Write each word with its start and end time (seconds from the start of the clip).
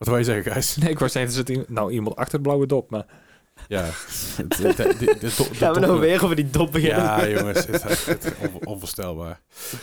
Wat 0.00 0.08
wil 0.08 0.16
je 0.18 0.24
zeggen, 0.24 0.52
Gijs? 0.52 0.76
Nee, 0.80 0.90
ik 0.90 0.98
wou 0.98 1.10
zeggen, 1.10 1.36
er 1.36 1.46
zit 1.46 1.68
nou 1.68 1.92
iemand 1.92 2.16
achter 2.16 2.36
de 2.38 2.42
blauwe 2.44 2.66
dop, 2.66 2.90
maar... 2.90 3.06
Ja. 3.68 3.82
Het- 4.36 4.56
het- 4.58 4.76
de- 4.76 4.94
de- 4.98 5.04
de- 5.04 5.18
de- 5.20 5.30
Gaan 5.52 5.72
we 5.74 5.80
de- 5.80 5.86
nou 5.86 6.00
weer 6.00 6.24
over 6.24 6.36
die 6.36 6.50
dop 6.50 6.72
beginnen? 6.72 7.02
Ja, 7.04 7.28
jongens. 7.38 7.66
Het 7.66 7.84
is 8.24 8.30
on- 8.38 8.66
onvoorstelbaar. 8.66 9.40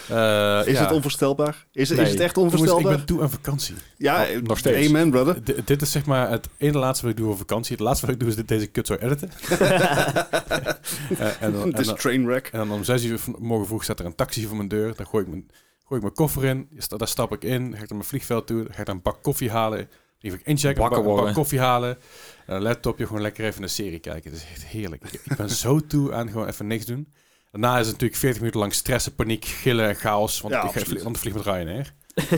Eh, 0.09 0.61
Is 0.67 0.77
ja. 0.77 0.83
het 0.83 0.91
onvoorstelbaar? 0.91 1.65
Is, 1.71 1.89
Nee. 1.89 1.99
is 2.05 2.11
het 2.11 2.19
echt 2.19 2.35
Jongens, 2.35 2.53
ik 2.53 2.59
onvoorstelbaar? 2.59 2.97
ben 2.97 3.05
toe 3.05 3.21
aan 3.21 3.29
vakantie. 3.29 3.75
Ja, 3.97 4.25
Oh, 4.35 4.41
nog 4.41 4.57
steeds. 4.57 4.87
Amen, 4.87 5.09
brother. 5.09 5.43
D- 5.43 5.67
dit 5.67 5.81
is 5.81 5.91
zeg 5.91 6.05
maar 6.05 6.29
het 6.29 6.47
ene 6.57 6.77
laatste 6.77 7.05
wat 7.05 7.15
ik 7.15 7.21
doe 7.21 7.31
op 7.31 7.37
vakantie. 7.37 7.71
Het 7.75 7.83
laatste 7.85 8.05
wat 8.05 8.15
ik 8.15 8.21
doe 8.21 8.29
is 8.29 8.35
dit, 8.35 8.47
deze 8.47 8.67
kut 8.67 8.87
zo 8.87 8.93
editen. 8.93 9.29
Eh, 9.49 11.41
en, 11.41 11.51
dan, 11.51 11.61
Het 11.65 11.73
en, 11.73 11.79
is 11.79 11.85
dan, 11.87 11.95
trainwreck. 11.95 12.47
en 12.47 12.59
dan 12.59 12.71
om 12.71 12.83
zes 12.83 13.03
uur 13.03 13.19
morgen 13.39 13.67
vroeg 13.67 13.83
staat 13.83 13.99
er 13.99 14.05
een 14.05 14.15
taxi 14.15 14.45
voor 14.45 14.57
mijn 14.57 14.69
deur. 14.69 14.95
Dan 14.95 15.05
gooi 15.07 15.23
ik 15.23 15.29
mijn, 15.29 15.45
gooi 15.85 15.95
ik 15.95 16.01
mijn 16.01 16.13
koffer 16.13 16.43
in. 16.43 16.67
Daar 16.97 17.07
stap 17.07 17.31
ik 17.33 17.43
in. 17.43 17.61
Ga 17.61 17.67
ik 17.67 17.89
naar 17.89 17.97
mijn 17.97 18.03
vliegveld 18.03 18.47
toe. 18.47 18.63
Dan 18.63 18.73
ga 18.73 18.79
ik 18.79 18.85
daar 18.85 18.95
een 18.95 19.01
bak 19.01 19.23
koffie 19.23 19.51
halen. 19.51 19.89
Ik 20.33 20.41
inchecken. 20.43 20.83
Een 20.83 21.03
bak 21.03 21.33
koffie 21.33 21.59
halen. 21.59 21.97
En 22.45 22.55
een 22.55 22.61
laptopje 22.61 23.05
gewoon 23.05 23.21
lekker 23.21 23.45
even 23.45 23.63
een 23.63 23.69
serie 23.69 23.99
kijken. 23.99 24.31
Het 24.31 24.39
is 24.39 24.47
echt 24.51 24.65
heerlijk. 24.65 25.03
Ik, 25.11 25.37
ben 25.37 25.49
zo 25.49 25.79
toe 25.79 26.13
aan 26.13 26.29
gewoon 26.29 26.47
even 26.47 26.67
niks 26.67 26.85
doen. 26.85 27.13
Daarna 27.51 27.73
is 27.73 27.85
het 27.85 27.91
natuurlijk 27.91 28.19
40 28.19 28.39
minuten 28.39 28.59
lang 28.59 28.73
stressen, 28.73 29.15
paniek, 29.15 29.45
gillen 29.45 29.87
en 29.87 29.95
chaos. 29.95 30.41
Want 30.41 30.53
Ja, 30.53 30.59
ik 30.59 31.03
want 31.03 31.15
ik 31.15 31.21
vlieg 31.21 31.33
met 31.33 31.43
Ryanair. 31.43 31.93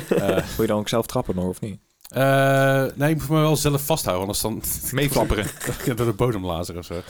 Eh 0.09 0.27
Wil 0.27 0.43
je 0.57 0.67
dan 0.67 0.79
ook 0.79 0.89
zelf 0.89 1.05
trappen 1.05 1.35
nog, 1.35 1.45
of 1.45 1.61
niet? 1.61 1.79
eh, 2.09 2.85
nee, 2.95 3.09
ik 3.09 3.17
moet 3.17 3.29
me 3.29 3.39
wel 3.39 3.55
zelf 3.55 3.85
vasthouden, 3.85 4.21
anders 4.21 4.41
dan 4.41 4.61
Meeflapperen. 4.99 5.45
ik 5.85 5.97
door 5.97 6.05
de 6.05 6.13
bodem 6.13 6.45
lazen 6.45 6.77
of 6.77 6.85
zo. 6.85 7.01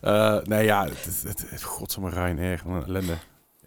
Eh, 0.00 0.38
nee, 0.44 0.64
ja, 0.64 0.84
het, 0.84 1.04
het, 1.04 1.22
het, 1.22 1.50
het 1.50 1.62
godsamme 1.62 2.10
Ryanair, 2.10 2.62
wat 2.64 2.82
een 2.82 2.88
ellende. 2.88 3.16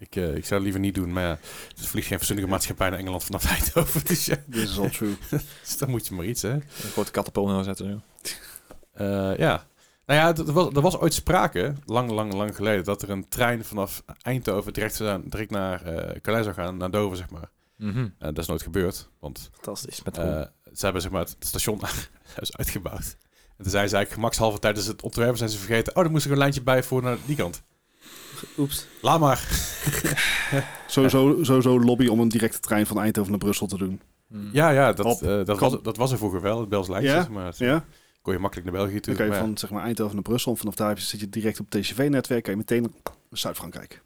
Ik, 0.00 0.16
eh, 0.16 0.34
ik 0.34 0.44
zou 0.44 0.54
het 0.54 0.62
liever 0.62 0.80
niet 0.80 0.94
doen, 0.94 1.12
maar 1.12 1.22
ja, 1.22 1.38
het 1.76 1.86
vliegt 1.86 2.06
geen 2.06 2.18
fatsoenlijke 2.18 2.52
maatschappij 2.52 2.90
naar 2.90 2.98
Engeland 2.98 3.24
vanaf 3.24 3.50
Eindhoven. 3.50 4.04
Dus 4.04 4.26
ja, 4.26 4.36
This 4.50 4.62
is 4.62 4.78
all 4.78 4.90
true. 4.90 5.16
dus 5.62 5.78
dan 5.78 5.90
moet 5.90 6.06
je 6.06 6.14
maar 6.14 6.24
iets, 6.24 6.42
hè. 6.42 6.52
Een 6.52 6.62
grote 6.92 7.10
katapult 7.10 7.48
neerzetten. 7.48 8.02
Zo. 8.22 8.30
Eh, 8.92 9.38
ja. 9.38 9.66
Nou 10.06 10.20
ja, 10.20 10.44
er 10.46 10.52
was, 10.52 10.74
er 10.74 10.80
was 10.80 10.98
ooit 10.98 11.14
sprake, 11.14 11.74
lang, 11.84 12.10
lang, 12.10 12.32
lang 12.32 12.56
geleden, 12.56 12.84
dat 12.84 13.02
er 13.02 13.10
een 13.10 13.28
trein 13.28 13.64
vanaf 13.64 14.02
Eindhoven 14.22 14.72
direct, 14.72 14.98
direct 15.24 15.50
naar 15.50 15.82
eh 15.82 16.20
Calais 16.20 16.44
zou 16.44 16.54
gaan, 16.54 16.76
naar 16.76 16.90
Dover, 16.90 17.16
zeg 17.16 17.30
maar. 17.30 17.50
En 18.18 18.34
dat 18.34 18.38
is 18.38 18.46
nooit 18.46 18.62
gebeurd, 18.62 19.10
want 19.18 19.50
Fantastisch. 19.52 20.02
Met 20.02 20.14
ze 20.74 20.84
hebben 20.84 21.02
zeg 21.02 21.10
maar, 21.10 21.20
het 21.20 21.36
station 21.38 21.80
uitgebouwd. 22.58 23.16
En 23.56 23.66
toen 23.66 23.70
zijn 23.70 23.88
ze 23.88 23.94
eigenlijk 23.96 24.12
gemakshalve 24.12 24.58
tijdens 24.58 24.86
het 24.86 25.02
ontwerpen 25.02 25.38
zijn 25.38 25.50
ze 25.50 25.58
vergeten... 25.58 25.96
oh, 25.96 26.04
er 26.04 26.10
moest 26.10 26.24
er 26.24 26.32
een 26.32 26.38
lijntje 26.38 26.62
bij 26.62 26.82
voor 26.82 27.02
naar 27.02 27.16
die 27.26 27.36
kant. 27.36 27.62
Oeps. 28.58 28.86
Laat 29.00 29.20
maar. 29.20 29.48
Sowieso, 30.86 31.38
sowieso 31.44 31.80
lobby 31.80 32.06
om 32.06 32.20
een 32.20 32.28
directe 32.28 32.60
trein 32.60 32.86
van 32.86 32.98
Eindhoven 33.00 33.30
naar 33.30 33.40
Brussel 33.40 33.66
te 33.66 33.78
doen. 33.78 34.00
Mhm. 34.26 34.42
Ja, 34.52 34.70
ja, 34.70 34.92
dat, 34.92 35.22
eh, 35.22 35.44
dat, 35.44 35.58
was, 35.58 35.76
dat 35.82 35.96
was 35.96 36.12
er 36.12 36.18
vroeger 36.18 36.40
wel, 36.40 36.60
het 36.60 36.68
Bels 36.68 36.88
lijntje. 36.88 37.10
Ja? 37.12 37.26
Maar 37.30 37.46
het 37.46 37.58
Ja? 37.58 37.84
kon 38.22 38.32
je 38.32 38.38
makkelijk 38.38 38.70
naar 38.70 38.80
België 38.82 39.00
toe. 39.00 39.14
Dan 39.14 39.26
kan 39.26 39.36
je 39.36 39.42
van 39.42 39.58
zeg 39.58 39.70
maar, 39.70 39.82
Eindhoven 39.84 40.14
naar 40.14 40.22
Brussel. 40.22 40.56
Vanaf 40.56 40.74
daar 40.74 40.98
zit 40.98 41.20
je 41.20 41.28
direct 41.28 41.60
op 41.60 41.72
het 41.72 41.82
TCV-netwerk. 41.82 42.42
Kan 42.42 42.52
je 42.52 42.58
meteen 42.58 42.82
naar 42.82 42.90
Zuid-Frankrijk. 43.30 44.02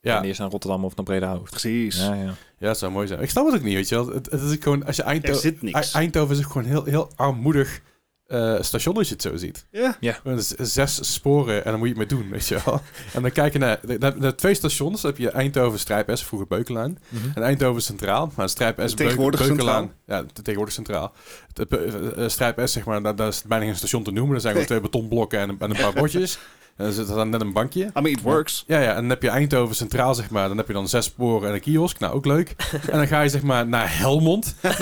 ja, 0.00 0.16
En 0.18 0.24
eerst 0.24 0.40
naar 0.40 0.50
Rotterdam 0.50 0.84
of 0.84 0.96
naar 0.96 1.04
Bredehoofd. 1.04 1.50
Precies. 1.50 1.96
Ja, 2.00 2.14
ja. 2.14 2.34
ja, 2.58 2.68
het 2.68 2.78
zou 2.78 2.92
mooi 2.92 3.06
zijn. 3.06 3.20
Ik 3.22 3.30
snap 3.30 3.46
het 3.46 3.54
ook 3.54 3.62
niet, 3.62 3.74
weet 3.74 3.88
je 3.88 3.94
wel. 3.94 4.06
Het, 4.08 4.30
het 4.30 4.40
is 4.42 4.56
gewoon, 4.60 4.84
als 4.84 4.96
je 4.96 5.02
Er 5.02 5.08
Eindhoven... 5.08 5.40
zit 5.40 5.62
niks. 5.62 5.92
Eindhoven 5.92 6.36
is 6.38 6.44
ook 6.44 6.52
gewoon 6.52 6.66
heel, 6.68 6.84
heel 6.84 7.10
armoedig 7.16 7.80
eh, 8.28 8.54
station 8.60 8.96
als 8.96 9.06
je 9.08 9.12
het 9.12 9.22
zo 9.22 9.36
ziet. 9.36 9.66
Ja. 9.70 9.96
Z- 10.36 10.52
zes 10.58 11.12
sporen 11.14 11.64
en 11.64 11.70
dan 11.70 11.78
moet 11.78 11.88
je 11.88 11.94
het 12.00 12.10
mee 12.10 12.18
doen, 12.20 12.30
weet 12.30 12.46
je 12.48 12.58
wel. 12.64 12.80
En 13.14 13.22
dan 13.22 13.30
kijk 13.32 13.52
je 13.52 13.58
naar, 13.58 13.78
naar, 13.98 14.14
naar 14.18 14.36
twee 14.36 14.54
stations. 14.54 15.00
Dan 15.00 15.10
heb 15.10 15.20
je 15.20 15.30
Eindhoven 15.30 15.78
Strijp 15.78 16.10
S, 16.16 16.24
vroeger 16.24 16.48
Beukelaan. 16.48 16.98
Mhm. 17.08 17.28
En 17.34 17.42
Eindhoven 17.42 17.82
Centraal, 17.82 18.32
maar 18.36 18.48
Strijp 18.48 18.82
S, 18.86 18.94
Tegenwoordig 18.94 19.40
Beuk- 19.40 19.48
Beukelaan. 19.48 19.92
Ja, 20.06 20.24
te- 20.32 20.42
tegenwoordig 20.42 20.74
Centraal. 20.74 21.12
De, 21.52 21.66
Be- 21.68 22.12
eh, 22.16 22.28
Strijp 22.28 22.60
S, 22.64 22.72
zeg 22.72 22.84
maar, 22.84 23.02
daar, 23.02 23.16
daar 23.16 23.28
is 23.28 23.42
bijna 23.42 23.64
geen 23.64 23.76
station 23.76 24.02
te 24.02 24.10
noemen. 24.10 24.34
Er 24.34 24.40
zijn 24.40 24.52
gewoon 24.52 24.68
twee 24.68 24.80
betonblokken 24.80 25.38
en 25.40 25.48
een, 25.48 25.56
en 25.58 25.70
een 25.70 25.76
paar 25.76 25.92
bordjes. 25.92 26.38
En 26.78 26.86
er 26.86 26.92
zit 26.92 27.08
dan 27.08 27.28
net 27.30 27.40
een 27.40 27.52
bankje. 27.52 27.80
I 27.84 27.90
mean, 27.94 28.06
it 28.06 28.20
works. 28.22 28.64
Ja, 28.66 28.80
ja, 28.80 28.88
en 28.90 28.94
dan 29.00 29.08
heb 29.08 29.22
je 29.22 29.28
Eindhoven 29.28 29.74
Centraal, 29.76 30.14
zeg 30.14 30.30
maar. 30.30 30.48
Dan 30.48 30.56
heb 30.56 30.66
je 30.66 30.72
dan 30.72 30.88
zes 30.88 31.04
sporen 31.04 31.48
en 31.48 31.54
een 31.54 31.60
kiosk. 31.60 31.98
Nou, 31.98 32.14
ook 32.14 32.24
leuk. 32.26 32.54
En 32.90 32.98
dan 32.98 33.06
ga 33.06 33.20
je, 33.20 33.28
zeg 33.28 33.42
maar, 33.42 33.66
naar 33.66 33.98
Helmond. 33.98 34.54
Nou, 34.62 34.74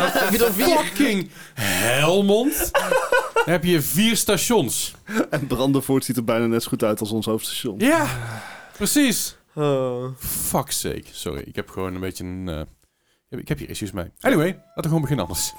fucking 0.52 1.30
Helmond. 1.54 2.70
Dan 3.46 3.54
heb 3.54 3.64
je 3.64 3.82
vier 3.82 4.16
stations. 4.16 4.94
En 5.30 5.46
Brandenvoort 5.46 6.04
ziet 6.04 6.16
er 6.16 6.24
bijna 6.24 6.46
net 6.46 6.62
zo 6.62 6.68
goed 6.68 6.82
uit 6.84 7.00
als 7.00 7.10
ons 7.10 7.26
hoofdstation. 7.26 7.78
Ja, 7.78 8.06
precies. 8.72 9.36
Oh. 9.54 10.04
Fuck's 10.18 10.80
sake. 10.80 11.04
Sorry, 11.10 11.42
ik 11.46 11.56
heb 11.56 11.68
gewoon 11.70 11.94
een 11.94 12.00
beetje 12.00 12.24
een... 12.24 12.48
eh, 12.48 12.60
ik 12.60 12.66
heb- 13.28 13.40
ik 13.40 13.48
heb 13.48 13.58
hier 13.58 13.70
issues 13.70 13.92
mee. 13.92 14.10
Anyway, 14.20 14.46
laten 14.46 14.72
we 14.74 14.82
gewoon 14.82 15.00
beginnen 15.00 15.26
anders. 15.26 15.52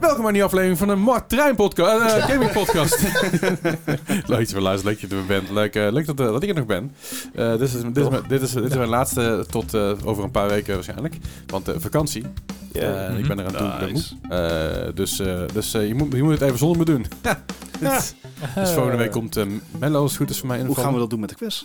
Welkom 0.00 0.26
aan 0.26 0.32
die 0.32 0.44
aflevering 0.44 0.78
van 0.78 0.88
de 0.88 0.94
Mart 0.94 1.28
Trein 1.28 1.54
podcast, 1.56 2.14
eh, 2.14 2.26
gaming 2.26 2.52
podcast. 2.52 3.00
leuk 4.26 4.38
dat 4.38 4.48
je 4.48 4.54
weer 4.54 4.62
luistert, 4.62 4.84
leuk 4.84 5.00
dat 5.00 5.10
je 5.10 5.16
er 5.16 5.26
bent. 5.26 5.50
Leuk, 5.50 5.74
eh, 5.74 5.92
leuk 5.92 6.06
dat, 6.06 6.20
eh, 6.20 6.26
dat 6.26 6.42
ik 6.42 6.48
er 6.48 6.54
nog 6.54 6.66
ben. 6.66 6.92
Eh, 7.34 7.50
dit, 7.50 7.60
is, 7.60 7.72
dit, 7.72 7.96
is, 7.96 8.08
mijn- 8.08 8.22
dit, 8.28 8.42
is, 8.42 8.52
dit 8.52 8.64
is 8.70 8.76
mijn 8.76 8.88
laatste 8.88 9.44
tot 9.50 9.74
eh, 9.74 9.92
over 10.04 10.24
een 10.24 10.30
paar 10.30 10.48
weken 10.48 10.74
waarschijnlijk. 10.74 11.14
Want 11.46 11.68
eh, 11.68 11.74
vakantie. 11.78 12.24
Ja. 12.72 13.06
Eh, 13.08 13.18
Ik 13.18 13.26
ben 13.28 13.38
er 13.38 13.46
aan 13.56 13.78
toe. 13.78 13.86
Nice. 13.90 14.14
Eh, 14.28 14.94
dus 14.94 15.18
eh, 15.20 15.40
dus 15.52 15.74
eh, 15.74 15.86
je, 15.88 15.94
moet, 15.94 16.12
je 16.12 16.22
moet 16.22 16.32
het 16.32 16.42
even 16.42 16.58
zonder 16.58 16.78
me 16.78 16.84
doen. 16.84 17.06
Ja. 17.22 17.42
Dus 18.54 18.70
volgende 18.70 18.96
week 18.96 19.10
komt 19.10 19.36
uh, 19.36 19.44
Mello 19.78 20.00
als 20.00 20.10
het 20.10 20.20
goed 20.20 20.30
is 20.30 20.38
voor 20.38 20.48
mij 20.48 20.56
in 20.58 20.62
de 20.66 20.72
Hoe 20.72 20.82
gaan 20.82 20.92
we 20.92 20.98
dat 20.98 21.10
doen 21.10 21.20
met 21.20 21.28
de 21.28 21.34
quiz? 21.34 21.64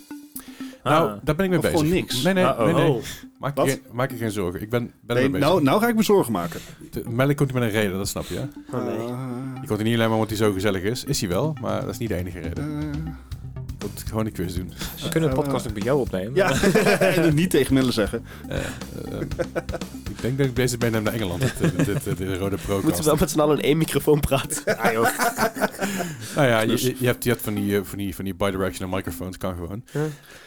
Nou, 0.90 1.10
Ah. 1.10 1.16
daar 1.22 1.34
ben 1.34 1.44
ik 1.44 1.50
mee 1.50 1.58
Of 1.58 1.64
bezig. 1.64 1.78
gewoon 1.80 1.94
niks? 1.94 2.22
Nee, 2.22 2.34
nee, 2.34 2.44
Uh-oh. 2.44 2.64
nee. 2.64 2.74
nee. 2.74 2.90
Oh. 2.90 3.02
Maak, 3.38 3.56
je 3.66 3.80
maak 3.92 4.10
je 4.10 4.16
geen 4.16 4.30
zorgen. 4.30 4.60
Ik 4.62 4.70
ben, 4.70 4.92
ben 5.00 5.16
Nee, 5.16 5.24
er 5.24 5.30
mee 5.30 5.40
bezig. 5.40 5.48
nou, 5.54 5.62
nou 5.62 5.80
ga 5.80 5.88
ik 5.88 5.94
me 5.96 6.02
zorgen 6.02 6.32
maken. 6.32 6.60
Mello 7.08 7.34
komt 7.34 7.50
hier 7.50 7.60
met 7.60 7.68
een 7.68 7.80
reden, 7.80 7.96
dat 7.96 8.08
snap 8.08 8.24
je. 8.26 8.34
hè? 8.34 8.76
Oh, 8.78 8.84
nee. 8.86 8.96
Eh, 8.96 9.18
Je 9.60 9.66
komt 9.66 9.78
er 9.78 9.84
niet 9.84 9.94
alleen 9.94 10.06
maar 10.08 10.14
omdat 10.18 10.28
hij 10.28 10.38
zo 10.38 10.52
gezellig 10.52 10.82
is. 10.82 11.04
Is 11.04 11.20
hij 11.20 11.28
wel, 11.28 11.56
maar 11.60 11.80
dat 11.80 11.90
is 11.90 11.98
niet 11.98 12.08
de 12.08 12.14
enige 12.14 12.38
reden. 12.38 12.92
Eh, 13.94 14.00
Ik 14.02 14.08
gewoon 14.08 14.26
een 14.26 14.32
quiz 14.32 14.54
doen. 14.54 14.72
We 15.02 15.08
kunnen 15.08 15.30
de 15.30 15.36
podcast 15.36 15.66
ook 15.68 15.74
bij 15.74 15.82
jou 15.82 16.00
opnemen. 16.00 16.34
ja, 16.34 16.50
en 17.14 17.22
het 17.22 17.34
niet 17.34 17.50
tegen 17.50 17.74
Melle 17.74 17.92
zeggen. 17.92 18.24
Eh, 18.48 18.56
eh, 18.58 18.64
ik 20.10 20.20
denk 20.20 20.38
dat 20.38 20.46
ik 20.46 20.54
bezig 20.54 20.78
ben 20.78 20.92
naar 20.92 21.12
Engeland. 21.12 21.40
Dit, 21.40 21.52
dit, 21.60 21.84
dit, 21.86 22.04
dit- 22.04 22.18
dit 22.18 22.38
rode 22.38 22.56
Moeten 22.68 22.96
we 22.96 23.02
wel 23.02 23.16
met 23.16 23.30
z'n 23.30 23.40
allen 23.40 23.56
in 23.58 23.62
één 23.64 23.76
microfoon 23.78 24.20
praten? 24.20 24.64
Ah, 24.78 24.92
joh. 24.92 25.08
Nou 26.34 26.48
ja, 26.48 26.60
je, 26.60 26.94
je, 26.98 27.06
hebt, 27.06 27.24
je 27.24 27.30
hebt 27.30 27.42
van 27.42 27.54
die, 27.54 27.76
eh, 27.76 27.84
van 27.84 27.98
die, 27.98 28.14
van 28.14 28.24
die 28.24 28.34
bidirectional 28.34 28.94
microfoons, 28.96 29.36
kan 29.36 29.54
gewoon. 29.54 29.84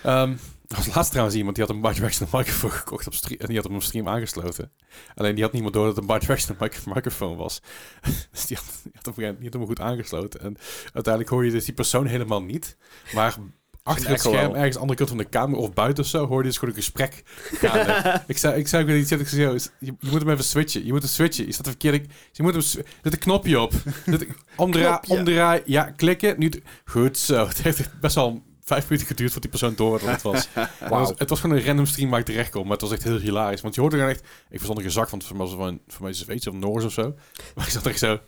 Ja. 0.03 0.29
Was 0.75 0.95
laatst 0.95 1.09
trouwens 1.11 1.37
iemand 1.37 1.55
die 1.55 1.65
had 1.65 1.75
een 1.75 1.81
bidirectional 1.81 2.39
microfoon 2.39 2.71
gekocht 2.71 3.07
op 3.07 3.13
stream 3.13 3.39
en 3.39 3.47
die 3.47 3.55
had 3.55 3.65
hem 3.65 3.75
op 3.75 3.83
stream 3.83 4.07
aangesloten. 4.07 4.71
Alleen 5.15 5.35
die 5.35 5.43
had 5.43 5.53
niemand 5.53 5.73
door 5.73 5.85
dat 5.85 5.95
het 5.95 6.09
een 6.09 6.15
bidirectional 6.15 6.61
mic 6.61 6.85
microfoon 6.85 7.37
was. 7.37 7.61
dus 8.31 8.45
die 8.45 8.57
had, 8.57 8.65
die, 8.83 8.91
had 9.01 9.15
hem, 9.15 9.35
die 9.35 9.43
had 9.43 9.53
hem 9.53 9.65
goed 9.65 9.79
aangesloten. 9.79 10.39
En 10.41 10.57
uiteindelijk 10.83 11.29
hoor 11.33 11.45
je 11.45 11.51
dus 11.51 11.65
die 11.65 11.73
persoon 11.73 12.05
helemaal 12.05 12.41
niet. 12.41 12.77
Maar 13.13 13.35
achter 13.83 14.09
het 14.09 14.19
scherm, 14.19 14.53
ergens 14.55 14.63
aan 14.63 14.71
de 14.71 14.79
andere 14.79 14.97
kant 14.97 15.09
van 15.09 15.17
de 15.17 15.23
kamer 15.25 15.57
of 15.57 15.73
buiten 15.73 16.03
of 16.03 16.09
zo, 16.09 16.27
hoorde 16.27 16.43
je 16.43 16.49
dus 16.49 16.57
gewoon 16.57 16.75
een 16.75 16.81
gesprek 16.81 17.23
ik 18.27 18.37
zei, 18.37 18.59
ik 18.59 18.67
zei 18.67 18.83
ook 18.83 18.89
iets, 18.89 19.11
ik 19.11 19.27
zei, 19.27 19.53
je, 19.53 19.69
je 19.79 19.93
moet 19.99 20.21
hem 20.21 20.29
even 20.29 20.43
switchen. 20.43 20.85
Je 20.85 20.91
moet 20.91 21.01
hem 21.01 21.11
switchen. 21.11 21.45
Je 21.45 21.51
staat 21.51 21.65
de 21.65 21.69
verkeerde, 21.71 22.05
je 22.31 22.43
moet 22.43 22.53
hem, 22.53 22.61
zit 22.61 22.85
een 23.03 23.17
knopje 23.17 23.59
op. 23.59 23.73
Een- 24.05 24.35
Omdraai, 24.55 24.99
omdraai, 25.07 25.61
ja, 25.65 25.83
klikken. 25.83 26.39
Nu, 26.39 26.51
goed 26.85 27.17
zo. 27.17 27.47
Het 27.47 27.61
heeft 27.61 27.99
best 27.99 28.15
wel 28.15 28.43
vijf 28.69 28.83
minuten 28.89 29.07
geduurd 29.07 29.31
voordat 29.31 29.51
die 29.51 29.59
persoon 29.59 29.75
door 29.75 29.91
wat 29.91 30.01
het 30.15 30.21
was. 30.21 30.47
Het 30.53 30.89
was. 30.89 31.11
Het 31.15 31.29
was 31.29 31.39
gewoon 31.39 31.57
een 31.57 31.65
random 31.65 31.85
stream 31.85 32.09
waar 32.09 32.19
ik 32.19 32.25
terecht 32.25 32.51
kom, 32.51 32.63
maar 32.63 32.71
het 32.71 32.81
was 32.81 32.91
echt 32.91 33.03
heel 33.03 33.17
hilarisch. 33.17 33.61
Want 33.61 33.75
je 33.75 33.81
hoorde 33.81 33.95
gewoon 33.95 34.11
echt, 34.11 34.21
ik 34.21 34.27
verstond 34.49 34.77
een 34.77 34.83
gezag, 34.83 35.09
want 35.09 35.23
voor 35.23 35.35
mij 35.35 35.45
was 35.45 35.55
het 35.55 35.63
van, 35.63 35.79
voor 35.87 36.01
mij 36.01 36.09
het 36.09 36.19
Zweeds 36.19 36.47
of 36.47 36.53
Noors 36.53 36.85
of 36.85 36.91
zo. 36.91 37.15
Maar 37.55 37.65
ik 37.65 37.71
zat 37.71 37.85
echt 37.85 37.99
zo, 37.99 38.19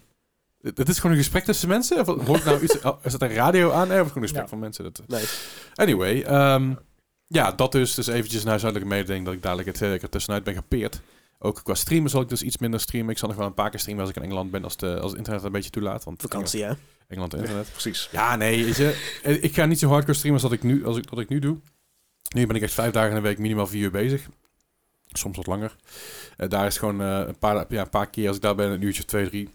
dit 0.59 0.89
is 0.89 0.95
gewoon 0.95 1.11
een 1.11 1.21
gesprek 1.23 1.43
tussen 1.43 1.67
mensen? 1.67 1.99
Of 1.99 2.25
hoor 2.25 2.37
ik 2.37 2.43
nou 2.45 2.61
iets, 2.63 2.81
oh, 2.87 2.97
is 3.03 3.11
dat 3.11 3.21
een 3.21 3.33
radio 3.33 3.71
aan? 3.71 3.87
Nee, 3.87 4.01
of 4.01 4.07
gewoon 4.07 4.15
een 4.15 4.29
gesprek 4.29 4.43
Ja. 4.43 4.49
van 4.49 4.59
mensen? 4.59 4.83
Dat, 4.83 5.01
Nice. 5.07 5.35
Anyway, 5.75 6.21
ehm, 6.21 6.73
ja, 7.27 7.51
dat 7.51 7.71
dus. 7.71 7.93
Dus 7.93 8.07
eventjes 8.07 8.41
een 8.43 8.47
huishoudelijke 8.49 8.93
mededeling 8.93 9.25
dat 9.25 9.33
ik 9.33 9.41
dadelijk 9.41 9.67
het 9.67 9.79
hele 9.79 9.99
keer 9.99 10.09
tussenuit 10.09 10.43
ben 10.43 10.53
gepeerd. 10.53 11.01
Ook 11.43 11.61
qua 11.63 11.73
streamen 11.73 12.09
zal 12.09 12.21
ik 12.21 12.29
dus 12.29 12.41
iets 12.41 12.57
minder 12.57 12.79
streamen. 12.79 13.09
Ik 13.11 13.17
zal 13.17 13.27
nog 13.27 13.37
wel 13.37 13.47
een 13.47 13.53
paar 13.53 13.69
keer 13.69 13.79
streamen 13.79 14.01
als 14.01 14.09
ik 14.11 14.15
in 14.17 14.23
Engeland 14.23 14.51
ben, 14.51 14.63
als, 14.63 14.77
de, 14.77 14.99
als 14.99 15.09
het 15.09 15.17
internet 15.17 15.43
een 15.43 15.51
beetje 15.51 15.69
toelaat. 15.69 16.03
Want 16.03 16.21
Vakantie, 16.21 16.63
hè? 16.63 16.73
Engeland 17.07 17.33
internet. 17.35 17.69
Precies. 17.71 18.09
Ja, 18.11 18.35
nee, 18.35 18.65
weet 18.65 18.75
je, 18.75 19.19
eh, 19.23 19.43
ik 19.43 19.53
ga 19.53 19.65
niet 19.65 19.79
zo 19.79 19.87
hardcore 19.89 20.17
streamen 20.17 20.41
als 20.41 20.49
dat 20.49 20.59
ik 20.59 20.63
nu, 20.65 20.85
als 20.85 20.97
ik, 20.97 21.09
wat 21.09 21.19
ik 21.19 21.29
nu 21.29 21.39
doe. 21.39 21.57
Nu 22.35 22.47
ben 22.47 22.55
ik 22.55 22.61
echt 22.61 22.73
vijf 22.73 22.91
dagen 22.91 23.09
in 23.09 23.15
de 23.15 23.21
week 23.21 23.37
minimaal 23.37 23.67
vier 23.67 23.81
uur 23.83 23.91
bezig. 23.91 24.27
Soms 25.11 25.37
wat 25.37 25.47
langer. 25.47 25.75
Eh, 26.37 26.49
daar 26.49 26.65
is 26.65 26.77
gewoon 26.77 27.01
eh, 27.01 27.23
een, 27.27 27.37
paar, 27.37 27.65
ja, 27.69 27.81
een 27.81 27.89
paar 27.89 28.09
keer, 28.09 28.27
als 28.27 28.35
ik 28.35 28.41
daar 28.41 28.55
ben, 28.55 28.71
een 28.71 28.81
uurtje 28.81 29.01
of 29.01 29.07
twee, 29.07 29.29
drie. 29.29 29.49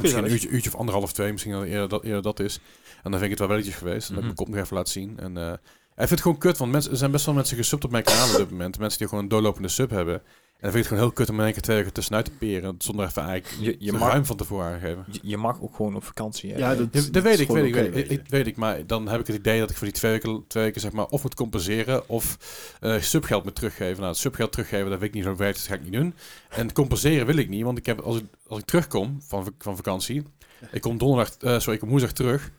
Misschien 0.00 0.24
een 0.24 0.30
uurtje, 0.30 0.48
uurtje 0.48 0.70
of 0.70 0.76
anderhalf, 0.78 1.12
twee. 1.12 1.32
Misschien 1.32 1.52
dat 1.52 1.64
eerder 1.64 1.88
dat, 1.88 2.04
eerder 2.04 2.22
dat 2.22 2.40
is. 2.40 2.60
En 3.02 3.10
dan 3.10 3.12
vind 3.20 3.22
ik 3.22 3.30
het 3.30 3.38
wel 3.38 3.48
welletjes 3.48 3.74
geweest. 3.74 4.08
Dan 4.08 4.16
heb 4.16 4.24
ik 4.24 4.30
Mhm. 4.30 4.34
mijn 4.34 4.34
kop 4.36 4.48
nog 4.48 4.64
even 4.64 4.76
laten 4.76 4.92
zien. 4.92 5.18
En 5.18 5.36
eh, 5.36 5.52
ik 5.52 5.58
vind 5.96 6.10
het 6.10 6.20
gewoon 6.20 6.38
kut, 6.38 6.58
want 6.58 6.72
mensen, 6.72 6.90
er 6.90 6.96
zijn 6.96 7.10
best 7.10 7.26
wel 7.26 7.34
mensen 7.34 7.56
gesubt 7.56 7.84
op 7.84 7.90
mijn 7.90 8.04
kanaal 8.04 8.30
op 8.30 8.36
dit 8.36 8.50
moment. 8.50 8.78
Mensen 8.78 8.98
die 8.98 9.08
gewoon 9.08 9.22
een 9.22 9.30
doorlopende 9.30 9.68
sub 9.68 9.90
hebben. 9.90 10.22
En 10.58 10.64
dan 10.64 10.72
vind 10.72 10.84
ik 10.84 10.90
het 10.90 10.98
gewoon 10.98 11.14
heel 11.16 11.24
kut 11.24 11.28
om 11.34 11.38
in 11.38 11.44
één 11.44 11.52
keer 11.52 11.62
twee 11.62 11.76
weken 11.76 11.92
tussenuit 11.92 12.24
te 12.24 12.30
peren. 12.30 12.74
Zonder 12.78 13.06
even 13.06 13.22
eigenlijk 13.22 13.56
Je, 13.60 13.76
je, 13.86 13.92
mag, 13.92 14.10
ruim 14.10 14.24
van 14.24 14.36
tevoren 14.36 14.66
aangeven. 14.66 15.04
je, 15.10 15.18
je 15.22 15.36
mag 15.36 15.60
ook 15.60 15.76
gewoon 15.76 15.96
op 15.96 16.04
vakantie. 16.04 16.52
Hè? 16.52 16.58
Ja, 16.58 16.74
dat, 16.74 16.88
Ja, 16.92 17.00
dat 17.00 17.12
dat 17.12 17.22
weet 17.22 17.40
ik, 17.40 17.48
weet 17.48 17.64
ik, 17.64 17.74
weet, 17.74 18.10
ik, 18.10 18.22
weet 18.28 18.46
ik. 18.46 18.56
Maar 18.56 18.86
dan 18.86 19.08
heb 19.08 19.20
ik 19.20 19.26
het 19.26 19.36
idee 19.36 19.60
dat 19.60 19.70
ik 19.70 19.76
voor 19.76 19.86
die 19.86 19.96
twee 19.96 20.12
weken, 20.12 20.44
twee 20.46 20.64
weken 20.64 20.80
zeg 20.80 20.92
maar, 20.92 21.06
of 21.06 21.22
moet 21.22 21.34
compenseren 21.34 22.08
of 22.08 22.38
eh, 22.80 23.00
subgeld 23.00 23.44
moet 23.44 23.54
teruggeven. 23.54 23.96
Nou, 23.96 24.08
het 24.08 24.16
subgeld 24.16 24.52
teruggeven, 24.52 24.90
dat 24.90 24.98
weet 24.98 25.08
ik 25.08 25.14
niet 25.14 25.24
zo 25.24 25.36
werkt, 25.36 25.54
dus 25.54 25.66
dat 25.66 25.76
ga 25.76 25.84
ik 25.84 25.90
niet 25.90 26.00
doen. 26.00 26.14
En 26.48 26.72
compenseren 26.72 27.26
wil 27.26 27.36
ik 27.36 27.48
niet, 27.48 27.64
want 27.64 27.78
ik 27.78 27.86
heb, 27.86 28.00
als, 28.00 28.16
ik, 28.16 28.24
als 28.46 28.58
ik 28.58 28.64
terugkom 28.64 29.22
van, 29.22 29.52
van 29.58 29.76
vakantie, 29.76 30.22
ik 30.70 30.80
kom 30.80 30.98
donderdag, 30.98 31.36
eh, 31.36 31.58
sorry, 31.58 31.72
ik 31.74 31.80
kom 31.80 31.88
woensdag 31.88 32.12
terug. 32.12 32.50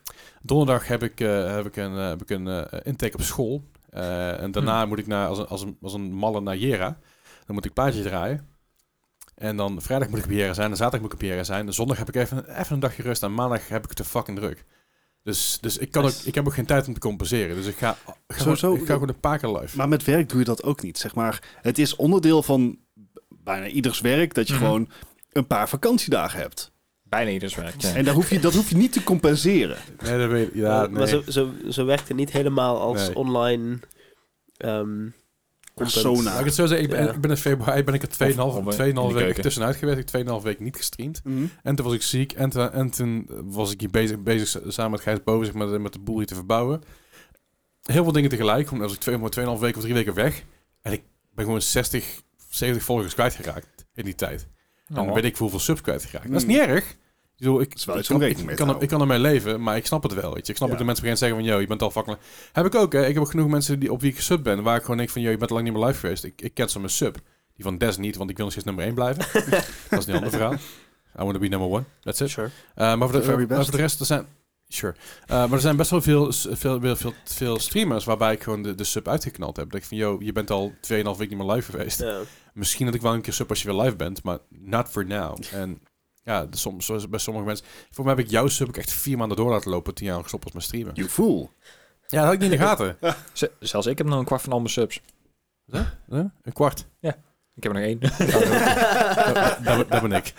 Donderdag 0.41 0.87
heb 0.87 1.03
ik, 1.03 1.19
eh, 1.19 1.55
heb 1.55 1.65
ik 1.65 1.75
een, 1.75 1.97
eh, 1.97 2.07
heb 2.07 2.21
ik 2.21 2.29
een 2.29 2.67
intake 2.83 3.13
op 3.13 3.21
school. 3.21 3.63
Eh, 3.89 4.41
en 4.41 4.51
daarna 4.51 4.85
moet 4.85 4.99
ik 4.99 5.07
naar, 5.07 5.27
als, 5.27 5.37
een, 5.37 5.47
als, 5.47 5.61
een, 5.61 5.77
als 5.81 5.93
een 5.93 6.13
malle 6.13 6.41
naar 6.41 6.57
Jera. 6.57 6.97
Dan 7.49 7.57
moet 7.57 7.67
ik 7.67 7.73
plaatjes 7.73 8.03
draaien. 8.05 8.47
En 9.35 9.57
dan 9.57 9.81
vrijdag 9.81 10.09
moet 10.09 10.17
ik 10.19 10.25
op 10.25 10.31
Jera 10.31 10.53
zijn, 10.53 10.69
en 10.71 10.77
zaterdag 10.77 11.01
moet 11.01 11.13
ik 11.13 11.19
op 11.19 11.25
Jera 11.25 11.43
zijn. 11.43 11.67
En 11.67 11.73
zondag 11.73 11.97
heb 11.97 12.07
ik 12.07 12.15
even, 12.15 12.59
even 12.59 12.73
een 12.73 12.79
dagje 12.79 13.03
rust. 13.03 13.23
En 13.23 13.33
maandag 13.33 13.67
heb 13.67 13.83
ik 13.83 13.87
het 13.89 13.97
te 13.97 14.03
fucking 14.03 14.37
druk. 14.37 14.65
Dus, 15.23 15.57
dus 15.61 15.77
ik, 15.77 15.91
kan 15.91 16.05
ook, 16.05 16.11
ik 16.23 16.35
heb 16.35 16.47
ook 16.47 16.53
geen 16.53 16.65
tijd 16.65 16.87
om 16.87 16.93
te 16.93 16.99
compenseren. 16.99 17.55
Dus 17.55 17.65
ik 17.65 17.77
ga, 17.77 17.91
ik 17.91 18.13
ga, 18.27 18.41
Sowieso- 18.41 18.59
gewoon, 18.67 18.79
ik 18.81 18.85
ga 18.87 18.93
gewoon 18.93 19.09
een 19.09 19.19
paar 19.19 19.39
keer 19.39 19.49
live. 19.49 19.77
Maar 19.77 19.87
met 19.87 20.03
werk 20.03 20.29
doe 20.29 20.39
je 20.39 20.45
dat 20.45 20.63
ook 20.63 20.81
niet. 20.81 20.97
Zeg 20.97 21.15
maar, 21.15 21.43
het 21.61 21.77
is 21.77 21.95
onderdeel 21.95 22.43
van 22.43 22.77
bijna 23.29 23.67
ieders 23.67 23.99
werk 24.01 24.33
dat 24.33 24.47
je 24.47 24.53
Mhm. 24.53 24.63
gewoon 24.63 24.89
een 25.31 25.47
paar 25.47 25.69
vakantiedagen 25.69 26.39
hebt. 26.39 26.71
Bijna 27.03 27.31
ieders 27.31 27.55
werk. 27.55 27.81
Ja. 27.81 27.95
En 27.95 28.05
daar 28.05 28.13
hoef 28.13 28.29
je, 28.29 28.39
dat 28.39 28.53
hoef 28.53 28.69
je 28.69 28.75
niet 28.77 28.93
te 28.93 29.03
compenseren. 29.03 29.77
Nee, 30.03 30.17
dat 30.17 30.29
weet 30.29 30.49
ja, 30.53 30.79
Maar 30.79 30.89
nee. 30.89 31.07
zo, 31.07 31.23
zo, 31.27 31.51
zo 31.69 31.85
werkt 31.85 32.07
het 32.07 32.17
niet 32.17 32.31
helemaal 32.31 32.79
als 32.79 33.07
Nee. 33.07 33.15
online 33.15 33.79
ehm. 34.57 35.07
Persona. 35.83 36.21
Laat 36.29 36.39
ik 36.39 36.45
het 36.45 36.55
zo 36.55 36.65
zeggen, 36.65 36.85
ik 36.87 36.93
ben, 36.93 37.03
Ja. 37.05 37.11
ik 37.13 37.21
ben 37.21 37.29
in 37.29 37.37
februari 37.37 37.83
ben 37.83 37.93
ik 37.93 38.01
er 38.01 38.09
2,5 38.09 38.39
Of- 38.39 38.55
of, 38.55 38.67
eh, 38.67 38.73
2,5 38.73 39.09
in 39.11 39.17
de 39.19 39.25
weken 39.25 39.41
tussenuit 39.43 39.75
geweest. 39.75 39.97
Ik 39.97 40.03
heb 40.11 40.13
2,5 40.13 40.43
weken 40.43 40.63
niet 40.63 40.75
gestreamd. 40.77 41.21
Mhm. 41.23 41.43
En 41.63 41.75
toen 41.75 41.85
was 41.85 41.93
ik 41.93 42.01
ziek. 42.01 42.31
En, 42.31 42.49
toen- 42.49 42.71
en 42.71 42.89
toen 42.89 43.27
was 43.43 43.71
ik 43.71 43.79
hier 43.79 43.89
bezig, 43.89 44.19
bezig 44.19 44.61
samen 44.67 44.91
met 44.91 45.01
Gijs 45.01 45.23
Boven 45.23 45.57
met, 45.57 45.81
met 45.81 45.93
de 45.93 45.99
boel 45.99 46.17
hier 46.17 46.25
te 46.27 46.35
verbouwen. 46.35 46.81
Heel 47.83 48.03
veel 48.03 48.11
dingen 48.13 48.29
tegelijk. 48.29 48.67
Gewoon 48.67 48.83
als 48.83 48.93
ik 48.93 48.99
twee, 48.99 49.17
maar 49.17 49.29
2,5 49.29 49.59
weken 49.59 49.77
of 49.77 49.81
drie 49.83 49.93
weken 49.95 50.13
weg. 50.13 50.43
En 50.81 50.91
ik 50.91 51.01
ben 51.33 51.45
gewoon 51.45 51.61
60, 51.61 52.21
70 52.49 52.83
volgers 52.83 53.13
kwijtgeraakt 53.13 53.85
in 53.93 54.03
die 54.03 54.15
tijd. 54.15 54.47
En 54.87 54.95
dan 54.95 55.07
Oh. 55.07 55.13
weet 55.13 55.23
ik 55.23 55.35
hoeveel 55.37 55.59
subs 55.59 55.81
kwijtgeraakt. 55.81 56.27
Dat 56.27 56.35
is 56.35 56.43
Mm. 56.43 56.49
niet 56.51 56.59
erg. 56.59 56.95
Ik, 57.39 57.45
bedoel, 57.45 57.61
ik, 57.61 57.73
wel 57.85 57.97
ik, 57.97 58.05
kan, 58.05 58.21
ik, 58.21 58.37
te 58.37 58.53
kan, 58.53 58.81
ik 58.81 58.87
kan 58.87 59.01
ermee 59.01 59.19
leven, 59.19 59.61
maar 59.61 59.77
ik 59.77 59.85
snap 59.85 60.03
het 60.03 60.13
wel. 60.13 60.33
Weet 60.33 60.45
je. 60.45 60.51
Ik 60.51 60.57
snap 60.57 60.67
Ja. 60.67 60.73
ook 60.73 60.79
dat 60.79 60.87
mensen 60.87 61.05
beginnen 61.05 61.19
te 61.19 61.25
zeggen 61.25 61.37
van... 61.37 61.45
Yo, 61.45 61.59
je 61.59 61.67
bent 61.67 61.81
al 61.81 61.91
fucking... 61.91 62.17
Heb 62.51 62.65
ik 62.65 62.75
ook, 62.75 62.93
hè. 62.93 63.05
Ik 63.05 63.13
heb 63.13 63.23
ook 63.23 63.29
genoeg 63.29 63.47
mensen 63.47 63.79
die, 63.79 63.91
op 63.91 64.01
wie 64.01 64.09
ik 64.09 64.15
gesub 64.15 64.43
ben... 64.43 64.63
waar 64.63 64.75
ik 64.75 64.81
gewoon 64.81 64.97
denk 64.97 65.09
van... 65.09 65.21
Yo, 65.21 65.29
je 65.29 65.37
bent 65.37 65.49
al 65.49 65.55
lang 65.55 65.69
niet 65.69 65.77
meer 65.77 65.87
live 65.87 65.99
geweest. 65.99 66.23
Ik, 66.23 66.41
ik 66.41 66.53
cancel 66.53 66.79
mijn 66.79 66.91
sub. 66.91 67.17
Die 67.55 67.63
van 67.63 67.77
Des 67.77 67.97
niet, 67.97 68.15
want 68.15 68.29
ik 68.29 68.35
wil 68.35 68.45
nog 68.45 68.53
steeds 68.53 68.67
nummer 68.67 68.85
1 68.85 68.93
blijven. 68.93 69.25
dat 69.89 69.99
is 69.99 70.05
een 70.05 70.15
ander 70.15 70.29
verhaal. 70.29 70.53
I 70.53 70.57
want 71.13 71.33
to 71.33 71.39
be 71.39 71.47
number 71.47 71.69
one. 71.69 71.83
That's 72.01 72.19
it. 72.19 72.29
Sure. 72.29 72.47
Uh, 72.47 72.53
maar, 72.75 73.09
voor 73.09 73.21
de, 73.21 73.45
maar 73.47 73.63
voor 73.63 73.71
de 73.71 73.77
rest, 73.77 73.99
er 73.99 74.05
zijn... 74.05 74.25
Sure. 74.67 74.95
Uh, 74.95 75.27
maar 75.27 75.51
er 75.51 75.59
zijn 75.59 75.75
best 75.75 75.89
wel 75.89 76.01
veel, 76.01 76.31
veel, 76.31 76.55
veel, 76.79 76.95
veel, 76.95 77.13
veel 77.23 77.59
streamers 77.59 78.05
waarbij 78.05 78.33
ik 78.33 78.43
gewoon 78.43 78.63
de, 78.63 78.75
de 78.75 78.83
sub 78.83 79.07
uitgeknald 79.07 79.57
heb. 79.57 79.71
Dat 79.71 79.79
ik 79.81 79.87
van, 79.87 79.97
yo, 79.97 80.17
je 80.19 80.31
bent 80.31 80.51
al 80.51 80.71
2,5 80.71 80.77
weken 80.87 81.17
niet 81.17 81.37
meer 81.37 81.51
live 81.55 81.71
geweest. 81.71 82.05
Misschien 82.53 82.85
dat 82.85 82.95
ik 82.95 83.01
wel 83.01 83.13
een 83.13 83.21
keer 83.21 83.33
sub 83.33 83.49
als 83.49 83.61
je 83.61 83.73
weer 83.73 83.81
live 83.81 83.95
bent, 83.95 84.23
maar 84.23 84.37
not 84.49 84.89
for 84.89 85.05
now. 85.05 85.37
En 85.51 85.81
ja, 86.23 86.45
de, 86.45 86.57
soms, 86.57 86.85
zoals 86.85 87.09
bij 87.09 87.19
sommige 87.19 87.45
mensen... 87.45 87.65
Voor 87.91 88.05
mij 88.05 88.13
heb 88.15 88.25
ik 88.25 88.31
jouw 88.31 88.47
sub 88.47 88.67
ook 88.67 88.77
echt 88.77 88.91
vier 88.91 89.17
maanden 89.17 89.37
door 89.37 89.49
laten 89.49 89.71
lopen 89.71 89.93
toen 89.93 90.05
jij 90.07 90.15
al 90.15 90.21
gestopt 90.21 90.43
was 90.43 90.53
met 90.53 90.63
streamen. 90.63 90.93
You 90.95 91.09
fool. 91.09 91.51
Ja, 92.07 92.17
dat 92.17 92.23
had 92.25 92.33
ik 92.33 92.39
niet 92.39 92.51
in 92.51 92.57
de 92.57 92.63
gaten. 92.63 92.97
Z- 93.33 93.43
Zelfs 93.59 93.87
ik 93.87 93.97
heb 93.97 94.07
nog 94.07 94.19
een 94.19 94.25
kwart 94.25 94.41
van 94.41 94.51
al 94.51 94.59
mijn 94.59 94.69
subs. 94.71 95.01
Huh? 95.71 95.85
Een 96.09 96.53
kwart. 96.53 96.87
Ik 97.55 97.63
heb 97.63 97.73
er 97.75 97.79
nog 97.79 97.83
één. 97.87 97.99
dat, 99.23 99.57
dat, 99.63 99.89
dat 99.89 100.01
ben 100.01 100.11
ik. 100.11 100.33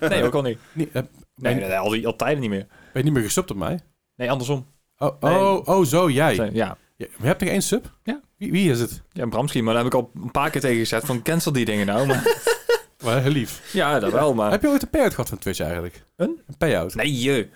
nee, 0.00 0.24
ook 0.24 0.34
al 0.34 0.42
niet. 0.42 0.58
Nee, 0.72 1.54
nee, 1.54 1.76
al, 1.76 1.88
die, 1.90 2.06
al 2.06 2.16
tijden 2.16 2.40
niet 2.40 2.50
meer. 2.50 2.66
ben 2.68 2.78
je 2.92 3.02
niet 3.02 3.12
meer 3.12 3.22
gesubt 3.22 3.50
op 3.50 3.56
mij? 3.56 3.80
Nee, 4.16 4.30
andersom. 4.30 4.66
Oh, 4.96 5.20
Nee. 5.20 5.34
oh, 5.38 5.68
oh 5.68 5.84
zo, 5.84 6.10
jij. 6.10 6.34
Ja, 6.34 6.48
Ja, 6.52 6.76
je 6.96 7.26
hebt 7.26 7.40
nog 7.40 7.48
één 7.50 7.62
sub? 7.62 7.96
Ja. 8.02 8.20
Wie, 8.36 8.50
wie 8.50 8.70
is 8.70 8.80
het? 8.80 9.02
ja 9.10 9.26
Bramski, 9.26 9.62
maar 9.62 9.74
daar 9.74 9.84
heb 9.84 9.92
ik 9.92 9.98
al 9.98 10.10
een 10.14 10.30
paar 10.30 10.50
keer 10.50 10.60
tegen 10.60 10.78
gezegd 10.78 11.06
van 11.06 11.22
cancel 11.22 11.52
die 11.52 11.64
dingen 11.64 11.86
nou. 11.86 12.06
Maar, 12.06 12.22
Wel 13.02 13.16
heel 13.18 13.30
lief. 13.30 13.70
ja, 13.72 13.98
dat 14.00 14.12
wel, 14.12 14.34
maar... 14.34 14.50
Heb 14.50 14.62
je 14.62 14.68
ooit 14.68 14.82
een 14.82 14.90
payout 14.90 15.10
gehad 15.14 15.28
van 15.28 15.38
Twitch 15.38 15.60
eigenlijk? 15.60 16.04
Een? 16.16 16.40
Een 16.46 16.56
payout? 16.58 16.94
Nee, 16.94 17.20
je. 17.20 17.48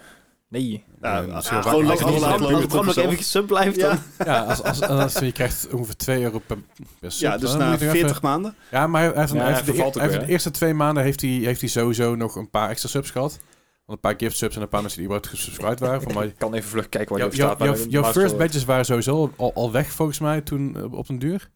Nee. 0.49 0.85
Ja, 1.03 1.19
Nee, 1.21 1.29
ja, 1.29 1.35
misschien 1.35 1.63
gewoon 1.63 1.87
lekker 1.87 2.07
als- 2.07 2.23
Als 2.23 2.87
als 2.87 2.97
even 2.97 3.25
sub 3.25 3.47
blijft, 3.47 3.81
dan... 3.81 3.99
Ja, 4.25 4.41
als, 4.41 4.63
als, 4.63 4.81
als, 4.83 5.19
je 5.19 5.33
krijgt 5.33 5.69
ongeveer 5.73 5.97
2 5.97 6.23
euro 6.23 6.39
per, 6.47 6.57
per 7.01 7.13
sub. 7.13 7.21
Ja, 7.31 7.39
dus 7.39 7.51
Dan 7.51 7.59
na 7.59 7.71
moet 7.71 7.79
je 7.79 7.85
nog 7.85 7.95
40 7.95 8.11
even- 8.17 8.29
maanden. 8.29 8.55
Ja, 8.71 8.87
maar 8.87 9.03
hij 9.15 9.27
heeft, 9.53 9.95
de, 9.95 10.27
eerste 10.27 10.51
twee 10.51 10.75
maanden 10.75 11.03
heeft 11.03 11.21
hij, 11.21 11.31
heeft 11.31 11.61
hij 11.61 11.71
sowieso 11.71 12.15
nog 12.15 12.37
een 12.37 12.51
paar 12.51 12.71
extra 12.71 12.89
subs 12.89 13.11
gehad. 13.11 13.39
Want 13.87 13.99
een 14.05 14.11
paar 14.11 14.15
gift 14.21 14.37
subs 14.37 14.57
en 14.57 14.63
een 14.63 14.69
paar 14.69 14.81
mensen 14.81 14.99
die 14.99 15.09
überhaupt 15.09 15.37
gesubscribed 15.39 15.81
waren. 15.81 16.03
Van 16.03 16.15
mij. 16.15 16.27
Ik 16.37 16.39
kan 16.39 16.55
even 16.55 16.69
vlug 16.71 16.89
kijken 16.89 17.17
waar 17.17 17.27
je 17.27 17.33
staat. 17.35 17.59
jouw, 17.91 18.03
maar 18.03 18.13
first 18.13 18.37
badges 18.37 18.65
waren 18.65 18.85
sowieso 18.85 19.33
al, 19.37 19.53
al 19.55 19.73
weg 19.73 19.91
volgens 19.93 20.19
mij 20.19 20.41
toen 20.41 20.77
eh, 20.77 20.93
op 20.93 21.07
den 21.07 21.19
duur. 21.19 21.51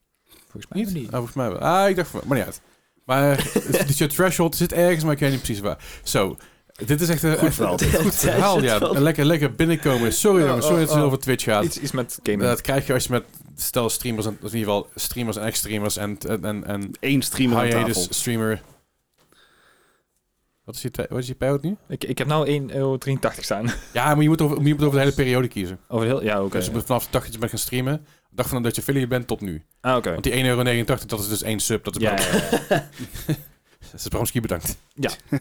Volgens 0.48 0.72
mij 0.72 0.82
Niet? 0.82 0.94
niet. 0.94 1.06
Ah, 1.06 1.12
volgens 1.14 1.34
mij 1.34 1.48
wel. 1.50 1.58
Ah, 1.58 1.88
ik 1.88 1.96
dacht 1.96 2.08
van, 2.10 2.20
maar 2.26 2.36
niet 2.36 2.46
uit. 2.46 2.60
Maar 3.10 3.50
dus 3.86 3.98
je 3.98 4.06
threshold 4.06 4.56
zit 4.56 4.72
ergens, 4.72 5.04
maar 5.04 5.12
ik 5.12 5.18
weet 5.18 5.30
niet 5.30 5.42
precies 5.42 5.62
waar. 5.62 5.78
Zo, 6.02 6.36
dit 6.84 7.00
is 7.00 7.08
echt 7.08 7.22
een 7.22 7.36
Goed 7.36 7.54
verhaal. 7.54 7.80
een 7.80 7.92
goed 7.92 8.14
verhaal. 8.14 8.62
Ja, 8.62 8.78
lekker, 8.78 9.24
lekker 9.24 9.54
binnenkomen. 9.54 10.12
Sorry 10.12 10.42
Oh, 10.42 10.46
jongens, 10.46 10.66
sorry 10.66 10.80
oh, 10.80 10.86
dat 10.86 10.94
het 10.94 11.04
oh. 11.04 11.06
over 11.06 11.18
Twitch 11.18 11.44
gaat. 11.44 11.64
Iets, 11.64 11.78
iets 11.78 11.92
met 11.92 12.18
gaming. 12.22 12.42
Dat 12.42 12.60
krijg 12.60 12.86
je 12.86 12.92
als 12.92 13.04
je 13.04 13.12
met 13.12 13.24
stel 13.56 13.90
streamers, 13.90 14.26
en, 14.26 14.38
of 14.42 14.52
in 14.52 14.58
ieder 14.58 14.72
geval 14.74 14.88
streamers 14.94 15.36
en 15.36 15.44
ex-streamers 15.44 15.96
en, 15.96 16.18
en, 16.42 16.64
en, 16.66 16.90
Eén 17.00 17.22
streamer 17.22 17.58
aan 17.58 17.84
tafel. 17.84 18.06
streamer. 18.10 18.62
Wat 20.64 20.74
is 20.74 20.82
je, 20.82 20.90
wat 21.08 21.18
is 21.18 21.26
je 21.26 21.34
payout 21.34 21.62
nu? 21.62 21.76
ik, 21.88 22.04
ik 22.04 22.18
heb 22.18 22.26
nou 22.26 22.60
1,83 22.68 22.74
euro 22.74 22.98
staan. 23.40 23.66
Ja, 23.92 24.14
maar 24.14 24.22
je 24.22 24.28
moet 24.28 24.40
over, 24.40 24.62
je 24.62 24.74
moet 24.74 24.82
over 24.82 24.98
de 24.98 25.04
hele 25.04 25.14
periode 25.14 25.48
kiezen. 25.48 25.78
Over 25.88 26.06
heel... 26.06 26.22
Ja, 26.22 26.42
oké. 26.42 26.56
Dus 26.56 26.66
je 26.66 26.72
moet 26.72 26.84
vanaf 26.84 27.04
de 27.04 27.10
dag 27.10 27.22
dat 27.22 27.32
je 27.32 27.38
bent 27.38 27.50
gaan 27.50 27.60
streamen, 27.60 28.06
dag 28.30 28.48
van 28.48 28.62
dat 28.62 28.74
je 28.74 28.80
affiliate 28.80 29.08
bent 29.08 29.26
tot 29.26 29.40
nu. 29.40 29.62
Ah, 29.80 29.96
oké. 29.96 30.10
Want 30.10 30.22
die 30.22 30.32
1,89 30.32 30.44
euro, 30.44 30.64
dat 31.06 31.20
is 31.20 31.28
dus 31.28 31.42
één 31.42 31.60
sub. 31.60 31.84
Dat 31.84 31.96
is 31.96 32.02
Ja, 32.02 32.16
is 33.94 34.08
Bramski 34.08 34.40
bedankt. 34.40 34.76
Ja. 34.94 35.10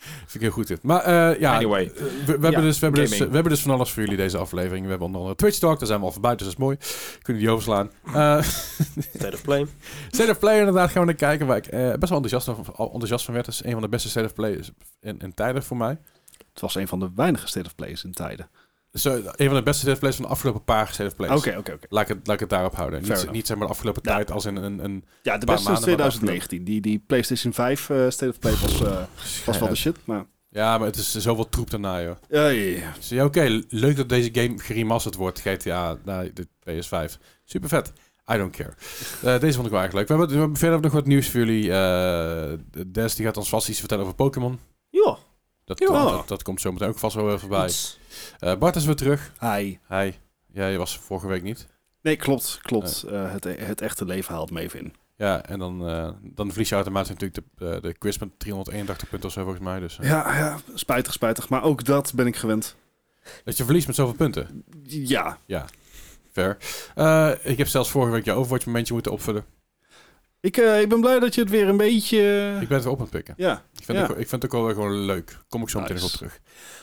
Vind 0.00 0.34
ik 0.34 0.40
heel 0.40 0.50
goed 0.50 0.66
dit. 0.66 0.82
Maar 0.82 1.02
eh, 1.02 1.40
ja, 1.40 1.54
Anyway. 1.54 1.84
eh, 1.84 1.92
we, 2.02 2.08
we 2.24 2.30
hebben 2.30 2.50
Ja, 2.50 2.60
dus, 2.60 2.78
we, 2.78 2.84
hebben 2.84 3.04
dus, 3.04 3.18
we 3.18 3.24
hebben 3.24 3.48
dus 3.48 3.60
van 3.60 3.70
alles 3.70 3.90
voor 3.90 4.02
jullie 4.02 4.16
deze 4.16 4.38
aflevering. 4.38 4.82
We 4.84 4.88
hebben 4.88 5.06
onder 5.06 5.20
andere 5.20 5.38
Twitch 5.38 5.58
Talk, 5.58 5.78
daar 5.78 5.86
zijn 5.86 6.00
we 6.00 6.06
al 6.06 6.12
voorbij, 6.12 6.30
dus 6.36 6.40
dat 6.42 6.52
is 6.52 6.56
mooi. 6.56 6.76
Kunnen 7.22 7.42
die 7.42 7.50
overslaan. 7.52 7.90
Eh 8.14 8.42
State 9.14 9.32
of 9.34 9.42
play. 9.42 9.66
State 10.10 10.30
of 10.30 10.38
Play 10.38 10.58
inderdaad 10.58 10.90
gaan 10.90 11.00
we 11.00 11.06
naar 11.06 11.16
kijken, 11.16 11.46
waar 11.46 11.56
ik 11.56 11.66
eh, 11.66 11.80
best 11.80 12.12
wel 12.12 12.22
enthousiast 12.22 12.44
van, 12.44 12.56
enthousiast 12.86 13.24
van 13.24 13.34
werd. 13.34 13.46
Dat 13.46 13.54
is 13.54 13.64
een 13.64 13.72
van 13.72 13.82
de 13.82 13.88
beste 13.88 14.08
State 14.08 14.26
of 14.26 14.34
Play 14.34 14.60
in, 15.00 15.18
in 15.18 15.34
tijden 15.34 15.62
voor 15.62 15.76
mij. 15.76 15.98
Het 16.52 16.60
was 16.60 16.74
een 16.74 16.88
van 16.88 17.00
de 17.00 17.10
weinige 17.14 17.46
state 17.46 17.66
of 17.66 17.74
plays 17.74 18.04
in 18.04 18.12
tijden. 18.12 18.48
Zo, 18.92 19.14
een 19.14 19.46
van 19.46 19.54
de 19.56 19.62
beste 19.62 19.96
Plays 19.98 20.16
van 20.16 20.24
de 20.24 20.30
afgelopen 20.30 20.64
paar 20.64 20.96
of 21.00 21.16
Plays. 21.16 21.30
Oké, 21.38 21.56
oké, 21.58 21.72
oké. 21.72 21.86
Laat 21.88 22.02
ik, 22.02 22.08
het, 22.16 22.26
laat 22.26 22.34
ik 22.34 22.40
het 22.40 22.48
daarop 22.50 22.74
houden. 22.74 22.98
Fair 22.98 23.10
Niet, 23.10 23.18
enough. 23.18 23.36
niet 23.36 23.46
zeg 23.46 23.56
maar 23.56 23.66
de 23.66 23.72
afgelopen 23.72 24.02
Ja. 24.04 24.14
tijd 24.14 24.30
als 24.30 24.44
in 24.44 24.56
een... 24.56 24.84
een 24.84 25.04
Ja, 25.22 25.38
de 25.38 25.46
beste 25.46 25.60
is 25.60 25.66
maanden, 25.68 25.88
maar 25.88 26.08
2019. 26.08 26.64
Die, 26.64 26.80
die 26.80 27.04
PlayStation 27.06 27.52
5 27.52 27.90
eh, 27.90 27.96
state 28.08 28.28
of 28.32 28.38
play 28.38 28.52
was, 28.52 28.82
eh, 28.82 29.02
was 29.46 29.58
wel 29.58 29.68
de 29.68 29.74
shit. 29.74 29.96
Maar 30.04 30.24
Ja, 30.48 30.78
maar 30.78 30.86
het 30.86 30.96
is 30.96 31.14
zoveel 31.14 31.48
troep 31.48 31.70
daarna, 31.70 32.02
joh. 32.02 32.16
ja, 32.28 32.46
ja, 32.48 32.78
ja. 32.78 32.92
Dus 32.96 33.08
ja, 33.08 33.24
oké, 33.24 33.62
leuk 33.68 33.96
dat 33.96 34.08
deze 34.08 34.28
game 34.32 34.58
geremasterd 34.58 35.14
wordt. 35.14 35.40
GTA 35.40 35.96
naar 36.04 36.28
de 36.34 36.46
PS5. 36.64 37.18
Super 37.44 37.68
vet. 37.68 37.92
I 38.32 38.36
don't 38.36 38.56
care. 38.56 38.72
Eh, 39.22 39.40
deze 39.40 39.54
vond 39.54 39.66
ik 39.66 39.72
wel 39.72 39.80
eigenlijk 39.80 39.92
leuk. 39.94 40.06
We 40.08 40.12
hebben, 40.14 40.28
we 40.28 40.38
hebben 40.38 40.56
verder 40.56 40.80
nog 40.80 40.92
wat 40.92 41.06
nieuws 41.06 41.30
voor 41.30 41.40
jullie. 41.40 41.72
Eh 41.72 42.52
Des 42.86 43.14
die 43.14 43.26
gaat 43.26 43.36
ons 43.36 43.48
vast 43.48 43.68
iets 43.68 43.78
vertellen 43.78 44.04
over 44.04 44.16
Pokémon. 44.16 44.58
Ja. 44.90 45.18
Dat, 45.70 45.78
Ja. 45.78 46.10
dat, 46.10 46.28
dat 46.28 46.42
komt 46.42 46.60
zo 46.60 46.72
meteen 46.72 46.88
ook 46.88 46.98
vast 46.98 47.14
wel 47.16 47.24
weer 47.26 47.40
voorbij. 47.40 47.70
Eh, 48.38 48.56
Bart 48.56 48.76
is 48.76 48.84
weer 48.84 48.94
terug. 48.96 49.32
Hi. 49.40 49.78
Hi. 49.88 50.12
Jij 50.52 50.78
was 50.78 50.98
vorige 50.98 51.26
week 51.26 51.42
niet. 51.42 51.66
Nee, 52.02 52.16
klopt, 52.16 52.58
klopt. 52.62 53.02
Eh, 53.02 53.32
het, 53.32 53.44
het 53.44 53.80
echte 53.80 54.04
leven 54.04 54.34
haalt 54.34 54.50
me 54.50 54.60
even 54.60 54.80
in. 54.80 54.94
Ja, 55.16 55.42
en 55.44 55.58
dan, 55.58 55.88
eh, 55.88 56.10
dan 56.22 56.48
verlies 56.48 56.68
je 56.68 56.74
automatisch 56.74 57.08
natuurlijk 57.10 57.40
de, 57.58 57.66
eh, 57.74 57.82
de 57.82 57.92
quiz 57.98 58.18
met 58.18 58.28
381 58.38 59.08
punten 59.08 59.28
of 59.28 59.34
zo 59.34 59.42
volgens 59.42 59.64
mij. 59.64 59.80
Dus, 59.80 59.98
eh, 59.98 60.08
Ja, 60.08 60.36
ja, 60.38 60.58
spijtig, 60.74 61.12
spijtig. 61.12 61.48
Maar 61.48 61.62
ook 61.62 61.84
dat 61.84 62.12
ben 62.14 62.26
ik 62.26 62.36
gewend. 62.36 62.76
Dat 63.44 63.56
je 63.56 63.64
verliest 63.64 63.86
met 63.86 63.96
zoveel 63.96 64.14
punten. 64.14 64.64
Ja, 64.82 65.38
Fair. 66.32 66.56
Eh, 66.94 67.30
ik 67.42 67.58
heb 67.58 67.66
zelfs 67.66 67.90
vorige 67.90 68.12
week 68.12 68.24
je 68.24 68.32
Overwatch 68.32 68.66
momentje 68.66 68.92
moeten 68.92 69.12
opvullen. 69.12 69.44
Ik, 70.40 70.56
eh, 70.56 70.80
ik 70.80 70.88
ben 70.88 71.00
blij 71.00 71.18
dat 71.18 71.34
je 71.34 71.40
het 71.40 71.50
weer 71.50 71.68
een 71.68 71.76
beetje... 71.76 72.18
Ik 72.60 72.68
ben 72.68 72.76
het 72.76 72.84
weer 72.84 72.92
op 72.92 72.98
aan 72.98 73.04
het 73.04 73.14
pikken. 73.14 73.34
Ja, 73.36 73.52
Ik 73.76 73.84
vind, 73.84 73.98
Ja. 73.98 74.04
het, 74.04 74.12
ook- 74.12 74.18
ik 74.18 74.28
vind 74.28 74.42
het 74.42 74.44
ook 74.44 74.58
wel 74.58 74.64
weer 74.66 74.74
gewoon 74.74 74.98
leuk. 75.04 75.38
Kom 75.48 75.62
ik 75.62 75.68
zo 75.68 75.80
meteen 75.80 75.94
Nice. 75.96 76.06
nog 76.06 76.14
op 76.14 76.18
terug. 76.20 76.40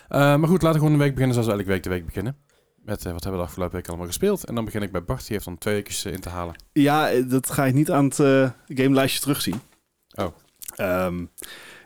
Eh, 0.07 0.19
maar 0.19 0.49
goed, 0.49 0.61
laten 0.61 0.79
we 0.79 0.85
gewoon 0.85 0.97
de 0.97 1.03
week 1.03 1.11
beginnen 1.13 1.33
zoals 1.33 1.49
we 1.49 1.57
elke 1.57 1.69
week 1.71 1.83
de 1.83 1.89
week 1.89 2.05
beginnen. 2.05 2.37
Met 2.75 3.05
eh, 3.05 3.11
wat 3.11 3.23
hebben 3.23 3.31
we 3.31 3.37
de 3.37 3.43
afgelopen 3.51 3.75
week 3.75 3.87
allemaal 3.87 4.05
gespeeld. 4.07 4.43
En 4.45 4.55
dan 4.55 4.65
begin 4.65 4.81
ik 4.81 4.91
bij 4.91 5.03
Bart. 5.03 5.19
Die 5.19 5.31
heeft 5.31 5.45
dan 5.45 5.57
twee 5.57 5.73
weken 5.73 6.11
in 6.11 6.19
te 6.19 6.29
halen. 6.29 6.55
ja 6.73 7.09
eh, 7.09 7.23
dat 7.29 7.51
ga 7.51 7.63
je 7.63 7.73
niet 7.73 7.91
aan 7.91 8.05
het 8.05 8.19
eh 8.19 8.49
gamelijstje 8.67 9.21
terugzien. 9.21 9.61
Oh. 10.15 10.27
Ehm, 10.75 11.25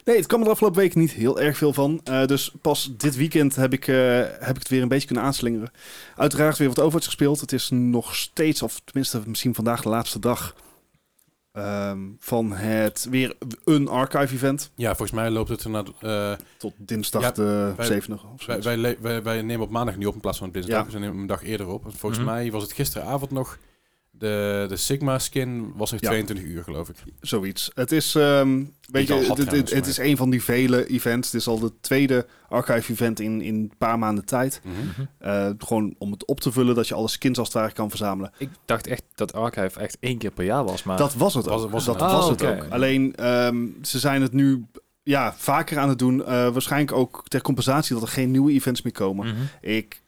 nee, 0.03 0.15
het 0.17 0.25
kwam 0.25 0.39
er 0.39 0.45
de 0.45 0.51
afgelopen 0.51 0.79
week 0.79 0.95
niet 0.95 1.11
heel 1.11 1.39
erg 1.39 1.57
veel 1.57 1.73
van. 1.73 2.01
Eh, 2.03 2.25
dus 2.25 2.51
pas 2.61 2.93
dit 2.97 3.15
weekend 3.15 3.55
heb 3.55 3.73
ik, 3.73 3.87
eh, 3.87 3.95
heb 4.19 4.49
ik 4.49 4.59
het 4.59 4.69
weer 4.69 4.81
een 4.81 4.87
beetje 4.87 5.07
kunnen 5.07 5.23
aanslingeren. 5.25 5.71
Uiteraard 6.15 6.57
weer 6.57 6.67
wat 6.67 6.79
Overwatch 6.79 7.05
gespeeld. 7.05 7.39
Het 7.41 7.51
is 7.51 7.69
nog 7.69 8.15
steeds, 8.15 8.61
of 8.61 8.81
tenminste 8.83 9.21
misschien 9.25 9.55
vandaag 9.55 9.81
de 9.81 9.89
laatste 9.89 10.19
dag. 10.19 10.55
Ehm, 11.51 11.99
van 12.19 12.51
het 12.51 13.07
weer 13.09 13.35
een 13.65 13.87
archive 13.87 14.33
event. 14.33 14.71
Ja, 14.75 14.87
volgens 14.87 15.11
mij 15.11 15.29
loopt 15.29 15.49
het 15.49 15.65
naar... 15.65 15.83
eh 15.99 16.31
Tot 16.57 16.73
dinsdag 16.77 17.21
Ja, 17.21 17.31
de 17.31 17.73
wij- 17.77 17.85
7 17.85 18.13
of 18.33 18.45
wij, 18.45 18.61
wij, 18.81 18.97
wij, 19.01 19.23
wij 19.23 19.41
nemen 19.41 19.65
op 19.65 19.71
maandag 19.71 19.95
niet 19.97 20.07
op 20.07 20.13
in 20.13 20.19
plaats 20.19 20.37
van 20.37 20.51
dinsdag. 20.51 20.77
Ja. 20.77 20.83
Dus 20.83 20.93
we 20.93 20.99
nemen 20.99 21.17
een 21.17 21.27
dag 21.27 21.43
eerder 21.43 21.67
op. 21.67 21.83
Volgens 21.87 22.21
Mhm. 22.21 22.29
mij 22.31 22.51
was 22.51 22.63
het 22.63 22.71
gisteravond 22.71 23.31
nog... 23.31 23.57
De, 24.21 24.65
de 24.69 24.75
Sigma 24.75 25.19
skin 25.19 25.73
was 25.75 25.91
nog 25.91 26.01
Ja. 26.01 26.07
22 26.07 26.45
uur, 26.45 26.63
geloof 26.63 26.89
ik. 26.89 26.95
Zoiets. 27.19 27.71
Het 27.73 27.91
is, 27.91 28.15
ehm, 28.15 28.63
weet 28.91 29.07
je, 29.07 29.13
het, 29.75 29.87
is 29.87 29.97
een 29.97 30.17
van 30.17 30.29
die 30.29 30.43
vele 30.43 30.87
events. 30.87 31.31
Dit 31.31 31.41
is 31.41 31.47
al 31.47 31.59
de 31.59 31.71
tweede 31.81 32.25
archive 32.49 32.91
event 32.91 33.19
in, 33.19 33.41
in 33.41 33.55
een 33.55 33.71
paar 33.77 33.99
maanden 33.99 34.25
tijd. 34.25 34.61
Mhm. 34.63 34.75
Mhm. 34.75 35.01
Eh, 35.17 35.49
gewoon 35.57 35.95
om 35.97 36.11
het 36.11 36.25
op 36.25 36.39
te 36.39 36.51
vullen 36.51 36.75
dat 36.75 36.87
je 36.87 36.93
alle 36.93 37.07
skins 37.07 37.37
als 37.37 37.47
het 37.47 37.57
ware 37.57 37.71
kan 37.71 37.89
verzamelen. 37.89 38.31
Ik 38.37 38.49
dacht 38.65 38.87
echt 38.87 39.03
dat 39.15 39.33
Archive 39.33 39.79
echt 39.79 39.97
één 39.99 40.17
keer 40.17 40.31
per 40.31 40.45
jaar 40.45 40.63
was, 40.63 40.83
maar... 40.83 40.97
Dat 40.97 41.13
was 41.13 41.33
het 41.33 41.49
ook. 41.49 41.71
Was 41.71 41.85
dat 41.85 41.99
was 41.99 42.29
het 42.29 42.41
oké. 42.41 42.51
ook. 42.51 42.71
Alleen, 42.71 43.15
ehm, 43.15 43.67
ze 43.81 43.99
zijn 43.99 44.21
het 44.21 44.33
nu 44.33 44.65
ja, 45.03 45.33
vaker 45.37 45.77
aan 45.77 45.89
het 45.89 45.99
doen. 45.99 46.25
Eh, 46.25 46.27
waarschijnlijk 46.49 46.91
ook 46.91 47.23
ter 47.27 47.41
compensatie 47.41 47.93
dat 47.93 48.03
er 48.03 48.09
geen 48.09 48.31
nieuwe 48.31 48.51
events 48.51 48.81
meer 48.81 48.93
komen. 48.93 49.27
Mhm. 49.27 49.41
Ik 49.61 50.01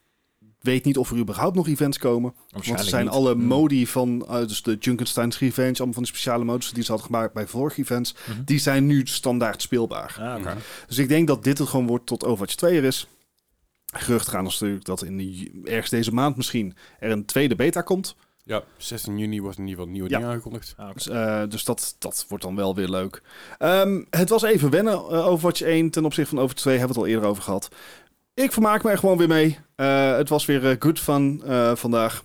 weet 0.63 0.85
niet 0.85 0.97
of 0.97 1.11
er 1.11 1.17
überhaupt 1.17 1.55
nog 1.55 1.67
events 1.67 1.97
komen. 1.97 2.31
Want 2.31 2.51
Waarschijnlijk 2.51 2.89
zijn 2.89 3.03
niet. 3.05 3.13
alle 3.13 3.35
Mhm. 3.35 3.45
modi 3.45 3.87
van, 3.87 4.25
eh, 4.27 4.37
dus 4.47 4.61
de 4.63 4.77
Junkenstein's 4.79 5.39
Revenge, 5.39 5.75
allemaal 5.75 5.93
van 5.93 6.03
die 6.03 6.11
speciale 6.11 6.43
modus 6.43 6.71
die 6.71 6.83
ze 6.83 6.91
hadden 6.91 7.09
gemaakt 7.11 7.33
bij 7.33 7.47
vorige 7.47 7.81
events, 7.81 8.15
Mhm. 8.29 8.43
die 8.43 8.59
zijn 8.59 8.85
nu 8.85 9.01
standaard 9.05 9.61
speelbaar. 9.61 10.17
Ah, 10.19 10.39
oké. 10.39 10.55
Dus 10.87 10.97
ik 10.97 11.07
denk 11.07 11.27
dat 11.27 11.43
dit 11.43 11.57
het 11.57 11.67
gewoon 11.67 11.87
wordt 11.87 12.05
tot 12.05 12.23
Overwatch 12.25 12.55
2 12.55 12.77
er 12.77 12.83
is. 12.83 13.07
Gerucht 13.95 14.27
gaan 14.27 14.45
als 14.45 14.53
natuurlijk 14.53 14.85
dat 14.85 15.03
in 15.03 15.17
die, 15.17 15.61
ergens 15.63 15.89
deze 15.89 16.13
maand 16.13 16.35
misschien 16.37 16.75
er 16.99 17.11
een 17.11 17.25
tweede 17.25 17.55
beta 17.55 17.81
komt. 17.81 18.15
Ja, 18.45 18.63
16 18.77 19.17
juni 19.17 19.41
wordt 19.41 19.57
in 19.57 19.67
ieder 19.67 19.79
geval 19.79 19.85
een 19.87 19.91
nieuwe 19.99 20.09
Ja. 20.09 20.17
ding 20.17 20.29
aangekondigd. 20.29 20.73
Ah. 20.77 20.93
Dus, 20.93 21.07
eh, 21.09 21.43
dus 21.49 21.63
dat, 21.63 21.95
dat 21.99 22.25
wordt 22.29 22.43
dan 22.43 22.55
wel 22.55 22.75
weer 22.75 22.87
leuk. 22.89 23.21
Ehm, 23.57 24.01
het 24.09 24.29
was 24.29 24.43
even 24.43 24.69
wennen, 24.69 24.93
eh, 24.93 25.27
Overwatch 25.27 25.61
1 25.61 25.89
ten 25.89 26.05
opzichte 26.05 26.29
van 26.29 26.37
Overwatch 26.39 26.61
2, 26.63 26.77
hebben 26.77 26.95
we 26.95 27.01
het 27.01 27.09
al 27.09 27.15
eerder 27.15 27.29
over 27.29 27.43
gehad. 27.43 27.69
Ik 28.33 28.51
vermaak 28.51 28.83
me 28.83 28.91
er 28.91 28.97
gewoon 28.97 29.17
weer 29.17 29.27
mee. 29.27 29.57
Eh, 29.75 30.15
het 30.15 30.29
was 30.29 30.45
weer 30.45 30.69
eh, 30.69 30.75
good 30.79 30.99
fun 30.99 31.41
eh, 31.45 31.75
vandaag. 31.75 32.23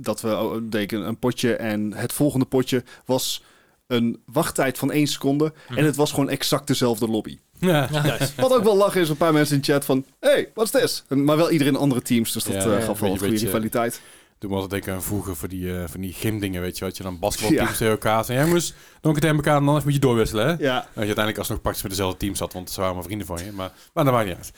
Dat 0.00 0.20
we 0.20 0.36
oh, 0.36 0.56
deken 0.62 1.00
een 1.06 1.18
potje 1.18 1.54
en 1.56 1.92
het 1.94 2.12
volgende 2.12 2.46
potje 2.46 2.84
was 3.04 3.42
een 3.86 4.22
wachttijd 4.26 4.78
van 4.78 4.90
1 4.92 5.06
seconde. 5.06 5.52
Mhm. 5.68 5.78
En 5.78 5.84
het 5.84 5.96
was 5.96 6.10
gewoon 6.10 6.28
exact 6.28 6.66
dezelfde 6.66 7.08
lobby. 7.08 7.38
Ja. 7.58 7.88
Wat 8.36 8.52
ook 8.52 8.64
wel 8.64 8.76
lachen 8.76 9.00
is, 9.00 9.08
een 9.08 9.16
paar 9.16 9.32
mensen 9.32 9.56
in 9.56 9.64
chat 9.64 9.84
van... 9.84 10.04
Hey, 10.20 10.50
what's 10.54 10.70
this? 10.70 11.04
En- 11.08 11.24
Maar 11.24 11.36
wel 11.36 11.50
iedereen 11.50 11.72
in 11.74 11.78
andere 11.80 12.02
teams, 12.02 12.32
dus 12.32 12.44
dat 12.44 12.54
Ja, 12.54 12.60
eh, 12.60 12.78
ja, 12.78 12.80
gaf 12.84 13.00
wel 13.00 13.10
een 13.10 13.18
goede 13.18 13.32
beetje- 13.32 13.46
rivaliteit. 13.46 14.00
Doe 14.38 14.50
me 14.50 14.54
altijd 14.56 14.72
denken 14.72 14.92
aan 14.94 15.02
vroeger 15.02 15.36
voor 15.36 15.48
die, 15.48 15.76
eh 15.78 15.84
van 15.88 16.00
die 16.00 16.12
gymdingen, 16.12 16.60
weet 16.60 16.78
je 16.78 16.84
wat 16.84 16.96
je 16.96 17.02
dan 17.02 17.18
basketbalteams 17.18 17.70
Ja. 17.70 17.76
tegen 17.76 17.92
elkaar 17.92 18.24
zijn. 18.24 18.46
Jongens, 18.46 18.74
dan 19.00 19.14
tegen 19.14 19.36
elkaar 19.36 19.56
en 19.56 19.64
dan 19.64 19.72
even 19.74 19.84
moet 19.84 19.94
je 19.94 20.00
doorwisselen, 20.00 20.46
hè? 20.46 20.50
Ja, 20.58 20.74
Dat 20.74 20.84
je 20.92 20.98
uiteindelijk 20.98 21.38
alsnog 21.38 21.60
praktisch 21.60 21.82
met 21.82 21.90
dezelfde 21.92 22.18
team 22.18 22.34
zat, 22.34 22.52
want 22.52 22.70
ze 22.70 22.80
waren 22.80 22.94
maar 22.94 23.04
vrienden 23.04 23.26
van 23.26 23.44
je. 23.44 23.52
Maar, 23.52 23.72
maar 23.94 24.04
dat 24.04 24.12
maakt 24.12 24.26
niet 24.26 24.36
uit. 24.36 24.52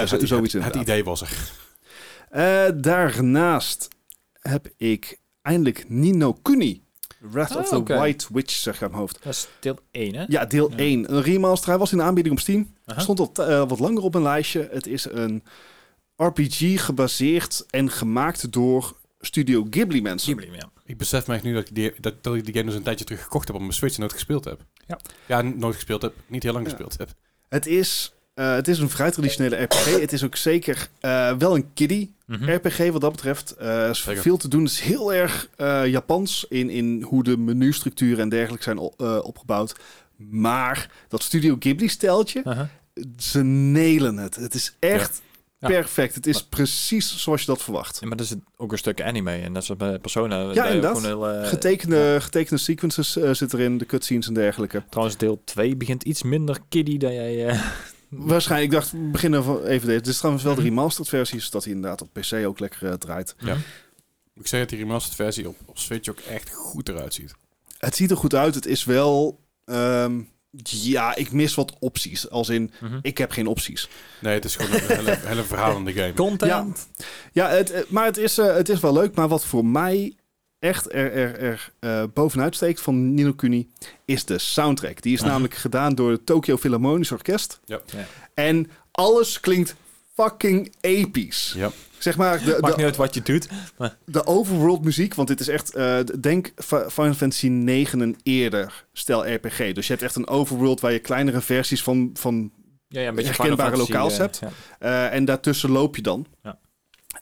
Dus 0.00 0.10
zo- 0.20 0.26
zoiets 0.26 0.52
het, 0.52 0.64
het 0.64 0.74
idee 0.74 1.04
was 1.04 1.20
er. 1.20 1.50
Eh, 2.30 2.64
daarnaast 2.82 3.88
heb 4.40 4.68
ik 4.76 5.18
eindelijk 5.42 5.84
Nino 5.88 6.32
Kuni. 6.32 6.82
Wrath 7.18 7.50
of 7.50 7.56
Ah, 7.56 7.68
the 7.68 7.76
oké. 7.76 7.94
White 7.94 8.26
Witch, 8.32 8.52
zeg 8.54 8.74
ik 8.74 8.80
uit 8.82 8.90
mijn 8.90 9.02
hoofd. 9.02 9.18
Dat 9.22 9.32
is 9.32 9.48
deel 9.60 9.78
1, 9.90 10.14
hè? 10.14 10.24
Ja, 10.28 10.44
deel 10.44 10.70
Ja. 10.70 10.76
1. 10.76 11.12
Een 11.14 11.22
remaster. 11.22 11.68
Hij 11.68 11.78
was 11.78 11.92
in 11.92 11.98
de 11.98 12.04
aanbieding 12.04 12.34
op 12.34 12.40
Steam. 12.40 12.74
Stond 12.96 13.18
al 13.38 13.46
eh, 13.46 13.68
wat 13.68 13.78
langer 13.78 14.02
op 14.02 14.14
een 14.14 14.22
lijstje. 14.22 14.68
Het 14.72 14.86
is 14.86 15.04
een 15.10 15.42
RPG 16.16 16.84
gebaseerd 16.84 17.66
en 17.70 17.90
gemaakt 17.90 18.52
door 18.52 18.96
Studio 19.20 19.66
Ghibli 19.70 20.02
mensen. 20.02 20.38
Ghibli, 20.38 20.56
ja. 20.56 20.70
Ik 20.84 20.96
besef 20.98 21.26
me 21.26 21.34
echt 21.34 21.42
nu 21.42 21.54
dat 21.54 21.68
ik, 21.68 21.74
die, 21.74 21.92
dat, 22.00 22.22
dat 22.22 22.34
ik 22.34 22.44
die 22.44 22.54
game 22.54 22.66
dus 22.66 22.74
een 22.74 22.82
tijdje 22.82 23.04
terug 23.04 23.22
gekocht 23.22 23.46
heb 23.46 23.54
op 23.56 23.62
mijn 23.62 23.72
Switch 23.72 23.94
en 23.94 24.00
nooit 24.00 24.12
gespeeld 24.12 24.44
heb. 24.44 24.60
Ja. 24.86 24.98
Ja, 25.26 25.42
nooit 25.42 25.74
gespeeld 25.74 26.02
heb. 26.02 26.14
Niet 26.26 26.42
heel 26.42 26.52
lang 26.52 26.64
Ja. 26.64 26.70
gespeeld 26.70 26.98
heb. 26.98 27.08
Het 27.48 27.66
is, 27.66 28.14
eh, 28.34 28.54
het 28.54 28.68
is 28.68 28.78
een 28.78 28.88
vrij 28.90 29.10
traditionele 29.10 29.56
RPG. 29.62 29.84
Het 30.00 30.12
is 30.12 30.24
ook 30.24 30.36
zeker 30.36 30.88
eh, 31.00 31.32
wel 31.38 31.54
een 31.54 31.72
kiddie 31.74 32.12
Mhm. 32.26 32.50
RPG 32.50 32.78
wat 32.90 33.00
dat 33.00 33.12
betreft. 33.12 33.50
Eh, 33.50 33.82
er 33.84 33.90
is 33.90 34.02
Zeker. 34.02 34.22
veel 34.22 34.36
te 34.36 34.48
doen. 34.48 34.62
Het 34.62 34.72
is 34.72 34.80
heel 34.80 35.14
erg 35.14 35.48
eh, 35.56 35.86
Japans 35.86 36.46
in, 36.48 36.70
in 36.70 37.02
hoe 37.02 37.22
de 37.22 37.36
menustructuren 37.38 38.18
en 38.20 38.28
dergelijke 38.28 38.62
zijn 38.64 38.78
eh, 38.78 39.18
opgebouwd. 39.22 39.74
Maar 40.16 40.90
dat 41.08 41.22
Studio 41.22 41.56
Ghibli-steltje, 41.58 42.68
ze 43.18 43.42
nelen 43.44 44.16
het. 44.16 44.36
Het 44.36 44.54
is 44.54 44.76
echt 44.78 45.22
Ja. 45.58 45.68
perfect. 45.68 46.14
Het 46.14 46.26
is 46.26 46.42
precies 46.44 47.16
zoals 47.22 47.40
je 47.40 47.46
dat 47.46 47.62
verwacht. 47.62 47.98
Ja, 48.00 48.06
maar 48.08 48.16
dat 48.16 48.26
is 48.26 48.34
ook 48.56 48.72
een 48.72 48.78
stuk 48.78 49.02
anime 49.02 49.30
en 49.36 49.52
dat 49.52 49.62
is 49.62 49.76
bij 49.76 49.98
Persona. 49.98 50.52
Ja, 50.52 50.66
inderdaad. 50.66 51.02
heel, 51.02 51.28
eh, 51.28 51.48
Getekende, 51.48 52.16
getekende 52.20 52.60
sequences 52.62 53.12
zitten 53.12 53.58
erin, 53.58 53.78
de 53.78 53.86
cutscenes 53.86 54.26
en 54.26 54.34
dergelijke. 54.34 54.82
Trouwens, 54.88 55.16
deel 55.16 55.40
2 55.44 55.76
begint 55.76 56.02
iets 56.02 56.22
minder 56.22 56.58
kiddie 56.68 56.98
dan 56.98 57.14
jij... 57.14 57.46
eh, 57.46 57.60
Waarschijnlijk, 58.16 58.72
ik 58.72 58.78
dacht, 58.78 58.90
we 58.92 58.98
beginnen 58.98 59.44
van 59.44 59.64
even 59.64 59.86
deze. 59.86 59.98
Dit 60.00 60.06
is 60.12 60.16
trouwens 60.18 60.44
wel 60.44 60.54
de 60.54 60.62
remastered 60.62 61.08
versie, 61.08 61.40
zodat 61.40 61.64
hij 61.64 61.72
inderdaad 61.72 62.02
op 62.02 62.12
PC 62.12 62.32
ook 62.46 62.58
lekker 62.58 62.86
eh, 62.88 62.92
draait. 62.94 63.34
Ja. 63.38 63.56
Ik 64.34 64.46
zeg 64.46 64.60
dat 64.60 64.68
die 64.68 64.78
remastered 64.78 65.16
versie 65.16 65.48
op, 65.48 65.56
op 65.66 65.78
Switch 65.78 66.08
ook 66.08 66.18
echt 66.18 66.50
goed 66.54 66.88
eruit 66.88 67.14
ziet. 67.14 67.34
Het 67.78 67.96
ziet 67.96 68.10
er 68.10 68.16
goed 68.16 68.34
uit. 68.34 68.54
Het 68.54 68.66
is 68.66 68.84
wel... 68.84 69.40
ehm, 69.64 70.20
ja, 70.62 71.14
ik 71.16 71.32
mis 71.32 71.54
wat 71.54 71.76
opties. 71.78 72.30
Als 72.30 72.48
in, 72.48 72.70
Mhm. 72.80 72.98
ik 73.02 73.18
heb 73.18 73.30
geen 73.30 73.46
opties. 73.46 73.88
Nee, 74.20 74.34
het 74.34 74.44
is 74.44 74.56
gewoon 74.56 74.80
een 74.80 74.96
hele, 74.96 75.18
hele 75.28 75.42
verhalende 75.42 75.92
game. 75.92 76.12
Content. 76.14 76.88
Ja, 77.32 77.48
het, 77.48 77.70
eh, 77.70 77.80
maar 77.88 78.04
het 78.04 78.16
is, 78.16 78.38
eh, 78.38 78.54
het 78.54 78.68
is 78.68 78.80
wel 78.80 78.92
leuk. 78.92 79.14
Maar 79.14 79.28
wat 79.28 79.44
voor 79.44 79.64
mij 79.66 80.16
echt 80.62 80.92
er, 80.94 81.12
er, 81.12 81.38
er 81.38 81.70
eh, 81.78 82.02
bovenuit 82.14 82.54
steekt 82.54 82.80
van 82.80 83.14
Nino 83.14 83.32
Kuni... 83.32 83.70
is 84.04 84.24
de 84.24 84.38
soundtrack. 84.38 85.02
Die 85.02 85.12
is 85.12 85.20
Ah. 85.20 85.26
namelijk 85.26 85.54
gedaan 85.54 85.94
door 85.94 86.10
het 86.10 86.26
Tokyo 86.26 86.56
Philharmonisch 86.56 87.12
Orkest. 87.12 87.60
Ja. 87.64 87.80
Ja. 87.86 88.06
En 88.34 88.70
alles 88.92 89.40
klinkt 89.40 89.74
fucking 90.14 90.72
episch. 90.80 91.52
Ja. 91.56 91.70
Zeg 91.98 92.16
maar, 92.16 92.38
de, 92.38 92.44
Maakt 92.60 92.66
niet 92.66 92.76
de, 92.76 92.84
uit 92.84 92.96
wat 92.96 93.14
je 93.14 93.22
doet. 93.22 93.48
de 94.04 94.26
overworld 94.26 94.84
muziek, 94.84 95.14
want 95.14 95.28
dit 95.28 95.40
is 95.40 95.48
echt, 95.48 95.74
eh, 95.74 95.98
denk 96.20 96.52
Fi- 96.56 96.88
Final 96.88 97.14
Fantasy 97.14 97.48
9 97.48 98.00
een 98.00 98.16
eerder 98.22 98.84
stijl 98.92 99.34
RPG. 99.34 99.72
Dus 99.72 99.86
je 99.86 99.92
hebt 99.92 100.04
echt 100.04 100.16
een 100.16 100.28
overworld 100.28 100.80
waar 100.80 100.92
je 100.92 100.98
kleinere 100.98 101.40
versies 101.40 101.82
van, 101.82 102.10
van 102.14 102.50
Ja, 102.88 103.00
ja, 103.00 103.08
een 103.08 103.14
beetje 103.14 103.32
Herkenbare 103.36 103.76
lokaals 103.76 104.12
eh, 104.12 104.18
hebt. 104.18 104.38
ja. 104.40 104.50
eh, 104.78 105.14
en 105.16 105.24
daartussen 105.24 105.70
loop 105.70 105.96
je 105.96 106.02
dan. 106.02 106.26
Ja. 106.42 106.58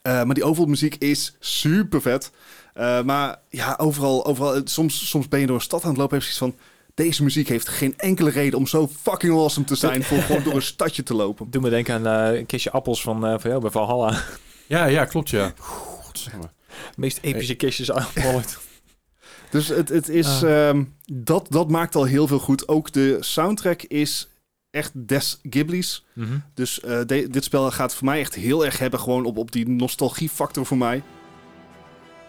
Eh, 0.03 0.13
maar 0.25 0.35
die 0.35 0.45
overworld 0.45 0.69
muziek 0.81 0.95
is 0.99 1.37
super 1.41 2.03
vet. 2.03 2.31
Eh, 2.75 3.03
maar 3.03 3.39
ja, 3.49 3.75
overal, 3.79 4.27
overal 4.27 4.55
eh, 4.55 4.61
soms, 4.65 5.09
soms 5.09 5.29
ben 5.29 5.41
je 5.41 5.47
door 5.47 5.57
een 5.57 5.63
stad 5.63 5.83
aan 5.85 5.89
het 5.91 5.99
lopen 5.99 6.17
en 6.17 6.23
heb 6.23 6.31
je 6.33 6.37
zoiets 6.37 6.57
van... 6.59 6.67
Deze 6.95 7.23
muziek 7.23 7.49
heeft 7.49 7.69
geen 7.69 7.99
enkele 7.99 8.31
reden 8.31 8.59
om 8.59 8.67
zo 8.67 8.89
fucking 9.03 9.33
awesome 9.33 9.67
te 9.67 9.75
zijn 9.75 10.03
voor 10.05 10.19
gewoon 10.19 10.43
door 10.43 10.55
een 10.55 10.63
stadje 10.63 11.03
te 11.03 11.15
lopen. 11.15 11.51
Doe 11.51 11.63
me 11.63 11.71
denken 11.71 11.95
aan 12.07 12.31
eh, 12.33 12.39
een 12.39 12.47
kistje 12.47 12.71
appels 12.71 13.03
van, 13.03 13.27
eh, 13.27 13.35
van 13.39 13.51
jou 13.51 13.63
bij 13.63 13.71
Valhalla. 13.71 14.23
Ja, 14.67 14.85
ja, 14.85 15.05
klopt, 15.05 15.31
ja. 15.31 15.53
Godsamme. 15.59 16.51
De 16.67 16.77
meest 16.97 17.19
epische 17.23 17.55
kistjes 17.55 17.93
ooit. 17.93 18.59
Dus 19.51 19.69
het, 19.69 19.89
het 19.89 20.09
is, 20.09 20.27
Ah. 20.43 20.69
ehm, 20.69 20.85
dat, 21.13 21.47
dat 21.49 21.69
maakt 21.71 21.95
al 21.95 22.05
heel 22.05 22.27
veel 22.27 22.39
goed. 22.39 22.69
Ook 22.69 22.93
de 22.93 23.17
soundtrack 23.21 23.83
is 23.83 24.29
echt 24.71 24.91
des 24.95 25.41
Ghibli's. 25.51 26.05
Mhm. 26.13 26.39
Dus 26.55 26.81
eh, 26.81 27.01
de- 27.07 27.29
dit 27.31 27.45
spel 27.45 27.71
gaat 27.71 27.95
voor 27.95 28.05
mij 28.07 28.21
echt 28.21 28.35
heel 28.35 28.65
erg 28.65 28.79
hebben 28.79 29.01
gewoon 29.01 29.25
op, 29.25 29.37
op 29.37 29.53
die 29.53 29.69
nostalgiefactor 29.69 30.67
voor 30.67 30.77
mij. 30.79 31.03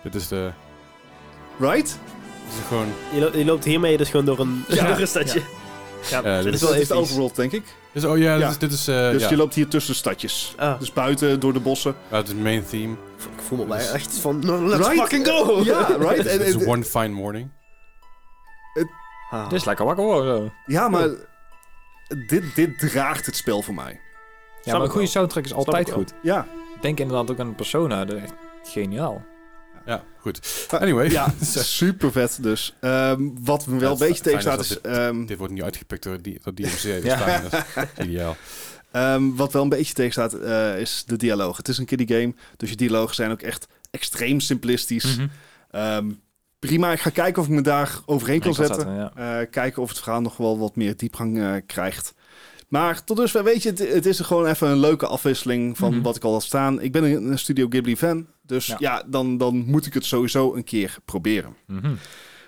Dit 0.03 0.15
is 0.15 0.27
de... 0.27 0.51
Right? 1.60 2.00
Dit 2.46 2.60
is 2.62 2.67
gewoon... 2.67 2.88
Je, 3.13 3.20
lo- 3.20 3.38
je 3.38 3.46
loopt 3.46 3.63
hiermee 3.65 3.98
dus 3.98 4.10
gewoon 4.10 4.25
door 4.25 4.39
een, 4.39 4.63
Ja. 4.67 4.86
door 4.88 5.00
een 5.00 5.08
stadje. 5.08 5.41
Ja, 6.10 6.22
dit 6.22 6.43
dit 6.43 6.53
is 6.53 6.62
wel 6.62 6.72
Dit 6.72 6.81
is 6.81 6.88
de 6.88 6.93
episch. 6.93 7.10
overworld, 7.10 7.36
denk 7.36 7.51
ik. 7.51 7.63
is- 7.91 8.05
oh 8.05 8.17
ja, 8.17 8.36
Ja. 8.36 8.39
dit 8.39 8.50
is... 8.50 8.58
Dit 8.58 8.72
is 8.72 8.88
eh, 8.88 9.10
dus 9.12 9.22
ja. 9.24 9.29
je 9.29 9.38
loopt 9.38 9.53
hier 9.55 9.67
tussen 9.67 9.96
stadjes. 9.96 10.53
Ah, 10.58 10.79
Dus 10.79 10.93
buiten, 10.93 11.39
door 11.39 11.53
de 11.53 11.60
bossen. 11.60 11.96
Ja, 12.10 12.15
het 12.17 12.27
is 12.27 12.34
het 12.34 12.41
main 12.43 12.65
theme. 12.65 12.93
ik 13.17 13.41
voel 13.48 13.58
me 13.58 13.65
bij 13.65 13.89
echt 13.91 14.17
van, 14.17 14.39
no, 14.46 14.65
let's 14.67 14.88
Right? 14.88 15.00
fucking 15.01 15.27
go! 15.27 15.62
Ja, 15.63 15.88
right? 16.00 16.17
Het 16.31 16.41
is 16.41 16.55
en- 16.55 16.67
one 16.67 16.84
fine 16.84 17.08
morning. 17.10 17.50
Ah. 19.31 19.50
Dit 19.50 19.60
is 19.60 19.65
lekker 19.65 19.86
wakker 19.86 20.03
worden. 20.05 20.38
zo. 20.38 20.51
ja, 20.65 20.89
maar 20.89 21.08
dit, 22.27 22.55
dit 22.55 22.79
draagt 22.79 23.25
het 23.25 23.36
spel 23.36 23.62
voor 23.62 23.74
mij. 23.74 24.00
Ja, 24.63 24.72
maar 24.72 24.81
een 24.81 24.88
goede 24.88 24.98
wel. 25.03 25.08
soundtrack 25.08 25.46
is 25.46 25.53
altijd 25.53 25.91
goed. 25.91 26.13
Ja. 26.22 26.48
Denk 26.81 27.00
inderdaad 27.00 27.31
ook 27.31 27.39
aan 27.39 27.55
Persona. 27.55 28.05
Dat 28.05 28.15
is 28.17 28.22
echt 28.24 28.34
geniaal. 28.63 29.24
Ja, 29.86 30.04
goed. 30.20 30.68
Anyway. 30.70 31.10
Ja, 31.10 31.34
super 31.80 32.12
vet 32.12 32.38
dus. 32.42 32.74
Ehm, 32.80 33.30
wat 33.40 33.68
me 33.68 33.80
wel 33.80 33.88
Ja, 33.88 34.02
een 34.02 34.08
beetje 34.08 34.24
tegenstaat 34.24 34.60
is 34.60 34.68
dat 34.68 34.82
ehm, 34.82 35.26
Dit 35.26 35.38
wordt 35.38 35.54
nu 35.54 35.64
uitgepikt 35.64 36.04
door, 36.04 36.22
die, 36.22 36.40
door 36.44 36.54
DMC. 36.54 36.82
Ja. 37.04 37.28
Ja. 37.28 37.42
Dat 37.42 37.66
is 37.98 38.06
ideaal. 38.06 38.36
Ehm, 38.92 39.36
wat 39.36 39.54
wel 39.54 39.62
een 39.64 39.70
beetje 39.70 39.94
tegenstaat 39.94 40.34
eh, 40.34 40.80
is 40.80 41.04
de 41.06 41.18
dialoog. 41.18 41.58
Het 41.58 41.68
is 41.68 41.78
een 41.78 41.86
kiddie 41.86 42.08
game, 42.08 42.34
dus 42.58 42.70
je 42.70 42.76
dialogen 42.76 43.16
zijn 43.16 43.32
ook 43.32 43.42
echt 43.42 43.68
extreem 43.92 44.40
simplistisch. 44.40 45.16
Mhm. 45.18 45.28
Ehm, 45.72 46.12
prima, 46.60 46.92
ik 46.92 47.00
ga 47.00 47.10
kijken 47.10 47.42
of 47.42 47.48
ik 47.48 47.54
me 47.54 47.62
daar 47.62 48.00
overheen 48.06 48.40
kan 48.40 48.54
zetten. 48.54 48.96
ja. 48.96 49.12
Eh, 49.16 49.48
kijken 49.52 49.82
of 49.82 49.90
het 49.90 50.00
verhaal 50.00 50.22
nog 50.22 50.38
wel 50.38 50.60
wat 50.60 50.76
meer 50.76 50.98
diepgang 50.98 51.40
eh, 51.40 51.54
krijgt. 51.66 52.14
Maar 52.72 53.04
tot 53.04 53.18
dusver, 53.18 53.44
weet 53.44 53.63
je, 53.63 53.70
het, 53.70 53.80
het 53.94 54.06
is 54.06 54.20
gewoon 54.20 54.46
even 54.46 54.68
een 54.70 54.80
leuke 54.80 55.08
afwisseling 55.08 55.78
van 55.78 55.94
Mhm. 55.94 56.01
wat 56.01 56.16
ik 56.16 56.24
al 56.24 56.32
had 56.32 56.44
staan. 56.44 56.82
Ik 56.82 56.92
ben 56.92 57.04
een, 57.04 57.32
een 57.32 57.40
Studio 57.40 57.66
Ghibli 57.70 57.98
fan, 57.98 58.25
dus 58.46 58.66
ja, 58.68 58.75
Ja. 58.80 59.04
dan, 59.08 59.38
dan 59.38 59.63
moet 59.66 59.86
ik 59.86 59.94
het 59.94 60.06
sowieso 60.06 60.54
een 60.56 60.63
keer 60.63 60.98
proberen. 61.06 61.56
Mhm. 61.68 61.94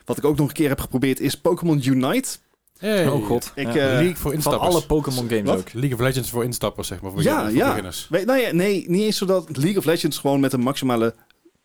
Wat 0.05 0.17
ik 0.17 0.25
ook 0.25 0.37
nog 0.37 0.47
een 0.47 0.53
keer 0.53 0.69
heb 0.69 0.79
geprobeerd 0.79 1.19
is 1.19 1.35
Pokémon 1.35 1.87
Unite. 1.87 2.29
Hey. 2.77 3.07
Oh 3.07 3.25
god. 3.25 3.51
Ik, 3.55 3.65
Ja. 3.65 3.71
eh, 3.73 3.75
League 3.75 4.15
voor 4.15 4.21
Van 4.21 4.33
instappers. 4.33 4.73
alle 4.73 4.81
Pokémon 4.85 5.27
games 5.29 5.43
Wat? 5.49 5.57
ook. 5.59 5.73
League 5.73 5.93
of 5.93 5.99
Legends 5.99 6.29
voor 6.29 6.43
instappers, 6.43 6.87
zeg 6.87 7.01
maar. 7.01 7.11
Voor, 7.11 7.21
Ja, 7.23 7.45
voor 7.47 7.55
ja. 7.57 7.67
beginners. 7.67 8.07
weet- 8.09 8.25
nou 8.25 8.39
ja, 8.39 8.51
nee, 8.51 8.83
niet 8.89 9.01
eens 9.01 9.17
zodat 9.17 9.57
League 9.57 9.77
of 9.77 9.85
Legends 9.85 10.17
gewoon 10.17 10.39
met 10.39 10.53
een 10.53 10.59
maximale 10.61 11.15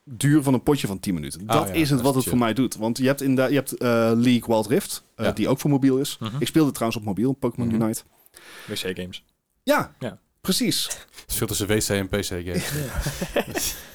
duur 0.04 0.42
van 0.42 0.54
een 0.54 0.62
potje 0.62 0.86
van 0.86 1.00
10 1.00 1.14
minuten. 1.14 1.40
Ah, 1.46 1.56
dat 1.58 1.68
ja, 1.68 1.74
is 1.74 1.90
het 1.90 1.98
dat 1.98 2.00
wat 2.06 2.08
is 2.10 2.14
het 2.14 2.22
chill. 2.22 2.32
voor 2.32 2.38
mij 2.46 2.54
doet. 2.54 2.76
Want 2.76 2.98
je 2.98 3.06
hebt, 3.06 3.22
in 3.22 3.34
de, 3.34 3.42
je 3.42 3.54
hebt 3.54 3.72
eh, 3.76 3.88
League 4.14 4.42
Wild 4.46 4.66
Rift, 4.66 5.04
eh, 5.14 5.26
Ja. 5.26 5.32
die 5.32 5.48
ook 5.48 5.58
voor 5.60 5.70
mobiel 5.70 5.98
is. 5.98 6.16
Mhm. 6.20 6.36
Ik 6.38 6.46
speelde 6.46 6.70
trouwens 6.70 7.00
op 7.00 7.06
mobiel, 7.06 7.32
Pokémon. 7.32 7.70
Unite. 7.82 8.02
WC 8.66 8.96
games. 8.98 9.24
Ja, 9.62 9.94
Ja. 9.98 10.18
precies. 10.40 10.84
Het 10.86 11.24
is 11.28 11.34
veel 11.36 11.46
tussen 11.46 11.66
WC 11.66 11.88
en 11.88 12.08
PC 12.08 12.24
game. 12.24 12.60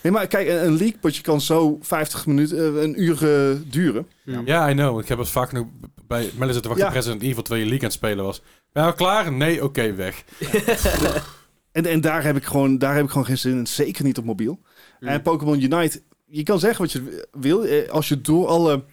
Nee, 0.04 0.12
maar 0.12 0.28
kijk, 0.28 0.48
een, 0.48 0.66
een 0.66 0.78
League 0.78 0.98
potje 1.00 1.22
kan 1.22 1.42
zo 1.42 1.78
50 1.82 2.26
minuten, 2.26 2.58
eh, 2.58 2.82
een 2.84 3.02
uur 3.02 3.14
eh, 3.50 3.56
duren. 3.66 4.08
Ja, 4.46 4.70
I 4.70 4.74
know. 4.74 5.00
Ik 5.00 5.08
heb 5.08 5.18
het 5.18 5.30
vaak 5.30 5.52
nog 5.52 5.66
bij 6.08 6.32
Melle 6.36 6.54
zitten 6.54 6.72
wachten 6.72 6.88
Ja. 6.90 6.94
Resident 6.94 7.22
Evil 7.22 7.44
2 7.44 7.60
League 7.60 7.78
aan 7.80 7.86
het 7.86 7.94
spelen 7.94 8.26
was. 8.26 8.42
Ben 8.72 8.84
je 8.84 8.90
al 8.90 8.96
klaar? 8.96 9.32
Nee, 9.32 9.64
oké, 9.64 9.94
weg. 9.96 10.24
En, 11.72 11.86
en 11.86 12.02
daar, 12.02 12.24
heb 12.24 12.36
ik 12.36 12.44
gewoon, 12.44 12.78
daar 12.78 12.96
heb 12.96 13.04
ik 13.04 13.10
gewoon 13.10 13.26
geen 13.26 13.38
zin 13.38 13.58
in. 13.58 13.68
Zeker 13.68 14.04
niet 14.04 14.18
op 14.18 14.24
mobiel. 14.26 14.60
En 15.00 15.22
Pokémon 15.22 15.62
Unite, 15.62 16.02
je 16.26 16.44
kan 16.44 16.60
zeggen 16.60 16.82
wat 16.82 16.92
je 16.92 17.28
wil. 17.32 17.64
eh, 17.66 17.90
Als 17.90 18.08
je 18.08 18.22
door 18.22 18.48
alle 18.48 18.84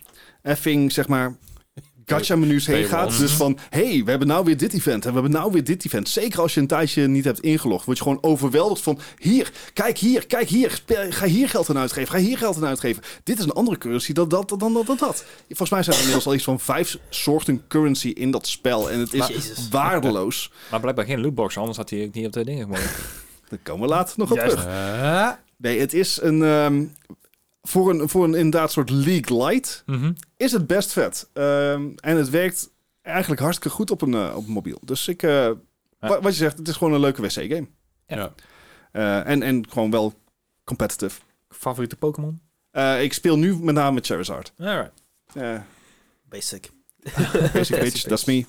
effing, 0.43 0.93
zeg 0.93 1.09
maar, 1.09 1.37
gacha-menus 2.11 2.67
heen 2.67 2.85
gaat. 2.85 3.19
Dus 3.19 3.33
van, 3.33 3.59
hey, 3.71 4.03
we 4.05 4.11
hebben 4.11 4.29
nou 4.29 4.45
weer 4.45 4.57
dit 4.57 4.75
event. 4.75 5.05
En 5.05 5.09
we 5.09 5.21
hebben 5.21 5.41
nou 5.41 5.53
weer 5.53 5.65
dit 5.65 5.85
event. 5.85 6.09
Zeker 6.09 6.41
als 6.41 6.55
je 6.55 6.61
een 6.61 6.67
tijdje 6.67 7.07
niet 7.09 7.25
hebt 7.25 7.41
ingelogd. 7.41 7.85
Word 7.85 7.99
je 7.99 8.03
gewoon 8.03 8.19
overweldigd 8.23 8.83
van, 8.83 8.99
hier, 9.19 9.53
kijk 9.73 9.99
hier, 9.99 10.27
kijk 10.27 10.49
hier. 10.49 10.83
Ga 11.11 11.27
hier 11.27 11.49
geld 11.49 11.71
aan 11.71 11.79
uitgeven. 11.79 12.09
Ga 12.13 12.19
hier 12.19 12.39
geld 12.39 12.57
aan 12.57 12.67
uitgeven. 12.67 13.03
Dit 13.25 13.39
is 13.39 13.45
een 13.45 13.53
andere 13.53 13.79
currency 13.79 14.13
dan 14.13 14.29
dat, 14.29 14.49
dan 14.59 14.73
dat, 14.73 14.87
dat, 14.87 14.99
dat. 14.99 15.25
Volgens 15.47 15.71
mij 15.71 15.83
zijn 15.83 15.95
er 15.95 16.01
inmiddels 16.01 16.27
al 16.27 16.35
iets 16.35 16.45
van 16.45 16.61
vijf 16.61 16.99
soorten 17.09 17.63
currency 17.69 18.09
in 18.09 18.31
dat 18.31 18.47
spel. 18.47 18.91
En 18.91 18.99
het 18.99 19.15
is 19.15 19.27
Jezus. 19.27 19.69
waardeloos. 19.69 20.51
Maar 20.71 20.81
blijkbaar 20.81 21.05
geen 21.05 21.21
lootbox, 21.21 21.59
anders 21.59 21.77
had 21.77 21.91
hij 21.91 22.05
ook 22.05 22.15
niet 22.15 22.27
op 22.27 22.33
de 22.33 22.45
dingen 22.45 22.63
gemogen. 22.63 22.91
Daar 23.49 23.59
komen 23.63 23.89
we 23.89 23.95
later 23.95 24.15
nog 24.17 24.31
op 24.31 24.37
Juist. 24.37 24.57
terug. 24.57 25.39
Nee, 25.57 25.81
het 25.81 25.95
is 25.95 26.19
een... 26.23 26.43
ehm, 26.43 26.85
voor 27.63 27.91
een, 27.91 28.09
voor 28.09 28.25
een 28.25 28.35
inderdaad 28.35 28.73
soort 28.73 28.91
League 28.91 29.45
Light 29.45 29.83
Mhm. 29.87 30.13
is 30.37 30.53
het 30.53 30.67
best 30.67 30.93
vet. 30.93 31.29
Ehm, 31.33 31.89
en 31.97 32.17
het 32.17 32.31
werkt 32.31 32.71
eigenlijk 33.03 33.41
hartstikke 33.41 33.77
goed 33.77 33.91
op 33.91 34.03
een, 34.03 34.15
eh, 34.15 34.33
op 34.37 34.47
een 34.47 34.53
mobiel. 34.53 34.79
Dus 34.85 35.09
ik... 35.09 35.23
eh, 35.23 35.51
wa- 35.99 36.21
Wat 36.21 36.33
je 36.33 36.39
zegt, 36.39 36.59
het 36.59 36.69
is 36.69 36.77
gewoon 36.77 36.93
een 36.93 37.01
leuke 37.01 37.23
wc-game. 37.23 37.67
ja. 38.07 38.33
Eh, 38.93 39.27
en, 39.29 39.43
en 39.43 39.69
gewoon 39.71 39.91
wel 39.91 40.15
competitive. 40.65 41.21
Favoriete 41.49 41.97
Pokémon? 41.97 42.41
Eh, 42.71 43.03
ik 43.03 43.13
speel 43.13 43.39
nu 43.39 43.57
met 43.57 43.75
name 43.75 44.01
Charizard. 44.03 44.53
Alright. 44.59 44.93
Eh 45.35 45.61
Basic. 46.29 46.71
basic 47.53 47.81
bitch, 47.81 48.03
that's 48.03 48.25
me. 48.25 48.45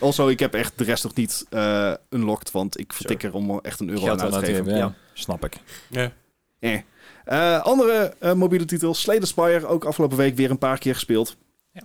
Also, 0.00 0.28
ik 0.28 0.38
heb 0.38 0.54
echt 0.54 0.72
de 0.78 0.84
rest 0.84 1.02
nog 1.04 1.14
niet 1.14 1.46
eh 1.50 1.94
unlocked, 2.10 2.50
want 2.50 2.78
ik 2.78 2.92
vertik 2.92 3.22
er 3.22 3.32
om 3.34 3.60
echt 3.60 3.80
een 3.80 3.88
euro 3.88 4.04
Geld 4.04 4.20
aan 4.20 4.34
uit 4.34 4.44
te 4.44 4.54
geven. 4.54 4.76
ja. 4.76 4.94
Snap 5.12 5.44
ik. 5.44 5.56
Ja. 5.90 6.12
Eh. 6.58 6.80
Eh, 7.28 7.60
andere 7.62 8.14
eh, 8.18 8.32
mobiele 8.32 8.64
titels. 8.64 9.00
Slay 9.00 9.18
the 9.18 9.26
Spire, 9.26 9.66
ook 9.66 9.84
afgelopen 9.84 10.16
week 10.16 10.36
weer 10.36 10.50
een 10.50 10.58
paar 10.58 10.78
keer 10.78 10.94
gespeeld. 10.94 11.36
Ja. 11.72 11.82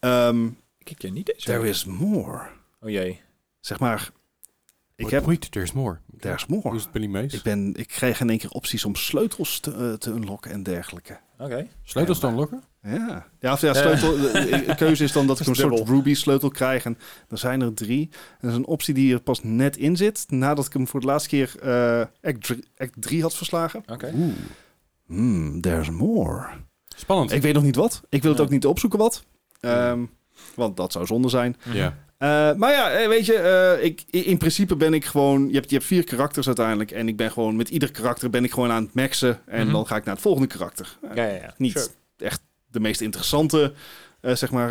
Ehm, 0.00 0.46
Ik 0.78 0.98
ken 0.98 1.12
niet 1.12 1.26
deze. 1.26 1.44
there 1.46 1.68
is 1.68 1.84
more. 1.84 2.46
Oh 2.80 2.90
jee. 2.90 3.20
Zeg 3.60 3.78
maar, 3.78 4.10
ik 4.96 5.10
heb... 5.10 5.24
Wait, 5.24 5.50
there's 5.50 5.72
more. 5.72 5.98
There's 6.18 6.46
more. 6.46 6.62
Hoe 6.62 6.76
is 6.76 6.82
het 6.82 6.92
Billy 6.92 7.06
Mays? 7.06 7.34
Ik, 7.34 7.42
ben, 7.42 7.74
ik 7.74 7.88
kreeg 7.88 8.20
in 8.20 8.30
één 8.30 8.38
keer 8.38 8.50
opties 8.50 8.84
om 8.84 8.94
sleutels 8.94 9.60
te, 9.60 9.72
eh, 9.72 9.92
te 9.92 10.10
unlocken 10.10 10.50
en 10.50 10.62
dergelijke. 10.62 11.18
Oké. 11.38 11.66
Sleutels 11.82 12.18
te 12.18 12.26
unlocken? 12.26 12.62
Ja, 12.82 13.26
ja, 13.40 13.52
of 13.52 13.60
ja 13.60 13.74
sleutel, 13.74 14.16
de, 14.16 14.64
de 14.66 14.74
keuze 14.74 15.04
is 15.04 15.12
dan 15.12 15.26
dat 15.26 15.40
ik 15.40 15.46
een 15.46 15.54
soort. 15.54 15.88
Ruby 15.88 16.14
sleutel 16.14 16.48
krijg. 16.48 16.84
En 16.84 16.98
er 17.28 17.38
zijn 17.38 17.60
er 17.60 17.74
drie. 17.74 18.08
En 18.12 18.38
dat 18.40 18.50
is 18.50 18.56
een 18.56 18.66
optie 18.66 18.94
die 18.94 19.14
er 19.14 19.20
pas 19.20 19.42
net 19.42 19.76
in 19.76 19.96
zit. 19.96 20.24
Nadat 20.28 20.66
ik 20.66 20.72
hem 20.72 20.86
voor 20.86 21.00
de 21.00 21.06
laatste 21.06 21.28
keer 21.28 21.54
eh 21.60 22.00
act, 22.22 22.42
3, 22.42 22.64
act 22.76 22.92
3 23.02 23.22
had 23.22 23.34
verslagen. 23.34 23.82
Oké. 23.86 24.12
Oeh. 24.16 24.34
Hmm, 25.06 25.60
there's 25.60 25.90
more. 25.90 26.46
Spannend. 26.96 27.32
Ik 27.32 27.42
weet 27.42 27.54
nog 27.54 27.62
niet 27.62 27.76
wat. 27.76 28.02
Ik 28.08 28.22
wil 28.22 28.32
het 28.32 28.40
ook 28.40 28.50
niet 28.50 28.66
opzoeken 28.66 28.98
wat. 28.98 29.24
Ehm, 29.60 30.04
want 30.54 30.76
dat 30.76 30.92
zou 30.92 31.06
zonde 31.06 31.28
zijn. 31.28 31.56
Ja. 31.72 31.96
Eh, 32.18 32.54
maar 32.54 32.72
ja, 32.72 32.90
eh, 32.90 33.08
weet 33.08 33.26
je, 33.26 33.34
eh, 33.34 33.84
ik, 33.84 34.04
in 34.10 34.38
principe 34.38 34.76
ben 34.76 34.94
ik 34.94 35.04
gewoon... 35.04 35.48
Je 35.48 35.54
hebt, 35.54 35.70
je 35.70 35.76
hebt 35.76 35.88
vier 35.88 36.04
karakters 36.04 36.46
uiteindelijk. 36.46 36.90
En 36.90 37.08
ik 37.08 37.16
ben 37.16 37.30
gewoon, 37.30 37.56
met 37.56 37.68
ieder 37.68 37.90
karakter 37.90 38.30
ben 38.30 38.44
ik 38.44 38.52
gewoon 38.52 38.70
aan 38.70 38.82
het 38.84 38.94
maxen. 38.94 39.40
En 39.46 39.62
Mhm. 39.64 39.72
dan 39.72 39.86
ga 39.86 39.96
ik 39.96 40.04
naar 40.04 40.14
het 40.14 40.22
volgende 40.22 40.48
karakter. 40.48 40.98
Ja, 41.14 41.24
ja, 41.24 41.34
ja. 41.34 41.54
niet 41.56 41.72
Sure. 41.72 41.86
echt 42.16 42.40
de 42.70 42.80
meest 42.80 43.00
interessante, 43.00 43.72
zeg 44.22 44.50
maar, 44.50 44.68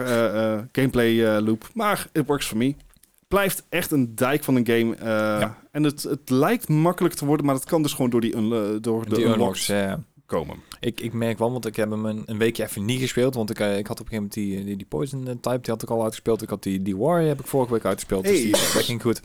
gameplay 0.72 1.40
loop. 1.42 1.70
Maar 1.74 2.08
it 2.12 2.26
works 2.26 2.46
for 2.48 2.58
me. 2.58 2.76
Blijft 3.28 3.64
echt 3.70 3.92
een 3.92 4.16
dijk 4.16 4.44
van 4.44 4.56
een 4.56 4.66
game. 4.68 4.96
Ja. 5.40 5.58
En 5.72 5.84
het, 5.84 6.04
het 6.04 6.30
lijkt 6.30 6.70
makkelijk 6.70 7.14
te 7.16 7.26
worden, 7.26 7.46
maar 7.46 7.56
dat 7.56 7.66
kan 7.66 7.82
dus 7.82 7.94
gewoon 7.94 8.10
door, 8.10 8.22
die 8.22 8.32
door 8.80 9.10
de 9.10 9.16
Die 9.16 9.26
unlocks 9.26 9.70
unlocks. 9.70 10.04
Komen. 10.26 10.58
Ik, 10.80 11.00
ik 11.02 11.14
merk 11.14 11.38
wel, 11.38 11.52
want 11.52 11.66
ik 11.66 11.76
heb 11.76 11.90
hem 11.90 12.06
een, 12.06 12.24
een 12.26 12.38
weekje 12.38 12.64
even 12.64 12.86
niet 12.86 13.00
gespeeld. 13.00 13.36
Want 13.36 13.50
ik, 13.50 13.60
eh, 13.60 13.78
ik 13.78 13.88
had 13.88 14.00
op 14.00 14.06
een 14.12 14.12
gegeven 14.12 14.16
moment 14.16 14.34
die, 14.34 14.66
die, 14.66 14.76
die 14.78 14.86
Poison 14.86 15.28
eh, 15.28 15.34
Type, 15.42 15.60
die 15.62 15.72
had 15.74 15.82
ik 15.82 15.90
al 15.90 16.04
uitgespeeld. 16.04 16.42
Ik 16.42 16.50
had 16.50 16.64
die, 16.64 16.82
die 16.82 16.98
Warrior 16.98 17.28
heb 17.28 17.40
ik 17.40 17.48
vorige 17.48 17.74
week 17.74 17.86
uitgespeeld. 17.86 18.24
Dus 18.24 18.42
die, 18.42 18.52
dat 18.74 18.84
ging 18.84 19.02
goed. 19.02 19.22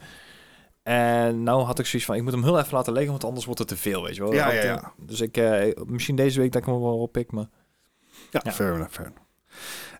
En 0.83 1.43
nou 1.43 1.63
had 1.63 1.79
ik 1.79 1.87
zoiets 1.87 2.09
van, 2.09 2.17
ik 2.17 2.23
moet 2.23 2.33
hem 2.33 2.43
heel 2.45 2.59
even 2.59 2.75
laten 2.75 2.93
liggen, 2.93 3.11
want 3.11 3.25
anders 3.25 3.45
wordt 3.45 3.61
het 3.61 3.69
te 3.69 3.77
veel, 3.77 4.03
weet 4.03 4.15
je 4.17 4.23
wel. 4.23 4.33
Ja, 4.33 4.53
ja, 4.53 4.63
ja. 4.65 4.93
Dus 4.97 5.21
ik, 5.21 5.37
eh, 5.37 5.77
misschien 5.87 6.17
deze 6.17 6.41
week 6.41 6.53
dat 6.53 6.61
ik 6.63 6.69
hem 6.69 6.81
wel 6.81 6.99
oppik, 6.99 7.33
maar... 7.33 7.49
Ja, 8.31 8.41
Ja. 8.45 8.53
fair 8.53 8.75
enough, 8.75 8.93
fair 8.93 9.07
enough. 9.07 9.29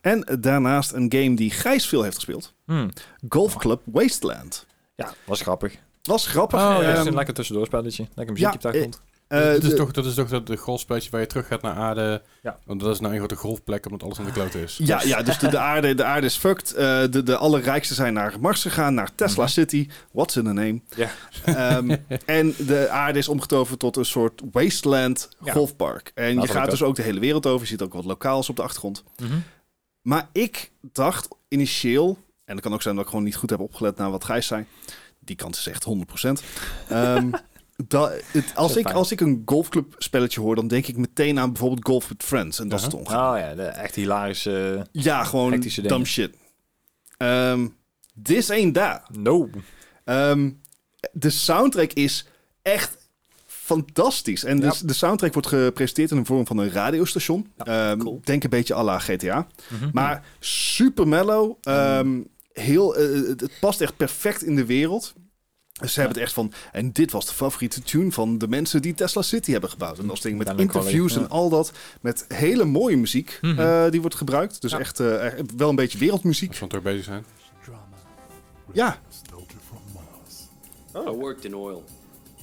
En 0.01 0.41
daarnaast 0.41 0.93
een 0.93 1.13
game 1.13 1.35
die 1.35 1.51
Gijs 1.51 1.87
veel 1.89 2.03
heeft 2.03 2.15
gespeeld. 2.15 2.55
Hmm. 2.67 2.91
Golf 3.29 3.57
Club 3.57 3.81
Wasteland. 3.85 4.67
Ja, 4.95 5.13
was 5.25 5.41
grappig. 5.41 5.77
Was 6.03 6.27
grappig. 6.27 6.61
Oh, 6.61 6.67
Ja, 6.83 6.93
is 6.93 6.99
Ehm, 6.99 7.07
een 7.07 7.15
lekker 7.15 7.35
tussendoorspelletje. 7.35 8.07
Lekker 8.15 8.35
muziekje 8.35 8.43
ja, 8.45 8.53
op 8.55 8.61
de 8.61 8.69
achtergrond. 8.69 9.03
Eh, 9.39 9.41
dat, 9.53 9.63
is 9.63 9.69
de- 9.69 9.75
toch, 9.75 9.91
dat 9.93 10.07
is 10.07 10.15
toch 10.15 10.29
dat 10.29 10.47
de 10.47 10.57
golfspelletje 10.57 11.11
waar 11.11 11.21
je 11.21 11.27
terug 11.27 11.47
gaat 11.47 11.63
naar 11.63 11.75
aarde. 11.75 12.23
Ja. 12.43 12.59
Want 12.65 12.81
dat 12.81 12.95
is 12.95 13.01
nou 13.01 13.13
een 13.13 13.19
grote 13.19 13.37
golfplek 13.37 13.85
omdat 13.87 14.03
alles 14.03 14.19
aan 14.19 14.25
de 14.25 14.33
klote 14.33 14.63
is. 14.63 14.77
Ja, 14.83 15.03
ja 15.03 15.23
dus 15.23 15.39
de, 15.39 15.49
de, 15.49 15.59
aarde, 15.59 15.95
de 15.95 16.05
aarde 16.05 16.27
is 16.27 16.37
fucked. 16.37 16.73
Eh, 16.75 17.03
de, 17.11 17.23
de 17.23 17.37
allerrijkste 17.37 17.95
zijn 17.95 18.13
naar 18.13 18.35
Mars 18.41 18.63
gegaan, 18.63 18.95
naar 18.95 19.15
Tesla 19.15 19.43
Mhm. 19.43 19.53
City. 19.53 19.89
What's 20.13 20.37
in 20.37 20.47
a 20.47 20.53
name? 20.53 20.81
Ja. 20.97 21.11
Ehm, 21.45 21.97
en 22.25 22.55
de 22.67 22.89
aarde 22.89 23.19
is 23.19 23.29
omgetoverd 23.29 23.79
tot 23.79 23.97
een 23.97 24.05
soort 24.05 24.43
wasteland 24.53 25.29
Ja. 25.45 25.53
golfpark. 25.53 26.13
En 26.15 26.35
dat 26.37 26.45
je 26.47 26.53
gaat 26.53 26.71
dus 26.71 26.83
ook 26.83 26.97
de 26.97 27.03
hele 27.03 27.21
wereld 27.21 27.47
over. 27.47 27.61
Je 27.61 27.67
ziet 27.67 27.83
ook 27.83 27.93
wat 27.93 28.05
lokaals 28.05 28.49
op 28.49 28.57
de 28.57 28.63
achtergrond. 28.63 29.05
Mhm. 29.23 29.39
Maar 30.03 30.29
ik 30.33 30.71
dacht 30.93 31.29
initieel, 31.49 32.19
en 32.45 32.55
dat 32.55 32.65
kan 32.65 32.73
ook 32.75 32.83
zijn 32.83 32.95
dat 32.95 33.05
ik 33.05 33.11
gewoon 33.11 33.25
niet 33.25 33.37
goed 33.37 33.51
heb 33.51 33.61
opgelet 33.61 33.97
naar 33.97 34.11
wat 34.11 34.25
Gijs 34.25 34.47
zei. 34.47 34.65
Die 35.19 35.37
kant 35.37 35.57
is 35.57 35.67
echt 35.67 35.85
100%. 35.85 36.43
Ehm, 36.89 37.31
dat, 37.87 38.13
het, 38.27 38.53
als, 38.55 38.77
ik, 38.77 38.85
fijn. 38.85 38.97
als 38.97 39.13
ik 39.13 39.21
een 39.21 39.43
golfclub 39.45 39.95
spelletje 39.99 40.41
hoor, 40.41 40.55
dan 40.55 40.69
denk 40.69 40.87
ik 40.87 40.97
meteen 40.97 41.39
aan 41.39 41.53
bijvoorbeeld 41.53 41.87
Golf 41.87 42.09
with 42.09 42.23
Friends. 42.23 42.61
En 42.61 42.69
dat 42.69 42.79
is 42.79 42.85
het 42.85 42.95
ongeveer. 42.95 43.19
Oh 43.19 43.35
ja, 43.39 43.55
de 43.55 43.63
echt 43.63 43.95
hilarische... 43.95 44.87
Ja, 44.93 45.25
gewoon 45.25 45.61
dumb 45.83 46.07
shit. 46.07 46.37
Ehm 47.17 47.67
this 48.23 48.51
ain't 48.51 48.75
that. 48.75 49.03
No. 49.13 49.51
Ehm, 50.05 50.51
de 51.13 51.31
soundtrack 51.31 51.93
is 51.93 52.27
echt 52.63 52.99
fantastisch. 53.47 54.45
En 54.45 54.61
dus 54.61 54.79
de 54.79 54.93
soundtrack 54.93 55.33
wordt 55.33 55.49
gepresenteerd 55.49 56.11
in 56.11 56.17
de 56.17 56.25
vorm 56.25 56.47
van 56.47 56.59
een 56.59 56.71
radiostation. 56.71 57.53
Ehm, 57.57 57.99
cool. 57.99 58.21
Denk 58.25 58.45
een 58.45 58.51
beetje 58.51 58.75
à 58.75 58.83
la 58.83 58.99
GTA. 58.99 59.47
Mhm. 59.69 59.91
Maar 59.93 60.25
super 60.39 61.09
mellow. 61.09 61.57
Ehm, 61.63 62.21
heel, 62.53 62.97
eh, 62.97 63.29
het 63.29 63.51
past 63.61 63.81
echt 63.81 63.97
perfect 63.97 64.43
in 64.43 64.57
de 64.57 64.67
wereld. 64.67 65.15
Dus 65.81 65.93
ze 65.93 66.01
hebben 66.01 66.17
het 66.19 66.27
echt 66.27 66.35
van... 66.35 66.53
En 66.73 66.93
dit 66.93 67.11
was 67.13 67.27
de 67.27 67.33
favoriete 67.35 67.83
tune 67.83 68.13
van 68.13 68.39
de 68.39 68.49
mensen 68.49 68.83
die 68.83 68.95
Tesla 68.95 69.23
City 69.23 69.53
hebben 69.53 69.71
gebouwd. 69.71 69.99
En 69.99 70.07
dat 70.07 70.23
ding 70.23 70.39
met 70.39 70.53
interviews 70.57 71.15
ja. 71.15 71.21
en 71.21 71.29
al 71.29 71.49
dat. 71.49 71.73
Met 72.01 72.25
hele 72.29 72.65
mooie 72.65 72.97
muziek 72.97 73.39
Mhm. 73.41 73.59
eh, 73.61 73.91
die 73.91 74.01
wordt 74.01 74.17
gebruikt. 74.17 74.61
Dus 74.61 74.71
Ja. 74.73 74.79
echt 74.79 75.01
eh, 75.01 75.27
wel 75.57 75.69
een 75.69 75.75
beetje 75.77 75.99
wereldmuziek. 75.99 76.49
Als 76.51 76.59
we 76.61 76.67
toch 76.67 76.83
bezig 76.83 77.05
zijn. 77.05 77.25
Ja, 78.73 78.99
Oh, 80.93 81.19
worked 81.19 81.45
in 81.45 81.55
oil. 81.55 81.85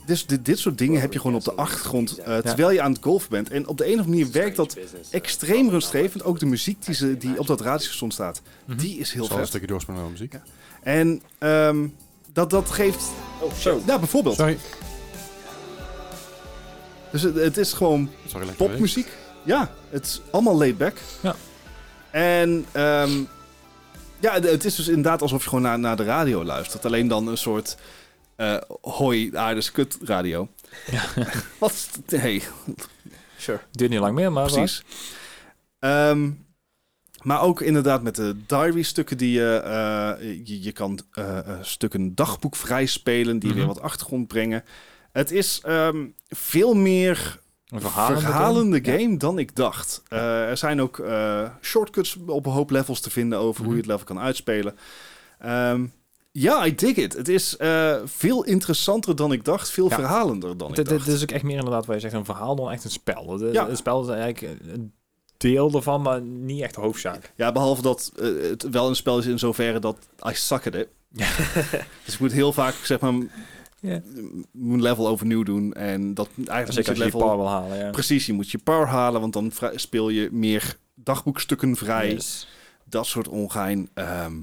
dus 0.05 0.25
dit, 0.25 0.45
dit 0.45 0.59
soort 0.59 0.77
dingen 0.77 1.01
heb 1.01 1.13
je 1.13 1.19
gewoon 1.19 1.35
op 1.35 1.43
de 1.43 1.53
achtergrond 1.53 2.17
eh, 2.17 2.37
terwijl 2.37 2.71
je 2.71 2.81
aan 2.81 2.91
het 2.91 3.03
golfen 3.03 3.29
bent. 3.29 3.49
En 3.49 3.67
op 3.67 3.77
de 3.77 3.85
een 3.85 3.93
of 3.93 3.99
andere 3.99 4.17
manier 4.17 4.31
werkt 4.33 4.55
dat 4.55 4.77
extreem 5.11 5.69
rustgevend. 5.69 6.23
Ook 6.23 6.39
de 6.39 6.45
muziek 6.45 6.85
die, 6.85 6.95
ze, 6.95 7.17
die 7.17 7.39
op 7.39 7.47
dat 7.47 7.61
radiostation 7.61 8.11
staat, 8.11 8.41
Mhm. 8.65 8.77
die 8.77 8.97
is 8.97 9.11
heel 9.13 9.23
Zal 9.25 9.33
een 9.35 9.39
vet. 9.39 9.49
stukje 9.49 9.67
doorspelen 9.67 9.99
naar 9.99 10.09
de 10.09 10.15
muziek. 10.19 10.33
En 10.83 11.21
ehm, 11.37 11.87
dat, 12.37 12.49
dat 12.49 12.69
geeft... 12.69 13.03
Oh, 13.39 13.53
zo. 13.53 13.81
Ja, 13.85 13.99
bijvoorbeeld. 13.99 14.35
Sorry. 14.35 14.57
Dus 17.11 17.21
het, 17.21 17.35
het 17.35 17.57
is 17.57 17.73
gewoon 17.73 18.09
Sorry, 18.27 18.47
popmuziek. 18.47 19.07
Ja, 19.43 19.71
het 19.89 20.05
is 20.05 20.21
allemaal 20.31 20.57
laid 20.57 20.77
back. 20.77 20.97
Ja. 21.21 21.35
En 22.11 22.65
ehm, 22.71 23.11
ja, 24.19 24.33
het 24.41 24.65
is 24.65 24.75
dus 24.75 24.87
inderdaad 24.87 25.21
alsof 25.21 25.43
je 25.43 25.49
gewoon 25.49 25.63
naar, 25.63 25.79
naar 25.79 25.95
de 25.95 26.03
radio 26.03 26.43
luistert. 26.43 26.85
Alleen 26.85 27.07
dan 27.07 27.27
een 27.27 27.37
soort 27.37 27.77
eh 28.35 28.57
hoi, 28.81 29.35
aardes 29.35 29.71
kut 29.71 29.97
radio. 30.03 30.47
Ja. 30.91 31.03
Wat? 31.59 31.89
Hey, 32.05 32.41
Sure. 33.37 33.59
Duurt 33.71 33.91
niet 33.91 33.99
lang 33.99 34.15
meer, 34.15 34.31
maar... 34.31 34.51
precies. 34.51 34.83
Ehm, 35.79 36.29
Maar 37.23 37.41
ook 37.41 37.61
inderdaad 37.61 38.01
met 38.03 38.15
de 38.15 38.35
diary-stukken 38.47 39.17
die 39.17 39.31
je... 39.31 39.55
eh, 39.55 40.23
je, 40.45 40.61
je 40.63 40.71
kan 40.71 40.99
eh, 41.11 41.39
stukken 41.61 42.15
dagboek 42.15 42.55
vrij 42.55 42.85
spelen... 42.85 43.39
die 43.39 43.49
Mhm. 43.49 43.57
weer 43.57 43.67
wat 43.67 43.81
achtergrond 43.81 44.27
brengen. 44.27 44.63
Het 45.11 45.31
is 45.31 45.61
ehm, 45.63 46.05
veel 46.27 46.73
meer 46.73 47.39
Een 47.67 47.81
verhalende, 47.81 48.21
verhalende 48.21 48.79
game. 48.85 48.97
game, 48.99 49.17
dan 49.17 49.39
ik 49.39 49.55
dacht. 49.55 50.03
Er 50.09 50.57
zijn 50.57 50.81
ook 50.81 51.01
shortcuts 51.61 52.17
op 52.27 52.45
een 52.45 52.51
hoop 52.51 52.69
levels 52.69 52.99
te 53.01 53.09
vinden... 53.09 53.39
over 53.39 53.63
hoe 53.63 53.71
je 53.73 53.77
het 53.79 53.87
level 53.87 54.05
kan 54.05 54.19
uitspelen. 54.19 54.75
Ehm, 55.39 55.85
ja, 56.31 56.65
I 56.65 56.75
dig 56.75 56.95
it. 56.95 57.13
Het 57.13 57.27
is 57.27 57.55
veel 58.05 58.43
interessanter 58.43 59.15
dan 59.15 59.31
ik 59.31 59.45
dacht. 59.45 59.69
Veel 59.69 59.89
Ja. 59.89 59.95
verhalender 59.95 60.57
dan 60.57 60.69
ik 60.69 60.75
dacht. 60.75 61.05
dit 61.05 61.15
is 61.15 61.21
ook 61.21 61.31
echt 61.31 61.43
meer 61.43 61.57
inderdaad 61.57 61.85
waar 61.85 61.95
je 61.95 62.01
zegt 62.01 62.13
een 62.13 62.25
verhaal 62.25 62.55
dan 62.55 62.71
echt 62.71 62.83
een 62.83 62.89
spel. 62.91 63.39
Het, 63.39 63.53
Ja. 63.53 63.67
het 63.67 63.77
spel 63.77 64.01
is 64.01 64.07
eigenlijk 64.07 64.57
deel 65.37 65.71
ervan, 65.73 66.01
maar 66.01 66.21
niet 66.21 66.61
echt 66.61 66.75
de 66.75 66.81
hoofdzaak. 66.81 67.31
Ja, 67.35 67.51
behalve 67.51 67.81
dat 67.81 68.11
eh, 68.19 68.27
het 68.49 68.69
wel 68.69 68.87
een 68.89 68.95
spel 68.95 69.17
is 69.19 69.25
in 69.25 69.39
zoverre 69.39 69.79
dat 69.79 69.97
I 70.29 70.33
suck 70.33 70.67
at 70.67 70.75
it. 70.75 70.87
dus 72.05 72.13
ik 72.13 72.19
moet 72.19 72.31
heel 72.31 72.53
vaak, 72.53 72.73
zeg 72.73 72.99
maar, 72.99 73.13
Ja. 73.79 74.01
mijn 74.51 74.81
level 74.81 75.07
overnieuw 75.07 75.43
doen. 75.43 75.73
En 75.73 76.13
dat 76.13 76.29
eigenlijk 76.35 76.65
moet 76.65 76.73
Zeker 76.75 76.93
je 76.93 76.99
level... 77.03 77.19
power 77.19 77.37
wil 77.37 77.49
halen. 77.49 77.77
Ja. 77.77 77.89
Precies, 77.89 78.25
je 78.25 78.33
moet 78.33 78.51
je 78.51 78.57
power 78.57 78.87
halen, 78.87 79.21
want 79.21 79.33
dan 79.33 79.51
speel 79.75 80.09
je 80.09 80.29
meer 80.31 80.77
dagboekstukken 80.95 81.75
vrij. 81.75 82.11
Yes. 82.11 82.47
Dat 82.85 83.05
soort 83.05 83.27
ongein. 83.27 83.89
Ehm, 83.93 84.33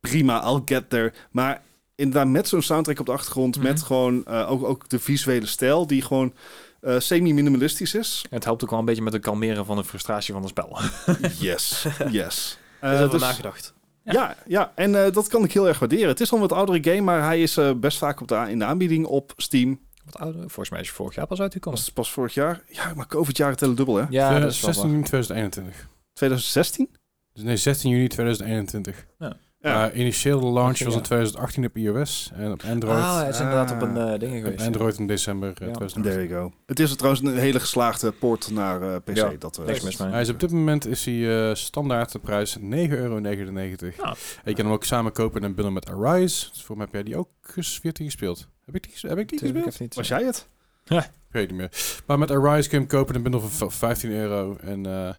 prima, 0.00 0.44
I'll 0.50 0.62
get 0.64 0.90
there. 0.90 1.12
Maar 1.30 1.62
inderdaad, 1.94 2.26
met 2.28 2.48
zo'n 2.48 2.62
soundtrack 2.62 3.00
op 3.00 3.06
de 3.06 3.12
achtergrond, 3.12 3.56
Mhm. 3.56 3.64
met 3.66 3.82
gewoon 3.82 4.24
eh, 4.24 4.50
ook, 4.50 4.64
ook 4.64 4.88
de 4.88 4.98
visuele 4.98 5.46
stijl, 5.46 5.86
die 5.86 6.02
gewoon 6.02 6.32
eh, 6.80 6.98
semi-minimalistisch 6.98 7.94
is. 7.94 8.24
Het 8.30 8.44
helpt 8.44 8.62
ook 8.64 8.70
wel 8.70 8.78
een 8.78 8.84
beetje 8.84 9.02
met 9.02 9.12
het 9.12 9.22
kalmeren 9.22 9.64
van 9.64 9.76
de 9.76 9.84
frustratie 9.84 10.32
van 10.34 10.42
het 10.42 10.50
spel. 10.50 10.78
Yes, 11.48 11.86
yes. 12.10 12.58
Daar 12.80 12.90
Eh, 12.92 12.98
hebben 12.98 13.06
we 13.06 13.18
dus- 13.18 13.28
nagedacht. 13.28 13.74
Ja, 14.04 14.36
ja, 14.46 14.72
en 14.74 15.04
eh, 15.04 15.12
dat 15.12 15.28
kan 15.28 15.44
ik 15.44 15.52
heel 15.52 15.68
erg 15.68 15.78
waarderen. 15.78 16.08
Het 16.08 16.20
is 16.20 16.30
al 16.30 16.36
een 16.36 16.48
wat 16.48 16.52
oudere 16.58 16.82
game, 16.84 17.00
maar 17.00 17.22
hij 17.22 17.42
is 17.42 17.56
eh, 17.56 17.72
best 17.74 17.98
vaak 17.98 18.20
op 18.20 18.28
de, 18.28 18.46
in 18.48 18.58
de 18.58 18.64
aanbieding 18.64 19.06
op 19.06 19.32
Steam. 19.36 19.80
Wat 20.04 20.18
ouder. 20.18 20.40
Volgens 20.40 20.70
mij 20.70 20.80
is 20.80 20.86
je 20.88 20.92
vorig 20.94 21.14
jaar 21.14 21.26
pas 21.26 21.40
uitgekomen. 21.40 21.78
Was 21.78 21.88
pas 21.92 22.12
vorig 22.12 22.34
jaar. 22.34 22.62
Ja, 22.68 22.94
maar 22.94 23.06
COVID-jaren 23.06 23.56
tellen 23.56 23.76
dubbel, 23.76 23.96
hè? 23.96 24.04
Ja, 24.10 24.34
Eh, 24.34 24.40
dat 24.40 24.50
is 24.50 24.60
wel 24.60 24.72
16 24.72 24.82
waar. 24.82 24.90
juni 24.92 25.02
2021. 25.04 25.88
2016? 26.12 26.88
Dus 27.32 27.42
nee, 27.42 27.56
16 27.56 27.90
juni 27.90 28.08
2021. 28.08 29.06
Ja. 29.18 29.36
Maar 29.60 29.94
initieel 29.94 30.40
de 30.40 30.46
launch 30.46 30.78
was 30.78 30.80
in 30.80 30.90
ja. 30.92 31.00
2018 31.00 31.64
op 31.64 31.76
iOS 31.76 32.30
en 32.34 32.52
op 32.52 32.62
Android. 32.70 32.98
Ah, 32.98 33.18
het 33.24 33.34
is 33.34 33.40
inderdaad 33.40 33.70
op 33.72 33.82
een 33.82 33.96
Ah. 33.96 34.12
eh 34.12 34.20
ding 34.20 34.36
op 34.36 34.42
geweest. 34.44 34.66
Android 34.66 34.98
in 34.98 35.06
december 35.06 35.48
eh, 35.48 35.54
Ja. 35.66 35.72
2018. 35.72 36.02
There 36.02 36.28
you 36.28 36.40
go. 36.50 36.52
Het 36.66 36.80
is 36.80 36.96
trouwens 36.96 37.22
een 37.24 37.36
hele 37.36 37.60
geslaagde 37.60 38.12
port 38.12 38.50
naar 38.50 38.82
eh, 38.82 38.96
PC. 39.04 39.16
Ja, 39.16 39.32
dat, 39.38 39.58
eh, 39.58 39.64
Niks 39.66 39.80
mis 39.80 39.96
mee. 39.96 40.08
Hij 40.10 40.20
is 40.20 40.28
op 40.28 40.40
dit 40.40 40.50
moment 40.50 40.86
is 40.86 41.04
hij 41.04 41.48
eh, 41.48 41.54
standaard 41.54 42.12
de 42.12 42.18
prijs 42.18 42.56
9,99 42.58 42.62
euro. 42.88 43.20
Ja. 43.20 44.08
En 44.08 44.16
je 44.44 44.54
kan 44.54 44.64
hem 44.64 44.74
ook 44.74 44.84
samen 44.84 45.12
kopen 45.12 45.40
in 45.40 45.46
een 45.46 45.54
bundle 45.54 45.72
met 45.74 45.90
Arise. 45.90 46.50
Dus 46.52 46.62
voor 46.62 46.76
mij 46.76 46.84
heb 46.84 46.94
jij 46.94 47.02
die 47.02 47.16
ook 47.16 47.28
14 47.54 48.04
gespeeld. 48.06 48.48
Heb 48.64 48.74
ik 48.74 48.82
die, 48.82 49.10
heb 49.10 49.18
ik 49.18 49.28
die 49.28 49.38
Tuurlijk, 49.38 49.64
gespeeld? 49.64 49.80
niet. 49.80 49.94
Was 49.94 50.08
jij 50.08 50.24
het? 50.24 50.48
Ik 50.88 51.34
weet 51.34 51.48
niet 51.48 51.58
meer. 51.58 51.70
Maar 52.06 52.18
met 52.18 52.30
Arise 52.30 52.68
kun 52.68 52.78
je 52.80 52.84
hem 52.86 52.94
kopen 52.98 53.08
in 53.14 53.24
een 53.24 53.30
bundle 53.30 53.48
van 53.48 53.70
v- 53.70 53.74
15 53.78 54.10
euro. 54.10 54.56
En 54.60 54.86
eh, 54.86 55.14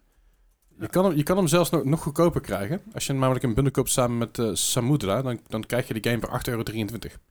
je, 0.80 0.88
kan 0.88 1.04
hem, 1.04 1.16
je 1.16 1.22
kan 1.22 1.36
hem 1.36 1.46
zelfs 1.46 1.70
nog, 1.70 1.84
nog 1.84 2.02
goedkoper 2.02 2.40
krijgen. 2.40 2.80
Als 2.94 3.06
je 3.06 3.12
namelijk 3.12 3.44
een 3.44 3.54
bundle 3.54 3.72
koopt 3.72 3.90
samen 3.90 4.18
met 4.18 4.38
eh, 4.38 4.50
Samudra, 4.52 5.22
dan, 5.22 5.40
dan 5.48 5.66
krijg 5.66 5.88
je 5.88 6.00
de 6.00 6.10
game 6.10 6.20
voor 6.20 6.30
8,23 6.30 6.50
euro. 6.50 6.62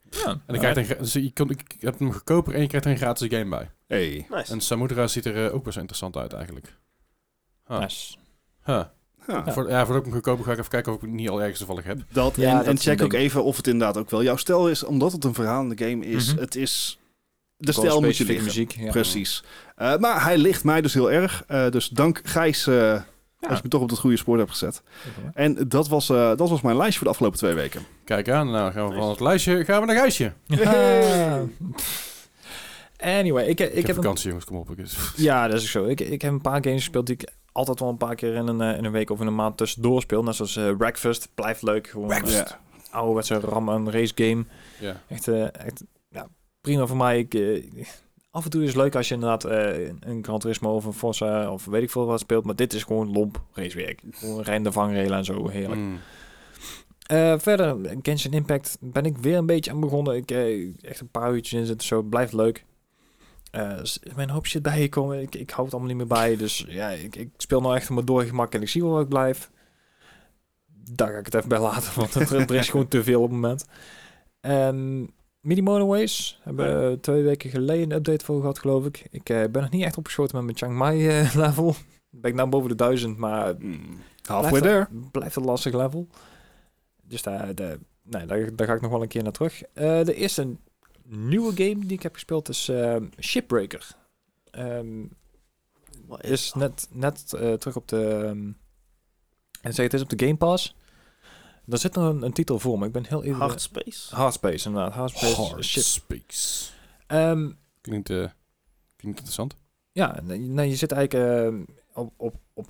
Ja. 0.09 0.25
En 0.25 0.41
dan 0.45 0.57
krijg 0.57 0.87
je 0.87 0.95
een, 0.95 1.01
dus 1.01 1.13
je, 1.13 1.31
kan, 1.31 1.49
ik 1.49 1.75
heb 1.79 1.99
hem 1.99 2.13
goedkoper 2.13 2.53
en 2.53 2.61
je 2.61 2.67
krijgt 2.67 2.85
er 2.85 2.91
een 2.91 2.97
gratis 2.97 3.27
game 3.29 3.49
bij. 3.49 3.71
Hey. 3.87 4.27
Nice. 4.29 4.51
En 4.51 4.61
Samudra 4.61 5.07
ziet 5.07 5.25
er 5.25 5.45
eh, 5.45 5.53
ook 5.53 5.63
best 5.63 5.77
interessant 5.77 6.17
uit 6.17 6.33
eigenlijk. 6.33 6.77
Huh. 7.67 7.79
Nice. 7.79 8.15
Huh. 8.63 8.83
Ja. 9.27 9.53
Voor, 9.53 9.69
ja, 9.69 9.85
voor 9.85 9.95
ook 9.95 10.05
een 10.05 10.11
goedkoper 10.11 10.45
ga 10.45 10.51
ik 10.51 10.57
even 10.57 10.69
kijken 10.69 10.91
of 10.91 10.97
ik 10.97 11.03
het 11.03 11.11
niet 11.11 11.29
al 11.29 11.39
ergens 11.41 11.57
toevallig 11.57 11.83
heb. 11.83 11.99
Dat, 12.11 12.35
Ja, 12.35 12.59
en, 12.59 12.65
dat 12.65 12.81
check 12.81 13.01
ook 13.01 13.13
even 13.13 13.43
of 13.43 13.57
het 13.57 13.67
inderdaad 13.67 13.97
ook 13.97 14.09
wel 14.09 14.23
jouw 14.23 14.35
stijl 14.35 14.69
is. 14.69 14.83
Omdat 14.83 15.11
het 15.11 15.23
een 15.23 15.33
verhalende 15.33 15.85
game 15.85 16.05
is. 16.05 16.33
Mhm. 16.33 16.41
Het 16.41 16.55
is... 16.55 16.99
De 17.57 17.71
stijl 17.71 18.01
moet 18.01 18.17
je 18.17 18.23
specifieke 18.23 18.33
liggen. 18.33 18.45
muziek. 18.45 18.85
Ja. 18.85 18.91
Precies. 18.91 19.43
Eh, 19.75 19.97
maar 19.97 20.23
hij 20.23 20.37
ligt 20.37 20.63
mij 20.63 20.81
dus 20.81 20.93
heel 20.93 21.11
erg. 21.11 21.43
Eh, 21.47 21.69
dus 21.69 21.87
dank 21.87 22.21
Gijs 22.23 22.67
eh, 23.39 23.49
dat 23.49 23.57
je 23.57 23.63
me 23.63 23.69
toch 23.69 23.81
op 23.81 23.89
het 23.89 23.99
goede 23.99 24.17
spoor 24.17 24.37
hebt 24.37 24.49
gezet. 24.49 24.81
En 25.33 25.67
dat 25.67 25.87
was, 25.87 26.09
eh, 26.09 26.27
dat 26.35 26.49
was 26.49 26.61
mijn 26.61 26.77
lijstje 26.77 26.97
voor 26.97 27.03
de 27.07 27.13
afgelopen 27.13 27.37
twee 27.39 27.53
weken. 27.53 27.81
Kijk 28.03 28.29
aan, 28.29 28.51
nou 28.51 28.71
gaan 28.71 28.89
we 28.89 28.95
van 28.95 29.09
het 29.09 29.19
lijstje 29.19 29.65
gaan 29.65 29.85
we 29.85 29.93
naar. 29.93 30.33
Ja. 30.45 31.43
Anyway, 32.97 33.45
ik, 33.47 33.59
ik, 33.59 33.69
Ik, 33.73 33.75
heb 33.87 33.87
een, 33.87 33.95
vakantie 34.03 34.27
jongens, 34.27 34.45
kom 34.45 34.57
op. 34.57 34.69
Ik- 34.79 34.87
ja, 35.15 35.47
dat 35.47 35.57
is 35.57 35.61
ook 35.63 35.69
zo. 35.69 35.85
Ik, 35.85 35.99
ik 35.99 36.21
heb 36.21 36.31
een 36.31 36.41
paar 36.41 36.63
games 36.63 36.79
gespeeld 36.79 37.05
die 37.05 37.15
ik 37.15 37.29
altijd 37.51 37.79
wel 37.79 37.89
een 37.89 37.97
paar 37.97 38.15
keer 38.15 38.33
in 38.35 38.47
een, 38.47 38.61
eh, 38.61 38.77
in 38.77 38.85
een 38.85 38.91
week 38.91 39.09
of 39.09 39.19
in 39.21 39.27
een 39.27 39.35
maand 39.35 39.57
tussendoor 39.57 40.01
speel. 40.01 40.23
Net 40.23 40.35
zoals 40.35 40.55
eh 40.55 40.75
Breakfast. 40.77 41.29
Blijft 41.35 41.61
leuk. 41.61 41.87
Gewoon 41.89 42.07
Breakfast. 42.07 42.39
eh, 42.39 42.95
ouderwetse 42.95 43.39
ram 43.39 43.69
en 43.69 43.91
race 43.91 44.13
game. 44.15 44.45
Ja. 44.79 45.01
Echt, 45.07 45.27
eh, 45.27 45.43
echt 45.43 45.83
ja, 46.09 46.27
prima 46.61 46.85
voor 46.85 46.97
mij. 46.97 47.19
Ik, 47.19 47.33
eh, 47.33 47.63
af 48.31 48.43
en 48.43 48.49
toe 48.49 48.61
is 48.61 48.67
het 48.67 48.77
leuk 48.77 48.95
als 48.95 49.07
je 49.07 49.13
inderdaad 49.13 49.43
eh, 49.43 49.87
een 49.99 50.23
Gran 50.23 50.39
Turismo 50.39 50.75
of 50.75 50.85
een 50.85 50.93
Forza 50.93 51.51
of 51.51 51.65
weet 51.65 51.83
ik 51.83 51.89
veel 51.91 52.05
wat 52.05 52.19
speelt. 52.19 52.45
Maar 52.45 52.55
dit 52.55 52.73
is 52.73 52.83
gewoon 52.83 53.11
lomp 53.11 53.41
racewerk. 53.53 54.01
Gewoon 54.11 54.41
rende 54.41 54.71
vangrail 54.71 55.13
en 55.13 55.25
zo. 55.25 55.47
Heerlijk. 55.47 55.79
Mm. 55.81 55.99
Eh, 57.05 57.39
verder, 57.39 57.77
Genshin 58.01 58.31
Impact 58.33 58.77
ben 58.79 59.05
ik 59.05 59.17
weer 59.17 59.37
een 59.37 59.45
beetje 59.45 59.71
aan 59.71 59.79
begonnen. 59.79 60.15
Ik 60.15 60.31
eh, 60.31 60.67
echt 60.81 60.99
een 60.99 61.09
paar 61.11 61.33
uurtjes 61.33 61.59
in 61.59 61.65
zitten, 61.65 61.87
zo 61.87 62.01
blijft 62.01 62.33
leuk. 62.33 62.65
S- 63.83 63.99
mijn 64.15 64.29
hoop 64.29 64.45
shit 64.47 64.61
bijgekomen. 64.61 65.21
Ik, 65.21 65.35
ik 65.35 65.49
hou 65.49 65.63
het 65.63 65.73
allemaal 65.73 65.95
niet 65.95 66.07
meer 66.07 66.17
bij. 66.17 66.35
Dus 66.35 66.65
ja, 66.67 66.89
ik, 66.89 67.15
ik 67.15 67.29
speel 67.37 67.61
nou 67.61 67.75
echt 67.75 67.89
maar 67.89 68.05
door 68.05 68.23
gemak 68.23 68.53
en 68.53 68.61
ik 68.61 68.69
zie 68.69 68.81
wel 68.83 68.91
waar 68.91 69.01
ik 69.01 69.09
blijf. 69.09 69.51
Daar 70.91 71.11
ga 71.11 71.17
ik 71.17 71.25
het 71.25 71.33
even 71.35 71.49
bij 71.49 71.59
laten, 71.59 71.91
want 71.99 72.15
er, 72.15 72.35
er 72.39 72.55
is 72.55 72.69
gewoon 72.69 72.87
te 72.87 73.03
veel 73.03 73.21
op 73.21 73.29
het 73.31 73.39
moment. 73.39 73.65
En 74.41 75.09
Mini 75.41 75.61
Monoways 75.61 76.39
hebben 76.43 76.89
we 76.89 76.99
twee 76.99 77.23
weken 77.23 77.49
geleden 77.49 77.83
een 77.91 77.97
update 77.97 78.25
voor 78.25 78.39
gehad, 78.39 78.59
geloof 78.59 78.85
ik. 78.85 79.07
Ik 79.11 79.29
eh, 79.29 79.43
ben 79.51 79.61
nog 79.61 79.69
niet 79.71 79.83
echt 79.83 79.97
opgeschoten 79.97 80.35
met 80.35 80.45
mijn 80.45 80.57
Chiang 80.57 80.77
Mai 80.77 81.07
eh, 81.07 81.35
level. 81.45 81.75
Ben 82.09 82.29
ik 82.31 82.37
nou 82.37 82.49
boven 82.49 82.69
de 82.69 82.75
duizend, 82.75 83.17
maar 83.17 83.55
Halfway 84.25 84.59
Blijft 84.61 84.63
there. 84.63 84.87
een- 84.91 85.11
Blijft 85.11 85.35
een 85.35 85.43
lastig 85.45 85.73
level. 85.73 86.07
Dus 87.03 87.21
daar, 87.21 87.55
daar, 87.55 87.77
nee, 88.03 88.25
daar, 88.25 88.55
daar 88.55 88.67
ga 88.67 88.73
ik 88.73 88.81
nog 88.81 88.91
wel 88.91 89.01
een 89.01 89.07
keer 89.07 89.23
naar 89.23 89.31
terug. 89.31 89.61
De 89.73 90.13
eerste 90.13 90.55
nieuwe 91.03 91.51
game 91.51 91.79
die 91.85 91.91
ik 91.97 92.03
heb 92.03 92.13
gespeeld 92.13 92.49
is 92.49 92.69
ehm, 92.69 93.05
Shipbreaker. 93.19 93.87
Ehm, 94.51 95.03
is 96.21 96.53
net, 96.53 96.87
net 96.91 97.27
terug 97.59 97.75
op 97.75 97.87
de... 97.87 98.03
ehm, 98.25 98.51
en 99.61 99.73
zeg, 99.73 99.85
het 99.85 99.93
is 99.93 100.01
op 100.01 100.09
de 100.09 100.25
Game 100.25 100.37
Pass. 100.37 100.75
Daar 101.69 101.79
zit 101.79 101.95
nog 101.95 102.09
een, 102.09 102.21
een 102.23 102.33
titel 102.33 102.59
voor, 102.59 102.77
maar 102.77 102.87
ik 102.87 102.93
ben 102.93 103.05
heel 103.05 103.23
even... 103.23 103.39
Hard 103.39 103.61
Space? 103.61 104.15
Hardspace, 104.15 104.67
inderdaad. 104.67 104.93
Hardspace. 104.93 105.41
Hard 105.41 105.65
Ship. 105.65 105.83
Space. 105.83 106.71
Ehm, 107.07 107.49
Klinkt, 107.81 108.09
eh, 108.09 108.15
klinkt 108.95 109.17
interessant. 109.17 109.55
Ja, 109.91 110.19
nee, 110.23 110.69
je 110.69 110.75
zit 110.75 110.91
eigenlijk 110.91 111.43
eh, 111.45 111.53
op, 111.93 112.13
op, 112.17 112.35
op 112.53 112.67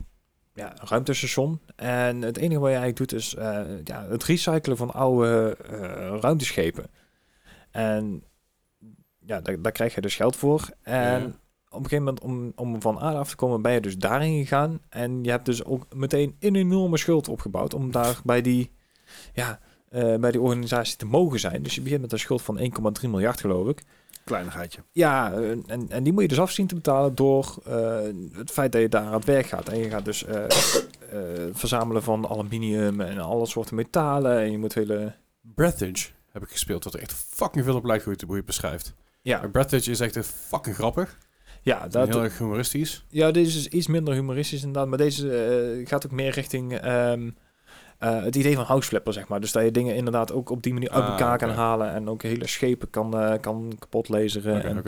ja, 0.54 0.72
een 0.82 0.88
ruimtestation. 0.88 1.62
En 1.76 2.22
het 2.22 2.38
enige 2.38 2.60
wat 2.60 2.70
je 2.72 2.76
eigenlijk 2.78 2.98
doet 2.98 3.20
is 3.20 3.36
eh, 3.36 3.62
ja, 3.84 4.06
het 4.08 4.24
recyclen 4.24 4.78
van 4.78 4.94
oude 4.94 5.58
eh, 5.66 6.18
ruimteschepen. 6.20 6.86
En 7.72 8.24
ja, 9.20 9.42
daar, 9.42 9.62
daar 9.62 9.72
krijg 9.72 9.96
je 9.96 10.02
dus 10.02 10.16
geld 10.16 10.36
voor. 10.36 10.70
En 10.82 11.22
Ja. 11.22 11.26
op 11.70 11.84
een 11.84 11.90
gegeven 11.90 12.04
moment, 12.04 12.22
om, 12.22 12.52
om 12.56 12.82
van 12.82 13.00
aarde 13.00 13.18
af 13.18 13.30
te 13.30 13.36
komen, 13.36 13.62
ben 13.62 13.72
je 13.74 13.82
dus 13.82 13.98
daarin 13.98 14.38
gegaan. 14.40 14.80
En 14.90 15.24
je 15.24 15.30
hebt 15.30 15.46
dus 15.46 15.64
ook 15.64 15.96
meteen 15.96 16.36
een 16.40 16.56
enorme 16.56 16.98
schuld 16.98 17.28
opgebouwd 17.28 17.74
om 17.74 17.92
daar 17.92 18.20
bij 18.24 18.42
die, 18.42 18.72
ja, 19.34 19.60
eh, 19.90 20.16
bij 20.16 20.32
die 20.32 20.42
organisatie 20.42 20.96
te 20.98 21.06
mogen 21.06 21.40
zijn. 21.40 21.64
Dus 21.64 21.76
je 21.76 21.82
begint 21.82 22.02
met 22.02 22.12
een 22.12 22.20
schuld 22.20 22.42
van 22.42 22.60
1,3 22.60 23.10
miljard, 23.10 23.40
geloof 23.40 23.68
ik. 23.68 23.84
Kleinigheidje. 24.24 24.82
Ja, 24.92 25.34
en, 25.68 25.86
en 25.90 26.04
die 26.04 26.14
moet 26.14 26.22
je 26.22 26.28
dus 26.28 26.40
af 26.40 26.52
zien 26.52 26.68
te 26.68 26.76
betalen 26.76 27.16
door 27.16 27.58
eh, 27.66 28.00
het 28.32 28.52
feit 28.52 28.72
dat 28.72 28.82
je 28.82 28.90
daar 28.90 29.06
aan 29.06 29.14
het 29.14 29.26
werk 29.26 29.46
gaat. 29.46 29.70
En 29.70 29.78
je 29.78 29.90
gaat 29.90 30.06
dus 30.06 30.26
eh, 30.26 30.44
verzamelen 31.52 32.04
van 32.04 32.28
aluminium 32.28 33.02
en 33.02 33.18
alle 33.18 33.46
soorten 33.46 33.76
metalen. 33.76 34.40
En 34.40 34.52
je 34.52 34.58
moet 34.58 34.74
hele... 34.74 35.14
Breathage 35.42 36.10
heb 36.32 36.44
ik 36.44 36.50
gespeeld, 36.50 36.84
wat 36.84 36.94
er 36.94 37.00
echt 37.00 37.14
fucking 37.14 37.66
veel 37.66 37.76
op 37.76 37.86
lijkt 37.86 38.04
hoe 38.04 38.14
je 38.14 38.20
het, 38.20 38.28
hoe 38.28 38.38
je 38.38 38.42
het 38.42 38.50
beschrijft. 38.50 38.94
Ja, 39.22 39.48
Breathage 39.48 39.92
is 39.92 40.00
echt 40.00 40.18
fucking 40.28 40.76
grappig. 40.76 41.18
ja, 41.62 41.88
dat, 41.88 42.08
heel 42.08 42.24
erg 42.24 42.38
humoristisch. 42.38 43.06
ja 43.08 43.32
deze 43.32 43.58
is 43.58 43.68
iets 43.68 43.88
minder 43.88 44.14
humoristisch 44.14 44.64
inderdaad. 44.64 44.88
Maar 44.88 44.98
deze 44.98 45.82
gaat 45.86 46.06
ook 46.06 46.12
meer 46.12 46.32
richting 46.32 46.78
ehm, 46.78 47.30
eh, 48.00 48.24
het 48.24 48.36
idee 48.36 48.56
van 48.56 48.64
houseflipper, 48.64 49.14
zeg 49.14 49.28
maar. 49.28 49.40
Dus 49.42 49.52
dat 49.52 49.64
je 49.64 49.72
dingen 49.72 49.96
inderdaad 49.96 50.32
ook 50.32 50.50
op 50.50 50.64
die 50.64 50.74
manier 50.74 50.90
uit 50.90 51.04
Ah, 51.04 51.10
elkaar 51.10 51.38
kan 51.38 51.50
halen. 51.50 51.94
En 51.94 52.10
ook 52.10 52.22
hele 52.24 52.48
schepen 52.48 52.90
kan, 52.90 53.20
eh, 53.20 53.40
kan 53.42 53.76
kapot 53.80 54.10
laseren. 54.10 54.64
En. 54.64 54.84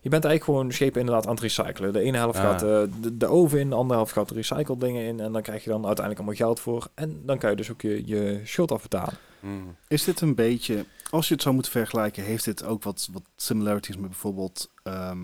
Je 0.00 0.08
bent 0.08 0.24
eigenlijk 0.24 0.44
gewoon 0.58 0.72
schepen 0.72 1.00
inderdaad 1.00 1.26
aan 1.26 1.32
het 1.32 1.42
recyclen. 1.42 1.92
De 1.92 2.00
ene 2.00 2.16
helft 2.16 2.38
Ah. 2.38 2.44
gaat 2.44 2.62
eh, 2.62 2.68
de, 3.00 3.16
de 3.16 3.26
oven 3.26 3.58
in, 3.60 3.68
de 3.68 3.74
andere 3.74 3.94
helft 3.94 4.12
gaat 4.12 4.28
de 4.28 4.34
recycled 4.34 4.80
dingen 4.80 5.04
in. 5.04 5.20
En 5.20 5.32
dan 5.32 5.42
krijg 5.42 5.64
je 5.64 5.70
dan 5.70 5.86
uiteindelijk 5.86 6.18
allemaal 6.26 6.46
geld 6.46 6.60
voor. 6.60 6.88
En 6.94 7.20
dan 7.24 7.38
kan 7.38 7.50
je 7.50 7.56
dus 7.56 7.70
ook 7.70 7.80
je, 7.80 8.06
je 8.06 8.40
schuld 8.44 8.72
afbetalen. 8.72 9.14
Mm. 9.40 9.76
Is 9.88 10.04
dit 10.04 10.20
een 10.20 10.34
beetje, 10.34 10.84
als 11.10 11.28
je 11.28 11.34
het 11.34 11.42
zou 11.42 11.54
moeten 11.54 11.72
vergelijken, 11.72 12.22
heeft 12.22 12.44
dit 12.44 12.64
ook 12.64 12.82
wat, 12.82 13.08
wat 13.12 13.22
similarities 13.36 13.96
met 13.96 14.08
bijvoorbeeld 14.10 14.70
ehm, 14.82 15.18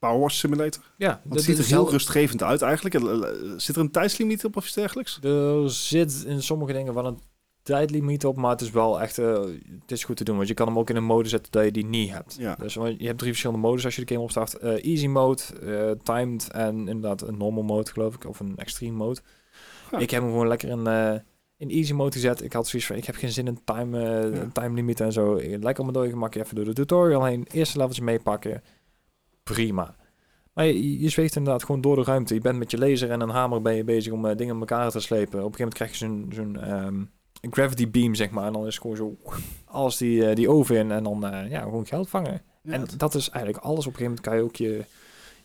Power 0.00 0.18
Wash 0.20 0.38
Simulator? 0.38 0.82
Ja, 0.96 1.08
Want 1.08 1.22
dat 1.24 1.32
het 1.32 1.42
ziet 1.44 1.58
er 1.58 1.76
heel 1.76 1.90
rustgevend 1.90 2.42
uit 2.42 2.62
eigenlijk. 2.62 2.94
Zit 3.60 3.76
er 3.76 3.82
een 3.82 3.90
tijdslimiet 3.90 4.44
op 4.44 4.56
of 4.56 4.64
iets 4.64 4.74
dergelijks? 4.74 5.18
Er 5.22 5.70
zit 5.70 6.24
in 6.26 6.42
sommige 6.42 6.72
dingen 6.72 6.94
wel 6.94 7.06
een 7.06 7.18
tijdlimiet 7.62 8.24
op, 8.24 8.36
maar 8.36 8.50
het 8.50 8.60
is 8.60 8.70
wel 8.70 9.00
echt 9.00 9.18
eh, 9.18 9.40
het 9.80 9.90
is 9.92 10.04
goed 10.04 10.16
te 10.16 10.24
doen. 10.24 10.36
Want 10.36 10.48
je 10.48 10.54
kan 10.54 10.66
hem 10.66 10.78
ook 10.78 10.90
in 10.90 10.96
een 10.96 11.04
mode 11.04 11.28
zetten 11.28 11.52
dat 11.52 11.64
je 11.64 11.72
die 11.72 11.86
niet 11.86 12.10
hebt. 12.10 12.36
Ja. 12.38 12.54
Dus 12.58 12.74
je 12.74 13.06
hebt 13.06 13.18
drie 13.18 13.30
verschillende 13.30 13.62
modes 13.66 13.84
als 13.84 13.96
je 13.96 14.04
de 14.04 14.12
game 14.12 14.24
opstart. 14.24 14.54
Eh, 14.54 14.84
easy 14.84 15.06
mode, 15.06 15.42
eh, 15.62 15.90
timed 16.14 16.50
en 16.50 16.76
inderdaad 16.76 17.22
een 17.22 17.38
normal 17.38 17.62
mode 17.62 17.90
geloof 17.90 18.14
ik. 18.14 18.24
Of 18.24 18.40
een 18.40 18.56
extreme 18.56 18.96
mode. 18.96 19.20
Ik 19.98 20.10
heb 20.10 20.22
hem 20.22 20.30
gewoon 20.30 20.48
lekker 20.48 20.68
in, 20.68 20.86
in 21.56 21.70
easy 21.70 21.92
mode 21.92 22.12
gezet. 22.12 22.42
Ik 22.42 22.52
had 22.52 22.68
zoiets 22.68 22.88
van, 22.88 22.96
ik 22.96 23.04
heb 23.04 23.14
geen 23.14 23.32
zin 23.32 23.46
in 23.46 23.60
time, 23.64 24.00
Ja. 24.34 24.48
time 24.52 24.74
limit 24.74 25.00
en 25.00 25.12
zo. 25.12 25.34
Lekker 25.60 25.84
op 25.86 25.92
mijn 25.92 26.10
gemak 26.10 26.34
even 26.34 26.54
door 26.54 26.64
de 26.64 26.72
tutorial 26.72 27.24
heen. 27.24 27.46
Eerste 27.50 27.78
leveltje 27.78 28.02
meepakken. 28.02 28.62
Prima. 29.54 29.96
Maar 30.52 30.66
je, 30.66 31.00
je 31.00 31.08
zweeft 31.08 31.36
inderdaad 31.36 31.64
gewoon 31.64 31.80
door 31.80 31.96
de 31.96 32.02
ruimte. 32.02 32.34
Je 32.34 32.40
bent 32.40 32.58
met 32.58 32.70
je 32.70 32.78
laser 32.78 33.10
en 33.10 33.20
een 33.20 33.28
hamer 33.28 33.62
ben 33.62 33.74
je 33.74 33.84
bezig 33.84 34.12
om 34.12 34.26
eh, 34.26 34.36
dingen 34.36 34.54
in 34.54 34.60
elkaar 34.60 34.90
te 34.90 35.00
slepen. 35.00 35.44
Op 35.44 35.52
een 35.52 35.54
gegeven 35.54 35.58
moment 35.58 35.74
krijg 35.74 35.90
je 35.90 35.96
zo'n 35.96 36.30
zo'n 36.34 36.56
ehm, 36.56 37.02
gravity 37.50 37.90
beam, 37.90 38.14
zeg 38.14 38.30
maar. 38.30 38.46
En 38.46 38.52
dan 38.52 38.66
is 38.66 38.74
het 38.74 38.82
gewoon 38.82 38.96
zo 38.96 39.16
als 39.64 39.96
die, 39.98 40.26
eh, 40.26 40.34
die 40.34 40.50
oven 40.50 40.76
in 40.76 40.90
en 40.90 41.02
dan 41.02 41.26
eh, 41.26 41.50
ja, 41.50 41.60
gewoon 41.60 41.86
geld 41.86 42.08
vangen. 42.08 42.42
Ja, 42.62 42.72
en 42.72 42.86
dat 42.96 43.14
is 43.14 43.28
eigenlijk 43.28 43.64
alles. 43.64 43.86
Op 43.86 43.92
een 43.92 43.98
gegeven 43.98 44.04
moment 44.04 44.20
kan 44.20 44.36
je 44.36 44.42
ook 44.42 44.56
je, 44.56 44.84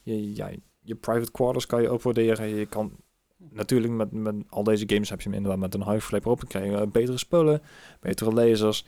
je, 0.04 0.36
ja, 0.36 0.50
je 0.82 0.96
private 0.96 1.32
quarters 1.32 1.66
kan 1.66 1.82
je 1.82 1.92
upwaarderen. 1.92 2.56
Je 2.56 2.66
kan 2.66 2.92
natuurlijk 3.38 3.94
met, 3.94 4.12
met 4.12 4.36
al 4.50 4.64
deze 4.64 4.84
games 4.88 5.10
heb 5.10 5.22
je 5.22 5.30
hem 5.30 5.38
inderdaad 5.38 5.60
met 5.60 5.74
een 5.74 5.82
huisflipper 5.82 6.32
op. 6.32 6.40
Dan 6.40 6.48
krijg 6.48 6.80
je 6.80 6.88
betere 6.88 7.18
spullen, 7.18 7.62
betere 8.00 8.32
lasers. 8.32 8.86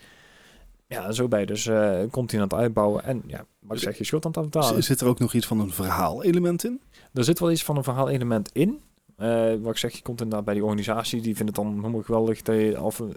Ja, 0.88 1.06
en 1.06 1.14
zo 1.14 1.28
je 1.30 1.46
dus 1.46 1.66
eh 1.66 2.00
continent 2.12 2.54
uitbouwen. 2.54 3.04
En 3.04 3.24
ja, 3.28 3.46
wat 3.60 3.78
ik 3.78 3.84
zeg, 3.84 3.98
je 3.98 4.04
schuld 4.04 4.26
aan 4.26 4.32
het 4.32 4.40
afbetalen. 4.40 4.84
Zit 4.84 5.02
er 5.02 5.08
ook 5.08 5.20
nog 5.20 5.34
iets 5.34 5.46
van 5.46 5.60
een 5.60 5.72
verhaal-element 5.72 6.64
in? 6.64 6.82
Er 7.14 7.24
zit 7.24 7.40
wel 7.40 7.52
iets 7.52 7.64
van 7.64 7.78
een 7.78 7.84
verhaalelement 7.84 8.50
in. 8.54 8.82
Eh, 9.18 9.54
wat 9.60 9.72
ik 9.72 9.78
zeg, 9.78 9.96
je 9.96 10.02
komt 10.02 10.22
inderdaad 10.22 10.46
bij 10.46 10.54
die 10.54 10.64
organisatie. 10.64 11.22
Die 11.22 11.36
vindt 11.36 11.56
het 11.56 11.66
dan 11.66 11.76
helemaal 11.76 12.02
geweldig. 12.02 12.42
Dat 12.42 12.56
je, 12.56 12.82
of 12.82 13.00
eh, 13.00 13.08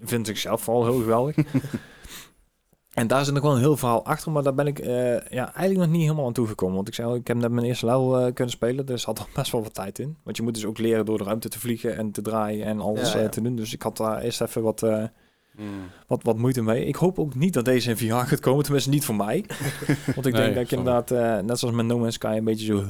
vindt 0.00 0.28
ik 0.28 0.36
zelf 0.36 0.62
vooral 0.62 0.84
heel 0.84 0.98
geweldig. 1.00 1.36
en 2.94 3.06
daar 3.06 3.24
zit 3.24 3.34
nog 3.34 3.42
wel 3.42 3.52
een 3.52 3.58
heel 3.58 3.76
verhaal 3.76 4.04
achter. 4.04 4.32
Maar 4.32 4.42
daar 4.42 4.54
ben 4.54 4.66
ik 4.66 4.78
ja, 5.30 5.54
eigenlijk 5.54 5.78
nog 5.78 5.88
niet 5.88 6.02
helemaal 6.02 6.26
aan 6.26 6.32
toegekomen. 6.32 6.76
Want 6.76 6.88
ik 6.88 6.94
zei 6.94 7.08
al, 7.08 7.14
ik 7.14 7.26
heb 7.26 7.36
net 7.36 7.50
mijn 7.50 7.66
eerste 7.66 7.86
level 7.86 8.32
kunnen 8.32 8.54
spelen. 8.54 8.86
Dus 8.86 9.04
had 9.04 9.18
er 9.18 9.26
best 9.34 9.52
wel 9.52 9.62
wat 9.62 9.74
tijd 9.74 9.98
in. 9.98 10.16
Want 10.24 10.36
je 10.36 10.42
moet 10.42 10.54
dus 10.54 10.66
ook 10.66 10.78
leren 10.78 11.04
door 11.04 11.18
de 11.18 11.24
ruimte 11.24 11.48
te 11.48 11.60
vliegen 11.60 11.96
en 11.96 12.10
te 12.10 12.22
draaien 12.22 12.66
en 12.66 12.80
alles 12.80 13.12
Ja, 13.12 13.18
ja. 13.18 13.28
te 13.28 13.40
doen. 13.40 13.56
Dus 13.56 13.72
ik 13.72 13.82
had 13.82 13.96
daar 13.96 14.20
eerst 14.20 14.40
even 14.40 14.62
wat, 14.62 14.82
Mm. 15.58 15.66
wat, 16.06 16.22
wat 16.22 16.36
moeite 16.38 16.62
mee. 16.62 16.84
Ik 16.84 16.96
hoop 16.96 17.18
ook 17.18 17.34
niet 17.34 17.52
dat 17.54 17.64
deze 17.64 17.90
in 17.90 17.96
VR 17.96 18.14
gaat 18.14 18.40
komen. 18.40 18.62
Tenminste 18.64 18.90
niet 18.90 19.04
voor 19.04 19.14
mij. 19.16 19.44
Want 20.14 20.26
ik 20.26 20.32
Nee, 20.32 20.42
denk 20.42 20.54
dat 20.54 20.64
ik 20.64 20.70
inderdaad, 20.70 21.10
eh, 21.10 21.38
net 21.38 21.58
zoals 21.58 21.74
met 21.74 21.86
No 21.86 21.98
Man's 21.98 22.14
Sky, 22.14 22.34
een 22.38 22.44
beetje 22.44 22.66
zo 22.66 22.84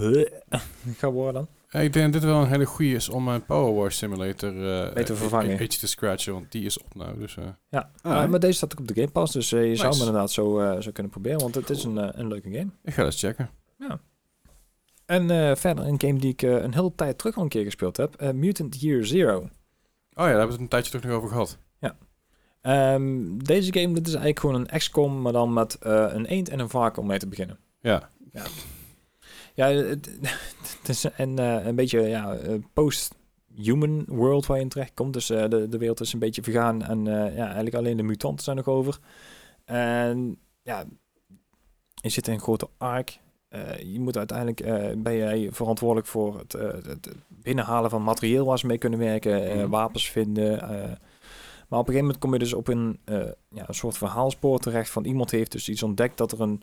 ga 0.99 1.11
worden. 1.11 1.49
Ja, 1.71 1.81
ik 1.81 1.93
denk 1.93 2.13
dat 2.13 2.23
dit 2.23 2.31
wel 2.31 2.41
een 2.41 2.49
hele 2.49 2.65
goede 2.65 2.93
is 2.93 3.09
om 3.09 3.25
mijn 3.25 3.45
Power 3.45 3.75
Wash 3.75 3.97
Simulator 3.97 4.49
eh, 4.51 4.95
Mee 4.95 5.05
te 5.05 5.13
eh, 5.13 5.19
vervangen. 5.19 5.51
een 5.51 5.57
beetje 5.57 5.79
te 5.79 5.87
scratchen, 5.87 6.33
want 6.33 6.53
die 6.53 6.65
is 6.65 6.79
op 6.81 6.95
nou. 6.95 7.19
Dus, 7.19 7.37
eh, 7.37 7.45
Ja, 7.71 7.91
Ah, 8.03 8.13
eh, 8.13 8.21
hè? 8.21 8.29
maar 8.29 8.41
deze 8.41 8.53
staat 8.53 8.73
ook 8.73 8.81
op 8.81 8.89
de 8.89 8.95
Game 8.95 9.11
Pass, 9.11 9.33
dus 9.33 9.53
eh, 9.53 9.69
je 9.69 9.77
zou 9.77 9.91
hem 9.91 9.99
inderdaad 9.99 10.31
zo, 10.33 10.61
eh, 10.61 10.81
zo 10.81 10.91
kunnen 10.91 11.13
proberen, 11.13 11.39
want 11.41 11.55
het 11.55 11.71
is 11.71 11.85
een, 11.85 11.99
eh, 11.99 12.09
een 12.13 12.29
leuke 12.29 12.51
game. 12.51 12.71
ik 12.85 12.93
ga 12.95 13.03
dat 13.03 13.13
eens 13.13 13.21
checken. 13.21 13.51
En 15.07 15.31
eh, 15.31 15.57
verder 15.57 15.87
een 15.87 16.01
game 16.01 16.19
die 16.19 16.31
ik 16.33 16.43
eh, 16.43 16.63
een 16.63 16.75
hele 16.75 16.93
tijd 16.95 17.19
terug 17.19 17.37
al 17.37 17.43
een 17.43 17.49
keer 17.49 17.65
gespeeld 17.65 17.97
heb, 17.97 18.15
eh, 18.15 18.31
Mutant 18.31 18.81
Year 18.81 19.05
Zero. 19.07 19.37
Oh 19.39 19.41
ja, 20.15 20.25
daar 20.25 20.29
hebben 20.29 20.47
we 20.47 20.53
het 20.53 20.61
een 20.61 20.69
tijdje 20.69 20.91
terug 20.91 21.07
nog 21.07 21.17
over 21.17 21.29
gehad. 21.29 21.59
Ehm, 22.69 23.37
deze 23.39 23.73
game, 23.73 23.95
dit 23.95 24.07
is 24.07 24.13
eigenlijk 24.15 24.41
gewoon 24.41 24.55
een 24.55 24.79
XCOM, 24.79 25.23
maar 25.23 25.33
dan 25.33 25.53
met 25.53 25.79
eh, 25.79 26.07
een 26.09 26.25
eend 26.27 26.49
en 26.49 26.59
een 26.59 26.69
vark 26.69 26.97
om 26.97 27.07
mee 27.07 27.19
te 27.19 27.27
beginnen. 27.29 27.59
Ja, 27.81 28.11
Ja, 29.55 29.67
het, 29.69 30.11
het 30.81 30.89
is 30.89 31.05
een, 31.17 31.39
eh, 31.39 31.67
een 31.67 31.75
beetje 31.75 32.01
ja, 32.01 32.35
eh, 32.35 32.55
post-human 32.73 34.05
world 34.07 34.47
waar 34.47 34.57
je 34.57 34.63
in 34.63 34.69
terecht 34.69 34.95
komt. 34.95 35.13
Dus 35.13 35.27
de, 35.27 35.67
de 35.71 35.79
wereld 35.79 36.01
is 36.01 36.13
een 36.13 36.19
beetje 36.19 36.43
vergaan 36.43 36.83
en 36.83 37.05
ja, 37.05 37.45
eigenlijk 37.45 37.75
alleen 37.75 37.97
de 37.97 38.03
mutanten 38.03 38.45
zijn 38.45 38.57
nog 38.57 38.67
over. 38.67 38.99
En 39.65 40.39
ja, 40.63 40.85
je 41.95 42.09
zit 42.09 42.27
in 42.27 42.33
een 42.35 42.41
grote 42.41 42.69
ark. 42.79 43.19
Je 43.83 44.01
moet 44.01 44.17
uiteindelijk, 44.17 44.63
ben 45.03 45.17
jij 45.17 45.49
verantwoordelijk 45.53 46.07
voor 46.07 46.39
het, 46.39 47.09
binnenhalen 47.29 47.91
van 47.91 48.03
materieel 48.03 48.47
waar 48.47 48.59
ze 48.59 48.67
mee 48.67 48.79
kunnen 48.79 48.99
werken, 48.99 49.57
Mhm. 49.59 49.69
wapens 49.69 50.11
vinden. 50.11 50.99
Maar 51.69 51.79
op 51.79 51.89
een 51.89 51.95
gegeven 51.95 52.05
moment 52.05 52.19
kom 52.19 52.33
je 52.33 52.39
dus 52.39 52.53
op 52.53 52.69
een, 52.69 52.99
eh, 53.05 53.31
ja, 53.49 53.69
een 53.69 53.75
soort 53.75 53.99
verhaalspoor 53.99 54.59
terecht 54.59 54.91
van 54.91 55.05
iemand 55.05 55.31
heeft 55.31 55.53
dus 55.53 55.69
iets 55.69 55.83
ontdekt 55.83 56.19
dat 56.19 56.33
er 56.33 56.41
een 56.41 56.63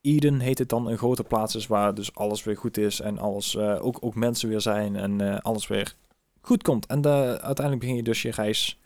Eden 0.00 0.40
heet 0.40 0.58
het 0.58 0.68
dan, 0.68 0.86
een 0.86 0.98
grote 0.98 1.24
plaats 1.24 1.54
is 1.54 1.66
waar 1.66 1.94
dus 1.94 2.14
alles 2.14 2.44
weer 2.44 2.56
goed 2.56 2.76
is 2.76 3.00
en 3.00 3.18
alles, 3.18 3.56
eh, 3.56 3.84
ook, 3.84 3.98
ook 4.00 4.14
mensen 4.14 4.48
weer 4.48 4.60
zijn 4.60 4.96
en 4.96 5.20
eh, 5.20 5.38
alles 5.38 5.66
weer 5.66 5.94
goed 6.40 6.62
komt. 6.62 6.86
En 6.86 7.00
de, 7.00 7.08
uiteindelijk 7.40 7.78
begin 7.78 7.96
je 7.96 8.02
dus 8.02 8.22
je 8.22 8.30
reis 8.30 8.78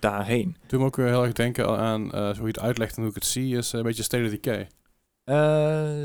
daarheen. 0.00 0.56
toen 0.66 0.80
me 0.80 0.86
ook 0.86 0.96
weer 0.96 1.06
heel 1.06 1.24
erg 1.24 1.32
denken 1.32 1.78
aan 1.78 2.02
hoe 2.10 2.40
je 2.40 2.46
het 2.46 2.58
uitlegt 2.58 2.96
en 2.96 3.00
hoe 3.00 3.10
ik 3.10 3.16
het 3.16 3.26
zie, 3.26 3.56
is 3.56 3.72
een 3.72 3.82
beetje 3.82 4.02
State 4.02 4.24
of 4.24 4.30
Decay. 4.30 4.68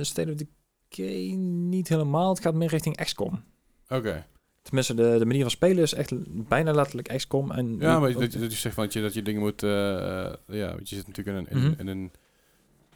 State 0.03 0.31
of 0.31 0.37
Decay 0.37 1.35
niet 1.35 1.87
helemaal, 1.87 2.29
het 2.29 2.41
gaat 2.41 2.53
meer 2.53 2.69
richting 2.69 2.95
XCOM. 2.95 3.43
Oké. 3.87 4.25
Tenminste, 4.61 4.93
de, 4.93 5.15
de 5.19 5.25
manier 5.25 5.41
van 5.41 5.51
spelen 5.51 5.83
is 5.83 5.93
echt 5.93 6.11
bijna 6.47 6.71
letterlijk 6.71 7.07
XCOM. 7.17 7.51
En 7.51 7.77
Ja, 7.79 7.99
maar 7.99 8.13
dat, 8.13 8.33
je- 8.33 8.39
dat 8.39 8.51
je 8.51 8.57
zegt 8.57 8.75
van 8.75 8.83
dat 8.83 8.93
je, 8.93 9.01
dat 9.01 9.13
je 9.13 9.21
dingen 9.21 9.41
moet... 9.41 9.63
eh, 9.63 9.69
ja, 10.47 10.73
want 10.73 10.89
je 10.89 10.95
zit 10.95 11.07
natuurlijk 11.07 11.37
in 11.49 11.57
een, 11.57 11.63
in, 11.63 11.75
in 11.79 11.87
een 11.87 12.11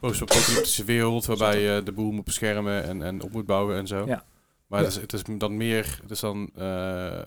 post-apocalyptische 0.00 0.84
wereld 0.84 1.26
waarbij 1.26 1.60
je 1.60 1.82
de 1.82 1.92
boel 1.92 2.10
moet 2.12 2.24
beschermen 2.24 2.84
en, 2.84 3.02
en 3.02 3.22
op 3.22 3.32
moet 3.32 3.46
bouwen 3.46 3.76
en 3.76 3.86
zo. 3.86 4.06
Ja. 4.06 4.24
Maar 4.66 4.80
Ja. 4.80 4.86
Het, 4.86 4.94
is, 4.96 5.00
het 5.02 5.12
is 5.12 5.22
dan 5.38 5.56
meer, 5.56 5.98
het 6.02 6.10
is 6.10 6.20
dan 6.20 6.50
eh, 6.54 7.20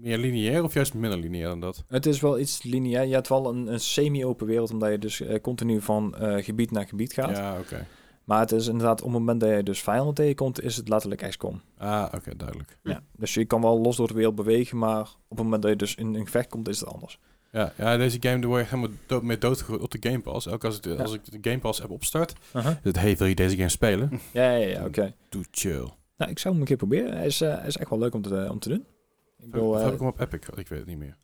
meer 0.00 0.18
lineair 0.18 0.62
of 0.62 0.74
juist 0.74 0.94
minder 0.94 1.18
lineair 1.18 1.46
dan 1.48 1.60
dat? 1.60 1.84
Het 1.88 2.06
is 2.06 2.20
wel 2.20 2.38
iets 2.38 2.62
lineair. 2.62 3.06
Je 3.06 3.14
hebt 3.14 3.28
wel 3.28 3.48
een, 3.48 3.66
een 3.72 3.80
semi-open 3.80 4.46
wereld, 4.46 4.70
omdat 4.70 4.90
je 4.90 4.98
dus 4.98 5.20
eh, 5.20 5.40
continu 5.40 5.80
van 5.80 6.14
gebied 6.18 6.70
naar 6.70 6.86
gebied 6.88 7.12
gaat. 7.12 7.36
Ja, 7.36 7.58
oké. 7.58 7.86
Maar 8.30 8.40
het 8.40 8.52
is 8.52 8.66
inderdaad, 8.66 8.98
op 9.02 9.06
het 9.08 9.18
moment 9.18 9.40
dat 9.40 9.50
je 9.50 9.62
dus 9.62 9.80
vijanden 9.82 10.14
tegenkomt, 10.14 10.62
is 10.62 10.76
het 10.76 10.88
letterlijk 10.88 11.28
XCOM. 11.28 11.60
Ah, 11.78 12.06
oké, 12.14 12.36
duidelijk. 12.36 12.78
Ja. 12.82 13.02
Dus 13.16 13.34
je 13.34 13.44
kan 13.44 13.60
wel 13.62 13.80
los 13.80 13.96
door 13.96 14.08
de 14.08 14.14
wereld 14.14 14.34
bewegen, 14.34 14.78
maar 14.78 15.00
op 15.00 15.36
het 15.36 15.38
moment 15.38 15.62
dat 15.62 15.70
je 15.70 15.76
dus 15.76 15.94
in 15.94 16.14
een 16.14 16.24
gevecht 16.24 16.48
komt, 16.48 16.68
is 16.68 16.80
het 16.80 16.88
anders. 16.88 17.18
Ja, 17.52 17.72
ja, 17.76 17.96
deze 17.96 18.16
game 18.20 18.38
daar 18.40 18.48
word 18.50 18.62
je 18.62 18.68
helemaal 18.76 18.96
dood, 19.06 19.22
mee 19.22 19.38
doodgegooid 19.38 19.80
op 19.80 19.90
de 19.90 20.08
Game 20.08 20.20
Pass. 20.20 20.46
Elke 20.46 20.66
als 20.66 20.76
ik, 20.76 20.84
Ja. 20.84 20.94
als 20.96 21.12
ik 21.12 21.42
de 21.42 21.50
Game 21.50 21.58
Pass 21.58 21.82
app 21.82 21.90
opstart, 21.90 22.32
is 22.54 22.62
het, 22.82 22.98
hey, 22.98 23.16
wil 23.16 23.26
je 23.26 23.34
deze 23.34 23.56
game 23.56 23.68
spelen? 23.68 24.10
Ja, 24.32 24.50
ja, 24.50 24.66
ja, 24.66 24.84
oké. 24.84 25.14
Doe 25.28 25.44
chill. 25.50 25.88
Nou, 26.16 26.30
ik 26.30 26.38
zou 26.38 26.52
hem 26.52 26.62
een 26.62 26.68
keer 26.68 26.76
proberen. 26.76 27.16
Hij 27.16 27.26
is, 27.26 27.40
eh, 27.40 27.66
is 27.66 27.76
echt 27.76 27.90
wel 27.90 27.98
leuk 27.98 28.14
om 28.14 28.22
te, 28.22 28.46
om 28.50 28.58
te 28.58 28.68
doen. 28.68 28.86
Ik 29.38 29.56
Of 29.56 29.76
eh, 29.76 29.84
heb 29.84 29.92
ik 29.92 29.98
hem 29.98 30.08
op 30.08 30.20
Epic? 30.20 30.40
Ik 30.56 30.68
weet 30.68 30.78
het 30.78 30.88
niet 30.88 30.98
meer. 30.98 31.16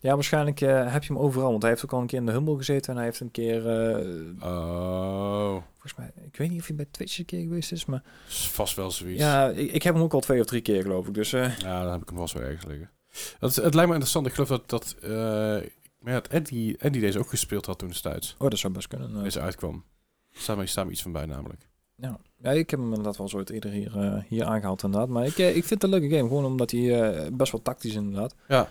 Ja, 0.00 0.14
waarschijnlijk 0.14 0.60
eh, 0.60 0.92
heb 0.92 1.02
je 1.04 1.12
hem 1.12 1.22
overal, 1.22 1.50
want 1.50 1.62
hij 1.62 1.70
heeft 1.70 1.84
ook 1.84 1.92
al 1.92 2.00
een 2.00 2.06
keer 2.06 2.18
in 2.18 2.26
de 2.26 2.32
Humble 2.32 2.56
gezeten 2.56 2.90
en 2.90 2.96
hij 2.96 3.04
heeft 3.04 3.20
een 3.20 3.30
keer, 3.30 3.68
eh, 3.68 4.06
Oh, 4.42 5.62
volgens 5.72 5.94
mij, 5.96 6.10
ik 6.26 6.36
weet 6.36 6.50
niet 6.50 6.60
of 6.60 6.66
hij 6.66 6.76
bij 6.76 6.86
Twitch 6.90 7.18
een 7.18 7.24
keer 7.24 7.40
geweest 7.40 7.72
is, 7.72 7.84
maar 7.84 8.02
is 8.28 8.48
vast 8.48 8.76
wel 8.76 8.90
zoiets. 8.90 9.20
ja, 9.20 9.48
ik, 9.48 9.72
ik 9.72 9.82
heb 9.82 9.94
hem 9.94 10.02
ook 10.02 10.12
al 10.14 10.20
twee 10.20 10.40
of 10.40 10.46
drie 10.46 10.60
keer 10.60 10.82
geloof 10.82 11.06
ik. 11.06 11.14
Dus 11.14 11.32
eh, 11.32 11.58
Ja, 11.58 11.82
dan 11.82 11.92
heb 11.92 12.02
ik 12.02 12.08
hem 12.08 12.18
vast 12.18 12.34
wel 12.34 12.42
ergens 12.42 12.64
liggen. 12.66 12.90
Dat 13.38 13.50
is, 13.50 13.56
het 13.56 13.74
lijkt 13.74 13.88
me 13.88 13.94
interessant. 13.94 14.26
Ik 14.26 14.32
geloof 14.32 14.48
dat, 14.48 14.68
dat 14.68 14.96
maar 16.00 16.12
ja, 16.12 16.22
Eddie, 16.30 16.76
Eddie 16.78 17.00
deze 17.00 17.18
ook 17.18 17.28
gespeeld 17.28 17.66
had 17.66 17.78
toen 17.78 17.88
destijds. 17.88 18.34
oh, 18.38 18.50
dat 18.50 18.58
zou 18.58 18.72
best 18.72 18.88
kunnen. 18.88 19.16
eh. 19.16 19.22
Deze 19.22 19.40
uitkwam. 19.40 19.84
Staat 20.32 20.56
me, 20.56 20.66
staat 20.66 20.84
me 20.86 20.90
iets 20.92 21.02
van 21.02 21.12
bij 21.12 21.26
namelijk. 21.26 21.68
Ja. 21.96 22.18
ja, 22.42 22.50
ik 22.50 22.70
heb 22.70 22.78
hem 22.80 22.88
inderdaad 22.88 23.16
wel 23.16 23.28
zo 23.28 23.36
ooit 23.36 23.50
eerder 23.50 23.70
hier, 23.70 23.96
eh, 24.00 24.22
hier 24.28 24.44
aangehaald 24.44 24.82
inderdaad. 24.82 25.08
Maar 25.08 25.26
ik, 25.26 25.36
ik 25.38 25.52
vind 25.64 25.70
het 25.70 25.82
een 25.82 25.90
leuke 25.90 26.08
game, 26.16 26.28
gewoon 26.28 26.44
omdat 26.44 26.70
hij 26.70 27.28
best 27.32 27.52
wel 27.52 27.62
tactisch 27.62 27.90
is 27.90 27.96
inderdaad. 27.96 28.34
Ja. 28.48 28.68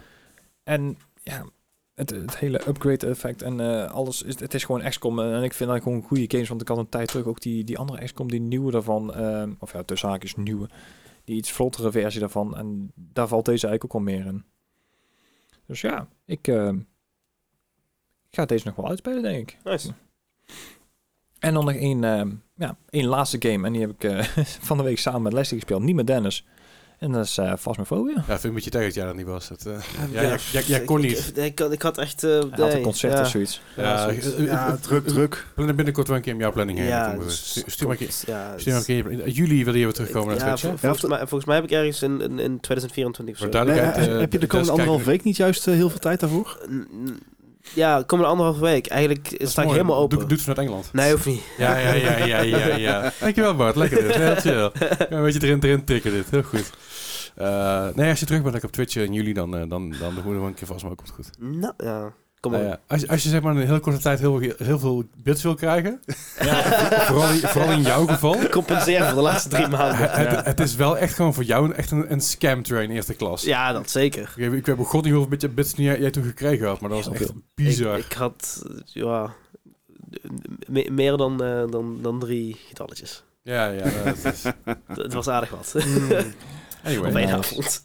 En 0.69 0.97
ja, 1.23 1.45
het, 1.93 2.10
het 2.10 2.38
hele 2.38 2.67
upgrade 2.67 3.08
effect 3.08 3.41
en 3.41 3.60
eh, 3.60 3.91
alles, 3.91 4.21
is, 4.21 4.39
het 4.39 4.53
is 4.53 4.63
gewoon 4.63 4.89
XCOM. 4.89 5.19
En 5.19 5.43
ik 5.43 5.53
vind 5.53 5.69
dat 5.69 5.84
gewoon 5.84 6.01
goede 6.01 6.25
games, 6.27 6.49
want 6.49 6.62
ik 6.62 6.67
had 6.67 6.77
een 6.77 6.89
tijd 6.89 7.08
terug 7.08 7.25
ook 7.25 7.41
die, 7.41 7.63
die 7.63 7.77
andere 7.77 8.03
XCOM, 8.03 8.29
die 8.29 8.41
nieuwe 8.41 8.71
daarvan, 8.71 9.13
eh, 9.13 9.47
of 9.60 9.73
ja, 9.73 9.84
tussen 9.84 10.10
haakjes 10.10 10.36
nieuwe, 10.36 10.69
die 11.23 11.36
iets 11.36 11.51
vlottere 11.51 11.91
versie 11.91 12.19
daarvan. 12.19 12.58
En 12.58 12.91
daar 12.95 13.27
valt 13.27 13.45
deze 13.45 13.67
eigenlijk 13.67 13.95
ook 13.95 14.01
al 14.01 14.13
meer 14.13 14.25
in. 14.25 14.43
Dus 15.65 15.82
ja, 15.82 16.08
ik, 16.25 16.47
eh, 16.47 16.73
ik 18.29 18.36
ga 18.36 18.45
deze 18.45 18.67
nog 18.67 18.75
wel 18.75 18.88
uitspelen, 18.89 19.21
denk 19.21 19.51
ik. 19.51 19.58
Nice. 19.63 19.93
En 21.39 21.53
dan 21.53 21.65
nog 21.65 21.73
één, 21.73 22.03
eh, 22.03 22.25
ja, 22.55 22.77
één 22.89 23.05
laatste 23.05 23.38
game. 23.39 23.65
En 23.65 23.73
die 23.73 23.82
heb 23.82 23.91
ik 23.91 24.03
eh, 24.03 24.23
van 24.67 24.77
de 24.77 24.84
week 24.84 24.99
samen 24.99 25.21
met 25.21 25.34
Leslie 25.34 25.60
gespeeld. 25.60 25.82
Niet 25.82 25.95
met 25.95 26.08
Dennis. 26.08 26.45
En 27.00 27.12
dat 27.12 27.26
is 27.26 27.38
eh 27.38 27.54
Phasmophobia. 27.60 28.14
Ja, 28.16 28.24
vind 28.24 28.40
ik 28.40 28.44
een 28.44 28.54
beetje 28.54 28.70
tegen 28.70 28.86
dat 28.86 28.96
jij 28.96 29.06
dat 29.06 29.16
niet 29.16 29.26
was. 29.26 29.48
Dat, 29.48 29.66
eh, 29.66 29.74
ja, 30.12 30.22
Ja, 30.52 30.62
jij, 30.66 30.82
kon 30.82 31.02
niet. 31.02 31.32
Ik, 31.36 31.44
ik, 31.44 31.60
had- 31.60 31.72
ik 31.72 31.82
had 31.82 31.98
echt... 31.98 32.24
eh, 32.24 32.40
had 32.40 32.58
nee, 32.58 32.72
een 32.76 32.82
concert 32.82 33.14
ja. 33.14 33.22
of 33.22 33.28
zoiets. 33.28 33.62
Ja, 33.76 34.10
Ja, 34.38 34.78
druk, 34.82 35.08
druk. 35.08 35.46
Plan 35.56 35.76
binnenkort 35.76 36.08
wel 36.08 36.16
een 36.16 36.22
keer 36.22 36.34
in 36.34 36.40
jouw 36.40 36.52
planning 36.52 36.78
heen. 36.80 36.88
Ja, 36.88 37.16
dus 37.18 37.50
stuur- 37.50 37.64
Stuur 37.68 37.88
maar 37.88 37.98
een 38.00 38.06
keer. 38.08 38.16
klopt, 38.26 38.28
ja, 38.28 38.54
Stuur 38.58 38.72
maar 38.74 38.82
een 38.88 39.04
keer. 39.04 39.12
in- 39.26 39.32
Juli 39.32 39.64
wil 39.66 39.74
je 39.76 39.84
weer 39.84 39.94
terugkomen 39.94 40.36
ja, 40.36 40.46
naar 40.46 40.60
vol- 40.60 40.70
hè? 40.70 40.78
volgens, 40.78 41.02
Ja, 41.02 41.08
mij, 41.08 41.18
volgens 41.18 41.46
mij 41.46 41.56
heb 41.56 41.64
ik 41.66 41.72
ergens 41.72 42.02
in, 42.02 42.22
in, 42.22 42.40
in 42.40 42.60
2024 42.60 43.36
of 43.46 43.52
zo. 43.54 43.64
Nee, 43.64 43.80
eh, 43.80 44.20
heb 44.20 44.32
je 44.34 44.40
de 44.40 44.48
komende 44.48 44.72
anderhalf 44.72 45.04
week 45.06 45.24
niet 45.24 45.38
juist 45.38 45.66
heel 45.66 45.90
veel 45.90 46.00
tijd 46.00 46.20
daarvoor? 46.20 46.60
Ja, 47.74 48.04
komende 48.06 48.32
anderhalve 48.32 48.62
week. 48.62 48.88
Eigenlijk 48.88 49.28
sta 49.42 49.62
ik 49.62 49.68
mooi. 49.68 49.80
helemaal 49.80 49.98
open. 49.98 50.18
Doe, 50.18 50.28
doe 50.28 50.38
het 50.38 50.46
vanuit 50.46 50.60
Engeland. 50.68 50.90
Nee, 50.94 51.12
hoeft 51.12 51.26
niet. 51.26 51.42
Ja, 51.58 51.78
ja, 51.78 51.94
ja, 51.94 52.18
ja, 52.26 52.40
ja, 52.42 52.76
ja. 52.76 53.12
Dankjewel 53.20 53.56
Bart, 53.56 53.76
lekker 53.76 54.04
dit. 54.04 54.16
Heel 54.16 54.36
chill. 54.36 54.72
Ja, 54.80 55.06
een 55.10 55.22
beetje 55.24 55.40
erin, 55.48 55.60
erin 55.64 55.84
tikken 55.84 56.12
dit, 56.12 56.26
heel 56.30 56.44
goed. 56.44 56.70
Eh, 57.39 57.88
nee, 57.95 58.10
als 58.10 58.19
je 58.19 58.25
terug 58.25 58.41
bent 58.41 58.52
lekker 58.52 58.69
op 58.69 58.75
Twitch 58.75 58.95
in 58.95 59.13
juli, 59.13 59.34
dan, 59.34 59.56
eh, 59.58 59.60
dan, 59.69 59.89
dan 59.99 60.15
doen 60.15 60.23
we 60.23 60.34
nog 60.34 60.45
een 60.47 60.54
keer 60.54 60.67
vast, 60.67 60.82
maar 60.82 60.91
ook 60.91 60.97
komt 60.97 61.10
goed. 61.10 61.30
Nou, 61.39 61.73
ja. 61.78 62.13
Kom 62.39 62.52
Nou 62.52 62.63
maar. 62.63 62.73
ja, 62.73 62.80
als, 62.88 63.02
je- 63.02 63.08
als 63.08 63.23
je 63.23 63.30
zeg 63.30 63.41
maar 63.41 63.54
in 63.54 63.60
een 63.62 63.67
heel 63.67 63.80
korte 63.80 63.99
tijd 63.99 64.19
heel, 64.19 64.39
heel 64.58 64.80
veel 64.80 65.04
bits 65.23 65.43
wil 65.43 65.56
krijgen, 65.56 65.99
vooral, 67.08 67.30
in- 67.30 67.39
vooral 67.39 67.71
in 67.71 67.82
jouw 67.82 68.06
geval, 68.08 68.36
Compenseren 68.49 69.06
voor 69.06 69.15
de 69.15 69.21
laatste 69.21 69.49
drie 69.49 69.67
maanden. 69.67 70.12
het, 70.12 70.45
het 70.45 70.60
is 70.60 70.75
wel 70.75 70.97
echt 70.97 71.13
gewoon 71.13 71.34
voor 71.34 71.43
jou 71.43 71.65
een, 71.65 71.73
echt 71.75 71.91
een, 71.91 72.12
een 72.12 72.21
scam 72.21 72.63
train 72.63 72.89
eerste 72.91 73.13
klas. 73.13 73.43
Ja, 73.43 73.71
dat 73.71 73.89
zeker. 73.89 74.34
Ik, 74.36 74.54
ik 74.54 74.65
weet 74.65 74.75
begon 74.75 75.02
niet 75.04 75.12
hoeveel 75.12 75.30
beetje 75.30 75.49
bits 75.49 75.73
jij, 75.75 75.99
jij 75.99 76.12
toen 76.12 76.23
gekregen 76.23 76.67
had, 76.67 76.80
maar 76.80 76.89
dat 76.89 76.97
was 76.97 77.08
Heel 77.08 77.15
echt 77.15 77.32
veel. 77.32 77.41
bizar. 77.56 77.97
Ik, 77.97 78.06
ik 78.06 78.13
had, 78.13 78.63
eh, 78.67 78.75
ja, 78.86 79.34
me- 80.67 80.89
meer 80.91 81.17
dan, 81.17 81.43
eh, 81.43 81.63
dan, 81.69 81.99
dan 82.02 82.19
drie 82.19 82.56
getalletjes. 82.67 83.23
ja, 83.41 83.67
ja. 83.67 83.84
dat 84.04 84.34
is- 84.34 84.43
Het- 84.43 84.78
Het 85.04 85.13
was 85.13 85.28
aardig 85.28 85.49
wat. 85.49 85.75
Anyway, 86.84 87.10
Op 87.12 87.15
één 87.18 87.30
avond. 87.30 87.82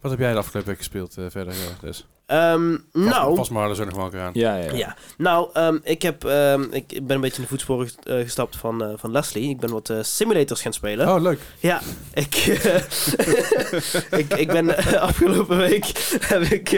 wat 0.00 0.10
heb 0.10 0.20
jij 0.20 0.32
de 0.32 0.38
afgelopen 0.38 0.68
week 0.70 0.78
gespeeld 0.78 1.16
eh, 1.16 1.24
verder? 1.28 1.52
Ja, 1.54 1.58
dus. 1.86 2.06
Ehm, 2.26 2.70
Pas- 2.92 3.02
nou, 3.04 3.34
Pas 3.36 3.48
maar 3.48 3.68
er 3.68 3.76
zo 3.76 3.84
nog 3.84 3.94
wel 3.96 4.08
keer 4.08 4.20
aan. 4.20 4.30
Ja, 4.34 4.56
ja. 4.56 4.72
Ja, 4.72 4.96
nou, 5.18 5.48
ehm, 5.52 5.78
ik, 5.82 6.02
heb, 6.02 6.24
ehm, 6.24 6.62
ik 6.70 7.06
ben 7.06 7.14
een 7.14 7.20
beetje 7.20 7.36
in 7.36 7.42
de 7.42 7.48
voetsporen 7.48 7.88
eh, 8.02 8.18
gestapt 8.20 8.56
van, 8.56 8.84
eh, 8.84 8.92
van 8.96 9.10
Leslie. 9.10 9.48
Ik 9.50 9.60
ben 9.60 9.70
wat 9.70 9.90
eh, 9.90 9.98
simulators 10.02 10.60
gaan 10.60 10.72
spelen. 10.72 11.08
Oh, 11.14 11.20
leuk. 11.22 11.40
Ja, 11.58 11.80
ik, 12.14 12.34
ik, 14.22 14.34
ik 14.34 14.46
ben 14.48 14.76
afgelopen 15.00 15.56
week 15.56 15.86
heb 16.20 16.42
ik, 16.42 16.70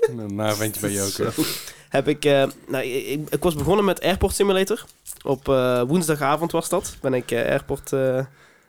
Een 0.00 0.34
naventje 0.34 0.80
bij 0.80 0.90
Joker. 0.90 1.34
heb 1.88 2.08
ik, 2.08 2.24
eh, 2.24 2.44
nou, 2.68 2.84
ik, 2.84 3.20
ik- 3.30 3.42
was 3.42 3.54
begonnen 3.54 3.84
met 3.84 4.00
Airport 4.02 4.34
Simulator. 4.34 4.84
Op 5.22 5.48
eh, 5.48 5.82
woensdagavond 5.82 6.52
was 6.52 6.68
dat. 6.68 6.96
Ben 7.00 7.14
ik 7.14 7.30
eh, 7.30 7.38
Airport. 7.50 7.92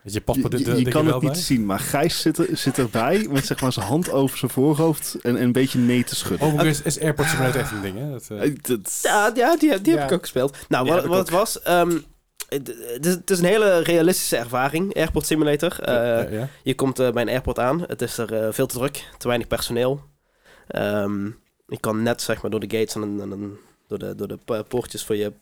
Je 0.04 0.20
paspoort 0.20 0.62
kan 0.90 1.06
het 1.06 1.20
niet 1.22 1.32
bij? 1.32 1.40
zien, 1.40 1.66
maar 1.66 1.78
Gijs 1.78 2.20
zit, 2.20 2.38
er, 2.38 2.56
zit 2.56 2.78
erbij 2.78 3.26
met 3.30 3.46
zeg 3.46 3.60
maar 3.60 3.72
zijn 3.72 3.86
hand 3.86 4.10
over 4.10 4.38
zijn 4.38 4.50
voorhoofd 4.50 5.14
en, 5.22 5.36
en 5.36 5.42
een 5.42 5.52
beetje 5.52 5.78
nee 5.78 6.04
te 6.04 6.14
schudden. 6.16 6.46
Overigens 6.46 6.82
is 6.82 7.00
Airport 7.00 7.28
Simulator 7.28 7.60
echt 7.60 7.70
een 7.72 7.80
ding, 7.82 7.98
hè? 7.98 8.10
Dat, 8.10 8.26
eh, 8.30 8.42
Eh, 8.42 8.54
dat- 8.60 8.98
ja, 9.02 9.30
ja, 9.34 9.56
die, 9.56 9.80
die 9.80 9.94
heb 9.96 10.04
ik 10.04 10.12
ook 10.12 10.20
gespeeld. 10.22 10.56
Nou, 10.68 10.86
wat, 10.88 11.04
wat 11.04 11.18
het 11.18 11.30
was. 11.30 11.62
ehm, 11.62 11.98
het, 12.48 12.66
het 12.94 13.06
is, 13.06 13.12
het 13.14 13.30
is 13.30 13.38
een 13.38 13.44
hele 13.44 13.78
realistische 13.78 14.36
ervaring, 14.36 14.94
Airport 14.96 15.26
Simulator. 15.26 15.80
Eh, 15.80 16.32
ja. 16.32 16.48
Je 16.62 16.74
komt 16.74 16.96
bij 16.96 17.22
een 17.22 17.28
airport 17.28 17.58
aan. 17.58 17.84
Het 17.86 18.02
is 18.02 18.18
er 18.18 18.54
veel 18.54 18.66
te 18.66 18.76
druk. 18.78 19.04
Te 19.18 19.26
weinig 19.28 19.46
personeel. 19.48 20.00
Ehm 20.68 21.26
je 21.66 21.80
kan 21.80 22.02
net 22.02 22.22
zeg 22.22 22.42
maar 22.42 22.50
door 22.50 22.60
de 22.60 22.78
gates 22.78 22.94
en, 22.94 23.02
en, 23.02 23.32
en 23.32 23.58
door, 23.88 23.98
de, 23.98 24.14
door 24.14 24.28
de 24.28 24.38
po- 24.44 24.62
poortjes 24.62 25.04
voor 25.04 25.16
je 25.16 25.32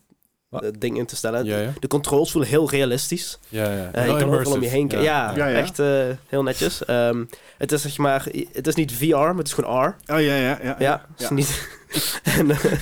Wat? 0.51 0.63
eh, 0.63 0.69
ding 0.79 0.97
in 0.97 1.05
te 1.05 1.15
stellen. 1.15 1.45
Ja, 1.45 1.57
ja. 1.57 1.73
De 1.79 1.87
controls 1.87 2.31
voelen 2.31 2.49
heel 2.49 2.69
realistisch. 2.69 3.39
Ja, 3.49 3.63
ja. 3.71 3.89
Wel 3.91 4.03
je 4.03 4.17
kan 4.23 4.33
overal 4.33 4.53
om 4.53 4.61
je 4.61 4.67
heen 4.67 4.87
kijken. 4.87 5.07
Ja, 5.07 5.33
Ja, 5.35 5.47
ja. 5.47 5.57
echt 5.57 5.79
eh, 5.79 5.87
heel 6.27 6.43
netjes. 6.43 6.85
Ehm, 6.85 7.23
het 7.57 7.71
is 7.71 7.81
zeg 7.81 7.97
maar, 7.97 8.27
het 8.53 8.67
is 8.67 8.75
niet 8.75 8.93
VR, 8.93 9.15
maar 9.15 9.35
het 9.35 9.47
is 9.47 9.53
gewoon 9.53 9.83
R. 9.85 9.95
Oh 10.13 10.21
ja, 10.21 10.35
ja, 10.35 10.59
ja. 10.63 10.75
ja. 10.79 11.05
Is 11.17 11.23
Ja. 11.27 11.33
niet. 11.33 11.67
en, 12.37 12.49
het 12.49 12.79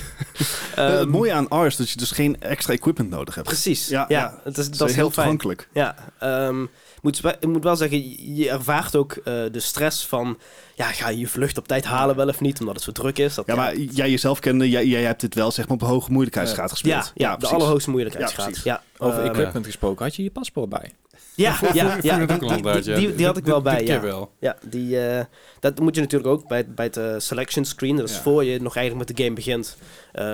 ehm, 0.74 1.08
mooie 1.08 1.32
aan 1.32 1.46
R 1.62 1.66
is 1.66 1.76
dat 1.76 1.90
je 1.90 1.96
dus 1.96 2.10
geen 2.10 2.40
extra 2.40 2.72
equipment 2.72 3.10
nodig 3.10 3.34
hebt. 3.34 3.46
Precies. 3.46 3.88
Ja, 3.88 4.04
Ja, 4.08 4.18
ja. 4.18 4.40
Het 4.44 4.58
is, 4.58 4.70
Dat 4.70 4.88
is 4.88 4.94
heel 4.94 5.10
toegankelijk. 5.10 5.68
Ja, 5.72 5.94
ehm, 6.18 6.62
ik 6.62 6.68
moet, 7.02 7.20
ik 7.40 7.46
moet 7.48 7.64
wel 7.64 7.76
zeggen, 7.76 8.34
je- 8.36 8.50
ervaart 8.50 8.96
ook 8.96 9.12
eh, 9.12 9.24
de 9.24 9.60
stress 9.60 10.06
van... 10.06 10.38
Ja, 10.74 10.86
ga 10.86 11.08
je 11.08 11.18
je 11.18 11.28
vlucht 11.28 11.58
op 11.58 11.68
tijd 11.68 11.84
halen 11.84 12.16
wel 12.16 12.28
of 12.28 12.40
niet, 12.40 12.60
omdat 12.60 12.74
het 12.74 12.84
zo 12.84 12.92
druk 12.92 13.18
is. 13.18 13.34
Dat, 13.34 13.46
Ja, 13.46 13.54
maar 13.54 13.76
jij 13.76 14.10
jezelf 14.10 14.38
kende, 14.40 14.68
jij, 14.70 14.86
jij 14.86 15.02
hebt 15.02 15.20
dit 15.20 15.34
wel 15.34 15.50
zeg 15.50 15.68
maar 15.68 15.76
op 15.76 15.82
hoge 15.88 16.10
moeilijkheidsgraad 16.12 16.70
gespeeld. 16.70 17.12
ja, 17.14 17.30
ja, 17.30 17.36
de 17.36 17.46
allerhoogste 17.46 17.90
moeilijkheidsgraad. 17.90 18.44
Ja, 18.46 18.50
precies. 18.50 18.64
Ja, 18.64 18.82
Over 18.98 19.18
ehm, 19.20 19.28
equipment 19.30 19.66
gesproken, 19.66 20.04
had 20.04 20.16
je 20.16 20.22
je 20.22 20.30
paspoort 20.30 20.68
bij? 20.68 20.92
Ja, 21.34 21.58
ja, 21.72 21.98
ja, 22.02 22.26
die, 22.82 23.14
die, 23.14 23.26
had 23.26 23.36
ik 23.36 23.44
wel 23.44 23.62
bij, 23.62 23.84
ja. 23.84 24.00
wel. 24.00 24.32
Ja, 24.40 24.56
die, 24.68 25.06
eh, 25.06 25.24
dat 25.60 25.78
moet 25.80 25.94
je 25.94 26.00
natuurlijk 26.00 26.30
ook 26.30 26.48
bij, 26.48 26.66
bij 26.68 26.84
het 26.84 26.96
eh, 26.96 27.14
selection 27.18 27.64
screen. 27.64 27.96
Dat 27.96 28.08
is 28.08 28.14
Ja. 28.14 28.22
voor 28.22 28.44
je 28.44 28.60
nog 28.60 28.76
eigenlijk 28.76 29.08
met 29.08 29.16
de 29.16 29.22
game 29.22 29.34
begint. 29.34 29.76
Eh, 30.12 30.24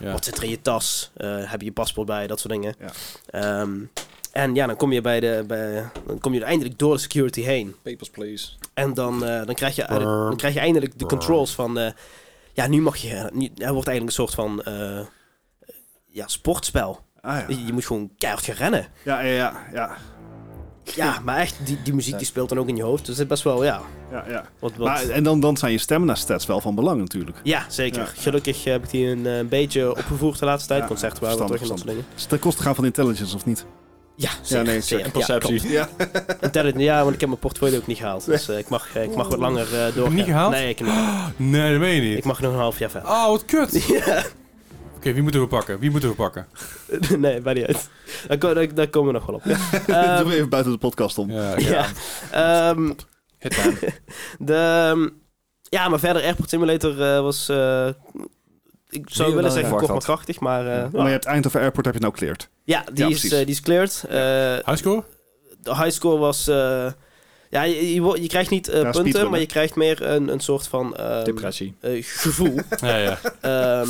Ja. 0.00 0.12
Wat 0.12 0.24
zit 0.24 0.36
er 0.36 0.42
in 0.44 0.50
je 0.50 0.62
tas? 0.62 1.10
Eh, 1.16 1.50
heb 1.50 1.60
je 1.60 1.66
je 1.66 1.72
paspoort 1.72 2.06
bij? 2.06 2.26
Dat 2.26 2.40
soort 2.40 2.52
dingen. 2.52 2.74
Ja. 2.78 3.66
En 4.32 4.54
ja, 4.54 4.66
dan 4.66 4.76
kom 4.76 4.92
je 4.92 5.00
bij 5.00 5.20
de, 5.20 5.44
bij, 5.46 5.90
dan 6.06 6.18
kom 6.20 6.34
je 6.34 6.44
eindelijk 6.44 6.78
door 6.78 6.94
de 6.94 7.00
security 7.00 7.40
heen. 7.42 7.74
Papers, 7.82 8.10
please. 8.10 8.48
En 8.74 8.94
dan, 8.94 9.24
eh, 9.24 9.46
dan, 9.46 9.54
krijg 9.54 9.76
je, 9.76 9.86
dan 9.88 10.36
krijg 10.36 10.54
je 10.54 10.60
eindelijk 10.60 10.98
de 10.98 11.06
controls 11.06 11.54
van... 11.54 11.78
eh, 11.78 11.92
ja, 12.52 12.66
nu 12.66 12.80
mag 12.80 12.96
je... 12.96 13.30
Nu, 13.32 13.44
er 13.56 13.72
wordt 13.72 13.88
eigenlijk 13.88 14.06
een 14.18 14.26
soort 14.26 14.34
van... 14.34 14.62
eh, 14.62 15.00
ja, 16.06 16.28
sportspel. 16.28 17.00
Ah, 17.20 17.38
ja. 17.38 17.44
Je, 17.48 17.64
je 17.64 17.72
moet 17.72 17.86
gewoon 17.86 18.10
keihard 18.18 18.44
gaan 18.44 18.54
rennen. 18.54 18.86
Ja, 19.04 19.20
ja, 19.20 19.32
ja, 19.32 19.66
ja, 19.72 19.96
Ja, 20.84 21.20
maar 21.24 21.38
echt, 21.38 21.66
die, 21.66 21.82
die 21.82 21.94
muziek 21.94 22.18
die 22.18 22.26
speelt 22.26 22.48
dan 22.48 22.58
ook 22.58 22.68
in 22.68 22.76
je 22.76 22.82
hoofd. 22.82 23.06
Dus 23.06 23.08
het 23.08 23.18
is 23.18 23.26
best 23.26 23.42
wel, 23.42 23.64
ja... 23.64 23.80
ja, 24.10 24.24
ja. 24.28 24.44
Wat, 24.58 24.72
wat, 24.76 24.86
Maar, 24.86 25.08
en 25.08 25.22
dan, 25.22 25.40
dan 25.40 25.56
zijn 25.56 25.72
je 25.72 25.78
stamina 25.78 26.14
stats 26.14 26.46
wel 26.46 26.60
van 26.60 26.74
belang 26.74 27.00
natuurlijk. 27.00 27.40
ja, 27.42 27.64
zeker. 27.68 28.00
Ja. 28.00 28.06
Gelukkig 28.06 28.64
heb 28.64 28.84
ik 28.84 28.90
die 28.90 29.06
een, 29.06 29.26
eh, 29.26 29.46
beetje 29.46 29.90
opgevoerd 29.90 30.38
de 30.38 30.44
laatste 30.44 30.68
tijd. 30.68 30.80
Ja, 30.80 30.86
Concerten 30.86 31.22
waren 31.22 31.38
we 31.38 31.46
verstandig, 31.46 31.68
terug 31.68 31.70
en 31.70 31.86
dat 31.86 31.96
soort 31.96 32.06
dingen. 32.06 32.14
Is 32.16 32.20
het 32.20 32.30
ten 32.30 32.38
koste 32.38 32.62
gaan 32.62 32.74
van 32.74 32.84
intelligence 32.84 33.34
of 33.36 33.44
niet? 33.46 33.66
Ja, 34.20 34.30
zeker. 34.42 34.64
nee, 34.64 34.80
zeker. 34.80 35.04
En 35.04 35.10
perceptie. 35.10 35.68
Ja. 35.70 35.88
Ja, 36.52 36.72
ja, 36.76 37.02
want 37.02 37.14
ik 37.14 37.20
heb 37.20 37.28
mijn 37.28 37.40
portfolio 37.40 37.76
ook 37.78 37.86
niet 37.86 37.96
gehaald. 37.98 38.24
Dus 38.26 38.48
eh, 38.48 38.58
ik, 38.58 38.68
mag, 38.68 38.94
eh, 38.94 39.02
ik 39.02 39.14
mag 39.14 39.28
wat 39.28 39.38
langer 39.38 39.74
eh 39.86 39.94
door. 39.94 40.12
niet 40.12 40.24
gehaald? 40.24 40.52
Nee, 40.52 40.68
ik, 40.68 40.78
heb 40.78 40.86
niet 40.86 40.96
gehaald. 40.96 41.32
Nee, 41.54 41.70
dat 41.70 41.80
meen 41.80 41.94
je 41.94 42.00
niet. 42.08 42.18
ik 42.18 42.24
mag 42.24 42.40
nog 42.40 42.52
een 42.52 42.58
half 42.58 42.78
jaar 42.78 42.90
verder. 42.90 43.08
Oh, 43.10 43.26
wat 43.26 43.44
kut. 43.44 43.74
Oké, 44.96 45.08
Ja. 45.08 45.12
wie 45.14 45.22
moeten 45.22 45.40
we 45.40 45.46
pakken? 45.46 45.78
Wie 45.78 45.90
moeten 45.90 46.08
we 46.08 46.14
pakken? 46.14 46.46
nee, 47.18 47.40
bij 47.40 47.54
niet 47.54 47.66
uit. 47.66 47.88
Daar, 48.28 48.38
ko- 48.38 48.54
daar, 48.54 48.74
daar 48.74 48.88
komen 48.88 49.12
we 49.12 49.18
nog 49.18 49.26
wel 49.26 49.36
op. 49.36 49.42
Doen 49.44 49.96
Ehm, 49.96 50.26
we 50.26 50.34
even 50.34 50.48
buiten 50.48 50.72
de 50.72 50.78
podcast 50.78 51.18
om. 51.18 51.30
Ja, 51.30 51.50
oké. 51.52 51.60
ja. 51.68 51.86
Ehm, 52.30 52.92
de, 54.38 54.54
ehm, 54.54 55.08
ja, 55.62 55.88
maar 55.88 55.98
verder 55.98 56.22
Airport 56.22 56.48
Simulator 56.50 57.02
eh, 57.02 57.20
was... 57.20 57.48
ik 58.90 59.06
zou 59.10 59.34
willen 59.34 59.50
zeggen 59.52 59.70
ik 59.72 59.78
kort 59.78 59.90
maar 59.90 60.00
krachtig, 60.02 60.40
maar... 60.40 60.66
eh, 60.66 60.90
Maar 60.92 61.04
je 61.06 61.10
hebt 61.10 61.24
Eindhoven 61.24 61.60
Airport 61.60 61.84
heb 61.86 61.94
je 61.94 62.00
nou 62.00 62.12
cleared. 62.12 62.48
ja, 62.64 62.84
die, 62.92 63.04
Ja, 63.04 63.10
is, 63.10 63.24
eh, 63.24 63.38
die 63.38 63.46
is 63.46 63.60
cleared. 63.60 64.04
Eh, 64.08 64.66
Highscore? 64.66 65.04
de 65.62 65.74
highscore 65.76 66.18
was... 66.18 66.48
eh, 66.48 66.92
ja, 67.50 67.62
je, 67.62 67.94
je, 67.94 68.26
krijgt 68.26 68.50
niet 68.50 68.66
Ja, 68.72 68.90
punten, 68.90 69.30
maar 69.30 69.40
je 69.40 69.46
krijgt 69.46 69.74
meer 69.74 70.02
een, 70.06 70.28
een 70.28 70.40
soort 70.40 70.66
van... 70.68 70.96
Depressie. 71.24 71.74
eh, 71.80 72.02
gevoel. 72.02 72.54
Ja, 72.80 72.96
ja. 72.96 73.18
Ehm, 73.40 73.88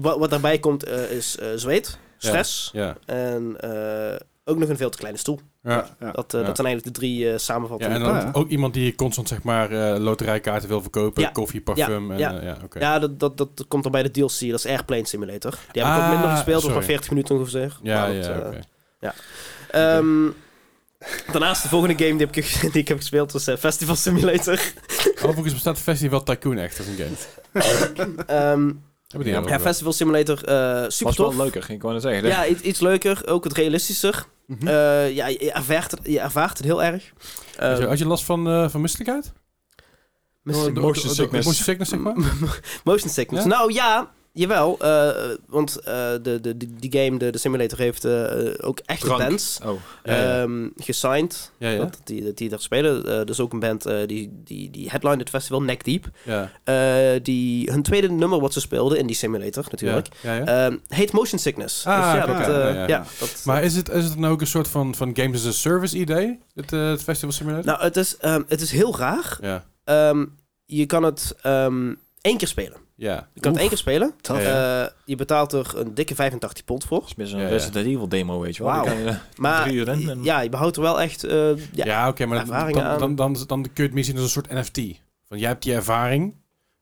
wat, 0.00 0.18
wat 0.18 0.30
daarbij 0.30 0.58
komt 0.58 0.88
is 0.88 1.38
eh, 1.38 1.48
zweet, 1.54 1.98
stress 2.18 2.70
Ja. 2.72 2.96
en 3.06 3.56
eh, 3.60 4.16
ook 4.44 4.58
nog 4.58 4.68
een 4.68 4.76
veel 4.76 4.90
te 4.90 4.98
kleine 4.98 5.18
stoel. 5.18 5.40
Ja. 5.62 5.96
Ja. 6.00 6.10
Dat, 6.10 6.34
eh, 6.34 6.40
Ja. 6.40 6.46
dat 6.46 6.56
zijn 6.56 6.66
eigenlijk 6.68 6.84
de 6.84 6.90
drie 7.00 7.24
eh 7.26 7.30
Ja, 7.32 7.38
samenvattingen. 7.38 7.94
en 7.94 8.00
Ja, 8.00 8.06
dan 8.06 8.16
Ah, 8.16 8.22
ja. 8.22 8.30
ook 8.32 8.48
iemand 8.48 8.74
die 8.74 8.94
constant 8.94 9.28
zeg 9.28 9.42
maar 9.42 9.70
eh, 9.70 9.98
loterijkaarten 10.00 10.68
wil 10.68 10.80
verkopen, 10.82 11.22
Ja. 11.22 11.28
koffie, 11.30 11.60
parfum 11.60 12.10
en 12.10 12.18
Ja. 12.18 12.34
eh, 12.38 12.42
ja, 12.42 12.56
oké. 12.64 12.78
dat, 13.00 13.20
dat, 13.20 13.36
dat 13.38 13.64
komt 13.68 13.82
dan 13.82 13.92
bij 13.92 14.02
de 14.02 14.10
DLC, 14.10 14.40
dat 14.50 14.58
is 14.58 14.66
Airplane 14.66 15.06
Simulator. 15.06 15.50
Die 15.72 15.82
heb 15.82 15.92
ik 15.92 15.98
Ah, 15.98 16.04
ook 16.06 16.10
minder 16.12 16.30
gespeeld, 16.30 16.60
sorry. 16.60 16.76
maar 16.76 16.84
40 16.84 17.10
minuten 17.10 17.34
ongeveer. 17.36 17.78
Ja, 17.82 18.00
Maar 18.00 18.12
ja, 18.12 18.26
dat, 18.28 18.42
eh, 18.42 18.46
oké. 18.46 18.60
ehm, 19.70 20.28
daarnaast 21.32 21.62
de 21.62 21.68
volgende 21.68 22.04
game 22.04 22.16
die, 22.16 22.26
heb 22.26 22.36
ik, 22.36 22.60
die 22.72 22.80
ik 22.82 22.88
heb 22.88 22.96
gespeeld 22.96 23.32
was 23.32 23.44
Festival 23.58 23.96
Simulator. 23.96 24.60
Overigens 25.24 25.52
bestaat 25.54 25.78
Festival 25.78 26.22
Tycoon 26.22 26.58
echt 26.58 26.78
als 26.78 26.86
een 26.86 26.96
game. 26.96 28.24
Ehm, 28.26 28.70
Die 29.18 29.24
ja? 29.32 29.60
Festival 29.60 29.92
Simulator, 29.92 30.44
eh 30.44 30.84
super 30.88 31.06
Was 31.06 31.16
wel 31.16 31.26
tof. 31.26 31.36
leuker, 31.36 31.62
ging 31.62 31.78
ik 31.78 31.84
gewoon 31.84 32.00
zeggen. 32.00 32.26
Ja, 32.26 32.46
iets, 32.46 32.60
iets 32.60 32.80
leuker, 32.80 33.22
ook 33.26 33.44
wat 33.44 33.52
realistischer. 33.52 34.24
Eh, 34.64 35.14
ja, 35.14 35.26
je 35.26 35.52
ervaart, 35.52 35.90
het, 35.90 36.00
je 36.02 36.20
ervaart 36.20 36.56
het 36.58 36.66
heel 36.66 36.82
erg. 36.82 37.12
Had 37.56 37.76
je, 37.76 37.82
Eh, 37.82 37.88
had 37.88 37.98
je 37.98 38.06
last 38.06 38.24
van, 38.24 38.48
eh 38.48 38.68
van 38.68 38.80
misselijkheid? 38.80 39.32
Motion 40.42 41.10
sickness. 41.14 41.46
Motion 41.46 41.64
sickness, 41.64 41.90
zeg 41.90 42.00
maar? 42.00 42.14
Motion 42.84 43.10
sickness. 43.10 43.44
Nou 43.44 43.72
ja, 43.72 44.10
jawel. 44.32 44.78
eh, 44.78 45.36
want 45.46 45.76
eh, 45.78 46.10
de, 46.22 46.40
de, 46.40 46.56
die, 46.56 46.92
game, 46.92 47.18
de, 47.18 47.30
de 47.30 47.38
simulator, 47.38 47.78
heeft 47.78 48.04
eh, 48.04 48.52
ook 48.60 48.78
echte 48.78 49.06
Drank. 49.06 49.20
bands 49.20 49.58
Oh. 49.64 49.80
Ja, 50.04 50.42
ehm, 50.42 50.68
gesigned. 50.76 51.52
Ja, 51.58 51.68
ja. 51.68 51.78
Dat, 51.78 52.00
die, 52.04 52.24
dat 52.24 52.36
die 52.36 52.48
daar 52.48 52.60
spelen. 52.60 53.26
Dus 53.26 53.40
ook 53.40 53.52
een 53.52 53.60
band 53.60 53.82
die, 54.06 54.40
die, 54.44 54.70
die 54.70 54.90
headline 54.90 55.16
het 55.16 55.28
festival, 55.28 55.62
Neck 55.62 55.84
Deep. 55.84 56.10
ja. 56.24 56.50
Die, 57.22 57.70
hun 57.72 57.82
tweede 57.82 58.10
nummer 58.10 58.40
wat 58.40 58.52
ze 58.52 58.60
speelden 58.60 58.98
in 58.98 59.06
die 59.06 59.16
simulator 59.16 59.64
natuurlijk. 59.70 60.08
Ehm, 60.22 60.76
heet 60.88 61.12
Motion 61.12 61.38
Sickness. 61.38 61.86
Ah, 61.86 62.26
dus 62.26 62.46
dat, 62.46 63.06
dat, 63.18 63.42
Maar 63.44 63.62
is 63.62 63.76
het, 63.76 63.88
is 63.88 64.04
het 64.04 64.16
nou 64.18 64.32
ook 64.32 64.40
een 64.40 64.46
soort 64.46 64.68
van, 64.68 64.94
van 64.94 65.16
Games 65.16 65.40
as 65.40 65.46
a 65.46 65.52
Service 65.52 65.96
idee? 65.96 66.38
Het, 66.54 66.70
het 66.70 67.02
Festival 67.02 67.32
Simulator? 67.32 67.64
nou, 67.64 67.82
het 67.82 67.96
is, 67.96 68.16
ehm, 68.16 68.42
het 68.48 68.60
is 68.60 68.70
heel 68.70 68.96
raar. 68.96 69.38
Je 70.66 70.86
kan 70.86 71.02
het 71.02 71.34
één 72.20 72.36
keer 72.36 72.48
spelen. 72.48 72.76
Ja. 73.00 73.28
Je 73.34 73.40
kan 73.40 73.50
het 73.50 73.60
één 73.60 73.68
keer 73.68 73.78
spelen. 73.78 74.14
Eh, 74.22 74.86
je 75.04 75.16
betaalt 75.16 75.52
er 75.52 75.72
een 75.76 75.94
dikke 75.94 76.14
85 76.14 76.64
pond 76.64 76.84
voor. 76.84 77.00
Dat 77.00 77.12
is 77.16 77.30
zo'n 77.30 77.38
Ja, 77.40 77.44
ja. 77.46 77.50
Resident 77.52 77.86
Evil 77.86 78.08
demo, 78.08 78.40
weet 78.40 78.56
je 78.56 78.62
wel. 78.64 78.82
Kan 78.84 78.92
eh, 79.06 79.16
Maar 79.36 79.62
Drie 79.62 79.74
uur 79.76 79.88
in 79.88 80.08
en- 80.10 80.22
ja, 80.24 80.40
je 80.40 80.48
behoudt 80.48 80.76
er 80.76 80.82
wel 80.82 81.00
echt... 81.00 81.24
eh, 81.24 81.56
ja, 81.56 81.84
Ja, 81.84 82.08
oké, 82.08 82.26
maar 82.26 82.38
dan, 82.46 82.72
dan, 82.72 82.82
aan. 82.82 82.98
dan, 82.98 83.14
dan, 83.14 83.36
dan 83.46 83.62
kun 83.62 83.70
je 83.74 83.82
het 83.82 83.92
misschien 83.92 84.16
als 84.16 84.24
een 84.24 84.30
soort 84.30 84.50
NFT. 84.50 84.76
Van 85.26 85.38
jij 85.38 85.48
hebt 85.48 85.62
die 85.62 85.74
ervaring 85.74 86.34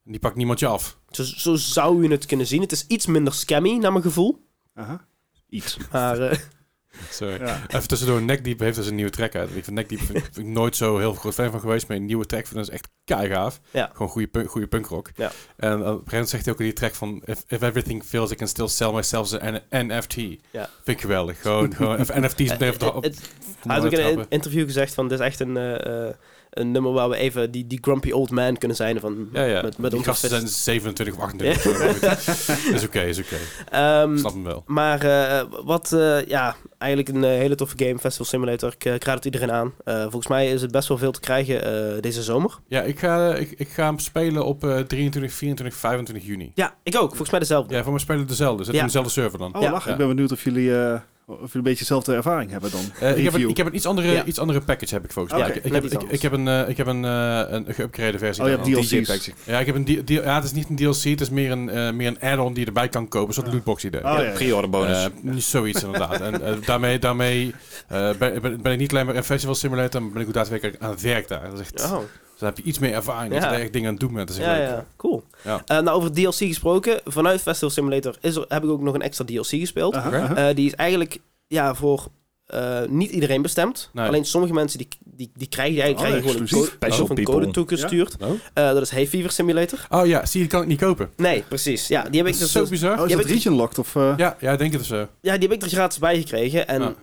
en 0.04 0.10
die 0.10 0.20
pakt 0.20 0.36
niemand 0.36 0.58
je 0.58 0.66
af. 0.66 0.98
Zo, 1.10 1.22
zo 1.22 1.54
zou 1.54 2.02
je 2.02 2.08
het 2.10 2.26
kunnen 2.26 2.46
zien. 2.46 2.60
Het 2.60 2.72
is 2.72 2.84
iets 2.86 3.06
minder 3.06 3.32
scammy, 3.34 3.76
naar 3.76 3.92
mijn 3.92 4.04
gevoel. 4.04 4.46
Aha. 4.74 5.04
Iets. 5.48 5.76
Maar 5.92 6.20
eh, 6.20 6.38
Sorry. 7.10 7.40
Ja. 7.40 7.60
Even 7.68 7.88
tussendoor, 7.88 8.22
Neckdeep 8.22 8.58
heeft 8.60 8.76
dus 8.76 8.86
een 8.86 8.94
nieuwe 8.94 9.10
track 9.10 9.34
uit. 9.34 9.48
Ik 9.56 9.64
vind 9.64 9.76
Neckdeep 9.76 9.98
vind, 9.98 10.22
vind 10.22 10.36
ik 10.46 10.46
nooit 10.46 10.76
zo 10.76 10.98
heel 10.98 11.12
groot 11.14 11.34
fan 11.34 11.50
van 11.50 11.60
geweest, 11.60 11.88
maar 11.88 11.96
een 11.96 12.04
nieuwe 12.04 12.26
track 12.26 12.46
vind 12.46 12.66
ik 12.66 12.72
echt 12.72 12.88
keigaaf. 13.04 13.60
Ja. 13.70 13.90
Gewoon 13.92 14.08
goede, 14.08 14.28
punk, 14.28 14.50
goede 14.50 14.66
punkrock. 14.66 15.10
Ja. 15.16 15.30
En 15.56 15.72
op 15.72 15.78
een 15.78 15.84
gegeven 15.86 16.02
moment 16.10 16.28
zegt 16.28 16.44
hij 16.44 16.52
ook 16.54 16.58
in 16.60 16.64
die 16.66 16.74
track 16.74 16.94
van, 16.94 17.22
if, 17.24 17.44
if 17.48 17.62
everything 17.62 18.04
fails, 18.04 18.30
I 18.30 18.34
can 18.34 18.48
still 18.48 18.68
sell 18.68 18.92
myself 18.92 19.32
as 19.32 19.40
an 19.40 19.60
NFT. 19.70 20.14
Ja. 20.50 20.68
Vind 20.84 20.96
ik 20.96 21.00
geweldig. 21.00 21.40
Gewoon, 21.40 21.74
gewoon 21.74 21.98
even 21.98 22.22
NFT's 22.22 22.50
meteen 22.50 22.72
op 22.72 22.78
de 22.78 22.86
eh, 22.86 22.96
op, 22.96 23.02
het- 23.02 23.20
hij 23.66 23.76
had 23.76 23.84
ook 23.84 23.92
in 23.92 24.18
een 24.18 24.26
interview 24.28 24.64
gezegd 24.64 24.94
van, 24.94 25.08
dit 25.08 25.18
is 25.20 25.24
echt 25.26 25.40
een, 25.40 25.56
eh, 25.56 26.06
eh, 26.08 26.14
een 26.50 26.70
nummer 26.70 26.92
waar 26.92 27.08
we 27.08 27.16
even 27.16 27.50
die, 27.50 27.66
die 27.66 27.78
grumpy 27.80 28.10
old 28.10 28.30
man 28.30 28.56
kunnen 28.56 28.76
zijn. 28.76 29.00
Van, 29.00 29.28
Ja, 29.32 29.44
ja. 29.44 29.62
Met, 29.62 29.78
met 29.78 29.90
die 29.90 29.98
onze 29.98 30.10
gasten 30.10 30.28
zijn 30.28 30.48
27 30.48 31.14
of 31.14 31.20
28 31.20 31.66
of 31.66 31.72
zo. 31.72 31.78
maar 31.84 32.16
goed. 32.16 32.74
Is 32.74 32.84
oké, 32.84 33.00
is 33.00 33.18
oké. 33.18 33.36
Ehm, 33.70 34.16
Snap 34.16 34.32
hem 34.32 34.44
wel. 34.44 34.62
Maar 34.66 35.02
eh, 35.04 35.42
wat, 35.64 35.92
eh, 35.92 36.24
ja, 36.26 36.56
eigenlijk 36.78 37.16
een 37.16 37.24
eh, 37.24 37.30
hele 37.30 37.54
toffe 37.54 37.74
game, 37.84 37.98
Festival 37.98 38.26
Simulator. 38.26 38.72
Ik, 38.78 38.84
ik 38.84 39.04
raad 39.04 39.14
het 39.14 39.24
iedereen 39.24 39.52
aan. 39.52 39.72
Eh, 39.84 40.00
volgens 40.02 40.26
mij 40.26 40.50
is 40.52 40.62
het 40.62 40.70
best 40.70 40.88
wel 40.88 40.98
veel 40.98 41.12
te 41.12 41.20
krijgen 41.20 41.64
eh, 41.64 42.00
deze 42.02 42.22
zomer. 42.22 42.58
Ja, 42.68 42.82
ik 42.82 42.98
ga, 42.98 43.34
ik, 43.34 43.50
ik 43.56 43.68
ga 43.68 43.84
hem 43.84 43.98
spelen 43.98 44.44
op 44.44 44.64
eh 44.64 44.78
23, 44.78 45.32
24, 45.32 45.78
25 45.78 46.26
juni. 46.26 46.52
Ja, 46.54 46.74
ik 46.82 46.96
ook. 46.96 47.08
Volgens 47.08 47.30
mij 47.30 47.40
dezelfde. 47.40 47.74
Ja, 47.74 47.82
voor 47.82 47.92
mij 47.92 48.00
spelen 48.00 48.26
dezelfde. 48.26 48.64
Zit 48.64 48.74
Ja. 48.74 48.80
in 48.80 48.86
dezelfde 48.86 49.10
server 49.10 49.38
dan. 49.38 49.54
Oh, 49.56 49.62
Ja. 49.62 49.76
Ik 49.90 49.96
ben 49.96 50.08
benieuwd 50.08 50.32
of 50.32 50.44
jullie, 50.44 50.76
eh, 50.78 51.00
of 51.28 51.36
jullie 51.38 51.50
een 51.56 51.62
beetje 51.62 51.78
dezelfde 51.78 52.14
ervaring 52.14 52.50
hebben 52.50 52.70
dan. 52.70 52.80
Eh, 53.00 53.16
ik, 53.16 53.24
heb 53.24 53.34
een, 53.34 53.48
ik 53.48 53.56
heb 53.56 53.66
een 53.66 53.74
iets 53.74 53.86
andere, 53.86 54.10
Ja. 54.12 54.24
iets 54.24 54.38
andere 54.38 54.60
package 54.60 54.94
heb 54.94 55.04
ik 55.04 55.12
volgens 55.12 55.34
mij. 55.40 55.48
ik, 55.48 55.54
ik, 55.64 55.72
heb, 55.72 55.84
ik, 56.10 56.22
heb 56.22 56.32
een, 56.32 56.48
eh, 56.48 56.68
ik 56.68 56.76
heb 56.76 56.86
een, 56.86 57.04
eh 57.04 57.42
een 57.48 57.64
geüpgrade 57.66 58.18
versie. 58.18 58.42
Oh, 58.44 58.48
je 58.50 58.56
daarvan. 58.56 58.72
hebt 58.72 58.88
DJ 58.90 58.96
DLC's. 58.96 59.08
packs. 59.08 59.30
Ja, 59.44 59.58
ik 59.60 59.66
heb 59.66 59.74
een 59.74 59.84
D- 59.84 60.06
D- 60.06 60.08
ja, 60.10 60.34
het 60.34 60.44
is 60.44 60.52
niet 60.52 60.68
een 60.68 60.76
DLC, 60.76 61.02
het 61.04 61.20
is 61.20 61.30
meer 61.30 61.50
een, 61.50 61.68
eh, 61.70 61.92
meer 61.92 62.06
een 62.06 62.20
add-on 62.20 62.52
die 62.52 62.60
je 62.60 62.66
erbij 62.66 62.88
kan 62.88 63.08
kopen, 63.08 63.28
een 63.28 63.34
soort 63.34 63.46
Ja. 63.46 63.52
lootbox 63.52 63.84
idee. 63.84 64.04
Oh, 64.04 64.12
ja, 64.12 64.20
ja. 64.22 64.30
Pre-order 64.32 64.70
bonus. 64.70 65.04
Eh, 65.04 65.10
niet 65.20 65.42
zoiets 65.42 65.82
inderdaad. 65.82 66.20
en 66.20 66.60
daarmee, 66.66 66.98
daarmee 66.98 67.54
eh, 67.88 68.10
ben, 68.18 68.42
ben, 68.42 68.62
ben 68.62 68.72
ik 68.72 68.78
niet 68.78 68.90
alleen 68.92 69.06
maar 69.06 69.16
een 69.16 69.24
festival 69.24 69.54
simulator, 69.54 70.02
maar 70.02 70.10
ben 70.12 70.22
ik 70.22 70.28
ook 70.28 70.34
daadwerkelijk 70.34 70.76
aan 70.82 70.90
het 70.90 71.00
werk 71.00 71.28
daar. 71.28 71.50
Dat 71.50 71.60
is 71.60 71.72
echt, 71.72 71.92
Oh, 71.92 71.98
dan 72.38 72.48
heb 72.48 72.56
je 72.58 72.62
iets 72.62 72.78
meer 72.78 72.92
ervaring, 72.94 73.34
Ja. 73.34 73.40
dat 73.40 73.50
je 73.50 73.56
er 73.56 73.62
echt 73.62 73.72
dingen 73.72 73.86
aan 73.88 73.94
het 73.94 74.02
doen 74.02 74.12
bent. 74.14 74.28
Dat 74.28 74.36
is 74.36 74.42
echt 74.42 74.52
ja, 74.52 74.58
leuk. 74.58 74.68
ja, 74.68 74.84
cool. 74.96 75.22
Ja. 75.44 75.62
Eh, 75.66 75.78
nou, 75.80 75.96
over 75.96 76.12
DLC 76.12 76.34
gesproken. 76.34 77.00
Vanuit 77.04 77.42
Festival 77.42 77.70
Simulator 77.70 78.16
is 78.20 78.36
er, 78.36 78.44
heb 78.48 78.64
ik 78.64 78.70
ook 78.70 78.80
nog 78.82 78.94
een 78.94 79.02
extra 79.02 79.24
DLC 79.24 79.46
gespeeld. 79.46 79.94
Eh, 79.94 80.46
die 80.54 80.66
is 80.66 80.74
eigenlijk 80.74 81.18
ja, 81.46 81.74
voor 81.74 82.06
eh, 82.46 82.78
niet 82.88 83.10
iedereen 83.10 83.42
bestemd. 83.42 83.90
Nee. 83.92 84.06
Alleen 84.08 84.24
sommige 84.24 84.52
mensen 84.52 84.78
die, 84.78 84.88
die, 85.04 85.30
die 85.34 85.48
krijgen 85.48 85.74
die 85.74 85.82
eigenlijk 85.82 86.14
Oh, 86.14 86.20
krijgen 86.22 86.48
gewoon 86.48 86.60
een 86.60 86.66
code, 86.66 86.76
Special 86.86 87.02
of 87.02 87.10
een 87.18 87.24
code 87.24 87.50
toegestuurd. 87.50 88.16
Oh? 88.22 88.28
Eh, 88.30 88.38
dat 88.72 88.82
is 88.82 88.90
Hay 88.90 89.06
Fever 89.06 89.30
Simulator. 89.30 89.86
oh 89.88 90.06
ja, 90.06 90.26
zie 90.26 90.40
je, 90.40 90.46
die 90.46 90.48
kan 90.56 90.62
ik 90.62 90.68
niet 90.68 90.78
kopen. 90.80 91.10
Nee, 91.16 91.42
precies. 91.48 91.88
Ja, 91.88 92.02
die 92.02 92.10
heb 92.16 92.24
Dat 92.24 92.26
ik 92.26 92.32
is 92.34 92.38
dus, 92.38 92.52
zo 92.52 92.60
dus- 92.60 92.68
bizar. 92.68 92.98
Oh, 92.98 93.04
is 93.04 93.10
Je 93.10 93.16
dat 93.16 93.24
bent- 93.26 93.34
region 93.36 93.54
locked? 93.54 93.78
Of, 93.78 93.96
eh, 93.96 94.14
Ja, 94.16 94.36
ja, 94.40 94.52
ik 94.52 94.58
denk 94.58 94.70
het 94.72 94.80
dus 94.80 94.88
zo. 94.88 95.08
ja, 95.20 95.32
die 95.38 95.48
heb 95.48 95.56
ik 95.56 95.62
er 95.62 95.68
gratis 95.68 95.98
bij 95.98 96.18
gekregen. 96.18 96.68
En 96.68 96.82
Ja. 96.82 96.94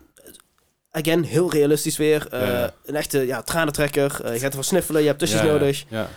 Again, 0.96 1.24
heel 1.24 1.52
realistisch 1.52 1.98
weer. 1.98 2.28
Eh, 2.32 2.40
Ja, 2.40 2.48
ja. 2.60 2.74
Een 2.86 2.96
echte 2.96 3.26
ja, 3.26 3.42
tranentrekker. 3.42 4.20
Eh, 4.24 4.34
je 4.34 4.40
gaat 4.40 4.48
ervan 4.50 4.64
sniffelen, 4.64 5.02
je 5.02 5.08
hebt 5.08 5.20
tusjes 5.20 5.40
Ja, 5.42 5.46
nodig. 5.46 5.84
Ja. 5.90 6.10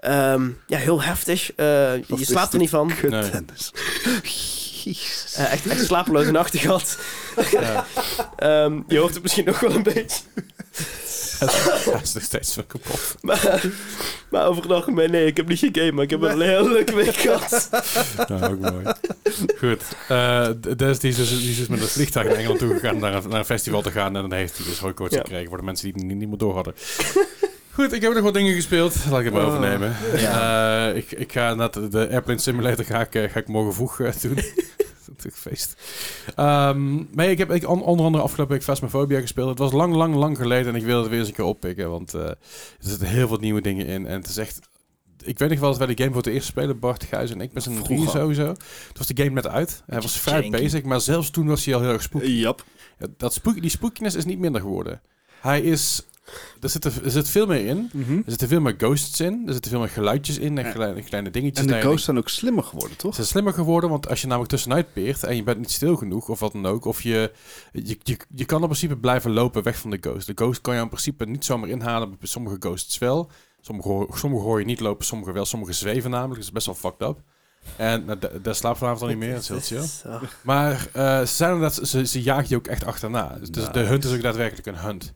Ehm, 0.00 0.48
ja, 0.66 0.78
heel 0.78 1.02
heftig. 1.02 1.52
Eh, 1.56 1.96
je 1.96 2.24
slaapt 2.24 2.52
er 2.52 2.58
niet 2.58 2.70
van. 2.70 2.92
Nee. 3.08 3.30
echt, 5.36 5.66
echt 5.66 5.84
slapeloze 5.84 6.30
nachten 6.30 6.58
gehad. 6.58 6.98
Ja. 7.50 7.86
Ehm, 8.36 8.80
je 8.88 8.98
hoort 8.98 9.14
het 9.14 9.22
misschien 9.22 9.44
nog 9.44 9.60
wel 9.60 9.74
een 9.74 9.82
beetje. 9.82 10.20
Hij 11.38 12.00
is 12.02 12.12
nog 12.14 12.22
steeds 12.22 12.54
wel 12.54 12.64
kapot. 12.64 13.14
Maar, 13.20 13.62
maar 14.30 14.46
over 14.46 14.62
het 14.62 14.72
algemeen, 14.72 15.10
nee, 15.10 15.26
ik 15.26 15.36
heb 15.36 15.48
niet 15.48 15.58
gegamed, 15.58 15.92
maar 15.94 16.04
ik 16.04 16.10
heb 16.10 16.20
wel 16.20 16.30
een 16.30 16.40
hele 16.48 16.68
leuke 16.72 16.94
week 16.94 17.14
gehad. 17.16 17.68
Nou, 18.28 18.52
ook 18.52 18.58
mooi. 18.60 18.84
Goed. 19.58 19.82
eh 20.08 20.48
Des 20.76 20.98
die 20.98 21.10
is, 21.10 21.16
dus, 21.16 21.28
die 21.40 21.50
is 21.50 21.56
dus 21.56 21.66
met 21.66 21.80
een 21.80 21.86
vliegtuig 21.86 22.26
naar 22.26 22.36
Engeland 22.36 22.58
toe 22.58 22.72
gegaan 22.74 22.98
naar 22.98 23.14
een, 23.14 23.28
naar 23.28 23.38
een 23.38 23.44
festival 23.44 23.82
te 23.82 23.90
gaan. 23.90 24.16
En 24.16 24.22
dan 24.22 24.32
heeft 24.32 24.56
hij 24.56 24.66
dus 24.66 24.78
hooikoorts 24.78 25.14
Ja. 25.14 25.20
gekregen 25.20 25.48
voor 25.48 25.58
de 25.58 25.64
mensen 25.64 25.84
die 25.84 25.94
het 25.94 26.04
niet, 26.10 26.18
niet 26.18 26.28
meer 26.28 26.38
door 26.38 26.54
hadden. 26.54 26.74
Goed, 27.72 27.92
ik 27.92 28.02
heb 28.02 28.14
nog 28.14 28.22
wat 28.22 28.34
dingen 28.34 28.54
gespeeld. 28.54 28.94
Laat 29.10 29.18
ik 29.18 29.24
het 29.24 29.34
maar 29.34 29.42
Oh. 29.46 29.48
overnemen. 29.48 29.96
Eh, 30.14 30.96
ik, 30.96 31.10
ik 31.12 31.32
ga 31.32 31.54
naar 31.54 31.70
de, 31.70 32.08
Airplane 32.10 32.38
Simulator 32.38 32.84
ga 32.84 33.00
ik, 33.00 33.14
eh, 33.14 33.30
ga 33.30 33.38
ik 33.38 33.48
morgen 33.48 33.74
vroeg 33.74 33.96
doen. 34.20 34.38
Een 35.22 35.32
feest. 35.32 35.74
Maar 37.14 37.26
ik 37.26 37.38
heb 37.38 37.50
ik, 37.50 37.68
on- 37.68 37.82
onder 37.82 38.06
andere 38.06 38.24
afgelopen 38.24 38.54
week 38.54 38.64
Phasmophobia 38.64 39.20
gespeeld. 39.20 39.48
Het 39.48 39.58
was 39.58 39.72
lang, 39.72 39.94
lang, 39.94 40.14
lang 40.14 40.36
geleden 40.36 40.72
en 40.74 40.78
ik 40.80 40.84
wilde 40.84 41.00
het 41.00 41.10
weer 41.10 41.18
eens 41.18 41.28
een 41.28 41.34
keer 41.34 41.44
oppikken. 41.44 41.90
Want 41.90 42.14
eh, 42.14 42.28
er 42.28 42.36
zitten 42.78 43.08
heel 43.08 43.28
veel 43.28 43.36
nieuwe 43.38 43.60
dingen 43.60 43.86
in. 43.86 44.06
En 44.06 44.20
het 44.20 44.28
is 44.28 44.36
echt... 44.36 44.58
Ik 45.22 45.38
weet 45.38 45.50
nog 45.50 45.58
wel 45.58 45.68
dat 45.68 45.78
wij 45.78 45.86
de 45.94 46.02
game 46.02 46.14
voor 46.14 46.22
het 46.22 46.32
eerst 46.32 46.46
spelen, 46.46 46.78
Bart, 46.78 47.04
Gijs 47.04 47.30
en 47.30 47.40
ik, 47.40 47.52
met 47.52 47.62
z'n 47.62 47.82
drieën 47.82 48.08
sowieso. 48.08 48.44
Toen 48.52 48.56
was 48.98 49.06
de 49.06 49.22
game 49.22 49.34
net 49.34 49.46
uit. 49.46 49.82
Hij 49.86 50.00
was 50.00 50.18
vrij 50.18 50.40
janky. 50.42 50.62
basic, 50.62 50.84
maar 50.84 51.00
zelfs 51.00 51.30
toen 51.30 51.46
was 51.46 51.64
hij 51.64 51.74
al 51.74 51.80
heel 51.80 51.90
erg 51.90 52.02
spooky. 52.02 52.46
Dat 53.16 53.34
spook, 53.34 53.60
die 53.60 53.70
spookiness 53.70 54.16
is 54.16 54.24
niet 54.24 54.38
minder 54.38 54.60
geworden. 54.60 55.00
Hij 55.40 55.60
is... 55.60 56.02
Er 56.60 56.68
zit, 56.68 56.84
er, 56.84 56.92
er 57.04 57.10
zit 57.10 57.28
veel 57.28 57.46
meer 57.46 57.66
in. 57.66 57.90
Mhm. 57.92 58.16
Er 58.16 58.22
zitten 58.26 58.48
veel 58.48 58.60
meer 58.60 58.74
ghosts 58.78 59.20
in. 59.20 59.42
Er 59.46 59.52
zitten 59.52 59.70
veel 59.70 59.80
meer 59.80 59.88
geluidjes 59.88 60.38
in 60.38 60.58
en 60.58 60.64
Ja. 60.64 60.72
kleine, 60.72 61.02
kleine 61.02 61.30
dingetjes. 61.30 61.66
En 61.66 61.72
de 61.72 61.80
ghosts 61.80 62.04
zijn 62.04 62.18
ook 62.18 62.28
slimmer 62.28 62.64
geworden, 62.64 62.96
toch? 62.96 63.10
Ze 63.10 63.16
zijn 63.16 63.26
slimmer 63.26 63.52
geworden, 63.52 63.90
want 63.90 64.08
als 64.08 64.20
je 64.20 64.26
namelijk 64.26 64.50
tussenuit 64.52 64.92
peert 64.92 65.22
en 65.22 65.36
je 65.36 65.42
bent 65.42 65.58
niet 65.58 65.70
stil 65.70 65.96
genoeg 65.96 66.28
of 66.28 66.40
wat 66.40 66.52
dan 66.52 66.66
ook, 66.66 66.84
of 66.84 67.02
je, 67.02 67.32
je, 67.72 67.98
je, 68.02 68.16
je 68.34 68.44
kan 68.44 68.60
in 68.60 68.66
principe 68.66 68.96
blijven 68.96 69.30
lopen 69.32 69.62
weg 69.62 69.78
van 69.78 69.90
de 69.90 69.98
ghost. 70.00 70.26
De 70.26 70.32
ghost 70.34 70.60
kan 70.60 70.74
je 70.74 70.80
in 70.80 70.88
principe 70.88 71.24
niet 71.26 71.44
zomaar 71.44 71.68
inhalen, 71.68 72.08
bij 72.18 72.28
sommige 72.28 72.56
ghosts 72.58 72.98
wel. 72.98 73.30
Sommige, 73.60 73.88
hoor- 73.88 74.16
sommige 74.18 74.42
hoor 74.44 74.58
je 74.58 74.64
niet 74.64 74.80
lopen, 74.80 75.04
sommige 75.04 75.32
wel, 75.32 75.44
sommige 75.44 75.72
zweven 75.72 76.10
namelijk, 76.10 76.40
dus 76.40 76.52
best 76.52 76.66
wel 76.66 76.74
fucked 76.74 77.08
up. 77.08 77.18
En 77.76 78.04
nou, 78.04 78.18
daar- 78.42 78.54
slaapt 78.54 78.78
vanavond 78.78 79.02
al 79.02 79.08
niet 79.08 79.18
meer, 79.18 79.32
dat 79.32 79.40
is 79.42 79.48
heel 79.48 79.60
chill. 79.60 80.28
Maar 80.42 80.88
eh, 80.92 81.20
ze, 81.20 81.26
zijn 81.26 81.70
ze, 81.70 82.06
ze 82.06 82.22
je 82.24 82.56
ook 82.56 82.66
echt 82.66 82.84
achterna. 82.84 83.36
Dus 83.40 83.50
de 83.50 83.60
Nice. 83.60 83.78
hunt 83.78 84.04
is 84.04 84.12
ook 84.14 84.22
daadwerkelijk 84.22 84.66
een 84.66 84.78
hunt. 84.78 85.14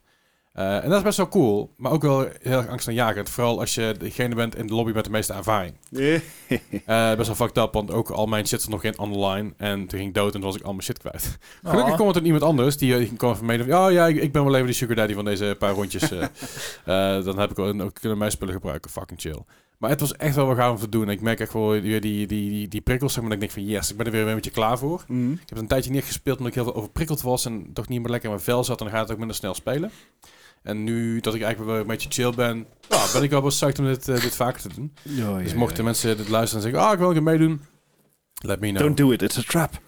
Eh, 0.53 0.83
en 0.83 0.89
dat 0.89 0.97
is 0.97 1.03
best 1.03 1.17
wel 1.17 1.27
cool, 1.27 1.73
maar 1.77 1.91
ook 1.91 2.01
wel 2.01 2.19
heel 2.41 2.57
erg 2.57 2.67
angstaanjagend. 2.67 3.29
Vooral 3.29 3.59
als 3.59 3.75
je 3.75 3.95
degene 3.99 4.35
bent 4.35 4.55
in 4.55 4.67
de 4.67 4.73
lobby 4.73 4.91
met 4.91 5.03
de 5.03 5.09
meeste 5.11 5.33
ervaring. 5.33 5.73
Eh, 6.85 7.15
best 7.15 7.27
wel 7.27 7.35
fucked 7.35 7.57
up, 7.63 7.73
want 7.73 7.91
ook 7.91 8.09
al 8.09 8.25
mijn 8.25 8.47
shit 8.47 8.59
stond 8.61 8.73
nog 8.73 8.81
geen 8.93 8.99
online. 8.99 9.53
En 9.57 9.79
toen 9.87 9.97
ging 9.99 10.09
ik 10.09 10.13
dood 10.15 10.33
en 10.33 10.41
toen 10.41 10.49
was 10.49 10.55
ik 10.59 10.65
al 10.65 10.71
mijn 10.71 10.83
shit 10.83 10.97
kwijt. 10.97 11.37
Gelukkig 11.63 11.89
Oh. 11.89 11.95
kwam 11.95 12.07
het 12.07 12.15
er 12.15 12.23
iemand 12.23 12.43
anders, 12.43 12.77
die, 12.77 12.97
die 12.97 13.13
kwam 13.15 13.35
van 13.35 13.45
mee. 13.45 13.65
Ja, 13.65 13.87
ja, 13.89 14.07
ik, 14.07 14.15
ik 14.21 14.31
ben 14.31 14.43
wel 14.43 14.55
even 14.55 14.67
de 14.67 14.73
sugar 14.73 14.95
daddy 14.95 15.13
van 15.13 15.25
deze 15.25 15.55
paar 15.59 15.73
rondjes. 15.73 16.11
eh. 16.11 16.21
Eh, 16.85 17.23
dan 17.23 17.39
heb 17.39 17.49
ik 17.49 17.55
wel, 17.55 17.79
ook 17.81 17.93
kunnen 17.93 18.17
mijn 18.17 18.31
spullen 18.31 18.53
gebruiken, 18.53 18.91
fucking 18.91 19.19
chill. 19.21 19.39
Maar 19.77 19.89
het 19.89 19.99
was 19.99 20.13
echt 20.15 20.35
wel 20.35 20.45
wat 20.45 20.57
gaaf 20.57 20.71
om 20.71 20.79
te 20.79 20.89
doen. 20.89 21.09
Ik 21.09 21.21
merk 21.21 21.39
echt 21.39 21.53
wel 21.53 21.69
weer 21.69 22.01
die, 22.01 22.27
die, 22.27 22.49
die, 22.49 22.67
die 22.67 22.81
prikkels, 22.81 23.13
zeg 23.13 23.21
maar, 23.23 23.31
dat 23.31 23.41
ik 23.43 23.53
denk 23.53 23.65
van 23.65 23.73
yes, 23.75 23.91
ik 23.91 23.97
ben 23.97 24.05
er 24.05 24.11
weer 24.11 24.27
een 24.27 24.35
beetje 24.35 24.51
klaar 24.51 24.77
voor. 24.77 25.03
Mhm. 25.07 25.31
Ik 25.31 25.39
heb 25.49 25.57
een 25.57 25.67
tijdje 25.67 25.91
niet 25.91 26.03
gespeeld 26.03 26.37
omdat 26.37 26.53
ik 26.55 26.61
heel 26.61 26.71
veel 26.71 26.75
overprikkeld 26.81 27.21
was 27.21 27.45
en 27.45 27.69
toch 27.73 27.87
niet 27.87 27.99
meer 28.01 28.09
lekker 28.09 28.29
in 28.29 28.35
mijn 28.35 28.45
vel 28.47 28.63
zat. 28.63 28.79
En 28.79 28.85
dan 28.85 28.93
gaat 28.93 29.03
het 29.03 29.11
ook 29.11 29.17
minder 29.17 29.35
snel 29.35 29.53
spelen. 29.53 29.91
En 30.63 30.83
nu 30.83 31.19
dat 31.19 31.35
ik 31.35 31.41
eigenlijk 31.41 31.71
wel 31.71 31.81
een 31.81 31.87
beetje 31.87 32.09
chill 32.11 32.33
ben, 32.35 32.65
nou, 32.89 33.11
ben 33.13 33.23
ik 33.23 33.29
wel 33.29 33.41
wel 33.41 33.49
psyched 33.49 33.79
om 33.79 33.85
dit, 33.85 34.07
eh, 34.07 34.21
dit 34.21 34.35
vaker 34.35 34.61
te 34.61 34.69
doen. 34.75 34.93
Ja, 35.03 35.37
Dus 35.37 35.51
ja, 35.51 35.57
mochten 35.57 35.77
ja. 35.77 35.83
mensen 35.83 36.17
dit 36.17 36.29
luisteren 36.29 36.63
en 36.63 36.71
zeggen, 36.71 36.87
ah, 36.87 36.93
ik 36.93 36.99
wil 36.99 37.07
een 37.07 37.13
keer 37.13 37.23
meedoen. 37.23 37.61
Let 38.41 38.59
me 38.59 38.67
know. 38.69 38.81
Don't 38.81 38.97
do 38.97 39.11
it, 39.11 39.21
it's 39.21 39.37
a 39.37 39.41
trap. 39.41 39.79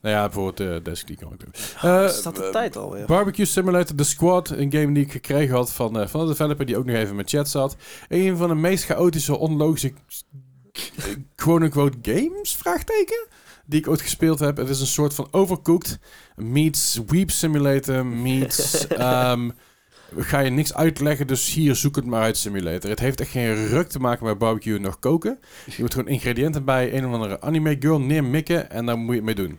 Nou 0.00 0.14
ja, 0.14 0.22
bijvoorbeeld 0.24 0.60
uh, 0.60 0.84
deze 0.84 1.06
die 1.06 1.16
kan 1.16 1.32
ik 1.32 1.40
doen. 1.40 1.52
Uh, 1.84 2.04
Eh, 2.04 2.10
staat 2.10 2.36
de 2.36 2.44
eh, 2.44 2.50
tijd 2.50 2.76
alweer? 2.76 3.06
Barbecue 3.06 3.44
Simulator 3.44 3.96
The 3.96 4.04
Squad, 4.04 4.50
een 4.50 4.72
game 4.72 4.92
die 4.92 5.04
ik 5.04 5.12
gekregen 5.12 5.54
had 5.54 5.72
van, 5.72 6.00
eh, 6.00 6.06
van 6.06 6.20
de 6.20 6.26
developer 6.26 6.66
die 6.66 6.76
ook 6.76 6.84
nog 6.84 6.96
even 6.96 7.16
met 7.16 7.30
chat 7.30 7.48
zat. 7.48 7.76
Een 8.08 8.36
van 8.36 8.48
de 8.48 8.54
meest 8.54 8.84
chaotische, 8.84 9.36
onlogische, 9.36 9.92
quote-unquote 11.34 11.98
games, 12.02 12.56
vraagteken, 12.56 13.26
die 13.66 13.80
ik 13.80 13.88
ooit 13.88 14.00
gespeeld 14.00 14.38
heb. 14.38 14.56
Het 14.56 14.68
is 14.68 14.80
een 14.80 14.86
soort 14.86 15.14
van 15.14 15.28
overcooked 15.30 15.98
meets 16.36 17.00
Weep 17.06 17.30
Simulator 17.30 18.06
meets... 18.06 18.86
ehm, 18.86 19.50
ga 20.16 20.38
je 20.38 20.50
niks 20.50 20.74
uitleggen, 20.74 21.26
dus 21.26 21.54
hier 21.54 21.74
zoek 21.74 21.96
het 21.96 22.04
maar 22.04 22.22
uit 22.22 22.36
simulator. 22.36 22.90
Het 22.90 22.98
heeft 22.98 23.20
echt 23.20 23.30
geen 23.30 23.66
ruk 23.68 23.88
te 23.88 23.98
maken 23.98 24.26
met 24.26 24.38
barbecue 24.38 24.78
nog 24.78 24.98
koken. 24.98 25.38
Je 25.66 25.82
moet 25.82 25.94
gewoon 25.94 26.08
ingrediënten 26.08 26.64
bij 26.64 26.94
een 26.94 27.06
of 27.06 27.12
andere 27.12 27.40
anime 27.40 27.76
girl 27.78 28.00
neermikken 28.00 28.70
en 28.70 28.86
daar 28.86 28.98
moet 28.98 29.08
je 29.08 29.14
het 29.14 29.24
mee 29.24 29.34
doen. 29.34 29.58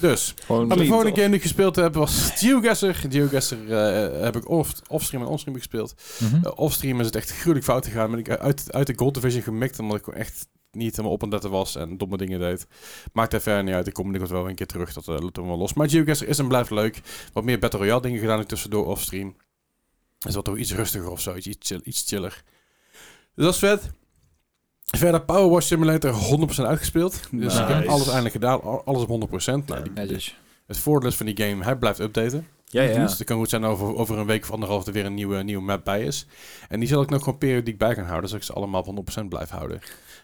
Dus, 0.00 0.34
Gewoon 0.44 0.68
de 0.68 0.86
volgende 0.86 1.14
game 1.14 1.26
die 1.26 1.36
ik 1.36 1.42
gespeeld 1.42 1.76
heb 1.76 1.94
was 1.94 2.30
Geoguessr. 2.34 2.86
Geoguessr 2.86 3.56
eh 3.68 4.22
heb 4.22 4.36
ik 4.36 4.48
off, 4.48 4.72
offstream 4.88 5.24
en 5.24 5.30
onstream 5.30 5.56
gespeeld. 5.56 5.94
Mhm. 6.18 6.44
Eh, 6.44 6.52
offstream 6.54 7.00
is 7.00 7.06
het 7.06 7.16
echt 7.16 7.30
gruwelijk 7.30 7.64
fout 7.64 7.86
gegaan. 7.86 8.10
Ben 8.10 8.18
ik 8.18 8.30
uit, 8.30 8.72
uit 8.72 8.86
de 8.86 8.92
Gold 8.96 9.14
Division 9.14 9.42
gemikt, 9.42 9.78
omdat 9.78 9.96
ik 9.96 10.04
gewoon 10.04 10.20
echt 10.20 10.46
niet 10.76 10.90
helemaal 10.90 11.12
op 11.12 11.22
en 11.22 11.28
letten 11.28 11.50
was 11.50 11.76
en 11.76 11.96
domme 11.96 12.16
dingen 12.16 12.38
deed. 12.40 12.66
Maakt 13.12 13.32
er 13.32 13.40
verder 13.40 13.64
niet 13.64 13.74
uit. 13.74 13.86
Ik 13.86 13.92
kom 13.92 14.02
binnenkort 14.10 14.32
wel 14.40 14.48
een 14.48 14.54
keer 14.54 14.66
terug. 14.66 14.92
Dat 14.92 15.06
uh, 15.08 15.18
loopt 15.18 15.36
er 15.36 15.46
wel 15.46 15.58
los. 15.58 15.74
Maar 15.74 15.88
Geoguessr 15.90 16.24
is 16.28 16.38
en 16.38 16.48
blijft 16.48 16.70
leuk. 16.70 17.00
Wat 17.32 17.44
meer 17.44 17.58
Battle 17.58 17.78
Royale 17.78 18.00
dingen 18.02 18.20
gedaan 18.20 18.40
ik 18.40 18.46
tussendoor 18.46 18.86
offstream. 18.86 19.36
Is 20.26 20.34
wat 20.34 20.44
toch 20.44 20.56
iets 20.56 20.74
rustiger 20.74 21.10
of 21.10 21.20
zo. 21.20 21.34
Iets, 21.34 21.46
iets, 21.46 21.68
chill, 21.68 21.80
iets 21.84 22.04
chiller. 22.06 22.42
Dus 23.34 23.44
dat 23.44 23.52
is 23.54 23.58
vet. 23.60 23.90
Verder 24.84 25.22
Power 25.24 25.48
Wash 25.50 25.66
Simulator 25.66 26.12
100% 26.58 26.62
uitgespeeld. 26.62 27.20
Dus 27.30 27.54
ik 27.58 27.66
heb 27.66 27.86
alles 27.88 28.06
eindelijk 28.06 28.32
gedaan. 28.34 28.62
Al- 28.62 28.84
Alles 28.84 29.02
op 29.02 29.08
100%. 29.08 29.66
Nou, 29.66 29.82
die- 29.82 29.92
het 30.66 30.78
voordeel 30.78 31.08
is 31.08 31.16
van 31.16 31.26
die 31.26 31.36
game, 31.46 31.64
hij 31.64 31.76
blijft 31.76 31.98
updaten. 31.98 32.46
Ja, 32.68 32.82
ja. 32.82 33.02
Dus 33.02 33.18
het 33.18 33.26
kan 33.26 33.36
goed 33.38 33.48
zijn 33.48 33.62
dat 33.62 33.70
over, 33.70 33.96
over 33.96 34.18
een 34.18 34.26
week 34.26 34.42
of 34.42 34.50
anderhalf 34.50 34.86
er 34.86 34.92
weer 34.92 35.04
een 35.04 35.14
nieuwe, 35.14 35.42
nieuwe 35.42 35.62
map 35.62 35.84
bij 35.84 36.02
is. 36.04 36.26
En 36.68 36.78
die 36.80 36.88
zal 36.88 37.02
ik 37.02 37.10
nog 37.10 37.22
gewoon 37.22 37.38
periodiek 37.38 37.78
bij 37.78 37.94
gaan 37.94 38.04
houden, 38.04 38.28
zodat 38.28 38.42
ik 38.44 38.50
ze 38.52 38.56
allemaal 38.58 38.82
op 38.82 39.20
100% 39.20 39.28
blijf 39.28 39.48
houden. 39.50 39.80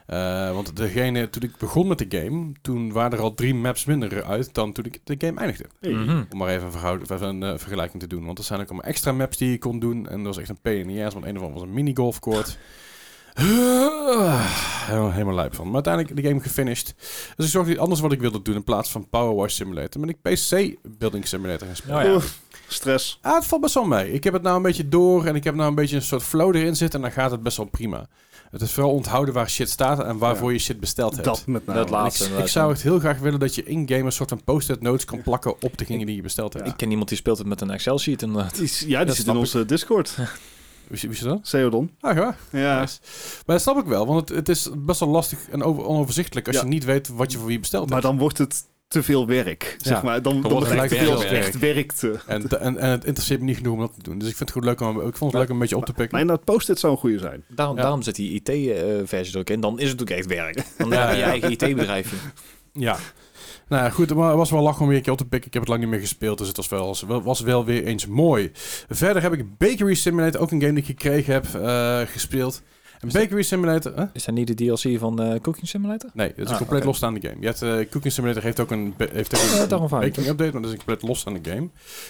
Eh, 0.06 0.52
want 0.52 0.76
degene, 0.76 1.30
toen 1.30 1.42
ik 1.42 1.56
begon 1.56 1.86
met 1.86 1.98
de 1.98 2.18
game, 2.18 2.52
toen 2.62 2.92
waren 2.92 3.12
er 3.18 3.24
al 3.24 3.34
drie 3.34 3.54
maps 3.54 3.84
minder 3.84 4.24
uit 4.24 4.54
dan 4.54 4.72
toen 4.72 4.84
ik 4.84 5.00
de 5.04 5.14
game 5.18 5.38
eindigde. 5.40 5.64
Hey. 5.80 5.90
Mhm. 5.92 6.22
Om 6.30 6.38
maar 6.38 6.48
even 6.48 6.64
een, 6.66 6.72
verhoud- 6.72 7.10
even 7.10 7.28
een 7.28 7.42
eh, 7.42 7.58
vergelijking 7.58 8.02
te 8.02 8.08
doen. 8.08 8.24
Want 8.24 8.38
er 8.38 8.44
zijn 8.44 8.60
ook 8.60 8.66
allemaal 8.68 8.86
extra 8.86 9.12
maps 9.12 9.36
die 9.36 9.50
je 9.50 9.58
kon 9.58 9.78
doen. 9.78 10.08
En 10.08 10.16
dat 10.16 10.34
was 10.34 10.38
echt 10.38 10.52
een 10.62 11.02
ass, 11.04 11.14
want 11.14 11.26
een 11.26 11.36
of 11.36 11.42
andere 11.42 11.52
was 11.52 11.62
een 11.62 11.72
minigolfcourt. 11.74 12.58
Helemaal, 14.86 15.12
helemaal 15.12 15.34
lijp 15.34 15.54
van. 15.54 15.64
Maar 15.64 15.74
uiteindelijk 15.74 16.16
de 16.16 16.28
game 16.28 16.40
gefinished. 16.40 16.94
Dus 17.36 17.44
ik 17.46 17.52
zorgde 17.52 17.78
anders 17.78 18.00
wat 18.00 18.12
ik 18.12 18.20
wilde 18.20 18.42
doen 18.42 18.54
in 18.54 18.64
plaats 18.64 18.90
van 18.90 19.08
Power 19.08 19.34
Wash 19.34 19.54
Simulator. 19.54 20.00
Ben 20.00 20.08
ik 20.08 20.22
PC 20.22 20.76
Building 20.98 21.26
Simulator 21.26 21.66
gaan 21.66 21.76
spelen. 21.76 22.14
Oh 22.16 22.22
ja. 22.22 22.28
Stress. 22.68 23.18
Ah, 23.22 23.34
het 23.34 23.46
valt 23.46 23.60
best 23.60 23.74
wel 23.74 23.84
mee. 23.84 24.12
Ik 24.12 24.24
heb 24.24 24.32
het 24.32 24.42
nou 24.42 24.56
een 24.56 24.62
beetje 24.62 24.88
door 24.88 25.24
en 25.26 25.34
ik 25.34 25.44
heb 25.44 25.54
nou 25.54 25.68
een 25.68 25.74
beetje 25.74 25.96
een 25.96 26.02
soort 26.02 26.22
flow 26.22 26.56
erin 26.56 26.76
zitten 26.76 26.98
en 27.02 27.04
dan 27.06 27.14
gaat 27.14 27.30
het 27.30 27.42
best 27.42 27.56
wel 27.56 27.66
prima. 27.66 28.06
Het 28.50 28.60
is 28.60 28.72
vooral 28.72 28.92
onthouden 28.92 29.34
waar 29.34 29.50
shit 29.50 29.70
staat 29.70 30.04
en 30.04 30.18
waarvoor 30.18 30.52
je 30.52 30.58
shit 30.58 30.80
besteld 30.80 31.12
hebt. 31.12 31.24
Dat 31.24 31.46
met 31.46 31.66
name. 31.66 31.78
Dat 31.78 31.90
laat- 31.90 32.14
ik, 32.14 32.20
laatste 32.20 32.42
ik 32.42 32.48
zou 32.48 32.72
het 32.72 32.82
heel 32.82 32.98
graag 32.98 33.18
willen 33.18 33.40
dat 33.40 33.54
je 33.54 33.62
in-game 33.64 34.02
een 34.04 34.12
soort 34.12 34.28
van 34.28 34.44
post-it 34.44 34.80
notes 34.80 35.04
kan 35.04 35.22
plakken 35.22 35.62
op 35.62 35.78
degene 35.78 36.06
die 36.06 36.16
je 36.16 36.22
besteld 36.22 36.52
hebt. 36.52 36.66
Ik 36.66 36.76
ken 36.76 36.90
iemand 36.90 37.08
die 37.08 37.18
speelt 37.18 37.38
het 37.38 37.46
met 37.46 37.60
een 37.60 37.70
Excel-sheet 37.70 38.22
inderdaad. 38.22 38.58
Ja, 38.58 38.96
die 38.98 39.06
Dat 39.06 39.16
zit 39.16 39.26
in 39.26 39.36
onze 39.36 39.64
Discord. 39.64 40.14
Wist 40.88 41.02
je, 41.02 41.08
wist 41.08 41.20
je 41.20 41.26
dat? 41.26 41.38
Seodon. 41.42 41.90
Ah, 42.00 42.16
ja. 42.16 42.36
Ja. 42.50 42.80
Nice. 42.80 42.98
Maar 43.46 43.56
dat 43.56 43.60
snap 43.60 43.78
ik 43.78 43.84
wel, 43.84 44.06
want 44.06 44.28
het, 44.28 44.38
het 44.38 44.48
is 44.48 44.68
best 44.78 45.00
wel 45.00 45.08
lastig 45.08 45.38
en 45.50 45.62
over, 45.62 45.84
onoverzichtelijk 45.84 46.46
als 46.46 46.56
Ja. 46.56 46.62
je 46.62 46.68
niet 46.68 46.84
weet 46.84 47.08
wat 47.08 47.32
je 47.32 47.38
voor 47.38 47.46
wie 47.46 47.60
besteld 47.60 47.84
Maar 47.84 47.92
hebt. 47.98 48.10
dan 48.10 48.18
wordt 48.18 48.38
het 48.38 48.64
te 48.88 49.02
veel 49.02 49.26
werk. 49.26 49.76
Zeg 49.80 49.96
Ja. 49.96 50.02
maar. 50.02 50.22
Dan, 50.22 50.40
dan, 50.42 50.66
het 50.66 51.22
echt 51.22 51.58
werk 51.58 51.92
te. 51.92 52.18
En, 52.26 52.48
en, 52.60 52.78
en 52.78 52.90
het 52.90 53.04
interesseert 53.04 53.40
me 53.40 53.46
niet 53.46 53.56
genoeg 53.56 53.72
om 53.74 53.80
dat 53.80 53.94
te 53.94 54.02
doen. 54.02 54.18
Dus 54.18 54.28
ik 54.28 54.36
vind 54.36 54.48
het 54.48 54.58
goed 54.58 54.66
leuk 54.68 54.80
om, 54.80 55.00
ik 55.08 55.16
vond 55.16 55.32
het 55.32 55.40
leuk 55.40 55.48
om 55.48 55.54
een 55.54 55.60
beetje 55.60 55.76
op 55.76 55.84
te 55.84 55.92
pikken. 55.92 56.08
Maar 56.10 56.20
inderdaad, 56.20 56.44
post-it 56.44 56.78
zou 56.78 56.92
een 56.92 56.98
goede 56.98 57.18
zijn. 57.18 57.44
Daarom, 57.48 57.76
Ja. 57.76 57.82
daarom 57.82 58.02
zit 58.02 58.14
die 58.14 58.42
IT-versie 58.44 59.34
er 59.34 59.40
ook 59.40 59.50
in. 59.50 59.60
Dan 59.60 59.78
is 59.78 59.90
het 59.90 60.00
ook 60.02 60.10
echt 60.10 60.26
werk. 60.26 60.62
Dan 60.78 60.88
Ja, 60.90 61.00
heb 61.00 61.10
je 61.10 61.16
je 61.16 61.22
eigen 61.22 61.50
IT-bedrijfje. 61.50 62.16
Ja. 62.72 62.98
Nou 63.72 63.90
goed, 63.90 64.14
maar 64.14 64.28
het 64.28 64.36
was 64.36 64.50
wel 64.50 64.62
lachen 64.62 64.80
om 64.82 64.88
weer 64.88 64.96
een 64.96 65.02
keer 65.02 65.12
op 65.12 65.18
te 65.18 65.24
pikken. 65.26 65.46
Ik 65.48 65.52
heb 65.52 65.62
het 65.62 65.70
lang 65.70 65.80
niet 65.82 65.90
meer 65.90 66.00
gespeeld, 66.00 66.38
dus 66.38 66.46
het 66.48 66.56
was 66.56 66.68
wel, 66.68 67.22
was 67.22 67.40
wel 67.40 67.64
weer 67.64 67.84
eens 67.84 68.06
mooi. 68.06 68.50
Verder 68.88 69.22
heb 69.22 69.32
ik 69.32 69.58
Bakery 69.58 69.94
Simulator, 69.94 70.40
ook 70.40 70.50
een 70.50 70.60
game 70.60 70.72
die 70.72 70.80
ik 70.82 70.86
gekregen 70.88 71.32
heb, 71.32 71.44
eh, 71.54 72.00
gespeeld. 72.12 72.62
En 73.00 73.08
Is 73.08 73.14
dat- 73.14 73.22
Bakery 73.22 73.42
Simulator... 73.42 74.10
Is 74.12 74.24
dat 74.24 74.34
niet 74.34 74.46
de 74.46 74.54
DLC 74.54 74.98
van 74.98 75.22
eh, 75.22 75.40
Cooking 75.40 75.68
Simulator? 75.68 76.10
Nee, 76.14 76.28
het 76.28 76.38
is 76.38 76.44
een 76.44 76.50
Ah, 76.52 76.56
compleet 76.56 76.84
losstaande 76.84 77.20
game. 77.20 77.36
Je 77.40 77.46
hebt, 77.46 77.62
eh, 77.62 77.70
Cooking 77.90 78.12
Simulator 78.12 78.42
heeft 78.42 78.60
ook 78.60 78.70
een, 78.70 78.94
heeft 79.12 79.34
ook 79.34 79.80
een 79.80 79.88
baking 79.88 80.26
update, 80.26 80.52
maar 80.52 80.62
dat 80.62 80.64
is 80.64 80.70
een 80.70 80.84
compleet 80.84 81.02
losstaande 81.02 81.40
game. 81.50 81.68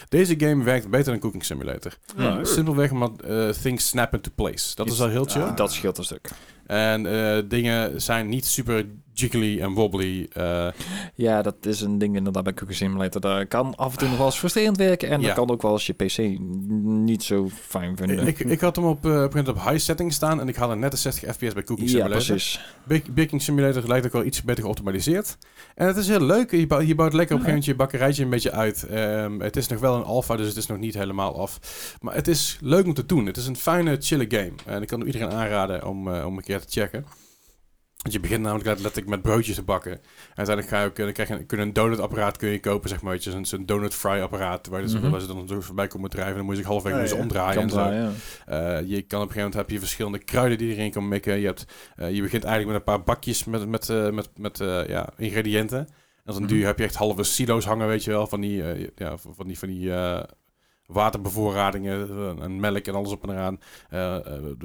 Deze 0.09 0.35
game 0.39 0.65
werkt 0.65 0.89
beter 0.89 1.11
dan 1.13 1.21
Cooking 1.21 1.45
Simulator. 1.45 1.97
Ja. 2.17 2.45
Simpelweg 2.45 2.91
omdat 2.91 3.21
eh, 3.21 3.49
things 3.49 3.87
snap 3.89 4.15
into 4.15 4.31
place. 4.35 4.75
Dat 4.75 4.91
is 4.91 5.01
al 5.01 5.09
heel 5.09 5.25
chill. 5.25 5.43
Ah. 5.43 5.57
Dat 5.57 5.73
scheelt 5.73 5.99
een 5.99 6.05
stuk. 6.05 6.31
En 6.67 7.07
eh, 7.07 7.43
dingen 7.49 8.01
zijn 8.03 8.29
niet 8.29 8.47
super 8.47 8.87
jiggly 9.15 9.61
en 9.61 9.73
wobbly. 9.73 10.27
eh, 10.33 10.67
Ja, 11.15 11.43
dat 11.43 11.55
is 11.67 11.81
een 11.81 11.99
ding 11.99 12.17
inderdaad 12.17 12.43
bij 12.45 12.55
Cooking 12.55 12.79
Simulator. 12.79 13.21
Dat 13.21 13.49
kan 13.49 13.75
af 13.77 13.93
en 13.93 13.99
toe 13.99 14.09
nog 14.09 14.17
wel 14.17 14.27
eens 14.27 14.39
frustrerend 14.39 14.77
werken. 14.77 15.09
En 15.11 15.21
Ja. 15.21 15.27
dat 15.27 15.37
kan 15.37 15.51
ook 15.51 15.63
wel 15.63 15.71
als 15.71 15.87
je 15.87 15.93
PC 15.93 16.39
niet 16.83 17.23
zo 17.23 17.49
fijn 17.69 17.97
vinden. 17.97 18.27
ik, 18.27 18.39
ik 18.39 18.61
had 18.61 18.77
hem 18.77 18.85
op, 18.85 19.07
eh, 19.07 19.23
op, 19.23 19.55
high 19.65 19.77
setting 19.79 20.13
staan 20.13 20.41
en 20.41 20.49
ik 20.49 20.57
had 20.57 20.71
er 20.71 20.77
net 20.77 20.91
de 20.91 20.97
60 20.97 21.35
fps 21.35 21.53
bij 21.53 21.63
Cooking 21.63 21.91
ja, 21.91 21.97
Simulator. 21.97 22.27
precies. 22.27 22.61
Bak- 22.85 23.15
Baking 23.15 23.43
Simulator 23.43 23.87
lijkt 23.87 24.07
ook 24.07 24.13
wel 24.13 24.25
iets 24.25 24.43
beter 24.43 24.63
geoptimaliseerd. 24.63 25.37
En 25.75 25.87
het 25.87 25.97
is 25.97 26.09
heel 26.09 26.21
leuk. 26.25 26.51
Je, 26.51 26.67
bouwt, 26.67 26.87
je 26.87 26.95
bouwt 26.95 27.13
lekker 27.13 27.35
op 27.37 27.41
een 27.41 27.47
gegeven 27.47 27.49
moment 27.49 27.65
je 27.65 27.75
bakkerijtje 27.75 28.25
een 28.25 28.31
beetje 28.31 28.53
uit. 28.53 28.83
Ehm, 28.87 29.41
het 29.41 29.57
is 29.57 29.69
nog 29.69 29.81
wel 29.81 29.97
een 29.97 30.05
alpha, 30.05 30.37
dus 30.37 30.49
het 30.49 30.57
is 30.57 30.67
nog 30.67 30.79
niet 30.79 30.95
helemaal 30.95 31.41
af. 31.41 31.59
Maar 32.01 32.15
het 32.15 32.29
is 32.29 32.59
leuk 32.61 32.85
om 32.87 32.95
te 32.95 33.07
doen. 33.07 33.27
Het 33.27 33.37
is 33.37 33.47
een 33.47 33.57
fijne, 33.57 33.97
chille 34.01 34.25
game. 34.29 34.53
En 34.67 34.83
ik 34.83 34.89
kan 34.89 35.03
iedereen 35.07 35.31
aanraden 35.31 35.87
om, 35.89 36.15
eh, 36.15 36.27
om 36.27 36.37
een 36.37 36.43
keer 36.43 36.61
te 36.61 36.81
checken. 36.81 37.05
Want 38.03 38.15
je 38.15 38.21
begint 38.21 38.43
namelijk 38.43 38.67
let- 38.67 38.81
letterlijk 38.81 39.11
met 39.11 39.23
broodjes 39.23 39.55
te 39.55 39.63
bakken. 39.63 39.93
En 39.93 40.01
uiteindelijk 40.35 40.69
ga 40.77 40.81
je 40.83 40.87
ook, 40.89 40.99
eh, 40.99 41.05
dan 41.05 41.13
krijg 41.13 41.29
je 41.29 41.35
een, 41.35 41.47
kun 41.47 41.59
je 41.59 41.65
een 41.65 41.73
donutapparaat 41.73 42.37
kun 42.37 42.49
je 42.49 42.61
kopen, 42.61 42.89
zeg 42.89 43.03
maar. 43.03 43.13
Weet 43.13 43.25
je, 43.25 43.31
zo'n 43.31 43.45
zo'n 43.45 43.67
donut 43.67 43.95
fry 43.95 44.21
apparaat, 44.21 44.67
waar, 44.67 44.83
dus, 44.83 44.95
Mhm. 44.95 45.11
waar 45.11 45.21
ze 45.21 45.27
dan 45.27 45.49
zo 45.49 45.61
voorbij 45.61 45.87
komen 45.87 46.11
drijven. 46.11 46.35
Dan 46.37 46.45
moet 46.45 46.55
je 46.55 46.61
zich 46.61 46.71
halfweg 46.71 47.11
Ja, 47.11 47.17
omdraaien 47.17 47.55
Kan 47.55 47.63
en 47.63 47.71
zo. 47.71 48.13
ja. 48.51 48.79
Eh, 48.79 48.89
je 48.89 49.03
kan 49.03 49.21
op 49.21 49.27
een 49.29 49.33
gegeven 49.33 49.37
moment 49.37 49.55
heb 49.55 49.71
je 49.71 49.79
verschillende 49.79 50.19
kruiden 50.19 50.59
die 50.59 50.69
je 50.69 50.75
erin 50.75 50.91
kan 50.91 51.09
mikken. 51.09 51.39
Je, 51.41 51.47
hebt, 51.47 51.65
eh, 51.97 52.15
je 52.15 52.23
begint 52.23 52.45
eigenlijk 52.45 52.67
met 52.67 52.77
een 52.89 52.95
paar 52.97 53.05
bakjes 53.05 53.45
met, 53.45 53.69
met, 53.69 53.89
eh, 53.89 54.11
met, 54.11 54.29
met 54.37 54.61
eh, 54.61 54.87
ja, 54.89 55.09
ingrediënten. 55.17 55.79
En 55.79 55.89
dan 56.33 56.37
Mhm. 56.43 56.47
duur 56.47 56.59
je, 56.59 56.65
heb 56.67 56.79
je 56.79 56.85
echt 56.85 56.95
halve 56.95 57.23
silo's 57.23 57.65
hangen, 57.65 57.87
weet 57.87 58.05
je 58.05 58.11
wel. 58.11 58.27
Van 58.27 58.41
die, 58.41 58.63
eh, 58.73 58.89
ja, 58.97 59.17
van 59.19 59.47
die, 59.47 59.59
van 59.59 59.69
die 59.69 59.93
eh, 59.93 60.23
waterbevoorradingen 60.93 62.09
eh, 62.11 62.45
en 62.45 62.61
melk 62.61 62.87
en 62.87 62.95
alles 62.95 63.11
op 63.11 63.23
en 63.23 63.31
eraan. 63.31 63.61
Eh, 63.91 64.17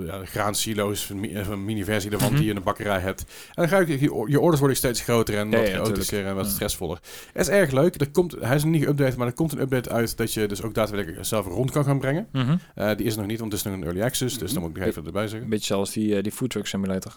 ja, 0.06 0.26
graansilo's, 0.26 1.10
een, 1.10 1.20
mi- 1.20 1.36
een 1.36 1.66
mini-versie 1.66 2.10
daarvan 2.10 2.28
Mhm. 2.30 2.38
die 2.38 2.46
je 2.46 2.54
in 2.54 2.60
de 2.60 2.66
bakkerij 2.66 3.00
hebt. 3.00 3.22
En 3.22 3.28
dan 3.56 3.68
ga 3.68 3.80
je, 3.80 4.00
je, 4.28 4.40
orders 4.40 4.60
worden 4.60 4.78
steeds 4.78 5.02
groter 5.02 5.38
en 5.38 5.50
wat 5.52 5.68
ja, 5.68 5.74
chaotischer 5.74 6.26
en 6.26 6.36
wat 6.36 6.46
Ja. 6.46 6.52
stressvoller. 6.52 7.00
Het 7.34 7.42
is 7.48 7.54
erg 7.54 7.72
leuk. 7.72 8.02
Er 8.02 8.10
komt, 8.12 8.36
hij 8.40 8.56
is 8.56 8.64
nog 8.64 8.72
niet 8.72 8.86
geüpdate, 8.86 9.18
maar 9.18 9.28
er 9.28 9.34
komt 9.34 9.52
een 9.52 9.60
update 9.62 9.90
uit 9.90 10.18
dat 10.18 10.34
je 10.34 10.46
dus 10.48 10.62
ook 10.62 10.74
daadwerkelijk 10.74 11.26
zelf 11.26 11.46
rond 11.46 11.72
kan 11.72 11.84
gaan 11.84 12.00
brengen. 12.00 12.28
Mhm. 12.32 12.58
Die 12.96 13.06
is 13.06 13.14
er 13.14 13.20
nog 13.20 13.28
niet, 13.28 13.40
want 13.40 13.52
het 13.52 13.62
is 13.62 13.68
nog 13.68 13.76
een 13.80 13.84
early 13.84 14.02
access, 14.02 14.38
dus 14.38 14.44
Mhm. 14.52 14.54
dan 14.54 14.62
moet 14.62 14.72
ik 14.72 14.78
nog 14.78 14.88
even 14.88 15.06
erbij 15.06 15.22
zeggen. 15.28 15.42
Een 15.44 15.50
beetje 15.50 15.66
zoals 15.74 15.92
die, 15.92 16.22
die 16.22 16.32
Food 16.32 16.50
Truck 16.50 16.68
Simulator. 16.68 17.14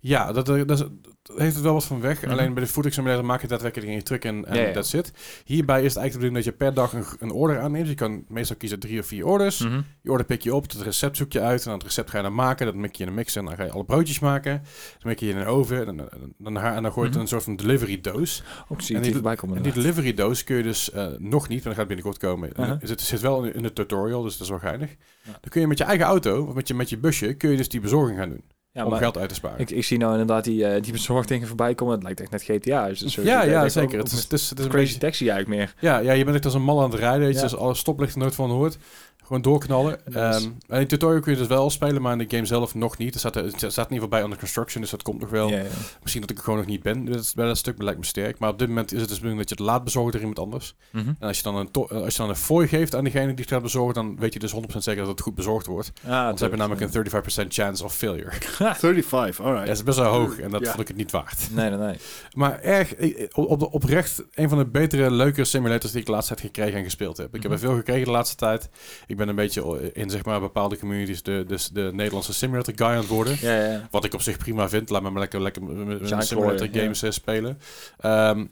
Ja, 0.00 0.32
dat, 0.32 0.46
dat, 0.46 0.68
dat, 0.68 0.78
dat 1.22 1.38
heeft 1.38 1.54
het 1.54 1.64
wel 1.64 1.72
wat 1.72 1.84
van 1.84 2.00
weg. 2.00 2.22
Mhm. 2.22 2.30
Alleen 2.30 2.54
bij 2.54 2.62
de 2.64 2.68
Food 2.68 3.22
maak 3.22 3.40
je 3.40 3.46
daadwerkelijk 3.46 3.88
in 3.90 3.96
je 3.96 4.02
truck 4.02 4.24
en, 4.24 4.44
en 4.44 4.54
Ja, 4.56 4.66
ja. 4.66 4.72
that's 4.72 4.92
it. 4.92 5.12
Hierbij 5.44 5.82
is 5.82 5.94
het 5.94 5.96
eigenlijk 6.02 6.12
de 6.12 6.18
bedoeling 6.18 6.34
dat 6.34 6.44
je 6.44 6.52
per 6.52 6.74
dag 6.74 6.92
een, 6.92 7.04
een 7.28 7.30
order 7.34 7.60
aanneemt. 7.60 7.88
Je 7.88 7.94
kan 7.94 8.24
meestal 8.28 8.56
kiezen 8.56 8.78
drie 8.78 8.98
of 9.00 9.06
vier 9.06 9.26
orders. 9.26 9.58
Mhm. 9.60 9.80
Je 10.02 10.10
order 10.10 10.26
pik 10.26 10.42
je 10.42 10.54
op, 10.54 10.62
het 10.62 10.74
recept 10.74 11.16
zoek 11.16 11.32
je 11.32 11.40
uit. 11.40 11.58
En 11.58 11.64
dan 11.64 11.74
het 11.74 11.82
recept 11.82 12.10
ga 12.10 12.16
je 12.16 12.22
dan 12.22 12.34
maken. 12.34 12.66
Dat 12.66 12.74
mik 12.74 12.94
je 12.96 13.02
in 13.02 13.08
een 13.08 13.14
mixer 13.14 13.40
en 13.40 13.46
dan 13.46 13.56
ga 13.56 13.64
je 13.64 13.70
alle 13.70 13.84
broodjes 13.84 14.18
maken. 14.18 14.52
Dan 14.98 15.08
mik 15.08 15.20
je 15.20 15.28
in 15.28 15.36
een 15.36 15.46
oven 15.46 15.86
en 15.86 15.96
dan, 15.96 16.08
dan, 16.38 16.56
en 16.58 16.82
dan 16.82 16.92
gooi 16.92 17.00
je 17.00 17.06
het 17.06 17.14
in 17.14 17.20
een 17.20 17.28
soort 17.28 17.42
van 17.42 17.56
delivery 17.56 18.00
doos. 18.00 18.42
Ook 18.68 18.80
zie 18.80 18.94
En 18.96 19.02
die- 19.02 19.10
die 19.10 19.20
voorbij 19.20 19.36
komen. 19.36 19.56
En 19.56 19.62
die 19.62 19.72
delivery 19.72 20.14
doos 20.14 20.44
kun 20.44 20.56
je 20.56 20.62
dus 20.62 20.90
eh, 20.90 21.06
nog 21.18 21.48
niet, 21.48 21.58
maar 21.58 21.68
dat 21.68 21.74
gaat 21.74 21.86
binnenkort 21.86 22.18
komen. 22.18 22.48
Uh-huh. 22.50 22.68
Het 22.80 22.88
zit, 22.88 23.00
zit 23.00 23.20
wel 23.20 23.44
in, 23.44 23.54
in 23.54 23.62
de 23.62 23.72
tutorial, 23.72 24.22
dus 24.22 24.32
dat 24.32 24.42
is 24.42 24.48
wel 24.48 24.58
geinig. 24.58 24.90
Ja. 25.22 25.30
Dan 25.30 25.50
kun 25.50 25.60
je 25.60 25.66
met 25.66 25.78
je 25.78 25.84
eigen 25.84 26.06
auto, 26.06 26.44
of 26.44 26.54
met 26.54 26.68
je, 26.68 26.74
met 26.74 26.90
je 26.90 26.98
busje, 26.98 27.34
kun 27.34 27.50
je 27.50 27.56
dus 27.56 27.68
die 27.68 27.80
bezorging 27.80 28.18
gaan 28.18 28.28
doen. 28.28 28.42
Ja, 28.76 28.84
om 28.84 28.90
maar 28.90 28.98
geld 29.00 29.18
uit 29.18 29.28
te 29.28 29.34
sparen. 29.34 29.58
ik, 29.58 29.70
ik 29.70 29.84
zie 29.84 29.98
nou 29.98 30.12
inderdaad 30.12 30.44
die, 30.44 30.66
eh 30.66 30.82
die 30.82 30.92
bezorgdingen 30.92 31.46
voorbij 31.48 31.74
komen. 31.74 31.94
Het 31.94 32.02
lijkt 32.02 32.20
echt 32.20 32.30
net 32.30 32.42
GTA. 32.42 32.88
Dus 32.88 33.14
ja, 33.14 33.42
ja, 33.42 33.68
zeker. 33.68 33.98
ook- 33.98 34.04
Het 34.04 34.12
is, 34.12 34.22
het 34.22 34.32
is, 34.32 34.50
het 34.50 34.58
is 34.58 34.64
een 34.64 34.70
Crazy 34.70 34.84
beetje- 34.86 35.00
taxi 35.00 35.28
eigenlijk 35.28 35.58
meer. 35.58 35.74
Ja, 35.90 35.98
ja, 35.98 36.12
je 36.12 36.24
bent 36.24 36.36
echt 36.36 36.44
als 36.44 36.54
een 36.54 36.62
mal 36.62 36.82
aan 36.82 36.90
het 36.90 36.98
rijden. 36.98 37.20
Weet 37.20 37.28
je, 37.28 37.34
Ja. 37.36 37.42
dus 37.42 37.56
alle 37.56 37.74
stoplichten 37.74 38.20
nooit 38.20 38.34
van 38.34 38.50
hoort. 38.50 38.78
Gewoon 39.26 39.42
doorknallen. 39.42 39.98
Nice. 40.04 40.18
Ehm, 40.18 40.44
en 40.68 40.80
in 40.80 40.86
tutorial 40.86 41.20
kun 41.20 41.32
je 41.32 41.38
dus 41.38 41.46
wel 41.46 41.70
spelen, 41.70 42.02
maar 42.02 42.12
in 42.12 42.18
de 42.18 42.34
game 42.36 42.46
zelf 42.46 42.74
nog 42.74 42.98
niet. 42.98 43.14
Er 43.14 43.18
staat, 43.20 43.36
er 43.36 43.42
staat 43.56 43.68
in 43.68 43.72
ieder 43.76 43.86
geval 43.88 44.08
bij 44.08 44.22
under 44.22 44.38
construction, 44.38 44.82
dus 44.82 44.90
dat 44.90 45.02
komt 45.02 45.20
nog 45.20 45.30
wel. 45.30 45.48
Ja, 45.48 45.56
ja. 45.56 45.64
Misschien 46.00 46.20
dat 46.20 46.30
ik 46.30 46.36
er 46.36 46.42
gewoon 46.44 46.58
nog 46.58 46.68
niet 46.68 46.82
ben. 46.82 47.04
Dat 47.04 47.20
is, 47.20 47.34
bij 47.34 47.46
dat 47.46 47.56
stuk 47.58 47.82
lijkt 47.82 47.98
me 47.98 48.04
sterk. 48.04 48.38
Maar 48.38 48.50
op 48.50 48.58
dit 48.58 48.68
moment 48.68 48.92
is 48.92 48.98
het 49.00 49.08
dus 49.08 49.16
bedoeling 49.20 49.46
dat 49.48 49.58
je 49.58 49.64
het 49.64 49.72
laat 49.72 49.84
bezorgen 49.84 50.10
door 50.12 50.20
iemand 50.20 50.38
anders. 50.38 50.74
Mhm. 50.92 51.08
En 51.08 51.28
als 51.28 51.36
je 51.36 51.42
dan 51.42 51.56
een, 51.56 51.68
eh, 51.72 52.02
als 52.02 52.12
je 52.16 52.20
dan 52.20 52.28
een 52.28 52.36
fooi 52.36 52.68
geeft 52.68 52.94
aan 52.94 53.04
degene 53.04 53.26
die 53.26 53.34
het 53.44 53.48
gaat 53.48 53.62
bezorgen, 53.62 53.94
dan 53.94 54.16
weet 54.18 54.32
je 54.32 54.38
dus 54.38 54.52
100% 54.52 54.84
zeker 54.84 55.00
dat 55.00 55.10
het 55.10 55.20
goed 55.20 55.34
bezorgd 55.34 55.66
wordt. 55.66 55.92
Ah, 56.04 56.10
Want 56.24 56.36
ze 56.38 56.40
hebben 56.44 56.58
namelijk 56.68 56.82
een 56.84 56.90
35% 56.90 57.52
chance 57.54 57.84
of 57.84 57.94
failure. 57.94 58.30
35, 58.74 59.38
Ja, 59.38 59.44
alright. 59.44 59.66
dat 59.66 59.76
is 59.76 59.82
best 59.82 59.98
wel 59.98 60.12
hoog 60.12 60.38
en 60.38 60.50
dat 60.50 60.60
Ja. 60.60 60.68
vond 60.68 60.80
ik 60.80 60.88
het 60.88 60.96
niet 60.96 61.10
waard. 61.10 61.48
Nee, 61.52 61.68
nee, 61.70 61.78
nee. 61.78 61.96
Maar 62.34 62.60
erg, 62.60 62.94
eh, 62.94 63.26
op, 63.32 63.50
op, 63.62 63.74
oprecht, 63.74 64.24
een 64.34 64.48
van 64.48 64.58
de 64.58 64.66
betere, 64.66 65.10
leuke 65.10 65.44
simulators 65.44 65.92
die 65.92 66.00
ik 66.00 66.06
de 66.06 66.12
laatste 66.12 66.34
tijd 66.34 66.46
gekregen 66.46 66.78
en 66.78 66.84
gespeeld 66.84 67.16
heb. 67.16 67.34
Ik 67.34 67.42
heb 67.42 67.52
er 67.52 67.58
Mhm. 67.58 67.66
veel 67.66 67.76
gekregen 67.76 68.04
de 68.04 68.10
laatste 68.10 68.36
tijd. 68.36 68.68
Ik 69.06 69.15
ben 69.16 69.28
een 69.28 69.34
beetje 69.34 69.90
in 69.92 70.10
zeg 70.10 70.24
maar 70.24 70.40
bepaalde 70.40 70.78
communities 70.78 71.22
de, 71.22 71.44
de, 71.46 71.68
de 71.72 71.90
Nederlandse 71.94 72.34
simulator 72.34 72.74
guy 72.76 72.86
aan 72.86 72.96
het 72.96 73.06
worden. 73.06 73.36
Ja, 73.40 73.64
ja. 73.70 73.88
Wat 73.90 74.04
ik 74.04 74.14
op 74.14 74.22
zich 74.22 74.36
prima 74.36 74.68
vind. 74.68 74.90
Laat 74.90 75.02
me 75.02 75.10
maar 75.10 75.20
lekker, 75.20 75.42
lekker 75.42 75.62
Zijn 76.02 76.22
simulator 76.22 76.68
games 76.72 77.02
eh, 77.02 77.10
spelen. 77.10 77.58
Ehm, 77.98 78.44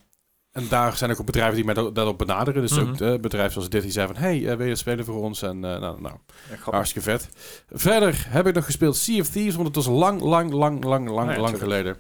en 0.53 0.67
daar 0.69 0.97
zijn 0.97 1.11
ook 1.11 1.25
bedrijven 1.25 1.55
die 1.55 1.65
mij 1.65 1.75
da- 1.75 1.91
daarop 1.91 2.19
benaderen. 2.19 2.63
Dus 2.63 2.73
Mhm. 2.73 2.81
ook 2.89 3.01
uh, 3.01 3.15
bedrijven 3.21 3.53
zoals 3.53 3.69
dit 3.69 3.83
die 3.83 3.91
zeiden 3.91 4.15
van... 4.17 4.25
Hey, 4.25 4.49
eh, 4.49 4.57
wil 4.57 4.67
je 4.67 4.75
spelen 4.77 5.05
voor 5.05 5.23
ons? 5.23 5.43
En 5.43 5.65
eh, 5.65 5.81
nou, 5.81 6.01
nou, 6.01 6.15
Ja, 6.51 6.71
hartstikke 6.73 7.11
vet. 7.11 7.29
Verder 7.71 8.27
heb 8.29 8.47
ik 8.47 8.55
nog 8.55 8.65
gespeeld 8.65 8.97
Sea 8.97 9.21
of 9.21 9.29
Thieves. 9.29 9.55
Want 9.55 9.67
het 9.67 9.77
was 9.77 9.87
lang, 9.87 10.21
lang, 10.21 10.53
lang, 10.53 10.85
lang, 10.85 11.09
lang, 11.09 11.33
ja, 11.35 11.41
lang 11.41 11.59
geleden. 11.59 11.97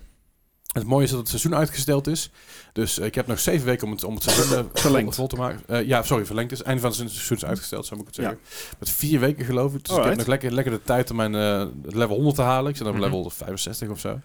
Het 0.75 0.85
mooie 0.85 1.05
is 1.05 1.11
dat 1.11 1.19
het 1.19 1.29
seizoen 1.29 1.55
uitgesteld 1.55 2.07
is. 2.07 2.31
Dus 2.73 2.99
eh, 2.99 3.07
ik 3.07 3.15
heb 3.15 3.27
nog 3.27 3.41
zeven 3.41 3.67
weken 3.67 3.87
om 3.87 3.93
het, 3.93 4.05
om 4.05 4.15
het 4.15 4.23
seizoen 4.23 4.59
eh, 4.59 4.65
Verlengd. 4.73 5.15
vol 5.15 5.27
te 5.27 5.37
maken. 5.37 5.61
Eh, 5.67 5.87
ja, 5.87 6.03
sorry, 6.03 6.25
verlengd 6.27 6.53
is. 6.53 6.63
Einde 6.63 6.81
van 6.81 6.91
het 6.91 6.99
seizoen 6.99 7.37
is 7.37 7.45
uitgesteld, 7.45 7.87
zo 7.87 7.97
moet 7.97 8.09
ik 8.09 8.15
het 8.15 8.25
Ja. 8.25 8.31
zeggen. 8.31 8.41
Met 8.79 8.91
vier 8.91 9.21
weken 9.21 9.45
geloof 9.45 9.75
ik. 9.75 9.85
Dus 9.85 9.97
ik 9.97 10.05
heb 10.05 10.17
nog 10.17 10.27
lekker, 10.27 10.53
lekker 10.53 10.73
de 10.73 10.83
tijd 10.83 11.11
om 11.11 11.17
mijn 11.17 11.33
level 11.83 12.15
100 12.15 12.37
te 12.37 12.43
halen. 12.43 12.71
Ik 12.71 12.77
zit 12.77 12.87
op 12.87 12.93
Mhm. 12.93 13.03
level 13.03 13.31
65 13.31 13.89
of 13.89 14.01
zo. 14.01 14.09
Dan 14.09 14.21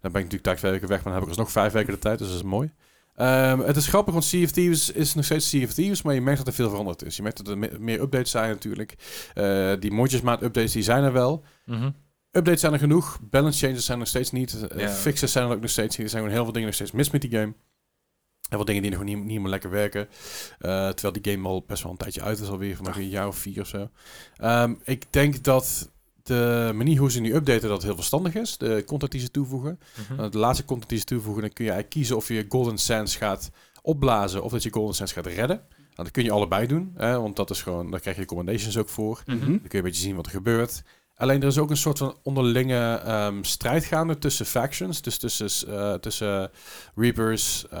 ben 0.00 0.10
ik 0.10 0.14
natuurlijk 0.14 0.42
tijd 0.42 0.58
twee 0.58 0.70
weken 0.72 0.88
weg, 0.88 0.96
maar 0.96 1.12
dan 1.12 1.14
heb 1.14 1.22
ik 1.22 1.28
alsnog 1.28 1.50
vijf 1.50 1.72
weken 1.72 1.92
de 1.92 1.98
tijd. 1.98 2.18
Dus 2.18 2.28
dat 2.28 2.36
is 2.36 2.42
mooi. 2.42 2.70
Ehm, 3.16 3.58
het 3.60 3.76
is 3.76 3.86
grappig, 3.86 4.12
want 4.14 4.24
of 4.44 4.50
Thieves 4.50 4.90
is 4.92 5.14
nog 5.14 5.24
steeds 5.24 5.54
of 5.54 5.72
Thieves, 5.72 6.02
maar 6.02 6.14
je 6.14 6.20
merkt 6.20 6.38
dat 6.38 6.46
er 6.48 6.52
veel 6.54 6.68
veranderd 6.70 7.02
is. 7.04 7.16
Je 7.16 7.22
merkt 7.22 7.36
dat 7.36 7.48
er 7.48 7.58
me- 7.58 7.76
meer 7.78 8.00
updates 8.00 8.30
zijn 8.30 8.50
natuurlijk. 8.50 8.94
Eh, 9.34 9.72
die 9.80 9.90
mondjesmaat 9.92 10.42
updates 10.42 10.72
die 10.72 10.82
zijn 10.82 11.04
er 11.04 11.12
wel. 11.12 11.44
Mhm. 11.64 11.90
Updates 12.32 12.60
zijn 12.60 12.72
er 12.72 12.78
genoeg. 12.78 13.18
Balance 13.30 13.58
changes 13.66 13.84
zijn 13.84 13.92
er 13.92 13.98
nog 13.98 14.08
steeds 14.08 14.30
niet. 14.30 14.68
Eh, 14.68 14.80
Ja. 14.80 14.88
Fixes 14.88 15.32
zijn 15.32 15.46
er 15.46 15.52
ook 15.54 15.60
nog 15.60 15.70
steeds 15.70 15.96
niet. 15.96 16.04
Er 16.06 16.10
zijn 16.10 16.22
gewoon 16.22 16.34
heel 16.36 16.44
veel 16.44 16.52
dingen 16.52 16.68
nog 16.68 16.76
steeds 16.76 16.92
mis 16.92 17.10
met 17.10 17.20
die 17.20 17.30
game. 17.30 17.52
En 18.48 18.58
wat 18.58 18.66
dingen 18.66 18.82
die 18.82 18.90
nog 18.90 19.04
niet, 19.04 19.24
niet 19.24 19.40
meer 19.40 19.48
lekker 19.50 19.70
werken. 19.70 20.08
Eh, 20.58 20.88
terwijl 20.88 21.12
die 21.22 21.32
game 21.32 21.48
al 21.48 21.64
best 21.66 21.82
wel 21.82 21.92
een 21.92 21.98
tijdje 21.98 22.22
uit 22.22 22.40
is 22.40 22.48
alweer, 22.48 22.76
van 22.76 22.86
een 22.94 23.08
jaar 23.08 23.26
of 23.26 23.36
vier 23.36 23.60
of 23.60 23.66
zo. 23.68 23.88
Ehm, 24.36 24.74
ik 24.84 25.04
denk 25.10 25.42
dat 25.44 25.90
de 26.22 26.70
manier 26.74 26.98
hoe 26.98 27.10
ze 27.10 27.20
nu 27.20 27.34
updaten, 27.34 27.68
dat 27.68 27.82
heel 27.82 27.94
verstandig 27.94 28.34
is. 28.34 28.56
De 28.58 28.82
content 28.86 29.12
die 29.12 29.20
ze 29.20 29.30
toevoegen. 29.30 29.80
Uh, 30.12 30.30
De 30.30 30.38
laatste 30.38 30.64
content 30.64 30.88
die 30.88 30.98
ze 30.98 31.04
toevoegen, 31.04 31.42
dan 31.42 31.52
kun 31.52 31.64
je 31.64 31.70
eigenlijk 31.70 32.00
kiezen 32.00 32.16
of 32.16 32.28
je 32.28 32.46
Golden 32.48 32.78
Sands 32.78 33.16
gaat 33.16 33.50
opblazen 33.82 34.42
of 34.42 34.52
dat 34.52 34.62
je 34.62 34.72
Golden 34.72 34.94
Sands 34.94 35.12
gaat 35.12 35.26
redden. 35.26 35.56
Nou, 35.78 35.94
dat 35.94 36.10
kun 36.10 36.24
je 36.24 36.30
allebei 36.30 36.66
doen, 36.66 36.92
hè, 36.96 37.20
want 37.20 37.36
dat 37.36 37.50
is 37.50 37.62
gewoon, 37.62 37.90
daar 37.90 38.00
krijg 38.00 38.16
je 38.16 38.24
commendations 38.24 38.76
ook 38.78 38.88
voor. 38.88 39.22
Mhm. 39.26 39.38
Dan 39.38 39.46
kun 39.46 39.68
je 39.70 39.76
een 39.76 39.82
beetje 39.82 40.02
zien 40.02 40.16
wat 40.16 40.26
er 40.26 40.32
gebeurt. 40.32 40.82
Alleen 41.20 41.40
er 41.40 41.46
is 41.48 41.58
ook 41.58 41.70
een 41.70 41.76
soort 41.76 41.98
van 41.98 42.18
onderlinge 42.22 42.94
ehm, 43.04 43.42
strijd 43.42 43.84
gaande 43.84 44.18
tussen 44.18 44.46
factions. 44.46 45.02
Dus 45.02 45.18
tussen, 45.18 45.68
eh, 45.78 45.94
tussen 45.94 46.50
Reapers, 46.94 47.68
eh, 47.68 47.80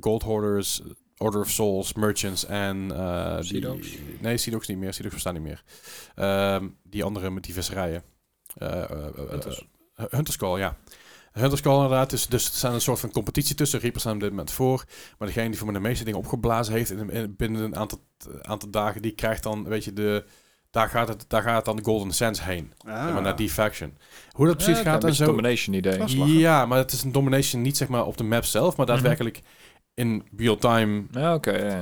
Gold 0.00 0.22
Hoarders, 0.22 0.82
Order 1.16 1.40
of 1.40 1.50
Souls, 1.50 1.92
Merchants 1.92 2.46
en... 2.46 2.90
eh 2.94 3.38
die-? 3.40 3.60
Nee, 4.20 4.50
Dogs 4.50 4.68
niet 4.68 4.78
meer. 4.78 4.96
Dogs 5.02 5.14
bestaan 5.14 5.34
niet 5.34 5.42
meer. 5.42 5.62
Ehm, 6.14 6.68
die 6.82 7.04
andere 7.04 7.30
met 7.30 7.44
die 7.44 7.54
visserijen. 7.54 8.02
Eh, 8.54 8.84
Hunters. 9.30 9.64
Hunters 9.94 10.36
Call, 10.36 10.58
ja. 10.58 10.76
Hunters 11.32 11.60
Call 11.60 11.74
inderdaad. 11.74 12.10
Dus, 12.10 12.26
dus 12.26 12.46
er 12.46 12.52
zijn 12.56 12.72
een 12.72 12.80
soort 12.80 13.00
van 13.00 13.10
competitie 13.10 13.54
tussen. 13.54 13.80
Reapers 13.80 14.02
staan 14.02 14.14
op 14.14 14.20
dit 14.20 14.30
moment 14.30 14.50
voor. 14.50 14.84
Maar 15.18 15.28
degene 15.28 15.48
die 15.48 15.58
voor 15.58 15.66
mij 15.66 15.76
de 15.80 15.88
meeste 15.88 16.04
dingen 16.04 16.18
opgeblazen 16.20 16.74
heeft 16.74 16.90
in, 16.90 17.10
in- 17.10 17.34
binnen 17.36 17.62
een 17.62 17.76
aantal, 17.76 17.98
aantal 18.42 18.70
dagen, 18.70 19.02
die 19.02 19.12
krijgt 19.12 19.42
dan, 19.42 19.64
weet 19.64 19.84
je, 19.84 19.92
de... 19.92 20.24
Daar 20.70 20.88
gaat, 20.88 21.08
het, 21.08 21.24
daar 21.28 21.42
gaat 21.42 21.56
het 21.56 21.64
dan 21.64 21.76
de 21.76 21.84
Golden 21.84 22.12
Sands 22.12 22.44
heen. 22.44 22.72
Ah. 22.86 23.04
Zeg 23.04 23.12
maar 23.12 23.22
naar 23.22 23.36
die 23.36 23.50
faction. 23.50 23.96
Hoe 24.30 24.46
dat 24.46 24.56
precies 24.56 24.76
Ja, 24.76 24.82
gaat 24.82 25.02
een 25.02 25.08
en 25.08 25.14
zo. 25.14 25.24
domination 25.24 25.74
idee. 25.76 26.38
Ja, 26.38 26.66
maar 26.66 26.78
het 26.78 26.92
is 26.92 27.02
een 27.02 27.12
domination 27.12 27.62
niet 27.62 27.76
zeg 27.76 27.88
maar 27.88 28.04
op 28.06 28.16
de 28.16 28.24
map 28.24 28.44
zelf, 28.44 28.76
maar 28.76 28.86
Mhm. 28.86 28.94
daadwerkelijk 28.94 29.40
in 29.94 30.24
real 30.36 30.56
time 30.56 31.04
Ja, 31.10 31.38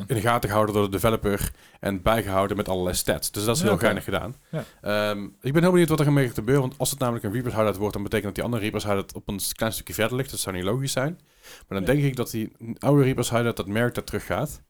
in 0.06 0.14
de 0.14 0.20
gaten 0.20 0.48
gehouden 0.48 0.74
door 0.74 0.84
de 0.84 0.90
developer 0.90 1.50
en 1.80 2.02
bijgehouden 2.02 2.56
met 2.56 2.68
allerlei 2.68 2.96
stats. 2.96 3.30
Dus 3.30 3.44
dat 3.44 3.54
is 3.54 3.60
Ja, 3.60 3.66
heel 3.66 3.74
oké. 3.74 3.84
geinig 3.84 4.04
gedaan. 4.04 4.34
Ja. 4.50 4.64
Ehm, 4.80 5.24
ik 5.40 5.52
ben 5.52 5.62
heel 5.62 5.70
benieuwd 5.70 5.88
wat 5.88 6.00
er 6.00 6.12
mee 6.12 6.26
gaat 6.26 6.34
gebeuren, 6.34 6.62
want 6.62 6.74
als 6.78 6.90
het 6.90 6.98
namelijk 6.98 7.24
een 7.24 7.32
Reapers 7.32 7.54
hideout 7.54 7.76
wordt, 7.76 7.92
dan 7.94 8.02
betekent 8.02 8.26
dat 8.26 8.34
die 8.34 8.44
andere 8.44 8.62
Reapers 8.62 8.84
hideout 8.84 9.14
op 9.14 9.28
een 9.28 9.40
klein 9.52 9.72
stukje 9.72 9.94
verder 9.94 10.16
ligt. 10.16 10.30
Dat 10.30 10.40
zou 10.40 10.56
niet 10.56 10.64
logisch 10.64 10.92
zijn. 10.92 11.18
Maar 11.68 11.80
dan 11.80 11.80
Ja. 11.80 11.86
denk 11.86 12.02
ik 12.02 12.16
dat 12.16 12.30
die 12.30 12.52
oude 12.78 13.02
Reapers 13.02 13.30
hideout, 13.30 13.56
dat 13.56 13.66
merk 13.68 13.94
dat 13.94 14.06
terug 14.06 14.26
gaat. 14.26 14.62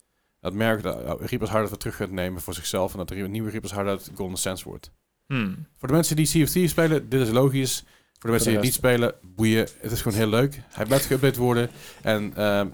Dat 0.46 0.54
merk 0.54 0.82
dat 0.82 1.20
Reapers 1.20 1.50
hideout 1.50 1.68
weer 1.68 1.78
terug 1.78 1.96
gaat 1.96 2.10
nemen 2.10 2.40
voor 2.40 2.54
zichzelf 2.54 2.92
en 2.92 2.98
dat 2.98 3.08
de 3.08 3.14
nieuwe 3.14 3.50
Reapers 3.50 3.72
hideout 3.72 4.10
Golden 4.14 4.38
Sands 4.38 4.62
wordt. 4.62 4.90
Hmm. 5.26 5.66
Voor 5.76 5.88
de 5.88 5.94
mensen 5.94 6.16
die 6.16 6.26
Thieves 6.26 6.70
spelen, 6.70 7.08
dit 7.08 7.20
is 7.20 7.30
logisch. 7.30 7.84
Voor 8.12 8.20
de 8.20 8.28
mensen 8.30 8.46
die 8.46 8.54
de 8.54 8.56
het 8.56 8.64
niet 8.64 8.74
spelen, 8.74 9.14
boeien. 9.22 9.68
Het 9.78 9.92
is 9.92 10.02
gewoon 10.02 10.18
heel 10.18 10.28
leuk. 10.28 10.60
Hij 10.68 10.84
blijft 10.84 11.12
geüpdate 11.12 11.38
worden. 11.38 11.70
En 12.02 12.32
ehm, 12.36 12.68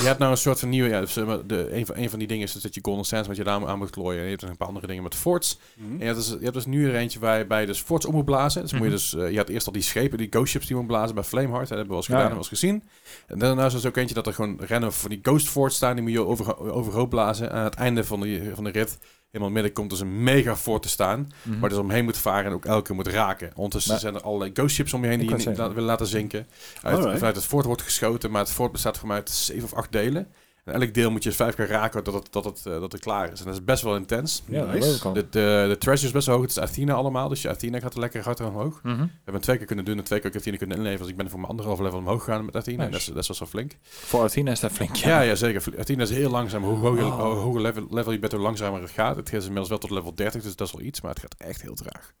je 0.00 0.06
hebt 0.06 0.18
nou 0.18 0.30
een 0.30 0.36
soort 0.36 0.58
van 0.58 0.68
nieuwe... 0.68 0.88
Ja, 0.88 1.00
dus, 1.00 1.12
de, 1.14 1.68
een, 1.72 1.86
van, 1.86 1.96
een 1.96 2.10
van 2.10 2.18
die 2.18 2.28
dingen 2.28 2.44
is 2.44 2.52
dus 2.52 2.62
dat 2.62 2.74
je 2.74 2.80
Golden 2.82 3.04
Sands 3.04 3.28
met 3.28 3.36
je 3.36 3.44
naam 3.44 3.66
aan 3.66 3.78
moet 3.78 3.90
klooien. 3.90 4.18
En 4.18 4.24
je 4.24 4.30
hebt 4.30 4.40
nog 4.42 4.50
een 4.50 4.56
paar 4.56 4.68
andere 4.68 4.86
dingen 4.86 5.02
met 5.02 5.14
forts. 5.14 5.58
Mhm. 5.76 5.92
En 5.92 5.98
je 5.98 6.04
hebt, 6.04 6.16
dus, 6.16 6.28
je 6.28 6.38
hebt 6.42 6.54
dus 6.54 6.66
nu 6.66 6.88
er 6.88 6.94
eentje 6.94 7.18
waarbij 7.18 7.60
je 7.60 7.66
dus 7.66 7.80
forts 7.80 8.06
om 8.06 8.14
moet 8.14 8.24
blazen. 8.24 8.62
Dus 8.62 8.72
moet 8.72 8.80
je 8.80 8.86
Mhm. 8.86 8.94
dus... 8.96 9.14
eh, 9.14 9.30
je 9.30 9.36
had 9.36 9.48
eerst 9.48 9.66
al 9.66 9.72
die 9.72 9.82
schepen, 9.82 10.18
die 10.18 10.26
ghost 10.30 10.50
ships 10.50 10.66
die 10.66 10.74
je 10.74 10.80
moet 10.82 10.90
blazen 10.90 11.14
bij 11.14 11.24
Flameheart. 11.24 11.68
Dat 11.68 11.78
hebben 11.78 11.86
we 11.86 11.88
wel 11.88 11.96
eens 11.96 12.06
gedaan 12.06 12.20
ja. 12.20 12.26
en 12.28 12.34
wel 12.34 12.42
eens 12.42 12.60
gezien. 12.60 12.82
En 13.26 13.38
daarna 13.38 13.64
is 13.66 13.72
er 13.72 13.78
dus 13.80 13.88
ook 13.88 13.96
eentje 13.96 14.14
dat 14.14 14.26
er 14.26 14.34
gewoon 14.34 14.56
rennen 14.60 14.92
van 14.92 15.10
die 15.10 15.18
ghost 15.22 15.48
forts 15.48 15.76
staan. 15.76 15.94
Die 15.94 16.02
moet 16.02 16.12
je 16.12 16.24
over, 16.24 16.72
overhoop 16.72 17.10
blazen. 17.10 17.50
En 17.50 17.56
aan 17.56 17.64
het 17.64 17.74
einde 17.74 18.04
van 18.04 18.26
van 18.54 18.64
de 18.64 18.70
rit... 18.70 18.98
Helemaal 19.34 19.54
midden 19.54 19.72
komt 19.72 19.90
dus 19.90 20.00
een 20.00 20.22
mega 20.22 20.56
fort 20.56 20.82
te 20.82 20.88
staan. 20.88 21.28
Mhm. 21.42 21.60
Waar 21.60 21.68
dus 21.68 21.78
omheen 21.78 22.04
moet 22.04 22.16
varen 22.18 22.44
en 22.44 22.52
ook 22.52 22.64
elke 22.64 22.82
keer 22.86 22.94
moet 22.94 23.06
raken. 23.06 23.50
Ondertussen 23.54 23.90
Maar- 23.92 24.00
zijn 24.00 24.14
er 24.14 24.20
allerlei 24.20 24.50
ghost 24.54 24.74
ships 24.74 24.92
om 24.94 25.02
je 25.02 25.08
heen 25.08 25.18
die 25.18 25.28
je 25.28 25.34
niet 25.48 25.56
la- 25.58 25.68
willen 25.68 25.82
laten 25.82 26.06
zinken. 26.06 26.46
Uit, 26.82 26.98
vanuit 27.18 27.36
het 27.36 27.44
fort 27.44 27.64
wordt 27.64 27.82
geschoten, 27.82 28.30
maar 28.30 28.40
het 28.40 28.50
fort 28.52 28.72
bestaat 28.72 28.98
voor 28.98 29.08
mij 29.08 29.16
uit 29.16 29.30
zeven 29.30 29.64
of 29.64 29.72
acht 29.74 29.92
delen. 29.92 30.26
En 30.64 30.80
elk 30.80 30.94
deel 30.94 31.10
moet 31.10 31.22
je 31.22 31.32
vijf 31.32 31.54
keer 31.54 31.66
raken 31.66 32.04
dat 32.04 32.14
het, 32.14 32.26
dat 32.32 32.44
het, 32.44 32.62
eh, 32.66 32.80
dat 32.80 32.92
het 32.92 33.00
klaar 33.00 33.32
is. 33.32 33.38
En 33.40 33.44
dat 33.46 33.54
is 33.54 33.64
best 33.64 33.82
wel 33.82 33.96
intens. 33.96 34.42
Ja, 34.46 34.64
dat 34.64 34.74
Nice. 34.74 35.12
De, 35.12 35.26
de, 35.30 35.64
de 35.68 35.76
treasure 35.78 36.06
is 36.06 36.12
best 36.12 36.26
wel 36.26 36.34
hoog. 36.36 36.44
Het 36.44 36.56
is 36.56 36.62
Athena 36.62 36.94
allemaal, 36.94 37.28
dus 37.28 37.42
je 37.42 37.48
Athena 37.48 37.80
gaat 37.80 37.94
er 37.94 38.00
lekker 38.00 38.22
hard 38.24 38.40
omhoog. 38.40 38.80
Mhm. 38.82 38.96
We 38.96 39.00
hebben 39.14 39.34
het 39.34 39.42
twee 39.42 39.56
keer 39.56 39.66
kunnen 39.66 39.84
doen 39.84 39.98
en 39.98 40.04
twee 40.04 40.20
keer 40.20 40.36
Athena 40.36 40.56
kunnen 40.56 40.76
inleveren. 40.76 41.02
Dus 41.02 41.10
ik 41.12 41.16
ben 41.16 41.30
voor 41.30 41.38
mijn 41.38 41.50
anderhalf 41.50 41.80
level 41.80 41.98
omhoog 41.98 42.24
gegaan 42.24 42.44
met 42.44 42.56
Athena. 42.56 42.76
Nice. 42.84 42.90
Dat, 42.90 43.00
is, 43.00 43.06
dat 43.06 43.16
is 43.16 43.26
wel 43.28 43.36
zo 43.36 43.46
flink. 43.46 43.72
Voor 43.82 44.22
Athena 44.22 44.50
is 44.50 44.60
dat 44.60 44.72
flink. 44.72 44.94
Ja, 44.96 45.20
ja, 45.20 45.34
zeker. 45.34 45.62
Athena 45.78 46.02
is 46.02 46.10
heel 46.10 46.30
langzaam. 46.30 46.62
Hoe 46.64 46.78
hoger, 46.78 47.04
Oh. 47.04 47.22
hoe 47.22 47.34
hoger 47.34 47.60
level, 47.60 47.86
level 47.90 48.12
je 48.12 48.18
bent, 48.18 48.32
hoe 48.32 48.40
langzamer 48.40 48.80
het 48.80 48.90
gaat. 48.90 49.16
Het 49.16 49.32
is 49.32 49.40
inmiddels 49.42 49.68
wel 49.68 49.78
tot 49.78 49.90
level 49.90 50.14
30, 50.14 50.42
dus 50.42 50.56
dat 50.56 50.66
is 50.66 50.72
wel 50.72 50.82
iets. 50.86 51.00
Maar 51.00 51.10
het 51.10 51.20
gaat 51.20 51.34
echt 51.38 51.62
heel 51.62 51.74
traag. 51.74 52.12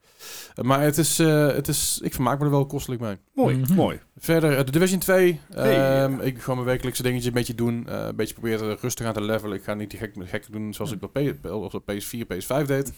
Eh, 0.54 0.64
maar 0.64 0.80
het 0.80 0.98
is, 0.98 1.18
eh, 1.18 1.46
het 1.46 1.68
is, 1.68 2.00
ik 2.02 2.14
vermaak 2.14 2.38
me 2.38 2.44
er 2.44 2.50
wel 2.50 2.66
kostelijk 2.66 3.00
mee. 3.02 3.16
Mooi, 3.34 3.56
Mhm. 3.56 3.74
mooi. 3.74 4.00
Verder, 4.16 4.64
de 4.64 4.70
Division 4.72 4.98
2. 5.00 5.40
Hey. 5.54 6.02
Ehm, 6.02 6.20
Ik 6.20 6.42
ga 6.42 6.54
mijn 6.54 6.66
wekelijkse 6.66 7.02
dingetje 7.02 7.28
een 7.28 7.34
beetje 7.34 7.54
doen. 7.54 7.88
eh, 7.88 8.04
een 8.06 8.16
beetje 8.16 8.33
proberen 8.34 8.76
rustig 8.80 9.06
aan 9.06 9.12
te 9.12 9.20
levelen. 9.20 9.56
Ik 9.56 9.64
ga 9.64 9.74
niet 9.74 9.90
die 9.90 9.98
gek, 9.98 10.14
gek 10.18 10.46
doen 10.52 10.74
zoals 10.74 10.92
ik 10.92 11.02
op, 11.02 11.12
P, 11.12 11.44
op 11.50 11.82
PS4, 11.92 12.26
PS5 12.26 12.66
deed. 12.66 12.92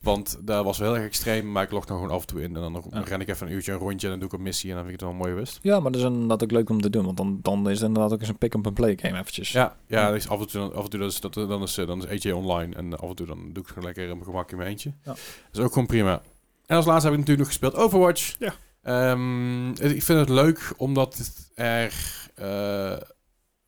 Want 0.00 0.38
daar 0.40 0.64
was 0.64 0.78
wel 0.78 0.88
heel 0.88 0.96
erg 0.96 1.06
extreem. 1.06 1.52
Maar 1.52 1.62
ik 1.62 1.70
log 1.70 1.86
nog 1.86 1.98
gewoon 1.98 2.14
af 2.14 2.20
en 2.20 2.26
toe 2.26 2.42
in. 2.42 2.56
En 2.56 2.62
dan 2.72 2.84
Ja. 2.90 3.00
ren 3.00 3.20
ik 3.20 3.28
even 3.28 3.46
een 3.46 3.52
uurtje 3.52 3.72
een 3.72 3.78
rondje. 3.78 4.06
En 4.06 4.10
dan 4.12 4.20
doe 4.20 4.28
ik 4.28 4.34
een 4.34 4.42
missie. 4.42 4.70
En 4.70 4.76
dan 4.76 4.84
vind 4.84 4.94
ik 4.94 5.00
het 5.06 5.10
wel 5.10 5.18
mooi 5.20 5.34
wist. 5.34 5.58
Ja, 5.62 5.80
maar 5.80 5.92
dat 5.92 6.00
is 6.00 6.06
inderdaad 6.06 6.42
ook 6.42 6.50
leuk 6.50 6.70
om 6.70 6.80
te 6.80 6.90
doen. 6.90 7.04
Want 7.04 7.16
dan, 7.16 7.38
dan 7.42 7.70
is 7.70 7.78
het 7.78 7.86
inderdaad 7.88 8.12
ook 8.12 8.20
eens 8.20 8.28
een 8.28 8.38
pick-up-and-play 8.38 8.98
game 9.00 9.18
eventjes. 9.18 9.52
Ja, 9.52 9.76
ja 9.86 10.06
dat 10.06 10.16
is 10.16 10.28
af 10.28 10.40
en 10.40 10.46
toe, 10.48 10.72
af 10.72 10.84
en 10.84 10.90
toe 10.90 11.00
dat 11.00 11.10
is, 11.12 11.20
dat, 11.20 11.34
dan, 11.34 11.62
is, 11.62 11.78
eh, 11.78 11.86
dan 11.86 12.06
is 12.08 12.24
AJ 12.24 12.32
online. 12.32 12.74
En 12.74 12.98
af 12.98 13.08
en 13.08 13.14
toe 13.14 13.26
dan 13.26 13.38
doe 13.38 13.48
ik 13.48 13.56
het 13.56 13.68
gewoon 13.68 13.84
lekker 13.84 14.02
in 14.02 14.08
mijn 14.10 14.24
gemak 14.24 14.50
in 14.50 14.56
mijn 14.56 14.68
eentje. 14.68 14.92
Ja. 15.04 15.10
Dat 15.12 15.18
is 15.52 15.60
ook 15.60 15.72
gewoon 15.72 15.86
prima. 15.88 16.22
En 16.66 16.76
als 16.76 16.86
laatste 16.86 17.10
heb 17.10 17.18
ik 17.18 17.26
natuurlijk 17.26 17.38
nog 17.38 17.58
gespeeld 17.58 17.74
Overwatch. 17.84 18.34
Ja. 18.38 18.54
Ehm, 18.82 19.68
ik 19.70 20.02
vind 20.02 20.18
het 20.18 20.28
leuk 20.28 20.72
omdat 20.76 21.40
er 21.54 21.94
eh, 22.34 22.96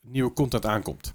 nieuwe 0.09 0.33
content 0.33 0.67
aankomt. 0.67 1.15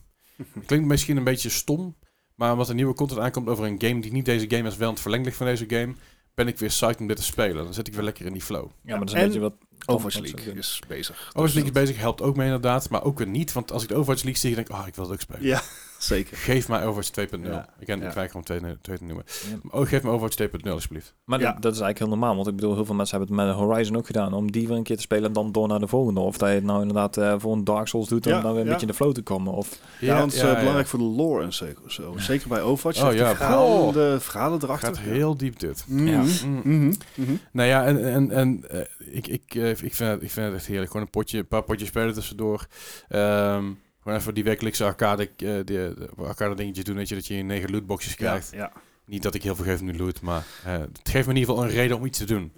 Klinkt 0.65 0.87
misschien 0.87 1.17
een 1.17 1.23
beetje 1.23 1.49
stom, 1.49 1.97
maar 2.35 2.51
omdat 2.51 2.69
er 2.69 2.75
nieuwe 2.75 2.93
content 2.93 3.19
aankomt 3.19 3.47
over 3.47 3.65
een 3.65 3.81
game 3.81 4.01
die 4.01 4.11
niet 4.11 4.25
deze 4.25 4.49
game 4.49 4.67
is, 4.67 4.77
wel 4.77 4.89
het 4.89 4.99
verlengd 4.99 5.25
ligt 5.25 5.37
van 5.37 5.45
deze 5.45 5.65
game, 5.67 5.93
ben 6.33 6.47
ik 6.47 6.57
weer 6.57 6.69
psyched 6.69 6.99
om 6.99 7.07
dit 7.07 7.17
te 7.17 7.23
spelen. 7.23 7.63
Dan 7.63 7.73
zit 7.73 7.87
ik 7.87 7.93
weer 7.93 8.03
lekker 8.03 8.25
in 8.25 8.33
die 8.33 8.41
flow. 8.41 8.69
Ja, 8.83 8.97
maar 8.97 8.99
dat 8.99 9.07
is 9.07 9.13
een 9.13 9.19
En 9.19 9.25
beetje 9.25 9.41
wat... 9.41 9.53
Overwatch 9.85 10.19
wat 10.19 10.31
League 10.33 10.53
is 10.53 10.81
bezig. 10.87 11.27
Overwatch 11.27 11.53
League 11.53 11.71
is 11.71 11.79
bezig, 11.79 11.97
helpt 11.97 12.21
ook 12.21 12.35
mee 12.35 12.45
inderdaad, 12.45 12.89
maar 12.89 13.03
ook 13.03 13.17
weer 13.17 13.27
niet. 13.27 13.53
Want 13.53 13.71
als 13.71 13.83
ik 13.83 13.89
de 13.89 13.95
Overwatch 13.95 14.23
League 14.23 14.41
zie, 14.41 14.55
denk 14.55 14.69
ik, 14.69 14.75
oh, 14.75 14.87
ik 14.87 14.95
wil 14.95 15.03
het 15.03 15.13
ook 15.13 15.21
spelen. 15.21 15.43
Ja, 15.43 15.61
zeker. 16.03 16.37
Geef 16.37 16.67
mij 16.67 16.85
Overwatch 16.85 17.09
2.0. 17.09 17.51
Ja. 17.51 17.65
Ik 17.79 17.85
ken 17.85 17.99
Ja. 18.01 18.13
weiger 18.13 18.35
om 18.35 18.43
2 18.43 18.59
2 18.81 18.97
te 18.97 19.03
noemen. 19.03 19.23
Ja. 19.49 19.57
Maar 19.61 19.81
Oh, 19.81 19.87
geef 19.87 20.03
me 20.03 20.09
Overwatch 20.09 20.35
2.0 20.35 20.71
alsjeblieft. 20.73 21.13
Maar 21.25 21.39
Ja. 21.39 21.51
dat, 21.51 21.61
dat 21.61 21.73
is 21.73 21.79
eigenlijk 21.79 21.99
heel 22.11 22.19
normaal. 22.19 22.35
Want 22.35 22.47
ik 22.47 22.55
bedoel, 22.55 22.75
heel 22.75 22.85
veel 22.85 22.95
mensen 22.95 23.17
hebben 23.17 23.37
het 23.37 23.47
met 23.47 23.55
Horizon 23.55 23.97
ook 23.97 24.05
gedaan. 24.05 24.33
Om 24.33 24.51
die 24.51 24.67
weer 24.67 24.77
een 24.77 24.83
keer 24.83 24.95
te 24.95 25.01
spelen 25.01 25.25
en 25.25 25.33
dan 25.33 25.51
door 25.51 25.67
naar 25.67 25.79
de 25.79 25.87
volgende. 25.87 26.19
Of 26.19 26.37
dat 26.37 26.49
je 26.49 26.55
het 26.55 26.63
nou 26.63 26.79
inderdaad 26.81 27.17
eh, 27.17 27.35
voor 27.37 27.53
een 27.53 27.63
Dark 27.63 27.87
Souls 27.87 28.07
doet. 28.07 28.25
Om 28.25 28.31
Ja, 28.31 28.41
dan 28.41 28.51
weer 28.51 28.59
een 28.61 28.65
ja. 28.65 28.71
beetje 28.71 28.85
in 28.85 28.91
de 28.91 28.97
flow 28.97 29.13
te 29.13 29.21
komen. 29.21 29.53
Of, 29.53 29.79
Ja, 29.99 30.17
want 30.17 30.33
het 30.33 30.41
is 30.43 30.49
eh, 30.49 30.57
belangrijk 30.57 30.87
voor 30.87 30.99
de 30.99 31.05
lore 31.05 31.43
en 31.43 31.53
zeker. 31.53 31.91
Zo. 31.91 32.13
Zeker 32.17 32.47
bij 32.47 32.61
Overwatch. 32.61 33.03
Oh, 33.03 33.13
ja. 33.13 33.35
verhalen, 33.35 33.93
de 33.93 34.17
verhalen 34.19 34.59
erachter. 34.63 34.87
Gaat 34.95 34.99
heel 35.03 35.37
diep 35.37 35.59
dit. 35.59 35.83
Mhm. 35.87 36.07
Ja. 36.07 36.21
Mm. 36.45 36.61
Mhm. 36.63 36.93
Mhm. 37.15 37.31
Nou 37.51 37.67
ja, 37.69 37.85
en, 37.85 38.03
en, 38.13 38.31
en 38.31 38.63
eh, 38.69 38.79
ik, 38.99 39.27
ik, 39.27 39.53
ik, 39.53 39.95
vind 39.95 40.09
het, 40.09 40.21
ik 40.21 40.31
vind 40.31 40.45
het 40.45 40.55
echt 40.55 40.65
heerlijk. 40.65 40.91
Gewoon 40.91 41.05
een 41.05 41.11
potje, 41.11 41.37
een 41.37 41.47
paar 41.47 41.63
potjes 41.63 41.87
spelen 41.89 42.13
tussendoor. 42.13 42.65
Ehm, 43.09 43.65
gewoon 44.01 44.17
even 44.17 44.33
die 44.33 44.43
wekelijkse 44.43 44.83
arcade, 44.85 45.23
eh, 45.23 45.35
de, 45.37 45.63
de 45.65 46.09
arcade 46.17 46.55
dingetjes 46.55 46.85
doen. 46.85 46.95
Weet 46.95 47.09
je, 47.09 47.15
dat 47.15 47.27
je 47.27 47.35
negen 47.43 47.71
lootboxjes 47.71 48.11
Ja, 48.13 48.17
krijgt. 48.17 48.51
ja. 48.53 48.71
Niet 49.05 49.23
dat 49.23 49.35
ik 49.35 49.43
heel 49.43 49.55
veel 49.55 49.65
geef 49.65 49.81
nu 49.81 49.97
loot, 49.97 50.21
maar 50.21 50.45
eh, 50.65 50.71
het 50.77 50.99
geeft 51.09 51.27
me 51.27 51.33
in 51.33 51.39
ieder 51.39 51.53
geval 51.53 51.69
een 51.69 51.75
reden 51.75 51.97
om 51.97 52.05
iets 52.05 52.17
te 52.17 52.25
doen. 52.25 52.53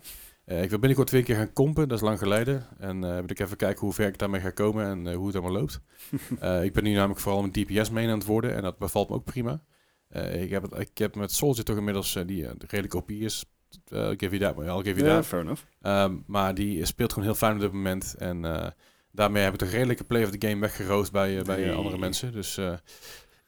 Eh, 0.46 0.64
ik 0.64 0.70
wil 0.70 0.80
binnenkort 0.80 1.10
weer 1.10 1.20
een 1.20 1.26
keer 1.26 1.36
gaan 1.36 1.54
kompen, 1.54 1.88
dat 1.88 1.98
is 1.98 2.04
lang 2.04 2.18
geleden. 2.20 2.68
En 2.80 3.04
eh 3.04 3.14
wil 3.14 3.24
ik 3.30 3.40
even 3.40 3.58
kijken 3.58 3.80
hoe 3.80 3.94
ver 3.94 4.08
ik 4.08 4.18
daarmee 4.18 4.42
ga 4.42 4.50
komen 4.50 4.86
en 4.86 5.08
eh, 5.08 5.16
hoe 5.16 5.28
het 5.28 5.36
allemaal 5.36 5.54
loopt. 5.60 5.80
Eh, 6.40 6.64
ik 6.64 6.74
ben 6.74 6.84
nu 6.84 6.94
namelijk 6.94 7.20
vooral 7.20 7.42
met 7.42 7.54
DPS 7.54 7.90
mee 7.90 8.08
aan 8.08 8.18
het 8.18 8.26
worden 8.26 8.56
en 8.56 8.62
dat 8.62 8.78
bevalt 8.78 9.10
me 9.10 9.16
ook 9.16 9.24
prima. 9.24 9.62
Eh, 10.10 10.42
ik, 10.42 10.50
heb 10.50 10.62
het, 10.64 10.80
ik 10.80 10.98
heb 10.98 11.16
met 11.16 11.32
Soldier 11.32 11.64
toch 11.64 11.78
inmiddels, 11.78 12.16
eh, 12.16 12.24
die 12.28 12.46
eh, 12.46 12.52
redelijk 12.68 12.94
OP 12.94 13.12
is. 13.12 13.46
Eh, 13.88 14.08
give 14.18 14.38
you 14.38 14.40
that, 14.40 14.66
I'll 14.66 14.84
give 14.84 15.00
you 15.00 15.06
Ja, 15.10 15.16
that. 15.16 15.26
fair 15.26 15.42
enough. 15.42 15.62
Ehm, 15.82 16.16
maar 16.28 16.54
die 16.56 16.86
speelt 16.86 17.14
gewoon 17.14 17.28
heel 17.28 17.38
fijn 17.38 17.54
op 17.56 17.60
dit 17.60 17.72
moment. 17.72 18.16
En 18.18 18.46
eh, 18.46 18.68
daarmee 19.14 19.44
heb 19.44 19.54
ik 19.54 19.60
de 19.60 19.66
redelijke 19.66 20.04
play 20.04 20.24
of 20.24 20.30
the 20.30 20.48
game 20.48 20.62
weggeroost 20.62 21.12
bij, 21.12 21.38
eh, 21.38 21.44
bij 21.44 21.58
eh, 21.58 21.66
Nee. 21.66 21.76
andere 21.76 21.98
mensen. 21.98 22.32
Dus 22.32 22.58
eh 22.58 22.74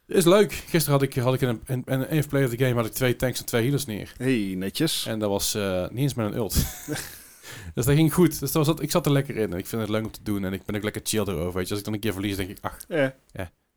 is 0.07 0.25
leuk. 0.25 0.53
Gisteren 0.53 0.99
had 0.99 1.01
ik, 1.01 1.15
had 1.15 1.33
ik 1.33 1.41
in 1.41 1.47
een, 1.65 1.83
in, 1.85 2.05
een 2.09 2.27
play 2.27 2.43
of 2.43 2.49
the 2.49 2.57
game 2.57 2.73
had 2.73 2.85
ik 2.85 2.91
twee 2.93 3.15
tanks 3.15 3.39
en 3.39 3.45
twee 3.45 3.61
healers 3.61 3.85
neer. 3.85 4.13
Hey, 4.17 4.53
netjes. 4.57 5.05
En 5.05 5.19
dat 5.19 5.29
was 5.29 5.53
eh, 5.53 5.81
niet 5.89 5.99
eens 5.99 6.13
met 6.13 6.25
een 6.25 6.35
ult. 6.37 6.53
dus 7.75 7.85
dat 7.85 7.95
ging 7.95 8.13
goed. 8.13 8.39
Dus 8.39 8.51
dat 8.51 8.65
was, 8.65 8.79
ik 8.79 8.91
zat 8.91 9.05
er 9.05 9.11
lekker 9.11 9.35
in. 9.35 9.51
En 9.51 9.57
ik 9.57 9.65
vind 9.67 9.81
het 9.81 9.91
leuk 9.91 10.05
om 10.05 10.11
te 10.11 10.23
doen. 10.23 10.45
En 10.45 10.53
ik 10.53 10.65
ben 10.65 10.75
ook 10.75 10.83
lekker 10.83 11.01
chill 11.05 11.21
erover. 11.21 11.53
Weet 11.53 11.63
je. 11.63 11.69
Als 11.69 11.79
ik 11.79 11.85
dan 11.85 11.93
een 11.93 11.99
keer 11.99 12.13
verlies, 12.13 12.35
denk 12.35 12.49
ik, 12.49 12.57
ach, 12.61 12.77
Ja. 12.87 13.15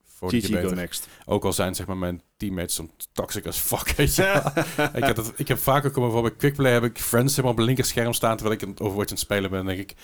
voor 0.05 0.33
een 0.33 0.41
beter. 0.41 0.75
next. 0.75 1.07
Ook 1.25 1.45
al 1.45 1.53
zijn 1.53 1.75
zeg 1.75 1.87
maar 1.87 1.97
mijn 1.97 2.23
teammates 2.37 2.75
zo 2.75 2.91
toxic 3.13 3.47
as 3.47 3.59
fuck, 3.59 3.91
weet 3.97 4.15
je. 4.15 4.23
ik, 4.95 5.05
heb 5.05 5.17
dat, 5.17 5.33
ik 5.37 5.49
heb 5.49 5.59
vaak 5.59 5.85
ook 5.85 5.95
bijvoorbeeld 5.95 6.23
bij 6.23 6.37
Quickplay 6.37 6.73
heb 6.73 6.85
ik 6.85 6.99
friends 6.99 7.31
helemaal 7.31 7.51
op 7.51 7.57
mijn 7.57 7.69
linkerscherm 7.69 8.13
staan 8.13 8.37
terwijl 8.37 8.61
ik 8.61 8.69
het 8.69 8.81
Overwatch 8.81 9.11
aan 9.11 9.17
het 9.17 9.25
spelen 9.25 9.51
ben. 9.51 9.61
En 9.61 9.67
denk 9.67 9.79
ik, 9.79 9.95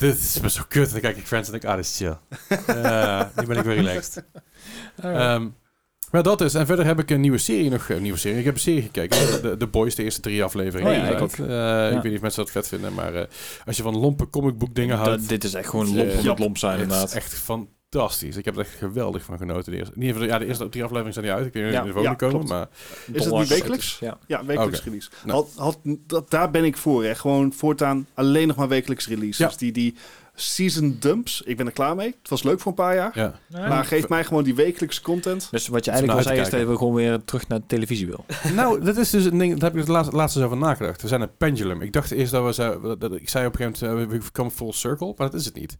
dit 0.00 0.14
is 0.18 0.40
best 0.40 0.56
zo 0.56 0.62
kut. 0.68 0.86
En 0.86 0.92
dan 0.92 1.00
kijk 1.00 1.16
ik 1.16 1.26
friends 1.26 1.46
en 1.50 1.52
denk 1.52 1.64
ik, 1.64 1.70
ah, 1.70 1.76
dit 1.76 1.84
is 1.84 1.96
chill. 1.96 2.16
Ja, 2.82 3.30
nu 3.40 3.46
ben 3.46 3.56
ik 3.56 3.64
weer 3.64 3.74
relaxed. 3.74 4.24
Ehm, 5.02 5.48
maar 6.10 6.22
dat 6.22 6.40
is. 6.40 6.54
En 6.54 6.66
verder 6.66 6.84
heb 6.86 6.98
ik 6.98 7.10
een 7.10 7.20
nieuwe 7.20 7.38
serie 7.38 7.70
nog. 7.70 7.88
Een 7.88 8.02
nieuwe 8.02 8.18
serie. 8.18 8.38
Ik 8.38 8.44
heb 8.44 8.54
een 8.54 8.60
serie 8.60 8.82
gekeken. 8.82 9.18
De, 9.42 9.56
de 9.56 9.66
Boys, 9.66 9.94
de 9.94 10.02
eerste 10.02 10.20
drie 10.20 10.44
afleveringen. 10.44 10.92
Oh 10.92 10.96
ja, 10.98 11.08
ik 11.08 11.20
ook. 11.20 11.32
Eh, 11.32 11.86
Ik 11.86 11.92
weet 11.94 12.02
niet 12.04 12.14
of 12.14 12.20
mensen 12.20 12.42
dat 12.44 12.50
vet 12.52 12.68
vinden. 12.68 12.94
Maar 12.94 13.14
eh, 13.14 13.26
als 13.66 13.76
je 13.76 13.82
van 13.82 13.98
lompe 13.98 14.30
comicboek 14.30 14.74
dingen 14.74 14.96
Dat- 14.96 15.06
houdt. 15.06 15.28
dit 15.28 15.44
is 15.44 15.54
echt 15.54 15.68
gewoon 15.68 15.94
lomp 15.96 16.08
eh, 16.10 16.16
van 16.18 16.28
het 16.28 16.38
lomp 16.38 16.58
zijn 16.58 16.72
het 16.72 16.80
is 16.80 16.86
inderdaad. 16.94 17.16
echt 17.16 17.34
fantastisch. 17.90 18.36
Ik 18.36 18.44
heb 18.44 18.54
er 18.54 18.60
echt 18.60 18.74
geweldig 18.74 19.22
van 19.22 19.38
genoten. 19.38 19.72
De 19.72 19.78
eerste, 19.78 19.94
in 19.94 20.00
ieder 20.00 20.16
geval, 20.16 20.32
ja, 20.32 20.38
de 20.38 20.46
eerste 20.46 20.68
drie 20.68 20.84
afleveringen 20.84 21.12
zijn 21.12 21.24
niet 21.24 21.34
uit. 21.34 21.46
Ik 21.46 21.52
weet 21.52 21.64
niet 21.64 21.72
Ja. 21.72 21.84
er 21.84 21.96
ook 21.96 22.02
Ja, 22.04 22.14
komen, 22.14 22.46
maar... 22.46 22.68
Is 23.12 23.24
het 23.24 23.34
nu 23.34 23.46
wekelijks? 23.46 23.98
Ja. 24.00 24.18
Ja, 24.26 24.44
wekelijks 24.44 24.84
release. 24.84 25.10
Nou. 25.24 25.38
Had, 25.38 25.52
had, 25.56 25.78
dat, 26.06 26.30
daar 26.30 26.50
ben 26.50 26.64
ik 26.64 26.76
voor. 26.76 27.04
Hè. 27.04 27.14
Gewoon 27.14 27.52
voortaan 27.52 28.06
alleen 28.14 28.46
nog 28.46 28.56
maar 28.56 28.68
wekelijks 28.68 29.08
releases. 29.08 29.50
Ja. 29.52 29.58
Die, 29.58 29.72
die 29.72 29.94
season 30.34 30.96
dumps, 31.00 31.42
ik 31.42 31.56
ben 31.56 31.66
er 31.66 31.72
klaar 31.72 31.96
mee. 31.96 32.14
Het 32.20 32.28
was 32.30 32.42
leuk 32.42 32.60
voor 32.60 32.70
een 32.70 32.76
paar 32.76 32.94
jaar. 32.94 33.10
Ja. 33.14 33.38
Maar 33.50 33.84
geef 33.84 34.08
mij 34.08 34.24
gewoon 34.24 34.44
die 34.44 34.54
wekelijkse 34.54 35.02
content. 35.02 35.48
Dus 35.50 35.68
wat 35.68 35.84
je 35.84 35.90
eigenlijk 35.90 36.22
te 36.22 36.26
zeggen 36.28 36.44
is 36.46 36.58
dat 36.58 36.68
we 36.68 36.76
gewoon 36.76 36.94
weer 36.94 37.24
terug 37.24 37.48
naar 37.48 37.58
de 37.58 37.66
televisie 37.66 38.06
wil. 38.06 38.24
nou, 38.54 38.84
dat 38.84 38.96
is 38.96 39.10
dus 39.10 39.24
een 39.24 39.38
ding, 39.38 39.52
daar 39.52 39.62
heb 39.70 39.72
ik 39.72 39.78
het 39.78 39.88
laatst, 39.88 40.12
laatst 40.12 40.36
eens 40.36 40.44
over 40.44 40.56
nagedacht. 40.56 41.02
We 41.02 41.08
zijn 41.08 41.20
een 41.20 41.36
pendulum. 41.36 41.82
Ik 41.82 41.92
dacht 41.92 42.10
eerst 42.10 42.32
dat 42.32 42.44
we, 42.44 42.52
zei- 42.52 42.96
dat, 42.98 43.12
ik 43.14 43.28
zei 43.28 43.46
op 43.46 43.52
een 43.52 43.66
gegeven 43.66 43.88
moment, 43.88 44.12
uh, 44.12 44.20
we 44.20 44.30
komen 44.32 44.52
full 44.52 44.72
circle, 44.72 45.14
maar 45.16 45.30
dat 45.30 45.40
is 45.40 45.44
het 45.44 45.54
niet. 45.54 45.78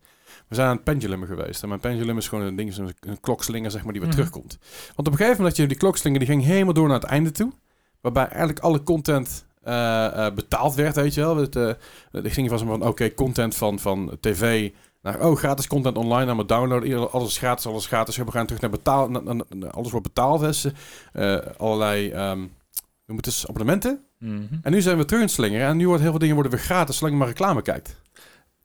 We 0.51 0.57
zijn 0.57 0.68
aan 0.68 0.74
het 0.74 0.84
pendulum 0.84 1.24
geweest. 1.26 1.62
En 1.62 1.68
mijn 1.68 1.80
pendulum 1.80 2.16
is 2.16 2.28
gewoon 2.28 2.44
een 2.44 2.57
ding, 2.57 2.76
een, 2.76 2.94
een 3.01 3.20
klokslinger, 3.20 3.70
zeg 3.70 3.82
maar, 3.84 3.92
die 3.92 4.01
weer 4.01 4.11
Mhm. 4.11 4.18
terugkomt. 4.20 4.59
Want 4.86 4.98
op 4.98 5.07
een 5.07 5.12
gegeven 5.12 5.36
moment, 5.36 5.46
dat 5.48 5.57
je 5.57 5.66
die 5.66 5.76
klokslinger, 5.76 6.18
die 6.18 6.28
ging 6.28 6.42
helemaal 6.44 6.74
door 6.74 6.88
naar 6.88 7.01
het 7.01 7.09
einde 7.09 7.30
toe. 7.30 7.53
Waarbij 8.01 8.26
eigenlijk 8.26 8.59
alle 8.59 8.82
content 8.82 9.44
eh, 9.62 10.26
eh, 10.26 10.34
betaald 10.34 10.74
werd, 10.74 10.94
weet 10.94 11.14
je 11.14 11.20
wel. 11.20 11.36
Het, 11.36 11.57
eh 11.57 11.68
ik 12.12 12.32
ging 12.32 12.48
van, 12.48 12.82
oké, 12.86 13.14
content 13.14 13.55
van, 13.55 13.78
van 13.78 14.16
tv 14.20 14.70
naar, 15.03 15.20
oh, 15.26 15.36
gratis 15.36 15.66
content 15.66 15.96
online, 15.96 16.24
allemaal 16.26 16.46
downloaden. 16.46 16.88
Ieder- 16.88 17.09
Alles 17.11 17.28
is 17.28 17.38
gratis, 17.38 17.66
alles 17.66 17.82
is 17.82 17.86
gratis. 17.88 18.16
We 18.16 18.30
gaan 18.30 18.46
terug 18.46 18.61
naar 18.61 18.70
betaal, 18.70 19.11
na- 19.11 19.20
na- 19.20 19.44
na- 19.48 19.66
alles 19.68 19.90
wordt 19.90 20.07
betaald. 20.07 20.40
Dus, 20.40 20.66
allerlei, 21.57 22.11
ehm 22.11 22.38
noem 23.07 23.16
het 23.16 23.26
eens, 23.26 23.46
abonnementen. 23.48 24.05
Mhm. 24.18 24.42
En 24.62 24.72
nu 24.72 24.80
zijn 24.80 24.96
we 24.96 25.05
terug 25.05 25.20
in 25.20 25.26
het 25.26 25.34
slingeren. 25.36 25.66
En 25.66 25.76
nu 25.76 25.86
wordt 25.86 26.01
heel 26.01 26.11
veel 26.11 26.18
dingen 26.20 26.34
worden 26.34 26.53
weer 26.53 26.61
gratis, 26.62 26.96
zolang 26.96 27.14
je 27.14 27.20
maar 27.20 27.28
reclame 27.32 27.62
kijkt. 27.62 28.01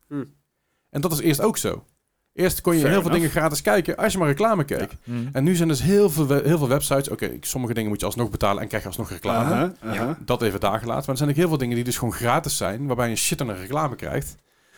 Hm. 0.07 0.23
En 0.95 1.01
dat 1.01 1.11
is 1.11 1.19
eerst 1.19 1.41
ook 1.41 1.57
zo. 1.57 1.83
Eerst 2.33 2.61
kon 2.61 2.73
je 2.73 2.79
Fair 2.79 2.91
heel 2.91 3.01
veel 3.01 3.09
enough. 3.11 3.23
dingen 3.25 3.41
gratis 3.41 3.61
kijken 3.61 3.95
als 3.97 4.11
je 4.13 4.19
maar 4.19 4.27
reclame 4.27 4.63
keek. 4.63 4.91
Mhm. 5.03 5.27
En 5.31 5.43
nu 5.43 5.55
zijn 5.55 5.67
dus 5.67 5.81
heel 5.81 6.09
veel, 6.09 6.27
heel 6.27 6.57
veel 6.57 6.67
websites. 6.67 7.09
Oké, 7.09 7.31
sommige 7.41 7.73
dingen 7.73 7.89
moet 7.89 7.99
je 7.99 8.05
alsnog 8.05 8.29
betalen 8.29 8.61
en 8.61 8.67
krijg 8.67 8.83
je 8.83 8.89
alsnog 8.89 9.09
reclame. 9.09 9.71
Aha. 9.79 10.17
Dat 10.25 10.41
even 10.41 10.59
daar 10.59 10.79
gelaten. 10.79 11.01
Maar 11.01 11.09
er 11.09 11.17
zijn 11.17 11.29
ook 11.29 11.35
heel 11.35 11.47
veel 11.47 11.57
dingen 11.57 11.75
die 11.75 11.83
dus 11.83 11.97
gewoon 11.97 12.13
gratis 12.13 12.57
zijn, 12.57 12.85
waarbij 12.87 13.05
je 13.05 13.11
een 13.11 13.17
shit 13.17 13.41
aan 13.41 13.49
een 13.49 13.57
reclame 13.57 13.95
krijgt. 13.95 14.35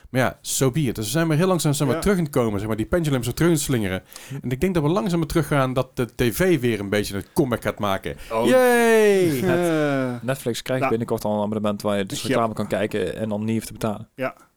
Maar 0.10 0.22
ja, 0.22 0.38
so 0.42 0.72
be 0.72 0.80
it. 0.82 0.96
Dus 0.96 1.06
we 1.06 1.12
zijn 1.12 1.28
weer 1.28 1.38
heel 1.38 1.48
langzaam 1.48 1.74
zijn 1.74 1.90
we 1.90 1.96
Ja. 1.96 2.02
terug 2.02 2.18
in 2.18 2.24
het 2.24 2.32
komen, 2.34 2.60
zeg 2.60 2.68
maar. 2.68 2.78
Die 2.78 2.86
pendulum 2.86 3.24
zo 3.24 3.32
terug 3.32 3.50
in 3.50 3.56
het 3.56 3.64
slingeren. 3.66 4.04
En 4.42 4.50
ik 4.52 4.60
denk 4.62 4.74
dat 4.74 4.84
we 4.84 4.90
langzaam 4.90 5.20
weer 5.20 5.28
teruggaan 5.28 5.74
dat 5.74 5.96
de 5.98 6.08
tv 6.16 6.60
weer 6.60 6.80
een 6.80 6.90
beetje 6.90 7.16
een 7.16 7.26
comeback 7.34 7.62
gaat 7.62 7.80
maken. 7.80 8.16
Oh. 8.32 8.48
Yay! 8.48 9.42
Netflix 10.22 10.62
krijgt 10.62 10.80
Nou. 10.84 10.90
binnenkort 10.90 11.24
al 11.24 11.36
een 11.36 11.42
abonnement 11.44 11.82
waar 11.82 11.98
je 11.98 12.06
dus 12.06 12.22
Ja. 12.22 12.28
reclame 12.28 12.54
kan 12.54 12.68
kijken 12.68 13.16
en 13.18 13.30
dan 13.30 13.44
niet 13.44 13.54
hoeft 13.56 13.68
te 13.68 13.74
betalen. 13.74 14.10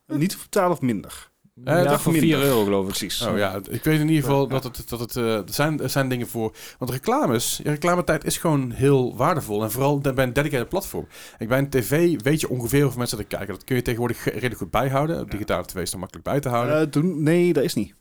niet 0.07 0.31
te 0.31 0.37
betalen 0.43 0.71
of 0.71 0.81
minder? 0.81 1.30
Eh, 1.65 1.75
ja, 1.83 1.85
dat 1.85 2.01
voor 2.01 2.13
minder. 2.13 2.39
4 2.39 2.47
euro 2.47 2.65
geloof 2.65 2.83
ik. 2.83 2.89
Precies. 2.89 3.23
Oh 3.27 3.37
ja, 3.39 3.61
ik 3.71 3.85
weet 3.85 4.01
in 4.01 4.09
ieder 4.09 4.23
geval 4.25 4.43
Ja. 4.43 4.49
dat 4.49 4.65
het, 4.77 4.89
dat 4.89 5.01
het 5.01 5.17
eh, 5.17 5.35
er, 5.37 5.43
zijn, 5.47 5.81
er 5.81 5.91
zijn 5.91 6.09
dingen 6.09 6.29
voor. 6.29 6.55
Want 6.79 6.91
reclames, 6.91 7.61
reclametijd 7.65 8.25
is 8.25 8.37
gewoon 8.39 8.71
heel 8.71 9.17
waardevol. 9.17 9.63
En 9.63 9.71
vooral 9.71 9.99
bij 9.99 10.25
een 10.25 10.33
dedicated 10.33 10.69
platform. 10.69 11.07
Ik 11.39 11.49
bij 11.49 11.59
een 11.59 11.71
tv 11.71 12.21
weet 12.23 12.41
je 12.41 12.49
ongeveer 12.49 12.81
hoeveel 12.83 12.99
mensen 12.99 13.19
er 13.19 13.25
kijken. 13.25 13.49
Dat 13.49 13.65
kun 13.65 13.77
je 13.77 13.83
tegenwoordig 13.83 14.23
ge- 14.23 14.31
redelijk 14.31 14.57
goed 14.57 14.71
bijhouden. 14.71 15.21
Op 15.21 15.31
digitale 15.31 15.65
tv 15.67 15.77
is 15.77 15.91
dan 15.91 16.01
makkelijk 16.01 16.27
bij 16.29 16.41
te 16.41 16.49
houden. 16.49 16.81
Eh, 16.81 16.87
doen, 16.91 17.23
nee, 17.23 17.53
dat 17.53 17.65
is 17.65 17.75
niet. 17.75 17.95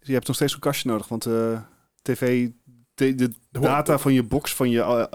Je 0.00 0.12
hebt 0.12 0.26
nog 0.26 0.36
steeds 0.36 0.54
een 0.54 0.60
kastje 0.60 0.88
nodig, 0.88 1.08
want 1.08 1.26
eh, 1.26 1.60
tv, 2.02 2.48
de, 2.94 3.14
de 3.14 3.32
data 3.50 3.98
van 3.98 4.12
je 4.12 4.22
box, 4.22 4.54
van 4.54 4.70
je, 4.70 5.08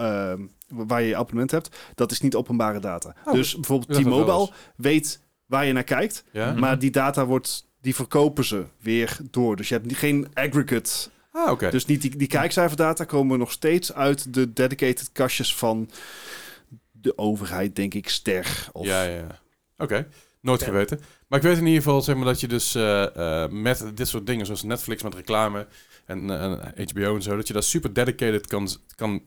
waar 0.67 1.01
je 1.01 1.07
je 1.07 1.15
abonnement 1.15 1.51
hebt, 1.51 1.77
dat 1.95 2.11
is 2.11 2.21
niet 2.21 2.35
openbare 2.35 2.79
data. 2.79 3.15
Oh, 3.25 3.33
dus 3.33 3.53
bijvoorbeeld 3.53 4.01
T-Mobile 4.01 4.49
weet 4.75 5.21
waar 5.45 5.65
je 5.65 5.73
naar 5.73 5.83
kijkt, 5.83 6.23
ja? 6.31 6.53
Maar 6.53 6.79
die 6.79 6.91
data 6.91 7.25
wordt, 7.25 7.66
die 7.81 7.95
verkopen 7.95 8.45
ze 8.45 8.65
weer 8.79 9.17
door. 9.31 9.55
Dus 9.55 9.67
je 9.67 9.73
hebt 9.73 9.87
niet- 9.87 9.97
geen 9.97 10.27
aggregate. 10.33 11.09
Ah, 11.31 11.51
oké. 11.51 11.69
Dus 11.69 11.85
niet 11.85 12.01
die, 12.01 12.15
die 12.17 12.27
kijkcijferdata 12.27 13.03
komen 13.03 13.39
nog 13.39 13.51
steeds 13.51 13.93
uit 13.93 14.33
de 14.33 14.53
dedicated 14.53 15.09
kastjes 15.11 15.55
van 15.55 15.89
de 16.91 17.17
overheid, 17.17 17.75
denk 17.75 17.93
ik, 17.93 18.09
ster. 18.09 18.67
Of, 18.71 18.85
Ja, 18.85 19.03
ja. 19.03 19.39
Oké, 19.77 20.07
nooit 20.41 20.59
Ja. 20.59 20.65
geweten. 20.65 20.99
Maar 21.27 21.39
ik 21.39 21.45
weet 21.45 21.57
in 21.57 21.65
ieder 21.65 21.81
geval 21.81 22.01
zeg 22.01 22.15
maar, 22.15 22.25
dat 22.25 22.39
je 22.39 22.47
dus 22.47 22.75
eh, 22.75 23.43
eh, 23.43 23.51
met 23.51 23.85
dit 23.93 24.07
soort 24.07 24.25
dingen, 24.25 24.45
zoals 24.45 24.63
Netflix 24.63 25.03
met 25.03 25.15
reclame 25.15 25.67
en, 26.05 26.29
eh, 26.29 26.43
en 26.43 26.87
HBO 26.93 27.15
en 27.15 27.21
zo, 27.21 27.35
dat 27.35 27.47
je 27.47 27.53
dat 27.53 27.65
super 27.65 27.93
dedicated 27.93 28.47
kan, 28.47 28.69
kan 28.95 29.21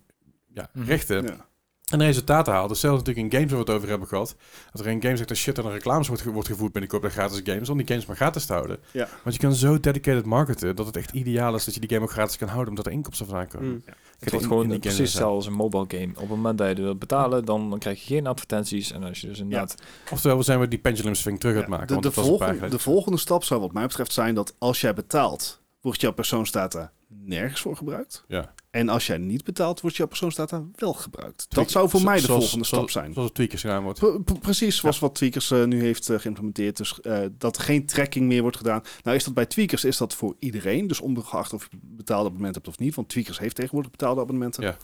ja, 0.54 0.70
Mhm. 0.72 0.86
richten. 0.86 1.22
Ja. 1.26 1.48
En 1.90 2.02
resultaten 2.02 2.52
haalt. 2.52 2.68
Dus 2.68 2.80
zelfs 2.80 2.98
natuurlijk 3.04 3.26
in 3.26 3.32
games 3.38 3.52
waar 3.52 3.60
we 3.64 3.66
het 3.66 3.76
over 3.76 3.88
hebben 3.88 4.08
gehad. 4.08 4.36
Dat 4.72 4.80
er 4.84 4.90
in 4.90 5.02
games 5.02 5.20
echt 5.20 5.30
een 5.30 5.36
shit 5.36 5.58
aan 5.58 5.64
de 5.64 5.70
reclames 5.70 6.06
wordt, 6.08 6.22
ge- 6.22 6.30
wordt 6.30 6.48
gevoerd 6.48 6.72
binnenkort 6.72 7.02
bij 7.02 7.10
gratis 7.10 7.40
games. 7.44 7.68
Om 7.68 7.76
die 7.76 7.86
games 7.86 8.06
maar 8.06 8.16
gratis 8.16 8.46
te 8.46 8.52
houden. 8.52 8.78
Ja. 8.90 9.08
Want 9.22 9.34
je 9.34 9.40
kan 9.40 9.54
zo 9.54 9.80
dedicated 9.80 10.24
marketen 10.26 10.76
dat 10.76 10.86
het 10.86 10.96
echt 10.96 11.10
ideaal 11.12 11.54
is 11.54 11.64
dat 11.64 11.74
je 11.74 11.80
die 11.80 11.88
game 11.88 12.02
ook 12.02 12.10
gratis 12.10 12.36
kan 12.36 12.48
houden. 12.48 12.68
Omdat 12.68 12.86
er 12.86 12.92
inkomsten 12.92 13.26
vandaan 13.26 13.48
komen. 13.48 13.68
Mm. 13.68 13.82
Kijk, 13.84 13.96
Het 14.20 14.30
wordt 14.30 14.46
gewoon 14.46 14.62
in 14.62 14.68
die 14.70 14.78
games 14.78 14.94
precies 14.96 15.12
hetzelfde 15.12 15.36
als 15.36 15.46
een 15.46 15.52
mobile 15.52 15.84
game. 15.88 16.08
Op 16.12 16.16
het 16.20 16.28
moment 16.28 16.58
dat 16.58 16.76
je 16.76 16.82
wilt 16.82 16.98
betalen, 16.98 17.44
dan, 17.44 17.70
dan 17.70 17.78
krijg 17.78 18.00
je 18.00 18.14
geen 18.14 18.26
advertenties. 18.26 18.92
En 18.92 19.02
als 19.02 19.20
je 19.20 19.26
dus 19.26 19.38
inderdaad... 19.40 19.74
Oftewel, 20.10 20.36
we 20.36 20.42
zijn 20.42 20.60
we 20.60 20.68
die 20.68 20.78
pendulum 20.78 21.14
swing 21.14 21.40
terug 21.40 21.54
aan 21.54 21.60
het 21.60 21.70
Ja, 21.70 21.76
maken. 21.76 21.86
de, 21.86 21.92
want 22.02 22.14
de, 22.14 22.22
volgende, 22.22 22.68
de 22.68 22.78
volgende 22.78 23.18
stap 23.18 23.44
zou 23.44 23.60
wat 23.60 23.72
mij 23.72 23.86
betreft 23.86 24.12
zijn 24.12 24.34
dat 24.34 24.54
als 24.58 24.80
jij 24.80 24.94
betaalt, 24.94 25.60
wordt 25.80 26.00
jouw 26.00 26.12
persoonsdata 26.12 26.92
nergens 27.08 27.60
voor 27.60 27.76
gebruikt. 27.76 28.24
Ja. 28.28 28.52
En 28.70 28.88
als 28.88 29.06
jij 29.06 29.18
niet 29.18 29.44
betaalt, 29.44 29.80
wordt 29.80 29.96
jouw 29.96 30.06
persoonsdata 30.06 30.64
wel 30.74 30.92
gebruikt. 30.92 31.46
Dat 31.48 31.70
zou 31.70 31.88
voor 31.88 32.02
mij 32.02 32.14
de 32.16 32.20
zoals- 32.20 32.40
volgende 32.40 32.64
stap 32.64 32.90
zijn. 32.90 33.12
Zoals 33.12 33.26
het 33.28 33.34
tweakers 33.36 33.60
gedaan 33.60 33.82
wordt. 33.82 33.98
Pre- 33.98 34.20
pre- 34.20 34.38
precies 34.38 34.76
zoals 34.76 34.98
wat 34.98 35.14
Tweakers 35.14 35.50
eh, 35.50 35.64
nu 35.64 35.80
heeft 35.80 36.08
eh, 36.08 36.18
geïmplementeerd. 36.18 36.76
Dus 36.76 37.00
eh, 37.00 37.18
dat 37.38 37.56
er 37.56 37.62
geen 37.62 37.86
tracking 37.86 38.26
meer 38.26 38.42
wordt 38.42 38.56
gedaan. 38.56 38.82
Nou 39.02 39.16
is 39.16 39.24
dat 39.24 39.34
bij 39.34 39.46
Tweakers 39.46 39.84
is 39.84 39.96
dat 39.96 40.14
voor 40.14 40.36
iedereen. 40.38 40.86
Dus 40.86 41.00
ongeacht 41.00 41.52
of 41.52 41.68
je 41.70 41.76
betaalde 41.82 42.24
abonnement 42.24 42.54
hebt 42.54 42.68
of 42.68 42.78
niet. 42.78 42.94
Want 42.94 43.08
Tweakers 43.08 43.38
heeft 43.38 43.54
tegenwoordig 43.54 43.90
betaalde 43.90 44.20
abonnementen. 44.20 44.62
Ja. 44.62 44.76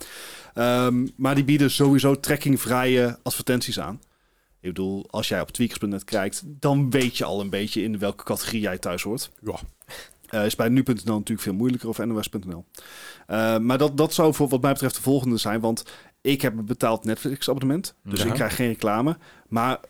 Ehm, 0.54 1.06
maar 1.16 1.34
die 1.34 1.44
bieden 1.44 1.70
sowieso 1.70 2.20
trackingvrije 2.20 3.18
advertenties 3.22 3.80
aan. 3.80 4.00
Ik 4.60 4.72
bedoel, 4.72 5.06
als 5.10 5.28
jij 5.28 5.40
op 5.40 5.50
tweakers.net 5.50 6.04
kijkt, 6.04 6.42
dan 6.44 6.90
weet 6.90 7.16
je 7.16 7.24
al 7.24 7.40
een 7.40 7.50
beetje 7.50 7.82
in 7.82 7.98
welke 7.98 8.24
categorie 8.24 8.60
jij 8.60 8.78
thuis 8.78 9.02
hoort. 9.02 9.30
Ja. 9.42 9.58
Eh, 10.28 10.44
is 10.44 10.54
bij 10.56 10.68
nu.nl 10.68 10.94
natuurlijk 10.94 11.40
veel 11.40 11.54
moeilijker 11.54 11.88
of 11.88 11.98
nos.nl. 11.98 12.64
Eh, 13.26 13.58
maar 13.58 13.78
dat, 13.78 13.96
dat 13.96 14.14
zou 14.14 14.34
voor 14.34 14.48
wat 14.48 14.62
mij 14.62 14.72
betreft 14.72 14.94
de 14.94 15.02
volgende 15.02 15.36
zijn. 15.36 15.60
Want 15.60 15.84
ik 16.20 16.42
heb 16.42 16.56
een 16.58 16.66
betaald 16.66 17.04
Netflix 17.04 17.48
abonnement. 17.48 17.94
Dus 18.04 18.20
Ja. 18.22 18.26
ik 18.26 18.32
krijg 18.32 18.54
geen 18.56 18.68
reclame. 18.68 19.16
Maar 19.48 19.80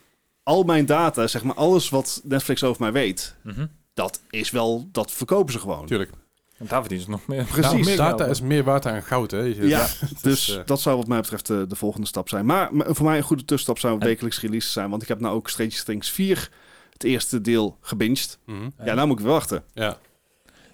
al 0.43 0.63
mijn 0.63 0.85
data, 0.85 1.27
zeg 1.27 1.43
maar 1.43 1.55
alles 1.55 1.89
wat 1.89 2.21
Netflix 2.23 2.63
over 2.63 2.81
mij 2.81 2.91
weet, 2.91 3.35
Mhm. 3.43 3.65
dat 3.93 4.21
is 4.29 4.51
wel, 4.51 4.89
dat 4.91 5.11
verkopen 5.11 5.53
ze 5.53 5.59
gewoon. 5.59 5.85
Tuurlijk. 5.85 6.11
En 6.57 6.65
daar 6.67 6.79
verdienen 6.79 7.05
ze 7.05 7.11
nog 7.11 7.27
meer. 7.27 7.43
Precies. 7.43 7.71
Nou, 7.71 7.83
meer 7.83 7.97
Data 7.97 8.25
is 8.25 8.41
meer 8.41 8.63
waard 8.63 8.83
dan 8.83 9.03
goud, 9.03 9.31
hè? 9.31 9.39
Ja, 9.41 9.87
Dus 10.21 10.49
is, 10.49 10.55
eh, 10.57 10.65
dat 10.65 10.81
zou 10.81 10.97
wat 10.97 11.07
mij 11.07 11.19
betreft 11.21 11.47
de, 11.47 11.65
de 11.67 11.75
volgende 11.75 12.07
stap 12.07 12.29
zijn. 12.29 12.45
Maar, 12.45 12.69
voor 12.73 13.05
mij 13.05 13.17
een 13.17 13.23
goede 13.23 13.45
tussenstap 13.45 13.79
zou 13.79 13.99
En- 13.99 14.07
wekelijks 14.07 14.41
release 14.41 14.71
zijn. 14.71 14.89
Want 14.89 15.01
ik 15.01 15.07
heb 15.07 15.19
nou 15.19 15.35
ook 15.35 15.49
Stranger 15.49 15.83
Things 15.83 16.09
4, 16.11 16.51
het 16.93 17.03
eerste 17.03 17.41
deel, 17.41 17.77
gebinged. 17.81 18.37
mhm. 18.45 18.69
Ja, 18.85 18.93
nou 18.93 19.07
moet 19.07 19.17
ik 19.19 19.23
weer 19.25 19.33
wachten. 19.33 19.63
Ja. 19.73 19.97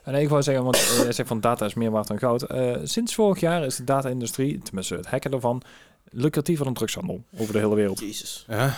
En 0.03 0.15
ik 0.15 0.29
wou 0.29 0.43
zeggen, 0.43 0.63
want 0.63 0.75
eh, 0.75 0.97
jij 1.03 1.11
zegt 1.11 1.27
van 1.27 1.39
data 1.41 1.65
is 1.65 1.73
meer 1.73 1.91
waard 1.91 2.07
dan 2.07 2.19
goud. 2.19 2.41
Eh, 2.43 2.75
sinds 2.83 3.15
vorig 3.15 3.39
jaar 3.39 3.65
is 3.65 3.75
de 3.75 3.83
data-industrie, 3.83 4.59
tenminste 4.59 4.95
het 4.95 5.05
hacken 5.07 5.31
ervan, 5.31 5.61
lucratiever 6.09 6.65
dan 6.65 6.73
drugshandel 6.73 7.23
over 7.37 7.53
de 7.53 7.59
hele 7.59 7.75
wereld. 7.75 7.99
Jezus. 7.99 8.45
Ja. 8.47 8.75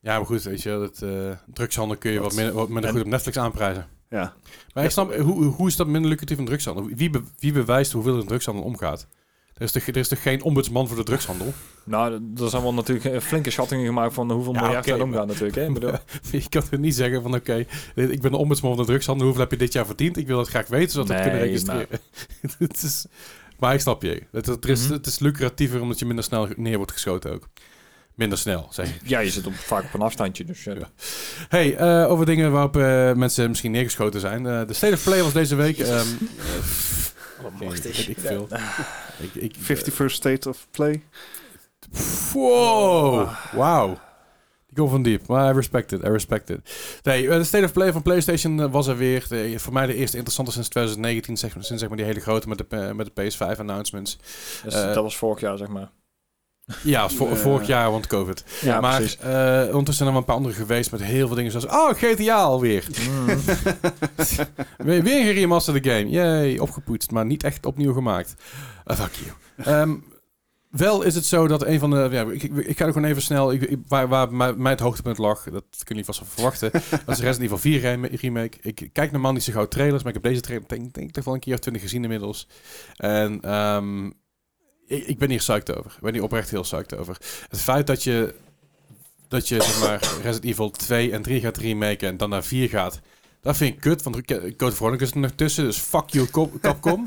Ja, 0.00 0.16
maar 0.16 0.26
goed, 0.26 0.42
weet 0.42 0.62
je, 0.62 0.70
dat 0.70 1.02
eh 1.02 1.30
drugshandel 1.54 1.96
kun 1.96 2.10
je 2.12 2.20
wat 2.20 2.34
minder, 2.34 2.54
wat 2.54 2.68
minder 2.68 2.84
en- 2.84 2.90
goed 2.96 3.04
op 3.04 3.10
Netflix 3.10 3.36
aanprijzen. 3.38 3.86
Ja. 4.08 4.34
Maar 4.74 4.84
ik 4.84 4.90
snap, 4.90 5.14
hoe, 5.14 5.44
hoe 5.44 5.68
is 5.68 5.76
dat 5.76 5.86
minder 5.86 6.10
lucratief 6.10 6.36
dan 6.36 6.46
drugshandel? 6.46 6.86
Wie, 6.86 7.10
be- 7.10 7.22
wie 7.38 7.52
bewijst 7.52 7.92
hoeveel 7.92 8.14
er 8.14 8.20
in 8.20 8.26
drugshandel 8.26 8.64
omgaat? 8.64 9.06
Er 9.54 9.62
is, 9.62 9.72
toch, 9.72 9.86
er 9.86 9.96
is 9.96 10.08
toch 10.08 10.22
geen 10.22 10.42
ombudsman 10.42 10.88
voor 10.88 10.96
de 10.96 11.02
drugshandel? 11.02 11.52
Nou, 11.84 12.12
er 12.40 12.48
zijn 12.48 12.62
wel 12.62 12.74
natuurlijk 12.74 13.06
eh, 13.06 13.20
flinke 13.20 13.50
schattingen 13.50 13.86
gemaakt 13.86 14.14
van 14.14 14.30
hoeveel 14.30 14.54
Ja, 14.54 14.60
miljard 14.60 14.86
er 14.88 15.02
omgaan 15.02 15.26
natuurlijk. 15.26 15.54
Hè? 15.54 15.66
Ik 15.66 15.72
bedoel, 15.74 15.90
je 16.32 16.48
kan 16.48 16.68
toch 16.68 16.80
niet 16.80 16.94
zeggen 16.94 17.22
van, 17.22 17.34
oké, 17.34 17.64
ik 17.94 18.20
ben 18.20 18.30
de 18.30 18.36
ombudsman 18.36 18.74
van 18.74 18.80
de 18.84 18.88
drugshandel. 18.90 19.24
Hoeveel 19.26 19.42
heb 19.42 19.50
je 19.52 19.56
dit 19.58 19.72
jaar 19.72 19.86
verdiend? 19.86 20.16
Ik 20.16 20.26
wil 20.26 20.36
dat 20.36 20.48
graag 20.48 20.66
weten, 20.66 20.90
zodat 20.90 21.08
we 21.08 21.22
kunnen 21.22 21.40
registreren. 21.40 21.86
het 22.58 22.82
is, 22.82 23.06
maar 23.58 23.74
ik 23.74 23.80
snap 23.80 24.02
je. 24.02 24.22
Het, 24.32 24.46
het, 24.46 24.64
is, 24.68 24.82
Mhm. 24.82 24.92
het 24.92 25.06
is 25.06 25.18
lucratiever 25.18 25.80
omdat 25.80 25.98
je 25.98 26.06
minder 26.06 26.24
snel 26.24 26.48
neer 26.56 26.76
wordt 26.76 26.92
geschoten 26.92 27.32
ook. 27.32 27.48
Minder 28.14 28.38
snel, 28.38 28.68
zeg 28.70 28.88
ik. 28.94 29.00
ja, 29.04 29.18
je 29.18 29.30
zit 29.30 29.46
op, 29.46 29.54
vaak 29.54 29.84
op 29.84 29.94
een 29.94 30.00
afstandje. 30.02 30.44
Dus, 30.44 30.66
eh, 30.66 30.76
Ja. 30.76 30.88
Hey, 31.48 31.76
eh, 31.76 32.10
over 32.10 32.26
dingen 32.26 32.52
waarop 32.52 32.76
eh, 32.76 33.12
mensen 33.12 33.48
misschien 33.48 33.70
neergeschoten 33.70 34.20
zijn. 34.20 34.46
Eh, 34.46 34.66
de 34.66 34.72
State 34.72 34.94
of 34.94 35.02
Play 35.04 35.22
was 35.22 35.32
deze 35.32 35.54
week. 35.54 35.78
ehm, 35.78 35.90
eh, 35.90 36.04
geen- 37.58 37.66
machtig. 37.68 38.08
ik 38.08 38.18
veel. 38.20 38.48
Ik, 39.18 39.34
ik, 39.34 39.54
51st 39.56 40.04
State 40.06 40.48
of 40.48 40.66
Play. 40.70 41.02
Wow. 42.32 43.28
Wow. 43.52 43.96
Die 44.66 44.76
komt 44.76 44.90
van 44.90 45.02
diep. 45.02 45.26
Maar 45.26 45.50
I 45.50 45.54
respect 45.56 45.92
it. 45.92 46.04
I 46.04 46.08
respect 46.08 46.50
it. 46.50 46.60
Nee, 47.02 47.28
eh, 47.28 47.36
de 47.36 47.44
State 47.44 47.64
of 47.64 47.72
Play 47.72 47.92
van 47.92 48.02
PlayStation 48.02 48.60
eh, 48.60 48.70
was 48.70 48.86
er 48.86 48.96
weer. 48.96 49.26
De- 49.28 49.58
voor 49.58 49.72
mij 49.72 49.86
de 49.86 49.94
eerste 49.94 50.14
interessante 50.16 50.52
sinds 50.52 50.68
2019. 50.68 51.36
Zeg, 51.36 51.52
sinds 51.52 51.68
zeg 51.80 51.88
maar 51.88 51.96
die 51.96 52.06
hele 52.06 52.20
grote 52.20 52.48
met 52.48 52.58
de, 52.58 52.64
eh, 52.68 52.90
met 52.92 53.06
de 53.14 53.22
PS5 53.22 53.58
announcements. 53.58 54.18
dus 54.64 54.74
Eh, 54.74 54.84
dat 54.94 55.02
was 55.02 55.16
vorig 55.16 55.40
jaar, 55.40 55.56
zeg 55.58 55.68
maar. 55.68 55.90
Ja, 56.82 57.08
voor, 57.16 57.30
Eh. 57.30 57.36
vorig 57.36 57.66
jaar, 57.66 57.90
want 57.90 58.06
COVID. 58.06 58.44
Ja, 58.60 58.80
maar 58.80 59.00
eh, 59.02 59.64
ondertussen 59.64 59.94
zijn 59.94 60.08
er 60.08 60.12
wel 60.12 60.16
een 60.20 60.24
paar 60.24 60.36
andere 60.36 60.54
geweest 60.54 60.90
met 60.90 61.02
heel 61.02 61.26
veel 61.26 61.36
dingen 61.36 61.50
zoals... 61.50 61.66
Oh, 61.66 61.90
GTA 61.90 62.42
alweer. 62.42 62.86
Mm. 63.10 63.26
weer, 64.86 65.02
weer 65.02 65.18
een 65.20 65.24
geremasterde 65.34 65.90
game. 65.90 66.08
Yay, 66.10 66.58
opgepoetst, 66.58 67.10
maar 67.10 67.26
niet 67.26 67.42
echt 67.44 67.66
opnieuw 67.66 67.92
gemaakt. 67.92 68.34
Uh, 68.86 68.96
fuck 68.96 69.12
you. 69.14 69.36
Ehm, 69.68 69.94
wel 70.70 71.02
is 71.02 71.14
het 71.14 71.24
zo 71.24 71.46
dat 71.48 71.64
een 71.64 71.78
van 71.78 71.90
de... 71.90 72.08
Ja, 72.10 72.22
ik, 72.30 72.42
ik, 72.42 72.76
ga 72.78 72.86
er 72.86 72.92
gewoon 72.92 73.08
even 73.08 73.22
snel... 73.22 73.52
Ik, 73.52 73.76
waar 73.88 74.08
waar 74.08 74.32
mij, 74.56 74.70
het 74.72 74.80
hoogtepunt 74.80 75.18
lag, 75.18 75.42
dat 75.44 75.64
kunnen 75.84 76.04
jullie 76.04 76.04
vast 76.04 76.18
wel 76.20 76.28
verwachten. 76.28 76.70
dat 77.06 77.16
is 77.16 77.22
Resident 77.22 77.42
Evil 77.42 77.58
4 77.58 77.80
rem- 77.80 78.04
remake. 78.04 78.58
Ik 78.60 78.88
kijk 78.92 79.12
normaal 79.12 79.32
niet 79.32 79.42
zo 79.42 79.52
gauw 79.52 79.68
trailers, 79.68 80.02
maar 80.02 80.14
ik 80.14 80.22
heb 80.22 80.30
deze 80.32 80.42
trailer 80.44 80.68
denk, 80.68 80.94
denk 80.94 81.06
ik 81.08 81.12
toch 81.14 81.24
wel 81.24 81.34
een 81.34 81.40
keer 81.40 81.54
of 81.54 81.60
twintig 81.60 81.82
gezien 81.82 82.02
inmiddels. 82.02 82.48
En 82.96 83.40
ehm, 83.40 84.10
ik, 84.86 85.06
ik 85.06 85.18
ben 85.18 85.28
hier 85.30 85.38
psyched 85.38 85.76
over. 85.76 85.92
Ik 85.96 86.00
ben 86.02 86.12
hier 86.12 86.22
oprecht 86.22 86.50
heel 86.50 86.62
psyched 86.62 86.96
over. 86.96 87.16
Het 87.48 87.60
feit 87.60 87.86
dat 87.86 88.02
je, 88.02 88.34
dat 89.28 89.48
je 89.48 89.62
zeg 89.62 89.80
maar, 89.80 90.00
Resident 90.22 90.44
Evil 90.44 90.70
2 90.70 91.12
en 91.12 91.22
3 91.22 91.40
gaat 91.40 91.56
remaken 91.56 92.08
en 92.08 92.16
dan 92.16 92.28
naar 92.30 92.44
4 92.44 92.68
gaat... 92.68 93.00
Dat 93.40 93.56
vind 93.56 93.74
ik 93.74 93.80
kut, 93.80 94.02
want 94.02 94.24
Code 94.56 94.72
Veronica 94.74 95.04
is 95.04 95.10
er 95.10 95.18
nog 95.18 95.30
tussen, 95.30 95.64
dus 95.64 95.76
fuck 95.78 96.08
you 96.10 96.26
Cap- 96.30 96.60
Capcom. 96.62 97.06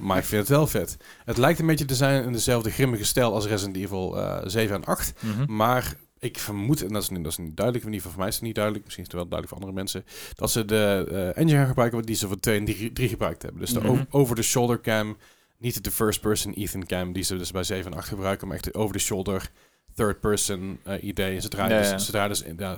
maar 0.00 0.18
ik 0.18 0.24
vind 0.24 0.40
het 0.40 0.48
wel 0.50 0.66
vet. 0.66 0.96
Het 1.24 1.36
lijkt 1.36 1.58
een 1.58 1.66
beetje 1.66 1.84
te 1.84 1.94
zijn 1.94 2.24
in 2.24 2.32
dezelfde 2.32 2.70
grimmige 2.70 3.04
stijl 3.04 3.32
als 3.34 3.46
Resident 3.46 3.76
Evil 3.76 4.18
eh 4.18 4.40
7 4.44 4.74
en 4.76 4.84
8. 4.84 5.12
Mhm. 5.20 5.54
Maar 5.56 5.94
ik 6.18 6.38
vermoed, 6.38 6.82
en 6.82 6.88
dat 6.92 7.02
is, 7.02 7.08
niet, 7.08 7.22
dat 7.22 7.32
is 7.32 7.38
niet 7.38 7.56
duidelijk, 7.56 7.86
in 7.86 7.92
ieder 7.92 8.06
geval 8.08 8.10
voor 8.10 8.20
mij 8.20 8.28
is 8.28 8.34
het 8.34 8.44
niet 8.44 8.54
duidelijk, 8.54 8.84
misschien 8.84 9.04
is 9.06 9.10
het 9.12 9.20
wel 9.20 9.28
duidelijk 9.30 9.60
voor 9.62 9.66
andere 9.68 9.84
mensen, 9.84 10.04
dat 10.34 10.50
ze 10.50 10.64
de 10.64 11.06
eh, 11.10 11.42
engine 11.42 11.58
gaan 11.58 11.66
gebruiken 11.68 12.02
die 12.02 12.16
ze 12.16 12.26
voor 12.26 12.40
2 12.40 12.58
en 12.58 12.64
3 12.94 13.08
gebruikt 13.08 13.42
hebben. 13.42 13.60
Dus 13.60 13.72
de 13.72 13.80
Mhm. 13.80 14.02
over-the-shoulder 14.10 14.80
cam, 14.80 15.16
niet 15.58 15.84
de 15.84 15.90
first-person 15.90 16.52
Ethan 16.52 16.86
cam 16.86 17.12
die 17.12 17.22
ze 17.22 17.36
dus 17.36 17.50
bij 17.50 17.62
7 17.64 17.92
en 17.92 17.98
8 17.98 18.08
gebruiken, 18.08 18.46
maar 18.46 18.56
echt 18.56 18.64
de 18.64 18.74
over-the-shoulder 18.74 19.50
third-person 19.94 20.80
eh, 20.84 21.02
idee. 21.02 21.34
En 21.34 21.42
zodra, 21.42 21.68
Ja, 21.68 21.78
dus, 21.78 21.88
ja. 21.90 21.98
zodra 21.98 22.28
dus, 22.28 22.44
ja, 22.56 22.76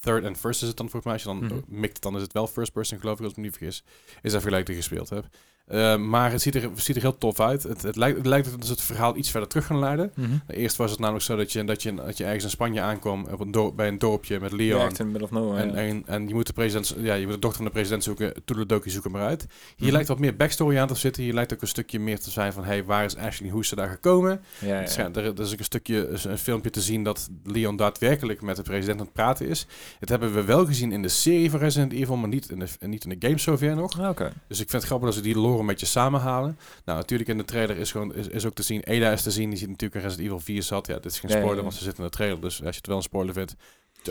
third 0.00 0.24
en 0.24 0.36
first 0.36 0.62
is 0.62 0.68
het 0.68 0.76
dan 0.76 0.90
volgens 0.90 1.04
mij, 1.04 1.12
als 1.12 1.22
je 1.22 1.28
dan 1.28 1.58
Mhm. 1.58 1.80
mikt, 1.80 2.02
dan 2.02 2.16
is 2.16 2.22
het 2.22 2.32
wel 2.32 2.46
first-person 2.46 3.00
geloof 3.00 3.16
ik, 3.18 3.22
als 3.22 3.30
ik 3.30 3.36
me 3.38 3.44
niet 3.44 3.56
vergis. 3.56 3.82
Is 4.22 4.32
dat 4.32 4.42
ik 4.68 4.74
gespeeld 4.74 5.08
heb. 5.08 5.26
Eh, 5.66 5.96
maar 5.96 6.30
het 6.32 6.42
ziet, 6.42 6.54
er, 6.54 6.70
ziet 6.74 6.96
er 6.96 7.02
heel 7.02 7.18
tof 7.18 7.40
uit. 7.40 7.62
Het, 7.62 7.82
het, 7.82 7.96
lijkt, 7.96 8.16
het 8.16 8.26
lijkt 8.26 8.50
dat 8.50 8.66
ze 8.66 8.72
het 8.72 8.82
verhaal 8.82 9.16
iets 9.16 9.30
verder 9.30 9.48
terug 9.48 9.66
gaan 9.66 9.78
leiden. 9.78 10.12
Mhm. 10.14 10.30
Eerst 10.48 10.76
was 10.76 10.90
het 10.90 11.00
namelijk 11.00 11.24
zo 11.24 11.36
dat 11.36 11.52
je, 11.52 11.64
dat 11.64 11.82
je, 11.82 11.94
dat 11.94 12.16
je 12.16 12.24
ergens 12.24 12.44
in 12.44 12.50
Spanje 12.50 12.80
aankwam 12.80 13.26
op 13.32 13.40
een 13.40 13.50
dorp, 13.50 13.76
bij 13.76 13.88
een 13.88 13.98
dorpje 13.98 14.40
met 14.40 14.50
Ja, 14.50 14.56
Leon. 14.56 14.80
echt 14.80 14.98
in 14.98 15.22
of 15.22 15.30
nowhere. 15.30 15.62
en, 15.62 15.68
ja. 15.72 15.74
en, 15.76 16.02
en 16.06 16.28
je 16.28 16.34
moet 16.34 16.46
de 16.46 16.52
president, 16.52 16.94
ja, 16.98 17.14
je 17.14 17.24
moet 17.24 17.34
de 17.34 17.40
dochter 17.40 17.56
van 17.56 17.64
de 17.66 17.72
president 17.72 18.02
zoeken, 18.04 18.32
Toedeledoki 18.44 18.90
zoeken 18.90 19.10
maar 19.10 19.22
uit. 19.26 19.46
Hier 19.50 19.74
Mhm. 19.86 19.92
lijkt 19.92 20.08
wat 20.08 20.18
meer 20.18 20.36
backstory 20.36 20.78
aan 20.78 20.88
te 20.88 20.94
zitten. 20.94 21.22
Hier 21.22 21.34
lijkt 21.34 21.52
ook 21.52 21.62
een 21.62 21.68
stukje 21.68 22.00
meer 22.00 22.20
te 22.20 22.30
zijn 22.30 22.52
van, 22.52 22.64
hey, 22.64 22.84
waar 22.84 23.04
is 23.04 23.16
Ashley, 23.16 23.50
hoe 23.50 23.60
is 23.60 23.68
ze 23.68 23.74
daar 23.76 23.88
gekomen? 23.88 24.40
Ja, 24.58 24.80
ja. 24.80 25.10
Er, 25.14 25.16
er 25.24 25.40
is 25.40 25.52
ook 25.52 25.58
een 25.58 25.64
stukje, 25.64 26.08
een 26.28 26.38
filmpje 26.38 26.70
te 26.70 26.80
zien 26.80 27.02
dat 27.02 27.28
Leon 27.44 27.76
daadwerkelijk 27.76 28.42
met 28.42 28.56
de 28.56 28.62
president 28.62 28.98
aan 28.98 29.04
het 29.04 29.14
praten 29.14 29.48
is. 29.48 29.66
Het 30.00 30.08
hebben 30.08 30.34
we 30.34 30.44
wel 30.44 30.66
gezien 30.66 30.92
in 30.92 31.02
de 31.02 31.08
serie 31.08 31.50
van 31.50 31.60
Resident 31.60 31.92
Evil, 31.92 32.16
maar 32.16 32.28
niet 32.28 32.50
in 32.50 32.58
de, 32.58 32.66
niet 32.86 33.04
in 33.04 33.18
de 33.18 33.26
game 33.26 33.38
zover 33.38 33.76
nog. 33.76 34.00
Ah, 34.00 34.08
Oké. 34.08 34.32
Dus 34.48 34.60
ik 34.60 34.70
vind 34.70 34.82
het 34.82 34.84
grappig 34.84 35.08
dat 35.08 35.16
ze 35.16 35.22
die 35.24 35.38
lore 35.38 35.55
een 35.60 35.66
beetje 35.66 35.86
samenhalen. 35.86 36.58
Nou, 36.84 36.98
natuurlijk 36.98 37.28
in 37.28 37.38
de 37.38 37.44
trailer 37.44 37.76
is, 37.76 37.90
gewoon, 37.90 38.14
is, 38.14 38.28
is 38.28 38.46
ook 38.46 38.54
te 38.54 38.62
zien, 38.62 38.84
Ada 38.84 39.12
is 39.12 39.22
te 39.22 39.30
zien, 39.30 39.48
die 39.48 39.58
ziet 39.58 39.68
natuurlijk 39.68 39.94
in 39.94 40.00
Resident 40.00 40.28
Evil 40.28 40.44
4 40.44 40.62
zat. 40.62 40.86
Ja, 40.86 40.94
dit 40.94 41.12
is 41.12 41.18
geen 41.18 41.30
Ja, 41.30 41.36
ja, 41.36 41.42
spoiler, 41.42 41.64
ja. 41.64 41.68
want 41.68 41.74
ze 41.78 41.84
zitten 41.84 42.04
in 42.04 42.10
de 42.10 42.16
trailer. 42.16 42.40
Dus 42.40 42.62
als 42.62 42.70
je 42.70 42.76
het 42.76 42.86
wel 42.86 42.96
een 42.96 43.02
spoiler 43.02 43.34
vindt, 43.34 43.54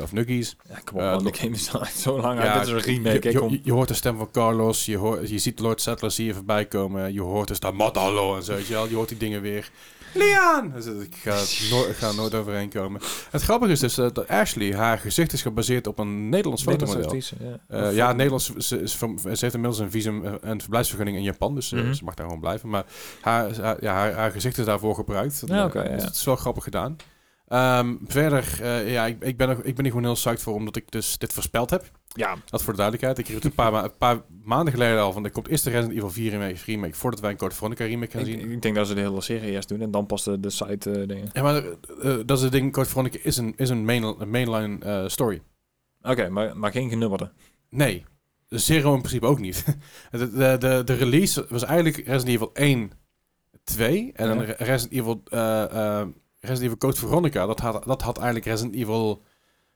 of 0.01 0.11
nuggies. 0.11 0.55
Ja, 0.69 0.79
kom 0.83 0.97
op, 0.97 1.03
Eh, 1.03 1.11
man, 1.11 1.23
de 1.23 1.33
game 1.33 1.55
is 1.55 1.73
al 1.73 1.85
zo 1.95 2.21
lang 2.21 2.39
uit. 2.39 2.53
Dit 2.53 2.75
is 2.77 2.85
een 2.85 2.93
remake, 2.93 3.31
je, 3.31 3.59
je, 3.63 3.71
hoort 3.71 3.87
de 3.87 3.93
stem 3.93 4.17
van 4.17 4.31
Carlos, 4.31 4.85
je, 4.85 4.97
hoort, 4.97 5.29
je 5.29 5.37
ziet 5.37 5.59
Lord 5.59 5.81
Settler 5.81 6.11
zie 6.11 6.25
je 6.25 6.33
voorbij 6.33 6.65
komen, 6.65 7.13
je 7.13 7.21
hoort 7.21 7.47
dus 7.47 7.59
dat 7.59 7.73
Madalo 7.73 8.35
en 8.35 8.43
zo, 8.43 8.55
je. 8.57 8.85
Je 8.89 8.95
hoort 8.95 9.09
die 9.09 9.17
dingen 9.17 9.41
weer. 9.41 9.71
Leon! 10.15 10.71
Dus 10.73 10.85
ik 10.85 11.15
ga, 11.15 11.31
er 11.31 11.67
nooit, 11.71 11.89
ik 11.89 11.95
ga 11.95 12.11
nooit 12.11 12.33
overheen 12.33 12.69
komen. 12.69 13.01
Het 13.29 13.41
grappige 13.41 13.71
is 13.71 13.79
dus 13.79 13.95
dat 13.95 14.27
Ashley, 14.27 14.73
haar 14.75 14.97
gezicht 14.97 15.33
is 15.33 15.41
gebaseerd 15.41 15.87
op 15.87 15.99
een 15.99 16.29
Nederlands 16.29 16.63
Nederlandse 16.65 17.09
fotomodel. 17.09 17.59
ja. 17.69 17.87
Eh, 17.87 17.95
ja, 17.95 18.11
Nederlands. 18.11 18.55
Ze, 18.55 18.81
is 18.81 18.95
van- 18.95 19.19
ze 19.19 19.27
heeft 19.29 19.53
inmiddels 19.53 19.79
een 19.79 19.91
visum 19.91 20.25
en 20.25 20.59
verblijfsvergunning 20.61 21.17
in 21.17 21.23
Japan, 21.23 21.55
dus 21.55 21.71
eh, 21.71 21.81
Mhm. 21.81 21.93
ze 21.93 22.03
mag 22.03 22.13
daar 22.13 22.25
gewoon 22.25 22.41
blijven. 22.41 22.69
Maar 22.69 22.83
haar, 23.21 23.59
haar, 23.61 23.77
ja, 23.79 23.93
haar, 23.93 24.13
haar 24.13 24.31
gezicht 24.31 24.57
is 24.57 24.65
daarvoor 24.65 24.95
gebruikt. 24.95 25.41
Ja, 25.45 25.55
ja, 25.55 25.67
dus 25.67 25.73
ja. 25.83 25.89
het 26.07 26.15
is 26.15 26.23
wel 26.23 26.35
grappig 26.35 26.63
gedaan. 26.63 26.95
Ehm, 27.47 27.95
verder, 28.07 28.57
eh, 28.61 28.91
ja, 28.91 29.05
ik, 29.05 29.23
ik, 29.23 29.37
ben 29.37 29.49
er, 29.49 29.57
ik 29.65 29.75
ben 29.75 29.83
hier 29.83 29.93
gewoon 29.93 30.03
heel 30.03 30.13
psyched 30.13 30.41
voor, 30.41 30.53
omdat 30.53 30.75
ik 30.75 30.91
dus 30.91 31.17
dit 31.17 31.33
voorspeld 31.33 31.69
heb. 31.69 31.91
Ja, 32.13 32.35
Dat 32.45 32.63
voor 32.63 32.73
de 32.73 32.79
duidelijkheid. 32.79 33.17
Ik 33.19 33.27
riep 33.27 33.35
het 33.35 33.45
een 33.45 33.53
paar, 33.53 33.71
ma- 33.71 33.83
een 33.83 33.97
paar 33.97 34.21
maanden 34.43 34.73
geleden 34.73 34.99
al 35.01 35.11
van, 35.13 35.23
er 35.23 35.31
komt 35.31 35.47
eerst 35.47 35.63
de 35.63 35.69
Resident 35.69 35.95
Evil 35.97 36.09
4 36.11 36.29
remake, 36.31 36.55
remake 36.65 36.93
voordat 36.93 37.19
wij 37.19 37.31
een 37.31 37.37
Code 37.37 37.55
Veronica 37.55 37.85
remake 37.85 38.11
gaan 38.11 38.19
ik, 38.27 38.39
zien. 38.39 38.51
ik 38.51 38.61
denk 38.61 38.75
dat 38.75 38.87
ze 38.87 38.93
de 38.93 39.01
hele 39.01 39.21
serie 39.21 39.51
eerst 39.51 39.67
doen 39.69 39.81
en 39.81 39.91
dan 39.91 40.05
pas 40.05 40.23
de, 40.23 40.39
de 40.39 40.49
site 40.49 40.91
eh, 40.91 41.07
dingen. 41.07 41.29
Ja, 41.33 41.41
maar 41.41 41.63
eh, 41.63 42.17
dat 42.25 42.37
is 42.37 42.43
het 42.43 42.51
ding, 42.51 42.71
Code 42.71 42.87
Veronica 42.89 43.17
is 43.23 43.37
een, 43.37 43.53
is 43.57 43.69
een, 43.69 43.85
main, 43.85 44.03
een 44.03 44.29
mainline 44.29 45.09
story. 45.09 45.41
Oké, 46.01 46.29
maar, 46.29 46.57
maar 46.57 46.71
geen 46.71 46.89
genummerde. 46.89 47.31
Nee, 47.69 48.05
Zero 48.49 48.93
in 48.93 48.99
principe 49.01 49.25
ook 49.25 49.39
niet. 49.39 49.65
de, 50.11 50.31
de, 50.31 50.55
de, 50.59 50.81
de 50.85 50.93
release 50.93 51.45
was 51.49 51.63
eigenlijk 51.63 51.97
Resident 51.97 52.27
Evil 52.35 52.49
1, 52.53 52.91
2 53.63 54.11
en 54.13 54.27
dan 54.27 54.45
Ja. 54.47 54.53
Resident 54.57 54.91
Evil, 54.91 55.23
Resident 56.45 56.63
Evil 56.73 56.77
Code 56.89 56.95
Veronica. 56.95 57.45
Dat 57.45 57.59
had, 57.59 57.83
dat 57.85 58.01
had 58.01 58.15
eigenlijk 58.17 58.45
Resident 58.45 58.75
Evil 58.75 59.21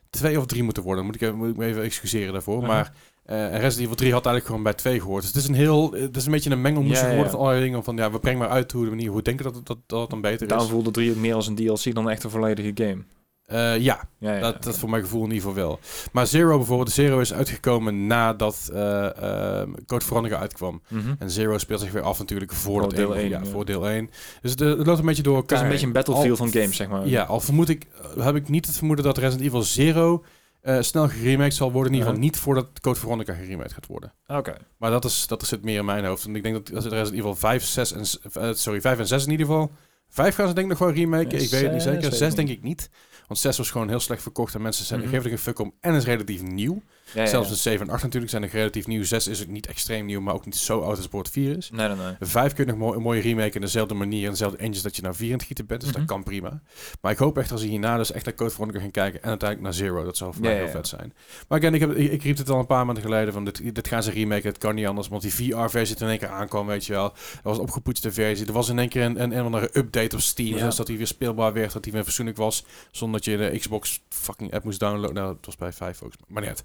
2 0.10 0.38
of 0.40 0.46
3 0.46 0.64
moeten 0.64 0.84
worden. 0.84 1.06
Moet 1.06 1.16
ik, 1.16 1.22
even- 1.22 1.36
moet 1.38 1.50
ik 1.50 1.58
me 1.58 1.66
even 1.66 1.84
excuseren 1.84 2.34
daarvoor. 2.34 2.58
Mhm. 2.58 2.68
Maar 2.68 2.94
eh, 3.26 3.38
Resident 3.52 3.80
Evil 3.80 3.96
3 3.96 4.12
had 4.14 4.26
eigenlijk 4.26 4.46
gewoon 4.46 4.64
bij 4.64 4.74
2 4.74 5.00
gehoord. 5.00 5.22
Dus 5.22 5.34
het 5.34 5.42
is 5.42 5.48
een 5.50 5.56
heel, 5.56 5.92
het 5.92 6.16
is 6.18 6.26
een 6.26 6.32
beetje 6.32 6.50
een 6.52 6.62
mengelmoes 6.62 6.98
Ja, 7.00 7.04
geworden 7.04 7.24
ja. 7.26 7.30
van 7.30 7.40
allerlei 7.40 7.64
dingen. 7.64 7.84
Van 7.84 7.96
ja, 7.98 8.12
we 8.12 8.20
brengen 8.20 8.40
maar 8.40 8.50
uit 8.50 8.72
hoe 8.72 8.84
de 8.84 8.90
manier, 8.90 9.10
hoe 9.12 9.22
denken 9.22 9.44
dat 9.54 9.62
dat, 9.68 9.78
dat 9.86 10.10
dan 10.10 10.22
beter 10.22 10.48
Daarom 10.48 10.66
is. 10.68 10.72
voelde 10.74 10.92
3 10.92 11.12
ook 11.12 11.18
meer 11.18 11.34
als 11.34 11.48
een 11.48 11.56
DLC 11.56 11.94
dan 11.96 12.10
echt 12.10 12.24
een 12.24 12.30
volledige 12.30 12.72
game. 12.86 13.04
Eh, 13.50 13.78
ja, 13.78 14.10
Ja, 14.18 14.34
ja, 14.34 14.40
dat, 14.40 14.64
dat 14.64 14.78
voor 14.78 14.90
mijn 14.90 15.02
gevoel 15.04 15.24
in 15.26 15.32
ieder 15.32 15.48
geval 15.50 15.64
wel. 15.66 15.80
Maar 16.12 16.28
Zero 16.28 16.58
bijvoorbeeld, 16.58 16.92
Zero 16.92 17.20
is 17.20 17.34
uitgekomen 17.34 18.08
nadat 18.08 18.70
eh 18.74 19.62
eh, 19.62 19.68
Code 19.86 20.06
Veronica 20.06 20.38
uitkwam. 20.40 20.82
Mhm. 20.88 21.14
En 21.20 21.30
Zero 21.32 21.58
speelt 21.58 21.80
zich 21.80 21.92
weer 21.92 22.02
af 22.02 22.20
natuurlijk 22.20 22.54
voor, 22.54 22.82
dat 22.82 22.90
deel 22.92 23.12
ene- 23.14 23.22
één, 23.22 23.30
ja, 23.30 23.40
ja. 23.44 23.46
voor 23.46 23.66
deel 23.66 23.90
1. 23.90 24.10
Dus 24.42 24.56
de, 24.56 24.66
het 24.66 24.86
loopt 24.88 25.00
een 25.00 25.06
beetje 25.06 25.24
door 25.24 25.36
Het 25.38 25.46
is 25.46 25.52
elkaar. 25.52 25.66
een 25.66 25.72
beetje 25.72 25.88
een 25.88 25.94
battlefield 25.94 26.40
Al- 26.40 26.48
van 26.48 26.62
games, 26.62 26.76
zeg 26.76 26.88
maar. 26.88 27.08
Ja, 27.08 27.24
al 27.24 27.40
vermoed 27.40 27.70
ik, 27.70 27.86
eh, 28.18 28.26
heb 28.26 28.36
ik 28.36 28.50
niet 28.50 28.66
het 28.66 28.76
vermoeden 28.78 29.06
dat 29.06 29.18
Resident 29.18 29.48
Evil 29.48 29.62
Zero 29.64 30.24
eh, 30.62 30.78
snel 30.82 31.08
geremaked 31.08 31.54
zal 31.56 31.72
worden. 31.72 31.92
In 31.92 31.98
ieder 31.98 32.10
geval 32.14 32.26
niet 32.28 32.38
voordat 32.38 32.68
Code 32.82 33.00
Veronica 33.00 33.34
geremaked 33.34 33.74
gaat 33.74 33.86
worden. 33.88 34.14
Oké. 34.28 34.56
Maar 34.78 34.92
dat, 34.92 35.06
is, 35.06 35.28
dat 35.28 35.44
zit 35.48 35.64
meer 35.64 35.78
in 35.80 35.86
mijn 35.86 36.06
hoofd. 36.06 36.26
En 36.26 36.36
ik 36.36 36.44
denk 36.44 36.56
dat 36.66 36.76
als 36.76 36.84
het 36.84 36.94
Resident 36.94 37.20
Evil 37.20 37.36
5, 37.36 37.64
6 37.64 37.94
en... 37.94 38.04
eh, 38.42 38.50
sorry, 38.54 38.82
5 38.82 39.00
en 39.00 39.08
6 39.08 39.26
in 39.26 39.32
ieder 39.32 39.46
geval. 39.46 39.72
5 40.10 40.36
gaan 40.36 40.48
ze 40.48 40.54
denk 40.54 40.72
ik 40.72 40.80
nog 40.80 40.88
wel 40.88 40.98
remaken. 40.98 41.38
Ja, 41.38 41.44
ik 41.44 41.50
weet 41.50 41.62
het 41.62 41.72
niet 41.72 41.82
zes 41.82 41.94
zeker. 41.94 42.10
weet 42.10 42.20
6 42.20 42.30
ik 42.30 42.36
denk 42.36 42.50
ik 42.50 42.64
niet. 42.64 42.90
Want 43.30 43.42
6 43.42 43.58
was 43.58 43.72
gewoon 43.72 43.90
heel 43.90 44.00
slecht 44.00 44.22
verkocht 44.22 44.56
en 44.56 44.62
mensen 44.62 44.86
zijn, 44.86 45.00
Mhm. 45.00 45.10
geven 45.10 45.24
er 45.24 45.30
geen 45.30 45.40
fuck 45.40 45.60
om. 45.60 45.74
En 45.80 45.94
is 45.94 46.06
relatief 46.06 46.42
nieuw. 46.42 46.82
Ja, 47.14 47.26
Zelfs 47.26 47.50
een 47.50 47.56
7 47.56 47.88
en 47.88 47.94
8 47.94 48.04
natuurlijk 48.04 48.32
zijn 48.32 48.42
nog 48.44 48.52
relatief 48.52 48.88
nieuw. 48.88 49.04
6 49.04 49.28
is 49.28 49.42
ook 49.42 49.48
niet 49.48 49.68
extreem 49.68 50.06
nieuw, 50.06 50.22
maar 50.22 50.34
ook 50.34 50.46
niet 50.46 50.56
zo 50.56 50.80
oud 50.80 50.96
als 50.96 51.06
Sport 51.06 51.30
4 51.30 51.58
is. 51.58 51.70
Nee, 51.74 51.88
nee, 51.88 51.98
nee. 51.98 52.14
Vijf 52.20 52.54
kun 52.54 52.66
je 52.66 52.72
nog 52.72 52.80
mooi, 52.80 52.98
een 52.98 53.04
mooie 53.04 53.22
remake 53.22 53.56
in 53.56 53.62
dezelfde 53.62 53.94
manier, 53.94 54.24
in 54.24 54.30
dezelfde 54.30 54.58
engines 54.58 54.82
dat 54.82 54.96
je 54.96 55.02
naar 55.02 55.16
vier 55.16 55.32
aan 55.32 55.38
het 55.38 55.48
gieten 55.48 55.66
bent. 55.66 55.82
Dus 55.82 55.90
Mhm. 55.90 56.00
dat 56.00 56.08
kan 56.08 56.24
prima. 56.24 56.62
Maar 57.02 57.12
ik 57.12 57.18
hoop 57.18 57.38
echt 57.38 57.52
als 57.52 57.62
je 57.62 57.68
hierna 57.68 57.98
dus 57.98 58.12
echt 58.12 58.26
naar 58.26 58.34
Code 58.36 58.50
Veronica 58.52 58.80
gaan 58.80 58.92
kijken 58.92 59.22
en 59.24 59.30
uiteindelijk 59.30 59.70
naar 59.70 59.78
Zero. 59.88 60.04
Dat 60.04 60.18
zou 60.18 60.34
voor 60.34 60.42
mij 60.42 60.56
heel 60.58 60.68
vet 60.70 60.88
zijn. 60.88 61.14
Maar 61.48 61.58
again, 61.60 61.74
ik, 61.74 61.80
heb, 61.80 61.92
ik, 61.96 62.12
ik 62.12 62.24
riep 62.24 62.38
het 62.38 62.50
al 62.50 62.60
een 62.60 62.66
paar 62.66 62.86
maanden 62.86 63.04
geleden 63.04 63.34
van 63.34 63.46
dit, 63.46 63.76
dit 63.76 63.88
gaan 63.88 64.04
ze 64.04 64.12
remaken. 64.12 64.50
Het 64.50 64.58
kan 64.58 64.76
niet 64.76 64.86
anders, 64.88 65.08
want 65.08 65.22
die 65.22 65.34
VR-versie 65.34 65.96
in 66.00 66.08
één 66.08 66.18
keer 66.20 66.28
aankwam, 66.30 66.68
weet 66.68 66.86
je 66.86 66.94
wel. 66.94 67.06
Er 67.06 67.40
was 67.44 67.58
een 67.58 67.64
opgepoetste 67.64 68.12
versie. 68.12 68.46
Er 68.48 68.54
was 68.54 68.70
in 68.70 68.80
één 68.80 68.90
keer 68.90 69.04
een, 69.04 69.22
een, 69.22 69.38
een 69.38 69.44
andere 69.46 69.70
update 69.74 70.16
op 70.16 70.22
Steam, 70.22 70.58
Ja. 70.58 70.72
zodat 70.72 70.88
hij 70.88 70.98
weer 70.98 71.08
speelbaar 71.08 71.54
werd, 71.54 71.74
dat 71.74 71.84
hij 71.86 71.94
weer 71.94 72.04
fatsoenlijk 72.04 72.38
was, 72.38 72.66
zonder 72.92 73.22
dat 73.22 73.32
je 73.32 73.38
de 73.52 73.58
Xbox 73.60 74.02
fucking 74.10 74.54
app 74.54 74.64
moest 74.64 74.80
downloaden. 74.80 75.14
Nou, 75.16 75.36
het 75.36 75.46
was 75.46 75.56
bij 75.56 75.72
5 75.74 75.98
volgens 75.98 76.20
mij, 76.22 76.28
maar 76.42 76.50
niet 76.50 76.64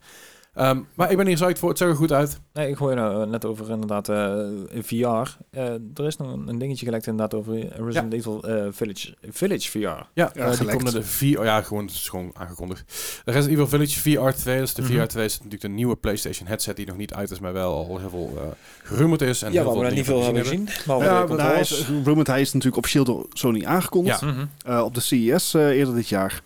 Ehm, 0.55 0.81
maar 0.95 1.11
ik 1.11 1.17
ben 1.17 1.27
hier 1.27 1.35
psyched 1.35 1.59
voor. 1.59 1.69
Het 1.69 1.79
zag 1.79 1.89
er 1.89 1.95
goed 1.97 2.13
uit. 2.13 2.41
Nee, 2.53 2.69
ik 2.69 2.77
hoor 2.77 2.91
je 2.91 2.97
nou 2.97 3.23
eh, 3.23 3.29
net 3.31 3.45
over 3.45 3.71
inderdaad 3.71 4.09
eh, 4.09 4.39
VR. 4.83 5.37
Eh, 5.51 5.65
er 5.95 6.07
is 6.07 6.17
nog 6.17 6.33
een, 6.47 6.59
dingetje 6.59 6.85
gelekt 6.87 7.07
inderdaad 7.07 7.35
over 7.35 7.83
Resident 7.85 8.13
Evil 8.13 8.43
eh, 8.45 8.67
Village, 8.71 9.15
Village 9.31 9.71
VR. 9.71 9.79
Ja, 9.79 10.07
Ja, 10.15 10.31
die 10.51 10.67
komt 10.69 10.83
naar 10.83 10.93
de 10.93 11.03
VR. 11.03 11.39
Oh 11.39 11.45
ja, 11.45 11.63
gewoon, 11.63 11.85
het 11.85 11.95
is 11.95 12.09
gewoon 12.09 12.31
aangekondigd. 12.35 12.85
De 13.25 13.31
Resident 13.31 13.53
Evil 13.53 13.69
Village 13.69 14.01
VR 14.01 14.37
2. 14.39 14.59
Dus 14.61 14.75
de 14.75 14.83
Mhm. 14.83 14.93
VR 14.93 15.07
2 15.07 15.25
is 15.25 15.35
natuurlijk 15.37 15.63
de 15.63 15.69
nieuwe 15.69 15.97
PlayStation 15.97 16.49
headset 16.49 16.77
die 16.77 16.87
nog 16.87 16.97
niet 16.97 17.15
uit 17.15 17.31
is, 17.31 17.41
maar 17.41 17.53
wel 17.53 17.73
al 17.89 17.99
heel 17.99 18.11
veel 18.11 18.33
eh 18.37 18.43
gerummerd 18.83 19.23
is. 19.23 19.43
En 19.43 19.53
ja, 19.53 19.63
heel 19.63 19.75
waar 19.81 19.89
we 19.89 19.95
niet 19.95 20.05
veel 20.05 20.19
gezien 20.19 20.35
hebben 20.35 20.53
gezien. 20.53 20.69
Behalve 20.85 21.07
Ja, 21.07 21.21
de 21.23 21.27
want 21.29 21.41
hij 21.41 21.61
is, 21.61 21.87
rumored, 22.05 22.27
hij 22.27 22.41
is 22.41 22.53
natuurlijk 22.53 22.77
officieel 22.77 23.05
door 23.05 23.27
Sony 23.33 23.65
aangekondigd. 23.65 24.21
Ja. 24.21 24.27
Mhm. 24.27 24.45
eh, 24.67 24.81
op 24.85 24.95
de 24.95 25.01
CES 25.01 25.55
eh, 25.55 25.69
eerder 25.69 25.95
dit 25.95 26.09
jaar. 26.09 26.43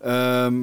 Ehm, 0.00 0.54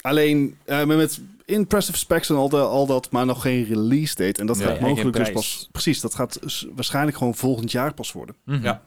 alleen 0.00 0.56
eh, 0.64 0.84
met- 0.84 0.96
met 0.96 1.20
impressive 1.48 1.98
specs 1.98 2.30
en 2.30 2.36
al, 2.36 2.48
de, 2.48 2.56
al 2.60 2.86
dat, 2.86 3.10
maar 3.10 3.26
nog 3.26 3.42
geen 3.42 3.64
release 3.64 4.14
date. 4.14 4.40
En 4.40 4.46
dat 4.46 4.58
Ja, 4.58 4.66
gaat 4.66 4.80
mogelijk 4.80 5.16
dus 5.16 5.30
pas... 5.30 5.68
Precies, 5.72 6.00
dat 6.00 6.14
gaat 6.14 6.40
waarschijnlijk 6.74 7.16
gewoon 7.16 7.34
volgend 7.34 7.70
jaar 7.72 7.94
pas 7.94 8.12
worden. 8.12 8.34
Mhm. 8.44 8.62
Ja. 8.62 8.82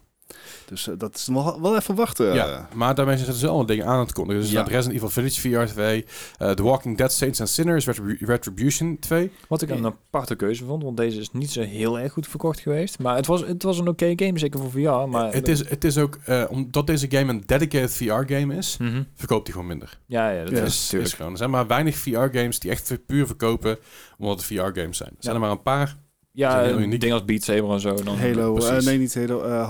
Dus 0.65 0.88
eh, 0.88 0.93
dat 0.97 1.15
is 1.15 1.27
wel, 1.27 1.61
wel 1.61 1.75
even 1.75 1.95
wachten. 1.95 2.34
Ja, 2.34 2.67
maar 2.73 2.95
daarmee 2.95 3.17
zijn 3.17 3.34
ze 3.36 3.47
allemaal 3.47 3.65
dingen 3.65 3.86
aan 3.86 3.99
het 3.99 4.13
kondigen. 4.13 4.41
Dus 4.41 4.51
Ja. 4.51 4.61
Resident 4.63 4.93
Evil 4.93 5.09
Village 5.09 5.39
VR 5.65 5.71
2, 5.73 6.05
eh 6.38 6.51
The 6.51 6.63
Walking 6.63 6.97
Dead 6.97 7.11
Saints 7.13 7.39
and 7.39 7.49
Sinners, 7.49 7.86
Retribu- 7.86 8.25
Retribution 8.25 8.99
2. 8.99 9.32
Wat 9.47 9.61
ik 9.61 9.69
een 9.69 9.86
aparte 9.86 10.36
keuze 10.36 10.65
vond, 10.65 10.84
want 10.84 10.97
deze 10.97 11.19
is 11.19 11.32
niet 11.32 11.51
zo 11.51 11.61
heel 11.61 11.99
erg 11.99 12.11
goed 12.13 12.27
verkocht 12.27 12.59
geweest. 12.59 12.99
Maar 12.99 13.15
het 13.15 13.25
was, 13.25 13.41
het 13.41 13.63
was 13.63 13.79
een 13.79 13.88
oké 13.88 14.13
game, 14.15 14.39
zeker 14.39 14.59
voor 14.59 14.71
VR. 14.71 15.09
Maar 15.09 15.34
het, 15.34 15.47
is, 15.47 15.69
het 15.69 15.84
is 15.84 15.97
ook, 15.97 16.17
eh, 16.25 16.43
omdat 16.49 16.88
deze 16.88 17.05
game 17.11 17.29
een 17.34 17.43
dedicated 17.45 17.91
VR 17.93 18.34
game 18.34 18.55
is, 18.55 18.77
Mhm. 18.77 19.03
verkoopt 19.15 19.43
hij 19.47 19.51
gewoon 19.53 19.67
minder. 19.67 19.99
Ja, 20.05 20.29
ja, 20.29 20.43
dat 20.43 20.51
Ja, 20.51 20.57
is 20.63 20.65
is, 20.75 20.82
natuurlijk. 20.82 21.11
is 21.11 21.13
gewoon, 21.15 21.32
er 21.32 21.38
zijn 21.38 21.49
maar 21.49 21.67
weinig 21.67 21.95
VR-games 21.95 22.59
die 22.59 22.71
echt 22.71 22.97
puur 23.05 23.25
verkopen 23.27 23.77
omdat 24.17 24.36
het 24.38 24.45
VR-games 24.45 24.97
zijn. 24.97 25.09
Er 25.09 25.15
zijn 25.19 25.36
er 25.36 25.41
maar 25.41 25.51
een 25.51 25.61
paar. 25.61 25.97
Ja, 26.34 26.63
een 26.63 26.82
uniek. 26.82 26.99
ding 26.99 27.13
als 27.13 27.25
Beat 27.25 27.43
Saber 27.43 27.71
en 27.71 27.79
zo. 27.79 27.93
Dan 28.03 28.17
Halo, 28.19 28.57
eh, 28.57 28.65
precies. 28.67 28.86
nee 28.86 28.97
niet 28.97 29.15
Halo, 29.15 29.41
eh, 29.43 29.69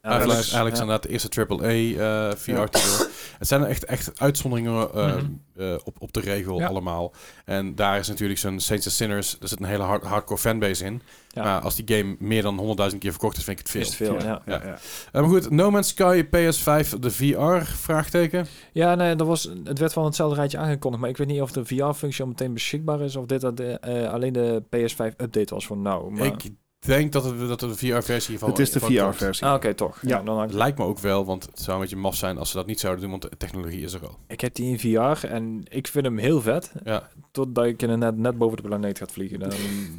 Half-Life. 0.00 0.36
Dat 0.50 0.52
Alex, 0.54 0.72
is- 0.74 0.80
inderdaad 0.80 1.02
de 1.02 1.08
eerste 1.08 1.28
AAA 1.28 2.28
eh 2.30 2.36
VR-titel. 2.36 3.06
Het 3.38 3.48
zijn 3.48 3.64
echt, 3.64 3.84
echt 3.84 4.20
uitzonderingen 4.20 4.92
eh, 4.94 5.06
Mhm. 5.06 5.24
eh, 5.56 5.74
op, 5.84 5.96
op 5.98 6.12
de 6.12 6.20
regel 6.20 6.58
Ja. 6.58 6.66
allemaal. 6.66 7.12
En 7.44 7.74
daar 7.74 7.98
is 7.98 8.08
natuurlijk 8.08 8.38
zo'n 8.38 8.60
Saints 8.60 8.86
and 8.86 8.94
Sinners, 8.94 9.36
er 9.40 9.48
zit 9.48 9.60
een 9.60 9.66
hele 9.66 9.82
hard, 9.82 10.02
hardcore 10.04 10.40
fanbase 10.40 10.84
in. 10.84 11.02
Ja. 11.28 11.42
Maar 11.44 11.60
als 11.60 11.74
die 11.76 11.96
game 11.96 12.16
meer 12.18 12.42
dan 12.42 12.58
100.000 12.58 13.00
keer 13.00 13.10
verkocht 13.10 13.36
is, 13.36 13.44
vind 13.44 13.58
ik 13.60 13.62
het 13.66 13.72
veel. 13.72 13.80
Is 13.80 13.86
het 13.86 13.96
veel, 13.96 14.14
ja. 14.28 14.42
ja, 14.46 14.62
ja. 14.64 14.78
Maar 15.12 15.24
goed, 15.24 15.50
No 15.50 15.70
Man's 15.70 15.88
Sky 15.88 16.24
PS5, 16.24 16.98
de 16.98 17.10
VR, 17.10 17.64
vraagteken. 17.64 18.46
Ja, 18.72 18.94
nee, 18.94 19.16
dat 19.16 19.26
was, 19.26 19.50
het 19.64 19.78
werd 19.78 19.92
van 19.92 20.04
hetzelfde 20.04 20.36
rijtje 20.36 20.58
aangekondigd. 20.58 21.00
Maar 21.02 21.10
ik 21.10 21.16
weet 21.16 21.26
niet 21.26 21.40
of 21.40 21.52
de 21.52 21.64
VR-functie 21.64 22.22
al 22.22 22.28
meteen 22.30 22.54
beschikbaar 22.54 23.00
is. 23.00 23.16
Of 23.16 23.26
dit 23.26 23.40
dat 23.40 23.56
de, 23.56 23.78
eh, 23.78 24.12
alleen 24.12 24.32
de 24.32 24.62
PS5-update 24.70 25.54
was 25.54 25.66
voor 25.66 25.76
nou. 25.78 26.10
Maar... 26.10 26.26
Ik 26.26 26.50
denk 26.86 27.12
dat 27.12 27.24
het, 27.24 27.38
dat 27.38 27.60
het 27.60 27.70
de 27.70 27.76
VR-versie 27.76 28.38
van 28.38 28.48
Het 28.50 28.58
is 28.58 28.70
de. 28.70 28.80
VR-versie. 28.80 29.46
Ah, 29.46 29.54
oké, 29.54 29.74
toch. 29.74 29.98
Ja. 30.02 30.08
Ja. 30.16 30.22
dan 30.22 30.40
Het 30.40 30.52
lijkt 30.52 30.78
me 30.78 30.84
ook 30.84 30.98
wel, 30.98 31.24
want 31.24 31.46
het 31.46 31.60
zou 31.60 31.76
een 31.76 31.82
beetje 31.82 31.96
maf 31.96 32.16
zijn 32.16 32.38
als 32.38 32.50
ze 32.50 32.56
dat 32.56 32.66
niet 32.66 32.80
zouden 32.80 33.02
doen, 33.02 33.10
want 33.10 33.22
de 33.22 33.36
technologie 33.36 33.82
is 33.82 33.92
er 33.92 34.06
al. 34.06 34.18
ik 34.28 34.40
heb 34.40 34.54
die 34.54 34.70
in 34.70 34.78
VR 34.78 35.26
en 35.26 35.62
ik 35.68 35.86
vind 35.86 36.04
hem 36.04 36.18
heel 36.18 36.40
vet. 36.40 36.72
Ja, 36.84 37.08
Totdat 37.30 37.64
ik 37.64 37.80
net, 37.86 38.16
net 38.16 38.38
boven 38.38 38.56
de 38.56 38.62
planeet 38.62 38.98
gaat 38.98 39.12
vliegen. 39.12 39.38
Dan, 39.38 39.50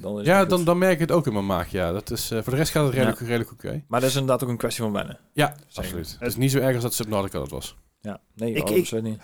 dan 0.02 0.20
is 0.20 0.26
ja 0.26 0.46
dan, 0.46 0.64
dan 0.64 0.78
merk 0.78 0.94
ik 0.94 1.00
het 1.00 1.12
ook 1.12 1.28
in 1.28 1.34
mijn 1.34 1.46
maag. 1.46 1.72
Ja, 1.72 1.92
dat 1.92 2.12
is, 2.12 2.32
eh, 2.32 2.42
voor 2.42 2.52
de 2.52 2.58
rest 2.60 2.72
gaat 2.72 2.86
het 2.86 2.94
redelijk, 2.94 3.20
redelijk 3.20 3.52
oké. 3.52 3.84
Maar 3.88 4.00
dat 4.00 4.10
is 4.10 4.16
inderdaad 4.16 4.44
ook 4.44 4.50
een 4.50 4.58
kwestie 4.58 4.84
van 4.84 4.94
wennen. 4.94 5.18
Ja, 5.34 5.48
Zeker. 5.48 5.66
absoluut. 5.76 6.16
Het 6.20 6.28
is 6.28 6.36
niet 6.36 6.52
zo 6.52 6.60
erg 6.60 6.74
als 6.74 6.84
dat 6.84 6.94
Subnautica 6.94 7.40
dat 7.40 7.50
was. 7.50 7.76
Ja, 8.02 8.20
nee, 8.36 8.54
Ik- 8.54 8.70
ik- 8.70 8.78
absoluut 8.80 9.04
niet. 9.04 9.20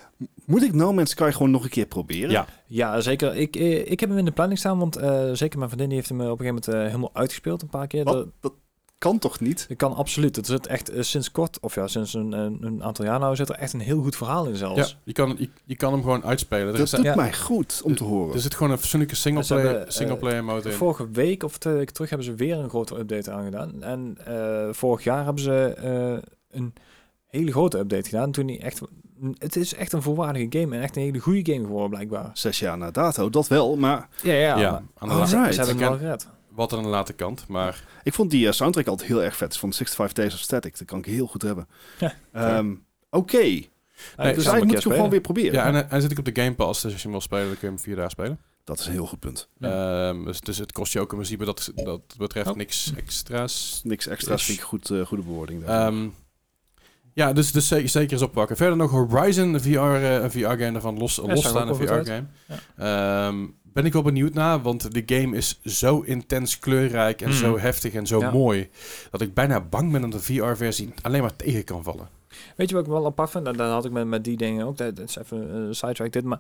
Moet 0.46 0.64
ik 0.64 0.74
No 0.74 0.94
Man's 0.94 1.10
Sky 1.12 1.30
gewoon 1.32 1.52
nog 1.52 1.64
een 1.64 1.70
keer 1.70 1.86
proberen? 1.86 2.30
Ja. 2.30 2.46
Ja, 2.68 3.02
zeker. 3.02 3.36
Ik, 3.36 3.56
eh, 3.56 3.92
ik 3.92 4.00
heb 4.00 4.10
hem 4.10 4.18
in 4.18 4.26
de 4.26 4.32
planning 4.32 4.60
staan, 4.60 4.80
want 4.80 4.96
eh, 4.96 5.30
zeker 5.34 5.58
mijn 5.58 5.70
vriendin 5.70 5.88
die 5.90 5.98
heeft 5.98 6.10
hem 6.10 6.22
eh, 6.22 6.30
op 6.30 6.40
een 6.40 6.46
gegeven 6.46 6.62
moment 6.66 6.84
eh, 6.84 6.88
helemaal 6.92 7.16
uitgespeeld 7.16 7.62
een 7.62 7.70
paar 7.70 7.88
keer. 7.88 8.04
Wat? 8.04 8.14
Dat, 8.14 8.28
Dat 8.40 8.54
kan 8.98 9.20
toch 9.20 9.40
niet? 9.40 9.66
dat 9.68 9.78
kan 9.78 9.96
absoluut. 9.96 10.36
Het 10.36 10.46
zit 10.46 10.68
echt 10.68 10.92
sinds 11.00 11.32
kort, 11.32 11.60
of 11.60 11.76
ja, 11.76 11.88
sinds 11.88 12.14
een, 12.14 12.32
een, 12.32 12.58
een 12.62 12.84
aantal 12.84 13.06
jaar 13.06 13.20
nou, 13.20 13.36
zit 13.36 13.50
er 13.50 13.56
echt 13.56 13.74
een 13.74 13.80
heel 13.80 14.02
goed 14.02 14.16
verhaal 14.16 14.46
in 14.46 14.52
Ja, 14.52 14.58
zelfs. 14.58 14.98
je 15.04 15.14
kan, 15.14 15.36
je, 15.40 15.50
je 15.66 15.76
kan 15.76 15.92
hem 15.94 16.02
gewoon 16.02 16.24
uitspelen. 16.24 16.68
Er, 16.68 16.72
Dat 16.72 16.82
is, 16.82 16.90
doet 16.92 17.02
ja. 17.04 17.16
mij 17.16 17.34
goed 17.34 17.82
om 17.84 17.96
te 17.96 18.04
horen. 18.04 18.34
er 18.34 18.40
zit 18.42 18.56
gewoon 18.56 18.72
een 18.72 18.78
fatsoenlijke 18.78 19.16
singleplayer 19.16 19.66
hebben, 19.66 19.86
eh, 19.88 19.92
singleplayer 19.94 20.44
mode 20.44 20.70
in. 20.70 20.76
Vorige 20.76 21.10
week 21.10 21.44
of 21.44 21.58
twee 21.58 21.74
weken 21.74 21.94
terug 21.94 22.10
hebben 22.10 22.28
ze 22.28 22.34
weer 22.36 22.58
een 22.58 22.70
grote 22.70 22.98
update 23.00 23.32
aangedaan. 23.32 23.84
En 23.84 24.18
eh, 24.26 24.68
vorig 24.74 25.04
jaar 25.04 25.24
hebben 25.24 25.44
ze 25.44 25.74
eh, 25.78 26.30
een 26.60 26.74
hele 27.28 27.52
grote 27.52 27.78
update 27.78 28.10
gedaan. 28.10 28.32
Toen 28.32 28.46
die 28.46 28.60
echt, 28.60 28.82
het 29.38 29.56
is 29.56 29.74
echt 29.74 29.94
een 29.94 30.02
volwaardige 30.02 30.60
game 30.60 30.76
en 30.76 30.82
echt 30.82 30.96
een 30.96 31.02
hele 31.02 31.20
goede 31.20 31.54
game 31.54 31.66
geworden 31.66 31.90
blijkbaar. 31.90 32.30
Zes 32.34 32.60
jaar 32.60 32.78
na 32.78 32.92
dato, 32.92 33.30
dat 33.30 33.48
wel. 33.48 33.76
Maar 33.78 34.10
Ja, 34.24 34.34
ja. 34.34 34.58
Ja, 34.60 34.72
maar- 34.72 34.82
aan 34.98 35.08
de 35.08 35.14
Alright. 35.14 35.32
laatste- 35.34 35.54
Ze 35.54 35.58
hebben 35.58 35.76
ik 35.76 35.82
hem 35.82 35.90
wel 35.90 36.00
gered. 36.00 36.28
Wat 36.50 36.74
aan 36.74 36.84
de 36.84 36.90
late 36.90 37.14
kant, 37.14 37.48
maar 37.48 37.84
ik 38.04 38.14
vond 38.14 38.32
die 38.32 38.48
eh, 38.48 38.54
soundtrack 38.54 38.88
altijd 38.88 39.10
heel 39.10 39.24
erg 39.24 39.36
vet. 39.36 39.58
Van 39.58 39.74
65 39.74 40.14
Days 40.14 40.34
of 40.34 40.40
Static. 40.40 40.78
Dat 40.78 40.88
kan 40.88 41.00
ik 41.00 41.06
heel 41.06 41.28
goed 41.28 41.42
hebben. 41.42 41.68
Ja, 42.00 42.14
Ehm, 42.32 42.74
Oké, 43.10 43.38
Nee, 43.38 43.58
ik 43.60 43.66
dus 44.18 44.46
eigenlijk 44.46 44.66
moet 44.66 44.78
ik 44.78 44.84
hem 44.84 44.94
gewoon 44.94 45.10
weer 45.10 45.22
proberen. 45.22 45.54
ja, 45.54 45.66
en 45.66 45.74
hij- 45.74 45.86
hij 45.90 46.02
zit 46.02 46.12
ook 46.12 46.18
op 46.18 46.26
de 46.34 46.42
Game 46.42 46.56
Pass, 46.56 46.82
dus 46.82 46.92
als 46.92 47.02
je 47.02 47.08
hem 47.08 47.12
wil 47.18 47.22
spelen, 47.26 47.46
dan 47.48 47.58
kun 47.58 47.68
je 47.68 47.74
hem 47.74 47.84
vier 47.84 47.96
dagen 47.96 48.12
spelen. 48.12 48.40
Dat 48.64 48.80
is 48.80 48.86
een 48.86 48.92
heel 48.92 49.06
goed 49.08 49.20
punt. 49.20 49.50
Ehm, 49.60 50.24
dus, 50.24 50.40
dus 50.42 50.58
het 50.58 50.72
kost 50.72 50.94
je 50.94 51.00
ook 51.00 51.10
in 51.12 51.18
principe 51.18 51.46
dat, 51.46 51.72
dat 51.76 52.02
betreft 52.18 52.50
Oh. 52.50 52.56
niks 52.56 52.94
extra's. 52.96 53.82
Niks 53.84 54.08
extra's 54.08 54.40
Is- 54.40 54.46
vind 54.46 54.58
ik 54.58 54.64
goed, 54.64 54.90
eh, 54.90 55.06
goede 55.06 55.24
bewoording. 55.24 55.66
daarvan. 55.66 55.94
Ehm, 56.00 56.10
ja, 57.18 57.34
dus, 57.34 57.52
dus 57.52 57.68
zeker, 57.68 58.12
eens 58.12 58.22
oppakken. 58.22 58.58
Verder 58.58 58.78
nog 58.78 58.92
Horizon, 58.92 59.54
een 59.54 59.62
VR, 59.62 59.78
eh, 59.80 60.14
een 60.14 60.32
VR-game 60.32 60.72
daarvan, 60.72 60.98
los, 60.98 61.18
wel 61.18 61.36
goed 61.68 61.78
VR-game. 61.78 62.24
Ehm, 62.78 63.46
ben 63.64 63.86
ik 63.86 63.94
wel 63.94 64.02
benieuwd 64.02 64.34
naar, 64.34 64.62
want 64.62 64.94
de 64.94 65.04
game 65.16 65.36
is 65.38 65.60
zo 65.64 66.00
intens 66.02 66.60
kleurrijk 66.60 67.22
en 67.22 67.30
Mhm. 67.30 67.38
zo 67.38 67.60
heftig 67.60 67.94
en 67.94 68.08
zo 68.08 68.20
Ja. 68.20 68.32
mooi, 68.32 68.70
dat 69.12 69.22
ik 69.22 69.34
bijna 69.34 69.62
bang 69.62 69.92
ben 69.92 70.02
dat 70.02 70.12
de 70.12 70.20
VR-versie 70.20 70.94
alleen 71.02 71.22
maar 71.22 71.36
tegen 71.36 71.64
kan 71.64 71.84
vallen. 71.84 72.08
Weet 72.56 72.70
je 72.70 72.76
wat 72.76 72.86
ik 72.86 72.92
wel 72.92 73.06
apart 73.06 73.30
vind? 73.30 73.48
En 73.48 73.54
dan 73.58 73.70
had 73.72 73.86
ik 73.86 73.92
met, 73.92 74.08
met 74.08 74.24
die 74.24 74.38
dingen 74.38 74.66
ook. 74.66 74.78
Dat, 74.78 75.00
is 75.00 75.16
even 75.16 75.56
een 75.56 75.76
sidetrack 75.76 76.12
dit. 76.12 76.24
Maar 76.24 76.40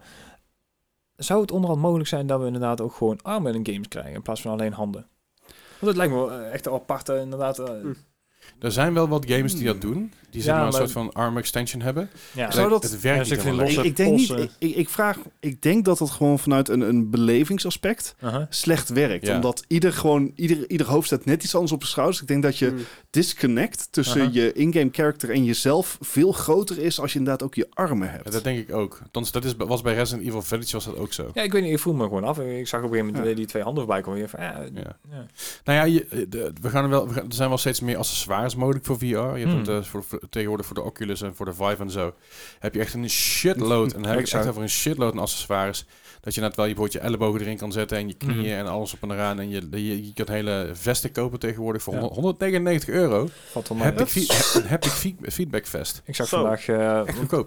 zou 1.16 1.42
het 1.42 1.52
onderhand 1.52 1.82
mogelijk 1.82 2.10
zijn 2.10 2.28
dat 2.28 2.40
we 2.40 2.46
inderdaad 2.46 2.82
ook 2.82 2.94
gewoon 2.94 3.20
armen 3.22 3.56
in 3.56 3.66
games 3.74 3.88
krijgen 3.88 4.14
in 4.14 4.22
plaats 4.22 4.42
van 4.42 4.52
alleen 4.52 4.74
handen? 4.74 5.06
Want 5.80 5.86
het 5.86 5.96
lijkt 5.96 6.14
me 6.14 6.20
wel 6.20 6.32
eh, 6.32 6.54
echt 6.54 6.66
een 6.66 6.74
aparte 6.74 7.20
inderdaad. 7.20 7.60
eh, 7.60 7.66
Hm. 7.82 7.94
Er 8.60 8.72
zijn 8.72 8.94
wel 8.94 9.08
wat 9.08 9.26
games 9.30 9.56
die 9.56 9.66
dat 9.66 9.82
doen, 9.82 10.12
die 10.30 10.42
zeg 10.42 10.54
Ja, 10.54 10.58
maar 10.60 10.68
een 10.68 10.74
soort 10.74 10.92
van 10.92 11.14
arm 11.14 11.38
extension 11.38 11.82
hebben. 11.82 12.10
ja. 12.34 12.52
Zou 12.52 12.70
dat- 12.70 12.84
het 12.84 13.02
werkt 13.02 13.30
niet 13.30 13.42
helemaal 13.44 13.68
ik, 13.68 13.78
ik 13.84 13.96
denk 13.96 14.16
niet, 14.16 14.50
ik, 14.60 14.76
ik, 14.76 14.90
vraag, 14.90 15.18
ik 15.40 15.62
denk 15.62 15.86
dat 15.86 16.00
het 16.00 16.10
gewoon 16.10 16.40
vanuit 16.40 16.70
een, 16.70 16.82
een 16.82 17.10
belevingsaspect 17.10 18.16
Aha. 18.20 18.48
slecht 18.50 18.90
werkt. 18.90 19.26
Ja. 19.26 19.36
Omdat 19.36 19.64
ieder 19.68 19.94
gewoon, 19.94 20.32
ieder, 20.36 20.70
ieder 20.70 20.88
hoofd 20.88 21.06
staat 21.08 21.26
net 21.26 21.44
iets 21.44 21.54
anders 21.56 21.72
op 21.74 21.80
de 21.82 21.86
schouders. 21.88 22.22
Ik 22.22 22.28
denk 22.28 22.44
dat 22.44 22.58
je 22.58 22.70
Mm. 22.72 22.78
disconnect 23.10 23.88
tussen 23.92 24.22
Aha. 24.22 24.30
je 24.34 24.54
in-game 24.54 24.90
character 24.92 25.30
en 25.32 25.44
jezelf 25.46 25.98
veel 26.02 26.32
groter 26.32 26.80
is 26.80 27.00
als 27.00 27.14
je 27.14 27.20
inderdaad 27.20 27.44
ook 27.44 27.56
je 27.56 27.68
armen 27.74 28.12
hebt. 28.12 28.26
Ja, 28.26 28.32
dat 28.32 28.44
denk 28.44 28.60
ik 28.60 28.76
ook. 28.76 29.00
Althans, 29.04 29.32
dat 29.32 29.46
is, 29.46 29.56
was 29.58 29.82
bij 29.82 29.94
Resident 29.94 30.28
Evil 30.28 30.42
Village 30.42 30.72
was 30.72 30.86
dat 30.86 30.98
ook 30.98 31.14
zo. 31.14 31.30
Ja, 31.34 31.42
ik 31.42 31.52
weet 31.52 31.62
niet, 31.64 31.72
ik 31.72 31.80
voel 31.80 31.94
me 31.94 32.04
gewoon 32.04 32.24
af. 32.24 32.40
Ik 32.40 32.68
zag 32.68 32.80
op 32.80 32.86
een 32.86 32.92
gegeven 32.92 33.14
moment 33.14 33.30
Ja. 33.30 33.36
die 33.36 33.46
twee 33.46 33.64
handen 33.64 33.84
voorbij 33.84 34.02
komen. 34.02 34.30
Van, 34.30 34.40
ja, 34.42 34.66
Ja. 34.74 34.98
ja. 35.12 35.26
Nou 35.64 35.78
ja, 35.78 35.84
je, 35.84 36.26
de- 36.30 36.52
we 36.62 36.70
gaan 36.70 36.84
er, 36.84 36.90
wel, 36.90 37.08
we 37.08 37.14
gaan- 37.14 37.28
er 37.28 37.34
zijn 37.34 37.50
wel 37.50 37.58
steeds 37.58 37.80
meer 37.80 37.98
accessoires 37.98 38.47
mogelijk 38.56 38.86
voor 38.86 38.98
VR. 38.98 39.06
Je 39.06 39.14
hebt 39.16 39.44
Hmm. 39.44 39.58
het, 39.58 39.68
eh, 39.68 39.82
voor, 39.84 40.04
voor- 40.04 40.20
tegenwoordig 40.30 40.66
voor 40.66 40.76
de 40.76 40.82
Oculus 40.82 41.22
en 41.22 41.36
voor 41.36 41.46
de 41.46 41.54
Vive 41.54 41.82
en 41.82 41.90
zo. 41.92 42.14
Heb 42.60 42.74
je 42.74 42.80
echt 42.80 42.94
een 42.94 43.10
shitload. 43.10 43.94
En 43.94 44.02
dan 44.02 44.12
heb 44.12 44.20
ik 44.20 44.28
echt 44.28 44.48
over 44.48 44.62
een 44.62 44.70
shitload 44.70 45.12
aan 45.14 45.20
accessoires. 45.20 45.86
Dat 46.22 46.36
je 46.36 46.42
net 46.42 46.56
wel 46.56 46.66
je, 46.66 46.74
bijvoorbeeld 46.74 47.04
je 47.04 47.10
ellebogen 47.10 47.42
erin 47.42 47.58
kan 47.58 47.72
zetten 47.72 47.98
en 47.98 48.08
je 48.08 48.14
knieën 48.14 48.38
Mhm. 48.38 48.46
en 48.66 48.68
alles 48.68 48.94
op 48.94 49.02
en 49.04 49.12
eraan. 49.12 49.40
En 49.40 49.50
je, 49.50 49.68
je, 49.72 50.06
je 50.06 50.14
kunt 50.14 50.28
hele 50.28 50.70
vesten 50.74 51.12
kopen 51.12 51.40
tegenwoordig 51.40 51.82
voor 51.84 51.94
Ja. 51.94 52.00
199 52.02 52.90
euro. 52.90 53.28
valt. 53.52 53.70
Haptic, 53.70 54.08
fe- 54.08 54.60
een 54.60 54.68
haptic 54.68 54.92
fe- 54.92 55.32
feedback 55.32 55.66
vest. 55.68 56.02
Ik 56.06 56.16
zag 56.16 56.30
vandaag, 56.30 56.68
eh, 56.68 57.02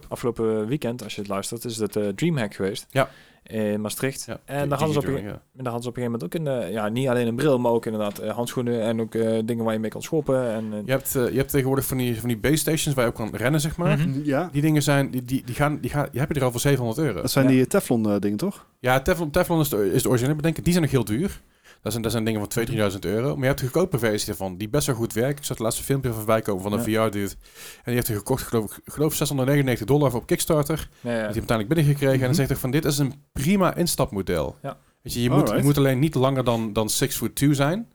afgelopen 0.08 0.66
weekend, 0.66 1.02
als 1.02 1.14
je 1.14 1.20
het 1.20 1.30
luistert, 1.30 1.64
is 1.64 1.76
het 1.76 1.96
eh, 1.96 2.08
Dreamhack 2.08 2.54
geweest. 2.54 2.86
Ja. 2.90 3.10
In 3.50 3.80
Maastricht. 3.80 4.24
Ja, 4.26 4.40
en 4.44 4.68
daar 4.68 4.78
hadden, 4.78 5.02
ze 5.02 5.08
op 5.08 5.14
een, 5.16 5.22
ja. 5.22 5.42
daar 5.52 5.72
hadden 5.72 5.82
ze 5.82 5.88
op 5.88 5.96
een 5.96 6.02
gegeven 6.02 6.02
moment 6.02 6.22
ook 6.24 6.34
een, 6.34 6.66
eh, 6.68 6.72
ja, 6.72 6.88
niet 6.88 7.08
alleen 7.08 7.26
een 7.26 7.36
bril, 7.36 7.58
maar 7.58 7.72
ook 7.72 7.86
inderdaad 7.86 8.18
eh, 8.18 8.30
handschoenen 8.34 8.82
en 8.82 9.00
ook 9.00 9.14
eh, 9.14 9.38
dingen 9.44 9.64
waar 9.64 9.72
je 9.72 9.78
mee 9.80 9.90
kan 9.90 10.02
schoppen. 10.02 10.50
En, 10.52 10.82
Je 10.84 10.90
hebt, 10.90 11.12
je 11.12 11.36
hebt 11.36 11.50
tegenwoordig 11.50 11.84
van 11.86 11.96
die, 11.96 12.18
van 12.20 12.28
die 12.28 12.38
base 12.38 12.56
stations 12.56 12.94
waar 12.94 13.04
je 13.04 13.10
op 13.10 13.16
kan 13.16 13.30
rennen, 13.32 13.60
zeg 13.60 13.76
maar. 13.76 13.98
Mhm. 13.98 14.20
Ja, 14.24 14.48
Die 14.52 14.62
dingen 14.62 14.82
zijn, 14.82 15.10
die, 15.10 15.24
die, 15.24 15.42
die 15.44 15.54
gaan, 15.54 15.78
die 15.80 15.90
gaan, 15.90 16.08
die 16.10 16.20
heb 16.20 16.28
je 16.32 16.38
er 16.38 16.44
al 16.44 16.50
voor 16.50 16.60
700 16.60 16.98
euro. 17.06 17.20
dat 17.22 17.30
zijn 17.30 17.44
Ja. 17.44 17.50
die 17.50 17.66
Teflon 17.66 18.10
eh, 18.10 18.18
dingen 18.18 18.38
toch? 18.38 18.66
Ja, 18.78 19.00
Teflon, 19.00 19.30
Teflon 19.30 19.60
is, 19.60 19.68
de, 19.68 19.92
is 19.92 20.02
de 20.02 20.08
originele 20.08 20.36
bedenken. 20.36 20.62
Die 20.62 20.72
zijn 20.72 20.84
nog 20.84 20.92
heel 20.92 21.04
duur. 21.04 21.40
Dat 21.82 21.92
zijn, 21.92 22.02
dat 22.04 22.12
zijn 22.12 22.24
dingen 22.24 22.40
van 22.50 22.64
2.000, 22.66 22.72
3.000 22.72 22.98
euro. 23.00 23.28
Maar 23.32 23.40
je 23.40 23.46
hebt 23.46 23.58
de 23.58 23.64
goedkope 23.66 23.98
versie 23.98 24.28
ervan, 24.28 24.56
die 24.56 24.68
best 24.68 24.86
wel 24.86 24.96
goed 24.96 25.12
werkt. 25.12 25.38
Ik 25.38 25.44
zat 25.44 25.48
het 25.56 25.58
laatste 25.58 25.82
filmpje 25.82 26.12
voorbij 26.12 26.40
komen 26.42 26.62
van 26.62 26.72
een 26.72 26.82
VR-dude. 26.82 27.30
En 27.76 27.82
die 27.84 27.94
heeft 27.94 28.08
er 28.08 28.16
gekocht, 28.16 28.42
geloof 28.42 28.64
ik, 28.76 28.92
geloof 28.92 29.14
699 29.14 29.86
dollar 29.86 30.14
op 30.14 30.26
Kickstarter. 30.26 30.76
Die 30.76 31.10
ja, 31.10 31.16
ja. 31.16 31.22
heeft 31.22 31.34
hij 31.34 31.38
uiteindelijk 31.38 31.68
binnengekregen. 31.68 32.12
En 32.14 32.18
Mhm. 32.18 32.26
dan 32.26 32.34
zegt 32.34 32.48
hij 32.48 32.58
van, 32.58 32.70
dit 32.70 32.84
is 32.84 32.98
een 32.98 33.14
prima 33.32 33.74
instapmodel. 33.74 34.56
Ja. 34.62 34.78
Weet 35.02 35.12
je, 35.12 35.22
je, 35.22 35.30
moet, 35.30 35.48
je 35.48 35.62
moet 35.62 35.78
alleen 35.78 35.98
niet 35.98 36.14
langer 36.14 36.44
dan, 36.44 36.72
dan 36.72 36.90
6 36.90 37.16
foot 37.16 37.34
2 37.34 37.54
zijn. 37.54 37.88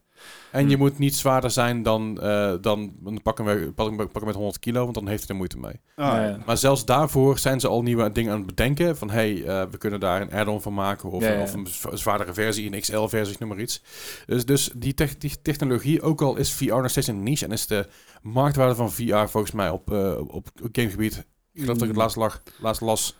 En 0.56 0.70
je 0.70 0.76
Hmm. 0.76 0.78
moet 0.86 0.98
niet 0.98 1.16
zwaarder 1.16 1.52
zijn 1.52 1.84
dan, 1.84 2.22
eh 2.22 2.54
dan 2.62 2.94
dan 3.00 3.22
pakken 3.22 3.46
we 3.46 3.72
pakken, 3.76 3.98
we- 3.98 4.04
pakken 4.04 4.26
met 4.26 4.36
100 4.36 4.60
kilo, 4.60 4.84
want 4.84 4.94
dan 4.96 5.08
heeft 5.08 5.20
hij 5.22 5.30
er 5.30 5.36
moeite 5.36 5.58
mee. 5.60 5.80
Ah, 5.96 6.06
Ja. 6.06 6.38
Maar 6.46 6.58
zelfs 6.58 6.86
daarvoor 6.86 7.38
zijn 7.40 7.60
ze 7.60 7.68
al 7.68 7.82
nieuwe 7.82 8.12
dingen 8.12 8.32
aan 8.32 8.38
het 8.38 8.48
bedenken. 8.48 8.98
Van 8.98 9.10
hey, 9.10 9.44
eh, 9.46 9.64
we 9.72 9.78
kunnen 9.78 10.00
daar 10.00 10.22
een 10.22 10.32
add-on 10.34 10.62
van 10.62 10.74
maken. 10.74 11.10
Of, 11.10 11.24
Ja, 11.24 11.32
ja. 11.32 11.42
of 11.42 11.54
een 11.54 11.68
zwa- 11.68 11.96
zwaardere 11.96 12.34
versie, 12.34 12.74
een 12.74 12.80
XL-versie, 12.82 13.36
noem 13.40 13.50
maar 13.50 13.60
iets. 13.60 13.82
Dus, 14.26 14.46
dus 14.46 14.72
die, 14.76 14.94
tech- 14.94 15.18
die 15.18 15.42
technologie, 15.42 16.02
ook 16.02 16.22
al 16.22 16.36
is 16.38 16.52
VR 16.54 16.66
nog 16.76 16.90
steeds 16.90 17.08
een 17.08 17.24
niche 17.24 17.46
en 17.46 17.52
is 17.52 17.68
de 17.68 17.88
marktwaarde 18.22 18.76
van 18.76 18.92
VR 18.92 19.16
volgens 19.30 19.52
mij 19.52 19.70
op, 19.70 19.92
eh, 19.92 20.18
op 20.28 20.48
gamegebied, 20.72 21.16
ik 21.54 21.62
geloof 21.62 21.74
dat 21.78 21.82
ik 21.82 21.88
het 21.94 21.98
laatst, 21.98 22.16
lag, 22.18 22.42
laatst 22.60 22.82
las, 22.82 23.16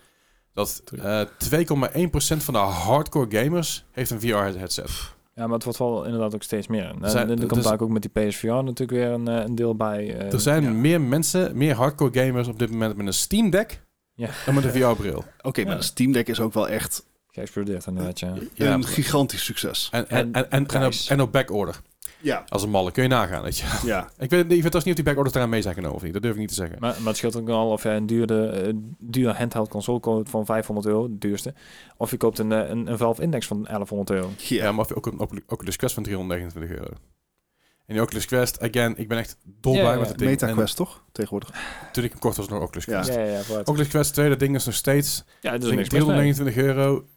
dat 0.54 0.84
eh 1.02 1.22
2,1% 1.38 2.44
van 2.44 2.54
de 2.54 2.60
hardcore 2.60 3.38
gamers 3.44 3.86
heeft 3.92 4.10
een 4.12 4.20
VR-headset. 4.20 5.14
Ja, 5.38 5.44
maar 5.46 5.54
het 5.54 5.64
wordt 5.64 5.80
wel 5.80 6.04
inderdaad 6.06 6.36
ook 6.36 6.44
steeds 6.44 6.68
meer. 6.68 6.84
En, 7.02 7.10
zijn- 7.10 7.24
en 7.26 7.30
er 7.30 7.40
dus- 7.40 7.48
komt 7.50 7.64
daar 7.64 7.80
ook 7.82 7.90
met 7.90 8.02
die 8.02 8.12
PSVR 8.28 8.46
natuurlijk 8.48 8.92
weer 8.92 9.08
een, 9.12 9.28
eh, 9.28 9.44
een 9.46 9.56
deel 9.56 9.76
bij. 9.76 10.18
eh, 10.18 10.34
Er 10.34 10.40
zijn 10.40 10.64
ja. 10.64 10.70
meer 10.70 11.02
mensen, 11.02 11.58
meer 11.58 11.76
hardcore 11.76 12.26
gamers 12.26 12.48
op 12.48 12.60
dit 12.60 12.72
moment 12.72 12.96
met 12.98 13.08
een 13.08 13.14
Steam 13.14 13.50
Deck 13.50 13.82
Ja. 14.14 14.30
dan 14.46 14.54
met 14.56 14.64
een 14.64 14.72
VR-bril. 14.72 15.24
Oké, 15.42 15.64
maar 15.64 15.72
Ja. 15.72 15.78
de 15.80 15.84
Steam 15.86 16.12
Deck 16.12 16.28
is 16.28 16.40
ook 16.40 16.54
wel 16.54 16.68
echt 16.70 17.06
geëxplodeerd 17.28 17.86
inderdaad, 17.86 18.20
ja. 18.20 18.34
Een 18.56 18.86
gigantisch 18.86 19.44
succes. 19.44 19.90
En, 19.92 20.10
en, 20.10 20.18
En 20.18 20.26
en, 20.34 20.34
en, 20.34 20.50
en, 20.50 20.62
op, 20.62 20.68
prijs. 20.68 21.08
en 21.08 21.22
op 21.22 21.32
backorder. 21.32 21.82
Ja, 22.26 22.44
Als 22.50 22.64
een 22.64 22.70
malle, 22.70 22.92
kun 22.92 23.04
je 23.04 23.10
nagaan, 23.10 23.44
weet 23.44 23.58
je. 23.58 23.80
ja. 23.86 24.10
Ik 24.18 24.30
weet, 24.30 24.52
ik 24.52 24.62
weet 24.64 24.74
niet 24.74 24.76
of 24.76 24.94
die 24.94 25.04
backorders 25.04 25.36
eraan 25.36 25.50
mee 25.50 25.62
zijn 25.62 25.74
genomen 25.74 25.96
of 25.96 26.04
niet. 26.04 26.14
Dat 26.14 26.22
durf 26.22 26.34
ik 26.34 26.40
niet 26.40 26.50
te 26.50 26.56
zeggen. 26.56 26.78
Maar, 26.80 26.96
maar 26.98 27.08
het 27.08 27.18
scheelt 27.18 27.36
ook 27.36 27.50
al 27.50 27.70
of 27.72 27.84
je 27.84 27.90
een 27.90 28.06
duurde, 28.06 28.74
duur 29.00 29.38
handheld 29.38 29.70
console 29.70 30.00
koopt 30.00 30.30
van 30.30 30.46
500 30.46 30.88
euro, 30.88 31.08
de 31.08 31.18
duurste. 31.18 31.54
Of 31.98 32.12
je 32.12 32.18
koopt 32.18 32.40
een, 32.40 32.52
eh, 32.52 32.70
een, 32.70 32.88
een 32.92 32.98
Valve 32.98 33.22
Index 33.22 33.48
van 33.48 33.64
1100 33.64 34.10
euro. 34.10 34.30
Ja, 34.38 34.72
maar 34.72 34.82
of 34.84 34.90
je 34.90 34.96
ook 34.96 35.06
een 35.06 35.44
Oculus- 35.48 35.76
Quest 35.76 35.94
van 35.94 36.04
329 36.04 36.78
euro. 36.78 36.92
En 37.86 37.94
die 37.94 38.02
Oculus 38.02 38.26
Quest, 38.26 38.62
again, 38.62 38.98
ik 38.98 39.08
ben 39.08 39.18
echt 39.18 39.38
dolblij 39.44 39.84
Ja, 39.84 39.92
ja, 39.92 39.96
met 39.98 40.06
ja. 40.06 40.12
het 40.12 40.40
ding. 40.40 40.56
MetaQuest 40.56 40.76
toch? 40.76 41.04
Tegenwoordig. 41.12 41.50
En 41.50 41.58
toen 41.92 42.04
ik 42.04 42.10
hem 42.12 42.20
kocht 42.20 42.38
was 42.38 42.48
nog 42.48 42.62
Oculus 42.62 42.86
Ja. 42.86 43.02
Quest. 43.02 43.18
Ja, 43.18 43.24
ja, 43.26 43.42
ja. 43.50 43.60
Oculus 43.64 43.88
Quest, 43.88 44.14
tweede 44.14 44.36
ding 44.36 44.56
is 44.56 44.66
nog 44.66 44.76
steeds 44.76 45.24
ja, 45.42 45.52
dat 45.52 45.62
is 45.62 45.66
denk 45.68 45.78
niks 45.80 45.90
mis 45.94 46.04
mee. 46.06 46.16
329 46.16 46.64
euro. 46.64 47.08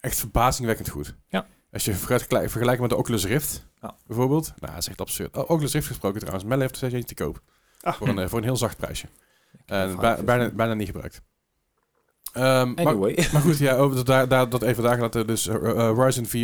Echt 0.00 0.18
verbazingwekkend 0.18 0.88
goed. 0.88 1.14
Ja. 1.28 1.46
Als 1.74 1.84
je 1.84 1.94
vergelijkt, 1.94 2.80
met 2.80 2.90
de 2.90 2.96
Oculus 2.96 3.26
Rift, 3.26 3.66
Ja. 3.80 3.96
bijvoorbeeld. 4.06 4.52
Nou, 4.58 4.72
dat 4.72 4.80
is 4.82 4.88
echt 4.88 5.00
absurd. 5.00 5.36
Oh, 5.36 5.50
Oculus 5.50 5.72
Rift 5.72 5.86
gesproken 5.86 6.18
trouwens. 6.20 6.44
Melle 6.48 6.60
heeft 6.60 6.70
er 6.72 6.76
steeds 6.78 6.94
eentje 6.94 7.14
te 7.14 7.22
koop. 7.24 7.40
Ah, 7.80 7.94
Voor 7.94 8.08
een, 8.08 8.18
eh, 8.18 8.28
voor 8.28 8.38
een 8.38 8.44
heel 8.44 8.56
zacht 8.56 8.76
prijsje. 8.76 9.06
En 9.66 9.96
bijna, 10.24 10.50
bijna 10.50 10.74
niet 10.74 10.86
gebruikt. 10.86 11.22
Ehm, 12.32 12.72
maar, 12.74 12.86
Anyway. 12.86 13.14
maar 13.32 13.42
goed, 13.42 13.58
ja, 13.58 13.76
over 13.76 13.96
dat, 13.96 14.06
daar, 14.06 14.28
daar, 14.28 14.48
dat 14.48 14.62
even 14.62 14.82
daar 14.82 14.98
laten. 15.00 15.26
Dus 15.26 15.46
eh, 15.46 15.74
Horizon 15.74 16.26
VR. 16.26 16.36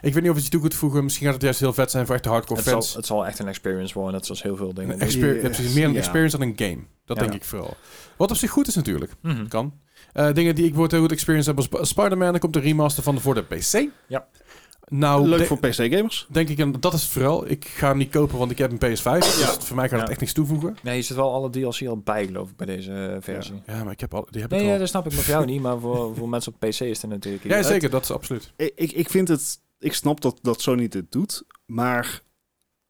Ik 0.00 0.14
weet 0.14 0.20
niet 0.22 0.28
of 0.30 0.34
het 0.34 0.44
je 0.44 0.50
toe 0.50 0.60
kunt 0.60 0.74
voegen. 0.74 1.04
Misschien 1.04 1.24
gaat 1.24 1.34
het 1.34 1.42
juist 1.44 1.60
heel 1.60 1.72
vet 1.72 1.90
zijn 1.90 2.06
voor 2.06 2.14
echte 2.14 2.28
hardcore 2.28 2.60
het, 2.60 2.68
zal, 2.68 2.80
fans. 2.80 2.94
het 2.94 3.06
zal 3.06 3.26
echt 3.26 3.38
een 3.38 3.48
experience 3.48 3.94
worden, 3.94 4.12
net 4.14 4.26
zoals 4.26 4.42
heel 4.42 4.56
veel 4.56 4.74
dingen. 4.74 4.94
Een 4.94 5.00
exper- 5.00 5.36
Ja. 5.36 5.42
het 5.42 5.58
is 5.58 5.72
meer 5.72 5.84
een 5.88 5.96
experience 5.96 6.38
dan 6.38 6.48
een 6.48 6.54
game. 6.56 6.82
Dat 7.04 7.16
Ja. 7.16 7.22
denk 7.22 7.34
ik 7.34 7.44
vooral. 7.44 7.76
Wat 8.16 8.30
op 8.30 8.36
zich 8.36 8.50
goed 8.50 8.66
is 8.68 8.74
natuurlijk. 8.74 9.12
Mhm. 9.22 9.48
Kan. 9.48 9.80
Eh, 10.12 10.24
dingen 10.32 10.54
die 10.54 10.64
ik 10.64 10.70
bijvoorbeeld 10.70 10.90
heel 10.90 11.00
goed 11.00 11.12
experience 11.12 11.48
heb 11.48 11.56
als 11.58 11.66
Sp- 11.66 11.78
Spider-Man. 12.00 12.30
Dan 12.30 12.40
komt 12.40 12.52
de 12.52 12.60
remaster 12.60 13.02
van 13.02 13.14
de 13.14 13.20
voor 13.20 13.34
de 13.34 13.42
PC. 13.42 13.88
Ja. 14.06 14.26
Nou, 14.90 15.28
Leuk 15.28 15.46
voor 15.46 15.58
PC-gamers. 15.58 16.26
denk 16.30 16.48
ik, 16.48 16.58
en 16.58 16.72
dat 16.80 16.92
is 16.94 17.02
het 17.02 17.10
vooral. 17.10 17.50
Ik 17.50 17.64
ga 17.68 17.88
hem 17.88 17.96
niet 17.96 18.10
kopen, 18.10 18.38
want 18.38 18.50
ik 18.50 18.58
heb 18.58 18.70
een 18.70 18.78
PS5. 18.78 19.18
Dus 19.18 19.56
voor 19.60 19.76
mij 19.76 19.88
gaat 19.88 19.98
het 19.98 20.06
Ja. 20.06 20.10
echt 20.12 20.20
niks 20.20 20.32
toevoegen. 20.32 20.76
Ja, 20.82 20.92
hier 20.92 21.02
zit 21.02 21.16
wel 21.16 21.32
alle 21.32 21.50
DLC 21.50 21.86
al 21.86 21.96
bij, 21.98 22.26
geloof 22.26 22.50
ik, 22.50 22.56
bij 22.56 22.66
deze 22.66 22.92
eh, 22.92 23.16
versie. 23.20 23.62
Ja, 23.66 23.84
maar 23.84 23.92
ik 23.92 24.00
heb 24.00 24.14
al, 24.14 24.26
die 24.30 24.40
heb 24.40 24.50
Nee, 24.50 24.60
ik 24.60 24.66
ja, 24.66 24.72
al. 24.72 24.78
dat 24.78 24.88
snap 24.88 25.06
ik 25.06 25.12
maar 25.12 25.22
voor 25.22 25.34
jou 25.34 25.46
niet, 25.46 25.60
maar 25.62 25.78
voor, 25.78 26.14
voor 26.16 26.28
mensen 26.28 26.52
op 26.52 26.58
PC 26.68 26.80
is 26.80 27.02
het 27.02 27.10
natuurlijk... 27.10 27.44
Ja, 27.44 27.62
zeker. 27.62 27.90
Dat 27.90 28.02
is 28.02 28.10
absoluut. 28.10 28.52
Ik, 28.56 28.72
ik, 28.74 28.92
ik 28.92 29.10
vind 29.10 29.28
het... 29.28 29.60
Ik 29.78 29.92
snap 29.94 30.20
dat, 30.20 30.38
dat 30.42 30.60
Sony 30.60 30.88
dit 30.88 31.12
doet, 31.12 31.42
maar... 31.66 32.20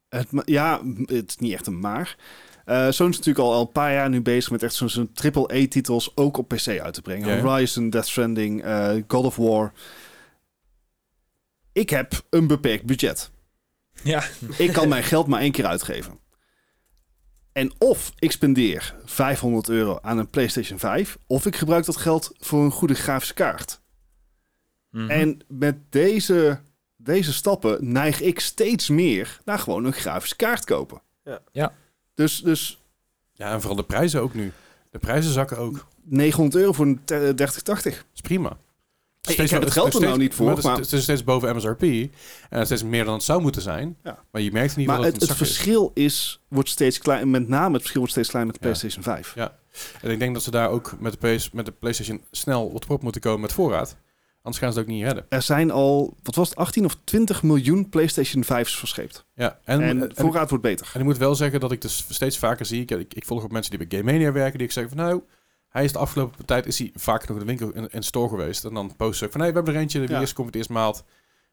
Het, 0.08 0.26
ja, 0.44 0.80
het 1.04 1.28
is 1.28 1.36
niet 1.36 1.52
echt 1.52 1.66
een 1.66 1.80
maar. 1.80 2.16
Eh 2.64 2.76
Sony 2.90 3.10
is 3.10 3.16
natuurlijk 3.16 3.38
al, 3.46 3.52
al 3.52 3.60
een 3.60 3.72
paar 3.72 3.92
jaar 3.92 4.08
nu 4.08 4.20
bezig 4.20 4.50
met 4.50 4.62
echt 4.62 4.74
zo'n 4.74 4.88
zo'n 4.88 5.10
triple-A-titels 5.12 6.12
ook 6.14 6.36
op 6.36 6.48
PC 6.48 6.66
uit 6.68 6.94
te 6.94 7.02
brengen. 7.02 7.28
Ja, 7.28 7.34
ja. 7.34 7.42
Horizon, 7.42 7.90
Death 7.90 8.06
Stranding, 8.06 8.62
eh, 8.62 8.92
God 9.08 9.24
of 9.24 9.36
War. 9.36 9.72
Ik 11.80 11.90
heb 11.90 12.22
een 12.30 12.46
beperkt 12.46 12.84
budget. 12.86 13.30
Ja. 14.02 14.24
Ik 14.56 14.72
kan 14.72 14.88
mijn 14.88 15.02
geld 15.04 15.26
maar 15.26 15.40
één 15.40 15.52
keer 15.52 15.66
uitgeven. 15.66 16.18
En 17.52 17.72
of 17.78 18.12
ik 18.18 18.32
spendeer 18.32 18.94
500 19.04 19.68
euro 19.68 19.98
aan 20.02 20.18
een 20.18 20.30
PlayStation 20.30 20.78
5, 20.78 21.18
of 21.26 21.46
ik 21.46 21.56
gebruik 21.56 21.84
dat 21.84 21.96
geld 21.96 22.32
voor 22.38 22.64
een 22.64 22.70
goede 22.70 22.94
grafische 22.94 23.34
kaart. 23.34 23.80
Mhm. 24.90 25.10
En 25.10 25.40
met 25.48 25.76
deze, 25.92 26.60
deze 26.96 27.32
stappen 27.32 27.92
neig 27.92 28.20
ik 28.20 28.40
steeds 28.40 28.88
meer 28.88 29.40
naar 29.44 29.58
gewoon 29.58 29.84
een 29.84 29.92
grafische 29.92 30.36
kaart 30.36 30.64
kopen. 30.64 31.02
Ja. 31.24 31.40
Ja. 31.52 31.72
Dus, 32.14 32.40
dus 32.40 32.82
Ja, 33.32 33.52
en 33.52 33.58
vooral 33.60 33.76
de 33.76 33.84
prijzen 33.84 34.20
ook 34.20 34.34
nu. 34.34 34.52
De 34.90 34.98
prijzen 34.98 35.32
zakken 35.32 35.56
ook. 35.58 35.72
Dat 35.74 35.86
900 36.04 36.56
euro 36.56 36.72
voor 36.72 36.86
een 36.86 37.04
te- 37.04 37.32
3080. 37.34 38.06
is 38.14 38.20
prima. 38.20 38.58
Ik 39.28 39.50
heb 39.50 39.62
het 39.62 39.70
geld 39.70 39.94
er 39.94 40.00
nou 40.00 40.18
niet 40.18 40.34
voor, 40.34 40.46
Maar 40.46 40.54
het, 40.54 40.64
is, 40.64 40.70
maar- 40.70 40.80
het 40.80 40.92
is 40.92 41.02
steeds 41.02 41.24
boven 41.24 41.56
MSRP. 41.56 41.82
En 41.82 42.10
het 42.48 42.60
is 42.60 42.66
steeds 42.66 42.82
meer 42.82 43.04
dan 43.04 43.14
het 43.14 43.22
zou 43.22 43.42
moeten 43.42 43.62
zijn. 43.62 43.96
Ja. 44.02 44.24
Maar 44.32 44.42
je 44.42 44.52
merkt 44.52 44.76
ieder 44.76 44.86
Maar 44.94 45.04
het, 45.04 45.12
het 45.12 45.20
het, 45.22 45.30
is. 45.30 45.36
verschil 45.36 45.90
is, 45.94 46.42
wordt 46.48 46.68
steeds 46.68 46.98
klein. 46.98 47.30
Met 47.30 47.48
name 47.48 47.70
het 47.72 47.80
verschil 47.80 48.00
wordt 48.00 48.12
steeds 48.12 48.28
kleiner 48.28 48.52
met 48.52 48.62
de 48.62 48.68
Ja. 48.68 48.74
PlayStation 48.74 49.14
5. 49.14 49.34
Ja. 49.34 49.58
En 50.02 50.10
ik 50.10 50.18
denk 50.18 50.34
dat 50.34 50.42
ze 50.42 50.50
daar 50.50 50.68
ook 50.70 50.94
met 51.00 51.20
de, 51.20 51.34
PS, 51.34 51.50
met 51.50 51.66
de 51.66 51.72
PlayStation 51.72 52.24
snel 52.30 52.66
op 52.66 53.02
moeten 53.02 53.20
komen 53.20 53.40
met 53.40 53.52
voorraad. 53.52 53.96
Anders 54.42 54.62
gaan 54.62 54.72
ze 54.72 54.78
het 54.78 54.88
ook 54.88 54.94
niet 54.94 55.04
redden. 55.04 55.26
Er 55.28 55.42
zijn 55.42 55.70
al, 55.70 56.16
wat 56.22 56.34
was 56.34 56.48
het, 56.48 56.58
18 56.58 56.84
of 56.84 56.96
20 57.04 57.42
miljoen 57.42 57.88
PlayStation 57.88 58.44
5's 58.44 58.78
verscheept. 58.78 59.24
Ja, 59.34 59.58
en, 59.64 59.80
En, 59.80 60.02
en, 60.02 60.10
voorraad 60.14 60.48
wordt 60.48 60.64
beter. 60.64 60.90
en 60.94 61.00
ik 61.00 61.06
moet 61.06 61.18
wel 61.18 61.34
zeggen 61.34 61.60
dat 61.60 61.72
ik 61.72 61.80
dus 61.80 62.06
steeds 62.08 62.38
vaker 62.38 62.66
zie. 62.66 62.80
Ik, 62.80 62.90
ik, 62.90 63.14
ik 63.14 63.24
volg 63.24 63.42
ook 63.42 63.50
mensen 63.50 63.78
die 63.78 63.86
bij 63.88 63.98
Game 63.98 64.12
Mania 64.12 64.32
werken. 64.32 64.58
Die 64.58 64.66
ik 64.66 64.72
zeg 64.72 64.88
van 64.88 64.96
nou, 64.96 65.22
hij 65.70 65.84
is 65.84 65.92
de 65.92 65.98
afgelopen 65.98 66.44
tijd 66.44 66.66
is 66.66 66.78
hij 66.78 66.90
vaak 66.94 67.20
nog 67.28 67.30
in 67.30 67.38
de 67.38 67.44
winkel 67.44 67.70
in, 67.72 67.88
in 67.90 68.02
store 68.02 68.28
geweest. 68.28 68.64
En 68.64 68.74
dan 68.74 68.96
posten 68.96 69.26
ze 69.26 69.32
van 69.32 69.40
nee, 69.40 69.50
we 69.50 69.56
hebben 69.56 69.74
er 69.74 69.80
eentje. 69.80 70.00
Wie 70.00 70.08
Ja. 70.10 70.20
eerst 70.20 70.32
komt 70.32 70.46
het 70.46 70.56
eerst 70.56 70.70
maalt. 70.70 71.04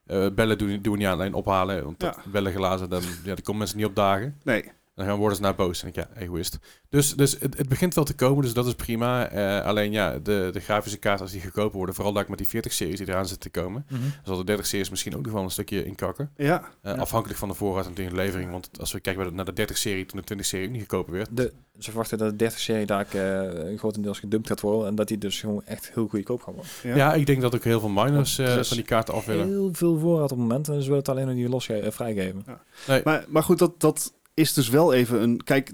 Eh, 0.06 0.28
bellen 0.36 0.58
doen, 0.58 0.82
doen 0.82 0.94
we 0.94 1.00
niet 1.00 1.08
alleen 1.08 1.34
ophalen. 1.34 1.84
Want 1.84 2.10
bellen 2.32 2.52
glazen, 2.54 2.90
dan, 2.90 3.02
ja, 3.24 3.36
die 3.36 3.44
komen 3.44 3.58
mensen 3.58 3.78
niet 3.78 3.86
opdagen. 3.86 4.38
Nee. 4.44 4.72
Dan 4.98 5.06
gaan 5.06 5.18
worden 5.18 5.36
ze 5.38 5.44
naar 5.44 5.56
boos. 5.56 5.82
En 5.82 5.88
ik, 5.88 5.96
ja, 5.96 6.08
egoïst. 6.16 6.58
Dus, 6.90 7.16
dus 7.16 7.40
het, 7.40 7.58
het 7.58 7.70
begint 7.70 7.94
wel 7.94 8.04
te 8.04 8.16
komen, 8.16 8.44
dus 8.44 8.54
dat 8.54 8.66
is 8.68 8.74
prima. 8.74 9.30
Eh, 9.30 9.66
alleen 9.66 9.92
ja, 9.92 10.20
de, 10.20 10.50
de 10.54 10.60
grafische 10.60 10.98
kaart 10.98 11.22
als 11.22 11.32
die 11.32 11.42
goedkoper 11.42 11.78
worden, 11.78 11.96
vooral 11.96 12.14
daar 12.14 12.26
met 12.28 12.38
die 12.38 12.48
40-series 12.48 12.98
die 12.98 13.08
eraan 13.08 13.28
zitten 13.28 13.52
te 13.52 13.60
komen, 13.60 13.86
dan 13.90 14.36
zal 14.36 14.46
de 14.46 14.58
30-series 14.58 14.90
misschien 14.90 15.16
ook 15.16 15.24
nog 15.24 15.34
wel 15.34 15.44
een 15.44 15.50
stukje 15.52 15.86
inkakken. 15.86 16.30
Ja. 16.38 16.70
Eh, 16.82 16.94
Ja. 16.96 17.00
Afhankelijk 17.02 17.40
van 17.40 17.48
de 17.48 17.54
voorraad 17.54 17.86
en 17.86 17.94
de 17.94 18.16
levering. 18.16 18.52
Want 18.52 18.70
als 18.80 18.92
we 18.92 19.00
kijken 19.00 19.36
naar 19.36 19.54
de 19.54 19.68
30-serie, 19.68 20.06
toen 20.06 20.22
de 20.26 20.36
20-serie 20.36 20.66
ook 20.66 20.72
niet 20.72 20.82
goedkoper 20.82 21.14
werd. 21.14 21.30
De, 21.32 21.54
ze 21.80 21.90
verwachten 21.90 22.18
dat 22.18 22.40
de 22.40 22.52
30-serie 22.52 22.86
daar 22.86 23.08
eh, 23.12 23.78
grotendeels 23.78 24.20
gedumpt 24.20 24.48
gaat 24.48 24.62
worden 24.62 24.88
en 24.88 24.96
dat 24.96 25.08
die 25.08 25.18
dus 25.18 25.40
gewoon 25.40 25.62
echt 25.66 25.92
heel 25.94 26.08
goedkoop 26.08 26.42
gaat 26.42 26.54
worden. 26.54 26.72
Ja. 26.84 26.96
Ja, 26.96 27.14
ik 27.14 27.26
denk 27.26 27.42
dat 27.42 27.56
ook 27.56 27.64
heel 27.64 27.80
veel 27.80 27.90
miners 27.90 28.36
van 28.36 28.78
die 28.78 28.86
kaarten 28.86 29.14
af 29.14 29.26
willen. 29.26 29.48
Heel 29.48 29.70
veel 29.74 29.98
voorraad 30.00 30.32
op 30.32 30.38
het 30.38 30.48
moment 30.48 30.68
en 30.68 30.74
ze 30.74 30.82
willen 30.82 30.98
het 30.98 31.10
alleen 31.10 31.26
nog 31.28 31.36
niet 31.36 31.48
los 31.48 31.66
vrijgeven. 31.90 32.46
Nee, 32.88 33.02
Maar, 33.04 33.26
maar 33.28 33.44
goed, 33.44 33.60
dat, 33.60 33.80
dat 33.82 34.14
is 34.38 34.54
dus 34.54 34.70
wel 34.70 34.94
even 34.94 35.22
een... 35.22 35.44
Kijk, 35.44 35.72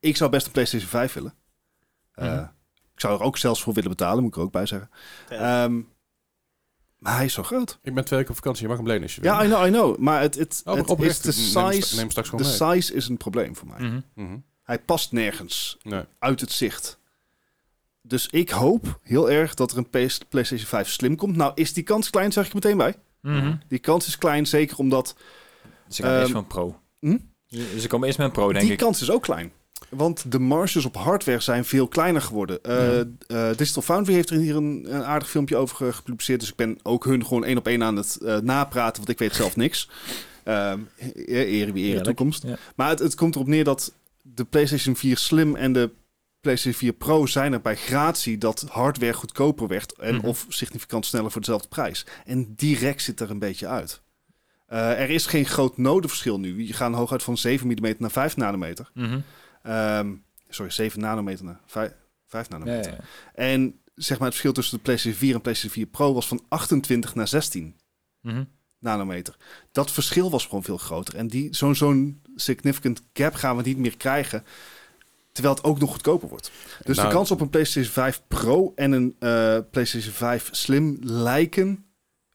ik 0.00 0.16
zou 0.16 0.30
best 0.30 0.46
een 0.46 0.52
PlayStation 0.52 0.90
5 0.90 1.12
willen. 1.12 1.34
Eh, 2.12 2.32
Mhm. 2.32 2.42
Ik 2.94 3.00
zou 3.00 3.14
er 3.18 3.24
ook 3.26 3.36
zelfs 3.38 3.62
voor 3.62 3.72
willen 3.74 3.90
betalen, 3.90 4.22
moet 4.22 4.32
ik 4.32 4.36
er 4.38 4.42
ook 4.44 4.52
bij 4.52 4.66
zeggen. 4.66 4.90
Ja. 5.28 5.64
Ehm, 5.64 5.80
maar 6.98 7.16
hij 7.16 7.24
is 7.24 7.32
zo 7.32 7.42
groot. 7.42 7.78
ik 7.82 7.94
ben 7.94 8.04
twee 8.04 8.18
weken 8.18 8.30
op 8.34 8.38
vakantie, 8.38 8.62
je 8.62 8.68
mag 8.68 8.76
hem 8.76 8.86
lenen 8.86 9.02
als 9.02 9.14
je 9.14 9.20
wil. 9.20 9.32
Ja, 9.32 9.44
I 9.44 9.46
know, 9.46 9.66
I 9.66 9.70
know. 9.70 9.96
Maar 9.98 10.20
het, 10.20 10.34
het, 10.34 10.60
Oh, 10.64 10.74
maar 10.74 10.84
het 10.86 11.00
is 11.00 11.20
de 11.20 11.32
size... 11.32 11.96
Neem 11.96 12.10
straks 12.10 12.30
De 12.30 12.44
size 12.44 12.94
is 12.94 13.08
een 13.08 13.16
probleem 13.16 13.56
voor 13.56 13.68
mij. 13.68 13.80
Mhm. 13.88 14.00
Mhm. 14.14 14.36
Hij 14.62 14.78
past 14.78 15.12
nergens 15.12 15.78
Nee. 15.82 16.04
uit 16.18 16.40
het 16.40 16.52
zicht. 16.52 16.98
Dus 18.02 18.26
ik 18.28 18.50
hoop 18.50 18.98
heel 19.02 19.30
erg 19.30 19.54
dat 19.54 19.72
er 19.72 19.78
een 19.78 19.90
PlayStation 20.28 20.58
5 20.68 20.88
Slim 20.88 21.16
komt. 21.16 21.36
Nou, 21.36 21.52
is 21.54 21.72
die 21.72 21.84
kans 21.84 22.10
klein, 22.10 22.32
zeg 22.32 22.44
ik 22.44 22.50
er 22.50 22.56
meteen 22.56 22.76
bij. 22.76 22.94
Die 23.68 23.78
kans 23.78 24.06
is 24.06 24.18
klein, 24.18 24.46
zeker 24.46 24.76
omdat... 24.78 25.16
Ze 25.88 26.02
gaan 26.02 26.12
eerst 26.18 26.32
met 26.32 26.42
een 26.42 26.46
pro. 26.48 26.80
hm? 27.00 27.18
Ze 27.54 27.80
ze 27.80 27.88
komen 27.88 28.06
eerst 28.06 28.18
met 28.18 28.26
een 28.26 28.32
pro, 28.32 28.48
denk 28.52 28.64
die 28.64 28.72
ik. 28.72 28.78
kans 28.78 29.02
is 29.02 29.10
ook 29.10 29.22
klein. 29.22 29.52
Want 29.88 30.32
de 30.32 30.38
marges 30.38 30.84
op 30.84 30.96
hardware 30.96 31.40
zijn 31.40 31.64
veel 31.64 31.88
kleiner 31.88 32.22
geworden. 32.22 32.62
Eh, 32.62 32.96
Ja. 32.96 33.04
eh, 33.26 33.56
Digital 33.56 33.82
Foundry 33.82 34.14
heeft 34.14 34.30
er 34.30 34.36
hier 34.38 34.56
een, 34.56 34.86
een 34.88 35.02
aardig 35.04 35.30
filmpje 35.30 35.56
over 35.56 35.76
ge- 35.76 35.92
gepubliceerd. 35.92 36.40
Dus 36.40 36.48
ik 36.48 36.56
ben 36.56 36.78
ook 36.82 37.04
hun 37.04 37.26
gewoon 37.26 37.44
één 37.44 37.58
op 37.58 37.66
één 37.66 37.82
aan 37.82 37.96
het 37.96 38.16
eh, 38.16 38.38
napraten, 38.38 38.96
want 38.96 39.08
ik 39.08 39.18
weet 39.18 39.34
zelf 39.34 39.56
niks. 39.56 39.88
Ehm 40.44 40.78
eer 41.26 41.72
wie 41.72 41.84
Eerlijk. 41.86 42.04
toekomst. 42.04 42.42
Ja. 42.42 42.56
Maar 42.76 42.88
het, 42.88 42.98
het 42.98 43.14
komt 43.14 43.34
erop 43.34 43.46
neer 43.46 43.64
dat 43.64 43.92
de 44.22 44.44
PlayStation 44.44 44.96
4 44.96 45.16
Slim 45.16 45.56
en 45.56 45.72
de 45.72 45.90
PlayStation 46.40 46.80
4 46.80 46.92
Pro 46.92 47.26
zijn 47.26 47.52
er 47.52 47.60
bij 47.60 47.76
gratie 47.76 48.38
dat 48.38 48.64
hardware 48.68 49.12
goedkoper 49.12 49.68
werd 49.68 49.92
en 49.98 50.14
Mhm. 50.14 50.26
of 50.26 50.46
significant 50.48 51.06
sneller 51.06 51.30
voor 51.30 51.40
dezelfde 51.40 51.68
prijs. 51.68 52.06
En 52.24 52.52
direct 52.56 53.02
zit 53.02 53.20
er 53.20 53.30
een 53.30 53.38
beetje 53.38 53.66
uit. 53.66 54.00
Eh, 54.66 55.00
er 55.00 55.10
is 55.10 55.26
geen 55.26 55.46
groot 55.46 55.76
nodeverschil 55.78 56.40
nu. 56.40 56.66
Je 56.66 56.72
gaat 56.72 56.94
hooguit 56.94 57.22
van 57.22 57.36
7 57.38 57.66
mm 57.66 57.94
naar 57.98 58.10
5 58.10 58.36
nanometer. 58.36 58.90
Mhm. 58.94 59.20
Ehm, 59.62 60.12
sorry, 60.48 60.70
7 60.70 61.00
nanometer 61.00 61.44
naar 61.44 61.60
5, 61.66 61.92
5 62.26 62.46
Ja, 62.50 62.58
nanometer. 62.58 62.90
ja, 62.90 62.96
ja. 63.00 63.04
En 63.34 63.80
zeg 63.94 64.18
maar 64.18 64.26
het 64.26 64.36
verschil 64.36 64.52
tussen 64.52 64.76
de 64.76 64.82
PlayStation 64.82 65.20
4 65.20 65.34
en 65.34 65.40
PlayStation 65.40 65.72
4 65.84 65.86
Pro 65.92 66.12
was 66.14 66.26
van 66.28 66.42
28 66.48 67.14
naar 67.14 67.28
16 67.28 67.76
Mhm. 68.20 68.44
nanometer. 68.78 69.36
Dat 69.72 69.90
verschil 69.90 70.30
was 70.30 70.44
gewoon 70.46 70.62
veel 70.64 70.76
groter. 70.78 71.16
En 71.16 71.26
die, 71.28 71.54
zo'n 71.54 71.74
zo'n 71.74 72.20
significant 72.34 73.02
gap 73.12 73.34
gaan 73.34 73.56
we 73.56 73.62
niet 73.62 73.78
meer 73.78 73.96
krijgen. 73.96 74.44
Terwijl 75.32 75.54
het 75.54 75.64
ook 75.64 75.78
nog 75.78 75.90
goedkoper 75.90 76.28
wordt. 76.28 76.50
Dus 76.84 76.96
Nou, 76.96 77.08
de 77.08 77.14
kans 77.14 77.30
op 77.30 77.40
een 77.40 77.50
PlayStation 77.50 77.92
5 77.92 78.22
Pro 78.28 78.72
en 78.76 78.92
een 78.92 79.16
eh, 79.18 79.58
PlayStation 79.70 80.12
5 80.12 80.48
Slim 80.52 80.98
lijken 81.00 81.84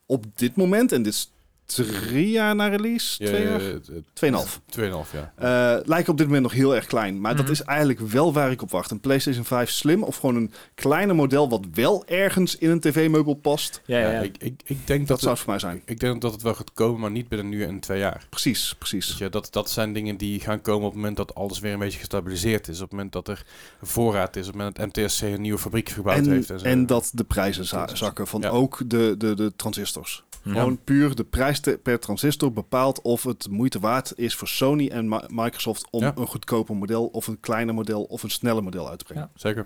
op 0.05 0.25
dit 0.37 0.55
moment, 0.55 0.91
en 0.91 1.03
dit 1.03 1.13
is 1.13 1.31
drie 1.73 2.29
jaar 2.29 2.55
na 2.55 2.67
release, 2.67 3.15
twee 3.25 3.43
jaar, 3.43 3.61
Ja, 3.61 3.77
tweeënhalf. 4.13 4.61
2,5 4.65 5.11
ja. 5.13 5.33
Eh, 5.35 5.85
lijken 5.87 6.11
op 6.11 6.17
dit 6.17 6.25
moment 6.25 6.43
nog 6.43 6.53
heel 6.53 6.75
erg 6.75 6.85
klein. 6.85 7.21
Maar 7.21 7.33
Mhm. 7.33 7.41
dat 7.41 7.51
is 7.51 7.61
eigenlijk 7.63 7.99
wel 7.99 8.33
waar 8.33 8.51
ik 8.51 8.61
op 8.61 8.71
wacht. 8.71 8.91
Een 8.91 8.99
PlayStation 8.99 9.45
5 9.45 9.69
Slim 9.69 10.03
of 10.03 10.15
gewoon 10.17 10.35
een 10.35 10.51
kleiner 10.75 11.15
model 11.15 11.49
wat 11.49 11.65
wel 11.73 12.03
ergens 12.07 12.55
in 12.57 12.69
een 12.69 12.79
tv-meubel 12.79 13.33
past. 13.33 13.81
Ja, 13.85 13.99
ja, 13.99 14.11
ja. 14.11 14.19
Ik, 14.19 14.35
ik, 14.39 14.61
ik 14.65 14.87
denk 14.87 14.99
Dat 14.99 15.07
dat, 15.07 15.19
zou 15.19 15.31
het, 15.33 15.39
voor 15.43 15.49
mij 15.49 15.59
zijn. 15.59 15.81
ik 15.85 15.99
denk 15.99 16.21
dat 16.21 16.31
het 16.31 16.41
wel 16.41 16.53
gaat 16.55 16.73
komen, 16.73 16.99
maar 16.99 17.11
niet 17.11 17.27
binnen 17.27 17.49
nu 17.49 17.63
en 17.63 17.79
twee 17.79 17.99
jaar. 17.99 18.25
Precies, 18.29 18.75
precies. 18.77 19.15
Je, 19.17 19.29
dat, 19.29 19.47
dat 19.51 19.69
zijn 19.69 19.93
dingen 19.93 20.17
die 20.17 20.39
gaan 20.39 20.61
komen 20.61 20.85
op 20.85 20.91
het 20.91 20.95
moment 20.99 21.17
dat 21.17 21.35
alles 21.35 21.59
weer 21.59 21.73
een 21.73 21.79
beetje 21.79 21.99
gestabiliseerd 21.99 22.67
is. 22.67 22.75
Op 22.75 22.81
het 22.81 22.91
moment 22.91 23.11
dat 23.11 23.27
er 23.27 23.45
voorraad 23.81 24.35
is. 24.35 24.47
Op 24.47 24.53
het 24.53 24.55
moment 24.57 24.75
dat 24.75 25.05
MTSC 25.05 25.21
een 25.21 25.41
nieuwe 25.41 25.59
fabriek 25.59 25.89
gebouwd 25.89 26.17
En, 26.17 26.31
heeft. 26.31 26.49
En, 26.49 26.59
zo. 26.59 26.65
en 26.65 26.85
dat 26.85 27.11
de 27.13 27.23
prijzen 27.23 27.65
zakken 27.97 28.27
van 28.27 28.41
ja. 28.41 28.49
ook 28.49 28.81
de, 28.85 29.15
de, 29.17 29.33
de 29.35 29.53
transistors. 29.55 30.23
Gewoon 30.43 30.79
puur 30.83 31.15
de 31.15 31.23
prijs 31.23 31.59
te- 31.59 31.79
per 31.83 31.99
transistor 31.99 32.53
bepaalt 32.53 33.01
of 33.01 33.23
het 33.23 33.47
moeite 33.49 33.79
waard 33.79 34.13
is 34.15 34.35
voor 34.35 34.47
Sony 34.47 34.87
en 34.87 35.09
Mi- 35.09 35.19
Microsoft 35.27 35.87
om 35.91 36.01
Ja. 36.01 36.11
een 36.15 36.27
goedkoper 36.27 36.75
model 36.75 37.05
of 37.05 37.27
een 37.27 37.39
kleiner 37.39 37.73
model 37.73 38.03
of 38.03 38.23
een 38.23 38.29
sneller 38.29 38.63
model 38.63 38.89
uit 38.89 38.99
te 38.99 39.05
brengen. 39.05 39.29
Zeker. 39.35 39.65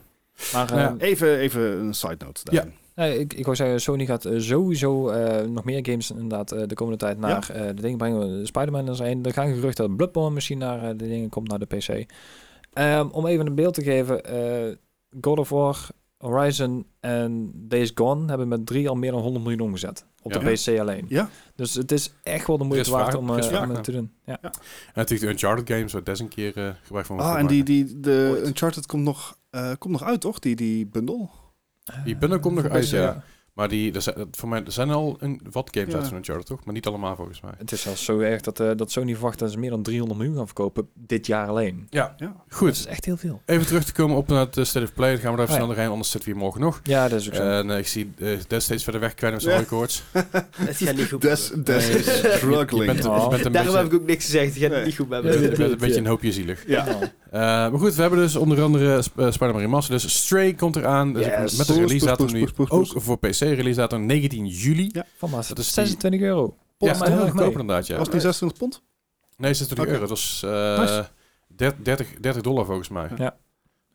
Maar 0.54 0.66
Nou 0.70 0.80
ja. 0.80 0.96
eh, 0.98 1.08
Even, 1.10 1.38
even 1.38 1.62
een 1.80 1.94
side 1.94 2.16
note. 2.26 2.42
daarin. 2.44 2.74
nee, 2.96 3.20
ik, 3.20 3.34
ik 3.34 3.44
wou 3.44 3.56
zeggen, 3.56 3.82
Sony 3.82 4.06
gaat 4.06 4.26
eh, 4.26 4.40
sowieso 4.40 5.10
eh, 5.10 5.46
nog 5.48 5.64
meer 5.64 5.86
games 5.86 6.12
inderdaad 6.12 6.52
eh, 6.52 6.68
de 6.68 6.76
komende 6.76 7.00
tijd 7.00 7.18
naar 7.20 7.50
eh, 7.50 7.66
de 7.68 7.82
dingen 7.82 7.98
brengen. 7.98 8.48
Spider-Man 8.48 8.90
is 8.90 9.00
er 9.00 9.08
een. 9.08 9.26
Er 9.26 9.34
gaan 9.34 9.54
geruchten 9.54 9.88
dat 9.88 9.96
Bloodborne 9.98 10.34
misschien 10.34 10.58
naar 10.58 10.98
de 10.98 11.08
dingen 11.08 11.30
komt, 11.30 11.48
naar 11.48 11.60
de 11.60 11.66
PC. 11.66 12.06
Ehm, 12.74 13.08
om 13.12 13.26
even 13.28 13.46
een 13.48 13.56
beeld 13.56 13.74
te 13.74 13.84
geven, 13.84 14.24
eh, 14.24 14.76
God 15.22 15.40
of 15.40 15.50
War, 15.50 15.88
Horizon 16.18 16.86
en 17.00 17.52
Days 17.56 17.92
Gone 17.96 18.28
hebben 18.30 18.48
met 18.48 18.66
drie 18.66 18.90
al 18.90 18.96
meer 18.96 19.12
dan 19.12 19.22
100 19.22 19.44
miljoen 19.46 19.62
omgezet. 19.68 20.06
Op 20.24 20.32
Ja. 20.32 20.40
de 20.40 20.52
PC 20.52 20.80
alleen. 20.80 21.06
Ja. 21.08 21.30
Dus 21.56 21.74
het 21.74 21.92
is 21.92 22.14
echt 22.24 22.48
wel 22.48 22.58
de 22.58 22.64
moeite 22.64 22.92
waard 22.92 23.16
om, 23.16 23.28
vraag 23.44 23.64
om 23.64 23.70
het 23.70 23.84
te 23.84 23.92
doen. 23.92 24.12
Ja. 24.26 24.38
En 24.42 24.52
natuurlijk 24.94 25.22
de 25.22 25.28
Uncharted 25.28 25.70
games, 25.76 25.94
waar 25.94 26.04
Des 26.04 26.20
een 26.20 26.28
keer 26.28 26.58
eh, 26.58 26.70
gebruik 26.84 27.06
van 27.06 27.20
Ah, 27.20 27.40
en 27.40 27.48
die, 27.48 27.64
die, 27.64 28.00
de 28.00 28.30
Ooit. 28.32 28.48
Uncharted 28.48 28.86
komt 28.86 29.04
nog, 29.04 29.38
eh, 29.50 29.72
komt 29.78 29.94
nog 29.94 30.04
uit, 30.04 30.22
toch? 30.22 30.40
Die, 30.40 30.56
die 30.56 30.86
bundle? 30.86 31.28
Die 32.06 32.18
bundle 32.18 32.40
komt 32.40 32.56
nog 32.56 32.66
uit, 32.66 32.90
ja. 32.90 33.24
Maar 33.54 33.68
die, 33.70 33.94
er 33.94 34.02
zijn, 34.02 34.16
voor 34.32 34.50
mij, 34.50 34.64
er 34.66 34.72
zijn 34.72 34.90
al 34.90 35.18
een, 35.20 35.42
wat 35.52 35.70
games 35.72 35.92
Ja. 35.92 35.98
uit 36.00 36.08
van 36.08 36.18
Uncharted, 36.18 36.46
toch? 36.46 36.66
Maar 36.66 36.74
niet 36.74 36.88
allemaal 36.88 37.16
volgens 37.16 37.42
mij. 37.42 37.52
Het 37.58 37.72
is 37.72 37.82
zelfs 37.82 38.04
zo 38.06 38.20
erg 38.20 38.42
dat, 38.42 38.60
eh, 38.60 38.72
dat 38.76 38.92
Sony 38.92 39.14
verwacht 39.14 39.40
dat 39.40 39.52
ze 39.52 39.60
meer 39.60 39.70
dan 39.70 39.84
300 39.84 40.20
miljoen 40.20 40.38
gaan 40.38 40.46
verkopen 40.46 40.88
dit 40.94 41.28
jaar 41.28 41.48
alleen. 41.48 41.88
Ja, 41.90 42.14
Ja. 42.18 42.26
Dat 42.48 42.58
goed. 42.58 42.72
is 42.72 42.86
echt 42.86 43.06
heel 43.06 43.18
veel. 43.18 43.42
Even 43.46 43.66
terug 43.66 43.84
te 43.84 43.94
komen 43.94 44.18
op 44.18 44.28
naar 44.28 44.40
het 44.40 44.58
eh, 44.58 44.64
State 44.64 44.86
of 44.86 44.94
Play. 44.94 45.12
Dan 45.12 45.20
gaan 45.20 45.32
we 45.32 45.38
daar 45.38 45.46
even 45.46 45.54
Oh, 45.54 45.60
ja. 45.60 45.66
snel 45.66 45.68
doorheen, 45.76 45.92
anders 45.92 46.12
zitten 46.12 46.30
we 46.30 46.36
hier 46.36 46.44
morgen 46.46 46.62
nog. 46.62 46.80
Ja, 46.84 47.08
dat 47.08 47.20
is 47.20 47.28
ook 47.28 47.36
zo. 47.36 47.42
En 47.42 47.72
eh, 47.72 47.78
ik 47.78 47.88
zie 47.88 48.12
eh 48.20 48.38
Des 48.48 48.64
steeds 48.64 48.84
verder 48.84 49.02
wegkwijnen 49.02 49.40
met 49.40 49.50
zijn 49.50 49.56
hooikoorts. 49.58 50.04
Het 50.68 50.78
gaat 50.78 50.96
niet 50.96 51.10
goed 51.10 51.22
Des, 51.22 51.52
me. 51.52 51.64
des 51.64 51.88
Nee, 51.88 51.98
is 51.98 52.06
je- 52.06 52.12
je 52.28 52.34
struggling. 52.38 52.86
bent, 52.86 53.06
Oh. 53.06 53.24
je 53.24 53.30
bent 53.30 53.46
een 53.46 53.52
Daarom 53.52 53.76
heb 53.76 53.86
ik 53.86 53.94
ook 53.94 54.06
niks 54.06 54.26
gezegd. 54.26 54.54
Het 54.54 54.64
gaat 54.64 54.72
Nee. 54.72 54.86
niet 54.86 54.96
goed 54.96 55.10
met 55.10 55.24
je 55.24 55.30
bent 55.40 55.58
me. 55.58 55.64
een 55.66 55.78
beetje 55.78 55.98
een 56.00 56.06
hoopje 56.08 56.32
zielig. 56.32 56.64
Ja. 56.68 56.86
Oh. 56.88 57.02
Maar 57.32 57.80
goed, 57.80 57.96
we 57.96 58.02
hebben 58.02 58.20
dus 58.20 58.36
onder 58.36 58.62
andere 58.62 59.02
Sp- 59.02 59.28
Spider-Man 59.30 59.62
Remastered. 59.62 60.02
Dus 60.02 60.16
Stray 60.24 60.54
komt 60.54 60.76
eraan. 60.76 61.14
Dus 61.14 61.26
Yes. 61.26 61.56
met 61.56 61.68
de 61.68 61.74
release 61.74 62.06
datum 62.06 62.32
nu 62.34 62.48
ook 62.68 62.88
voor 62.96 63.18
PC. 63.18 63.42
Release 63.52 63.80
datum 63.80 64.06
19 64.06 64.46
juli. 64.48 64.90
Ja. 64.92 65.06
Van 65.18 65.32
Dat 65.32 65.40
is 65.42 65.48
die- 65.56 65.64
26 65.86 66.22
euro. 66.22 66.56
Ja, 66.78 66.92
Pot 66.98 67.08
is 67.08 67.14
heel 67.34 67.50
inderdaad, 67.52 67.88
ja. 67.88 67.96
Was 67.98 68.06
het 68.06 68.14
niet 68.14 68.22
26 68.24 68.58
pond? 68.58 68.84
Nee, 69.38 69.54
26 69.54 69.78
Oké. 69.80 69.88
euro. 69.94 70.00
Dat 70.00 70.10
was 70.10 70.44
eh, 70.44 70.80
Nice. 70.80 71.74
30, 71.84 72.08
30 72.20 72.42
dollar 72.42 72.66
volgens 72.66 72.90
mij. 72.90 73.10
Ja. 73.18 73.38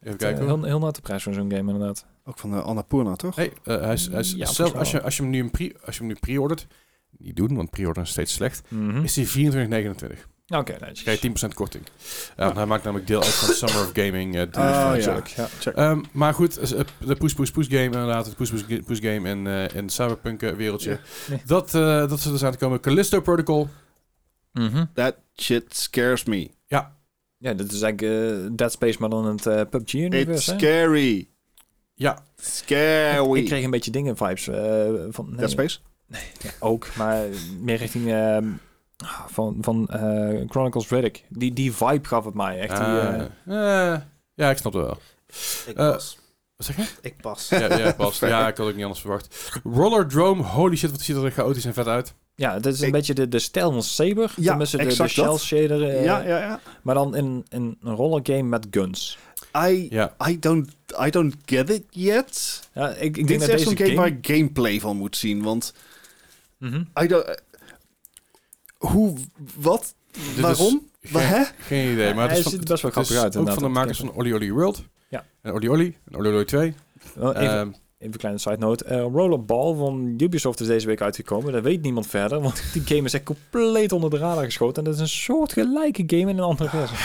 Even 0.00 0.12
Eh, 0.12 0.16
kijken 0.18 0.38
hoor. 0.48 0.56
heel, 0.58 0.64
heel 0.64 0.78
net 0.78 0.94
de 0.94 1.00
prijs 1.00 1.22
van 1.22 1.34
zo'n 1.34 1.50
game 1.52 1.72
inderdaad. 1.72 2.06
Ook 2.24 2.38
van 2.38 2.54
uh, 2.54 2.64
Annapurna, 2.64 3.14
toch? 3.16 3.36
Nee, 3.36 3.52
eh, 3.64 3.80
hij 3.80 3.92
is, 3.92 4.06
hij 4.08 4.20
is 4.20 4.32
Ja, 4.32 4.46
zelf, 4.46 4.74
als, 4.74 4.90
je, 4.90 5.02
als 5.02 5.16
je 5.16 5.22
hem 5.22 5.30
nu 5.30 5.40
een 5.40 5.50
pre, 5.50 5.74
als 5.84 5.94
je 5.96 6.00
hem 6.00 6.08
nu 6.12 6.16
pre-ordert, 6.20 6.66
niet 7.18 7.36
doen, 7.36 7.56
want 7.56 7.70
pre-orderen 7.70 8.02
is 8.04 8.10
steeds 8.10 8.32
slecht, 8.32 8.70
Mhm. 8.70 9.02
is 9.04 9.16
hij 9.16 9.26
24,29. 9.26 10.28
Oké, 10.48 10.76
netjes. 10.80 11.02
krijg 11.02 11.20
je 11.20 11.28
10% 11.50 11.54
korting. 11.54 11.84
Ja, 12.36 12.52
hij 12.54 12.66
maakt 12.66 12.84
namelijk 12.84 13.08
deel 13.08 13.22
uit 13.22 13.34
van 13.34 13.54
Summer 13.54 13.80
of 13.84 13.90
Gaming. 13.92 14.36
eh. 14.36 14.42
Ah, 14.42 15.00
ja. 15.00 15.20
Ja. 15.36 15.48
Check. 15.60 15.74
Ehm, 15.74 16.02
maar 16.12 16.34
goed, 16.34 16.56
eh, 16.58 16.80
de 17.06 17.16
Poes 17.16 17.32
Poes 17.34 17.50
Poes 17.50 17.66
game 17.66 17.82
inderdaad, 17.84 18.26
het 18.26 18.36
Poes 18.36 18.50
Poes, 18.50 18.64
Poes 18.86 18.98
game 18.98 19.28
in, 19.30 19.46
eh 19.46 19.74
in 19.74 19.88
Cyberpunk 19.88 20.42
eh, 20.42 20.50
wereldje. 20.52 20.90
Ja. 20.90 20.98
Nee. 21.28 21.40
Dat, 21.46 21.74
eh 21.74 22.08
dat 22.08 22.20
ze 22.20 22.30
dus 22.30 22.44
aan 22.44 22.52
te 22.52 22.58
komen. 22.58 22.80
Callisto 22.80 23.20
Protocol. 23.20 23.68
Mhm. 24.52 24.84
That 24.94 25.14
shit 25.36 25.76
scares 25.76 26.24
me. 26.24 26.50
Ja, 27.40 27.54
dit 27.54 27.72
is 27.72 27.82
eigenlijk 27.82 28.02
eh, 28.42 28.50
Dead 28.56 28.72
Space, 28.72 28.96
maar 29.00 29.10
dan 29.10 29.24
het 29.26 29.46
eh, 29.46 29.60
It's 29.60 29.70
PUBG-universe. 29.70 30.54
scary. 30.58 31.28
Ja, 31.94 32.18
Scary. 32.36 33.38
Ik 33.38 33.44
kreeg 33.44 33.64
een 33.64 33.70
beetje 33.70 33.90
dingen-vibes 33.90 34.48
eh, 34.48 34.54
van... 35.10 35.26
Nee, 35.28 35.36
Dead 35.36 35.50
Space? 35.50 35.78
ja, 36.42 36.50
ook, 36.58 36.86
maar 36.96 37.24
meer 37.60 37.76
richting... 37.76 38.04
ehm, 39.04 39.10
van 39.32 39.56
van 39.60 39.88
eh, 39.88 40.48
Chronicles 40.48 40.88
Riddick. 40.88 41.24
Die, 41.28 41.52
die 41.52 41.72
vibe 41.72 42.08
gaf 42.08 42.24
het 42.24 42.34
mij 42.34 42.58
echt. 42.60 42.76
die, 42.76 42.86
eh, 43.56 43.96
ja, 44.34 44.50
ik 44.50 44.56
snap 44.56 44.72
het 44.72 44.82
wel. 44.82 44.98
Ik 45.66 45.76
Eh, 45.76 45.90
pas. 45.90 46.18
Wat 46.56 46.66
zeg 46.66 46.76
je? 46.76 46.86
Ik 47.02 47.16
pas. 47.20 47.48
Ja, 47.48 47.76
ja, 47.78 47.92
pas. 47.92 48.18
ja, 48.34 48.48
ik 48.48 48.56
had 48.56 48.66
ook 48.66 48.74
niet 48.74 48.82
anders 48.82 49.00
verwacht. 49.00 49.50
Roller 49.64 50.06
Drome, 50.06 50.42
holy 50.42 50.76
shit, 50.76 50.90
wat 50.90 51.00
ziet 51.00 51.16
er 51.16 51.30
chaotisch 51.30 51.64
en 51.64 51.74
vet 51.74 51.86
uit. 51.86 52.14
ja, 52.34 52.54
het 52.54 52.66
is 52.66 52.80
een 52.80 52.86
Ik- 52.86 52.92
beetje 52.92 53.14
de, 53.14 53.28
de 53.28 53.38
stijl 53.38 53.72
van 53.72 53.82
Saber. 53.82 54.32
Ja, 54.36 54.48
Tenminste, 54.48 54.76
de, 54.76 54.84
de 54.84 55.08
shell 55.08 55.24
dat. 55.24 55.40
shader. 55.40 55.82
eh, 55.88 56.04
ja, 56.04 56.18
ja, 56.20 56.38
ja. 56.38 56.60
Maar 56.82 56.94
dan 56.94 57.16
in, 57.16 57.46
in 57.48 57.78
een 57.82 57.94
roller 57.94 58.20
game 58.22 58.42
met 58.42 58.66
guns. 58.70 59.18
I, 59.56 59.90
I, 60.28 60.38
don't, 60.38 60.68
I 61.06 61.10
don't 61.10 61.34
get 61.44 61.70
it 61.70 61.84
yet. 61.90 62.60
Ja, 62.72 62.88
ik, 62.88 63.02
ik 63.02 63.14
Dit 63.14 63.26
denk 63.28 63.40
is 63.40 63.46
dat 63.46 63.54
echt 63.56 63.62
zo'n 63.64 63.76
game, 63.76 63.88
game... 63.88 64.00
waar 64.00 64.08
ik 64.08 64.26
gameplay 64.26 64.80
van 64.80 64.96
moet 64.96 65.16
zien. 65.16 65.42
Want 65.42 65.74
Mhm. 66.58 66.82
I 67.02 67.06
don't, 67.06 67.40
hoe, 68.78 69.14
wat, 69.60 69.94
Dit 70.10 70.40
waarom? 70.40 70.86
is 71.00 71.10
Wa- 71.10 71.20
geen- 71.20 71.28
hè? 71.28 71.44
Geen 71.58 71.92
idee, 71.92 72.14
maar 72.14 72.28
Hij 72.28 72.36
het 72.36 72.46
is, 72.46 72.52
ziet 72.52 72.52
van, 72.52 72.60
er 72.60 72.66
best 72.70 72.82
wel 72.82 72.90
grappig 72.90 73.16
uit. 73.16 73.36
ook 73.36 73.48
van 73.52 73.62
de 73.62 73.68
makers 73.68 73.98
van 73.98 74.14
Oli 74.14 74.34
Oli 74.34 74.52
World. 74.52 74.82
Ja. 75.08 75.24
En 75.42 75.52
Oli 75.52 75.70
Oli 75.70 75.96
en 76.10 76.16
Oli 76.18 76.28
Oli 76.28 76.44
2. 76.44 76.74
Wel, 77.14 77.34
even, 77.34 77.48
Ehm, 77.48 77.68
even 77.68 77.74
een 77.98 78.16
kleine 78.16 78.40
side 78.40 78.56
note. 78.58 78.84
Eh, 78.84 78.98
Rollerball 79.00 79.74
van 79.76 80.14
Ubisoft 80.18 80.60
is 80.60 80.66
deze 80.66 80.86
week 80.86 81.00
uitgekomen. 81.00 81.52
Dat 81.52 81.62
weet 81.62 81.82
niemand 81.82 82.06
verder, 82.06 82.40
want 82.40 82.62
die 82.72 82.82
game 82.84 83.02
is 83.02 83.14
echt 83.14 83.22
compleet 83.24 83.92
onder 83.92 84.10
de 84.10 84.18
radar 84.18 84.44
geschoten. 84.44 84.76
En 84.76 84.84
dat 84.84 84.94
is 84.94 85.00
een 85.00 85.08
soort 85.08 85.52
gelijke 85.52 86.02
game 86.06 86.22
in 86.30 86.38
een 86.38 86.40
andere 86.40 86.68
versie. 86.68 86.96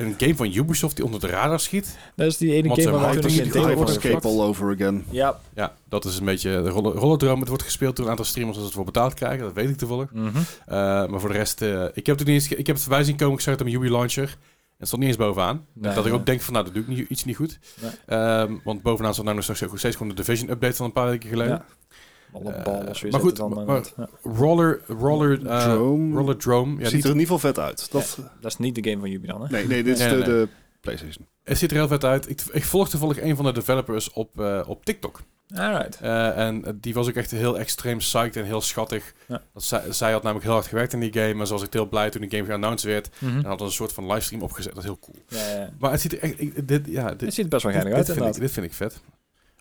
Een 0.00 0.14
game 0.18 0.36
van 0.36 0.54
Ubisoft 0.54 0.96
die 0.96 1.04
onder 1.04 1.20
de 1.20 1.26
radar 1.26 1.60
schiet? 1.60 1.98
Dat 2.16 2.26
is 2.26 2.36
die 2.36 2.52
ene 2.52 2.68
Want 2.68 2.80
game 2.80 2.96
ze 2.96 3.02
waar 3.02 3.14
we 3.14 3.30
Hyper 3.30 3.76
voor 3.76 3.88
Escape 3.88 4.28
all 4.28 4.40
over 4.40 4.74
again. 4.74 5.04
Ja. 5.10 5.38
Ja, 5.54 5.74
dat 5.88 6.04
is 6.04 6.18
een 6.18 6.24
beetje 6.24 6.62
de 6.62 6.68
roller, 6.68 6.92
rollerdroom. 6.92 7.38
Het 7.38 7.48
wordt 7.48 7.62
gespeeld 7.62 7.96
door 7.96 8.04
een 8.04 8.10
aantal 8.10 8.24
streamers 8.24 8.56
als 8.56 8.64
ze 8.66 8.70
het 8.72 8.78
voor 8.82 8.92
betaald 8.92 9.14
krijgen. 9.14 9.44
Dat 9.44 9.52
weet 9.52 9.68
ik 9.68 9.76
toevallig. 9.76 10.12
Mhm. 10.12 10.26
Eh, 10.26 10.74
maar 11.06 11.20
voor 11.20 11.28
de 11.28 11.34
rest, 11.34 11.62
eh, 11.62 11.84
ik 11.92 12.06
heb 12.06 12.18
het 12.18 12.26
niet 12.26 12.36
eens, 12.36 12.48
ik 12.48 12.66
heb 12.66 12.76
het 12.76 12.84
voorbij 12.84 13.04
zien 13.04 13.16
komen. 13.16 13.34
Ik 13.34 13.40
zag 13.40 13.52
het 13.52 13.62
op 13.62 13.68
mijn 13.68 13.82
Ubi 13.82 13.90
launcher. 13.90 14.22
En 14.24 14.76
het 14.76 14.86
stond 14.86 15.02
niet 15.02 15.10
eens 15.10 15.20
bovenaan. 15.20 15.66
Nee, 15.72 15.94
dat 15.94 16.06
ik 16.06 16.12
ook 16.12 16.26
denk 16.26 16.40
van, 16.40 16.52
nou, 16.52 16.64
dat 16.64 16.74
doe 16.74 16.82
ik 16.82 16.88
niet, 16.88 17.08
iets 17.08 17.24
niet 17.24 17.36
goed. 17.36 17.58
Nee. 17.80 17.90
Ehm, 18.06 18.56
want 18.64 18.82
bovenaan 18.82 19.12
stond 19.12 19.28
nou 19.28 19.46
nog 19.46 19.56
steeds, 19.56 19.72
steeds 19.74 19.96
gewoon 19.96 20.14
de 20.14 20.22
Division 20.22 20.50
update 20.50 20.76
van 20.76 20.86
een 20.86 20.92
paar 20.92 21.08
weken 21.08 21.28
geleden. 21.28 21.52
Ja. 21.52 21.64
Rollerball 22.32 22.86
of 22.86 22.96
zoiets 22.96 23.16
maar 23.16 23.20
goed, 23.48 23.66
maar-. 23.66 23.82
Ja. 23.96 24.08
Roller, 24.22 24.80
roller, 24.86 25.46
eh 25.46 25.62
Drome. 25.72 26.16
Rollerdrome. 26.16 26.80
Ja, 26.80 26.88
Ziet 26.88 27.04
er 27.04 27.10
in 27.10 27.18
ieder 27.18 27.34
geval 27.34 27.38
vet 27.38 27.58
uit. 27.58 27.92
Dat, 27.92 28.18
Dat 28.40 28.50
is 28.50 28.58
niet 28.58 28.74
de 28.74 28.90
game 28.90 29.00
van 29.00 29.10
Ubi 29.10 29.26
dan, 29.26 29.42
hè? 29.42 29.48
nee, 29.50 29.66
nee, 29.66 29.82
dit 29.82 29.98
is 29.98 30.00
Nee, 30.06 30.08
de, 30.10 30.16
nee, 30.16 30.24
de 30.26 30.48
PlayStation. 30.80 31.26
het 31.44 31.58
ziet 31.58 31.70
er 31.70 31.76
heel 31.76 31.88
vet 31.88 32.04
uit. 32.04 32.28
Ik, 32.30 32.40
ik 32.52 32.64
volg 32.64 32.88
toevallig 32.88 33.20
een 33.22 33.36
van 33.36 33.44
de 33.44 33.52
developers 33.52 34.12
op, 34.12 34.40
eh, 34.40 34.60
op 34.66 34.84
TikTok. 34.84 35.20
Alright. 35.54 36.00
Eh, 36.00 36.38
en 36.46 36.78
die 36.80 36.94
was 36.94 37.08
ook 37.08 37.14
echt 37.14 37.30
heel 37.30 37.58
extreem 37.58 37.98
psyched 37.98 38.36
en 38.36 38.44
heel 38.44 38.60
schattig. 38.60 39.12
Ja. 39.26 39.42
Dat 39.52 39.62
zij, 39.62 39.82
zij 39.92 40.12
had 40.12 40.22
namelijk 40.22 40.44
heel 40.46 40.54
hard 40.54 40.66
gewerkt 40.66 40.92
in 40.92 41.00
die 41.00 41.12
game. 41.12 41.40
En 41.40 41.46
ze 41.46 41.52
was 41.52 41.62
echt 41.62 41.72
heel 41.72 41.88
blij 41.88 42.10
toen 42.10 42.20
die 42.20 42.30
game 42.30 42.44
geannounced 42.44 42.90
werd. 42.90 43.10
Mhm. 43.18 43.36
En 43.38 43.44
had 43.44 43.60
een 43.60 43.70
soort 43.70 43.92
van 43.92 44.06
livestream 44.06 44.42
opgezet. 44.42 44.74
Dat 44.74 44.82
is 44.82 44.88
heel 44.88 44.98
cool. 44.98 45.16
Ja, 45.28 45.48
ja. 45.60 45.70
Maar 45.78 45.90
het 45.90 46.00
ziet 46.00 46.12
er 46.12 46.18
echt... 46.18 46.40
ik- 46.40 46.68
dit, 46.68 46.86
ja, 46.86 47.08
dit, 47.10 47.20
Het 47.20 47.34
ziet 47.34 47.44
er 47.44 47.50
best 47.50 47.62
wel 47.62 47.72
geinig 47.72 47.92
uit, 47.94 48.06
dit, 48.06 48.16
vind 48.16 48.34
ik, 48.34 48.40
dit 48.40 48.50
vind 48.50 48.66
ik 48.66 48.72
vet. 48.72 49.00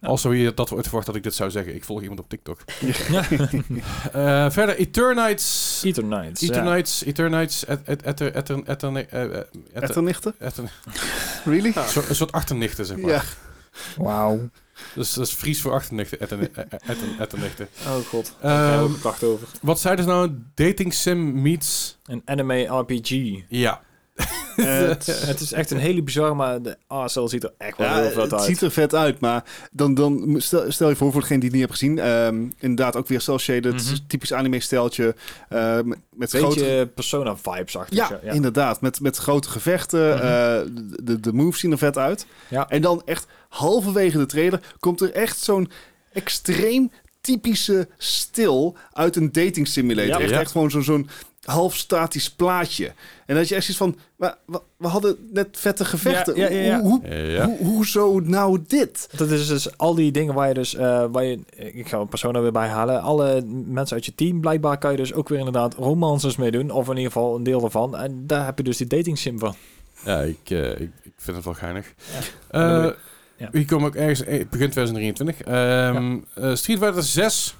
Also, 0.01 0.31
hier, 0.31 0.55
dat 0.55 0.69
wordt 0.69 0.85
verwacht 0.87 1.05
dat 1.07 1.15
ik 1.15 1.23
dit 1.23 1.33
zou 1.35 1.51
zeggen. 1.51 1.75
Ik 1.75 1.83
volg 1.83 2.01
iemand 2.01 2.19
op 2.19 2.29
TikTok. 2.29 2.59
Ja. 3.09 3.23
Eh, 4.45 4.51
verder, 4.51 4.75
Eternights. 4.75 5.81
Eternights. 5.85 6.41
ja. 6.41 6.47
Eternights. 6.47 7.03
Eternights. 7.03 7.65
et- 7.65 7.79
et- 7.85 8.01
Eter... 8.05 8.35
Eter... 8.35 8.61
Eter... 8.65 8.95
eh, 8.95 9.23
eh, 9.23 9.29
Eter... 9.29 9.47
Etternichten? 9.83 10.35
Really? 11.45 11.71
Een 11.75 12.15
soort- 12.15 12.31
achternichten, 12.31 12.85
zeg 12.85 12.97
maar. 12.97 13.11
Ja. 13.11 13.21
Wauw. 13.97 14.49
Dus 14.95 15.13
dat 15.13 15.27
is 15.27 15.33
Fries 15.33 15.61
voor 15.61 15.71
achternichten. 15.73 16.19
Etternichten. 16.19 17.67
Oh 17.87 17.95
god. 17.95 18.35
Ehm, 18.41 18.51
Daar 18.51 18.87
kracht 18.99 19.23
over. 19.23 19.47
Wat 19.61 19.79
zeiden 19.79 20.05
ze 20.05 20.11
nou? 20.11 20.31
Dating 20.55 20.93
sim 20.93 21.41
meets... 21.41 21.97
Een 22.05 22.21
anime 22.25 22.63
RPG. 22.63 23.09
Ja. 23.49 23.81
Het- 24.55 25.05
Het 25.25 25.39
is 25.39 25.51
echt 25.53 25.71
een 25.71 25.77
hele 25.77 26.01
bizar, 26.03 26.35
maar 26.35 26.61
de 26.61 26.77
ASL 26.87 27.25
ziet 27.25 27.43
er 27.43 27.53
echt 27.57 27.77
wel 27.77 27.87
Ja, 27.87 27.99
heel 28.01 28.09
vet 28.11 28.21
het 28.23 28.33
uit. 28.33 28.41
ziet 28.43 28.61
er 28.61 28.71
vet 28.71 28.95
uit, 28.95 29.19
maar 29.19 29.43
dan, 29.71 29.93
dan 29.93 30.35
stel, 30.37 30.71
stel 30.71 30.89
je 30.89 30.95
voor 30.95 31.11
voor 31.11 31.21
degene 31.21 31.39
die 31.39 31.49
het 31.49 31.57
niet 31.59 31.67
heeft 31.67 31.79
gezien. 31.79 31.99
ehm, 31.99 32.45
inderdaad 32.59 32.95
ook 32.95 33.07
weer 33.07 33.21
cel-shaded, 33.21 33.73
Mhm. 33.73 33.95
typisch 34.07 34.33
anime-steltje. 34.33 35.15
eh, 35.49 35.75
met 35.75 35.85
met 35.85 35.97
Beetje 36.31 36.37
grote... 36.39 36.89
Persona-vibes 36.95 37.77
achter. 37.77 37.95
Ja, 37.97 38.19
inderdaad. 38.33 38.81
Met, 38.81 38.99
met 39.01 39.17
grote 39.17 39.49
gevechten. 39.49 40.07
Mhm. 40.15 40.25
eh, 40.25 40.61
de, 41.03 41.19
de 41.19 41.33
moves 41.33 41.59
zien 41.59 41.71
er 41.71 41.77
vet 41.77 41.97
uit. 41.97 42.25
Ja. 42.47 42.69
En 42.69 42.81
dan 42.81 43.01
echt 43.05 43.27
halverwege 43.49 44.17
de 44.17 44.25
trailer 44.25 44.59
komt 44.79 45.01
er 45.01 45.11
echt 45.13 45.37
zo'n 45.39 45.71
extreem 46.13 46.91
typische 47.21 47.87
stil 47.97 48.77
uit 48.91 49.15
een 49.15 49.31
dating 49.31 49.67
simulator. 49.67 50.11
Ja. 50.11 50.19
Echt, 50.19 50.29
Ja. 50.29 50.39
echt 50.39 50.51
gewoon 50.51 50.71
zo- 50.71 50.81
zo'n 50.81 51.09
half 51.49 51.75
statisch 51.75 52.29
plaatje. 52.31 52.91
En 53.25 53.35
dat 53.35 53.47
je 53.49 53.55
echt 53.55 53.65
zoiets 53.65 53.83
van, 53.83 53.95
maar, 54.15 54.35
we, 54.45 54.61
we 54.77 54.87
hadden 54.87 55.29
net 55.33 55.47
vette 55.51 55.85
gevechten. 55.85 56.35
Ja, 56.35 56.49
ja, 56.49 56.55
ja, 56.59 56.61
ja. 56.61 56.81
Hoe, 56.81 56.99
hoe, 57.07 57.15
Ja. 57.15 57.45
hoe- 57.45 57.57
hoezo 57.57 58.19
nou 58.19 58.59
dit? 58.67 59.09
Dat 59.17 59.29
is 59.31 59.47
dus 59.47 59.77
al 59.77 59.95
die 59.95 60.11
dingen 60.11 60.33
waar 60.33 60.47
je 60.47 60.53
dus, 60.53 60.75
eh, 60.75 61.05
waar 61.11 61.23
je, 61.23 61.39
ik 61.55 61.87
ga 61.87 61.97
een 61.97 62.07
Persona 62.07 62.41
weer 62.41 62.51
bijhalen. 62.51 63.01
Alle 63.01 63.41
mensen 63.65 63.95
uit 63.95 64.05
je 64.05 64.15
team, 64.15 64.39
blijkbaar 64.41 64.77
kan 64.77 64.91
je 64.91 64.97
dus 64.97 65.13
ook 65.13 65.29
weer 65.29 65.37
inderdaad 65.37 65.73
romances 65.75 66.35
mee 66.35 66.51
doen. 66.51 66.71
Of 66.71 66.89
in 66.89 66.95
ieder 66.97 67.11
geval 67.11 67.35
een 67.35 67.43
deel 67.43 67.59
daarvan. 67.61 67.97
En 67.97 68.27
daar 68.27 68.45
heb 68.45 68.57
je 68.57 68.63
dus 68.63 68.77
die 68.77 68.87
dating 68.87 69.17
sim 69.17 69.39
van. 69.39 69.55
Ja, 70.05 70.19
ik, 70.21 70.37
eh, 70.49 70.69
ik, 70.71 70.91
ik 71.03 71.13
vind 71.17 71.35
het 71.35 71.45
wel 71.45 71.53
geinig. 71.53 71.93
Ja. 72.51 72.59
Eh, 72.75 72.79
wil 72.81 72.89
ik- 72.89 72.97
ja. 73.37 73.49
Hier 73.51 73.65
komen 73.65 73.87
ook 73.87 73.95
ergens 73.95 74.19
begin 74.23 74.47
2023. 74.49 75.41
Ehm, 75.41 76.17
eh, 76.33 76.55
Street 76.55 76.79
Fighter 76.79 77.03
6. 77.03 77.55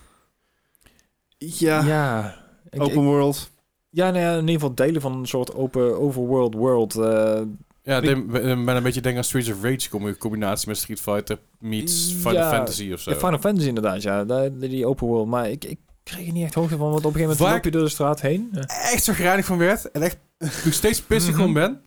Ja, 1.38 1.82
ja. 1.84 2.36
Ik- 2.70 2.82
open 2.82 2.96
ik- 2.98 3.04
world. 3.04 3.50
Ja, 3.90 4.12
nou 4.12 4.24
ja, 4.24 4.32
in 4.34 4.40
ieder 4.40 4.54
geval 4.54 4.76
delen 4.76 5.02
van 5.02 5.14
een 5.18 5.28
soort 5.28 5.54
open 5.54 6.00
overworld 6.00 6.54
world. 6.54 6.96
eh, 6.96 7.42
Ja, 7.84 8.02
ik 8.02 8.32
ben 8.32 8.68
een 8.68 8.84
beetje 8.84 9.02
denken 9.02 9.18
aan 9.18 9.24
Streets 9.24 9.50
of 9.52 9.64
Rage 9.64 9.90
com- 9.90 10.18
combinatie 10.18 10.68
met 10.68 10.78
Street 10.78 11.02
Fighter 11.02 11.40
meets 11.60 12.12
Final 12.14 12.34
Ja, 12.34 12.50
Fantasy 12.50 12.92
of 12.94 13.00
zo. 13.00 13.12
ja, 13.12 13.18
Final 13.18 13.40
Fantasy 13.40 13.68
inderdaad, 13.68 14.02
ja. 14.02 14.24
Die, 14.50 14.86
open 14.86 15.08
world. 15.08 15.28
Maar 15.28 15.50
ik, 15.50 15.66
ik 15.66 15.80
kreeg 16.04 16.28
er 16.28 16.34
niet 16.34 16.44
echt 16.44 16.54
hoogte 16.54 16.78
van, 16.78 16.90
want 16.92 17.06
op 17.06 17.14
een 17.14 17.20
gegeven 17.20 17.38
moment 17.38 17.56
loop 17.56 17.64
je 17.64 17.72
door 17.72 17.84
de 17.84 17.90
straat 17.94 18.22
heen. 18.22 18.50
Ja. 18.52 18.62
Echt 18.62 19.04
zo 19.04 19.14
grijnig 19.14 19.46
van 19.46 19.58
werd 19.58 19.92
en 19.92 20.02
echt 20.02 20.18
nog 20.66 20.74
steeds 20.74 21.02
pissig 21.02 21.34
Mhm. 21.34 21.42
van 21.44 21.54
ben. 21.54 21.82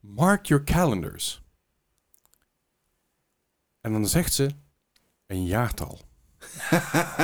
Mark 0.00 0.46
your 0.46 0.64
calendars. 0.64 1.42
En 3.80 3.92
dan 3.92 4.06
zegt 4.08 4.34
ze 4.34 4.48
een 5.26 5.44
jaartal. 5.44 5.98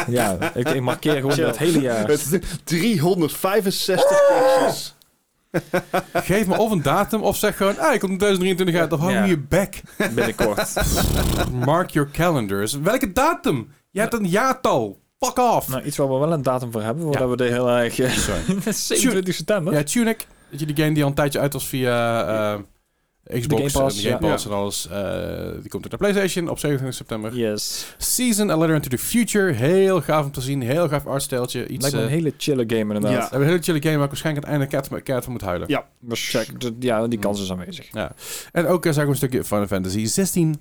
Ja, 0.06 0.36
ik, 0.54 0.68
ik 0.68 0.80
markeer 0.80 1.14
gewoon 1.14 1.32
Chill. 1.32 1.46
het 1.46 1.58
hele 1.58 1.80
jaar. 1.80 2.06
Het 2.08 2.40
365 2.64 4.20
pixels. 4.28 4.94
Geef 6.12 6.46
me 6.46 6.58
of 6.58 6.70
een 6.70 6.82
datum 6.82 7.22
of 7.22 7.36
zeg 7.36 7.56
gewoon, 7.56 7.78
ah, 7.78 7.94
ik 7.94 8.00
kom 8.00 8.10
in 8.10 8.18
2023 8.18 8.76
uit, 8.80 8.92
of 8.92 8.98
hou 9.00 9.12
Ja. 9.12 9.24
je 9.24 9.38
bek. 9.38 9.82
Binnenkort. 10.14 10.72
Mark 11.64 11.90
your 11.90 12.10
calendars. 12.10 12.72
Welke 12.78 13.12
datum? 13.12 13.72
Je 13.90 14.00
hebt 14.00 14.14
een 14.14 14.26
jaartal. 14.28 15.00
Fuck 15.18 15.38
off. 15.38 15.68
nou, 15.68 15.82
iets 15.82 15.96
waar 15.96 16.08
we 16.12 16.18
wel 16.18 16.32
een 16.32 16.42
datum 16.42 16.72
voor 16.72 16.82
hebben, 16.82 17.02
voordat 17.02 17.22
Ja. 17.22 17.28
we 17.36 17.44
er 17.44 17.50
heel 17.50 17.70
erg... 17.70 17.98
eh, 17.98 18.10
Sorry. 18.10 18.40
27 18.72 19.34
september. 19.34 19.72
Ja, 19.72 19.82
Tunic. 19.82 20.26
Weet 20.50 20.60
je, 20.60 20.66
die 20.66 20.76
game 20.76 20.94
die 20.94 21.02
al 21.02 21.08
een 21.08 21.14
tijdje 21.14 21.40
uit 21.40 21.52
was 21.52 21.66
via 21.66 22.26
eh, 22.54 22.60
Xbox 23.40 23.72
Game 23.72 23.84
Pass, 23.84 24.04
en 24.04 24.10
ja. 24.10 24.16
Pass 24.16 24.44
en 24.46 24.52
alles. 24.52 24.88
eh, 24.88 25.60
die 25.60 25.68
komt 25.70 25.82
uit 25.82 25.90
de 25.90 25.96
PlayStation 25.96 26.48
op 26.48 26.58
27 26.58 26.96
september. 26.98 27.34
Yes. 27.36 27.94
Season 27.98 28.50
A 28.50 28.56
Letter 28.56 28.74
into 28.76 28.88
the 28.88 28.98
Future. 28.98 29.52
Heel 29.52 30.00
gaaf 30.00 30.24
om 30.24 30.30
te 30.30 30.40
zien. 30.40 30.62
Heel 30.62 30.88
gaaf 30.88 31.06
artstijltje. 31.06 31.66
Iets, 31.66 31.80
Lijkt 31.82 31.96
me 31.96 32.02
een 32.02 32.08
eh, 32.08 32.14
hele 32.14 32.32
chille 32.38 32.64
game 32.66 32.80
inderdaad. 32.80 33.10
Ja. 33.10 33.16
we 33.18 33.22
hebben 33.22 33.40
een 33.40 33.46
hele 33.46 33.62
chille 33.62 33.82
game 33.82 33.94
waar 33.94 34.02
ik 34.04 34.10
waarschijnlijk 34.10 34.46
aan 34.46 34.52
het 34.52 34.62
einde 34.62 34.76
keihard- 34.78 35.02
keihard 35.04 35.24
van 35.24 35.32
moet 35.32 35.42
huilen. 35.42 35.68
Ja. 35.68 35.86
Check. 36.10 36.48
Ja, 36.80 37.06
die 37.06 37.18
kans 37.18 37.42
is 37.42 37.50
aanwezig. 37.50 37.90
En 38.52 38.66
ook 38.66 38.86
uh, 38.86 38.92
zag 38.92 39.02
ik 39.02 39.08
een 39.10 39.16
stukje 39.16 39.44
Final 39.44 39.66
Fantasy 39.66 40.04
16. 40.06 40.56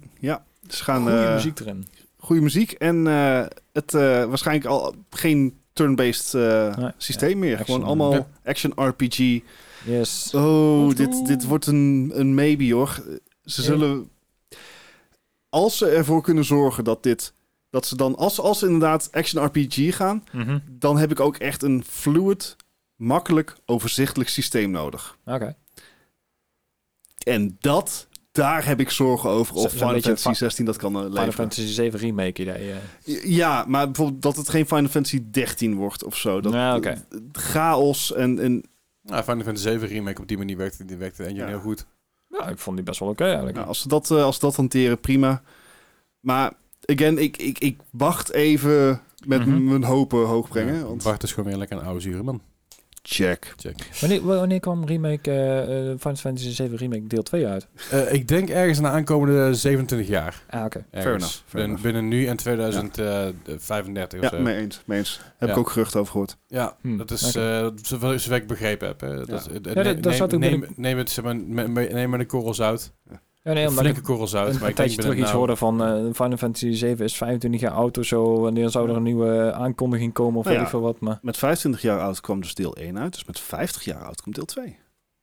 Ze 0.69 0.83
gaan 0.83 1.01
Goede 1.01 1.17
eh, 1.23 1.33
muziek 1.33 1.59
erin. 1.59 1.87
goede 2.17 2.41
muziek 2.41 2.71
en 2.71 3.07
eh, 3.07 3.41
het 3.73 3.93
eh, 3.93 4.01
waarschijnlijk 4.25 4.67
al 4.67 4.95
geen 5.09 5.57
turn-based 5.73 6.33
eh, 6.33 6.77
Nee. 6.77 6.91
systeem 6.97 7.39
meer. 7.39 7.57
Action. 7.57 7.65
Gewoon 7.75 7.83
allemaal 7.87 8.13
Ja. 8.13 8.27
action 8.45 8.73
RPG. 8.75 9.39
Yes. 9.85 10.33
Oh, 10.33 10.95
dit, 10.95 11.25
dit 11.25 11.43
wordt 11.45 11.65
een, 11.67 12.11
een 12.13 12.33
maybe 12.35 12.73
hoor. 12.73 13.03
Ze 13.43 13.61
zullen, 13.61 14.09
als 15.49 15.77
ze 15.77 15.85
ervoor 15.89 16.21
kunnen 16.21 16.45
zorgen 16.45 16.83
dat 16.83 17.03
dit, 17.03 17.33
dat 17.69 17.85
ze 17.85 17.95
dan, 17.95 18.15
als, 18.15 18.39
als 18.39 18.59
ze 18.59 18.65
inderdaad 18.65 19.09
action 19.11 19.43
RPG 19.45 19.95
gaan, 19.95 20.23
Mhm. 20.31 20.59
dan 20.69 20.97
heb 20.97 21.11
ik 21.11 21.19
ook 21.19 21.35
echt 21.37 21.63
een 21.63 21.83
fluid, 21.89 22.55
makkelijk, 22.95 23.55
overzichtelijk 23.65 24.29
systeem 24.29 24.71
nodig. 24.71 25.17
Oké. 25.25 25.55
En 27.23 27.57
dat, 27.59 28.07
daar 28.31 28.65
heb 28.65 28.79
ik 28.79 28.89
zorgen 28.89 29.29
over 29.29 29.55
of 29.55 29.71
Final 29.71 29.89
Fantasy 29.89 30.21
fa- 30.23 30.33
16 30.33 30.65
dat 30.65 30.77
kan 30.77 30.91
eh, 30.93 30.97
Final 30.99 31.13
leveren. 31.13 31.33
Fantasy 31.33 31.67
7 31.67 31.99
remake 31.99 32.41
idee. 32.41 32.73
Ja, 33.25 33.65
maar 33.67 33.85
bijvoorbeeld 33.85 34.21
dat 34.21 34.35
het 34.35 34.49
geen 34.49 34.65
Final 34.67 34.87
Fantasy 34.89 35.23
13 35.31 35.75
wordt 35.75 36.03
of 36.03 36.17
zo. 36.17 36.41
Dat, 36.41 36.53
Ja, 36.53 36.75
oké. 36.75 37.05
Chaos 37.31 38.13
en, 38.13 38.39
en 38.39 38.63
Nou, 39.03 39.23
Final 39.23 39.43
Fantasy 39.43 39.67
7 39.67 39.87
remake 39.87 40.21
op 40.21 40.27
die 40.27 40.37
manier 40.37 40.57
werkte, 40.57 40.85
die 40.85 40.97
werkte 40.97 41.21
de 41.21 41.27
engine 41.27 41.43
Ja. 41.45 41.49
heel 41.49 41.59
goed. 41.59 41.85
Ja, 42.29 42.47
ik 42.47 42.57
vond 42.57 42.75
die 42.75 42.85
best 42.85 42.99
wel 42.99 43.09
oké 43.09 43.23
eigenlijk. 43.25 43.55
nou, 43.55 43.67
als, 43.67 43.81
ze 43.81 43.87
dat, 43.87 44.11
eh, 44.11 44.23
als 44.23 44.35
ze 44.35 44.41
dat 44.41 44.55
hanteren, 44.55 44.99
prima. 44.99 45.41
Maar 46.19 46.53
again, 46.85 47.17
ik, 47.17 47.37
ik, 47.37 47.59
ik 47.59 47.79
wacht 47.91 48.31
even 48.31 49.01
met 49.25 49.45
Mhm. 49.45 49.63
mijn 49.65 49.83
hopen 49.83 50.25
hoog 50.25 50.47
brengen. 50.49 50.75
Ja, 50.75 50.83
Want 50.85 51.03
Bart 51.03 51.23
is 51.23 51.33
gewoon 51.33 51.49
weer 51.49 51.57
lekker 51.59 51.77
een 51.77 51.83
oude 51.85 51.99
zure 51.99 52.23
man. 52.23 52.41
Check. 53.07 53.53
Check. 53.57 53.75
Wanneer, 53.99 54.21
wanneer 54.25 54.59
kwam 54.59 54.85
remake 54.85 55.31
eh, 55.31 55.59
eh, 55.91 55.97
Final 55.99 56.15
Fantasy 56.15 56.49
7 56.51 56.77
remake 56.77 57.07
deel 57.07 57.23
2 57.23 57.47
uit? 57.47 57.67
Eh, 57.91 58.13
ik 58.13 58.27
denk 58.27 58.49
ergens 58.49 58.79
na 58.79 58.89
aankomende 58.91 59.53
27 59.53 60.07
jaar. 60.07 60.43
Ah, 60.49 60.65
oké. 60.65 60.85
Ergens. 60.91 61.03
Fair 61.03 61.15
enough, 61.15 61.33
fair 61.33 61.43
binnen, 61.51 61.65
enough. 61.67 61.81
binnen 61.83 62.07
nu 62.07 62.25
en 62.25 62.37
2035 62.37 64.21
Ja, 64.21 64.27
of 64.27 64.33
zo. 64.35 64.41
mee 64.41 64.55
eens. 64.55 64.81
Mee 64.85 64.97
eens. 64.97 65.19
Heb 65.37 65.49
Ja. 65.49 65.53
ik 65.55 65.59
ook 65.59 65.69
gerucht 65.69 65.95
over 65.95 66.11
gehoord. 66.11 66.37
Ja, 66.47 66.75
Hmm, 66.81 66.97
dat 66.97 67.11
is 67.11 67.35
eh 67.35 67.67
zover 67.81 68.19
zover 68.19 68.35
ik 68.37 68.47
begrepen 68.47 68.87
heb. 68.87 69.01
Hè. 69.01 69.15
Dat, 69.25 69.27
Ja. 69.27 69.59
dat- 69.59 69.73
neem, 69.75 69.93
dat 70.17 70.31
neem, 70.31 70.39
binnen- 70.39 70.69
neem 70.75 70.97
het 70.97 71.09
zeg 71.09 71.23
maar, 71.23 71.35
me- 71.35 71.67
me- 71.67 71.87
neem 71.91 72.13
een 72.13 72.25
korrel 72.27 72.53
zout. 72.53 72.91
Ja, 73.43 73.53
nee, 73.53 73.63
Een 73.63 73.69
omdat 73.69 73.83
flinke 73.83 73.99
ik 73.99 74.05
korrel 74.05 74.27
zout. 74.27 74.53
een, 74.53 74.59
maar 74.59 74.69
een 74.69 74.75
tijdje 74.75 74.97
terug 74.97 75.15
iets 75.15 75.23
nou- 75.25 75.37
hoorde 75.37 75.55
van 75.55 75.83
eh, 75.83 76.13
Final 76.13 76.37
Fantasy 76.37 76.71
7 76.71 77.05
is 77.05 77.15
25 77.15 77.61
jaar 77.61 77.71
oud 77.71 77.97
of 77.97 78.05
zo. 78.05 78.47
En 78.47 78.53
dan 78.53 78.71
zou 78.71 78.89
er 78.89 78.95
een 78.95 79.03
nieuwe 79.03 79.53
aankondiging 79.53 80.13
komen 80.13 80.39
of 80.39 80.45
Nou 80.45 80.57
weet 80.57 80.57
ja. 80.57 80.63
ik 80.63 80.69
veel 80.79 80.81
wat. 80.91 80.99
Maar 80.99 81.19
Met 81.21 81.37
25 81.37 81.81
jaar 81.81 81.99
oud 81.99 82.21
kwam 82.21 82.41
dus 82.41 82.53
deel 82.55 82.75
1 82.75 82.99
uit. 82.99 83.13
Dus 83.13 83.25
met 83.25 83.39
50 83.39 83.83
jaar 83.83 84.03
oud 84.03 84.21
komt 84.21 84.35
deel 84.35 84.45
2. 84.45 84.77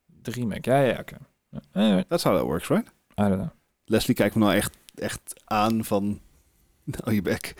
de 0.05 0.31
remake, 0.31 0.69
ja, 0.69 0.79
ja, 0.81 0.97
oké. 0.99 1.17
Ja, 1.49 1.59
anyway, 1.73 2.03
That's 2.07 2.23
how 2.23 2.35
that 2.35 2.43
works, 2.45 2.67
right? 2.67 2.87
I 2.87 3.23
don't 3.23 3.33
know. 3.35 3.49
Leslie 3.85 4.15
kijkt 4.15 4.35
me 4.35 4.41
nou 4.43 4.55
echt, 4.55 4.77
echt 4.95 5.21
aan 5.45 5.83
van... 5.83 6.19
Nou, 6.83 7.13
je 7.13 7.21
bek. 7.21 7.53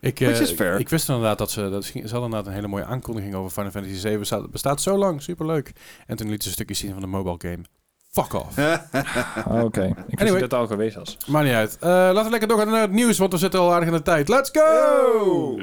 Ik, 0.00 0.18
Which 0.18 0.34
eh, 0.36 0.40
is 0.40 0.50
fair. 0.52 0.78
ik 0.78 0.88
wist 0.88 1.08
inderdaad 1.08 1.38
dat 1.38 1.50
ze, 1.50 1.70
dat 1.70 1.84
ze, 1.84 1.92
ze 1.92 1.98
hadden 2.00 2.22
inderdaad 2.22 2.46
een 2.46 2.52
hele 2.52 2.66
mooie 2.68 2.84
aankondiging 2.84 3.34
over 3.34 3.50
Final 3.50 3.70
Fantasy 3.70 3.94
7. 3.96 4.18
Bestaat, 4.18 4.50
bestaat 4.50 4.82
zo 4.82 4.96
lang, 4.98 5.22
superleuk. 5.22 5.72
En 6.06 6.16
toen 6.16 6.28
liet 6.30 6.42
ze 6.42 6.48
een 6.48 6.54
stukje 6.54 6.74
zien 6.74 6.92
van 6.92 7.00
de 7.00 7.06
mobile 7.06 7.36
game. 7.38 7.64
Fuck 8.22 8.32
off. 8.34 8.58
Ah, 8.58 9.64
Oké, 9.64 9.84
ik 9.84 9.94
wist 9.94 10.20
Anyway. 10.20 10.40
dat 10.40 10.50
het 10.50 10.52
al 10.52 10.66
geweest 10.66 10.96
was. 10.96 11.16
Maakt 11.26 11.44
niet 11.46 11.54
uit. 11.54 11.76
Eh, 11.80 11.88
laten 11.88 12.24
we 12.24 12.30
lekker 12.30 12.48
doorgaan 12.48 12.70
naar 12.70 12.80
het 12.80 12.90
nieuws, 12.92 13.18
want 13.18 13.32
we 13.32 13.38
zitten 13.38 13.60
al 13.60 13.72
aardig 13.72 13.88
in 13.88 13.94
de 13.94 14.02
tijd. 14.02 14.28
Let's 14.28 14.50
go! 14.52 15.58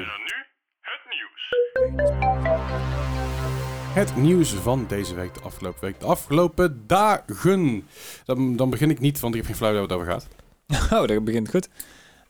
Het 3.94 4.16
nieuws 4.16 4.52
van 4.54 4.84
deze 4.88 5.14
week, 5.14 5.34
de 5.34 5.40
afgelopen 5.40 5.80
week, 5.80 6.00
de 6.00 6.06
afgelopen 6.06 6.82
dagen. 6.86 7.86
Dan, 8.24 8.56
dan 8.56 8.70
begin 8.70 8.90
ik 8.90 9.00
niet, 9.00 9.20
want 9.20 9.34
ik 9.34 9.40
heb 9.40 9.48
geen 9.50 9.58
flauw 9.58 9.70
idee 9.70 9.82
het 9.82 9.92
over 9.92 10.06
gaat. 10.06 10.28
Oh, 11.00 11.06
dat 11.06 11.24
begint 11.24 11.50
goed. 11.50 11.68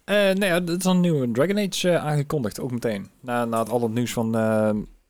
Eh 0.05 0.14
nou 0.16 0.44
ja, 0.44 0.55
er 0.55 0.76
is 0.78 0.84
een 0.84 1.01
nieuwe 1.01 1.30
Dragon 1.30 1.59
Age 1.59 1.90
eh, 1.90 2.05
aangekondigd, 2.06 2.60
ook 2.60 2.70
meteen. 2.70 3.09
Na, 3.20 3.44
na 3.44 3.59
het, 3.59 3.68
al 3.68 3.82
het 3.82 3.92
nieuws 3.94 4.12
van 4.12 4.26
eh, 4.26 4.40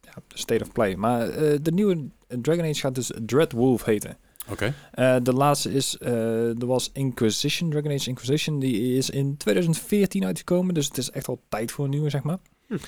ja, 0.00 0.12
de 0.28 0.38
State 0.38 0.62
of 0.64 0.72
Play. 0.72 0.94
Maar 0.96 1.28
eh, 1.28 1.58
de 1.62 1.72
nieuwe 1.72 2.04
Dragon 2.28 2.64
Age 2.64 2.80
gaat 2.80 2.94
dus 2.94 3.10
Dreadwolf 3.26 3.84
heten. 3.84 4.16
Oké. 4.50 4.74
Eh, 4.90 5.16
de 5.22 5.32
laatste 5.32 5.72
is, 5.72 5.98
eh, 5.98 6.60
er 6.60 6.66
was 6.66 6.90
Inquisition, 6.92 7.70
Dragon 7.70 7.92
Age 7.92 8.08
Inquisition. 8.08 8.58
Die 8.58 8.96
is 8.96 9.10
in 9.10 9.36
2014 9.36 10.24
uitgekomen, 10.24 10.74
dus 10.74 10.86
het 10.86 10.98
is 10.98 11.10
echt 11.10 11.28
al 11.28 11.40
tijd 11.48 11.72
voor 11.72 11.84
een 11.84 11.90
nieuwe, 11.90 12.10
zeg 12.10 12.22
maar. 12.22 12.38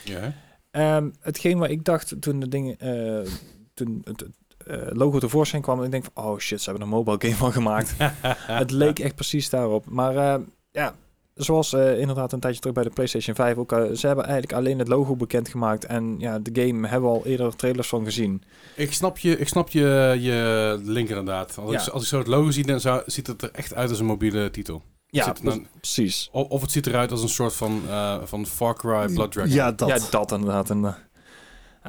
Ja. 0.05 0.21
hè? 0.21 0.31
Ehm, 0.71 1.09
hetgeen 1.21 1.59
waar 1.59 1.71
ik 1.71 1.85
dacht 1.85 2.15
toen 2.21 2.41
de 2.41 2.49
dingen, 2.49 2.79
eh, 2.79 3.31
toen 3.75 4.03
het 4.05 4.27
eh, 4.67 4.87
logo 4.93 5.19
tevoorschijn 5.19 5.63
kwam, 5.63 5.83
ik 5.83 5.91
denk 5.91 6.05
van, 6.13 6.25
oh 6.25 6.39
shit, 6.39 6.61
ze 6.61 6.71
hebben 6.71 6.89
een 6.89 6.95
mobile 6.95 7.17
game 7.21 7.35
van 7.35 7.53
gemaakt. 7.53 7.95
het 8.61 8.71
leek 8.71 8.99
echt 8.99 9.15
precies 9.15 9.51
daarop. 9.51 9.87
Maar 9.89 10.17
eh, 10.17 10.41
ja, 10.71 10.95
zoals 11.37 11.73
eh, 11.73 11.99
inderdaad 11.99 12.33
een 12.33 12.41
tijdje 12.41 12.61
terug 12.61 12.75
bij 12.75 12.85
de 12.85 12.91
PlayStation 12.91 13.35
5 13.35 13.57
ook, 13.57 13.73
eh, 13.73 13.91
ze 13.93 14.07
hebben 14.07 14.25
eigenlijk 14.25 14.53
alleen 14.59 14.79
het 14.79 14.89
logo 14.89 15.17
bekendgemaakt 15.17 15.85
en 15.85 16.15
ja, 16.19 16.39
de 16.39 16.63
game 16.67 16.89
hebben 16.89 17.11
we 17.11 17.17
al 17.17 17.27
eerder 17.27 17.57
trailers 17.57 17.89
van 17.89 18.05
gezien. 18.05 18.43
Ik 18.75 18.93
snap 18.93 19.19
je, 19.19 19.39
ik 19.39 19.49
snap 19.49 19.69
je, 19.69 20.17
je 20.21 20.81
link 20.85 21.09
inderdaad. 21.09 21.59
Als, 21.59 21.73
Ja. 21.73 21.81
ik, 21.81 21.89
als 21.89 22.03
ik 22.03 22.09
zo 22.09 22.19
het 22.19 22.27
logo 22.27 22.51
zie, 22.51 22.67
dan 22.67 22.81
zou, 22.81 23.03
ziet 23.07 23.27
het 23.27 23.43
er 23.43 23.51
echt 23.53 23.75
uit 23.75 23.91
als 23.91 23.99
een 23.99 24.07
mobiele 24.07 24.51
titel. 24.51 24.83
Ja, 25.09 25.35
dan- 25.43 25.67
precies. 25.81 26.29
Of, 26.33 26.49
of 26.49 26.61
het 26.61 26.71
ziet 26.71 26.87
eruit 26.87 27.11
als 27.11 27.23
een 27.23 27.29
soort 27.29 27.55
van, 27.55 27.83
eh, 27.89 28.17
van 28.25 28.47
Far 28.47 28.75
Cry 28.75 29.13
Blood 29.15 29.33
Dragon. 29.33 29.53
Ja, 29.53 29.73
dat. 29.73 29.89
Ja, 29.89 29.99
dat 30.11 30.33
inderdaad. 30.33 30.71
En, 30.71 30.85
ah, 30.85 30.95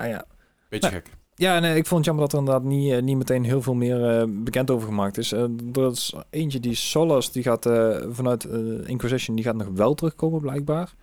ja. 0.07 0.25
Beetje 0.69 0.89
Nou, 0.89 1.01
gek. 1.03 1.16
Ja, 1.39 1.59
nee, 1.59 1.75
ik 1.75 1.85
vond 1.85 1.97
het 1.97 2.05
jammer 2.05 2.23
dat 2.23 2.33
er 2.33 2.39
inderdaad 2.39 2.63
niet, 2.63 2.91
eh, 2.91 3.01
niet 3.01 3.17
meteen 3.17 3.43
heel 3.43 3.61
veel 3.61 3.73
meer 3.73 4.19
eh, 4.19 4.23
bekend 4.29 4.71
over 4.71 4.87
gemaakt 4.87 5.17
is. 5.17 5.31
Eh, 5.31 5.41
er 5.73 5.91
is 5.91 6.13
eentje 6.29 6.59
die 6.59 6.75
Solas, 6.75 7.31
die 7.31 7.43
gaat 7.43 7.63
vanuit 8.09 8.43
Inquisition, 8.85 9.35
die 9.35 9.45
gaat 9.45 9.55
nog 9.55 9.67
wel 9.67 9.93
terugkomen 9.93 10.41
blijkbaar. 10.41 10.93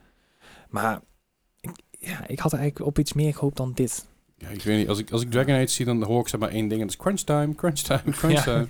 Maar 0.69 1.01
ik, 1.61 1.71
ja, 1.99 2.27
ik 2.27 2.39
had 2.39 2.53
eigenlijk 2.53 2.87
op 2.87 2.99
iets 2.99 3.13
meer 3.13 3.35
gehoopt 3.35 3.57
dan 3.57 3.73
dit. 3.75 4.07
Ja, 4.37 4.49
ik 4.49 4.63
weet 4.63 4.79
niet, 4.79 4.89
als 4.89 4.99
ik, 4.99 5.11
als 5.11 5.23
ik 5.23 5.31
Dragon 5.31 5.55
Age 5.55 5.67
zie, 5.67 5.85
dan 5.85 6.03
hoor 6.03 6.21
ik 6.21 6.29
zeg 6.29 6.41
maar 6.41 6.49
één 6.49 6.69
ding. 6.69 6.81
En 6.81 6.87
dat 6.87 6.97
is 6.97 7.03
crunch 7.03 7.21
time, 7.21 7.55
crunch 7.55 7.79
time, 7.79 8.03
crunch 8.19 8.35
Ja. 8.35 8.43
time. 8.43 8.67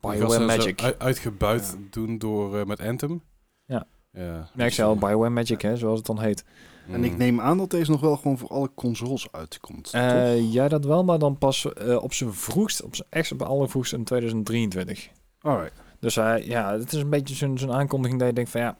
Bioware 0.00 0.44
Magic. 0.46 0.82
ui- 0.82 0.94
uitgebuit 0.98 1.76
doen 1.90 2.18
door 2.18 2.66
met 2.66 2.80
Anthem. 2.80 3.22
Ja. 3.66 3.86
Ja, 4.12 4.50
Ja, 4.56 4.64
ik 4.64 4.72
zei 4.72 4.88
al, 4.88 4.96
Bioware 4.96 5.30
Magic, 5.30 5.62
hè, 5.62 5.76
zoals 5.76 5.96
het 5.98 6.06
dan 6.06 6.20
heet. 6.20 6.44
En 6.90 7.04
ik 7.04 7.12
mm. 7.12 7.18
neem 7.18 7.40
aan 7.40 7.58
dat 7.58 7.70
deze 7.70 7.90
nog 7.90 8.00
wel 8.00 8.16
gewoon 8.16 8.38
voor 8.38 8.48
alle 8.48 8.70
consoles 8.74 9.32
uitkomt. 9.32 9.84
toch? 9.84 10.00
Eh 10.00 10.52
ja, 10.52 10.68
dat 10.68 10.84
wel, 10.84 11.04
maar 11.04 11.18
dan 11.18 11.38
pas 11.38 11.72
eh, 11.72 12.02
op 12.02 12.12
zijn 12.12 12.32
vroegst, 12.32 12.82
op 12.82 12.94
zijn 12.96 13.08
echt 13.10 13.32
op 13.32 13.42
allervroegst 13.42 13.92
in 13.92 14.04
2023. 14.04 15.08
Alright. 15.40 15.72
Dus 16.00 16.16
eh, 16.16 16.46
ja, 16.46 16.72
het 16.72 16.92
is 16.92 17.00
een 17.00 17.10
beetje 17.10 17.34
zo'n 17.56 17.72
aankondiging 17.72 18.18
dat 18.20 18.28
je 18.28 18.34
denkt 18.34 18.50
van 18.50 18.60
ja, 18.60 18.76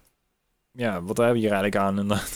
ja, 0.72 1.02
wat 1.02 1.16
hebben 1.16 1.34
we 1.34 1.40
hier 1.40 1.52
eigenlijk 1.52 1.84
aan? 1.84 1.98
En, 1.98 2.10
eh, 2.10 2.18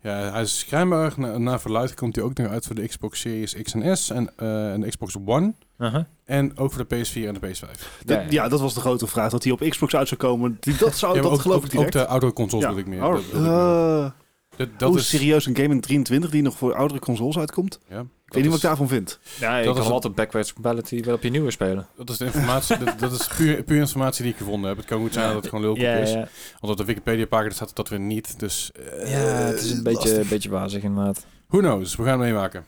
Ja, 0.00 0.32
hij 0.32 0.42
is 0.42 0.58
schijnbaar, 0.58 1.12
na, 1.16 1.38
naar 1.38 1.60
verluid 1.60 1.94
komt 1.94 2.16
hij 2.16 2.24
ook 2.24 2.36
nog 2.38 2.46
uit 2.50 2.66
voor 2.66 2.74
de 2.74 2.86
Xbox 2.86 3.20
Series 3.20 3.54
X 3.62 3.74
en 3.74 3.96
S 3.96 4.10
en, 4.10 4.30
eh, 4.36 4.72
en 4.72 4.80
de 4.80 4.88
Xbox 4.88 5.16
One. 5.26 5.54
uh-huh. 5.78 6.04
En 6.24 6.58
ook 6.58 6.72
voor 6.72 6.86
de 6.88 6.96
PS4 6.96 7.26
en 7.28 7.34
de 7.34 7.40
PS5. 7.40 7.60
Dat- 8.04 8.16
Ja, 8.16 8.20
ja. 8.20 8.26
ja, 8.30 8.48
dat 8.48 8.60
was 8.60 8.74
de 8.74 8.80
grote 8.80 9.06
vraag. 9.06 9.30
Dat 9.30 9.42
hij 9.44 9.52
op 9.52 9.60
Xbox 9.68 9.94
uit 9.96 10.08
zou 10.08 10.20
komen. 10.20 10.56
Die, 10.60 10.76
dat 10.76 10.96
zou, 10.96 11.14
Ja, 11.16 11.22
dat 11.22 11.32
ook, 11.32 11.40
geloof 11.40 11.56
ook, 11.56 11.62
ik 11.64 11.68
ook 11.70 11.76
direct. 11.76 11.92
de 11.92 12.06
oude 12.06 12.32
consoles 12.32 12.64
Ja. 12.64 12.70
wil 12.70 12.80
ik 12.80 12.86
meer. 12.86 13.04
Oh, 13.04 13.12
dat 13.12 13.22
ik 13.22 13.32
meer. 13.32 14.12
Eh, 14.56 14.66
Dat, 14.66 14.78
dat 14.78 14.88
Hoe 14.88 14.98
is... 14.98 15.08
serieus 15.08 15.46
een 15.46 15.56
game 15.56 15.74
in 15.74 15.80
23 15.80 16.30
die 16.30 16.42
nog 16.42 16.56
voor 16.56 16.74
oudere 16.74 17.00
consoles 17.00 17.38
uitkomt? 17.38 17.78
Ja, 17.88 18.00
Ik 18.00 18.32
weet 18.32 18.42
niet 18.42 18.46
wat 18.46 18.56
ik 18.56 18.62
daarvan 18.62 18.88
vind. 18.88 19.18
Ja, 19.40 19.56
je 19.58 19.64
Dat 19.64 19.74
kan 19.74 19.84
is 19.84 19.90
altijd 19.90 20.14
backwards 20.14 20.52
compatibility 20.52 21.04
weer 21.04 21.14
op 21.14 21.22
je 21.22 21.30
nieuwe 21.30 21.50
spelen. 21.50 21.86
Dat 21.96 22.10
is 22.10 22.16
de 22.16 22.24
informatie, 22.24 22.78
dat, 22.84 22.98
dat 22.98 23.12
is 23.12 23.26
puur, 23.36 23.62
puur 23.62 23.78
informatie 23.78 24.22
die 24.22 24.32
ik 24.32 24.38
gevonden 24.38 24.68
heb. 24.68 24.76
Het 24.78 24.86
kan 24.86 25.00
goed 25.00 25.12
zijn 25.12 25.26
dat 25.26 25.36
het 25.36 25.44
gewoon 25.48 25.64
lulkoek 25.64 25.82
is. 26.02 26.12
ja. 26.12 26.28
Want 26.60 26.72
op 26.72 26.76
de 26.76 26.84
Wikipedia-pagina 26.84 27.54
staat 27.54 27.76
dat 27.76 27.88
weer 27.88 28.00
niet. 28.00 28.38
Dus 28.40 28.70
eh, 28.72 29.10
ja, 29.10 29.18
het 29.18 29.60
is 29.62 29.70
een 29.70 29.82
beetje, 29.82 30.20
een 30.20 30.28
beetje 30.28 30.50
wazig 30.50 30.82
inderdaad. 30.82 31.26
who 31.48 31.58
knows? 31.58 31.96
We 31.96 32.02
gaan 32.02 32.12
het 32.12 32.20
meemaken. 32.20 32.64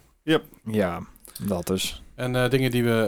Ja, 0.64 1.00
dat 1.42 1.66
dus. 1.66 2.02
En 2.18 2.36
eh, 2.36 2.50
dingen 2.50 2.70
die 2.70 2.84
we, 2.84 3.02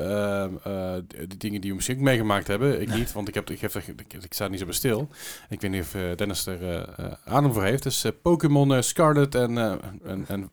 ehm, 0.62 0.74
eh, 0.74 1.02
die 1.28 1.36
dingen 1.38 1.60
die 1.60 1.70
we 1.70 1.76
misschien 1.76 1.96
ook 1.96 2.02
meegemaakt 2.02 2.46
hebben. 2.46 2.80
Ik 2.80 2.94
niet, 2.94 3.12
want 3.12 3.28
ik, 3.28 3.34
heb, 3.34 3.50
ik, 3.50 3.60
heb, 3.60 3.74
ik, 3.74 4.12
ik 4.20 4.32
sta 4.32 4.48
niet 4.48 4.58
zo 4.58 4.64
bij 4.64 4.74
stil. 4.74 5.08
Ik 5.48 5.60
weet 5.60 5.70
niet 5.70 5.82
of 5.82 5.94
eh, 5.94 6.16
Dennis 6.16 6.46
er 6.46 6.88
adem 7.24 7.52
voor 7.52 7.64
heeft. 7.64 7.82
Dus 7.82 8.04
eh, 8.04 8.12
Pokémon 8.22 8.74
eh, 8.74 8.80
Scarlet 8.80 9.34
en, 9.34 9.58
eh, 9.58 9.72
en, 10.04 10.24
en 10.28 10.50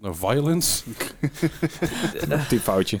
no 0.00 0.12
Violence. 0.12 0.82
Die 2.48 2.60
foutje. 2.60 2.98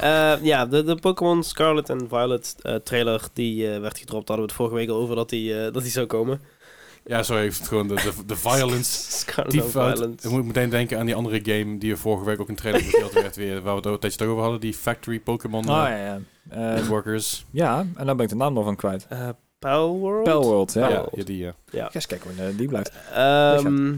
Eh, 0.00 0.32
ja, 0.42 0.66
de, 0.66 0.84
de 0.84 0.94
Pokémon 0.94 1.42
Scarlet 1.42 1.88
en 1.88 2.08
Violet 2.08 2.56
eh, 2.62 2.74
trailer 2.74 3.22
die 3.32 3.72
eh, 3.72 3.80
werd 3.80 3.98
gedropt. 3.98 4.28
Hadden 4.28 4.46
we 4.46 4.52
het 4.52 4.60
vorige 4.60 4.74
week 4.74 4.88
al 4.88 4.96
over 4.96 5.14
dat 5.16 5.28
die, 5.28 5.64
eh, 5.64 5.72
dat 5.72 5.82
die 5.82 5.92
zou 5.92 6.06
komen. 6.06 6.40
Ja, 7.04 7.22
sorry, 7.22 7.44
ik 7.44 7.52
het 7.54 7.68
gewoon 7.68 7.88
de, 7.88 7.94
de, 7.94 8.12
de 8.26 8.36
Violence. 8.48 9.10
Scarlet 9.12 9.52
Die. 9.52 9.62
Violet. 9.62 10.24
Ik 10.24 10.30
moet 10.30 10.44
meteen 10.44 10.70
denken 10.70 10.98
aan 10.98 11.06
die 11.06 11.14
andere 11.14 11.40
game 11.42 11.78
die 11.78 11.90
er 11.90 11.98
vorige 11.98 12.24
week 12.24 12.40
ook 12.40 12.48
een 12.48 12.54
trailer 12.56 12.80
gespeeld 12.80 13.12
werd. 13.12 13.36
Weer, 13.36 13.54
waar 13.62 13.72
we 13.72 13.78
het 13.78 13.86
ook 13.86 13.94
een 13.94 14.00
tijdje 14.00 14.26
over 14.26 14.42
hadden. 14.42 14.60
Die 14.60 14.74
Factory 14.74 15.20
Pokémon 15.20 15.60
Oh 15.68 15.74
ja, 15.74 15.96
ja. 15.96 16.20
Eh, 16.48 16.86
Workers. 16.86 17.44
ja, 17.50 17.86
en 17.96 18.06
dan 18.06 18.16
ben 18.16 18.24
ik 18.24 18.28
de 18.30 18.36
naam 18.36 18.52
nog 18.52 18.64
van 18.64 18.76
kwijt. 18.76 19.06
Eh, 19.08 19.28
Palworld? 19.58 20.26
Spellworld, 20.26 20.72
ja. 20.72 20.88
Ja, 20.88 20.94
World. 20.96 21.16
ja, 21.16 21.24
die, 21.24 21.38
ja. 21.38 21.54
Ga 21.70 21.90
eens 21.92 22.06
kijken 22.06 22.34
hoe 22.36 22.46
eh, 22.46 22.56
die 22.56 22.68
blijft. 22.68 22.92
Ehm, 23.12 23.92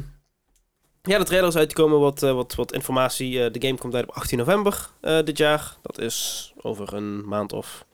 ja, 1.03 1.19
de 1.19 1.24
trailer 1.24 1.49
is 1.49 1.57
uitgekomen. 1.57 2.01
Wat, 2.01 2.20
wat, 2.20 2.55
wat 2.55 2.73
informatie. 2.73 3.45
Eh, 3.45 3.53
de 3.53 3.66
game 3.66 3.79
komt 3.79 3.95
uit 3.95 4.09
op 4.09 4.15
18 4.15 4.39
november 4.39 4.89
eh, 5.01 5.23
dit 5.24 5.39
jaar. 5.39 5.77
Dat 5.83 5.99
is 5.99 6.53
over 6.57 6.95
een 6.95 7.29
maand 7.29 7.53
of... 7.53 7.85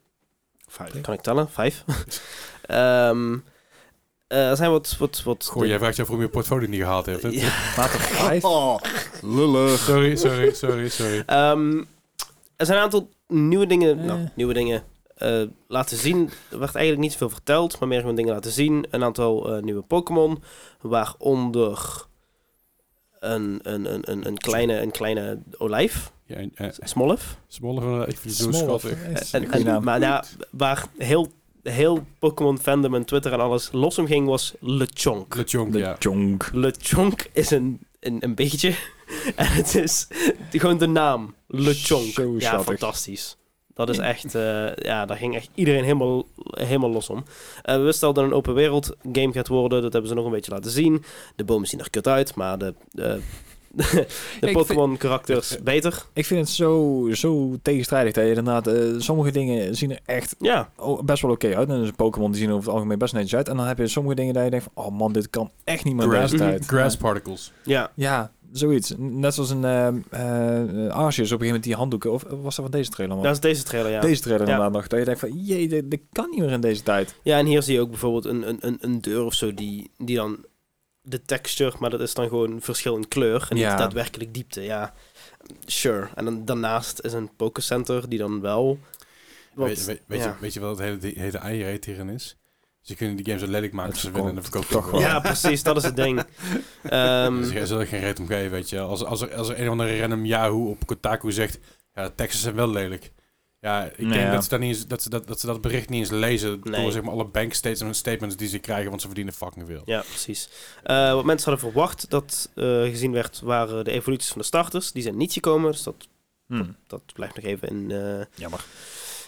Vijf. 0.67 1.01
Kan 1.01 1.15
ik 1.15 1.21
tellen? 1.21 1.51
Vijf. 1.51 1.85
Ehm, 2.63 3.33
eh, 3.33 3.39
er 4.29 4.57
zijn 4.57 4.71
wat... 4.71 4.97
wat, 4.99 5.23
wat 5.23 5.47
Goh, 5.53 5.67
jij 5.67 5.79
vraagt 5.79 5.97
je 5.97 6.03
af 6.03 6.09
waarom 6.09 6.25
je 6.27 6.33
portfolio 6.33 6.69
niet 6.69 6.81
gehaald 6.81 7.07
heeft. 7.07 7.23
hè? 7.23 7.29
Ja. 7.29 7.51
Oh, 8.45 8.79
lullig. 9.23 9.79
Sorry, 9.79 10.17
sorry, 10.17 10.55
sorry, 10.55 10.89
sorry. 10.89 11.23
Ehm, 11.27 11.79
er 12.57 12.67
zijn 12.67 12.79
een 12.79 12.85
aantal 12.85 13.09
nieuwe 13.27 13.67
dingen, 13.67 13.99
Eh. 13.99 14.05
nou, 14.05 14.29
nieuwe 14.35 14.55
dingen 14.55 14.83
eh, 15.17 15.43
laten 15.69 15.97
zien. 15.97 16.31
Er 16.51 16.59
werd 16.59 16.75
eigenlijk 16.75 16.99
niet 17.05 17.13
zoveel 17.13 17.29
verteld, 17.31 17.79
maar 17.79 17.89
meer 17.89 18.01
gewoon 18.01 18.15
dingen 18.15 18.35
laten 18.35 18.51
zien. 18.53 18.87
Een 18.91 19.05
aantal 19.05 19.55
eh, 19.57 19.63
nieuwe 19.63 19.83
Pokémon, 19.83 20.43
waaronder 20.81 22.07
een, 23.21 23.61
een, 23.63 23.95
een, 23.95 24.11
een, 24.11 24.27
een, 24.27 24.39
kleine, 24.39 24.81
een 24.81 24.91
kleine 24.91 25.39
olijf, 25.59 26.11
Ja, 26.25 26.37
eh, 26.55 26.69
van, 27.83 28.01
ik 28.09 28.17
vind 28.19 28.23
het 28.25 28.35
zo 28.37 28.53
schattig. 28.53 28.93
eh, 28.93 29.35
En, 29.41 29.51
en- 29.67 29.85
maar 29.85 30.01
ja, 30.01 30.25
waar 30.51 30.87
heel, 30.99 31.33
heel 31.63 32.07
Pokémon 32.19 32.59
fandom 32.59 32.95
en 32.95 33.05
Twitter 33.05 33.33
en 33.33 33.41
alles 33.41 33.69
los 33.73 33.99
om 33.99 34.07
ging, 34.07 34.27
was 34.27 34.55
LeChonk. 34.61 35.35
Lechonk, 35.35 35.73
De 35.73 35.79
ja. 35.79 35.97
Jonk. 35.99 36.51
LeChonk 36.53 37.27
is 37.33 37.51
een, 37.51 37.81
een, 38.01 38.17
een 38.21 38.35
beetje. 38.35 38.75
En 39.37 39.47
het 39.47 39.75
is 39.75 40.09
gewoon 40.51 40.79
de 40.79 40.87
naam. 40.87 41.35
LeChonk. 41.47 42.13
Zo 42.13 42.33
Ja, 42.33 42.41
schattig. 42.41 42.65
fantastisch. 42.67 43.37
Dat 43.75 43.89
is 43.89 43.99
echt, 43.99 44.35
eh, 44.35 44.75
ja, 44.75 45.07
daar 45.07 45.17
ging 45.17 45.35
echt 45.35 45.49
iedereen 45.55 45.83
helemaal, 45.83 46.27
helemaal 46.51 46.91
los 46.91 47.09
om. 47.11 47.25
Eh, 47.63 47.77
we 47.77 47.83
wisten 47.83 48.09
al 48.09 48.15
dat 48.15 48.23
het 48.23 48.33
een 48.33 48.39
open 48.39 48.55
wereld 48.55 48.97
game 49.13 49.33
gaat 49.33 49.49
worden. 49.49 49.83
Dat 49.83 49.93
hebben 49.93 50.11
ze 50.11 50.17
nog 50.17 50.25
een 50.25 50.31
beetje 50.31 50.53
laten 50.53 50.71
zien. 50.71 51.05
De 51.37 51.45
bomen 51.45 51.69
zien 51.69 51.81
er 51.81 51.91
kut 51.91 52.07
uit, 52.09 52.35
maar 52.35 52.59
de, 52.59 52.75
de, 52.91 53.21
de 54.41 54.51
Pokémon 54.53 54.97
karakters 54.97 55.59
beter. 55.63 56.05
Ik 56.13 56.27
vind 56.27 56.41
het 56.41 56.49
zo, 56.49 57.09
zo 57.13 57.57
tegenstrijdig 57.63 58.13
dat 58.13 58.25
je 58.25 58.29
inderdaad... 58.29 58.67
eh, 58.67 58.75
sommige 58.99 59.31
dingen 59.31 59.77
zien 59.77 59.91
er 59.91 60.01
echt 60.05 60.35
Ja, 60.39 60.71
best 61.05 61.23
wel 61.23 61.31
oké 61.31 61.57
uit. 61.57 61.69
En 61.69 61.81
dus 61.81 61.91
Pokémon 61.91 62.31
die 62.31 62.41
zien 62.41 62.49
er 62.49 62.55
over 62.55 62.67
het 62.67 62.75
algemeen 62.75 62.99
best 62.99 63.15
netjes 63.15 63.35
uit. 63.35 63.49
En 63.49 63.57
dan 63.57 63.67
heb 63.67 63.79
je 63.79 63.87
sommige 63.89 64.15
dingen 64.15 64.35
dat 64.35 64.45
je 64.45 64.51
denkt 64.51 64.67
van... 64.75 64.85
Oh 64.85 64.99
man, 64.99 65.13
dit 65.13 65.31
kan 65.31 65.51
echt 65.65 65.85
niet 65.85 65.95
meer 65.97 66.09
deze 66.11 66.37
tijd. 66.37 66.67
grass 66.67 66.97
particles. 66.97 67.53
ja. 67.65 67.91
Ja, 67.95 68.33
zoiets. 68.53 68.95
Net 68.99 69.35
zoals 69.35 69.51
een 69.51 69.63
uh, 69.63 69.89
uh, 70.13 70.91
Arceus 70.91 71.33
op 71.33 71.41
een 71.41 71.47
gegeven 71.47 71.47
moment 71.47 71.65
die 71.65 71.75
handdoeken. 71.75 72.13
Of 72.13 72.23
was 72.29 72.57
dat 72.57 72.65
van 72.65 72.71
deze 72.71 72.91
trailer? 72.91 73.15
Man? 73.17 73.25
dat 73.25 73.35
is 73.35 73.41
deze 73.41 73.63
trailer, 73.63 73.91
ja. 73.93 74.01
Deze 74.01 74.21
trailer 74.23 74.47
Ja. 74.47 74.53
inderdaad 74.53 74.77
nog. 74.81 74.87
Dat 74.89 74.99
je 74.99 75.05
denkt 75.05 75.21
van, 75.21 75.33
jee, 75.45 75.69
dit, 75.69 75.91
dit 75.91 76.01
kan 76.13 76.31
niet 76.31 76.41
meer 76.41 76.51
in 76.51 76.61
deze 76.61 76.83
tijd. 76.83 77.15
Ja, 77.23 77.39
en 77.39 77.47
hier 77.47 77.63
zie 77.63 77.75
je 77.75 77.81
ook 77.81 77.89
bijvoorbeeld 77.91 78.25
een, 78.25 78.49
een, 78.49 78.57
een, 78.61 78.79
een 78.81 79.01
deur 79.01 79.25
of 79.25 79.35
zo 79.35 79.55
die, 79.55 79.91
die 79.99 80.17
dan 80.17 80.39
de 81.09 81.23
texture, 81.23 81.77
maar 81.79 81.91
dat 81.91 82.01
is 82.01 82.15
dan 82.15 82.29
gewoon 82.29 82.61
verschil 82.63 82.97
in 82.97 83.09
kleur 83.09 83.47
en 83.51 83.57
Ja. 83.57 83.69
niet 83.69 83.79
daadwerkelijk 83.79 84.35
diepte. 84.35 84.61
Ja, 84.63 84.95
sure. 85.67 86.09
En 86.15 86.25
dan, 86.25 86.45
daarnaast 86.45 87.01
is 87.01 87.13
een 87.13 87.31
Pokécenter 87.37 88.09
die 88.09 88.19
dan 88.19 88.41
wel... 88.41 88.79
wat- 89.55 89.69
Weet, 89.69 89.85
weet, 89.85 90.01
weet 90.07 90.21
ja. 90.21 90.27
je, 90.27 90.33
weet 90.41 90.53
je 90.55 90.61
wat 90.61 90.71
het 90.71 90.87
hele, 90.87 90.97
die 90.99 91.15
hele 91.19 91.39
eierreet 91.39 91.85
hierin 91.85 92.09
is? 92.09 92.37
Ze 92.81 92.95
kunnen 92.95 93.17
die 93.17 93.25
game 93.25 93.39
zo 93.39 93.47
lelijk 93.47 93.73
maken 93.73 93.93
als 93.93 94.01
ze 94.01 94.11
willen 94.11 94.29
en 94.29 94.35
dan 94.35 94.43
verkopen 94.43 94.69
toch 94.69 94.91
ze 94.91 94.97
Ja, 94.97 95.21
precies, 95.21 95.63
dat 95.63 95.77
is 95.77 95.83
het 95.83 95.97
ding. 95.97 96.23
Ehm, 96.83 97.37
Dus 97.41 97.51
er 97.51 97.67
zullen 97.67 97.87
geen 97.87 98.01
reet 98.01 98.19
om 98.21 98.27
geven, 98.27 98.51
weet 98.51 98.69
je. 98.71 98.81
Als, 98.81 99.05
als, 99.05 99.21
er, 99.21 99.35
als 99.35 99.49
er 99.49 99.59
een 99.61 99.65
of 99.65 99.71
andere 99.71 100.01
random 100.01 100.25
Yahoo 100.25 100.69
op 100.71 100.87
Kotaku 100.87 101.33
zegt... 101.33 101.59
Ja, 101.95 102.05
de 102.05 102.15
teksten 102.15 102.41
zijn 102.43 102.55
wel 102.55 102.71
lelijk. 102.71 103.13
Ja, 103.61 103.85
ik 103.85 103.97
denk 103.97 104.15
ja. 104.15 104.33
dat, 104.33 104.43
ze 104.45 104.49
dat, 104.51 104.61
niet 104.61 104.69
eens, 104.77 104.87
dat, 104.87 105.03
ze 105.03 105.11
dat, 105.11 105.27
dat 105.27 105.41
ze 105.41 105.47
dat 105.47 105.61
bericht 105.61 105.89
niet 105.89 105.99
eens 106.01 106.11
lezen... 106.11 106.61
Nee. 106.65 106.83
door 106.83 106.93
zeg 106.93 107.03
maar, 107.03 107.13
alle 107.13 107.25
bank 107.25 107.53
statements, 107.53 107.99
statements 107.99 108.37
die 108.37 108.49
ze 108.49 108.59
krijgen... 108.59 108.89
want 108.89 109.01
ze 109.01 109.07
verdienen 109.07 109.35
fucking 109.35 109.67
veel. 109.67 109.83
ja, 109.85 110.01
precies. 110.09 110.49
Eh, 110.83 111.13
wat 111.13 111.25
mensen 111.25 111.51
hadden 111.51 111.71
verwacht 111.71 112.11
dat 112.11 112.51
eh, 112.55 112.65
gezien 112.83 113.13
werd, 113.13 113.41
waren 113.41 113.85
de 113.85 113.91
evoluties 113.91 114.29
van 114.29 114.41
de 114.41 114.47
starters. 114.47 114.93
Die 114.93 115.03
zijn 115.03 115.17
niet 115.17 115.33
gekomen, 115.33 115.71
dus 115.73 115.83
dat, 115.83 116.09
Hmm. 116.47 116.77
dat 116.87 117.03
blijft 117.15 117.35
nog 117.37 117.45
even 117.45 117.69
in... 117.69 117.91
eh, 117.91 118.25
Jammer. 118.35 118.65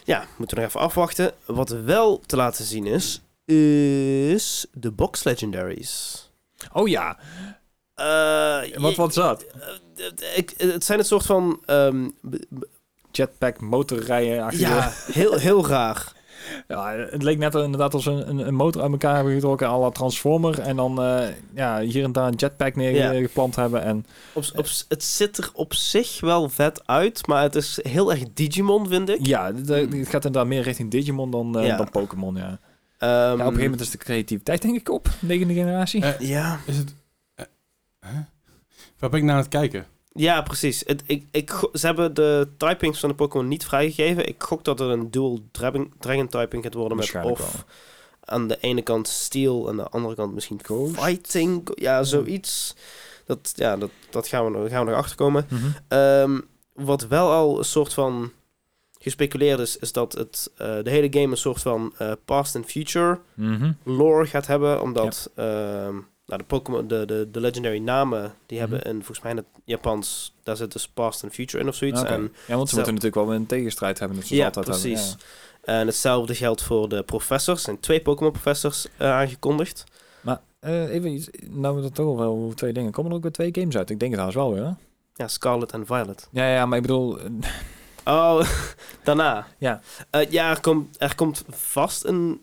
ja, 0.03 0.25
moeten 0.37 0.55
we 0.57 0.61
nog 0.61 0.69
even 0.71 0.79
afwachten. 0.81 1.33
Wat 1.45 1.69
wel 1.69 2.19
te 2.25 2.35
laten 2.35 2.65
zien 2.65 2.85
is, 2.85 3.21
is 3.45 4.65
de 4.73 4.91
box 4.91 5.23
legendaries. 5.23 6.29
Oh 6.73 6.87
ja, 6.87 7.19
wat 8.75 8.95
wat 8.95 9.09
is 9.09 9.15
dat? 9.15 9.45
het 10.57 10.83
zijn 10.83 10.97
het 10.99 11.07
soort 11.07 11.25
van... 11.25 11.61
ehm, 11.65 12.09
Jetpack, 13.11 13.59
motorrijden. 13.61 14.43
achter 14.43 14.59
ja, 14.59 14.91
heel, 15.11 15.33
heel 15.37 15.67
raar. 15.67 16.19
Ja, 16.67 16.91
het 17.09 17.23
leek 17.23 17.37
net 17.37 17.55
inderdaad 17.55 17.93
als 17.93 18.05
een, 18.05 18.29
een, 18.29 18.47
een 18.47 18.53
motor 18.53 18.81
uit 18.81 18.91
elkaar 18.91 19.15
hebben 19.15 19.33
getrokken, 19.33 19.67
à 19.67 19.77
la 19.79 19.89
Transformer. 19.89 20.59
En 20.59 20.75
dan 20.75 21.01
eh, 21.03 21.27
ja, 21.55 21.79
hier 21.79 22.03
en 22.03 22.11
daar 22.11 22.27
een 22.27 22.33
jetpack 22.35 22.75
neergeplant 22.75 23.55
hebben. 23.55 23.83
En 23.83 24.05
Op, 24.33 24.43
op, 24.55 24.67
het 24.87 25.03
ziet 25.03 25.37
er 25.37 25.49
op 25.53 25.73
zich 25.73 26.19
wel 26.19 26.49
vet 26.49 26.87
uit, 26.87 27.27
maar 27.27 27.41
het 27.41 27.55
is 27.55 27.79
heel 27.83 28.11
erg 28.11 28.23
Digimon, 28.33 28.87
vind 28.87 29.09
ik. 29.09 29.25
ja, 29.27 29.45
het, 29.53 29.67
het 29.69 29.89
gaat 30.07 30.25
inderdaad 30.25 30.45
meer 30.47 30.61
richting 30.61 30.91
Digimon 30.91 31.31
dan, 31.31 31.57
eh, 31.59 31.65
Ja. 31.65 31.77
dan 31.77 31.89
Pokémon. 31.89 32.35
Ja. 32.35 32.59
Ehm, 32.97 33.11
ja, 33.11 33.31
op 33.33 33.37
een 33.39 33.45
gegeven 33.45 33.63
moment 33.63 33.81
is 33.81 33.89
de 33.91 33.97
creativiteit 33.97 34.61
denk 34.61 34.75
ik 34.75 34.89
op. 34.89 35.07
Negende 35.19 35.53
generatie. 35.53 36.03
Eh, 36.05 36.19
Ja, 36.29 36.59
is 36.65 36.77
het... 36.77 36.93
huh? 37.35 38.11
Waar 38.99 39.09
ben 39.09 39.19
ik 39.19 39.25
naar 39.25 39.35
aan 39.35 39.41
het 39.41 39.49
kijken? 39.49 39.85
Ja 40.13 40.41
precies. 40.41 40.83
Het, 40.85 41.03
ik, 41.05 41.25
ik, 41.31 41.49
ze 41.73 41.85
hebben 41.85 42.13
de 42.13 42.47
typings 42.57 42.99
van 42.99 43.09
de 43.09 43.15
Pokémon 43.15 43.47
niet 43.47 43.65
vrijgegeven. 43.65 44.27
Ik 44.27 44.43
gok 44.43 44.63
dat 44.63 44.79
er 44.79 44.87
een 44.89 45.11
dual 45.11 45.39
dragon, 45.51 45.93
dragon 45.99 46.27
typing 46.27 46.63
gaat 46.63 46.73
worden 46.73 46.97
met 46.97 47.15
of 47.23 47.65
aan 48.25 48.47
de 48.47 48.57
ene 48.59 48.81
kant 48.81 49.07
steel 49.07 49.63
en 49.63 49.69
aan 49.69 49.77
de 49.77 49.89
andere 49.89 50.15
kant 50.15 50.33
misschien 50.33 50.59
Ghost? 50.63 50.95
fighting. 51.03 51.71
Ja, 51.75 52.03
zoiets. 52.03 52.75
Dat, 53.25 53.53
ja, 53.55 53.77
dat, 53.77 53.89
dat 54.09 54.27
gaan, 54.27 54.63
we, 54.63 54.69
gaan 54.69 54.85
we 54.85 54.89
nog 54.91 54.99
achterkomen. 54.99 55.47
Ehm, 55.87 56.39
wat 56.73 57.07
wel 57.07 57.31
al 57.31 57.57
een 57.57 57.63
soort 57.65 57.93
van 57.93 58.31
gespeculeerd 58.99 59.59
is, 59.59 59.77
is 59.77 59.91
dat 59.91 60.13
het, 60.13 60.51
eh, 60.57 60.67
de 60.83 60.89
hele 60.89 61.07
game 61.11 61.31
een 61.31 61.37
soort 61.37 61.61
van 61.61 61.93
eh, 61.97 62.11
past 62.25 62.55
and 62.55 62.65
future 62.65 63.19
Mhm. 63.33 63.71
lore 63.83 64.25
gaat 64.25 64.47
hebben. 64.47 64.81
Omdat 64.81 65.29
ehm, 65.35 65.95
nou, 66.31 66.41
de 66.41 66.47
Pokémon, 66.47 66.87
de, 66.87 67.05
de, 67.05 67.27
de 67.31 67.39
legendary 67.39 67.77
namen, 67.79 68.33
die 68.45 68.59
Mhm. 68.61 68.69
hebben 68.71 68.89
in 68.91 68.95
volgens 68.97 69.21
mij 69.21 69.31
in 69.31 69.37
het 69.37 69.45
Japans, 69.63 70.35
daar 70.43 70.55
zit 70.55 70.71
dus 70.71 70.87
past 70.87 71.23
and 71.23 71.33
future 71.33 71.63
in 71.63 71.69
of 71.69 71.75
zoiets. 71.75 72.03
En, 72.03 72.33
ja, 72.47 72.55
want 72.55 72.69
ze 72.69 72.75
moeten 72.75 72.93
natuurlijk 72.93 73.25
wel 73.25 73.33
een 73.35 73.45
tegenstrijd 73.45 73.99
hebben. 73.99 74.17
Dat 74.17 74.27
ze 74.27 74.35
ja, 74.35 74.45
altijd 74.45 74.65
hebben. 74.67 74.83
precies. 74.83 75.15
En 75.61 75.87
hetzelfde 75.87 76.35
geldt 76.35 76.61
voor 76.63 76.89
de 76.89 77.03
professors. 77.03 77.57
Er 77.59 77.63
zijn 77.65 77.79
twee 77.79 78.01
Pokémon 78.01 78.31
professors 78.31 78.87
eh, 78.97 79.11
aangekondigd. 79.11 79.83
Maar 80.21 80.41
eh, 80.59 80.89
even 80.93 81.11
iets, 81.11 81.29
nou 81.49 81.75
we 81.75 81.81
dat 81.81 81.95
toch 81.95 82.17
wel 82.17 82.33
over 82.35 82.55
twee 82.55 82.73
dingen. 82.73 82.91
Komen 82.91 83.11
er 83.11 83.17
ook 83.17 83.23
weer 83.23 83.31
twee 83.31 83.49
games 83.53 83.77
uit? 83.77 83.89
Ik 83.89 83.99
denk 83.99 84.15
het 84.15 84.21
trouwens 84.27 84.35
wel 84.35 84.53
weer. 84.53 84.63
hè? 84.65 84.83
Ja, 85.23 85.27
Scarlet 85.27 85.71
en 85.71 85.85
Violet. 85.85 86.27
Ja, 86.31 86.53
ja, 86.53 86.65
maar 86.65 86.77
ik 86.77 86.81
bedoel, 86.83 87.19
eh, 87.19 87.25
Oh, 88.05 88.45
daarna. 89.03 89.47
Ja. 89.57 89.81
Eh, 90.09 90.29
ja, 90.31 90.49
er 90.49 90.59
komt, 90.61 90.95
er 91.01 91.15
komt 91.15 91.43
vast 91.49 92.05
een, 92.05 92.41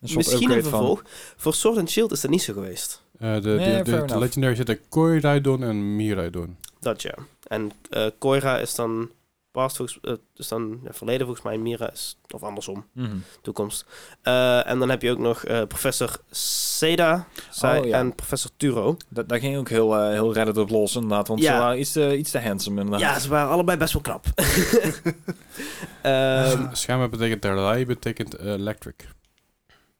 misschien 0.00 0.50
een 0.50 0.62
van. 0.62 0.70
vervolg. 0.70 1.02
Voor 1.36 1.54
Sword 1.54 1.78
and 1.78 1.90
Shield 1.90 2.12
is 2.12 2.20
dat 2.20 2.30
niet 2.30 2.42
zo 2.42 2.52
geweest. 2.52 3.02
Eh, 3.20 3.34
de, 3.34 3.40
de, 3.40 3.48
Nee, 3.48 3.76
de, 3.76 3.82
de, 3.90 3.96
enough. 3.96 4.16
Legendary 4.18 4.54
zitten 4.54 4.78
Koiraidon 4.88 5.62
en 5.62 5.96
Miraidon. 5.96 6.56
Dat 6.80 7.02
ja. 7.02 7.14
En 7.46 7.72
eh 7.90 8.06
Koira 8.18 8.58
is 8.58 8.74
dan 8.74 9.10
past, 9.50 9.76
volgens, 9.76 9.98
eh, 10.02 10.12
dus 10.34 10.48
dan 10.48 10.80
ja, 10.84 10.92
verleden 10.92 11.26
volgens 11.26 11.46
mij, 11.46 11.58
Mira 11.58 11.90
is, 11.92 12.18
of 12.30 12.42
andersom, 12.42 12.86
Mhm. 12.92 13.16
toekomst. 13.42 13.86
Eh, 14.22 14.66
en 14.68 14.78
dan 14.78 14.90
heb 14.90 15.02
je 15.02 15.10
ook 15.10 15.18
nog 15.18 15.44
eh, 15.44 15.62
professor 15.66 16.16
Seda 16.30 17.26
zij, 17.50 17.78
Oh, 17.80 17.86
ja. 17.86 17.98
en 17.98 18.14
professor 18.14 18.50
Turo. 18.56 18.96
Da- 19.08 19.22
daar 19.22 19.38
ging 19.38 19.56
ook 19.56 19.68
heel, 19.68 19.96
eh 19.96 20.08
heel 20.10 20.32
Reddit 20.32 20.56
op 20.56 20.70
los, 20.70 20.94
inderdaad. 20.94 21.28
Want 21.28 21.40
Ja. 21.40 21.52
ze 21.54 21.58
waren 21.60 21.78
iets 21.80 21.92
te, 21.92 22.16
iets 22.16 22.30
te 22.30 22.40
handsome, 22.40 22.80
inderdaad. 22.80 23.14
Ja, 23.14 23.18
ze 23.18 23.28
waren 23.28 23.50
allebei 23.50 23.78
best 23.78 23.92
wel 23.92 24.02
knap. 24.02 24.24
Ehm, 26.02 26.74
Schijnbaar 26.74 27.08
betekent 27.08 27.40
Terlai, 27.40 27.86
betekent 27.86 28.38
electric. 28.38 29.08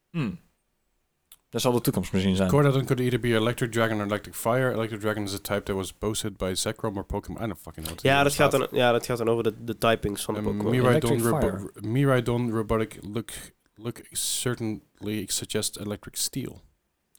Hmm. 0.09 0.39
Dat 1.51 1.61
zal 1.61 1.71
de 1.71 1.81
toekomst 1.81 2.11
misschien 2.13 2.35
zijn. 2.35 2.49
Cordadon 2.49 2.85
could 2.85 2.99
either 3.01 3.19
be 3.19 3.27
Electric 3.27 3.71
Dragon 3.71 3.97
or 3.99 4.05
Electric 4.05 4.35
Fire. 4.35 4.71
Electric 4.73 4.99
Dragon 4.99 5.23
is 5.23 5.33
a 5.33 5.37
type 5.41 5.63
that 5.63 5.75
was 5.75 5.97
boasted 5.97 6.37
by 6.37 6.51
Zekrom 6.53 6.97
or 6.97 7.03
Pokémon. 7.03 7.43
I 7.43 7.45
don't 7.47 7.59
fucking 7.61 7.85
know. 7.85 7.97
what 7.97 8.01
ja, 8.01 8.23
dat 8.23 8.33
gaat, 8.33 8.51
dan, 8.51 8.67
ja, 8.71 8.91
dat 8.91 9.05
gaat 9.05 9.17
dan 9.17 9.29
over 9.29 9.43
de, 9.43 9.53
de 9.63 9.77
typings 9.77 10.23
van 10.23 10.33
de 10.33 10.39
Um, 10.39 10.45
Pokémon. 10.45 10.71
Miraidon, 10.71 11.21
robo- 11.27 11.69
Miraidon 11.81 12.51
robotic 12.51 12.97
look, 13.13 13.31
look 13.75 13.99
certainly 14.11 15.23
suggests 15.27 15.77
electric 15.79 16.15
steel. 16.15 16.61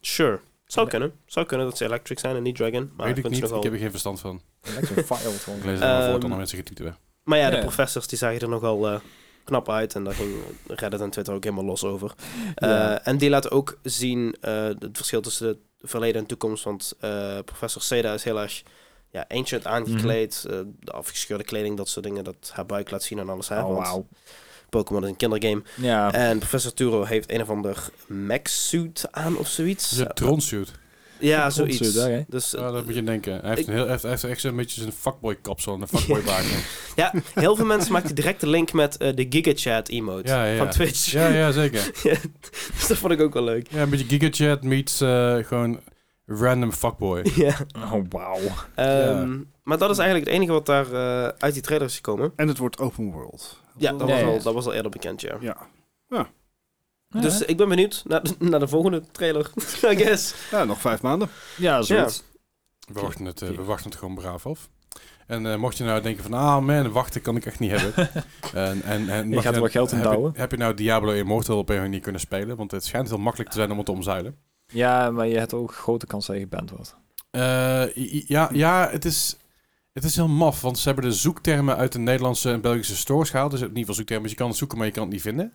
Sure. 0.01 0.41
Zou 0.65 0.89
kunnen. 0.89 1.13
Zou 1.27 1.47
kunnen 1.47 1.67
dat 1.67 1.77
ze 1.77 1.85
electric 1.85 2.19
zijn 2.19 2.37
en 2.37 2.43
niet 2.43 2.57
dragon. 2.57 2.91
Maar 2.97 3.07
Weet 3.07 3.19
ik 3.19 3.29
niet, 3.29 3.41
nogal- 3.41 3.57
ik 3.59 3.63
heb 3.65 3.73
er 3.73 3.79
geen 3.79 3.91
verstand 3.91 4.21
van. 4.21 4.41
Electric 4.63 5.05
Fire 5.05 5.25
wordt 5.25 5.43
gewoon- 5.43 5.59
Ik 5.59 5.65
lees 5.65 5.79
het 5.79 5.89
maar 5.89 6.03
voor 6.05 6.13
Ehm, 6.13 6.21
dan 6.29 6.37
mensen 6.37 6.59
getitelen. 6.59 6.97
Maar 7.25 7.39
ja, 7.39 7.51
de 7.51 7.59
professors 7.59 8.07
die 8.07 8.19
zagen 8.19 8.41
er 8.41 8.49
nogal 8.49 8.89
eh, 8.89 9.01
knap 9.45 9.71
uit. 9.71 9.95
En 9.95 10.05
daar 10.05 10.15
ging 10.15 10.35
Reddit 10.67 11.01
en 11.01 11.11
Twitter 11.11 11.35
ook 11.35 11.45
helemaal 11.45 11.65
los 11.65 11.85
over. 11.85 12.13
Eh, 12.55 12.69
Ja. 12.69 13.05
En 13.05 13.19
die 13.19 13.31
laten 13.31 13.51
ook 13.51 13.79
zien 13.83 14.37
eh, 14.41 14.65
het 14.65 14.89
verschil 14.93 15.21
tussen 15.21 15.47
het 15.47 15.59
verleden 15.81 16.21
en 16.21 16.27
toekomst. 16.27 16.65
Want 16.65 16.93
eh, 17.01 17.39
professor 17.45 17.83
Seda 17.83 18.13
is 18.15 18.25
heel 18.25 18.41
erg 18.41 18.63
ja, 19.11 19.25
ancient 19.29 19.67
aangekleed. 19.67 20.45
Mhm. 20.49 20.65
de 20.81 20.93
afgescheurde 20.93 21.45
kleding, 21.45 21.77
dat 21.77 21.89
soort 21.89 22.05
dingen. 22.05 22.25
Dat 22.25 22.51
haar 22.53 22.67
buik 22.67 22.91
laat 22.91 23.03
zien 23.03 23.19
en 23.19 23.29
alles. 23.29 23.49
Hè, 23.49 23.61
Oh, 23.61 23.75
want 23.75 23.87
wauw. 23.87 24.07
Pokémon 24.71 25.03
is 25.03 25.09
een 25.09 25.17
kindergame. 25.17 25.63
Ja, 25.77 26.13
En 26.13 26.39
professor 26.39 26.75
Turo 26.75 27.05
heeft 27.05 27.31
een 27.33 27.41
of 27.41 27.51
ander 27.51 27.89
mech-suit 28.07 29.09
aan 29.11 29.37
of 29.37 29.49
zoiets. 29.49 29.91
Het 29.91 30.09
een 30.09 30.15
tronsuit. 30.15 30.73
Ja, 31.23 31.45
Een 31.45 31.53
zoiets. 31.53 31.79
Dus 32.29 32.51
Ja, 32.51 32.71
dat 32.71 32.85
moet 32.85 32.95
je 32.95 33.03
denken. 33.05 33.33
Hij 33.41 33.49
heeft, 33.49 33.61
Ik- 33.61 33.67
een 33.67 33.73
heel, 33.75 33.87
heeft, 33.89 34.03
heeft 34.03 34.25
echt 34.25 34.41
zo'n 34.41 34.57
beetje 34.57 34.81
zijn 34.81 34.93
fuckboy 34.93 35.37
kapsel 35.43 35.75
en 35.75 35.81
een 35.81 35.89
fuckboy 35.89 36.23
baard. 36.23 36.45
ja, 36.97 37.13
heel 37.35 37.57
veel 37.57 37.65
mensen 37.67 37.93
maken 37.93 38.15
direct 38.15 38.41
de 38.41 38.47
link 38.47 38.73
met 38.73 38.97
eh, 38.97 39.15
de 39.15 39.27
GigaChat 39.31 39.89
emote 39.89 40.29
Ja, 40.29 40.45
ja, 40.45 40.57
van 40.57 40.67
ja. 40.67 40.73
Twitch. 40.73 41.11
ja, 41.13 41.29
ja, 41.29 41.51
zeker. 41.53 41.91
dus 42.77 42.87
dat 42.89 42.97
vond 42.97 43.13
ik 43.13 43.21
ook 43.21 43.33
wel 43.35 43.45
leuk. 43.45 43.67
Ja, 43.71 43.83
een 43.83 43.91
beetje 43.91 44.19
gigachat 44.19 44.63
meets 44.63 45.01
eh, 45.01 45.37
gewoon 45.37 45.81
random 46.27 46.73
fuckboy. 46.73 47.23
ja. 47.35 47.57
oh, 47.93 48.05
wauw. 48.09 48.39
Ehm, 48.75 49.39
Maar 49.63 49.79
dat 49.79 49.91
is 49.91 49.99
eigenlijk 49.99 50.29
het 50.31 50.37
enige 50.39 50.53
wat 50.53 50.67
daar 50.67 50.93
eh, 50.93 51.29
uit 51.39 51.53
die 51.53 51.63
trailer 51.63 51.87
is 51.87 51.95
gekomen. 51.95 52.33
En 52.37 52.49
het 52.49 52.59
wordt 52.59 52.79
open 52.79 53.11
world. 53.11 53.61
Ja, 53.77 53.93
dat, 53.93 54.01
Ja, 54.09 54.15
was, 54.15 54.21
ja. 54.23 54.27
Al, 54.27 54.43
dat 54.43 54.55
was 54.55 54.67
al 54.67 54.73
eerder 54.73 54.91
bekend, 54.91 55.21
ja. 55.21 55.37
Ja. 55.41 55.57
Dus 57.21 57.41
ik 57.43 57.57
ben 57.57 57.69
benieuwd 57.69 58.03
naar 58.07 58.23
de, 58.23 58.35
naar 58.39 58.61
de 58.61 58.69
volgende 58.69 59.03
trailer, 59.13 59.51
I 59.91 59.97
guess. 59.97 60.35
ja, 60.51 60.65
nog 60.65 60.81
vijf 60.81 61.03
maanden. 61.03 61.29
ja, 61.57 61.83
zoiets. 61.83 62.23
We 62.93 63.01
wachten 63.01 63.25
het, 63.25 63.43
eh, 63.43 63.49
we 63.49 63.63
wachten 63.65 63.91
het 63.91 63.99
gewoon 63.99 64.15
braaf 64.15 64.47
af. 64.47 64.69
En 65.27 65.47
eh, 65.47 65.57
mocht 65.57 65.77
je 65.77 65.85
nou 65.85 66.03
denken 66.03 66.23
van, 66.23 66.33
ah 66.33 66.65
man, 66.65 66.93
wachten 66.93 67.21
kan 67.23 67.37
ik 67.37 67.47
echt 67.47 67.59
niet 67.59 67.71
hebben. 67.71 68.09
en, 68.53 68.83
en, 68.83 69.09
en 69.09 69.31
Je 69.31 69.41
gaat 69.41 69.55
er 69.55 69.61
wel 69.61 69.71
geld 69.71 69.91
in 69.93 69.97
heb 69.99 70.07
je- 70.07 70.13
douwen. 70.13 70.33
Heb 70.37 70.51
je 70.51 70.57
nou 70.57 70.75
Diablo 70.75 71.13
Immortal 71.13 71.59
op 71.59 71.69
een 71.69 71.75
of 71.75 71.81
andere 71.81 71.87
manier 71.89 72.01
kunnen 72.01 72.21
spelen? 72.21 72.57
Want 72.57 72.71
het 72.71 72.85
schijnt 72.85 73.09
heel 73.09 73.19
makkelijk 73.19 73.51
te 73.51 73.57
zijn 73.57 73.71
om 73.71 73.77
het 73.77 73.87
te 73.87 73.93
omzeilen. 73.93 74.37
Ja, 74.67 75.11
maar 75.11 75.27
je 75.27 75.39
hebt 75.39 75.55
ook 75.55 75.75
grote 75.75 76.07
kans 76.07 76.27
dat 76.27 76.37
je 76.37 76.43
geband 76.43 76.71
wordt. 76.71 76.97
Eh, 77.31 77.83
i- 77.97 78.25
ja, 78.27 78.49
ja 78.53 78.89
het, 78.91 79.05
is, 79.05 79.37
het 79.93 80.05
is 80.05 80.17
heel 80.17 80.29
maf, 80.29 80.61
want 80.61 80.79
ze 80.79 80.87
hebben 80.89 81.05
de 81.05 81.17
zoektermen 81.17 81.77
uit 81.77 81.93
de 81.93 81.99
Nederlandse 81.99 82.51
en 82.51 82.61
Belgische 82.61 82.97
stores 82.97 83.31
gehaald. 83.31 83.51
Dus 83.51 83.61
in 83.61 83.67
ieder 83.67 83.81
geval 83.81 83.95
zoektermen, 83.95 84.23
dus 84.23 84.33
je 84.33 84.39
kan 84.39 84.49
het 84.49 84.57
zoeken, 84.57 84.79
maar 84.79 84.87
je 84.87 84.93
kan 84.93 85.03
het 85.03 85.13
niet 85.13 85.23
vinden. 85.23 85.53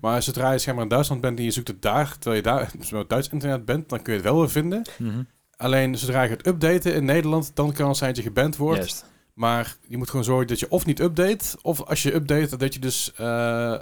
Maar 0.00 0.22
zodra 0.22 0.52
je 0.52 0.58
schijnbaar 0.58 0.84
in 0.84 0.90
Duitsland 0.90 1.20
bent 1.20 1.38
en 1.38 1.44
je 1.44 1.50
zoekt 1.50 1.68
het 1.68 1.82
daar, 1.82 2.18
terwijl 2.18 2.36
je 2.36 2.42
daar 2.42 2.72
op 3.02 3.08
Duits 3.08 3.28
internet 3.28 3.64
bent, 3.64 3.88
dan 3.88 4.02
kun 4.02 4.12
je 4.12 4.18
het 4.18 4.28
wel 4.28 4.38
weer 4.38 4.50
vinden. 4.50 4.82
Mhm. 4.98 5.22
Alleen 5.56 5.98
zodra 5.98 6.22
je 6.22 6.30
het 6.30 6.46
updaten 6.46 6.94
in 6.94 7.04
Nederland, 7.04 7.50
dan 7.54 7.72
kan 7.72 7.88
het 7.88 7.96
zijn 7.96 8.14
dat 8.14 8.22
je 8.22 8.28
geband 8.28 8.56
wordt. 8.56 8.78
Juist. 8.78 9.04
Maar 9.34 9.76
je 9.86 9.96
moet 9.96 10.10
gewoon 10.10 10.24
zorgen 10.24 10.46
dat 10.46 10.60
je 10.60 10.70
of 10.70 10.86
niet 10.86 11.00
update, 11.00 11.58
of 11.62 11.82
als 11.82 12.02
je 12.02 12.14
update, 12.14 12.56
dat 12.56 12.74
je 12.74 12.80
dus... 12.80 13.12
eh 13.16 13.74
eh, 13.74 13.80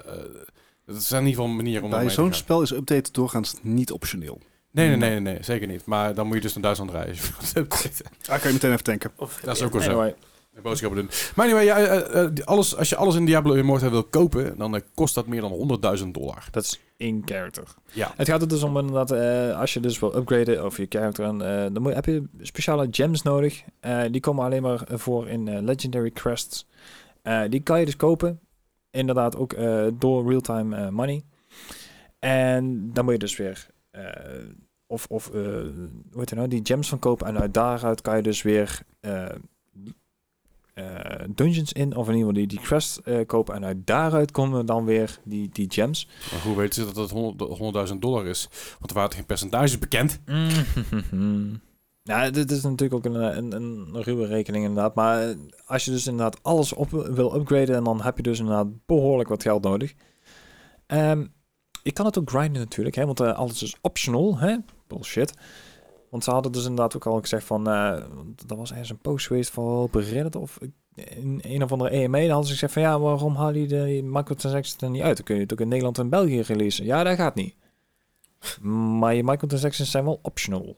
dat 0.87 1.03
zijn 1.03 1.23
in 1.23 1.28
ieder 1.28 1.43
geval 1.43 1.57
manieren 1.57 1.85
om 1.85 1.91
Bij 1.91 2.11
zo'n 2.11 2.24
gaan. 2.24 2.35
spel 2.35 2.62
is 2.62 2.70
update 2.70 3.12
doorgaans 3.12 3.55
niet 3.62 3.93
optioneel. 3.93 4.41
Nee, 4.77 4.89
nee, 4.89 4.97
nee, 4.97 5.11
nee, 5.11 5.20
nee, 5.20 5.43
zeker 5.43 5.66
niet. 5.66 5.85
Maar 5.86 6.15
dan 6.15 6.27
moet 6.27 6.35
je 6.36 6.43
dus 6.43 6.53
naar 6.55 6.62
Duitsland 6.62 6.90
reizen. 6.90 7.35
Daar 8.27 8.39
kan 8.39 8.48
je 8.48 8.53
meteen 8.53 8.70
even 8.73 8.85
tanken. 8.85 9.11
Of, 9.16 9.40
dat 9.44 9.57
is 9.57 9.62
ook 9.62 9.73
wel 9.73 9.82
zo. 9.82 9.89
Anyway, 9.90 10.15
Boodschappen 10.62 10.98
doen. 11.01 11.11
Maar 11.35 11.44
anyway, 11.47 11.65
ja, 11.65 11.77
eh, 11.78 12.23
eh, 12.23 12.31
die- 12.35 12.44
alles, 12.44 12.77
als 12.77 12.89
je 12.89 12.97
alles 12.97 13.15
in 13.15 13.24
Diablo 13.24 13.53
Immortal 13.55 13.90
wil 13.90 14.05
kopen, 14.05 14.59
dan 14.59 14.74
eh, 14.74 14.81
kost 14.94 15.15
dat 15.15 15.27
meer 15.27 15.40
dan 15.40 15.53
100.000 15.53 16.15
dollar. 16.15 16.48
dat 16.51 16.62
is 16.62 16.81
één 16.97 17.23
character. 17.24 17.65
Ja. 17.93 18.12
Het 18.16 18.28
gaat 18.28 18.43
er 18.43 18.48
dus 18.48 18.62
om 18.62 18.78
inderdaad, 18.78 19.11
eh, 19.11 19.61
als 19.61 19.74
je 19.74 19.81
dus 19.81 19.98
wil 19.98 20.16
upgraden 20.16 20.62
over 20.62 20.81
je 20.81 20.86
character, 20.89 21.24
en, 21.24 21.43
eh, 21.43 21.73
dan 21.73 21.82
moet, 21.82 21.94
heb 21.94 22.05
je 22.05 22.23
speciale 22.40 22.89
gems 22.90 23.23
nodig. 23.23 23.62
Eh, 23.81 24.03
die 24.11 24.20
komen 24.20 24.44
alleen 24.44 24.62
maar 24.62 24.81
voor 24.89 25.28
in 25.28 25.48
eh, 25.48 25.62
Legendary 25.62 26.11
Crests. 26.11 26.66
Eh, 27.23 27.43
die 27.48 27.61
kan 27.61 27.78
je 27.78 27.85
dus 27.85 27.97
kopen, 27.97 28.40
inderdaad 28.90 29.36
ook 29.36 29.53
eh, 29.53 29.86
door 29.98 30.28
real-time 30.28 30.77
eh, 30.77 30.89
money. 30.89 31.23
En 32.19 32.90
dan 32.93 33.05
moet 33.05 33.12
je 33.12 33.19
dus 33.19 33.36
weer, 33.36 33.66
eh, 33.90 34.03
of, 34.87 35.07
of 35.09 35.29
eh, 35.29 35.33
hoe 35.33 36.19
heet 36.19 36.31
het 36.31 36.35
nou, 36.39 36.49
die 36.49 36.61
gems 36.63 36.89
van 36.89 36.99
kopen. 36.99 37.27
En 37.27 37.41
uit 37.41 37.55
daaruit 37.55 38.01
kan 38.01 38.17
je 38.17 38.23
dus 38.23 38.43
weer 38.43 38.81
eh, 39.01 39.27
eh, 40.77 41.29
dungeons 41.35 41.73
in, 41.73 41.97
of 41.97 42.09
in 42.09 42.15
ieder 42.15 42.29
geval 42.29 42.33
die, 42.33 42.47
die 42.47 42.61
quests 42.61 43.03
eh, 43.03 43.27
kopen. 43.27 43.55
En 43.55 43.65
uit 43.65 43.87
daaruit 43.87 44.31
komen 44.31 44.67
dan 44.67 44.85
weer 44.85 45.19
die, 45.25 45.49
die 45.53 45.67
gems. 45.69 46.09
Maar 46.33 46.41
hoe 46.41 46.57
weten 46.57 46.75
ze 46.75 46.93
dat 46.93 46.97
het 46.97 47.11
100 47.11 47.89
100.000 47.93 47.99
dollar 47.99 48.27
is? 48.27 48.49
Want 48.79 48.91
er 48.91 48.97
waren 48.97 49.13
geen 49.13 49.27
percentages 49.27 49.79
bekend. 49.79 50.21
Ja, 52.03 52.31
dit 52.31 52.51
is 52.51 52.63
natuurlijk 52.63 52.95
ook 52.95 53.15
een, 53.15 53.37
een, 53.37 53.53
een 53.53 54.03
ruwe 54.03 54.27
rekening 54.27 54.65
inderdaad. 54.65 54.95
Maar 54.95 55.35
als 55.65 55.85
je 55.85 55.91
dus 55.91 56.07
inderdaad 56.07 56.43
alles 56.43 56.73
op 56.73 56.91
wil 56.91 57.35
upgraden, 57.35 57.77
en 57.77 57.85
dan 57.85 58.03
heb 58.03 58.17
je 58.17 58.23
dus 58.23 58.39
inderdaad 58.39 58.87
behoorlijk 58.87 59.29
wat 59.29 59.43
geld 59.43 59.63
nodig. 59.63 59.95
Ehm, 60.87 61.27
je 61.83 61.93
kan 61.93 62.07
het 62.07 62.19
ook 62.19 62.31
grinden 62.31 62.63
natuurlijk, 62.63 62.97
hè, 62.97 63.07
want 63.07 63.21
alles 63.21 63.63
is 63.63 63.77
optional. 63.81 64.39
Hè? 64.39 64.57
Bullshit. 64.87 65.35
Want 66.11 66.25
ze 66.25 66.31
hadden 66.31 66.53
dus 66.53 66.63
inderdaad 66.63 66.97
ook 66.97 67.07
al 67.07 67.21
gezegd 67.21 67.45
van... 67.45 67.69
eh 67.69 68.03
dat 68.47 68.59
was 68.59 68.71
ergens 68.71 68.91
een 68.91 68.99
post 68.99 69.27
geweest 69.27 69.51
van 69.51 69.65
op 69.65 69.95
Reddit 69.95 70.37
of 70.37 70.59
in 70.95 71.41
een 71.45 71.63
of 71.63 71.73
andere 71.73 71.91
EMA. 71.91 72.19
Dan 72.19 72.29
hadden 72.29 72.47
ze 72.47 72.53
gezegd 72.53 72.73
van 72.73 72.83
ja, 72.83 72.99
waarom 73.01 73.35
haal 73.37 73.55
je 73.55 73.67
de 73.67 74.01
microtransactions 74.05 74.77
er 74.83 74.91
niet 74.91 75.03
uit? 75.03 75.17
Dan 75.17 75.25
kun 75.25 75.35
je 75.35 75.41
het 75.43 75.53
ook 75.53 75.61
in 75.61 75.69
Nederland 75.69 75.99
en 75.99 76.09
België 76.09 76.41
releasen. 76.41 76.85
Ja, 76.85 77.03
dat 77.05 77.17
gaat 77.17 77.35
niet. 77.35 77.55
Maar 78.63 79.15
je 79.15 79.25
microtransactions 79.25 79.91
zijn 79.91 80.05
wel 80.05 80.19
optional. 80.23 80.77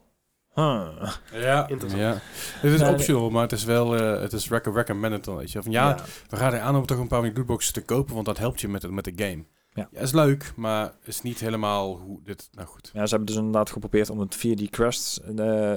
Huh. 0.54 0.86
Ja, 1.32 1.68
Interessant. 1.68 2.02
ja. 2.02 2.18
Het 2.60 2.72
is 2.72 2.80
Nee, 2.80 2.90
optional, 2.92 3.30
maar 3.30 3.42
het 3.42 3.52
is 3.52 3.64
wel, 3.64 3.96
eh, 3.96 4.20
het 4.20 4.32
is 4.32 4.48
rec- 4.48 4.66
recommended 4.74 5.24
dan, 5.24 5.36
weet 5.36 5.52
je. 5.52 5.62
Van 5.62 5.72
ja, 5.72 5.96
we 6.28 6.36
raden 6.36 6.58
je 6.58 6.64
aan 6.64 6.76
om 6.76 6.86
toch 6.86 6.98
een 6.98 7.08
paar 7.08 7.18
van 7.20 7.28
die 7.28 7.36
lootboxes 7.36 7.72
te 7.72 7.84
kopen, 7.84 8.14
want 8.14 8.26
dat 8.26 8.38
helpt 8.38 8.60
je 8.60 8.68
met, 8.68 8.82
het, 8.82 8.90
met 8.90 9.04
de 9.04 9.12
game. 9.16 9.44
Ja. 9.92 10.00
is 10.00 10.12
leuk, 10.12 10.52
maar 10.56 10.92
is 11.04 11.22
niet 11.22 11.40
helemaal 11.40 11.96
hoe 11.98 12.18
dit, 12.24 12.48
nou 12.52 12.68
goed. 12.68 12.90
Ja, 12.92 13.02
ze 13.04 13.08
hebben 13.08 13.26
dus 13.26 13.36
inderdaad 13.36 13.70
geprobeerd 13.70 14.10
om 14.10 14.20
het 14.20 14.34
via 14.36 14.54
die 14.54 14.70
quests, 14.70 15.20
eh, 15.36 15.74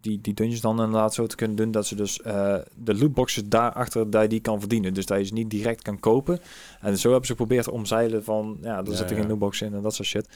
die, 0.00 0.20
die 0.20 0.34
dungeons 0.34 0.60
dan 0.60 0.80
inderdaad 0.82 1.14
zo 1.14 1.26
te 1.26 1.36
kunnen 1.36 1.56
doen 1.56 1.70
dat 1.70 1.86
ze 1.86 1.94
dus 1.94 2.20
eh, 2.22 2.56
de 2.76 2.94
lootboxes 2.94 3.42
daarachter 3.48 4.10
dat 4.10 4.22
je 4.22 4.28
die 4.28 4.40
kan 4.40 4.60
verdienen. 4.60 4.94
Dus 4.94 5.06
dat 5.06 5.18
je 5.18 5.24
ze 5.24 5.32
niet 5.32 5.50
direct 5.50 5.82
kan 5.82 6.00
kopen. 6.00 6.38
En 6.80 6.98
zo 6.98 7.08
hebben 7.08 7.26
ze 7.26 7.32
geprobeerd 7.32 7.68
omzeilen 7.68 8.24
van, 8.24 8.58
ja, 8.60 8.78
er 8.78 8.90
Ja, 8.90 8.94
zitten 8.96 9.14
ja. 9.16 9.20
geen 9.22 9.30
lootboxes 9.30 9.68
in 9.68 9.74
en 9.74 9.82
dat 9.82 9.94
soort 9.94 10.08
shit. 10.08 10.28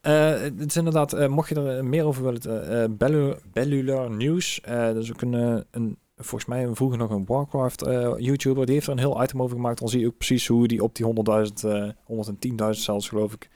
Eh, 0.00 0.30
het 0.40 0.66
is 0.66 0.76
inderdaad, 0.76 1.28
mocht 1.28 1.48
je 1.48 1.54
er 1.54 1.84
meer 1.84 2.04
over 2.04 2.22
willen, 2.24 2.96
Bellu- 2.96 3.36
Bellular 3.52 4.10
News, 4.10 4.60
dus 4.92 5.12
ook 5.12 5.20
een, 5.22 5.34
eh, 5.34 5.56
een, 5.70 5.98
volgens 6.16 6.44
mij 6.44 6.68
vroeger 6.72 6.98
nog 6.98 7.10
een 7.10 7.24
Warcraft 7.26 7.82
eh, 7.82 8.12
YouTuber, 8.16 8.64
die 8.66 8.74
heeft 8.74 8.86
er 8.86 8.92
een 8.92 8.98
heel 8.98 9.22
item 9.22 9.42
over 9.42 9.56
gemaakt. 9.56 9.78
Dan 9.78 9.88
zie 9.88 10.00
je 10.00 10.06
ook 10.06 10.16
precies 10.16 10.46
hoe 10.46 10.68
die 10.68 10.82
op 10.82 10.94
die 10.94 11.06
100.000, 11.06 11.52
eh 11.64 11.88
110.000 12.06 12.54
zelfs 12.70 13.08
geloof 13.08 13.32
ik, 13.32 13.48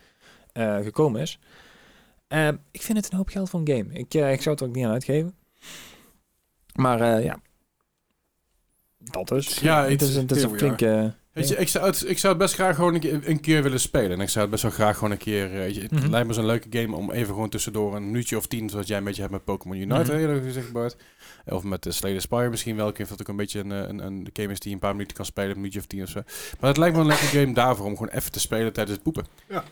eh, 0.52 0.76
gekomen 0.76 1.20
is. 1.20 1.38
Eh, 2.28 2.48
ik 2.70 2.82
vind 2.82 2.98
het 2.98 3.10
een 3.10 3.16
hoop 3.16 3.28
geld 3.28 3.50
voor 3.50 3.60
een 3.60 3.68
game. 3.76 3.92
Ik, 3.98 4.14
eh, 4.14 4.32
ik 4.32 4.42
zou 4.42 4.54
het 4.54 4.64
ook 4.68 4.74
niet 4.74 4.84
aan 4.84 4.92
uitgeven. 4.92 5.34
Maar 6.74 7.00
eh, 7.00 7.24
ja. 7.24 7.38
Dat 8.98 9.28
dus. 9.28 9.58
Ja, 9.58 9.84
het 9.88 10.02
is, 10.02 10.16
het- 10.16 10.30
is 10.30 10.42
een 10.42 10.58
flinke... 10.58 11.14
Weet 11.32 11.48
je, 11.48 11.56
ik 11.56 11.68
zou, 11.68 11.86
het, 11.86 12.04
ik 12.08 12.18
zou 12.18 12.32
het 12.32 12.42
best 12.42 12.54
graag 12.54 12.74
gewoon 12.76 12.94
een 12.94 13.00
keer, 13.00 13.28
een 13.28 13.40
keer 13.40 13.62
willen 13.62 13.80
spelen. 13.80 14.10
En 14.10 14.20
ik 14.20 14.28
zou 14.28 14.40
het 14.40 14.50
best 14.50 14.62
wel 14.62 14.72
graag 14.72 14.94
gewoon 14.96 15.10
een 15.10 15.18
keer... 15.18 15.44
eh, 15.44 15.50
weet 15.52 15.74
je, 15.74 15.80
het 15.80 15.90
Mhm. 15.90 16.10
lijkt 16.10 16.26
me 16.26 16.32
zo'n 16.32 16.46
leuke 16.46 16.78
game 16.78 16.96
om 16.96 17.10
even 17.10 17.34
gewoon 17.34 17.48
tussendoor 17.48 17.96
een 17.96 18.04
minuutje 18.06 18.36
of 18.36 18.46
tien... 18.46 18.70
zoals 18.70 18.86
jij 18.86 18.98
een 18.98 19.04
beetje 19.04 19.20
hebt 19.20 19.32
met 19.32 19.44
Pokémon 19.44 19.76
Unite, 19.76 20.12
Mhm. 20.12 20.20
eerlijk 20.20 20.44
gezegd, 20.44 20.72
Bart. 20.72 20.96
Of 21.46 21.62
met 21.62 21.82
de 21.82 21.92
Slay 21.92 22.14
the 22.14 22.20
Spire 22.20 22.48
misschien 22.50 22.76
wel. 22.76 22.88
Ik 22.88 22.96
weet 22.96 23.08
dat 23.08 23.20
ook 23.20 23.28
een 23.28 23.36
beetje 23.36 23.60
een, 23.60 23.72
eh, 23.72 23.78
een, 23.88 23.98
een 23.98 24.28
game 24.32 24.50
is 24.52 24.58
die 24.60 24.72
een 24.72 24.78
paar 24.78 24.92
minuten 24.92 25.16
kan 25.16 25.24
spelen. 25.24 25.50
Een 25.50 25.56
minuutje 25.56 25.78
of 25.78 25.86
tien 25.86 26.02
of 26.02 26.08
zo. 26.08 26.22
Maar 26.60 26.68
het 26.68 26.78
lijkt 26.78 26.94
me 26.96 27.00
een 27.00 27.06
leuke 27.08 27.22
game 27.24 27.52
daarvoor 27.54 27.86
om 27.86 27.96
gewoon 27.96 28.12
even 28.12 28.32
te 28.32 28.40
spelen 28.40 28.72
tijdens 28.72 28.94
het 28.96 29.04
poepen. 29.04 29.26
Ja. 29.48 29.64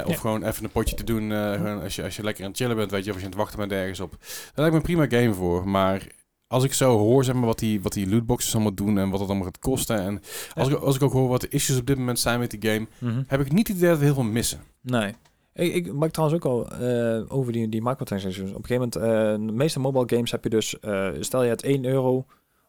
Eh, 0.00 0.06
of 0.06 0.12
Ja. 0.12 0.18
gewoon 0.20 0.44
even 0.44 0.64
een 0.64 0.70
potje 0.70 0.96
te 0.96 1.04
doen 1.04 1.32
eh, 1.32 1.82
als, 1.82 1.96
je, 1.96 2.02
als 2.02 2.16
je 2.16 2.22
lekker 2.22 2.44
aan 2.44 2.50
het 2.50 2.58
chillen 2.58 2.76
bent, 2.76 2.90
weet 2.90 3.04
je, 3.04 3.10
of 3.10 3.16
als 3.16 3.24
je 3.24 3.30
aan 3.30 3.36
het 3.36 3.40
wachten 3.42 3.58
bent 3.68 3.72
ergens 3.80 4.00
op. 4.00 4.10
Daar 4.20 4.50
lijkt 4.54 4.70
me 4.72 4.76
een 4.76 5.06
prima 5.06 5.18
game 5.20 5.34
voor. 5.34 5.68
Maar 5.68 6.06
als 6.46 6.64
ik 6.64 6.72
zo 6.72 6.98
hoor 6.98 7.24
zeg 7.24 7.34
maar, 7.34 7.46
wat, 7.46 7.58
die, 7.58 7.80
wat 7.82 7.92
die 7.92 8.08
lootboxes 8.08 8.54
allemaal 8.54 8.74
doen 8.74 8.98
en 8.98 9.10
wat 9.10 9.20
het 9.20 9.28
allemaal 9.28 9.46
gaat 9.46 9.58
kosten. 9.58 10.00
En 10.00 10.22
als, 10.54 10.68
ik, 10.68 10.74
als 10.78 10.96
ik 10.96 11.02
ook 11.02 11.12
hoor 11.12 11.28
wat 11.28 11.40
de 11.40 11.48
issues 11.48 11.78
op 11.78 11.86
dit 11.86 11.98
moment 11.98 12.18
zijn 12.18 12.38
met 12.38 12.50
die 12.50 12.70
game, 12.70 12.86
Mhm. 12.98 13.22
heb 13.26 13.40
ik 13.40 13.52
niet 13.52 13.68
het 13.68 13.76
idee 13.76 13.88
dat 13.88 13.98
we 13.98 14.04
heel 14.04 14.14
veel 14.14 14.22
missen. 14.22 14.60
Nee. 14.80 15.14
Ik, 15.54 15.74
ik 15.74 15.92
maak 15.92 16.10
trouwens 16.10 16.44
ook 16.44 16.52
al 16.52 16.70
eh, 16.70 17.22
over 17.28 17.52
die, 17.52 17.68
die 17.68 17.82
microtransactions. 17.82 18.50
Op 18.50 18.56
een 18.56 18.64
gegeven 18.64 18.90
moment, 19.00 19.40
eh, 19.40 19.46
de 19.46 19.52
meeste 19.52 19.80
mobile 19.80 20.08
games 20.08 20.30
heb 20.30 20.44
je 20.44 20.50
dus, 20.50 20.78
eh, 20.78 21.08
stel 21.20 21.42
je 21.42 21.50
het 21.50 21.62
1 21.62 21.84
euro, 21.84 22.26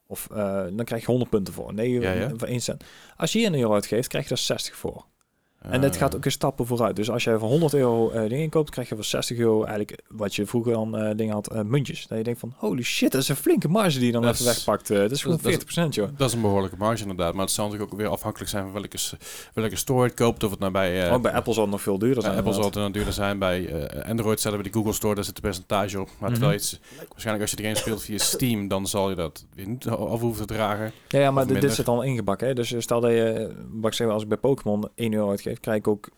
of 0.08 0.28
dan 0.76 0.84
krijg 0.84 1.02
je 1.02 1.08
100 1.08 1.30
punten 1.30 1.54
voor. 1.54 1.74
Nee, 1.74 2.00
Ja, 2.00 2.12
ja. 2.12 2.32
voor 2.36 2.48
1 2.48 2.62
cent. 2.62 2.84
Als 3.18 3.32
je 3.32 3.40
hier 3.40 3.48
een 3.48 3.60
euro 3.60 3.74
uitgeeft, 3.74 4.08
krijg 4.08 4.26
je 4.26 4.32
er 4.32 4.38
60 4.38 4.76
voor. 4.76 5.06
En 5.62 5.82
dit 5.82 5.94
Eh, 5.94 6.00
gaat 6.00 6.16
ook 6.16 6.26
in 6.26 6.32
stappen 6.32 6.66
vooruit. 6.66 6.96
Dus 6.96 7.10
als 7.10 7.24
je 7.24 7.40
voor 7.40 7.48
100 7.50 7.74
euro 7.74 8.10
eh, 8.10 8.30
dingen 8.30 8.50
koopt, 8.50 8.70
krijg 8.70 8.90
je 8.90 8.96
voor 8.96 9.04
60 9.04 9.38
euro 9.38 9.64
eigenlijk 9.64 10.02
wat 10.08 10.36
je 10.36 10.46
vroeger 10.46 10.74
dan 10.74 10.98
eh, 10.98 11.16
dingen 11.18 11.34
had, 11.34 11.48
eh, 11.52 11.62
muntjes. 11.62 12.08
Dat 12.08 12.18
je 12.18 12.24
denkt 12.24 12.40
van, 12.40 12.54
holy 12.58 12.82
shit, 12.84 13.12
dat 13.12 13.22
is 13.22 13.28
een 13.28 13.36
flinke 13.36 13.68
marge 13.68 13.98
die 13.98 14.06
je 14.06 14.12
dan 14.12 14.22
Dat 14.22 14.34
even 14.34 14.46
is- 14.46 14.54
wegpakt. 14.56 14.88
dat 14.88 15.12
is 15.12 15.22
gewoon 15.22 15.38
dat 15.42 15.46
is- 15.46 15.52
40% 15.52 15.96
joh. 15.96 16.10
Dat 16.18 16.28
is 16.28 16.34
een 16.36 16.42
behoorlijke 16.42 16.76
marge 16.78 17.02
inderdaad. 17.02 17.34
Maar 17.34 17.46
het 17.46 17.54
zal 17.54 17.66
natuurlijk 17.66 17.92
ook 17.94 18.00
weer 18.00 18.08
afhankelijk 18.08 18.50
zijn 18.50 18.64
van 18.64 18.74
welke, 18.74 18.98
welke 19.54 19.76
store 19.76 20.04
het 20.04 20.14
koopt. 20.14 20.44
Of 20.44 20.50
het 20.52 20.60
nou 20.60 20.72
bij, 20.72 21.12
oh, 21.12 21.22
bij 21.22 21.32
Apple 21.32 21.54
zal 21.54 21.62
het 21.64 21.72
nog 21.72 21.82
veel 21.82 21.98
duurder 21.98 22.16
bij 22.24 22.26
zijn. 22.32 22.38
Apple 22.38 22.54
zal 22.54 22.64
het 22.64 22.74
dan 22.74 22.92
duurder 22.92 23.14
zijn. 23.14 23.40
Bij 23.40 23.90
Android 24.04 24.40
zelf 24.40 24.54
bij 24.56 24.64
de 24.64 24.74
Google 24.74 24.94
Store, 24.94 25.16
daar 25.16 25.24
zit 25.24 25.36
een 25.36 25.42
percentage 25.42 26.00
op. 26.02 26.10
Maar 26.20 26.30
terwijl 26.32 26.52
je 26.52 26.58
het, 26.58 26.80
waarschijnlijk 27.10 27.50
als 27.52 27.60
je 27.60 27.64
game 27.64 27.76
speelt 27.78 28.02
via 28.04 28.18
Steam, 28.18 28.68
dan 28.68 28.88
zal 28.88 29.10
je 29.10 29.16
dat 29.16 29.46
weer 29.56 29.68
niet 29.68 29.88
af 29.88 30.20
hoeven 30.20 30.48
te 30.48 30.54
dragen. 30.54 30.92
Ja, 31.08 31.20
ja 31.20 31.32
maar 31.32 31.48
dit, 31.48 31.74
zit 31.74 31.88
al 31.88 32.02
ingebakken. 32.02 32.48
Hè? 32.48 32.54
Dus 32.54 32.76
stel 32.78 33.00
dat 33.02 33.12
je, 33.12 33.52
wat 33.72 33.92
ik 33.92 33.98
zeg, 33.98 34.08
als 34.08 34.24
ik 34.24 34.30
bij 34.30 34.38
Pokémon 34.38 34.88
1 34.96 35.14
euro 35.14 35.30
uitgeef, 35.30 35.51
krijg 35.60 35.78
ik 35.78 35.88
ook 35.88 36.10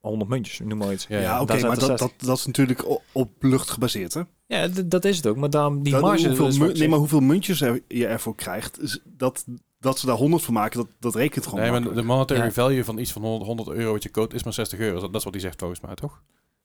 100 0.00 0.30
muntjes, 0.30 0.58
noem 0.58 0.78
maar 0.78 0.92
iets. 0.92 1.06
Ja, 1.08 1.40
oké, 1.40 1.60
maar 1.66 1.78
dat, 1.78 1.98
dat, 1.98 2.12
dat 2.16 2.36
is 2.38 2.46
natuurlijk 2.46 2.84
op 3.12 3.30
lucht 3.40 3.70
gebaseerd, 3.70 4.14
hè? 4.14 4.22
Ja, 4.46 4.68
dat 4.84 5.04
is 5.04 5.16
het 5.16 5.26
ook. 5.26 5.36
Maar 5.36 5.50
daarom 5.50 5.82
die 5.82 5.92
Dat- 5.92 6.02
marge... 6.02 6.26
hoeveel, 6.28 6.68
dus 6.68 6.78
nee, 6.78 6.88
maar 6.88 6.98
hoeveel 6.98 7.20
muntjes 7.20 7.60
er, 7.60 7.82
je 7.88 8.06
ervoor 8.06 8.34
krijgt, 8.34 8.80
is 8.82 9.00
dat, 9.04 9.44
dat 9.78 9.98
ze 9.98 10.06
daar 10.06 10.16
100 10.16 10.42
van 10.42 10.54
maken, 10.54 10.78
dat, 10.78 10.88
dat 10.98 11.14
rekent 11.14 11.44
gewoon 11.46 11.60
Nee, 11.60 11.70
maar 11.70 11.94
de 11.94 12.02
monetary 12.02 12.40
Ja. 12.44 12.50
value 12.52 12.84
van 12.84 12.98
iets 12.98 13.12
van 13.12 13.22
100, 13.22 13.46
100 13.46 13.68
euro 13.68 13.92
wat 13.92 14.02
je 14.02 14.08
koopt 14.10 14.34
is 14.34 14.42
maar 14.44 14.52
60 14.52 14.78
euro. 14.78 15.00
Dat, 15.00 15.02
dat 15.02 15.14
is 15.14 15.24
wat 15.24 15.32
hij 15.32 15.42
zegt 15.42 15.58
volgens 15.58 15.80
mij, 15.80 15.94
toch? 15.94 16.22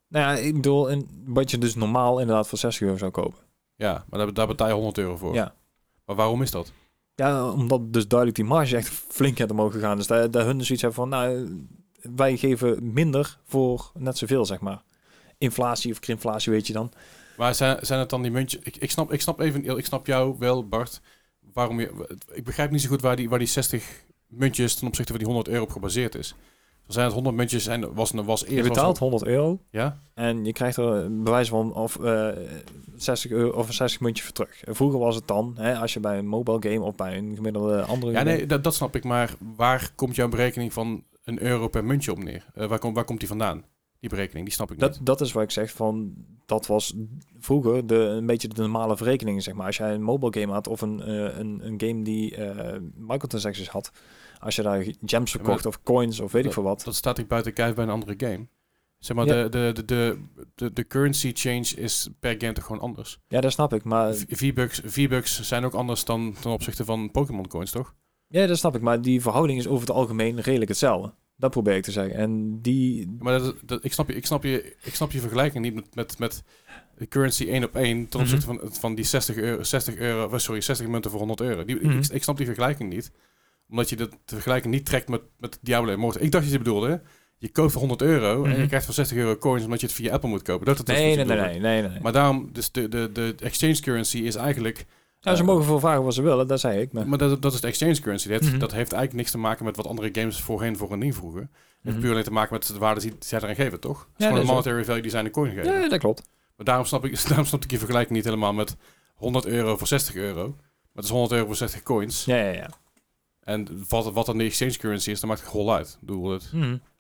Nou 0.08 0.26
ja, 0.26 0.41
ik 0.41 0.54
bedoel, 0.54 0.90
en 0.90 1.08
wat 1.26 1.52
je 1.52 1.58
dus 1.58 1.76
normaal 1.76 2.20
inderdaad 2.20 2.48
voor 2.48 2.58
60 2.58 2.82
euro 2.82 2.98
zou 2.98 3.12
kopen. 3.12 3.40
Ja, 3.76 4.06
maar 4.10 4.20
daar, 4.20 4.34
daar 4.34 4.48
betaal 4.48 4.68
je 4.68 4.74
100 4.74 4.98
euro 4.98 5.18
voor. 5.18 5.34
Ja. 5.34 5.54
Maar 6.06 6.16
waarom 6.16 6.41
is 6.41 6.52
dat? 6.52 6.72
Ja, 7.16 7.50
omdat 7.52 7.94
dus 7.94 8.08
duidelijk 8.08 8.40
die 8.40 8.48
marge 8.50 8.76
echt 8.76 8.90
flink 8.90 9.40
uit 9.40 9.52
omhoog 9.52 9.72
gegaan 9.74 9.98
is. 10.00 10.08
Daar, 10.08 10.32
daar 10.32 10.46
hun 10.46 10.58
dus 10.58 10.72
iets 10.72 10.82
hebben 10.82 11.00
van, 11.00 11.10
nou, 11.10 11.48
wij 12.02 12.38
geven 12.38 12.94
minder 12.94 13.38
voor 13.44 13.92
net 13.94 14.18
zoveel, 14.18 14.46
zeg 14.46 14.60
maar. 14.60 14.82
Inflatie 15.38 15.92
of 15.92 16.00
krimflatie, 16.00 16.52
weet 16.52 16.68
je 16.68 16.74
dan. 16.74 16.92
Maar 17.38 17.56
zijn, 17.56 17.78
zijn 17.82 18.00
het 18.00 18.10
dan 18.10 18.22
die 18.22 18.32
muntjes? 18.32 18.62
Ik, 18.64 18.78
ik, 18.78 18.92
snap, 18.92 19.14
ik 19.14 19.22
snap 19.22 19.40
even, 19.40 19.78
ik 19.78 19.86
snap 19.86 20.06
jou 20.06 20.36
wel, 20.40 20.68
Bart. 20.68 21.02
Waarom 21.54 21.80
je, 21.80 22.18
ik 22.32 22.44
begrijp 22.44 22.72
niet 22.72 22.82
zo 22.82 22.90
goed 22.90 23.02
waar 23.02 23.16
die, 23.16 23.30
waar 23.30 23.40
die 23.40 23.48
60 23.48 24.04
muntjes 24.28 24.76
ten 24.76 24.88
opzichte 24.88 25.12
van 25.12 25.22
die 25.22 25.32
100 25.32 25.48
euro 25.54 25.64
op 25.64 25.72
gebaseerd 25.72 26.16
is. 26.16 26.36
Er 26.88 26.96
zijn 26.96 27.06
het 27.06 27.16
100 27.16 27.36
muntjes 27.36 27.68
en 27.68 27.94
was, 27.94 28.12
was 28.12 28.44
eerst 28.44 28.56
Je 28.56 28.64
betaalt 28.64 28.98
100 28.98 29.26
euro 29.26 29.60
ja? 29.70 29.98
en 30.14 30.46
je 30.46 30.54
krijgt 30.54 30.78
er 30.78 30.86
een 30.86 31.24
bewijs 31.24 31.50
van 31.50 31.74
of 31.74 32.00
eh 32.00 32.28
60 32.96 33.32
euro 33.32 33.58
of 33.58 33.68
een 33.68 33.74
60 33.74 34.02
muntje 34.02 34.24
voor 34.24 34.34
terug. 34.34 34.62
Vroeger 34.66 35.00
was 35.00 35.16
het 35.16 35.28
dan, 35.28 35.54
hè, 35.58 35.78
als 35.78 35.94
je 35.94 36.00
bij 36.00 36.18
een 36.18 36.28
mobile 36.28 36.58
game 36.60 36.82
of 36.82 36.96
bij 36.96 37.18
een 37.18 37.36
gemiddelde 37.36 37.82
andere 37.82 38.12
Ja, 38.12 38.24
nee, 38.24 38.46
dat, 38.46 38.64
dat 38.64 38.76
snap 38.76 38.96
ik. 38.96 39.04
Maar 39.04 39.36
waar 39.56 39.92
komt 39.96 40.16
jouw 40.16 40.28
berekening 40.28 40.74
van 40.74 41.04
een 41.24 41.41
euro 41.41 41.68
per 41.68 41.86
muntje 41.86 42.12
op 42.12 42.24
neer? 42.24 42.46
Eh, 42.54 42.68
waar, 42.68 42.80
komt 42.80 42.96
waar 42.96 43.06
komt 43.06 43.20
die 43.20 43.28
vandaan? 43.28 43.66
Die 44.00 44.10
berekening, 44.10 44.46
die 44.46 44.54
snap 44.56 44.72
ik 44.72 44.80
Dat, 44.80 44.91
niet. 44.98 45.06
dat 45.06 45.22
is 45.22 45.32
wat 45.32 45.44
ik 45.44 45.52
zeg 45.52 45.72
van, 45.72 46.14
dat 46.46 46.68
was 46.68 46.94
vroeger 47.40 47.88
de, 47.88 47.96
een 47.96 48.26
beetje 48.26 48.48
de 48.48 48.62
normale 48.62 48.98
verrekening, 48.98 49.44
zeg 49.44 49.54
maar. 49.54 49.66
Als 49.66 49.78
jij 49.78 49.94
een 49.94 50.02
mobile 50.02 50.40
game 50.40 50.54
had 50.54 50.68
of 50.68 50.82
een, 50.82 51.02
eh, 51.02 51.38
een, 51.38 51.60
een 51.68 51.82
game 51.82 52.02
die 52.04 52.36
eh 52.36 52.80
microtransactions 52.96 53.70
had, 53.70 53.91
als 54.40 54.56
je 54.56 54.62
daar 54.62 54.86
gems 55.06 55.32
verkocht 55.32 55.66
of 55.66 55.84
coins 55.84 56.20
of 56.20 56.32
weet 56.32 56.46
ik 56.46 56.54
veel 56.54 56.64
wat. 56.64 56.82
Dat 56.84 56.96
staat 56.96 57.18
ik 57.18 57.28
buiten 57.28 57.54
kijf 57.54 57.76
bij 57.76 57.84
een 57.84 57.90
andere 57.90 58.14
game. 58.18 58.48
Zeg 58.98 59.16
maar, 59.16 59.26
Ja. 59.26 59.44
de, 59.44 59.50
de, 59.50 59.72
de, 59.74 59.86
de, 59.86 60.20
de, 60.56 60.74
de 60.74 60.88
currency 60.88 61.32
change 61.34 61.76
is 61.76 62.10
per 62.20 62.36
game 62.38 62.54
toch 62.54 62.66
gewoon 62.66 62.82
anders? 62.82 63.20
Ja, 63.28 63.41
dat 63.41 63.52
snap 63.52 63.74
ik, 63.74 63.84
maar 63.84 64.14
V-Bucks 64.84 65.41
zijn 65.41 65.66
ook 65.66 65.74
anders 65.74 66.06
dan 66.06 66.36
ten 66.41 66.52
opzichte 66.52 66.86
van 66.86 67.12
Pokémon 67.12 67.48
coins, 67.48 67.72
toch? 67.72 67.94
Ja, 68.30 68.45
dat 68.47 68.57
snap 68.57 68.76
ik, 68.76 68.81
maar 68.81 69.01
die 69.01 69.22
verhouding 69.22 69.60
is 69.60 69.68
over 69.68 69.88
het 69.88 69.95
algemeen 69.95 70.39
redelijk 70.39 70.69
hetzelfde. 70.69 71.14
Dat 71.35 71.51
probeer 71.51 71.76
ik 71.76 71.84
te 71.84 71.91
zeggen. 71.91 72.15
En 72.15 72.61
die, 72.61 73.15
Maar 73.19 73.39
dat, 73.39 73.56
dat, 73.65 73.84
ik, 73.84 73.93
snap 73.93 74.07
je, 74.10 74.15
ik, 74.15 74.26
snap 74.26 74.43
je, 74.43 74.76
ik 74.84 74.95
snap 74.95 75.11
je 75.11 75.19
vergelijking 75.19 75.64
niet 75.64 75.73
met, 75.73 75.95
met, 75.95 76.19
met 76.19 76.43
de 76.97 77.07
currency 77.07 77.47
één 77.49 77.64
op 77.64 77.76
één 77.76 78.07
ten 78.07 78.19
opzichte 78.19 78.45
van, 78.45 78.60
van 78.64 78.95
die 78.95 79.06
60 79.06 79.35
euro, 79.35 79.64
60 79.64 79.95
euro, 79.95 80.30
eh, 80.31 80.38
sorry, 80.39 80.61
60 80.61 80.88
munten 80.88 81.11
voor 81.11 81.19
100 81.19 81.41
euro. 81.41 81.65
Die, 81.65 81.76
Mhm. 81.76 81.97
ik, 81.97 82.07
ik 82.07 82.23
snap 82.23 82.38
die 82.38 82.45
vergelijking 82.45 82.93
niet. 82.93 83.11
Omdat 83.69 83.89
je 83.89 83.95
de, 83.95 84.07
de 84.07 84.34
vergelijking 84.34 84.73
niet 84.73 84.85
trekt 84.85 85.10
met, 85.10 85.22
met 85.38 85.60
Diablo 85.61 85.91
Immortal. 85.91 86.22
Ik 86.22 86.31
dacht 86.31 86.43
dat 86.43 86.53
je 86.53 86.60
bedoelde, 86.60 87.01
je 87.38 87.49
koopt 87.51 87.72
voor 87.72 87.80
100 87.81 88.01
euro 88.01 88.43
en 88.43 88.49
Mhm. 88.49 88.61
je 88.61 88.68
krijgt 88.68 88.85
voor 88.85 88.93
60 88.93 89.18
euro 89.18 89.35
coins 89.38 89.64
omdat 89.64 89.80
je 89.80 89.85
het 89.85 89.95
via 89.95 90.14
Apple 90.14 90.30
moet 90.30 90.41
kopen. 90.41 90.65
Dat, 90.65 90.77
dat 90.77 90.89
is 90.89 90.95
nee, 90.95 91.15
nee, 91.15 91.26
nee, 91.26 91.60
nee, 91.60 91.81
nee. 91.81 91.99
Maar 92.01 92.11
daarom, 92.11 92.49
dus 92.53 92.72
de, 92.72 92.88
de, 92.89 93.10
de 93.14 93.35
exchange 93.39 93.80
currency 93.81 94.18
is 94.18 94.35
eigenlijk... 94.35 94.85
Ja, 95.20 95.36
ze 95.36 95.41
eh, 95.41 95.48
mogen 95.48 95.64
voor 95.66 95.80
vragen 95.80 96.04
wat 96.04 96.14
ze 96.14 96.22
willen, 96.22 96.48
dat 96.48 96.60
zei 96.60 96.82
ik. 96.82 96.91
Maar, 96.91 97.08
Maar 97.08 97.18
dat, 97.18 97.41
dat 97.41 97.54
is 97.54 97.62
de 97.62 97.68
exchange 97.68 98.00
currency. 98.02 98.30
Dat, 98.30 98.41
Mhm. 98.41 98.58
dat 98.60 98.72
heeft 98.72 98.91
eigenlijk 98.91 99.14
niks 99.14 99.32
te 99.32 99.38
maken 99.38 99.66
met 99.66 99.76
wat 99.76 99.88
andere 99.88 100.10
games 100.12 100.41
voorheen 100.41 100.78
voor 100.78 100.91
een 100.91 101.14
vroegen. 101.14 101.41
Het 101.41 101.50
heeft 101.82 101.96
Mhm. 101.96 102.00
puur 102.02 102.12
alleen 102.12 102.24
te 102.24 102.32
maken 102.32 102.54
met 102.54 102.68
de 102.68 102.78
waarde 102.78 103.02
die 103.02 103.14
zij 103.20 103.40
eraan 103.40 103.56
geven, 103.56 103.80
toch? 103.80 104.00
Het 104.00 104.08
is 104.08 104.14
dat 104.18 104.26
gewoon 104.28 104.40
een 104.41 104.48
zo. 104.48 104.52
monetary 104.54 104.86
value 104.86 105.02
die 105.02 105.12
zij 105.12 105.20
een 105.24 105.32
coin 105.32 105.52
geven. 105.54 105.82
ja, 105.82 105.90
dat 105.90 106.00
klopt. 106.00 106.24
Maar 106.56 106.66
daarom 106.66 106.86
snap, 106.86 107.06
ik, 107.06 107.24
daarom 107.28 107.46
snap 107.46 107.64
ik 107.64 107.72
je 107.72 107.78
vergelijking 107.78 108.16
niet 108.16 108.26
helemaal 108.26 108.54
met 108.54 108.76
100 109.16 109.46
euro 109.46 109.78
voor 109.78 109.88
60 109.88 110.16
euro. 110.16 110.48
Maar 110.48 110.94
het 110.94 111.04
is 111.04 111.10
100 111.10 111.32
euro 111.34 111.46
voor 111.46 111.56
60 111.56 111.84
coins. 111.84 112.26
Ja, 112.26 112.36
ja, 112.36 112.52
ja. 112.52 112.70
En 113.44 113.84
wat, 113.90 114.12
wat 114.12 114.26
dan 114.26 114.38
de 114.38 114.44
exchange 114.44 114.78
currency 114.78 115.12
is, 115.12 115.20
dan 115.20 115.30
maakt 115.30 115.41
het 115.41 115.50
gewoon 115.50 115.76
uit. 115.76 115.98
Bedoel, 116.02 116.30
het, 116.32 116.52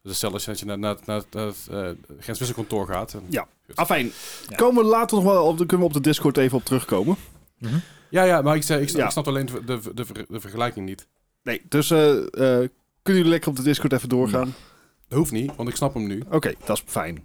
dus 0.01 0.15
stel 0.17 0.33
als 0.33 0.45
je 0.45 0.65
naar, 0.65 0.79
naar, 0.79 0.95
naar, 1.05 1.23
naar 1.31 1.45
het 1.45 1.67
eh, 1.71 1.89
grenswisselkantoor 2.19 2.87
gaat. 2.87 3.13
en- 3.13 3.21
Ja. 3.29 3.47
Afijn, 3.75 4.11
Ja. 4.49 4.55
komen 4.55 4.83
we 4.83 4.89
later 4.89 5.15
nog 5.17 5.25
wel 5.25 5.45
op, 5.45 5.57
dan 5.57 5.67
kunnen 5.67 5.87
we 5.87 5.93
op 5.95 6.03
de 6.03 6.09
Discord 6.09 6.37
even 6.37 6.57
op 6.57 6.65
terugkomen. 6.65 7.15
Ja, 8.09 8.23
ja, 8.23 8.41
maar 8.41 8.55
ik, 8.55 8.63
zei, 8.63 8.81
ik, 8.81 8.87
snap, 8.89 8.99
Ja. 8.99 9.05
ik 9.05 9.11
snap 9.11 9.27
alleen 9.27 9.45
de, 9.45 9.63
de, 9.65 9.79
de, 9.93 10.25
de 10.29 10.39
vergelijking 10.39 10.85
niet. 10.85 11.07
Nee, 11.43 11.61
dus 11.69 11.91
eh, 11.91 12.17
eh, 12.17 12.25
kunnen 13.01 13.21
jullie 13.21 13.29
lekker 13.29 13.49
op 13.49 13.55
de 13.55 13.63
Discord 13.63 13.93
even 13.93 14.09
doorgaan? 14.09 14.55
Dat 15.07 15.17
hoeft 15.17 15.31
niet, 15.31 15.55
want 15.55 15.69
ik 15.69 15.75
snap 15.75 15.93
hem 15.93 16.07
nu. 16.07 16.23
Oké, 16.31 16.53
dat 16.65 16.77
is 16.77 16.83
fijn. 16.91 17.23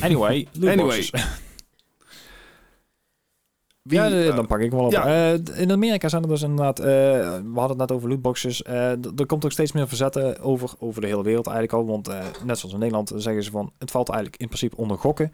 Anyway, 0.00 0.48
lootboxes. 0.60 1.10
Wie, 3.82 3.98
ja, 3.98 4.10
eh, 4.10 4.36
dan 4.36 4.46
pak 4.46 4.58
ik 4.60 4.70
hem 4.70 4.78
wel 4.78 4.86
op. 4.86 4.92
ja. 4.92 5.32
Eh, 5.34 5.60
in 5.60 5.72
Amerika 5.72 6.08
zijn 6.08 6.22
er 6.22 6.28
dus 6.28 6.42
inderdaad, 6.42 6.78
eh, 6.78 6.84
we 6.84 7.50
hadden 7.54 7.68
het 7.68 7.76
net 7.78 7.92
over 7.92 8.08
lootboxes. 8.08 8.62
Eh, 8.62 8.90
er 8.90 9.26
komt 9.26 9.44
ook 9.44 9.52
steeds 9.52 9.72
meer 9.72 9.88
verzetten 9.88 10.40
over, 10.40 10.70
over 10.78 11.00
de 11.00 11.06
hele 11.06 11.22
wereld 11.22 11.46
eigenlijk 11.46 11.76
al. 11.78 11.86
Want 11.86 12.08
eh, 12.08 12.24
net 12.44 12.58
zoals 12.58 12.74
in 12.74 12.80
Nederland 12.80 13.12
zeggen 13.16 13.42
ze 13.44 13.50
van, 13.50 13.72
het 13.78 13.90
valt 13.90 14.08
eigenlijk 14.08 14.40
in 14.40 14.46
principe 14.46 14.76
onder 14.76 14.98
gokken. 14.98 15.32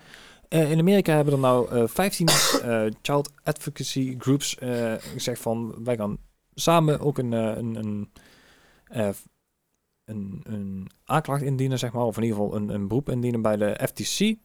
Eh, 0.51 0.71
in 0.71 0.79
Amerika 0.79 1.15
hebben 1.15 1.35
er 1.35 1.41
nou 1.41 1.71
eh 1.71 1.87
15 1.87 2.27
eh, 2.29 2.83
child 3.03 3.31
advocacy 3.43 4.15
groups 4.19 4.59
eh, 4.59 4.95
gezegd 4.99 5.41
van, 5.41 5.85
wij 5.85 5.97
gaan 5.97 6.19
samen 6.55 7.01
ook 7.01 7.19
een, 7.19 7.33
eh, 7.33 7.57
een, 7.57 7.75
een, 7.75 8.11
eh, 8.85 9.09
een, 10.05 10.41
een 10.43 10.91
aanklacht 11.05 11.43
indienen, 11.43 11.79
zeg 11.79 11.93
maar. 11.93 12.05
Of 12.05 12.17
in 12.17 12.23
ieder 12.23 12.39
geval 12.39 12.55
een, 12.57 12.69
een 12.69 12.89
beroep 12.89 13.09
indienen 13.09 13.43
bij 13.43 13.57
de 13.57 13.81
FTC. 13.89 14.37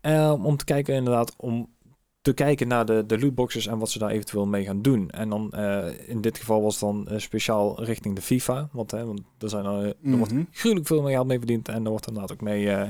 Eh, 0.00 0.34
om 0.44 0.56
te 0.56 0.64
kijken 0.64 0.94
inderdaad, 0.94 1.34
om 1.36 1.74
te 2.20 2.32
kijken 2.32 2.68
naar 2.68 2.86
de, 2.86 3.06
de 3.06 3.18
lootboxes 3.18 3.66
en 3.66 3.78
wat 3.78 3.90
ze 3.90 3.98
daar 3.98 4.10
eventueel 4.10 4.46
mee 4.46 4.64
gaan 4.64 4.82
doen. 4.82 5.10
En 5.10 5.28
dan 5.28 5.52
eh, 5.52 6.08
in 6.08 6.20
dit 6.20 6.38
geval 6.38 6.62
was 6.62 6.72
het 6.72 6.82
dan 6.82 7.08
eh, 7.08 7.18
speciaal 7.18 7.84
richting 7.84 8.14
de 8.14 8.22
FIFA. 8.22 8.68
Want, 8.72 8.90
hè, 8.90 9.04
want 9.04 9.20
er, 9.38 9.48
zijn 9.48 9.64
er, 9.64 9.86
er 9.86 10.16
wordt 10.16 10.32
mhm. 10.32 10.44
gruwelijk 10.50 10.86
veel 10.86 11.02
mee 11.02 11.14
geld 11.14 11.26
mee 11.26 11.38
verdiend. 11.38 11.68
En 11.68 11.84
er 11.84 11.90
wordt 11.90 12.06
inderdaad 12.06 12.32
ook 12.32 12.40
mee... 12.40 12.70
eh, 12.70 12.88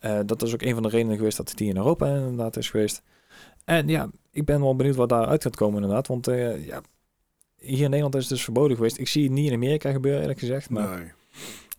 eh, 0.00 0.18
dat 0.26 0.42
is 0.42 0.52
ook 0.54 0.62
een 0.62 0.74
van 0.74 0.82
de 0.82 0.88
redenen 0.88 1.16
geweest 1.16 1.36
dat 1.36 1.50
het 1.50 1.58
hier 1.58 1.68
in 1.68 1.76
Europa 1.76 2.06
inderdaad 2.06 2.56
is 2.56 2.70
geweest. 2.70 3.02
En 3.64 3.88
ja, 3.88 4.10
ik 4.30 4.44
ben 4.44 4.60
wel 4.60 4.76
benieuwd 4.76 4.96
wat 4.96 5.08
daaruit 5.08 5.42
gaat 5.42 5.56
komen 5.56 5.74
inderdaad. 5.82 6.06
Want 6.06 6.28
eh, 6.28 6.66
ja, 6.66 6.80
hier 7.56 7.80
in 7.84 7.88
Nederland 7.90 8.14
is 8.14 8.20
het 8.20 8.30
dus 8.30 8.44
verboden 8.44 8.76
geweest. 8.76 8.98
Ik 8.98 9.08
zie 9.08 9.22
het 9.22 9.32
niet 9.32 9.46
in 9.48 9.54
Amerika 9.54 9.90
gebeuren 9.92 10.20
eerlijk 10.20 10.38
gezegd. 10.38 10.70
Maar 10.70 10.98
Nee. 10.98 11.06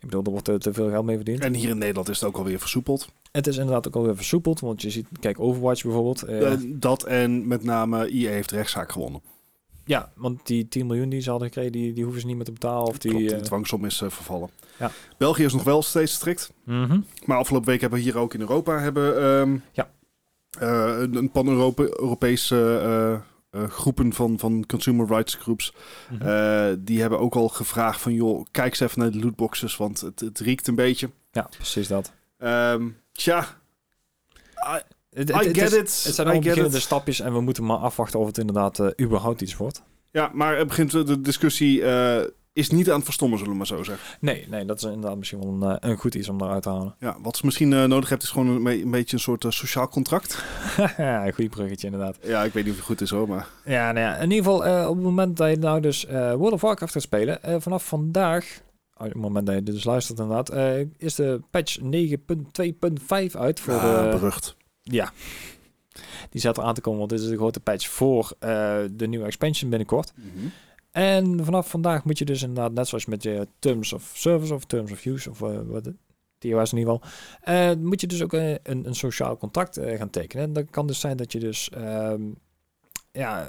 bedoel, 0.06 0.22
er 0.24 0.30
wordt 0.30 0.44
te, 0.44 0.58
te 0.58 0.72
veel 0.72 0.88
geld 0.88 1.04
mee 1.04 1.16
verdiend. 1.16 1.40
En 1.40 1.54
hier 1.54 1.68
in 1.70 1.78
Nederland 1.78 2.08
is 2.08 2.20
het 2.20 2.28
ook 2.28 2.36
alweer 2.36 2.58
versoepeld. 2.60 3.08
Het 3.32 3.46
is 3.46 3.56
inderdaad 3.56 3.86
ook 3.88 3.96
alweer 3.96 4.16
versoepeld. 4.16 4.60
Want 4.60 4.82
je 4.82 4.90
ziet, 4.90 5.06
kijk, 5.20 5.40
Overwatch 5.40 5.82
bijvoorbeeld. 5.82 6.22
eh, 6.22 6.52
Eh, 6.52 6.58
dat 6.66 7.02
en 7.04 7.48
met 7.48 7.62
name 7.64 8.08
IE 8.08 8.28
heeft 8.28 8.50
rechtszaak 8.50 8.92
gewonnen. 8.92 9.20
ja, 9.84 10.12
want 10.16 10.46
die 10.46 10.68
10 10.68 10.86
miljoen 10.86 11.08
die 11.08 11.20
ze 11.20 11.30
hadden 11.30 11.48
gekregen, 11.48 11.72
die, 11.72 11.92
die 11.92 12.02
hoeven 12.02 12.20
ze 12.20 12.26
niet 12.26 12.36
meer 12.36 12.44
te 12.44 12.52
betalen. 12.52 12.88
Of 12.88 12.98
die, 12.98 13.10
Klopt, 13.10 13.28
de 13.28 13.34
eh, 13.36 13.42
dwangsom 13.42 13.84
is 13.84 14.00
eh, 14.00 14.10
vervallen. 14.10 14.50
Ja. 14.80 14.90
België 15.18 15.44
is 15.44 15.52
nog 15.52 15.62
wel 15.64 15.82
steeds 15.82 16.12
strikt. 16.12 16.52
mhm. 16.64 17.00
Maar 17.24 17.38
afgelopen 17.38 17.68
week 17.68 17.80
hebben 17.80 17.98
we 17.98 18.04
hier 18.04 18.18
ook 18.18 18.34
in 18.34 18.40
Europa 18.40 18.78
hebben, 18.78 19.22
ehm, 19.22 19.56
Ja. 19.72 19.90
eh, 20.58 21.00
een, 21.12 21.30
pan-Europese 21.30 22.78
eh, 22.82 23.12
eh, 23.62 23.70
groepen 23.70 24.12
van, 24.12 24.38
van 24.38 24.64
consumer 24.66 25.06
rights 25.06 25.34
groups. 25.34 25.72
Mhm. 26.10 26.76
die 26.78 27.00
hebben 27.00 27.18
ook 27.18 27.34
al 27.34 27.48
gevraagd 27.48 28.00
van 28.00 28.12
joh, 28.14 28.44
kijk 28.50 28.70
eens 28.70 28.80
even 28.80 28.98
naar 29.00 29.10
de 29.10 29.18
lootboxes, 29.18 29.76
want 29.76 30.00
het, 30.00 30.20
het 30.20 30.38
riekt 30.38 30.66
een 30.68 30.74
beetje. 30.74 31.10
ja, 31.32 31.48
precies 31.56 31.88
dat. 31.88 32.12
Ehm 32.38 32.88
tja, 33.12 33.40
I 34.66 34.80
het- 35.10 35.28
het 35.34 35.44
get 35.44 35.56
is- 35.56 35.72
it. 35.72 35.78
Het 35.78 35.88
zijn 35.88 36.14
I 36.16 36.18
allemaal 36.20 36.34
get 36.34 36.42
beginnende 36.42 36.76
it. 36.76 36.82
stapjes 36.82 37.20
en 37.20 37.32
we 37.32 37.40
moeten 37.40 37.64
maar 37.64 37.76
afwachten 37.76 38.18
of 38.20 38.26
het 38.26 38.38
inderdaad 38.38 39.00
überhaupt 39.00 39.40
iets 39.40 39.56
wordt. 39.56 39.82
Ja, 40.10 40.30
maar 40.32 40.56
het 40.56 40.66
begint 40.68 40.90
de 40.90 41.20
discussie 41.20 41.82
is 42.60 42.70
niet 42.70 42.88
aan 42.90 42.96
het 42.96 43.04
verstommen, 43.04 43.38
zullen 43.38 43.52
we 43.52 43.58
maar 43.58 43.66
zo 43.66 43.82
zeggen. 43.82 44.18
Nee, 44.20 44.46
nee, 44.48 44.64
dat 44.64 44.76
is 44.76 44.82
inderdaad 44.82 45.16
misschien 45.16 45.40
wel 45.40 45.48
een, 45.48 45.78
eh, 45.80 45.90
een 45.90 45.96
goed 45.96 46.14
iets 46.14 46.28
om 46.28 46.40
eruit 46.42 46.62
te 46.62 46.68
halen. 46.68 46.94
Ja, 46.98 47.16
wat 47.22 47.36
ze 47.36 47.44
misschien 47.44 47.72
eh, 47.72 47.84
nodig 47.84 48.08
hebt 48.08 48.22
is 48.22 48.28
gewoon 48.30 48.46
een, 48.48 48.66
een 48.66 48.90
beetje 48.90 49.16
een 49.16 49.22
soort 49.22 49.44
eh, 49.44 49.50
sociaal 49.50 49.88
contract. 49.88 50.44
ja, 50.96 51.26
een 51.26 51.32
goed 51.32 51.50
bruggetje 51.50 51.86
inderdaad. 51.86 52.18
Ja, 52.22 52.44
ik 52.44 52.52
weet 52.52 52.62
niet 52.64 52.72
of 52.72 52.78
het 52.78 52.88
goed 52.88 53.00
is 53.00 53.10
hoor, 53.10 53.28
maar... 53.28 53.48
Ja, 53.64 53.92
nou 53.92 54.06
ja, 54.06 54.16
in 54.16 54.30
ieder 54.30 54.44
geval 54.52 54.88
op 54.88 54.94
het 54.94 55.04
moment 55.04 55.36
dat 55.36 55.50
je 55.50 55.56
nou 55.56 55.80
dus 55.80 56.06
World 56.10 56.52
of 56.52 56.60
Warcraft 56.60 56.92
gaat 56.92 57.02
spelen, 57.02 57.62
vanaf 57.62 57.84
vandaag, 57.86 58.60
oh, 58.96 59.06
op 59.06 59.12
het 59.12 59.22
moment 59.22 59.46
dat 59.46 59.54
je 59.54 59.62
dit 59.62 59.74
dus 59.74 59.84
luistert 59.84 60.18
inderdaad, 60.18 60.52
is 60.96 61.14
de 61.14 61.40
patch 61.50 61.78
9.2.5 61.78 61.86
uit 63.38 63.60
voor 63.60 63.74
Ah, 63.74 64.02
de... 64.04 64.08
berucht. 64.10 64.56
Ja, 64.82 65.12
die 66.30 66.40
zat 66.40 66.56
er 66.56 66.62
aan 66.62 66.74
te 66.74 66.80
komen, 66.80 66.98
want 66.98 67.10
dit 67.10 67.20
is 67.20 67.28
de 67.28 67.36
grote 67.36 67.60
patch 67.60 67.88
voor 67.88 68.32
de 68.90 69.06
nieuwe 69.08 69.26
expansion 69.26 69.70
binnenkort. 69.70 70.12
En 70.90 71.44
vanaf 71.44 71.70
vandaag 71.70 72.04
moet 72.04 72.18
je 72.18 72.24
dus 72.24 72.42
inderdaad, 72.42 72.72
net 72.72 72.88
zoals 72.88 73.06
met 73.06 73.22
je 73.22 73.48
Terms 73.58 73.92
of 73.92 74.10
Service 74.14 74.54
of 74.54 74.64
Terms 74.64 74.92
of 74.92 75.04
Use 75.04 75.30
of 75.30 75.42
eh, 75.42 75.58
wat 75.66 75.84
het 75.84 75.96
TOS 76.38 76.72
in 76.72 76.78
ieder 76.78 76.94
geval, 76.94 77.10
eh, 77.40 77.76
moet 77.76 78.00
je 78.00 78.06
dus 78.06 78.22
ook 78.22 78.32
eh, 78.32 78.50
een, 78.50 78.86
een 78.86 78.94
sociaal 78.94 79.36
contract 79.36 79.76
eh, 79.76 79.98
gaan 79.98 80.10
tekenen. 80.10 80.44
En 80.44 80.52
dat 80.52 80.70
kan 80.70 80.86
dus 80.86 81.00
zijn 81.00 81.16
dat 81.16 81.32
je 81.32 81.38
dus, 81.38 81.70
ehm, 81.70 82.22
ja, 83.12 83.48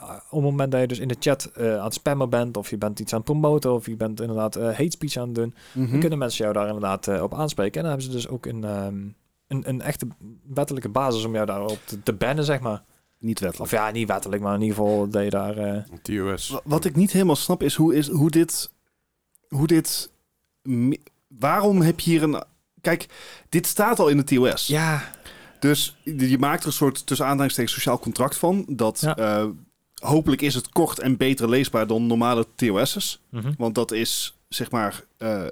op 0.00 0.30
het 0.30 0.40
moment 0.40 0.72
dat 0.72 0.80
je 0.80 0.86
dus 0.86 0.98
in 0.98 1.08
de 1.08 1.16
chat 1.18 1.50
aan 1.56 1.84
het 1.84 1.94
spammen 1.94 2.30
bent, 2.30 2.56
of 2.56 2.70
je 2.70 2.78
bent 2.78 3.00
iets 3.00 3.12
aan 3.12 3.18
het 3.18 3.28
promoten, 3.28 3.72
of 3.72 3.86
je 3.86 3.96
bent 3.96 4.20
inderdaad 4.20 4.54
hate 4.54 4.90
speech 4.90 5.16
aan 5.16 5.26
het 5.26 5.34
doen, 5.34 5.54
Mhm. 5.74 5.90
dan 5.90 6.00
kunnen 6.00 6.18
mensen 6.18 6.42
jou 6.44 6.56
daar 6.56 6.66
inderdaad 6.66 7.20
op 7.20 7.34
aanspreken. 7.34 7.74
En 7.74 7.80
dan 7.80 7.90
hebben 7.90 8.06
ze 8.06 8.16
dus 8.16 8.28
ook 8.28 8.46
een, 8.46 8.64
ehm, 8.64 8.98
een, 9.46 9.68
een 9.68 9.80
echte 9.80 10.06
wettelijke 10.46 10.88
basis 10.88 11.24
om 11.24 11.32
jou 11.34 11.46
daarop 11.46 11.78
te, 11.84 12.02
te 12.02 12.12
bannen, 12.12 12.44
zeg 12.44 12.60
maar. 12.60 12.82
Niet 13.20 13.40
wettelijk. 13.40 13.72
Of 13.72 13.78
ja, 13.78 13.90
niet 13.90 14.08
wettelijk, 14.08 14.42
maar 14.42 14.54
in 14.54 14.60
ieder 14.60 14.76
geval 14.76 15.08
dat 15.08 15.24
je 15.24 15.30
daar... 15.30 15.56
eh, 15.56 15.82
TOS. 16.02 16.48
Wa- 16.48 16.60
Wat 16.64 16.84
ik 16.84 16.96
niet 16.96 17.12
helemaal 17.12 17.36
snap 17.36 17.62
is 17.62 17.74
hoe, 17.74 17.94
is, 17.94 18.08
hoe 18.08 18.30
dit... 18.30 18.70
Hoe 19.48 19.66
dit... 19.66 20.10
Waarom 21.28 21.80
heb 21.80 22.00
je 22.00 22.10
hier 22.10 22.22
een... 22.22 22.42
Kijk, 22.80 23.06
dit 23.48 23.66
staat 23.66 23.98
al 23.98 24.08
in 24.08 24.16
de 24.16 24.24
TOS. 24.24 24.66
ja, 24.66 25.10
Dus 25.58 25.96
je 26.04 26.38
maakt 26.38 26.60
er 26.60 26.66
een 26.66 26.72
soort 26.72 27.06
tussen 27.06 27.26
aanhalingstekens 27.26 27.74
sociaal 27.74 27.98
contract 27.98 28.36
van. 28.36 28.64
Dat 28.68 29.00
Ja. 29.00 29.16
eh, 29.16 29.46
hopelijk 29.94 30.42
is 30.42 30.54
het 30.54 30.68
kort 30.68 30.98
en 30.98 31.16
beter 31.16 31.48
leesbaar 31.48 31.86
dan 31.86 32.06
normale 32.06 32.46
TOS'es. 32.54 33.20
Mhm. 33.30 33.52
Want 33.58 33.74
dat 33.74 33.90
is 33.92 34.38
zeg 34.48 34.70
maar 34.70 35.04
eh, 35.16 35.46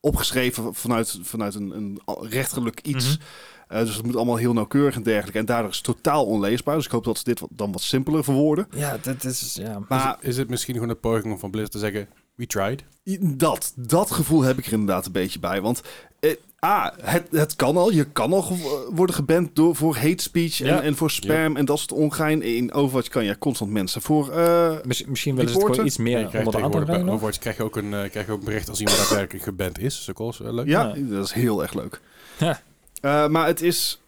opgeschreven 0.00 0.74
vanuit, 0.74 1.18
vanuit 1.22 1.54
een, 1.54 1.70
een 1.76 2.00
rechterlijk 2.20 2.80
iets. 2.80 3.06
Mhm. 3.16 3.26
Eh, 3.70 3.80
dus 3.80 3.96
het 3.96 4.04
moet 4.06 4.16
allemaal 4.16 4.36
heel 4.36 4.52
nauwkeurig 4.52 4.94
en 4.94 5.02
dergelijke. 5.02 5.38
En 5.38 5.44
daardoor 5.44 5.70
is 5.70 5.76
het 5.76 5.84
totaal 5.84 6.24
onleesbaar. 6.26 6.76
Dus 6.76 6.84
ik 6.84 6.90
hoop 6.90 7.04
dat 7.04 7.18
ze 7.18 7.24
dit 7.24 7.40
wat, 7.40 7.48
dan 7.52 7.72
wat 7.72 7.82
simpeler 7.82 8.24
verwoorden. 8.24 8.66
Ja, 8.76 8.98
dat 9.02 9.24
is... 9.24 9.58
Ja. 9.60 9.78
Maar 9.88 10.16
is, 10.20 10.28
is 10.28 10.36
het 10.36 10.48
misschien 10.48 10.74
gewoon 10.74 10.88
een 10.90 11.00
poging 11.00 11.32
om 11.32 11.38
van 11.38 11.50
Blizzard 11.50 11.72
te 11.72 11.78
zeggen, 11.78 12.08
we 12.34 12.46
tried? 12.46 12.84
dat, 13.20 13.72
dat 13.76 14.10
gevoel 14.10 14.42
heb 14.42 14.58
ik 14.58 14.66
er 14.66 14.72
inderdaad 14.72 15.06
een 15.06 15.12
beetje 15.12 15.38
bij. 15.38 15.60
Want 15.60 15.82
eh, 16.20 16.30
A, 16.64 16.94
het, 17.02 17.26
het 17.30 17.56
kan 17.56 17.76
al. 17.76 17.90
Je 17.92 18.04
kan 18.04 18.32
al 18.32 18.56
worden 18.92 19.14
geband 19.14 19.56
door, 19.56 19.76
voor 19.76 19.96
hate 19.96 20.22
speech 20.22 20.58
Ja. 20.58 20.66
en, 20.76 20.82
en 20.82 20.96
voor 20.96 21.10
spam 21.10 21.56
en 21.56 21.64
dat 21.64 21.78
soort 21.78 21.92
ongein. 21.92 22.42
In 22.42 22.72
Overwatch 22.72 23.08
kan 23.08 23.24
je 23.24 23.38
constant 23.38 23.70
mensen 23.70 24.02
voor... 24.02 24.30
eh, 24.32 24.76
Mis- 24.84 25.04
misschien 25.04 25.34
willen 25.36 25.50
ze 25.50 25.58
het 25.58 25.66
gewoon 25.66 25.86
iets 25.86 25.96
Je 25.96 26.02
meer 26.02 26.26
krijgt 26.26 26.46
onder 26.46 26.60
de 26.60 26.66
aandacht 26.66 26.86
bij 26.86 26.98
nog. 27.02 27.14
Overwatch 27.14 27.38
krijg 27.38 27.56
je 27.56 27.62
ook 27.62 27.76
een, 27.76 27.94
eh, 27.94 28.10
krijg 28.10 28.26
je 28.26 28.32
ook 28.32 28.38
een 28.38 28.44
bericht 28.44 28.68
als 28.68 28.78
iemand 28.78 28.98
daadwerkelijk 28.98 29.44
geband 29.44 29.78
is. 29.78 29.92
Dat 29.92 30.02
is 30.02 30.10
ook 30.10 30.18
wel 30.18 30.26
eens, 30.26 30.38
leuk. 30.56 30.66
ja, 30.66 30.92
Ja. 30.96 31.14
dat 31.16 31.24
is 31.24 31.32
heel 31.32 31.62
erg 31.62 31.74
leuk. 31.74 32.00
Ja. 32.38 32.60
Eh, 33.00 33.28
maar 33.28 33.46
het 33.46 33.62
is... 33.62 34.02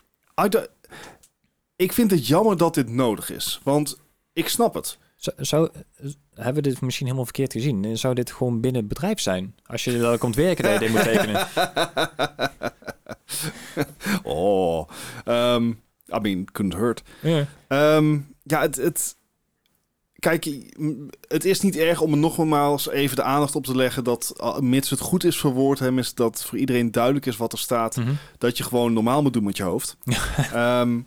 Ik 1.76 1.92
vind 1.92 2.10
het 2.10 2.26
jammer 2.26 2.56
dat 2.56 2.74
dit 2.74 2.88
nodig 2.88 3.30
is. 3.30 3.60
Want 3.62 3.98
ik 4.32 4.48
snap 4.48 4.74
het. 4.74 4.98
Zou, 5.16 5.36
zou, 5.38 5.70
hebben 6.34 6.62
we 6.62 6.68
dit 6.68 6.80
misschien 6.80 7.06
helemaal 7.06 7.24
verkeerd 7.24 7.52
gezien? 7.52 7.98
Zou 7.98 8.14
dit 8.14 8.30
gewoon 8.30 8.60
binnen 8.60 8.80
het 8.80 8.88
bedrijf 8.88 9.20
zijn? 9.20 9.54
Als 9.66 9.84
je 9.84 9.98
daar 9.98 10.18
komt 10.18 10.36
werken, 10.36 10.64
dat 10.64 10.72
je 10.72 10.78
dit 10.78 10.90
moet 10.90 11.02
tekenen. 11.02 11.46
oh. 14.38 14.88
ehm, 15.24 15.68
I 16.08 16.18
mean, 16.20 16.44
couldn't 16.52 16.74
hurt. 16.74 17.02
Ja. 17.20 17.46
Ehm, 17.68 18.18
ja, 18.42 18.60
het, 18.60 18.76
het... 18.76 19.16
Kijk, 20.22 20.48
het 21.28 21.44
is 21.44 21.60
niet 21.60 21.76
erg 21.76 22.00
om 22.00 22.12
er 22.12 22.18
nogmaals 22.18 22.88
even 22.88 23.16
de 23.16 23.22
aandacht 23.22 23.56
op 23.56 23.64
te 23.64 23.76
leggen 23.76 24.04
dat, 24.04 24.34
mits 24.60 24.90
het 24.90 25.00
goed 25.00 25.24
is 25.24 25.36
verwoord, 25.38 25.78
hè, 25.78 25.92
is 25.98 26.14
dat 26.14 26.44
voor 26.44 26.58
iedereen 26.58 26.90
duidelijk 26.90 27.26
is 27.26 27.36
wat 27.36 27.52
er 27.52 27.58
staat, 27.58 27.96
Mhm. 27.96 28.12
dat 28.38 28.56
je 28.56 28.64
gewoon 28.64 28.92
normaal 28.92 29.22
moet 29.22 29.32
doen 29.32 29.44
met 29.44 29.56
je 29.56 29.62
hoofd. 29.62 29.96
Ehm, 30.52 31.00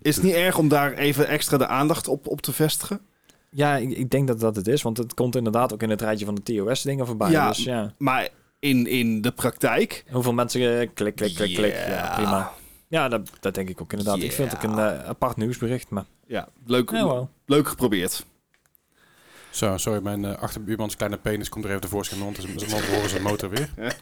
is 0.00 0.14
het 0.14 0.24
niet 0.24 0.34
erg 0.34 0.58
om 0.58 0.68
daar 0.68 0.92
even 0.92 1.28
extra 1.28 1.56
de 1.56 1.66
aandacht 1.66 2.08
op, 2.08 2.26
op 2.26 2.40
te 2.40 2.52
vestigen? 2.52 3.00
Ja, 3.50 3.76
ik, 3.76 3.90
ik 3.90 4.10
denk 4.10 4.26
dat 4.28 4.40
dat 4.40 4.56
het 4.56 4.66
is, 4.68 4.82
want 4.82 4.96
het 4.96 5.14
komt 5.14 5.36
inderdaad 5.36 5.72
ook 5.72 5.82
in 5.82 5.90
het 5.90 6.00
rijtje 6.00 6.24
van 6.24 6.34
de 6.34 6.42
TOS-dingen 6.42 7.06
voorbij. 7.06 7.30
Ja. 7.30 7.48
Dus 7.48 7.64
ja, 7.64 7.94
Maar 7.98 8.28
in, 8.58 8.86
in 8.86 9.20
de 9.20 9.30
praktijk... 9.32 10.04
hoeveel 10.10 10.32
mensen 10.32 10.60
eh, 10.80 10.88
klik, 10.94 11.14
klik, 11.14 11.34
klik, 11.34 11.54
klik. 11.54 11.74
Ja, 11.88 12.12
prima. 12.14 12.52
Ja, 12.88 13.08
dat, 13.08 13.30
dat 13.40 13.54
denk 13.54 13.68
ik 13.68 13.80
ook 13.80 13.90
inderdaad. 13.92 14.22
Ik 14.22 14.32
vind 14.32 14.50
het 14.52 14.64
ook 14.64 14.70
een 14.72 14.78
eh, 14.78 15.08
apart 15.08 15.36
nieuwsbericht, 15.36 15.90
maar 15.90 16.04
Ja, 16.28 16.48
leuk, 16.66 16.90
ja, 16.90 17.04
wel. 17.04 17.30
leuk 17.46 17.68
geprobeerd. 17.68 18.24
Zo, 19.50 19.76
sorry, 19.76 20.02
mijn 20.02 20.24
eh, 20.24 20.38
achterbuurmans 20.38 20.96
kleine 20.96 21.16
penis 21.16 21.48
komt 21.48 21.64
er 21.64 21.70
even 21.70 21.82
tevoorschijn, 21.82 22.20
want 22.24 22.36
ze 22.36 22.42
ze 22.66 22.86
horen 22.94 23.08
zijn 23.10 23.22
motor 23.22 23.50
weer. 23.50 23.68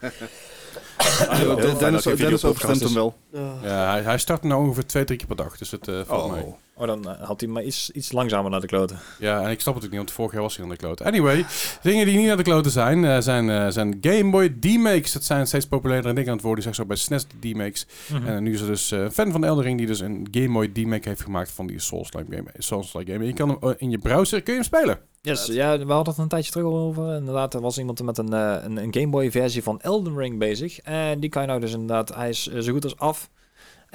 Ah, 1.28 1.39
Dennis, 1.78 2.03
Dennis 2.03 2.44
overstemt 2.44 2.77
is. 2.77 2.82
hem 2.82 2.94
wel. 2.94 3.16
Ja, 3.62 3.90
hij, 3.90 4.03
hij 4.03 4.19
start 4.19 4.43
nou 4.43 4.62
ongeveer 4.65 4.86
twee, 4.86 5.05
drie 5.05 5.19
keer 5.19 5.27
per 5.27 5.36
dag, 5.36 5.57
dus 5.59 5.70
het 5.70 5.89
uh, 5.89 6.01
valt 6.05 6.23
Oh. 6.24 6.32
mee. 6.32 6.55
Oh, 6.78 6.86
dan 6.86 7.09
eh, 7.09 7.23
had 7.23 7.40
hij 7.40 7.48
maar 7.48 7.62
iets, 7.62 7.90
iets 7.90 8.12
langzamer 8.12 8.51
naar 8.51 8.61
de 8.61 8.66
kloten. 8.66 8.98
Ja, 9.19 9.43
en 9.43 9.51
ik 9.51 9.61
snap 9.61 9.74
het 9.74 9.85
ook 9.85 9.90
niet, 9.90 9.98
want 9.98 10.11
vorig 10.11 10.32
jaar 10.32 10.43
was 10.43 10.57
hij 10.57 10.65
aan 10.65 10.70
de 10.70 10.77
kloten. 10.77 11.07
Anyway, 11.07 11.44
dingen 11.82 12.07
die 12.07 12.19
niet 12.19 12.31
aan 12.31 12.36
de 12.36 12.43
kloten 12.43 12.70
zijn, 12.70 13.05
eh, 13.05 13.19
zijn, 13.19 13.51
eh, 13.51 13.69
zijn 13.69 13.98
Game 14.01 14.31
Boy 14.31 14.48
D-Makes. 14.61 15.12
Dat 15.12 15.24
zijn 15.24 15.47
steeds 15.47 15.66
populairdere 15.66 16.15
dingen 16.15 16.31
aan 16.31 16.36
het 16.36 16.44
worden. 16.44 16.65
Zeg 16.65 16.74
zo 16.74 16.85
bij 16.85 16.97
SNES 16.97 17.27
D-Makes. 17.40 17.86
Mhm. 18.12 18.27
En 18.27 18.43
nu 18.43 18.53
is 18.53 18.61
er 18.61 18.66
dus 18.66 18.90
een 18.90 19.12
fan 19.12 19.32
van 19.32 19.44
Eldering 19.44 19.78
die 19.78 19.86
dus 19.86 20.01
een 20.01 20.28
Game 20.31 20.53
Boy 20.53 20.69
D-Make 20.69 21.09
heeft 21.09 21.23
gemaakt 21.23 21.51
van 21.51 21.66
die 21.66 21.78
Souls-like 21.78 22.36
game. 22.36 22.51
Souls-like 22.59 23.12
game. 23.12 23.23
En 23.23 23.31
je 23.31 23.35
kan 23.35 23.48
hem 23.48 23.74
in 23.78 23.90
je 23.90 23.98
browser 23.98 24.43
kun 24.43 24.55
je 24.55 24.61
hem 24.61 24.69
spelen. 24.69 24.98
Yes, 25.20 25.47
ja, 25.47 25.78
we 25.78 25.93
hadden 25.93 26.15
het 26.15 26.23
een 26.23 26.28
tijdje 26.28 26.51
terug 26.51 26.66
over. 26.66 27.16
Inderdaad, 27.16 27.55
er 27.55 27.61
was 27.61 27.78
iemand 27.78 28.03
met 28.03 28.19
een, 28.19 28.32
een, 28.32 28.77
een 28.77 28.94
Game 28.94 29.09
Boy 29.09 29.31
versie 29.31 29.62
van 29.62 29.81
Elden 29.81 30.16
Ring 30.16 30.39
bezig. 30.39 30.78
En 30.78 31.20
die 31.20 31.31
kan 31.31 31.43
je 31.43 31.48
nou 31.48 31.61
dus 31.61 31.73
inderdaad, 31.73 32.15
hij 32.15 32.28
is 32.28 32.47
zo 32.47 32.73
goed 32.73 32.85
als 32.85 32.97
af. 32.97 33.31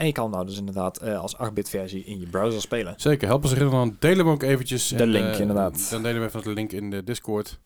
En 0.01 0.07
je 0.07 0.13
kan 0.13 0.23
hem 0.23 0.33
nou 0.33 0.45
dus 0.45 0.57
inderdaad 0.57 0.97
eh, 0.97 1.19
als 1.19 1.35
8-bit 1.35 1.69
versie 1.69 2.03
in 2.03 2.19
je 2.19 2.27
browser 2.27 2.61
spelen. 2.61 2.93
Zeker, 2.97 3.27
help 3.27 3.43
ons 3.43 3.53
erin. 3.53 3.69
Dan 3.69 3.95
delen 3.99 4.25
we 4.25 4.31
ook 4.31 4.43
eventjes. 4.43 4.87
De 4.87 4.95
En, 4.95 5.07
link, 5.07 5.33
eh, 5.33 5.39
inderdaad. 5.39 5.87
Dan 5.89 6.03
delen 6.03 6.21
we 6.21 6.27
even 6.27 6.43
de 6.43 6.53
link 6.53 6.71
in 6.71 6.89
de 6.89 7.03
Discord. 7.03 7.59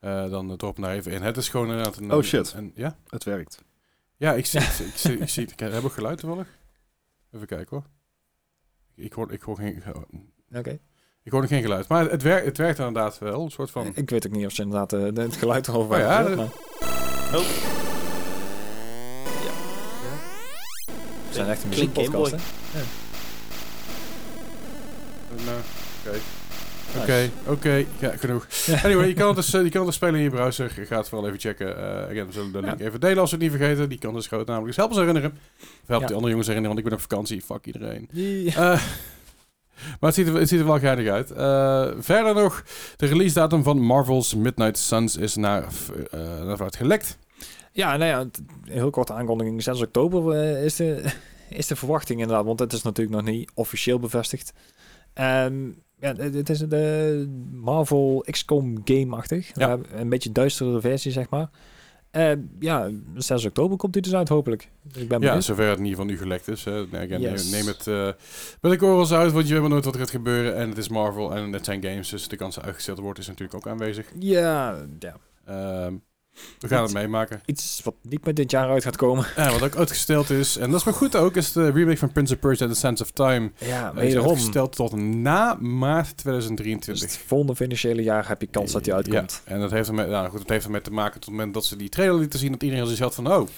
Eh, 0.00 0.30
dan 0.30 0.50
uh, 0.50 0.56
drop 0.56 0.76
daar 0.76 0.92
even 0.92 1.12
in. 1.12 1.22
Het 1.22 1.36
is 1.36 1.48
gewoon 1.48 1.66
inderdaad 1.68 1.96
een... 1.96 2.12
Oh, 2.12 2.22
shit. 2.22 2.52
een- 2.56 2.72
ja? 2.74 2.96
Het 3.08 3.24
werkt. 3.24 3.64
Ja, 4.16 4.32
ik 4.34 4.46
zie, 4.46 4.60
ik, 4.66 4.66
zie- 4.70 4.86
ik, 4.86 4.96
zie, 4.96 5.18
ik, 5.18 5.28
zie, 5.28 5.42
ik 5.46 5.58
heb 5.60 5.84
ook 5.84 5.92
geluid 5.92 6.18
toevallig. 6.18 6.48
Even 7.32 7.46
kijken 7.46 7.68
hoor. 7.76 7.84
Ik 8.94 9.12
hoor, 9.12 9.32
ik 9.32 9.42
hoor, 9.42 9.56
geen, 9.56 9.82
Oké. 10.54 10.78
ik 11.22 11.32
hoor 11.32 11.40
nog 11.40 11.50
geen 11.50 11.62
geluid. 11.62 11.88
Maar 11.88 12.10
het, 12.10 12.22
werkt, 12.22 12.46
het 12.46 12.56
werkt 12.58 12.78
inderdaad 12.78 13.18
wel. 13.18 13.42
Een 13.44 13.50
soort 13.50 13.70
van... 13.70 13.92
Ik 13.94 14.10
weet 14.10 14.26
ook 14.26 14.32
niet 14.32 14.46
of 14.46 14.52
ze 14.52 14.62
inderdaad 14.62 14.90
het 14.90 15.36
geluid 15.36 15.68
erover 15.68 15.94
Oh 15.94 16.00
ja, 16.00 16.22
gezet, 16.22 17.79
we 21.30 21.36
zijn 21.36 21.48
echt 21.48 21.62
een 21.62 21.70
Klinkt 21.70 21.96
muziekpodcast, 21.96 22.30
hè? 22.32 22.38
Game 22.72 22.84
Nou, 25.44 25.58
Oké. 26.08 26.18
Oké, 27.02 27.30
oké, 27.46 27.84
ja, 27.98 28.12
genoeg. 28.16 28.46
Anyway, 28.84 29.06
je 29.08 29.14
kan, 29.14 29.26
het 29.26 29.36
dus, 29.36 29.54
eh, 29.54 29.62
je 29.62 29.68
kan 29.68 29.78
het 29.80 29.86
dus 29.86 29.94
spelen 29.94 30.14
in 30.14 30.22
je 30.22 30.30
browser. 30.30 30.70
Ga 30.70 30.96
het 30.96 31.08
vooral 31.08 31.26
even 31.28 31.40
checken. 31.40 31.76
Eh 31.76 32.02
again, 32.02 32.26
we 32.26 32.32
zullen 32.32 32.52
de 32.52 32.60
link 32.60 32.80
even 32.80 33.00
delen 33.00 33.18
als 33.18 33.30
we 33.30 33.36
het 33.36 33.44
niet 33.50 33.56
vergeten. 33.60 33.88
Die 33.88 33.98
kan 33.98 34.14
dus 34.14 34.26
groot 34.26 34.46
namelijk. 34.46 34.66
Dus 34.66 34.76
help 34.76 34.90
ons 34.90 34.98
herinneren. 34.98 35.30
Of 35.60 35.86
help 35.86 36.00
Ja. 36.00 36.06
die 36.06 36.14
andere 36.14 36.30
jongens 36.30 36.48
herinneren, 36.48 36.76
want 36.76 36.78
ik 36.78 36.84
ben 36.84 36.92
op 36.92 37.00
vakantie. 37.00 37.42
Fuck 37.42 37.66
iedereen. 37.66 38.08
Ja. 38.12 38.72
Eh, 38.72 38.80
maar 40.00 40.10
het 40.10 40.14
ziet, 40.14 40.26
er, 40.26 40.34
het 40.34 40.48
ziet 40.48 40.60
er 40.60 40.66
wel 40.66 40.78
geinig 40.78 41.08
uit. 41.08 41.30
Eh, 41.30 41.86
verder 41.98 42.34
nog, 42.34 42.62
de 42.96 43.06
release 43.06 43.34
datum 43.34 43.62
van 43.62 43.80
Marvel's 43.80 44.34
Midnight 44.34 44.78
Suns 44.78 45.16
is 45.16 45.36
naar, 45.36 45.62
eh 46.10 46.20
naar 46.20 46.46
vooruit 46.46 46.76
gelekt. 46.76 47.18
Ja, 47.72 47.96
nou 47.96 48.10
ja, 48.10 48.26
heel 48.72 48.90
korte 48.90 49.12
aankondiging. 49.12 49.62
6 49.62 49.80
oktober 49.82 50.32
eh, 50.34 50.64
is, 50.64 50.76
de, 50.76 51.12
is 51.48 51.66
de 51.66 51.76
verwachting 51.76 52.20
inderdaad. 52.20 52.44
Want 52.44 52.58
het 52.60 52.72
is 52.72 52.82
natuurlijk 52.82 53.16
nog 53.16 53.26
niet 53.34 53.50
officieel 53.54 53.98
bevestigd. 53.98 54.52
Ehm, 55.12 55.68
ja, 56.00 56.14
het 56.16 56.50
is 56.50 56.58
de 56.58 57.28
Marvel 57.52 58.24
XCOM 58.30 58.80
game-achtig. 58.84 59.50
Ja. 59.54 59.78
Eh, 59.92 60.00
Een 60.00 60.08
beetje 60.08 60.32
duistere 60.32 60.80
versie, 60.80 61.12
zeg 61.12 61.28
maar. 61.30 61.50
Eh, 62.10 62.32
ja, 62.58 62.90
6 63.14 63.44
oktober 63.44 63.76
komt 63.76 63.94
hij 63.94 64.02
dus 64.02 64.14
uit, 64.14 64.28
hopelijk. 64.28 64.68
Ik 64.94 65.08
ben 65.08 65.20
Ja, 65.20 65.40
zover 65.40 65.68
het 65.68 65.78
in 65.78 65.84
ieder 65.84 65.98
geval 66.00 66.12
nu 66.14 66.18
gelekt 66.20 66.48
is. 66.48 66.64
hè. 66.64 66.86
Nee, 66.86 67.06
again, 67.06 67.20
Yes. 67.20 67.50
neem, 67.50 67.52
neem 67.64 67.66
het 67.74 67.86
eh 67.86 68.04
met 68.60 68.70
de 68.72 68.76
korrels 68.76 69.12
uit, 69.12 69.32
want 69.32 69.46
je 69.46 69.52
weet 69.52 69.60
maar 69.62 69.70
nooit 69.70 69.84
wat 69.84 69.94
er 69.94 70.00
gaat 70.00 70.10
gebeuren. 70.10 70.56
En 70.56 70.68
het 70.68 70.78
is 70.78 70.88
Marvel 70.88 71.34
en 71.34 71.52
het 71.52 71.64
zijn 71.64 71.82
games, 71.82 72.08
dus 72.08 72.28
de 72.28 72.36
kans 72.36 72.54
dat 72.54 72.64
uitgesteld 72.64 72.98
wordt 72.98 73.18
is 73.18 73.26
natuurlijk 73.26 73.54
ook 73.54 73.72
aanwezig. 73.72 74.06
Ja, 74.18 74.86
ja. 74.98 75.16
Ehm, 75.44 75.94
We 76.58 76.68
gaan 76.68 76.82
het 76.82 76.92
meemaken. 76.92 77.40
Iets 77.46 77.80
wat 77.84 77.94
niet 78.02 78.24
met 78.24 78.36
dit 78.36 78.50
jaar 78.50 78.68
uit 78.68 78.82
gaat 78.82 78.96
komen. 78.96 79.26
Ja, 79.36 79.50
wat 79.52 79.62
ook 79.62 79.76
uitgesteld 79.76 80.30
is, 80.30 80.56
en 80.56 80.70
dat 80.70 80.78
is 80.80 80.84
maar 80.86 80.94
goed 80.94 81.16
ook, 81.16 81.36
is 81.36 81.52
de 81.52 81.70
remake 81.70 81.96
van 81.96 82.12
Prince 82.12 82.34
of 82.34 82.40
Persia 82.40 82.66
The 82.66 82.74
Sands 82.74 83.00
of 83.02 83.10
Time. 83.10 83.50
Ja, 83.58 83.94
wederom. 83.94 84.28
uitgesteld 84.28 84.76
tot 84.76 84.96
na 84.96 85.54
maart 85.60 86.06
Dus 86.06 86.14
2023. 86.16 87.00
het 87.10 87.18
volgende 87.26 87.56
financiële 87.56 88.02
jaar 88.02 88.28
heb 88.28 88.40
je 88.40 88.46
kans 88.46 88.72
dat 88.72 88.84
die 88.84 88.94
uitkomt. 88.94 89.42
Ja, 89.46 89.52
en 89.52 89.60
dat 89.60 89.70
heeft 89.70 89.88
ermee, 89.88 90.06
nou 90.06 90.28
goed, 90.30 90.38
het 90.38 90.48
heeft 90.48 90.64
ermee 90.64 90.80
te 90.80 90.90
maken 90.92 91.12
tot 91.12 91.24
het 91.24 91.30
moment 91.34 91.54
dat 91.54 91.64
ze 91.64 91.76
die 91.76 91.88
trailer 91.88 92.18
lieten 92.18 92.38
zien, 92.38 92.52
dat 92.52 92.62
iedereen 92.62 92.84
zoiets 92.84 93.02
had 93.02 93.14
van, 93.14 93.32
oh, 93.32 93.48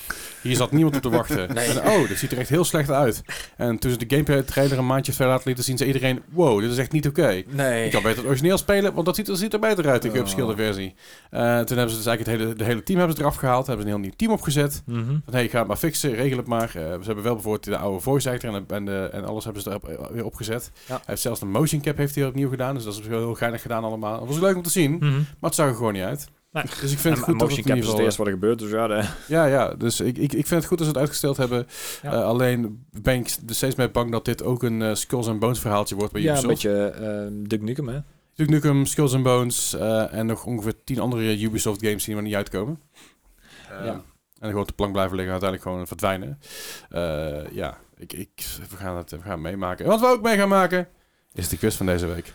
hier 0.42 0.56
zat 0.56 0.72
niemand 0.72 0.96
op 0.96 1.02
te 1.02 1.10
wachten. 1.10 1.40
Nee. 1.54 1.66
En 1.68 1.78
oh, 1.90 2.08
dit 2.08 2.18
ziet 2.18 2.32
er 2.32 2.38
echt 2.38 2.48
heel 2.48 2.64
slecht 2.64 2.90
uit. 2.90 3.22
En 3.56 3.78
toen 3.78 3.90
ze 3.90 3.96
de 3.96 4.04
gameplay 4.08 4.42
trailer 4.42 4.78
een 4.78 4.86
maandje 4.86 5.12
verder 5.12 5.28
laten 5.32 5.46
lieten 5.46 5.64
zien, 5.64 5.76
zei 5.76 5.92
iedereen, 5.92 6.22
wow, 6.30 6.60
dit 6.60 6.70
is 6.70 6.78
echt 6.78 6.92
niet 6.92 7.06
oké. 7.06 7.42
Nee. 7.48 7.84
Ik 7.84 7.90
kan 7.90 8.02
beter 8.02 8.18
het 8.18 8.26
origineel 8.26 8.58
spelen, 8.58 8.94
want 8.94 9.06
dat 9.06 9.16
ziet 9.16 9.28
er, 9.28 9.36
ziet 9.36 9.52
er 9.52 9.58
beter 9.60 9.88
uit, 9.88 10.02
de 10.02 10.08
Oh. 10.42 10.56
versie. 10.56 10.94
Eh, 11.30 11.40
toen 11.40 11.76
hebben 11.76 11.90
ze 11.90 11.96
dus 11.96 12.06
eigenlijk 12.06 12.20
het 12.20 12.58
hele, 12.58 12.61
de 12.62 12.68
hele 12.68 12.82
team 12.82 12.98
hebben 12.98 13.16
ze 13.16 13.22
eraf 13.22 13.36
gehaald, 13.36 13.66
hebben 13.66 13.86
ze 13.86 13.90
een 13.92 13.96
heel 13.98 14.06
nieuw 14.08 14.16
team 14.16 14.32
opgezet. 14.32 14.82
Van, 14.86 15.22
hey, 15.30 15.48
ga 15.48 15.58
het 15.58 15.66
maar 15.68 15.76
fixen, 15.76 16.14
regel 16.14 16.36
het 16.36 16.46
maar. 16.46 16.68
Eh, 16.68 16.72
ze 16.74 17.04
hebben 17.06 17.24
wel 17.24 17.34
bijvoorbeeld 17.34 17.64
de 17.64 17.76
oude 17.76 18.00
voice 18.00 18.30
actor 18.30 18.54
en, 18.54 18.64
en, 18.68 18.84
de, 18.84 19.08
en 19.12 19.24
alles 19.24 19.44
hebben 19.44 19.62
ze 19.62 19.70
er 19.70 19.76
op- 19.76 19.88
eh, 19.88 20.06
weer 20.10 20.24
opgezet. 20.24 20.70
Ja. 20.86 20.94
Hij 20.94 21.02
heeft 21.06 21.22
zelfs 21.22 21.40
de 21.40 21.46
motion 21.46 21.80
cap 21.80 21.96
heeft 21.96 22.14
hij 22.14 22.26
opnieuw 22.26 22.48
gedaan, 22.48 22.74
dus 22.74 22.84
dat 22.84 22.98
is 22.98 23.06
heel 23.06 23.34
geinig 23.34 23.62
gedaan 23.62 23.84
allemaal. 23.84 24.18
Dat 24.18 24.28
was 24.28 24.38
leuk 24.38 24.56
om 24.56 24.62
te 24.62 24.70
zien, 24.70 24.92
Mhm. 24.92 25.12
maar 25.12 25.24
het 25.40 25.54
zag 25.54 25.68
er 25.68 25.74
gewoon 25.74 25.92
niet 25.92 26.02
uit. 26.02 26.26
Nee. 26.52 26.64
Dus 26.80 26.92
ik 26.92 26.98
vind 26.98 27.14
het 27.16 27.24
goed 27.24 27.38
dat 27.38 27.48
het 27.50 27.58
is 27.58 27.86
het 27.86 27.98
eerste 27.98 28.16
wat 28.18 28.26
er 28.26 28.32
gebeurt, 28.32 28.58
dus 28.58 28.70
ja, 28.70 28.86
de, 28.86 29.04
Ja, 29.28 29.44
ja, 29.44 29.74
dus 29.74 30.00
ik, 30.00 30.18
ik, 30.18 30.32
ik 30.32 30.46
vind 30.46 30.60
het 30.60 30.64
goed 30.66 30.78
dat 30.78 30.86
ze 30.86 30.92
het 30.92 31.00
uitgesteld 31.00 31.36
hebben. 31.36 31.66
Ja. 32.02 32.12
Eh, 32.12 32.24
alleen 32.24 32.84
ben 33.02 33.14
ik 33.18 33.36
steeds 33.46 33.74
meer 33.74 33.90
bang 33.90 34.10
dat 34.12 34.24
dit 34.24 34.42
ook 34.44 34.62
een 34.62 34.82
eh, 34.82 34.94
Skulls 34.94 35.28
and 35.28 35.38
Bones 35.38 35.60
verhaaltje 35.60 35.94
wordt 35.94 36.12
bij 36.12 36.22
ja, 36.22 36.36
een 36.38 36.46
beetje 36.46 36.94
uh, 37.50 37.60
Nukem, 37.60 37.88
hè? 37.88 37.98
Duke 38.42 38.54
Nukem, 38.54 38.86
Skulls 38.86 39.14
and 39.14 39.22
Bones 39.22 39.74
eh, 39.74 40.12
en 40.14 40.26
nog 40.26 40.44
ongeveer 40.44 40.74
tien 40.84 40.98
andere 40.98 41.40
Ubisoft 41.40 41.80
games 41.86 42.04
die 42.04 42.08
er 42.08 42.20
maar 42.20 42.28
niet 42.30 42.34
uitkomen. 42.34 42.80
Eh, 43.70 43.84
Ja. 43.84 44.02
En 44.38 44.48
gewoon 44.50 44.66
de 44.66 44.72
plank 44.72 44.92
blijven 44.92 45.16
liggen 45.16 45.34
en 45.34 45.40
uiteindelijk 45.40 45.70
gewoon 45.70 45.86
verdwijnen. 45.86 46.38
Eh, 46.90 47.52
ja, 47.54 47.78
ik, 47.96 48.12
ik, 48.12 48.46
we, 48.70 48.76
gaan 48.76 48.96
het, 48.96 49.10
we 49.10 49.20
gaan 49.20 49.30
het 49.30 49.40
meemaken. 49.40 49.84
En 49.84 49.90
wat 49.90 50.00
we 50.00 50.06
ook 50.06 50.22
mee 50.22 50.36
gaan 50.36 50.48
maken, 50.48 50.88
is 51.32 51.48
de 51.48 51.56
quiz 51.56 51.76
van 51.76 51.86
deze 51.86 52.06
week. 52.06 52.32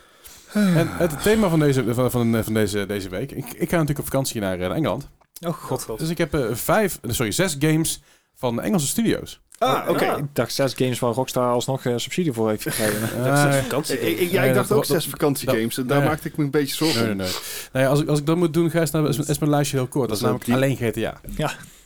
En 0.53 0.87
het 0.97 1.21
thema 1.21 1.49
van 1.49 1.59
deze, 1.59 1.93
van, 1.93 2.11
van, 2.11 2.43
van 2.43 2.53
deze, 2.53 2.85
deze 2.85 3.09
week. 3.09 3.31
Ik, 3.31 3.45
ik 3.45 3.69
ga 3.69 3.77
natuurlijk 3.77 3.99
op 3.99 4.05
vakantie 4.05 4.41
naar 4.41 4.59
eh, 4.59 4.71
Engeland. 4.71 5.09
Oh 5.47 5.53
god. 5.53 5.99
Dus 5.99 6.09
ik 6.09 6.17
heb 6.17 6.47
vijf, 6.51 6.99
sorry, 7.07 7.31
zes 7.31 7.55
games 7.59 8.01
van 8.35 8.61
Engelse 8.61 8.87
studio's. 8.87 9.41
Ah, 9.57 9.89
oké. 9.89 10.05
Ik 10.17 10.23
dacht 10.33 10.53
zes 10.53 10.73
games 10.73 10.97
van 10.97 11.13
Rockstar 11.13 11.51
alsnog 11.51 11.85
eh, 11.85 11.93
subsidie 11.95 12.33
voor 12.33 12.49
heeft 12.49 12.61
gekregen. 12.63 13.09
Eh, 13.25 13.53
vakantie. 13.53 13.99
Ik, 14.11 14.19
ik- 14.19 14.31
ja, 14.31 14.43
ik 14.43 14.53
dacht 14.53 14.67
dat- 14.69 14.77
ook 14.77 14.87
dat- 14.87 14.95
zes 15.01 15.09
vakantiegames. 15.11 15.77
En 15.77 15.87
daar 15.87 16.03
maakte 16.03 16.27
ik 16.27 16.37
me 16.37 16.43
een 16.43 16.51
beetje 16.51 16.75
zorgen 16.75 17.05
nee, 17.05 17.15
nee, 17.15 17.27
nee. 17.27 17.35
Nou 17.71 17.85
ja, 17.85 17.91
als, 17.91 18.01
ik, 18.01 18.07
als 18.07 18.19
ik 18.19 18.25
dat 18.25 18.37
moet 18.37 18.53
doen, 18.53 18.69
Gijs, 18.69 18.91
dan 18.91 19.07
is, 19.07 19.17
mijn- 19.17 19.29
is 19.29 19.39
mijn 19.39 19.51
lijstje 19.51 19.77
heel 19.77 19.87
kort. 19.87 20.07
Dat 20.09 20.17
is 20.17 20.23
Dat 20.23 20.31
namelijk 20.47 20.63
alleen 20.79 20.91
GTA. 20.91 21.21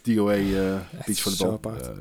DOA 0.01 0.35
uh, 0.35 0.55
Beach 1.05 1.17
Zo 1.17 1.29
Volleyball. 1.29 1.53
apart. 1.53 1.87
Eh, 1.87 1.93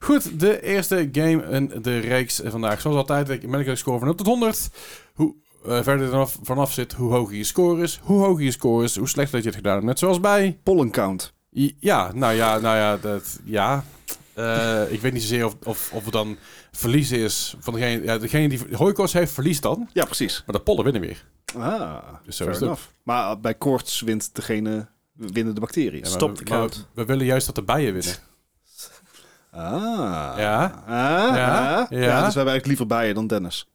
goed, 0.00 0.40
de 0.40 0.62
eerste 0.62 1.08
game 1.12 1.42
in 1.50 1.72
de 1.82 1.98
reeks 1.98 2.40
vandaag. 2.44 2.80
Zoals 2.80 2.96
altijd, 2.96 3.28
ik 3.30 3.50
ben 3.50 3.60
ik 3.60 3.66
een 3.66 3.76
score 3.76 3.98
van 3.98 4.06
0 4.06 4.16
tot 4.16 4.26
100. 4.26 4.68
Hoe 5.14 5.34
eh, 5.66 5.82
verder 5.82 6.00
er 6.04 6.10
vanaf, 6.10 6.38
vanaf 6.42 6.72
zit, 6.72 6.92
hoe 6.92 7.12
hoger 7.12 7.36
je 7.36 7.44
score 7.44 7.82
is. 7.82 8.00
Hoe 8.02 8.20
hoger 8.24 8.44
je 8.44 8.50
score 8.50 8.84
is, 8.84 8.96
hoe 8.96 9.08
slechter 9.08 9.34
dat 9.34 9.42
je 9.42 9.48
het 9.48 9.58
gedaan 9.58 9.74
hebt. 9.74 9.86
Net 9.86 9.98
zoals 9.98 10.20
bij... 10.20 10.58
Pollen 10.62 10.90
count. 10.90 11.32
Ja, 11.78 12.12
nou 12.14 12.34
ja, 12.34 12.58
nou 12.58 12.76
ja, 12.76 12.96
dat, 12.96 13.38
ja. 13.44 13.84
Eh, 14.38 14.92
ik 14.92 15.00
weet 15.00 15.12
niet 15.12 15.22
zozeer 15.22 15.44
of, 15.46 15.56
of, 15.64 15.90
of 15.92 16.04
het 16.04 16.12
dan 16.12 16.36
verliezen 16.72 17.18
is 17.18 17.54
van 17.60 17.74
degene... 17.74 18.04
Ja, 18.04 18.18
degene 18.18 18.48
die 18.48 18.60
hooikoorts 18.72 19.12
heeft, 19.12 19.32
verliest 19.32 19.62
dan. 19.62 19.88
Ja, 19.92 20.04
precies. 20.04 20.42
Maar 20.46 20.56
de 20.56 20.62
pollen 20.62 20.84
winnen 20.84 21.02
weer. 21.02 21.24
Ah, 21.56 21.96
Dus 22.24 22.36
zo 22.36 22.44
fair 22.44 22.56
is 22.56 22.68
het. 22.68 22.78
Maar 23.02 23.40
bij 23.40 23.54
koorts 23.54 24.00
wint 24.00 24.34
degene, 24.34 24.86
winnen 25.12 25.54
de 25.54 25.60
bacteriën. 25.60 26.00
Ja, 26.02 26.08
Stop 26.08 26.30
we- 26.30 26.44
de 26.44 26.50
count. 26.50 26.88
We, 26.94 27.04
willen 27.04 27.26
juist 27.26 27.46
dat 27.46 27.54
de 27.54 27.62
bijen 27.62 27.92
winnen. 27.92 28.14
Ah. 29.50 30.34
Ja. 30.36 30.82
Ah, 30.86 31.36
Ja. 31.36 31.80
ah. 31.80 31.90
Ja. 31.90 31.98
ja. 31.98 31.98
dus 31.98 31.98
we 31.98 32.00
hebben 32.00 32.34
eigenlijk 32.34 32.66
liever 32.66 32.86
bijen 32.86 33.14
dan 33.14 33.26
Dennis. 33.26 33.68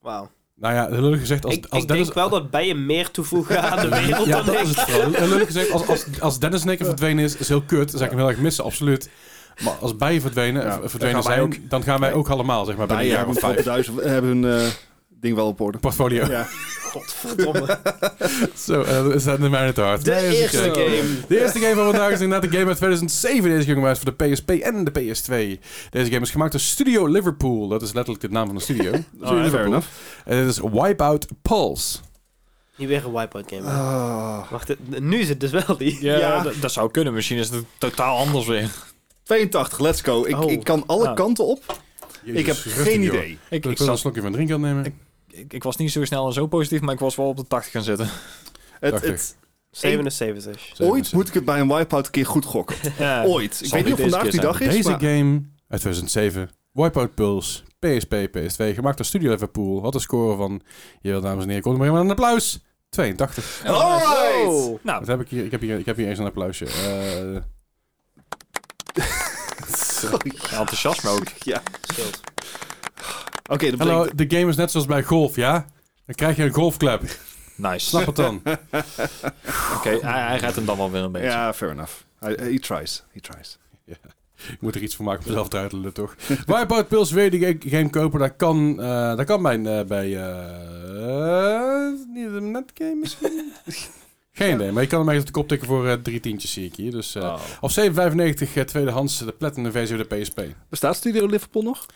Wauw. 0.00 0.30
Nou 0.54 0.74
ja, 0.74 0.88
lullig 0.88 1.20
gezegd, 1.20 1.44
als, 1.44 1.54
Ik, 1.54 1.66
als 1.68 1.82
ik 1.82 1.88
Dennis... 1.88 2.06
denk 2.06 2.18
wel 2.18 2.28
dat 2.28 2.50
bijen 2.50 2.86
meer 2.86 3.10
toevoegen 3.10 3.62
aan 3.62 3.90
de 3.90 3.96
wereld 4.06 4.26
Ja, 4.26 4.36
dan 4.36 4.46
dat 4.46 4.54
ik. 4.54 4.60
is 4.60 4.68
het 4.68 4.80
vooral. 4.80 5.14
En 5.14 5.28
lullig 5.28 5.46
gezegd, 5.46 5.70
als, 5.70 5.86
als, 5.86 6.06
als 6.20 6.38
Dennis 6.38 6.62
en 6.62 6.68
ik 6.68 6.78
er 6.80 6.86
verdwenen 6.86 7.24
is, 7.24 7.36
is 7.36 7.48
heel 7.48 7.62
kut. 7.62 7.88
Dan 7.90 7.98
zou 7.98 8.02
ik 8.04 8.10
hem 8.10 8.18
heel 8.18 8.28
erg 8.28 8.38
missen, 8.38 8.64
absoluut. 8.64 9.10
Maar 9.60 9.72
als 9.80 9.96
bijen 9.96 10.20
verdwenen, 10.20 10.62
Ja, 10.62 10.68
eh, 10.68 10.78
verdwenen 10.80 11.14
dan 11.14 11.22
gaan 11.24 11.40
wij 11.40 11.50
zijn, 11.52 11.68
dan 11.68 11.82
gaan 11.82 12.00
wij 12.00 12.12
ook 12.12 12.28
allemaal, 12.28 12.64
zeg 12.64 12.76
maar, 12.76 12.86
bij 12.86 12.96
Bijen 12.96 13.12
jaar 13.12 13.26
of 13.26 13.40
hebben, 13.40 13.64
vijf. 13.64 13.86
hebben 14.02 14.40
hun 14.40 14.60
eh, 14.60 14.66
ding 15.08 15.34
wel 15.36 15.46
op 15.46 15.60
orde. 15.60 15.78
Portfolio. 15.78 16.26
Ja. 16.26 16.46
Godverdomme. 16.90 17.78
Zo, 18.66 18.82
eh, 18.82 19.02
dat 19.04 19.14
is 19.14 19.24
de 19.24 19.38
mijne 19.38 19.72
te 19.72 19.80
hard. 19.80 20.04
De 20.04 20.10
Nee, 20.10 20.36
eerste 20.36 20.58
game. 20.58 21.02
De 21.28 21.40
eerste 21.40 21.58
game 21.58 21.74
van 21.74 21.84
vandaag 21.84 22.10
is 22.10 22.20
inderdaad 22.20 22.50
de 22.50 22.56
game 22.56 22.68
uit 22.68 22.76
2007. 22.76 23.50
Deze 23.50 23.68
game 23.68 23.80
was 23.80 23.98
voor 23.98 24.14
de 24.16 24.24
PSP 24.30 24.50
en 24.50 24.84
de 24.84 24.90
PS2. 24.90 25.60
Deze 25.90 26.10
game 26.10 26.20
is 26.20 26.30
gemaakt 26.30 26.52
door 26.52 26.60
Studio 26.60 27.06
Liverpool. 27.06 27.68
Dat 27.68 27.82
is 27.82 27.92
letterlijk 27.92 28.24
de 28.24 28.30
naam 28.30 28.46
van 28.46 28.54
de 28.54 28.62
studio. 28.62 28.90
Studio 28.92 29.26
fair 29.28 29.42
Liverpool. 29.42 29.66
enough. 29.66 29.86
En 30.24 30.38
dit 30.38 30.48
is 30.48 30.60
Wipeout 30.72 31.26
Pulse. 31.42 31.98
Niet 32.76 32.88
weer 32.88 33.04
een 33.04 33.12
wipeout 33.12 33.44
game. 33.52 33.62
Ah. 33.70 34.50
Wacht, 34.50 34.68
het- 34.68 35.00
nu 35.00 35.18
is 35.18 35.28
het 35.28 35.40
dus 35.40 35.50
wel 35.50 35.76
die. 35.76 35.98
Ja, 36.04 36.16
Ja. 36.18 36.42
Dat, 36.42 36.54
dat 36.60 36.72
zou 36.72 36.90
kunnen. 36.90 37.12
Misschien 37.14 37.38
is 37.38 37.50
het 37.50 37.64
totaal 37.78 38.18
anders 38.18 38.46
weer. 38.46 38.70
82, 39.30 39.78
let's 39.78 40.00
go. 40.00 40.24
Ik, 40.24 40.38
Oh. 40.38 40.50
ik 40.50 40.64
kan 40.64 40.84
alle 40.86 41.08
Ah. 41.08 41.14
kanten 41.14 41.46
op. 41.46 41.78
ik 42.24 42.46
heb 42.46 42.56
geen 42.56 43.02
joh. 43.02 43.14
idee. 43.14 43.30
Ik, 43.30 43.38
Ik 43.64 43.70
ik, 43.70 43.78
wil 43.78 43.88
een 43.88 43.98
slokje 43.98 44.20
van 44.20 44.32
drinken 44.32 44.54
aan 44.54 44.60
nemen. 44.60 44.84
Ik- 44.84 44.94
ik, 45.30 45.52
ik 45.52 45.62
was 45.62 45.76
niet 45.76 45.92
zo 45.92 46.04
snel 46.04 46.26
en 46.26 46.32
zo 46.32 46.46
positief, 46.46 46.80
maar 46.80 46.94
ik 46.94 47.00
was 47.00 47.16
wel 47.16 47.26
op 47.26 47.36
de 47.36 47.46
80 47.46 47.72
gaan 47.72 47.82
zitten. 47.82 48.08
Het, 48.80 48.90
80. 48.92 49.10
het, 49.10 49.36
77. 49.70 50.80
ooit 50.80 51.12
moet 51.12 51.28
ik 51.28 51.34
het 51.34 51.44
bij 51.44 51.60
een 51.60 51.68
wipeout 51.68 52.06
een 52.06 52.12
keer 52.12 52.26
goed 52.26 52.44
gokken. 52.44 52.76
Ja. 52.98 53.24
Ooit. 53.24 53.60
Ik 53.60 53.66
Zal 53.66 53.76
weet 53.78 53.84
niet 53.84 53.94
of 53.94 54.00
vandaag 54.00 54.30
die 54.30 54.40
dag 54.40 54.60
is, 54.60 54.74
Deze 54.74 54.90
maar 54.90 55.00
game 55.00 55.42
uit 55.68 55.80
2007, 55.80 56.50
Wipeout 56.72 57.14
Pulse, 57.14 57.62
PSP, 57.78 58.14
PS2, 58.38 58.74
gemaakt 58.74 58.96
door 58.96 59.06
Studio 59.06 59.30
Liverpool, 59.30 59.82
had 59.82 59.94
een 59.94 60.00
score 60.00 60.36
van, 60.36 60.60
hier 61.00 61.20
dames 61.20 61.42
en 61.42 61.48
heren, 61.48 61.62
kom 61.64 61.82
er 61.82 61.92
maar 61.92 62.00
een 62.00 62.10
applaus, 62.10 62.60
82. 62.88 63.62
Alright! 63.66 64.46
Oh. 64.46 64.78
Nou, 64.82 64.98
Wat 64.98 65.06
heb 65.06 65.20
ik 65.20 65.28
hier? 65.28 65.44
Ik 65.44 65.50
heb 65.50 65.60
hier, 65.60 65.78
ik 65.78 65.86
heb 65.86 65.96
hier 65.96 66.08
eens 66.08 66.18
een 66.18 66.26
applausje. 66.26 66.64
Eh, 66.66 67.42
enthousiasme 70.58 71.10
ook. 71.10 71.24
Ja. 71.44 71.62
Oké, 73.50 73.70
hallo, 73.76 73.98
betekent... 73.98 74.30
de 74.30 74.36
game 74.36 74.50
is 74.50 74.56
net 74.56 74.70
zoals 74.70 74.86
bij 74.86 75.02
golf, 75.02 75.36
ja? 75.36 75.66
Dan 76.06 76.14
krijg 76.14 76.36
je 76.36 76.42
een 76.42 76.52
golfclub. 76.52 77.02
Nice. 77.54 77.86
Snap 77.86 78.06
het 78.06 78.16
dan? 78.16 78.42
Oké, 79.76 79.98
hij, 80.00 80.20
hij 80.26 80.38
gaat 80.38 80.54
hem 80.54 80.64
dan 80.64 80.76
wel 80.76 80.90
weer 80.90 81.02
een 81.02 81.12
beetje. 81.12 81.28
Ja, 81.28 81.52
fair 81.54 81.72
enough. 81.72 81.92
He, 82.18 82.28
he 82.34 82.58
tries. 82.58 83.02
He 83.12 83.20
tries. 83.20 83.58
Ik 84.48 84.60
moet 84.60 84.74
er 84.74 84.82
iets 84.82 84.96
van 84.96 85.04
maken 85.04 85.22
om 85.22 85.28
mezelf 85.28 85.48
te 85.48 85.56
uitlullen, 85.56 85.92
toch? 85.92 86.14
Wipeout 86.46 87.10
wil 87.10 87.22
je 87.24 87.30
die 87.30 87.40
ga- 87.40 87.76
game 87.76 87.90
kopen? 87.90 88.20
Dat 88.20 88.36
kan, 88.36 88.80
eh, 88.82 89.16
dat 89.16 89.26
kan 89.26 89.42
bij, 89.42 89.64
eh, 89.64 89.86
bij 89.86 90.16
eh, 90.16 91.86
niet 92.14 92.26
een 92.26 92.50
netgame 92.50 92.94
misschien? 92.94 93.52
Geen 94.40 94.54
idee, 94.54 94.72
maar 94.72 94.82
je 94.82 94.88
kan 94.88 94.98
hem 95.00 95.08
echt 95.08 95.20
op 95.20 95.26
de 95.26 95.32
kop 95.32 95.48
tikken 95.48 95.68
voor 95.68 95.86
eh, 95.88 95.92
drie 95.92 96.20
tientjes, 96.20 96.52
zie 96.52 96.64
ik 96.64 96.74
hier. 96.76 96.90
Dus, 96.90 97.14
eh, 97.14 97.22
Oh. 97.22 97.40
Of 97.60 97.72
7,95 97.72 98.56
eh, 98.56 98.64
tweedehands, 98.64 99.18
de 99.18 99.32
platinum 99.32 99.72
versie 99.72 99.96
van 99.96 100.06
de 100.08 100.16
PSP. 100.20 100.40
Bestaat 100.68 100.96
Studio 100.96 101.26
Liverpool 101.26 101.62
nog? 101.62 101.86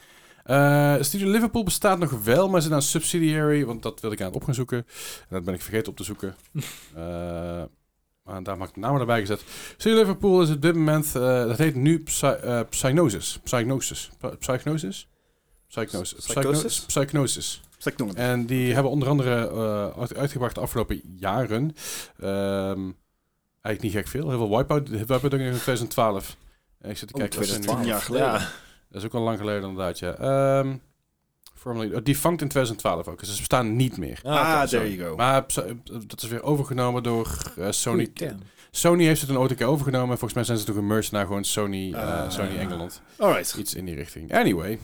Eh, 0.45 0.95
Studio 1.01 1.31
Liverpool 1.31 1.63
bestaat 1.65 1.99
nog 1.99 2.11
wel, 2.25 2.49
maar 2.49 2.61
ze 2.61 2.67
zijn 2.69 2.79
een 2.81 2.87
subsidiary, 2.87 3.65
want 3.65 3.83
dat 3.83 4.01
wil 4.01 4.13
ik 4.13 4.21
aan 4.21 4.27
het 4.27 4.35
op 4.35 4.45
gaan 4.45 4.55
zoeken. 4.55 4.79
En 4.79 4.85
dat 5.29 5.45
ben 5.45 5.55
ik 5.55 5.63
vergeten 5.63 5.89
op 5.91 5.97
te 5.97 6.05
zoeken. 6.05 6.35
Eh, 6.97 7.63
maar 8.25 8.43
daar 8.43 8.57
mag 8.57 8.69
ik 8.69 8.75
de 8.75 8.81
naam 8.81 8.97
erbij 9.01 9.21
gezet. 9.21 9.43
Studio 9.77 9.99
Liverpool 9.99 10.43
is 10.43 10.51
op 10.51 10.63
dit 10.63 10.75
moment, 10.75 11.07
eh, 11.17 11.23
dat 11.47 11.59
heet 11.59 11.75
nu 11.75 12.03
Psy 12.03 12.25
eh, 12.27 12.61
Psygnosis. 12.71 13.39
Psygnosis. 13.45 14.11
Psy- 14.19 14.37
Psygnosis? 14.39 15.09
Psygnosis. 15.69 16.25
Psychosis? 16.27 16.81
Psygnosis. 16.87 17.61
En 18.15 18.47
die 18.47 18.75
hebben 18.75 18.93
onder 18.93 19.09
andere 19.09 19.49
eh, 19.49 20.01
uit- 20.01 20.17
uitgebracht 20.17 20.55
de 20.55 20.61
afgelopen 20.61 21.01
jaren. 21.19 21.77
Ehm, 22.21 22.81
eigenlijk 23.61 23.81
niet 23.81 23.93
gek 23.93 24.09
veel. 24.09 24.29
Heel 24.29 24.39
veel 24.49 24.57
Wipeout. 24.57 24.89
Wipeout 24.89 25.25
ook 25.25 25.33
in 25.41 25.51
2012. 25.53 26.37
En 26.81 26.91
ik 26.91 26.97
zit 26.97 27.09
te 27.09 27.15
Oh, 27.15 27.21
kijken. 27.21 27.39
wat 27.39 27.49
zijn 27.49 27.61
nu- 27.61 27.67
2012. 27.67 27.87
jaar 27.87 28.01
geleden. 28.03 28.27
Ja. 28.27 28.51
dat 28.89 29.01
is 29.03 29.05
ook 29.05 29.15
al 29.15 29.21
lang 29.23 29.39
geleden 29.39 29.63
inderdaad, 29.69 29.99
ja. 29.99 30.15
Ehm 30.15 30.75
formerly, 31.55 31.95
oh, 31.95 32.05
Defunct 32.05 32.41
in 32.43 32.49
2012 32.49 33.09
ook. 33.09 33.19
Dus 33.19 33.31
ze 33.33 33.39
bestaan 33.39 33.77
niet 33.77 33.97
meer. 33.97 34.21
Ah, 34.23 34.35
Ah, 34.37 34.69
there 34.69 34.95
you 34.97 35.09
go. 35.09 35.17
Maar 35.17 35.45
dat 36.07 36.23
is 36.23 36.29
weer 36.29 36.43
overgenomen 36.43 37.03
door 37.03 37.53
eh, 37.57 37.67
Sony. 37.71 38.13
Sony 38.77 39.05
heeft 39.05 39.21
het 39.21 39.31
een 39.31 39.39
ooit 39.39 39.51
een 39.51 39.57
keer 39.57 39.67
overgenomen. 39.67 40.09
Volgens 40.09 40.33
mij 40.35 40.45
zijn 40.45 40.59
ze 40.59 40.65
toen 40.65 40.75
gemerged 40.75 41.13
naar 41.13 41.27
gewoon 41.27 41.45
Sony, 41.45 41.93
eh, 41.93 42.01
Ah. 42.23 42.31
Sony 42.31 42.57
Engeland. 42.59 43.01
Alright. 43.17 43.55
Iets 43.59 43.75
in 43.75 43.85
die 43.85 43.95
richting. 43.95 44.33
Anyway, 44.35 44.79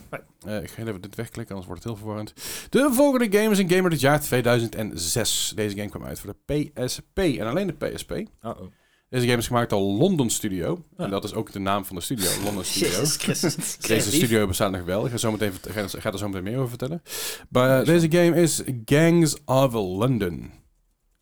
eh, 0.46 0.62
ik 0.62 0.70
ga 0.70 0.82
even 0.82 1.00
dit 1.00 1.14
wegklikken, 1.14 1.54
anders 1.54 1.66
wordt 1.66 1.82
het 1.84 1.92
heel 1.92 1.96
verwarrend. 1.96 2.32
De 2.70 2.88
volgende 2.92 3.38
game 3.38 3.50
is 3.50 3.58
een 3.58 3.68
game 3.68 3.82
uit 3.82 3.92
het 3.92 4.00
jaar 4.00 4.20
2006. 4.20 5.52
Deze 5.54 5.76
game 5.76 5.88
kwam 5.88 6.04
uit 6.04 6.20
voor 6.20 6.34
de 6.46 6.70
PSP 6.74 7.18
en 7.18 7.46
alleen 7.46 7.66
de 7.66 7.72
PSP. 7.88 8.10
Uh-oh. 8.10 8.60
Deze 9.08 9.26
game 9.26 9.38
is 9.38 9.46
gemaakt 9.46 9.70
door 9.70 9.80
London 9.80 10.30
Studio. 10.30 10.84
Ah. 10.96 11.04
En 11.04 11.10
dat 11.10 11.24
is 11.24 11.34
ook 11.34 11.52
de 11.52 11.58
naam 11.58 11.84
van 11.84 11.96
de 11.96 12.02
studio, 12.02 12.28
London 12.44 12.64
Studio. 12.64 13.04
Christus. 13.04 13.76
Deze 13.78 14.10
studio 14.12 14.46
bestaat 14.46 14.70
nog 14.70 14.84
wel. 14.84 15.04
Ik 15.04 15.10
ga, 15.10 15.16
zo 15.16 15.30
meteen, 15.30 15.52
ga 15.98 16.12
er 16.12 16.18
zo 16.18 16.26
meteen 16.28 16.42
meer 16.42 16.56
over 16.56 16.68
vertellen. 16.68 17.02
Maar 17.48 17.80
eh, 17.80 17.86
deze 17.86 18.10
game 18.10 18.36
is 18.42 18.62
Gangs 18.84 19.36
of 19.44 19.72
London. 19.72 20.50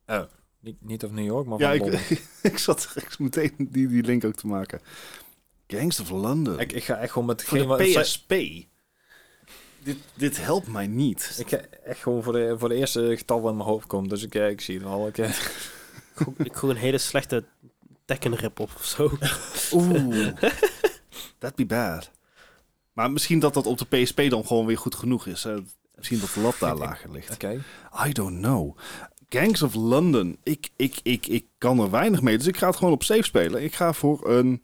Oh. 0.07 0.23
Niet, 0.61 0.77
niet 0.81 1.05
of 1.05 1.11
New 1.11 1.25
York, 1.25 1.47
maar 1.47 1.59
Ja, 1.59 1.69
van 1.69 1.79
Londen. 1.79 2.01
ik, 2.09 2.23
ik 2.53 2.59
zat 2.59 2.89
echt 2.95 3.19
meteen 3.19 3.55
die, 3.59 3.89
die 3.89 4.03
link 4.03 4.25
ook 4.25 4.35
te 4.35 4.47
maken. 4.47 4.81
Gangs 5.67 6.01
of 6.01 6.11
London. 6.11 6.61
Ik, 6.61 6.73
ik 6.73 6.85
ga 6.85 6.97
echt 6.97 7.13
gewoon 7.13 7.27
met 7.29 7.45
voor 7.45 7.59
geen 7.59 7.69
de 7.69 8.01
PSP. 8.01 8.29
Dit, 9.83 9.97
dit 10.15 10.45
helpt 10.45 10.67
mij 10.69 10.87
niet. 10.87 11.37
Ik 11.39 11.49
ga 11.49 11.61
echt 11.85 12.01
gewoon 12.01 12.23
voor 12.23 12.33
de, 12.33 12.55
voor 12.59 12.69
de 12.69 12.75
eerste 12.75 13.15
getal 13.17 13.41
wat 13.41 13.51
in 13.51 13.57
mijn 13.57 13.69
hoofd 13.69 13.87
komt. 13.87 14.11
Dus 14.11 14.23
ik, 14.23 14.35
eh, 14.35 14.49
ik 14.49 14.61
zie 14.61 14.79
het 14.79 14.87
al. 14.87 15.07
Ik, 15.07 15.19
eh, 15.19 15.31
Ik 16.37 16.57
gooi 16.57 16.73
een 16.75 16.81
hele 16.81 16.99
slechte 16.99 17.45
Tekken 18.05 18.35
rip 18.37 18.61
op 18.61 18.71
of 18.77 18.85
zo. 18.85 19.11
Oeh. 19.79 20.27
That'd 21.39 21.57
be 21.57 21.67
bad. 21.67 22.11
Maar 22.93 23.11
misschien 23.11 23.39
dat 23.39 23.55
dat 23.55 23.67
op 23.67 23.79
de 23.79 23.87
PSP 24.03 24.23
dan 24.31 24.47
gewoon 24.47 24.67
weer 24.67 24.79
goed 24.79 24.95
genoeg 24.95 25.27
is. 25.27 25.45
hè. 25.45 25.57
Misschien 25.95 26.21
dat 26.21 26.31
de 26.35 26.41
lat 26.41 26.57
daar 26.59 26.71
Ik- 26.77 26.79
ik- 26.83 26.85
lager 26.85 27.11
ligt. 27.13 27.33
Oké. 27.35 27.63
I 28.07 28.13
don't 28.13 28.39
know. 28.39 28.77
Gangs 29.29 29.63
of 29.63 29.75
London. 29.75 30.39
Ik, 30.43 30.69
ik, 30.77 31.01
ik, 31.03 31.27
ik 31.27 31.47
kan 31.59 31.81
er 31.81 31.91
weinig 31.91 32.23
mee. 32.23 32.37
Dus 32.39 32.47
ik 32.47 32.57
ga 32.57 32.67
het 32.67 32.77
gewoon 32.77 32.93
op 32.93 33.03
safe 33.03 33.23
spelen. 33.23 33.63
Ik 33.63 33.75
ga 33.75 33.93
voor 33.93 34.29
een 34.29 34.63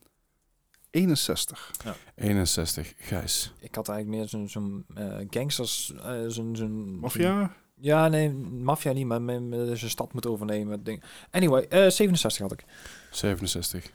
61. 0.90 1.70
61, 2.14 2.92
Gijs. 2.96 3.52
Ik 3.60 3.74
had 3.74 3.88
eigenlijk 3.88 4.18
meer 4.18 4.28
zo'n 4.28 4.48
zo'n 4.48 4.84
eh, 4.94 5.16
gangsters... 5.30 5.92
eh, 6.02 6.24
zo'n 6.28 6.56
zo'n 6.56 6.98
Mafia? 6.98 7.54
Ja, 7.76 8.08
nee, 8.08 8.30
maffia 8.32 8.92
niet, 8.92 9.06
maar 9.06 9.22
met, 9.22 9.42
met 9.42 9.78
zijn 9.78 9.90
stad 9.90 10.12
moet 10.12 10.26
overnemen. 10.26 10.84
Ding. 10.84 11.02
Anyway, 11.30 11.62
eh 11.68 11.90
67 11.90 12.38
had 12.38 12.52
ik. 12.52 12.64
67. 13.10 13.90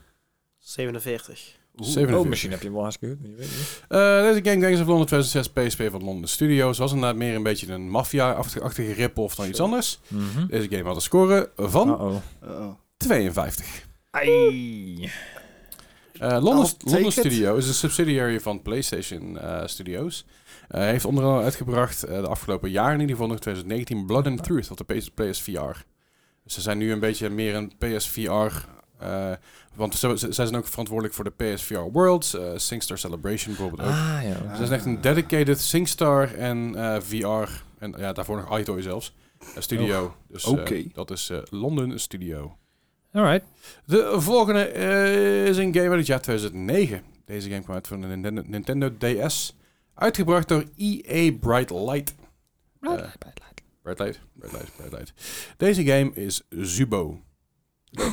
47. 0.58 1.59
Oeh. 1.80 1.89
47. 1.89 2.23
Oh, 2.23 2.30
misschien 2.30 2.51
heb 2.51 2.60
je 2.60 2.65
hem 2.65 2.73
wel 2.73 2.84
hartstikke 2.84 3.18
goed. 3.22 3.47
Eh, 3.88 4.22
deze 4.22 4.39
game 4.43 4.65
Gangs 4.65 4.81
of 4.81 4.88
London 4.88 5.06
2006 5.06 5.49
PSP 5.49 5.91
van 5.91 6.03
London 6.03 6.27
Studios 6.27 6.77
was 6.77 6.91
inderdaad 6.93 7.15
meer 7.15 7.35
een 7.35 7.43
beetje 7.43 7.73
een 7.73 7.89
maffia-achtige 7.89 8.93
rip-off 8.93 9.35
dan 9.35 9.47
iets 9.47 9.60
anders. 9.60 9.99
Deze 10.47 10.69
game 10.69 10.84
had 10.84 10.95
een 10.95 11.01
score 11.01 11.51
van 11.56 11.88
Uh-oh. 11.88 12.15
Uh-oh. 12.43 12.72
52. 12.97 13.88
Ai. 14.11 15.10
Eh, 16.19 16.30
London, 16.30 16.65
take 16.65 17.01
London 17.01 17.57
is 17.57 17.68
een 17.68 17.73
subsidiary 17.73 18.39
van 18.39 18.61
PlayStation 18.61 19.39
eh, 19.39 19.61
Studios. 19.65 20.26
Hij 20.68 20.89
heeft 20.89 21.06
onder 21.06 21.23
andere 21.23 21.43
uitgebracht 21.43 22.03
eh, 22.03 22.22
de 22.22 22.27
afgelopen 22.27 22.69
jaren, 22.69 22.93
in 22.93 22.99
ieder 22.99 23.15
geval 23.15 23.31
nog 23.31 23.39
2019, 23.39 24.06
Blood 24.06 24.27
and 24.27 24.43
Truth 24.43 24.72
op 24.72 24.77
de 24.77 24.95
PS- 24.95 25.10
PSVR. 25.10 25.84
Dus 26.43 26.53
ze 26.53 26.61
zijn 26.61 26.77
nu 26.77 26.91
een 26.91 26.99
beetje 26.99 27.30
meer 27.30 27.56
een 27.56 27.72
PSVR. 27.77 28.51
Eh 28.99 29.31
want 29.76 29.95
zij 29.95 30.31
zijn 30.31 30.55
ook 30.55 30.67
verantwoordelijk 30.67 31.15
voor 31.15 31.23
de 31.23 31.31
PSVR 31.53 31.77
Worlds, 31.80 32.34
eh 32.34 32.51
SingStar 32.55 32.97
Celebration 32.97 33.55
bijvoorbeeld 33.55 33.88
ook. 33.88 33.93
Ah, 33.93 34.19
ja. 34.23 34.55
Ze 34.55 34.65
zijn 34.65 34.71
echt 34.71 34.85
een 34.85 35.01
dedicated 35.01 35.59
SingStar 35.59 36.34
en 36.34 36.76
eh, 36.76 37.01
VR. 37.01 37.49
En 37.77 37.93
ja, 37.97 38.13
daarvoor 38.13 38.38
nog 38.38 38.59
iToy 38.59 38.81
zelfs. 38.81 39.15
studio. 39.57 40.15
Dus 40.27 40.43
eh, 40.43 40.51
Oké. 40.51 40.84
dat 40.93 41.11
is 41.11 41.31
London 41.49 41.99
Studio. 41.99 42.57
Alright. 43.11 43.45
De 43.85 44.21
volgende 44.21 44.71
is 45.49 45.57
een 45.57 45.73
game 45.73 45.89
uit 45.89 45.97
het 45.97 46.07
jaar 46.07 46.21
2009. 46.21 47.03
Deze 47.26 47.49
game 47.49 47.61
kwam 47.61 47.76
uit 47.76 47.88
van 47.88 48.01
de 48.01 48.07
Nintendo, 48.07 48.41
Nintendo 48.45 48.97
DS. 48.97 49.55
Uitgebracht 49.93 50.47
door 50.47 50.63
EA 50.77 51.31
Bright 51.39 51.69
Light. 51.69 52.15
Eh, 52.81 52.93
Bright 52.93 53.23
Light, 53.23 53.61
Bright 53.81 53.99
Light, 53.99 54.76
Bright 54.76 54.91
Light. 54.91 55.13
Deze 55.57 55.85
game 55.85 56.11
is 56.13 56.41
Zubo. 56.49 57.21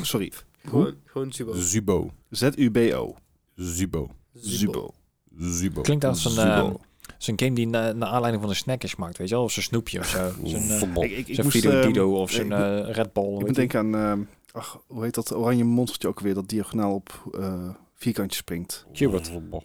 Sorry. 0.02 0.32
Gewoon, 0.68 0.94
gewoon 1.04 1.32
Zubo. 1.32 1.52
Zubo. 1.54 2.10
Z-U-B-O. 2.30 3.14
Zubo. 3.54 4.10
Zubo. 4.34 4.94
Zubo. 5.38 5.80
Klinkt 5.80 6.04
als 6.04 6.24
een, 6.24 6.30
Zubo. 6.30 6.44
eh, 6.44 6.74
zo'n 7.18 7.38
game 7.38 7.54
die 7.54 7.66
na, 7.66 7.92
naar 7.92 8.08
aanleiding 8.08 8.40
van 8.42 8.50
een 8.50 8.56
snack 8.58 8.82
is 8.82 8.94
gemaakt, 8.94 9.18
weet 9.18 9.28
je 9.28 9.34
wel? 9.34 9.44
Of 9.44 9.52
zo'n 9.52 9.62
snoepje 9.62 9.98
of 9.98 10.06
zo. 10.06 10.30
Zo'n. 10.44 11.02
Ik, 11.02 11.10
ik, 11.10 11.28
ik 11.28 11.34
zo'n 11.34 11.44
moest, 11.44 11.56
Fido 11.56 11.70
ehm, 11.70 11.86
Dido 11.86 12.20
of 12.20 12.30
zo'n 12.30 12.52
eh, 12.52 12.90
Red 12.90 13.12
Bull. 13.12 13.24
ik 13.24 13.38
moet 13.38 13.46
je. 13.46 13.52
denken 13.52 13.78
aan... 13.78 13.94
ehm, 13.94 14.20
ach, 14.52 14.80
hoe 14.86 15.04
heet 15.04 15.14
dat 15.14 15.34
oranje 15.34 15.64
monstertje 15.64 16.08
ook 16.08 16.20
weer? 16.20 16.34
Dat 16.34 16.48
diagonaal 16.48 16.94
op 16.94 17.30
eh 17.38 17.68
vierkantje 17.94 18.36
springt. 18.36 18.86
Cubert. 18.92 19.26
Zubo. 19.26 19.62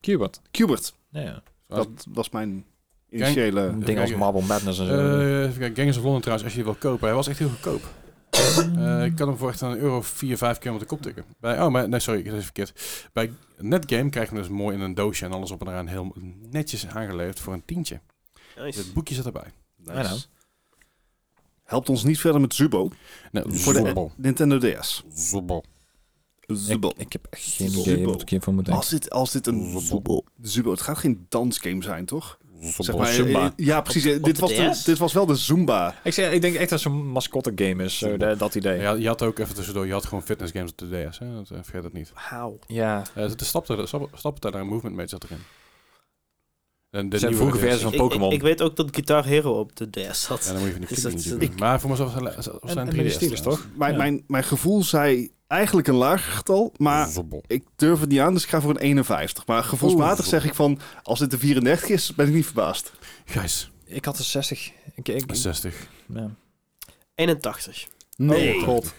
Cubert. 0.00 0.40
Cubert. 0.50 0.94
Ja, 1.10 1.20
ja. 1.20 1.42
Dat 1.68 1.88
was 2.12 2.30
mijn 2.30 2.64
initiële... 3.10 3.60
Een 3.60 3.80
ding 3.84 3.98
als 4.00 4.14
Marble 4.14 4.42
Madness 4.42 4.78
en 4.78 4.86
zo. 4.86 4.92
Eh, 5.18 5.42
even 5.42 5.58
kijken, 5.58 5.76
Gangs 5.76 5.96
of 5.96 6.02
London 6.02 6.20
trouwens, 6.20 6.44
als 6.48 6.56
je 6.56 6.62
die 6.62 6.72
wil 6.72 6.90
kopen. 6.90 7.06
Hij 7.06 7.16
was 7.16 7.28
echt 7.28 7.38
heel 7.38 7.48
goedkoop. 7.48 7.82
Eh, 8.76 9.04
ik 9.04 9.16
kan 9.16 9.28
hem 9.28 9.36
voor 9.36 9.48
echt 9.48 9.60
een 9.60 9.76
euro 9.76 10.02
4, 10.02 10.36
5 10.36 10.58
keer 10.58 10.70
met 10.70 10.80
de 10.80 10.86
kop 10.86 11.02
tikken. 11.02 11.24
Bij, 11.40 11.62
oh, 11.62 11.68
maar, 11.68 11.88
nee, 11.88 12.00
sorry, 12.00 12.20
ik 12.20 12.26
is 12.26 12.32
even 12.32 12.44
verkeerd. 12.44 13.08
Bij 13.12 13.32
Netgame 13.58 14.10
krijg 14.10 14.28
je 14.28 14.34
hem 14.34 14.42
dus 14.42 14.52
mooi 14.52 14.76
in 14.76 14.82
een 14.82 14.94
doosje 14.94 15.24
en 15.24 15.32
alles 15.32 15.50
op 15.50 15.60
en 15.60 15.68
eraan 15.68 15.86
heel 15.86 16.12
netjes 16.50 16.86
aangeleverd 16.86 17.40
voor 17.40 17.52
een 17.52 17.64
tientje. 17.64 18.00
Nice. 18.56 18.78
Het 18.78 18.92
boekje 18.92 19.14
zit 19.14 19.26
erbij. 19.26 19.52
Know. 19.84 20.16
Helpt 21.64 21.88
ons 21.88 22.04
niet 22.04 22.20
verder 22.20 22.40
met 22.40 22.54
Zubo. 22.54 22.90
Nee, 23.30 23.44
Voor 23.46 23.72
de. 23.72 24.08
Nintendo 24.16 24.58
DS. 24.58 25.04
Zubo. 25.14 25.62
Zubo. 26.46 26.88
Ik, 26.88 26.98
ik 26.98 27.12
heb 27.12 27.26
echt 27.30 27.42
geen 27.42 27.70
Zubo. 27.70 27.90
idee 27.90 28.06
wat 28.06 28.22
ik 28.22 28.28
hiervan 28.28 28.54
moet 28.54 28.64
denken. 28.64 28.82
Als 28.82 28.90
dit, 28.90 29.10
als 29.10 29.32
dit 29.32 29.46
een 29.46 29.80
Zubo. 29.80 30.24
Zubo... 30.42 30.70
Het 30.70 30.80
gaat 30.80 30.98
geen 30.98 31.26
dansgame 31.28 31.82
zijn, 31.82 32.04
toch? 32.04 32.38
Zeg 32.78 32.96
maar, 32.96 33.06
eh, 33.08 33.12
Zumba. 33.14 33.52
Ja, 33.56 33.80
precies. 33.80 34.06
Op- 34.06 34.16
op 34.16 34.24
dit, 34.24 34.38
was 34.38 34.50
de, 34.54 34.68
DS? 34.70 34.84
dit 34.84 34.98
was 34.98 35.12
wel 35.12 35.26
de 35.26 35.34
Zumba. 35.36 35.94
Ik, 36.04 36.12
zeg, 36.12 36.32
ik 36.32 36.40
denk 36.40 36.52
echt 36.54 36.70
dat 36.70 36.82
het 36.82 36.92
zo'n 36.92 37.06
mascotte 37.06 37.52
game 37.54 37.84
is, 37.84 37.98
zo, 37.98 38.16
de- 38.16 38.34
dat 38.38 38.54
idee. 38.54 38.80
Ja, 38.80 38.92
je 38.92 39.06
had 39.06 39.22
ook 39.22 39.38
even 39.38 39.54
tussendoor, 39.54 39.86
je 39.86 39.92
had 39.92 40.04
gewoon 40.06 40.22
fitness 40.22 40.52
games 40.52 40.70
op 40.70 40.78
de 40.78 41.06
DS, 41.10 41.18
hè? 41.18 41.34
Dat, 41.34 41.50
eh, 41.50 41.58
vergeet 41.62 41.82
dat 41.82 41.92
niet. 41.92 42.12
Wauw. 42.30 42.58
Ja, 42.66 43.02
Eh, 43.14 43.30
de 43.36 43.44
stappen, 43.44 43.88
stappen 44.14 44.40
daar 44.52 44.60
een 44.60 44.66
movement 44.66 44.96
mee 44.96 45.06
zat 45.06 45.24
erin. 45.24 45.38
En 46.90 47.08
de 47.08 47.18
Zijn 47.18 47.30
nieuwe 47.32 47.46
vroege 47.46 47.66
versie 47.66 47.82
van 47.82 47.92
Ik, 47.92 47.94
ik, 48.00 48.00
Pokémon. 48.08 48.32
ik 48.32 48.42
weet 48.42 48.62
ook 48.62 48.76
dat 48.76 48.88
Guitar 48.92 49.24
Hero 49.24 49.58
op 49.58 49.76
de 49.76 49.90
DS 49.90 50.22
zat. 50.22 50.44
Ja, 50.44 50.52
dan 50.52 50.60
moet 50.60 50.66
je 50.68 50.72
van 50.76 50.80
die 50.80 50.88
Dus 50.94 51.02
dat 51.02 51.12
een- 51.32 51.38
doen. 51.38 51.52
Maar 51.58 51.80
voor 51.80 51.90
mezelf 51.90 52.10
zijn, 52.12 52.32
zijn 52.42 52.56
en, 52.62 52.78
en 52.78 52.86
3DS 52.86 52.96
met 52.96 53.04
de 53.04 53.10
Steelers, 53.10 53.40
trouwens. 53.40 53.66
toch? 53.66 53.76
Mijn, 53.78 53.92
Ja. 53.92 53.98
mijn, 53.98 54.24
mijn 54.26 54.44
gevoel 54.44 54.82
zei 54.82 55.30
eigenlijk 55.52 55.88
een 55.88 55.94
lager 55.94 56.32
getal, 56.32 56.72
maar 56.76 57.08
ik 57.46 57.64
durf 57.76 58.00
het 58.00 58.08
niet 58.08 58.20
aan, 58.20 58.34
dus 58.34 58.42
ik 58.42 58.48
ga 58.48 58.60
voor 58.60 58.70
een 58.70 58.76
51. 58.76 59.46
Maar 59.46 59.64
gevoelsmatig 59.64 60.26
zeg 60.26 60.44
ik 60.44 60.54
van, 60.54 60.78
als 61.02 61.18
dit 61.18 61.30
de 61.30 61.38
34 61.38 61.88
is, 61.88 62.14
ben 62.14 62.26
ik 62.26 62.34
niet 62.34 62.44
verbaasd. 62.44 62.92
Gijs, 63.24 63.70
Ik 63.84 64.04
had 64.04 64.18
een 64.18 64.24
60. 64.24 64.72
Ik, 64.94 65.08
ik, 65.08 65.24
60. 65.32 65.88
ja. 66.14 66.30
81. 67.14 67.86
Nee. 68.16 68.56
Oh, 68.56 68.62
god. 68.62 68.94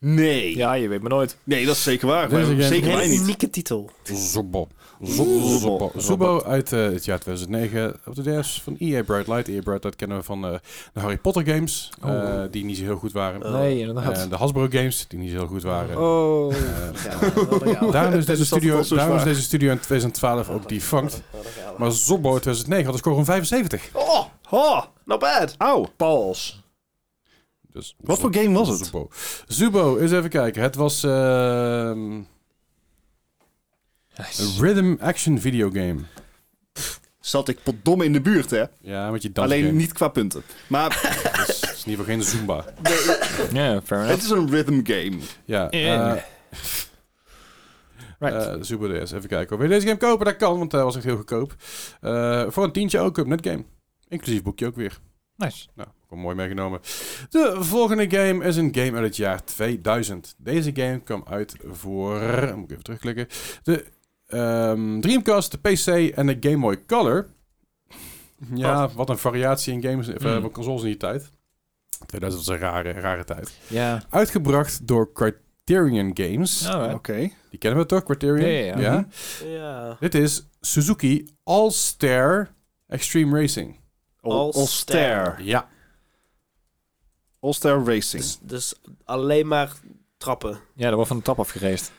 Nee. 0.00 0.56
Ja, 0.56 0.72
je 0.72 0.88
weet 0.88 1.00
maar 1.00 1.10
nooit. 1.10 1.36
Nee, 1.44 1.66
dat 1.66 1.76
is 1.76 1.82
zeker 1.82 2.06
waar. 2.06 2.30
Maar 2.32 2.42
game- 2.42 2.62
zeker 2.62 3.06
niet. 3.08 3.20
unieke 3.20 3.50
titel. 3.50 3.90
Zubo. 4.02 4.68
Zubo. 5.02 5.92
Zubo 5.96 6.42
uit 6.42 6.72
eh, 6.72 6.80
het 6.84 7.04
jaar 7.04 7.18
2009 7.18 7.96
op 8.06 8.14
de 8.14 8.40
DS 8.40 8.62
van 8.62 8.76
EA 8.78 9.02
Bright 9.02 9.26
Light. 9.28 9.48
EA 9.48 9.60
Bright 9.62 9.82
Light 9.84 9.96
kennen 9.98 10.16
we 10.18 10.22
van 10.22 10.44
eh, 10.46 10.52
de 10.92 11.00
Harry 11.00 11.16
Potter 11.18 11.46
games, 11.46 11.90
eh, 12.02 12.10
Oh. 12.10 12.42
die 12.50 12.64
niet 12.64 12.76
zo 12.76 12.82
heel 12.82 12.96
goed 12.96 13.12
waren. 13.12 13.44
Oh. 13.44 13.52
Nee, 13.52 13.78
inderdaad. 13.78 14.18
En 14.18 14.28
de 14.28 14.36
Hasbro 14.36 14.66
games, 14.70 15.04
die 15.08 15.18
niet 15.18 15.30
zo 15.30 15.36
heel 15.36 15.46
goed 15.46 15.62
waren. 15.62 15.98
oh. 15.98 16.54
Eh, 16.54 16.60
Ja. 17.72 17.90
Daarom 17.90 18.14
is, 18.14 18.24
deze 18.26 18.38
Dus 18.38 18.46
studio, 18.46 18.82
daarom 18.88 19.16
is 19.16 19.22
deze 19.22 19.42
studio 19.42 19.70
in 19.70 19.76
2012 19.80 20.48
ook 20.50 20.68
defunct. 20.68 21.22
Maar 21.78 21.92
Zobbo 21.92 22.34
in 22.34 22.40
2009 22.40 22.84
had 22.84 22.92
een 22.94 23.00
score 23.00 23.14
van 23.16 23.24
75. 23.24 23.88
Oh, 23.92 24.24
Oh, 24.50 24.82
not 25.04 25.18
bad. 25.18 25.54
auw. 25.58 25.86
Pals. 25.96 26.62
Dus 27.78 27.94
Wat 28.00 28.18
voor 28.18 28.34
game 28.34 28.58
was 28.58 28.68
het? 28.68 28.84
Zubo. 28.84 29.08
Zubo, 29.46 29.96
eens 29.98 30.12
even 30.12 30.30
kijken. 30.30 30.62
Het 30.62 30.74
was 30.74 31.02
ehm, 31.02 32.12
een 34.14 34.54
rhythm 34.58 34.96
action 35.00 35.38
videogame. 35.38 36.00
Zat 37.20 37.48
ik 37.48 37.62
potdomme 37.62 38.04
in 38.04 38.12
de 38.12 38.20
buurt, 38.20 38.50
hè? 38.50 38.64
Ja, 38.80 39.10
met 39.10 39.22
je 39.22 39.32
dansgame. 39.32 39.62
Alleen 39.62 39.76
niet 39.76 39.92
qua 39.92 40.08
punten. 40.08 40.42
Maar 40.66 41.00
het 41.32 41.48
is 41.48 41.84
in 41.84 41.90
ieder 41.90 42.04
geval 42.04 42.04
geen 42.04 42.22
Zumba. 42.22 42.64
Ja, 43.52 43.80
fair 43.82 44.00
het 44.00 44.08
enough. 44.08 44.24
is 44.24 44.30
een 44.30 44.50
rhythm 44.50 44.80
game. 44.82 45.18
Ja, 45.44 45.70
Eh. 45.70 46.10
eh 46.10 46.22
Right. 48.18 48.70
eh, 48.70 49.02
DS. 49.02 49.12
Even 49.12 49.28
kijken. 49.28 49.58
Wil 49.58 49.66
je 49.66 49.72
deze 49.72 49.86
game 49.86 49.98
kopen? 49.98 50.24
Dat 50.26 50.36
kan, 50.36 50.58
want 50.58 50.72
hij 50.72 50.82
was 50.84 50.96
echt 50.96 51.04
heel 51.04 51.16
goedkoop. 51.16 51.54
Eh, 52.00 52.44
voor 52.48 52.64
een 52.64 52.72
tientje 52.72 52.98
ook 52.98 53.18
op 53.18 53.26
netgame. 53.26 53.64
Inclusief 54.08 54.42
boekje 54.42 54.66
ook 54.66 54.76
weer. 54.76 54.98
nice. 55.36 55.66
Nou, 55.74 55.88
wel 56.08 56.18
mooi 56.18 56.36
meegenomen. 56.36 56.80
De 57.30 57.56
volgende 57.58 58.10
game 58.10 58.44
is 58.44 58.56
een 58.56 58.74
game 58.74 58.92
uit 58.92 59.04
het 59.04 59.16
jaar 59.16 59.44
2000. 59.44 60.34
Deze 60.38 60.70
game 60.74 61.00
kwam 61.00 61.24
uit 61.28 61.56
voor... 61.64 62.20
Moet 62.56 62.64
ik 62.64 62.70
even 62.70 62.82
terugklikken. 62.82 63.26
De 63.62 63.84
ehm, 64.26 65.00
Dreamcast, 65.00 65.50
de 65.50 65.58
PC 65.58 66.14
en 66.14 66.26
de 66.26 66.36
Game 66.40 66.58
Boy 66.58 66.84
Color. 66.86 67.26
Ja, 68.54 68.88
wat 68.88 69.08
een 69.08 69.18
variatie 69.18 69.72
in 69.72 69.82
games, 69.82 70.08
of, 70.08 70.22
van 70.22 70.50
consoles 70.50 70.82
in 70.82 70.86
die 70.86 70.96
tijd. 70.96 71.30
2000 72.06 72.46
was 72.46 72.56
een 72.56 72.62
rare, 72.62 72.92
rare 72.92 73.24
tijd. 73.24 73.58
Ja. 73.66 74.02
Uitgebracht 74.10 74.86
door 74.86 75.12
Criterion 75.12 76.10
Games. 76.14 76.68
Alright. 76.68 76.94
Oké. 76.94 77.30
Die 77.50 77.58
kennen 77.58 77.80
we 77.80 77.86
toch, 77.86 78.02
Criterion? 78.02 78.50
Ja, 78.50 78.76
ja, 78.76 78.78
ja. 78.78 79.06
Ja. 79.44 79.96
Dit 80.00 80.14
is 80.14 80.48
Suzuki 80.60 81.28
All-Star 81.44 82.56
Extreme 82.86 83.40
Racing. 83.40 83.76
All, 84.20 84.50
All 84.50 84.66
Star. 84.66 85.42
Ja. 85.42 85.68
All 87.40 87.52
Star 87.52 87.84
Racing. 87.84 88.22
Dus, 88.22 88.38
dus 88.40 88.74
alleen 89.04 89.46
maar 89.46 89.72
trappen. 90.16 90.60
Ja, 90.74 90.84
dat 90.86 90.92
wordt 90.94 91.08
van 91.08 91.16
de 91.16 91.22
trap 91.22 91.38
afgereest. 91.38 91.92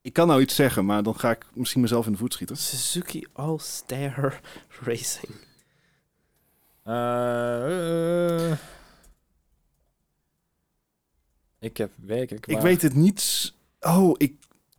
Ik 0.00 0.12
kan 0.12 0.26
nou 0.26 0.40
iets 0.40 0.54
zeggen, 0.54 0.84
maar 0.84 1.02
dan 1.02 1.18
ga 1.18 1.30
ik 1.30 1.46
misschien 1.54 1.80
mezelf 1.80 2.06
in 2.06 2.12
de 2.12 2.18
voet 2.18 2.32
schieten. 2.32 2.56
Suzuki 2.56 3.26
All-Star 3.32 4.40
Racing. 4.84 5.32
Eh, 6.82 8.52
Ik 11.58 11.76
heb 11.76 11.90
werkelijk 11.96 12.46
Ik 12.46 12.60
weet 12.60 12.82
het 12.82 12.94
niet. 12.94 13.52
Oh, 13.80 14.14
ik... 14.16 14.34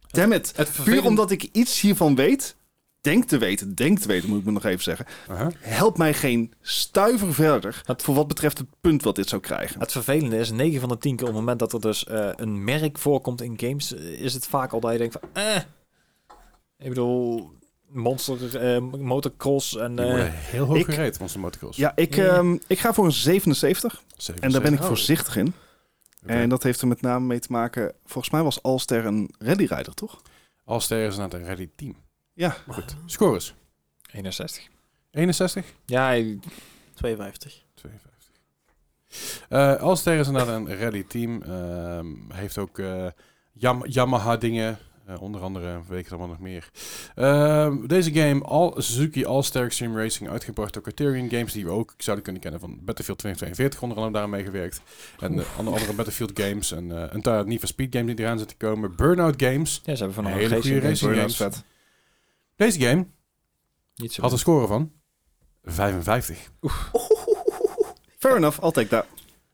Damn 0.07 0.31
it. 0.33 0.53
Het 0.55 0.71
Puur 0.83 1.05
omdat 1.05 1.31
ik 1.31 1.43
iets 1.43 1.81
hiervan 1.81 2.15
weet, 2.15 2.55
denk 3.01 3.23
te 3.25 3.37
weten, 3.37 3.75
denk 3.75 3.99
te 3.99 4.07
weten, 4.07 4.29
moet 4.29 4.39
ik 4.39 4.45
me 4.45 4.51
nog 4.51 4.63
even 4.65 4.83
zeggen, 4.83 5.05
Aha. 5.27 5.51
helpt 5.57 5.97
mij 5.97 6.13
geen 6.13 6.53
stuiver 6.61 7.33
verder 7.33 7.81
voor 7.85 8.15
wat 8.15 8.27
betreft 8.27 8.57
het 8.57 8.67
punt 8.81 9.03
wat 9.03 9.15
dit 9.15 9.29
zou 9.29 9.41
krijgen. 9.41 9.79
Het 9.79 9.91
vervelende 9.91 10.37
is, 10.37 10.51
9 10.51 10.79
van 10.79 10.89
de 10.89 10.97
10 10.97 11.15
keer 11.15 11.27
op 11.27 11.31
het 11.33 11.39
moment 11.39 11.59
dat 11.59 11.73
er 11.73 11.81
dus 11.81 12.05
eh, 12.05 12.29
een 12.35 12.63
merk 12.63 12.97
voorkomt 12.97 13.41
in 13.41 13.59
games, 13.59 13.93
eh, 13.93 14.01
is 14.21 14.33
het 14.33 14.47
vaak 14.47 14.71
al 14.73 14.79
dat 14.79 14.91
je 14.91 14.97
denkt 14.97 15.17
van, 15.19 15.29
eh. 15.43 15.55
Ik 16.77 16.89
bedoel, 16.89 17.51
Monster, 17.87 18.57
eh, 18.57 18.81
Motocross 18.81 19.75
en... 19.77 19.99
Eh, 19.99 20.05
worden 20.05 20.31
heel 20.33 20.65
hoog 20.65 20.77
ik- 20.77 20.85
gereed, 20.85 21.19
onze 21.19 21.39
motocross. 21.39 21.77
Ja, 21.77 21.91
ik, 21.95 22.15
Ja. 22.15 22.25
ehm, 22.37 22.57
ik 22.67 22.79
ga 22.79 22.93
voor 22.93 23.05
een 23.05 23.11
77 23.11 24.03
en 24.39 24.51
daar 24.51 24.61
ben 24.61 24.73
ik 24.73 24.83
voorzichtig 24.83 25.35
in. 25.35 25.53
oké. 26.23 26.33
En 26.33 26.49
dat 26.49 26.63
heeft 26.63 26.81
er 26.81 26.87
met 26.87 27.01
name 27.01 27.25
mee 27.25 27.39
te 27.39 27.51
maken, 27.51 27.93
volgens 28.05 28.33
mij 28.33 28.43
was 28.43 28.63
Alster 28.63 29.05
een 29.05 29.29
rallyrijder, 29.39 29.93
toch? 29.93 30.21
Alster 30.65 31.05
is 31.07 31.17
naar 31.17 31.33
een 31.33 31.43
ready 31.43 31.69
team. 31.75 31.95
Ja. 32.39 32.55
Goed. 32.69 32.95
Scores. 33.05 33.53
61. 34.11 34.67
61? 35.11 35.65
Ja, 35.85 36.11
ik- 36.11 36.43
52. 36.93 37.63
52. 37.73 38.09
Eh 39.49 39.75
Alster 39.75 40.17
is 40.19 40.27
inderdaad 40.27 40.55
een 40.55 40.77
rally 40.77 41.03
team. 41.03 41.41
Ehm, 41.41 42.07
heeft 42.33 42.57
ook 42.57 42.79
eh, 42.79 43.05
Yam- 43.53 43.85
Yamaha 43.87 44.37
dingen. 44.37 44.77
Eh, 45.05 45.21
onder 45.21 45.41
andere, 45.41 45.79
weet 45.87 46.05
ik 46.05 46.09
allemaal 46.09 46.27
nog 46.27 46.39
meer. 46.39 46.69
Ehm, 47.15 47.87
deze 47.87 48.11
game, 48.13 48.43
All, 48.43 48.71
Suzuki 48.75 49.25
All-Star 49.25 49.63
Extreme 49.65 50.01
Racing, 50.01 50.29
uitgebracht 50.29 50.73
door 50.73 50.81
Criterion 50.83 51.29
Games, 51.29 51.53
die 51.53 51.65
we 51.65 51.71
ook 51.71 51.93
zouden 51.97 52.23
kunnen 52.23 52.41
kennen 52.41 52.59
van 52.59 52.69
Battlefield 52.81 53.17
2042, 53.17 53.81
onder 53.81 53.97
andere 53.97 54.13
daaraan 54.13 54.31
meegewerkt. 54.37 54.81
En 55.19 55.39
eh, 55.39 55.45
andere, 55.57 55.75
andere 55.75 55.93
Battlefield 55.93 56.39
games 56.39 56.71
en 56.71 56.91
eh, 56.91 57.03
een 57.13 57.21
paar 57.21 57.45
nieuwe 57.45 57.67
speed 57.67 57.95
games 57.95 58.15
die 58.15 58.25
eraan 58.25 58.37
zitten 58.39 58.57
te 58.57 58.65
komen. 58.65 58.95
Burnout 58.95 59.41
Games. 59.43 59.81
ja, 59.83 59.95
ze 59.95 60.03
hebben 60.03 60.13
van 60.13 60.25
een 60.25 60.31
Hele 60.37 60.61
goede 60.61 60.79
racing 60.79 61.15
games. 61.15 61.35
vet. 61.35 61.63
Deze 62.59 62.79
game 62.79 63.07
Niet 63.95 64.13
zo 64.13 64.21
had 64.21 64.31
een 64.31 64.39
score 64.39 64.67
van 64.67 64.91
55. 65.63 66.51
Fair 68.19 68.35
enough, 68.35 68.63
I'll 68.63 68.71
take 68.71 68.87
that. 68.87 69.05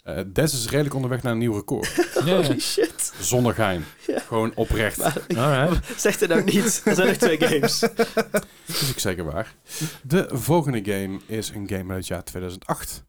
Eh 0.04 0.24
Des 0.34 0.54
is 0.54 0.70
redelijk 0.70 0.96
onderweg 0.96 1.24
naar 1.24 1.32
een 1.32 1.38
nieuw 1.38 1.54
record. 1.54 1.96
Holy 2.26 2.60
shit. 2.60 3.14
Zonder. 3.20 3.62
Ja. 3.62 3.84
Gewoon 4.20 4.56
oprecht. 4.56 4.98
Maar, 4.98 5.22
alright. 5.38 6.00
zeg 6.02 6.20
het 6.20 6.30
nou 6.30 6.44
niet. 6.44 6.82
Er 6.86 6.96
zijn 6.96 7.08
nog 7.08 7.18
twee 7.18 7.38
games. 7.38 7.80
Dat 7.80 8.48
is 8.66 8.90
ook 8.90 9.00
zeker 9.00 9.24
waar. 9.24 9.56
De 10.04 10.28
volgende 10.32 10.92
game 10.92 11.20
is 11.26 11.50
een 11.50 11.68
game 11.70 11.90
uit 11.90 11.98
het 11.98 12.08
jaar 12.08 12.24
2008. 12.24 13.06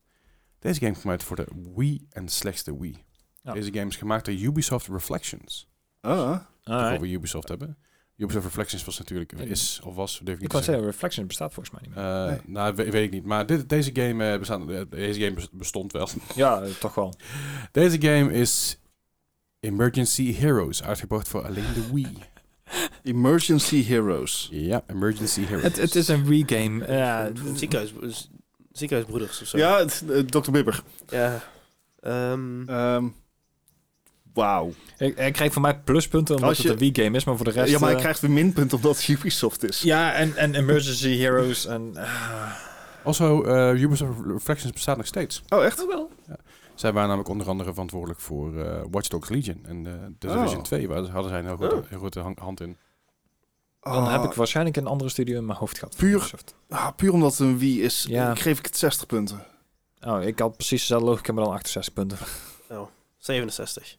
Deze 0.58 0.80
game 0.80 0.92
kwam 0.92 1.10
uit 1.10 1.22
voor 1.22 1.36
de 1.36 1.46
Wii 1.74 2.06
en 2.10 2.28
slechts 2.28 2.62
de 2.62 2.76
Wii. 2.78 3.04
Ja. 3.42 3.52
Deze 3.52 3.72
game 3.72 3.86
is 3.86 3.96
gemaakt 3.96 4.24
door 4.24 4.34
Ubisoft 4.34 4.86
Reflections. 4.88 5.68
Ah. 6.00 6.38
Alright. 6.62 7.00
we 7.00 7.08
Ubisoft 7.08 7.48
hebben. 7.48 7.78
Ubisoft 8.16 8.44
Reflections 8.44 8.84
was 8.84 8.98
natuurlijk, 8.98 9.32
is 9.32 9.80
of 9.84 9.94
was, 9.94 10.20
ik 10.20 10.26
kan 10.26 10.36
zeggen. 10.38 10.64
zeggen, 10.64 10.84
Reflection 10.84 11.26
bestaat 11.26 11.52
volgens 11.54 11.74
mij 11.80 11.86
niet 11.88 11.96
meer. 11.96 12.04
Eh, 12.04 12.26
Nee. 12.30 12.38
Nou, 12.46 12.74
we- 12.74 12.90
weet 12.90 13.04
ik 13.04 13.10
niet. 13.10 13.24
Maar 13.24 13.46
dit, 13.46 13.68
deze, 13.68 13.90
game, 13.92 14.32
eh, 14.32 14.38
bestaat, 14.38 14.68
eh, 14.70 14.80
deze 14.90 15.20
game 15.20 15.32
bes- 15.34 15.48
bestond 15.52 15.92
wel. 15.92 16.08
ja, 16.34 16.62
toch 16.80 16.94
wel. 16.94 17.14
Deze 17.72 18.00
game 18.00 18.32
is 18.32 18.78
Emergency 19.60 20.34
Heroes, 20.34 20.82
uitgebracht 20.82 21.28
voor 21.28 21.44
alleen 21.46 21.72
de 21.74 21.92
Wii. 21.92 22.16
Emergency 23.02 23.84
Heroes. 23.84 24.48
Ja, 24.50 24.82
Emergency 24.86 25.40
Heroes. 25.44 25.62
Het, 25.62 25.76
het 25.76 25.94
is 25.94 26.08
een 26.08 26.24
Wii-game. 26.24 26.86
Ja, 26.92 27.30
Ziekenhuis, 27.54 28.30
ziekenhuisbroeders 28.72 29.40
of 29.42 29.46
zo. 29.48 29.58
Ja, 29.58 29.78
het, 29.78 30.04
Dr. 30.30 30.50
Bibber. 30.50 30.82
Ja. 31.08 31.42
Ehm, 32.00 32.68
Ehm, 32.68 33.08
Wauw. 34.36 34.72
ik, 34.98 35.16
hij 35.16 35.30
krijgt 35.30 35.52
voor 35.52 35.62
mij 35.62 35.78
pluspunten 35.78 36.34
omdat 36.34 36.48
Als 36.50 36.58
je- 36.58 36.68
het 36.68 36.72
een 36.72 36.92
Wii-game 36.92 37.16
is, 37.16 37.24
maar 37.24 37.36
voor 37.36 37.44
de 37.44 37.50
rest... 37.50 37.70
Ja, 37.70 37.78
maar 37.78 37.86
hij 37.88 37.94
eh, 37.96 38.00
krijgt 38.02 38.20
weer 38.20 38.30
minpunt 38.30 38.72
omdat 38.72 38.96
het 38.96 39.08
Ubisoft 39.08 39.64
is. 39.68 39.80
Ja, 39.82 40.12
en, 40.12 40.36
en 40.36 40.54
Emergency 40.54 41.16
Heroes 41.16 41.66
en... 41.66 41.96
ah. 41.96 42.52
Also, 43.04 43.44
eh, 43.44 43.82
Ubisoft 43.82 44.12
Reflections 44.26 44.72
bestaat 44.72 44.96
nog 44.96 45.06
steeds. 45.06 45.42
Oh, 45.48 45.64
echt? 45.64 45.86
wel. 45.86 46.10
Zij 46.74 46.92
waren 46.92 47.08
namelijk 47.08 47.30
onder 47.30 47.48
andere 47.48 47.70
verantwoordelijk 47.70 48.20
voor 48.20 48.56
eh 48.62 48.82
Watch 48.90 49.08
Dogs 49.08 49.28
Legion 49.28 49.60
en 49.66 49.86
eh 49.86 49.92
The 50.18 50.28
Oh. 50.28 50.34
Division 50.34 50.62
2. 50.62 50.88
Waar 50.88 51.02
hadden 51.08 51.30
zij 51.30 51.38
een 51.38 51.46
heel, 51.46 51.56
grote- 51.56 51.74
Oh. 51.76 51.88
heel 51.88 51.98
grote 51.98 52.20
hang- 52.20 52.38
hand 52.38 52.60
in. 52.60 52.76
Dan 53.80 53.92
Ah, 53.92 54.12
heb 54.12 54.24
ik 54.24 54.32
waarschijnlijk 54.32 54.76
een 54.76 54.86
andere 54.86 55.10
studio 55.10 55.38
in 55.38 55.46
mijn 55.46 55.58
hoofd 55.58 55.78
gehad. 55.78 55.96
Puur- 55.96 56.14
Ubisoft. 56.16 56.54
ah, 56.68 56.88
puur 56.96 57.12
omdat 57.12 57.30
het 57.30 57.40
een 57.40 57.58
Wii 57.58 57.82
is, 57.82 58.06
Ja. 58.08 58.34
geef 58.34 58.58
ik 58.58 58.66
het 58.66 58.76
60 58.76 59.06
punten. 59.06 59.42
Oh, 60.00 60.22
ik 60.22 60.38
had 60.38 60.56
precies 60.56 60.80
dezelfde 60.80 61.06
logica, 61.08 61.32
maar 61.32 61.44
dan 61.44 61.52
68 61.52 61.92
punten. 61.94 62.18
67. 63.18 63.96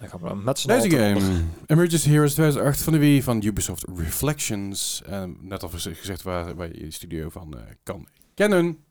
Dan 0.00 0.08
gaan 0.08 0.20
we 0.20 0.28
dan 0.28 0.44
met 0.44 0.58
z'n 0.58 0.68
Deze 0.68 0.90
game, 0.90 1.44
Emergency 1.66 2.08
Heroes 2.08 2.32
2008 2.32 2.82
van 2.82 2.92
de 2.92 2.98
Wii 2.98 3.22
van 3.22 3.42
Ubisoft 3.44 3.84
Reflections. 3.96 5.02
Net 5.40 5.62
al 5.62 5.68
gez- 5.68 5.98
gezegd 5.98 6.22
waar, 6.22 6.54
waar 6.54 6.66
je 6.66 6.72
de 6.84 6.90
studio 6.90 7.28
van 7.28 7.58
eh, 7.58 7.62
kan 7.82 8.08
kennen. 8.34 8.84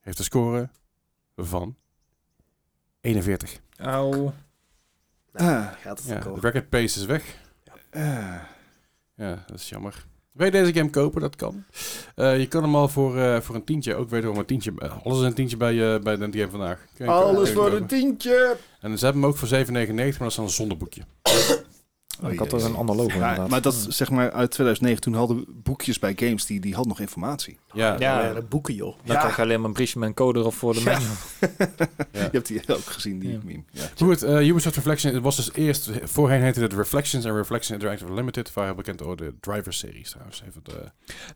Heeft 0.00 0.18
een 0.18 0.24
score 0.24 0.70
van 1.36 1.76
41. 3.00 3.60
Au. 3.76 4.30
Ah, 5.32 5.72
Gaat 5.72 5.98
het 5.98 6.08
Ja, 6.08 6.18
de 6.20 6.40
record 6.40 6.68
pace 6.68 7.00
is 7.00 7.04
weg. 7.04 7.36
eh. 7.90 8.40
Ja, 9.14 9.44
dat 9.46 9.58
is 9.58 9.68
jammer. 9.68 10.06
Wil 10.40 10.48
je 10.52 10.58
deze 10.64 10.72
game 10.74 10.90
kopen? 10.90 11.20
Dat 11.20 11.36
kan. 11.36 11.64
Eh, 12.14 12.38
je 12.38 12.46
kan 12.46 12.62
hem 12.62 12.74
al 12.76 12.88
voor, 12.88 13.18
eh, 13.18 13.40
voor 13.40 13.54
een 13.54 13.64
tientje, 13.64 13.94
ook 13.94 14.10
wederom 14.10 14.36
een 14.36 14.44
tientje. 14.44 14.72
eh, 14.78 14.96
alles 15.04 15.18
is 15.18 15.24
een 15.24 15.34
tientje 15.34 15.56
bij, 15.56 15.94
eh 15.94 16.00
bij 16.00 16.16
de 16.16 16.28
game 16.32 16.50
vandaag. 16.50 16.86
Alles 17.06 17.50
voor 17.50 17.72
een 17.72 17.86
tientje. 17.86 18.56
En 18.80 18.98
ze 18.98 19.04
hebben 19.04 19.22
hem 19.22 19.30
ook 19.30 19.36
voor 19.36 19.48
7,99, 19.48 20.18
maar 20.20 20.28
dat 20.28 20.38
is 20.38 20.44
dan 20.44 20.50
zonder 20.50 20.76
boekje. 22.20 22.44
ik 22.44 22.50
had 22.50 22.60
er 22.62 22.68
een 22.68 22.74
ander 22.76 22.96
logo 22.96 23.08
Ja, 23.08 23.14
inderdaad. 23.14 23.48
maar 23.48 23.62
dat 23.62 23.86
zeg 23.88 24.10
maar 24.10 24.30
uit 24.32 24.50
2009. 24.50 25.00
Toen 25.02 25.14
hadden 25.14 25.44
boekjes 25.48 25.98
bij 25.98 26.12
games 26.16 26.46
die, 26.46 26.60
die 26.60 26.70
hadden 26.74 26.88
nog 26.92 27.00
informatie. 27.00 27.58
Ja, 27.72 27.96
Ja. 27.98 28.40
Boeken 28.48 28.74
joh. 28.74 28.96
Dan 29.04 29.16
krijg 29.18 29.36
je 29.36 29.42
alleen 29.42 29.58
maar 29.60 29.68
een 29.68 29.74
briefje 29.74 29.98
met 29.98 30.08
een 30.08 30.14
code 30.14 30.38
erop 30.38 30.54
voor 30.54 30.74
de 30.74 30.80
Ja. 30.80 30.98
menu. 30.98 31.10
Ja. 32.12 32.20
Je 32.22 32.28
hebt 32.32 32.46
die 32.46 32.62
ook 32.74 32.84
gezien, 32.84 33.18
die 33.18 33.30
Ja. 33.32 33.38
meme. 33.44 33.62
Ja. 33.70 33.88
Goed, 33.98 34.22
eh, 34.22 34.48
Ubisoft 34.48 34.74
Reflection 34.76 35.14
het 35.14 35.22
was 35.22 35.36
dus 35.36 35.52
eerst, 35.52 35.90
voorheen 36.02 36.42
heette 36.42 36.60
het 36.60 36.72
Reflections 36.72 37.24
en 37.24 37.34
Reflection 37.34 37.74
Interactive 37.78 38.12
Limited, 38.14 38.52
waar 38.52 38.64
heel 38.64 38.74
bekend 38.74 38.98
door 38.98 39.16
de 39.16 39.34
Driver 39.40 39.72
series 39.72 40.10
trouwens. 40.10 40.42
Even, 40.48 40.60
de, 40.64 40.90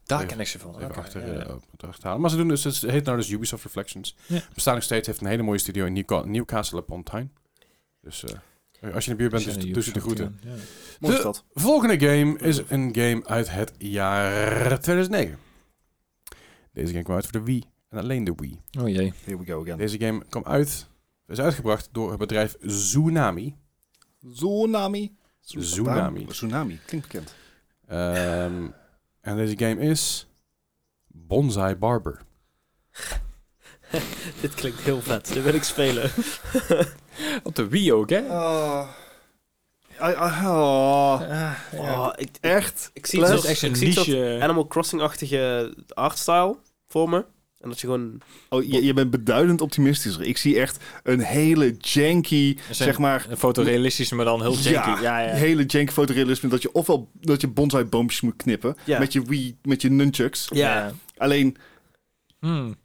Daar 0.05 0.19
Even- 0.19 0.31
ken 0.31 0.41
ik 0.41 0.47
ze 0.49 0.59
van. 0.59 0.75
even 0.77 0.87
Oké, 0.89 0.99
achter, 0.99 1.27
ja, 1.27 1.33
ja. 1.33 1.39
eh, 1.41 1.55
het 1.71 1.85
achterhalen. 1.85 2.21
Maar 2.21 2.31
ze 2.31 2.37
doen 2.37 2.49
dus, 2.49 2.65
het 2.65 2.81
heet 2.81 3.05
nou 3.05 3.17
dus 3.17 3.31
Ubisoft 3.31 3.63
Reflections. 3.65 4.17
Ja. 4.27 4.41
Bestaat 4.55 4.75
nog 4.75 4.83
steeds, 4.83 5.07
heeft 5.07 5.21
een 5.21 5.27
hele 5.27 5.43
mooie 5.43 5.59
studio 5.59 5.85
in 5.85 5.93
Newca- 5.93 6.25
Newcastle 6.25 6.79
upon 6.79 7.03
Tyne. 7.03 7.29
Dus 8.03 8.25
eh, 8.25 8.35
als 8.93 9.05
je 9.05 9.11
in 9.11 9.17
de 9.17 9.29
buurt 9.29 9.45
bent, 9.45 9.61
dus, 9.61 9.73
dus 9.73 9.93
de 9.93 10.01
groeten. 10.01 10.41
ja. 10.43 10.55
De-. 11.09 11.35
Volgende 11.55 12.09
game 12.09 12.39
is 12.39 12.61
een 12.69 12.95
game 12.95 13.27
uit 13.27 13.51
het 13.51 13.73
jaar 13.79 14.81
2009. 14.81 15.39
Deze 16.73 16.93
game 16.93 17.03
kwam 17.03 17.17
uit 17.17 17.25
voor 17.25 17.39
de 17.39 17.45
Wii 17.45 17.65
en 17.89 17.99
alleen 17.99 18.25
de 18.25 18.33
Wii. 18.37 18.61
Oh 18.81 18.89
jee. 18.89 19.13
Here 19.25 19.39
we 19.39 19.45
go 19.45 19.61
again. 19.63 19.79
Deze 19.79 19.99
game 19.99 20.25
kwam 20.29 20.45
uit, 20.45 20.87
is 21.29 21.41
uitgebracht 21.41 21.89
door 21.93 22.11
het 22.11 22.19
bedrijf 22.19 22.57
Tsunami. 22.67 23.57
Tsunami. 24.33 25.17
Tsunami. 25.41 26.27
Tsunami, 26.27 26.81
klinkt 26.87 27.09
bekend. 27.09 27.35
Ehm, 27.87 28.67
en 29.21 29.37
deze 29.37 29.59
game 29.59 29.81
is 29.81 30.27
Bonsai 31.07 31.75
Barber. 31.75 32.21
Dit 34.41 34.55
klinkt 34.55 34.81
heel 34.81 35.01
vet. 35.01 35.33
Dit 35.33 35.43
wil 35.43 35.55
ik 35.55 35.63
spelen. 35.63 36.11
Op 37.43 37.55
de 37.57 37.69
Wii 37.69 37.93
ook, 37.93 38.11
hè? 38.11 38.19
Oh. 38.21 38.89
Ah, 39.99 40.21
ah, 40.21 40.45
oh. 40.47 41.21
ja. 41.29 41.57
Oh, 41.73 42.13
ik, 42.17 42.29
Echt? 42.41 42.91
ik 42.93 43.07
zie 43.07 43.25
het 43.25 43.45
echt 43.45 43.63
een 43.63 43.73
niche. 43.79 44.39
Animal 44.43 44.67
Crossing-achtige 44.67 45.75
artstyle 45.89 46.57
voor 46.89 47.09
me. 47.09 47.25
En 47.61 47.69
dat 47.71 47.81
je 47.81 47.87
gewoon... 47.87 48.19
Oh, 48.49 48.63
je, 48.65 48.85
je 48.85 48.93
bent 48.93 49.11
beduidend 49.11 49.61
optimistischer. 49.61 50.25
Ik 50.25 50.37
zie 50.37 50.61
echt 50.61 50.85
een 51.03 51.21
hele 51.21 51.77
janky, 51.79 52.57
Zijn- 52.57 52.75
zeg 52.75 52.99
maar... 52.99 53.27
Een 53.29 53.37
fotorealistisch, 53.37 54.13
maar 54.13 54.25
dan 54.25 54.43
heel 54.43 54.57
janky. 54.57 54.89
Ja, 54.91 55.01
Ja, 55.01 55.19
ja. 55.21 55.35
hele 55.35 55.65
janky 55.65 55.93
fotorealisme. 55.93 56.49
Dat 56.49 56.63
je 56.63 56.73
ofwel 56.73 57.11
dat 57.21 57.41
je 57.41 57.49
bonsai 57.49 57.85
boompjes 57.85 58.21
moet 58.21 58.37
knippen. 58.37 58.77
Ja. 58.85 58.99
Met 58.99 59.13
je 59.13 59.23
Wii, 59.23 59.57
met 59.63 59.83
je 59.83 59.91
nunchucks. 59.91 60.49
Ja. 60.53 60.93
Alleen, 61.17 61.57
Hmm. 62.41 62.77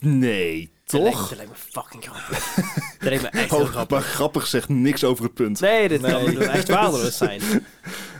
nee, 0.00 0.72
toch? 0.84 1.28
dat 1.28 1.36
lijkt 1.36 1.50
me 1.50 1.56
fucking 1.56 2.04
grappig. 2.04 2.54
dat 2.98 3.08
lijkt 3.08 3.22
me 3.22 3.28
echt 3.28 3.50
heel 3.50 3.60
Oh, 3.60 3.66
grappig. 3.68 3.98
maar 3.98 4.08
grappig 4.08 4.46
zegt 4.46 4.68
niks 4.68 5.04
over 5.04 5.24
het 5.24 5.34
punt. 5.34 5.60
Nee, 5.60 5.88
dit 5.88 6.00
Nee. 6.00 6.32
kan 6.34 6.42
echt 6.42 6.68
waardeloos 6.68 7.16
zijn. 7.16 7.40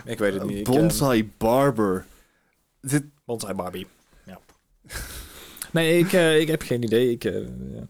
Ik 0.04 0.18
weet 0.18 0.32
het 0.34 0.44
niet. 0.44 0.58
Ik, 0.58 0.66
eh, 0.66 0.72
Bonsai 0.72 1.32
Barber. 1.38 2.04
Dit, 2.80 3.04
Bonsai 3.24 3.54
Barbie. 3.54 3.86
Ja. 4.26 4.38
nee, 5.72 5.98
ik, 5.98 6.12
eh, 6.12 6.40
ik 6.40 6.48
heb 6.48 6.62
geen 6.62 6.82
idee. 6.82 7.10
Ik, 7.10 7.24
eh, 7.24 7.34
ja. 7.74 7.86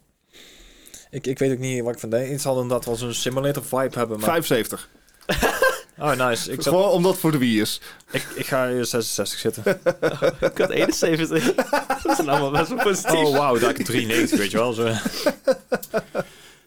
ik, 1.10 1.26
ik 1.26 1.38
weet 1.38 1.52
ook 1.52 1.58
niet 1.58 1.82
wat 1.82 1.94
ik 1.94 1.98
van 2.00 2.10
denk. 2.10 2.30
Het 2.30 2.40
zal 2.40 2.54
inderdaad 2.60 2.84
wel 2.84 2.96
zo'n 2.96 3.12
simulator 3.14 3.64
vibe 3.64 3.98
hebben. 3.98 4.20
Maar... 4.20 4.28
75. 4.28 4.88
Oh, 5.98 6.12
nice. 6.28 6.52
Ik, 6.52 6.62
zat, 6.62 6.74
Gewoon 6.74 6.90
omdat 6.90 7.10
het 7.12 7.20
voor 7.20 7.30
de 7.32 7.38
Wii 7.38 7.60
is. 7.60 7.80
ik, 8.10 8.26
ik 8.34 8.46
ga 8.46 8.68
hier 8.70 8.84
66 8.84 9.38
zitten. 9.38 9.62
Ik 10.50 10.58
had 10.58 10.70
71. 10.70 11.54
dat 12.02 12.18
is 12.18 12.26
allemaal 12.26 12.50
best 12.50 12.68
wel 12.68 12.78
positief. 12.82 13.12
Oh, 13.24 13.36
wauw. 13.36 13.58
Daar 13.58 13.70
ik 13.70 13.84
93, 13.84 14.38
weet 14.38 14.50
je 14.50 14.56
wel. 14.56 14.72
Zo. 14.72 14.92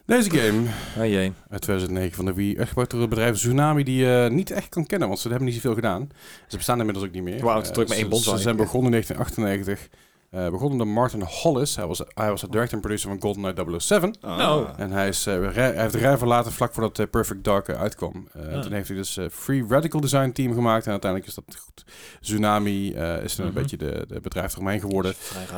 Deze 0.04 0.30
game 0.30 0.62
Oh 0.98 1.06
jee. 1.06 1.32
uit 1.50 1.60
2009 1.62 2.14
van 2.16 2.24
de 2.24 2.34
Wii, 2.34 2.56
echt 2.56 2.74
door 2.74 3.00
het 3.00 3.08
bedrijf 3.08 3.36
Tsunami, 3.36 3.84
die 3.84 4.04
je 4.04 4.28
niet 4.32 4.50
echt 4.50 4.68
kan 4.68 4.86
kennen, 4.86 5.08
want 5.08 5.20
ze 5.20 5.28
hebben 5.28 5.46
niet 5.46 5.54
zoveel 5.54 5.74
gedaan. 5.74 6.10
Ze 6.46 6.56
bestaan 6.56 6.78
inmiddels 6.78 7.06
ook 7.06 7.12
niet 7.12 7.22
meer. 7.22 7.40
Wauw, 7.44 7.56
het 7.58 7.66
Eh, 7.66 7.72
druk 7.72 7.88
met 7.88 7.96
één 7.96 8.04
ze- 8.06 8.10
bonsai. 8.10 8.36
Ze 8.36 8.42
zijn 8.42 8.56
begonnen 8.56 8.92
in 8.92 9.02
1998. 9.04 9.88
Eh 10.30 10.48
begonnen 10.50 10.78
door 10.78 10.86
Martin 10.88 11.22
Hollis. 11.22 11.76
Hij 11.76 11.86
was, 11.86 12.02
hij 12.14 12.28
was 12.30 12.40
de 12.40 12.48
director 12.48 12.74
en 12.74 12.80
producer 12.80 13.08
van 13.08 13.20
GoldenEye 13.20 13.80
007. 13.80 14.16
Oh. 14.24 14.68
En 14.76 14.90
hij, 14.90 15.08
is, 15.08 15.26
eh, 15.26 15.34
rij- 15.52 15.72
hij 15.72 15.80
heeft 15.80 15.92
de 15.92 15.98
rij 15.98 16.18
verlaten 16.18 16.52
vlak 16.52 16.72
voordat 16.72 16.98
eh, 16.98 17.06
Perfect 17.10 17.44
Dark 17.44 17.68
uitkwam. 17.68 18.28
Eh, 18.32 18.54
Ah. 18.54 18.60
Toen 18.62 18.72
heeft 18.72 18.88
hij 18.88 18.96
dus 18.96 19.16
eh, 19.16 19.26
Free 19.30 19.64
Radical 19.68 20.00
Design 20.00 20.30
Team 20.30 20.52
gemaakt. 20.54 20.84
En 20.84 20.90
uiteindelijk 20.90 21.30
is 21.30 21.36
dat 21.36 21.56
goed. 21.64 21.84
Tsunami 22.20 22.92
eh, 22.94 23.22
is 23.22 23.36
dan 23.36 23.46
Mhm. 23.46 23.56
een 23.56 23.62
beetje 23.62 23.76
de, 23.76 24.04
de 24.08 24.20
bedrijf 24.20 24.52
eromheen 24.52 24.80
geworden. 24.80 25.14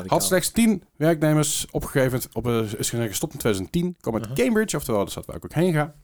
Had 0.06 0.24
slechts 0.24 0.50
10 0.50 0.82
werknemers 0.96 1.66
opgegeven. 1.70 2.20
Op, 2.32 2.46
eh, 2.46 2.58
is 2.78 2.90
gestopt 2.90 3.32
in 3.32 3.38
2010. 3.38 3.96
Kwam 4.00 4.14
uit 4.14 4.24
Mhm. 4.28 4.34
Cambridge, 4.34 4.76
oftewel 4.76 5.04
de 5.04 5.10
stad 5.10 5.26
waar 5.26 5.36
ik 5.36 5.44
ook 5.44 5.52
heen 5.52 5.72
ga. 5.72 5.94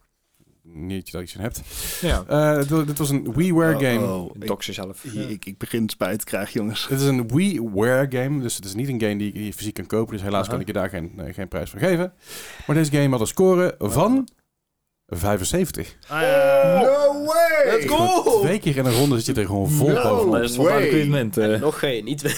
Niet 0.77 1.13
dat 1.13 1.31
je 1.31 1.39
in 1.39 1.45
hebt. 1.45 1.63
Ja. 2.01 2.25
Eh, 2.29 2.87
dit, 2.87 2.99
was 2.99 3.11
een 3.11 3.33
WiiWare 3.33 3.75
Oh, 3.75 3.81
game. 3.81 4.07
oh, 4.07 4.31
ik, 4.41 4.47
Dox 4.47 4.67
jezelf. 4.67 5.05
ik, 5.29 5.45
ik 5.45 5.59
begin 5.59 5.89
spijt 5.89 6.19
te 6.19 6.25
krijgen, 6.25 6.61
jongens. 6.61 6.89
Het 6.89 7.01
is 7.01 7.07
een 7.07 7.29
WiiWare 7.29 8.07
game, 8.11 8.41
dus 8.41 8.57
het 8.57 8.65
is 8.65 8.75
niet 8.75 8.89
een 8.89 9.01
game 9.01 9.17
die 9.17 9.45
je 9.45 9.53
fysiek 9.53 9.75
kan 9.75 9.87
kopen. 9.87 10.13
Dus 10.13 10.23
helaas 10.23 10.49
kan 10.49 10.61
ik 10.61 10.67
je 10.67 10.73
daar 10.73 10.89
geen, 10.89 11.13
eh, 11.17 11.35
geen 11.35 11.49
prijs 11.49 11.71
voor 11.71 11.81
geven. 11.81 12.13
Maar 12.67 12.77
deze 12.77 12.91
game 12.91 13.09
had 13.09 13.21
een 13.21 13.27
score 13.27 13.75
van 13.79 14.29
75. 15.09 15.97
no 16.09 17.25
way! 17.25 17.65
Let's 17.65 17.87
go! 17.87 18.41
Twee 18.41 18.59
keer 18.59 18.77
in 18.77 18.85
een 18.85 18.93
ronde 18.93 19.21
zit 19.21 19.35
je 19.35 19.41
er 19.41 19.47
gewoon 19.47 19.71
vol 19.71 19.89
No. 19.89 20.03
bovenop. 20.03 20.33
Dat 20.33 20.43
is 20.43 20.57
eh. 21.37 21.61
Nog 21.61 21.81
je 21.81 22.03
niet 22.03 22.21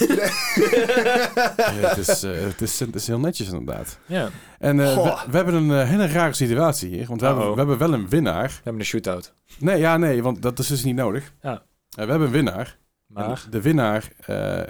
Ja, 1.57 1.87
het, 1.87 2.07
is, 2.07 2.23
eh, 2.23 2.31
het, 2.31 2.61
is, 2.61 2.79
het 2.79 2.95
is 2.95 3.07
heel 3.07 3.19
netjes 3.19 3.47
inderdaad. 3.49 3.99
Ja. 4.05 4.29
En 4.59 4.79
eh, 4.79 4.93
Goh. 4.93 5.23
we, 5.25 5.31
we 5.31 5.35
hebben 5.35 5.53
een 5.55 5.71
eh, 5.71 5.89
hele 5.89 6.07
rare 6.07 6.33
situatie 6.33 6.89
hier. 6.89 7.05
Want 7.07 7.19
we, 7.19 7.25
hebben, 7.25 7.43
Uh-oh. 7.43 7.55
we 7.55 7.59
hebben 7.67 7.77
wel 7.77 7.93
een 7.93 8.09
winnaar. 8.09 8.47
We 8.47 8.53
hebben 8.63 8.81
een 8.81 8.87
shootout. 8.87 9.33
Nee, 9.59 9.77
ja, 9.77 9.97
nee, 9.97 10.23
want 10.23 10.41
dat 10.41 10.59
is 10.59 10.67
dus 10.67 10.83
niet 10.83 10.95
nodig. 10.95 11.33
Ja. 11.41 11.51
Eh, 11.51 12.05
we 12.05 12.09
hebben 12.09 12.21
een 12.21 12.33
winnaar. 12.33 12.77
Maar... 13.07 13.25
En 13.25 13.51
de 13.51 13.61
winnaar 13.61 14.09
eh, 14.25 14.61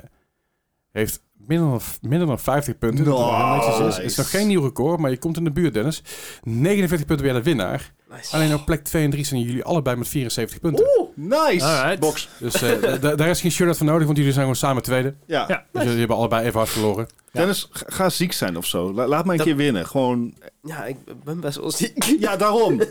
heeft 0.92 1.22
minder 1.48 1.70
dan, 1.70 1.82
minder 2.02 2.28
dan 2.28 2.40
50 2.40 2.78
punten. 2.78 3.06
Nice. 3.06 3.56
Netjes 3.56 3.88
is. 3.88 3.95
Het 3.95 4.06
is 4.06 4.16
nog 4.16 4.30
geen 4.30 4.48
nieuw 4.48 4.61
record, 4.64 4.99
maar 4.99 5.10
je 5.11 5.18
komt 5.18 5.38
in 5.38 5.44
de 5.44 5.52
buurt, 5.52 5.74
Dennis. 5.74 6.03
49 6.44 7.06
punten 7.07 7.26
bij 7.26 7.36
de 7.36 7.44
winnaar. 7.44 7.94
Nice. 8.11 8.36
Alleen 8.36 8.53
op 8.53 8.66
plek 8.66 8.84
2 8.84 9.03
en 9.03 9.10
3 9.10 9.24
zijn 9.26 9.41
jullie 9.41 9.64
allebei 9.64 9.95
met 9.98 10.07
74 10.07 10.60
punten. 10.60 10.88
Nice! 11.16 11.66
Alright. 11.66 11.99
Box. 11.99 12.30
Dus 12.40 12.61
eh, 12.61 13.02
daar 13.02 13.28
is 13.28 13.41
geen 13.41 13.52
shootout 13.52 13.78
voor 13.78 13.86
nodig, 13.86 14.06
want 14.06 14.18
jullie 14.18 14.32
zijn 14.34 14.44
gewoon 14.45 14.60
samen 14.60 14.84
tweede. 14.84 15.16
Ja. 15.26 15.45
Ja. 15.48 15.66
Dus 15.72 15.84
jullie 15.84 15.99
hebben 15.99 16.18
allebei 16.18 16.45
even 16.45 16.57
hard 16.57 16.70
verloren. 16.72 17.07
Dennis, 17.32 17.68
ga, 17.72 17.86
ga 17.88 18.10
ziek 18.10 18.34
zijn 18.34 18.57
of 18.57 18.66
zo. 18.66 18.94
La- 18.94 19.07
laat 19.07 19.24
mij 19.26 19.32
een 19.32 19.38
Dat- 19.38 19.48
keer 19.48 19.56
winnen. 19.56 19.86
Gewoon... 19.88 20.34
Ja, 20.64 20.86
ik 20.86 20.98
ben 21.24 21.40
best 21.40 21.57
wel 21.57 21.72
ziek. 21.72 22.03
Ja, 22.20 22.36
daarom. 22.38 22.82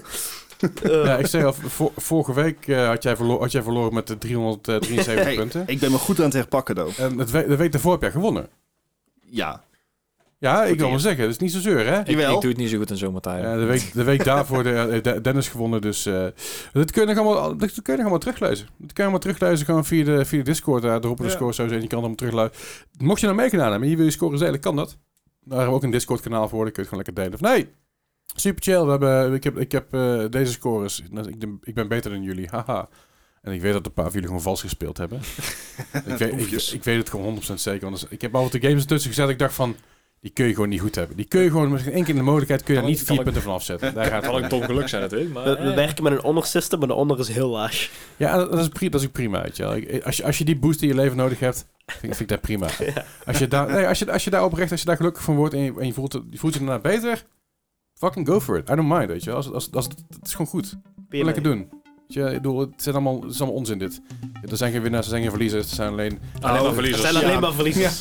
Eh, 0.83 1.05
Ja, 1.05 1.17
ik 1.19 1.27
zei 1.27 1.45
al, 1.45 1.53
vo- 1.53 1.93
vorige 1.97 2.35
week 2.35 2.69
eh, 2.69 2.87
had, 2.87 3.03
jij 3.03 3.17
verlo- 3.17 3.39
had 3.41 3.53
jij 3.53 3.63
verloren 3.63 3.95
met 3.95 4.07
de 4.07 4.19
373 4.19 5.25
Hey, 5.25 5.35
punten. 5.37 5.63
ik 5.67 5.79
ben 5.79 5.91
me 5.91 5.97
goed 5.99 6.19
aan 6.19 6.25
het 6.25 6.33
herpakken, 6.35 6.75
though. 6.75 6.99
En 7.01 7.19
het 7.19 7.31
we- 7.31 7.47
de 7.49 7.57
week 7.57 7.73
daarvoor 7.73 7.93
heb 7.93 8.01
jij 8.01 8.11
gewonnen. 8.11 8.49
Ja. 9.21 9.65
Ja, 10.41 10.63
ik 10.65 10.69
wil 10.75 10.83
hier. 10.83 10.91
maar 10.91 11.01
zeggen, 11.01 11.23
dat 11.23 11.31
is 11.31 11.39
niet 11.39 11.53
zo 11.53 11.61
zeur, 11.61 11.87
hè? 11.87 11.99
Ik, 12.01 12.17
doe 12.41 12.49
het 12.49 12.57
niet 12.57 12.71
zo 12.71 12.79
goed 12.79 12.91
in 12.91 12.97
zomertijd. 12.97 13.43
Ja, 13.43 13.57
de, 13.57 13.65
week, 13.65 13.91
de 13.95 14.05
week 14.05 14.25
daarvoor 14.25 14.63
de, 14.63 14.73
eh, 14.73 15.03
de- 15.03 15.21
Dennis 15.21 15.49
gewonnen, 15.49 15.81
dus 15.81 16.07
eh 16.07 16.27
dat 16.73 16.91
kun 16.91 17.07
je 17.09 17.15
nog 17.15 17.25
allemaal, 17.25 17.57
dat 17.57 17.73
kun 17.73 17.83
je 17.83 17.91
nog 17.91 18.01
allemaal 18.01 18.19
teruglezen. 18.19 18.67
Dat 18.67 18.87
kun 18.93 18.95
je 18.95 19.01
allemaal 19.03 19.19
teruglezen 19.19 19.67
gewoon 19.67 19.85
via 19.85 20.05
de, 20.05 20.25
via 20.25 20.39
de 20.39 20.45
Discord, 20.45 20.83
daar 20.83 21.01
roepen 21.03 21.25
de 21.25 21.31
Ja. 21.31 21.37
scores 21.37 21.57
sowieso 21.57 21.77
en 21.77 21.83
je 21.83 21.89
kan 21.89 22.03
hem 22.03 22.17
terugluisteren. 22.17 22.67
Mocht 22.99 23.21
je 23.21 23.27
nou 23.27 23.39
meegedaan 23.39 23.65
hebben 23.71 23.83
en 23.85 23.91
je 23.91 23.97
wil 23.97 24.05
je 24.07 24.11
scores 24.13 24.41
delen, 24.41 24.61
kan 24.61 24.77
dat. 24.77 24.89
Daar 24.89 25.57
hebben 25.59 25.69
we 25.69 25.75
ook 25.75 25.83
een 25.83 25.91
Discord 25.91 26.21
kanaal 26.21 26.49
voor, 26.49 26.65
dan 26.65 26.73
kun 26.73 26.83
je 26.83 26.89
het 26.89 26.99
gewoon 26.99 27.05
lekker 27.05 27.41
delen. 27.41 27.55
Of 27.55 27.57
nee, 27.57 27.69
super 28.35 28.63
chill, 28.63 28.85
we 28.85 28.91
hebben, 28.91 29.33
ik 29.35 29.45
heb, 29.45 29.59
ik 29.59 29.73
heb 29.73 29.95
eh, 29.95 30.25
deze 30.31 30.53
scores, 30.53 31.03
Nou, 31.11 31.29
ik, 31.29 31.39
ben- 31.39 31.59
ik 31.63 31.75
ben 31.75 31.89
beter 31.89 32.11
dan 32.11 32.23
jullie, 32.23 32.49
haha. 32.51 32.89
En 33.43 33.53
ik 33.53 33.61
weet 33.61 33.73
dat 33.73 33.87
een 33.87 33.93
paar 33.93 34.05
van 34.05 34.13
jullie 34.13 34.27
gewoon 34.29 34.43
vals 34.43 34.61
gespeeld 34.61 34.97
hebben. 34.99 35.19
ik, 36.07 36.17
weet, 36.17 36.53
ik, 36.53 36.63
ik 36.73 36.85
weet 36.85 36.97
het 36.99 37.11
gewoon 37.11 37.39
100% 37.51 37.55
zeker. 37.55 37.89
Want 37.91 38.07
ik 38.11 38.21
heb 38.21 38.35
altijd 38.35 38.63
de 38.63 38.69
games 38.69 38.83
ertussen 38.83 39.11
gezet. 39.11 39.29
Ik 39.29 39.39
dacht 39.39 39.55
van, 39.55 39.77
die 40.21 40.31
kun 40.31 40.47
je 40.47 40.55
gewoon 40.55 40.69
niet 40.69 40.81
goed 40.81 40.95
hebben. 40.95 41.17
Die 41.17 41.25
kun 41.27 41.41
je 41.41 41.51
gewoon, 41.51 41.71
misschien 41.71 41.93
één 41.93 42.03
keer 42.03 42.11
in 42.13 42.19
de 42.19 42.25
mogelijkheid, 42.25 42.63
kun 42.63 42.75
je 42.75 42.81
daar 42.81 42.89
niet 42.89 43.01
ik- 43.01 43.07
vier 43.07 43.17
ik- 43.19 43.25
punten 43.25 43.43
van 43.43 43.53
afzetten. 43.53 43.95
Daar 43.95 44.07
gaat 44.07 44.23
kan 44.25 44.35
om. 44.35 44.43
ook 44.43 44.49
toch 44.49 44.65
geluk 44.65 44.89
zijn 44.89 45.03
natuurlijk. 45.03 45.33
Maar, 45.33 45.45
we, 45.45 45.63
we 45.63 45.75
werken 45.75 46.03
met 46.05 46.13
een 46.13 46.19
honor 46.21 46.45
system, 46.47 46.79
maar 46.79 46.89
de 46.89 46.95
onder 46.95 47.19
is 47.19 47.29
heel 47.29 47.49
laag. 47.49 47.91
Ja, 48.17 48.37
dat 48.37 48.59
is, 48.59 48.69
pri- 48.69 48.89
dat 48.89 49.01
is 49.01 49.07
ook 49.07 49.13
prima. 49.13 49.43
Weet 49.43 49.57
je 49.57 49.63
wel. 49.63 49.77
Ik- 49.77 50.05
Als, 50.05 50.17
je, 50.17 50.25
als 50.25 50.39
je 50.39 50.45
die 50.45 50.57
boost 50.59 50.83
in 50.83 50.89
je 50.89 50.95
leven 50.95 51.17
nodig 51.17 51.39
hebt, 51.41 51.67
vind, 51.87 52.01
vind 52.01 52.21
ik 52.21 52.29
dat 52.29 52.41
prima. 52.41 52.67
Als, 53.27 53.39
je 53.39 53.49
daar, 53.49 53.73
nee, 53.73 53.87
als, 53.87 53.99
je, 53.99 54.13
als 54.13 54.25
je 54.25 54.31
daar 54.31 54.45
oprecht, 54.45 54.71
als 54.71 54.81
je 54.81 54.87
daar 54.87 54.97
gelukkig 54.97 55.23
van 55.23 55.37
wordt 55.37 55.55
en 55.55 55.61
je, 55.61 55.73
en 55.79 55.87
je 55.87 55.93
voelt, 55.93 56.21
je 56.31 56.39
voelt 56.39 56.53
je 56.53 56.59
daarna 56.59 56.79
beter, 56.79 57.25
fucking 57.99 58.27
go 58.27 58.41
for 58.41 58.59
it. 58.59 58.71
I 58.71 58.75
don't 58.75 58.89
mind, 58.89 59.07
weet 59.07 59.25
je 59.25 59.31
wel. 59.31 59.37
Als, 59.37 59.53
als, 59.53 59.73
als, 59.73 59.85
het 59.87 60.27
is 60.27 60.33
gewoon 60.33 60.47
goed. 60.47 60.79
Lekker 61.09 61.43
doen. 61.43 61.69
Weet 62.09 62.17
je, 62.27 62.35
ik 62.35 62.43
bedoel, 62.43 62.61
het, 62.61 62.71
zijn 62.77 62.95
allemaal, 62.95 63.21
het 63.23 63.31
is 63.31 63.39
allemaal 63.41 63.57
onzin 63.59 63.79
dit. 63.79 64.01
Er 64.51 64.57
zijn 64.57 64.73
geen 64.73 64.83
winnaars, 64.83 65.05
er 65.05 65.11
zijn 65.11 65.23
geen 65.23 65.31
verliezers. 65.31 65.69
Er 65.69 65.75
zijn 65.75 65.89
alleen... 65.91 66.19
alleen 66.41 66.55
maar 66.55 66.65
Het 66.65 66.75
verliezers. 66.75 67.03
zijn 67.03 67.17
alleen 67.17 67.31
Ja. 67.31 67.41
maar 67.41 67.53
verliezers. 67.53 68.01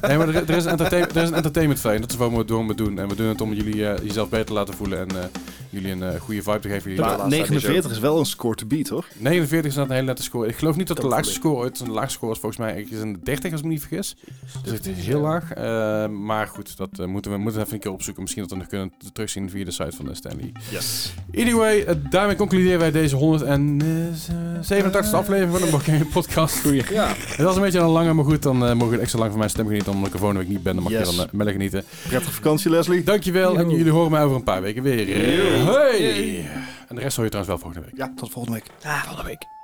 Nee, 0.00 0.16
maar 0.18 0.28
er, 0.28 0.34
er 0.34 0.56
is 0.56 0.64
een 0.64 0.70
entertainment, 0.70 1.16
er 1.16 1.22
is 1.22 1.28
een 1.28 1.34
entertainment 1.34 1.80
value. 1.80 2.00
Dat 2.00 2.10
is 2.10 2.16
wat 2.16 2.32
we 2.32 2.74
doen. 2.74 2.98
En 2.98 3.08
we 3.08 3.14
doen 3.14 3.26
het 3.28 3.40
om 3.40 3.52
jullie 3.52 3.88
eh, 3.88 4.04
jezelf 4.06 4.28
beter 4.28 4.46
te 4.46 4.52
laten 4.52 4.74
voelen 4.74 4.98
en 4.98 5.22
eh, 5.22 5.24
jullie 5.70 5.92
een 5.92 6.02
eh, 6.02 6.20
goede 6.20 6.42
vibe 6.42 6.58
te 6.58 6.68
geven. 6.68 6.90
Ja, 6.90 7.00
Maar 7.00 7.08
laatste 7.16 7.36
49 7.36 7.90
is 7.90 7.98
wel 7.98 8.18
een 8.18 8.26
score 8.26 8.54
to 8.54 8.66
beat, 8.66 8.88
hoor. 8.88 9.04
49 9.16 9.70
is 9.70 9.76
dat 9.76 9.86
een 9.86 9.92
hele 9.92 10.06
nette 10.06 10.22
score. 10.22 10.48
Ik 10.48 10.56
geloof 10.56 10.76
niet 10.76 10.86
dat 10.88 10.96
de 10.96 11.06
laagste 11.06 11.32
score 11.32 11.54
ooit... 11.54 11.84
De 11.84 11.90
laagste 11.90 12.12
score 12.12 12.28
was 12.30 12.38
volgens 12.40 12.60
mij 12.60 12.76
ergens 12.76 13.00
in 13.00 13.12
de 13.12 13.18
30 13.22 13.50
als 13.50 13.60
ik 13.60 13.66
me 13.66 13.72
niet 13.72 13.80
vergis. 13.80 14.16
Dus 14.62 14.72
het 14.72 14.86
is 14.86 15.06
heel 15.06 15.20
laag. 15.20 15.52
Eh, 15.52 16.06
maar 16.08 16.46
goed, 16.46 16.76
dat 16.76 17.06
moeten 17.06 17.30
we 17.30 17.38
moeten 17.38 17.60
even 17.60 17.72
een 17.74 17.80
keer 17.80 17.92
opzoeken. 17.92 18.22
Misschien 18.22 18.42
dat 18.42 18.52
we 18.52 18.58
nog 18.58 18.66
kunnen 18.68 18.92
terugzien 19.12 19.50
via 19.50 19.64
de 19.64 19.70
site 19.70 19.96
van 19.96 20.04
de 20.04 20.14
Stanley. 20.14 20.52
Yes. 20.70 21.12
Anyway, 21.34 22.00
daarmee 22.10 22.36
concluderen 22.36 22.78
wij 22.78 22.90
deze 22.90 23.16
187e 23.48 25.14
aflevering 25.14 25.50
van 25.50 25.60
de 25.60 25.68
Bokkane 25.70 26.04
podcast. 26.04 26.60
Goeie. 26.60 26.82
Ja. 26.90 27.06
Het 27.16 27.36
was 27.42 27.56
een 27.56 27.62
beetje 27.62 27.78
een 27.78 27.86
lange, 27.88 28.12
maar 28.12 28.24
goed, 28.24 28.42
dan 28.42 28.66
eh, 28.66 28.74
mogen 28.74 28.94
we 28.96 29.00
extra 29.00 29.18
lang 29.18 29.30
van 29.30 29.38
mijn 29.38 29.50
stem 29.50 29.66
genieten. 29.66 29.92
Omdat 29.92 30.06
ik 30.06 30.12
er 30.12 30.18
volgende 30.18 30.42
week 30.42 30.52
niet 30.52 30.62
ben, 30.62 30.74
dan 30.74 30.82
mag 30.82 30.92
Yes. 30.92 31.10
je 31.10 31.26
dan 31.32 31.46
uh, 31.46 31.52
genieten. 31.52 31.84
Prettige 32.08 32.32
vakantie, 32.32 32.70
Leslie. 32.70 33.02
Dankjewel 33.02 33.58
en 33.58 33.70
jullie 33.70 33.92
horen 33.92 34.10
mij 34.10 34.22
over 34.22 34.36
een 34.36 34.42
paar 34.42 34.62
weken 34.62 34.82
weer. 34.82 35.08
Yo. 35.08 35.72
Hey! 35.72 36.46
En 36.88 36.96
de 36.96 37.00
rest 37.02 37.16
hoor 37.16 37.24
je 37.24 37.30
trouwens 37.30 37.46
wel 37.46 37.58
volgende 37.58 37.86
week. 37.86 37.96
Ja, 37.96 38.12
tot 38.16 38.30
volgende 38.30 38.58
week. 38.58 38.70
Ah. 38.84 39.02
Volgende 39.02 39.28
week. 39.28 39.57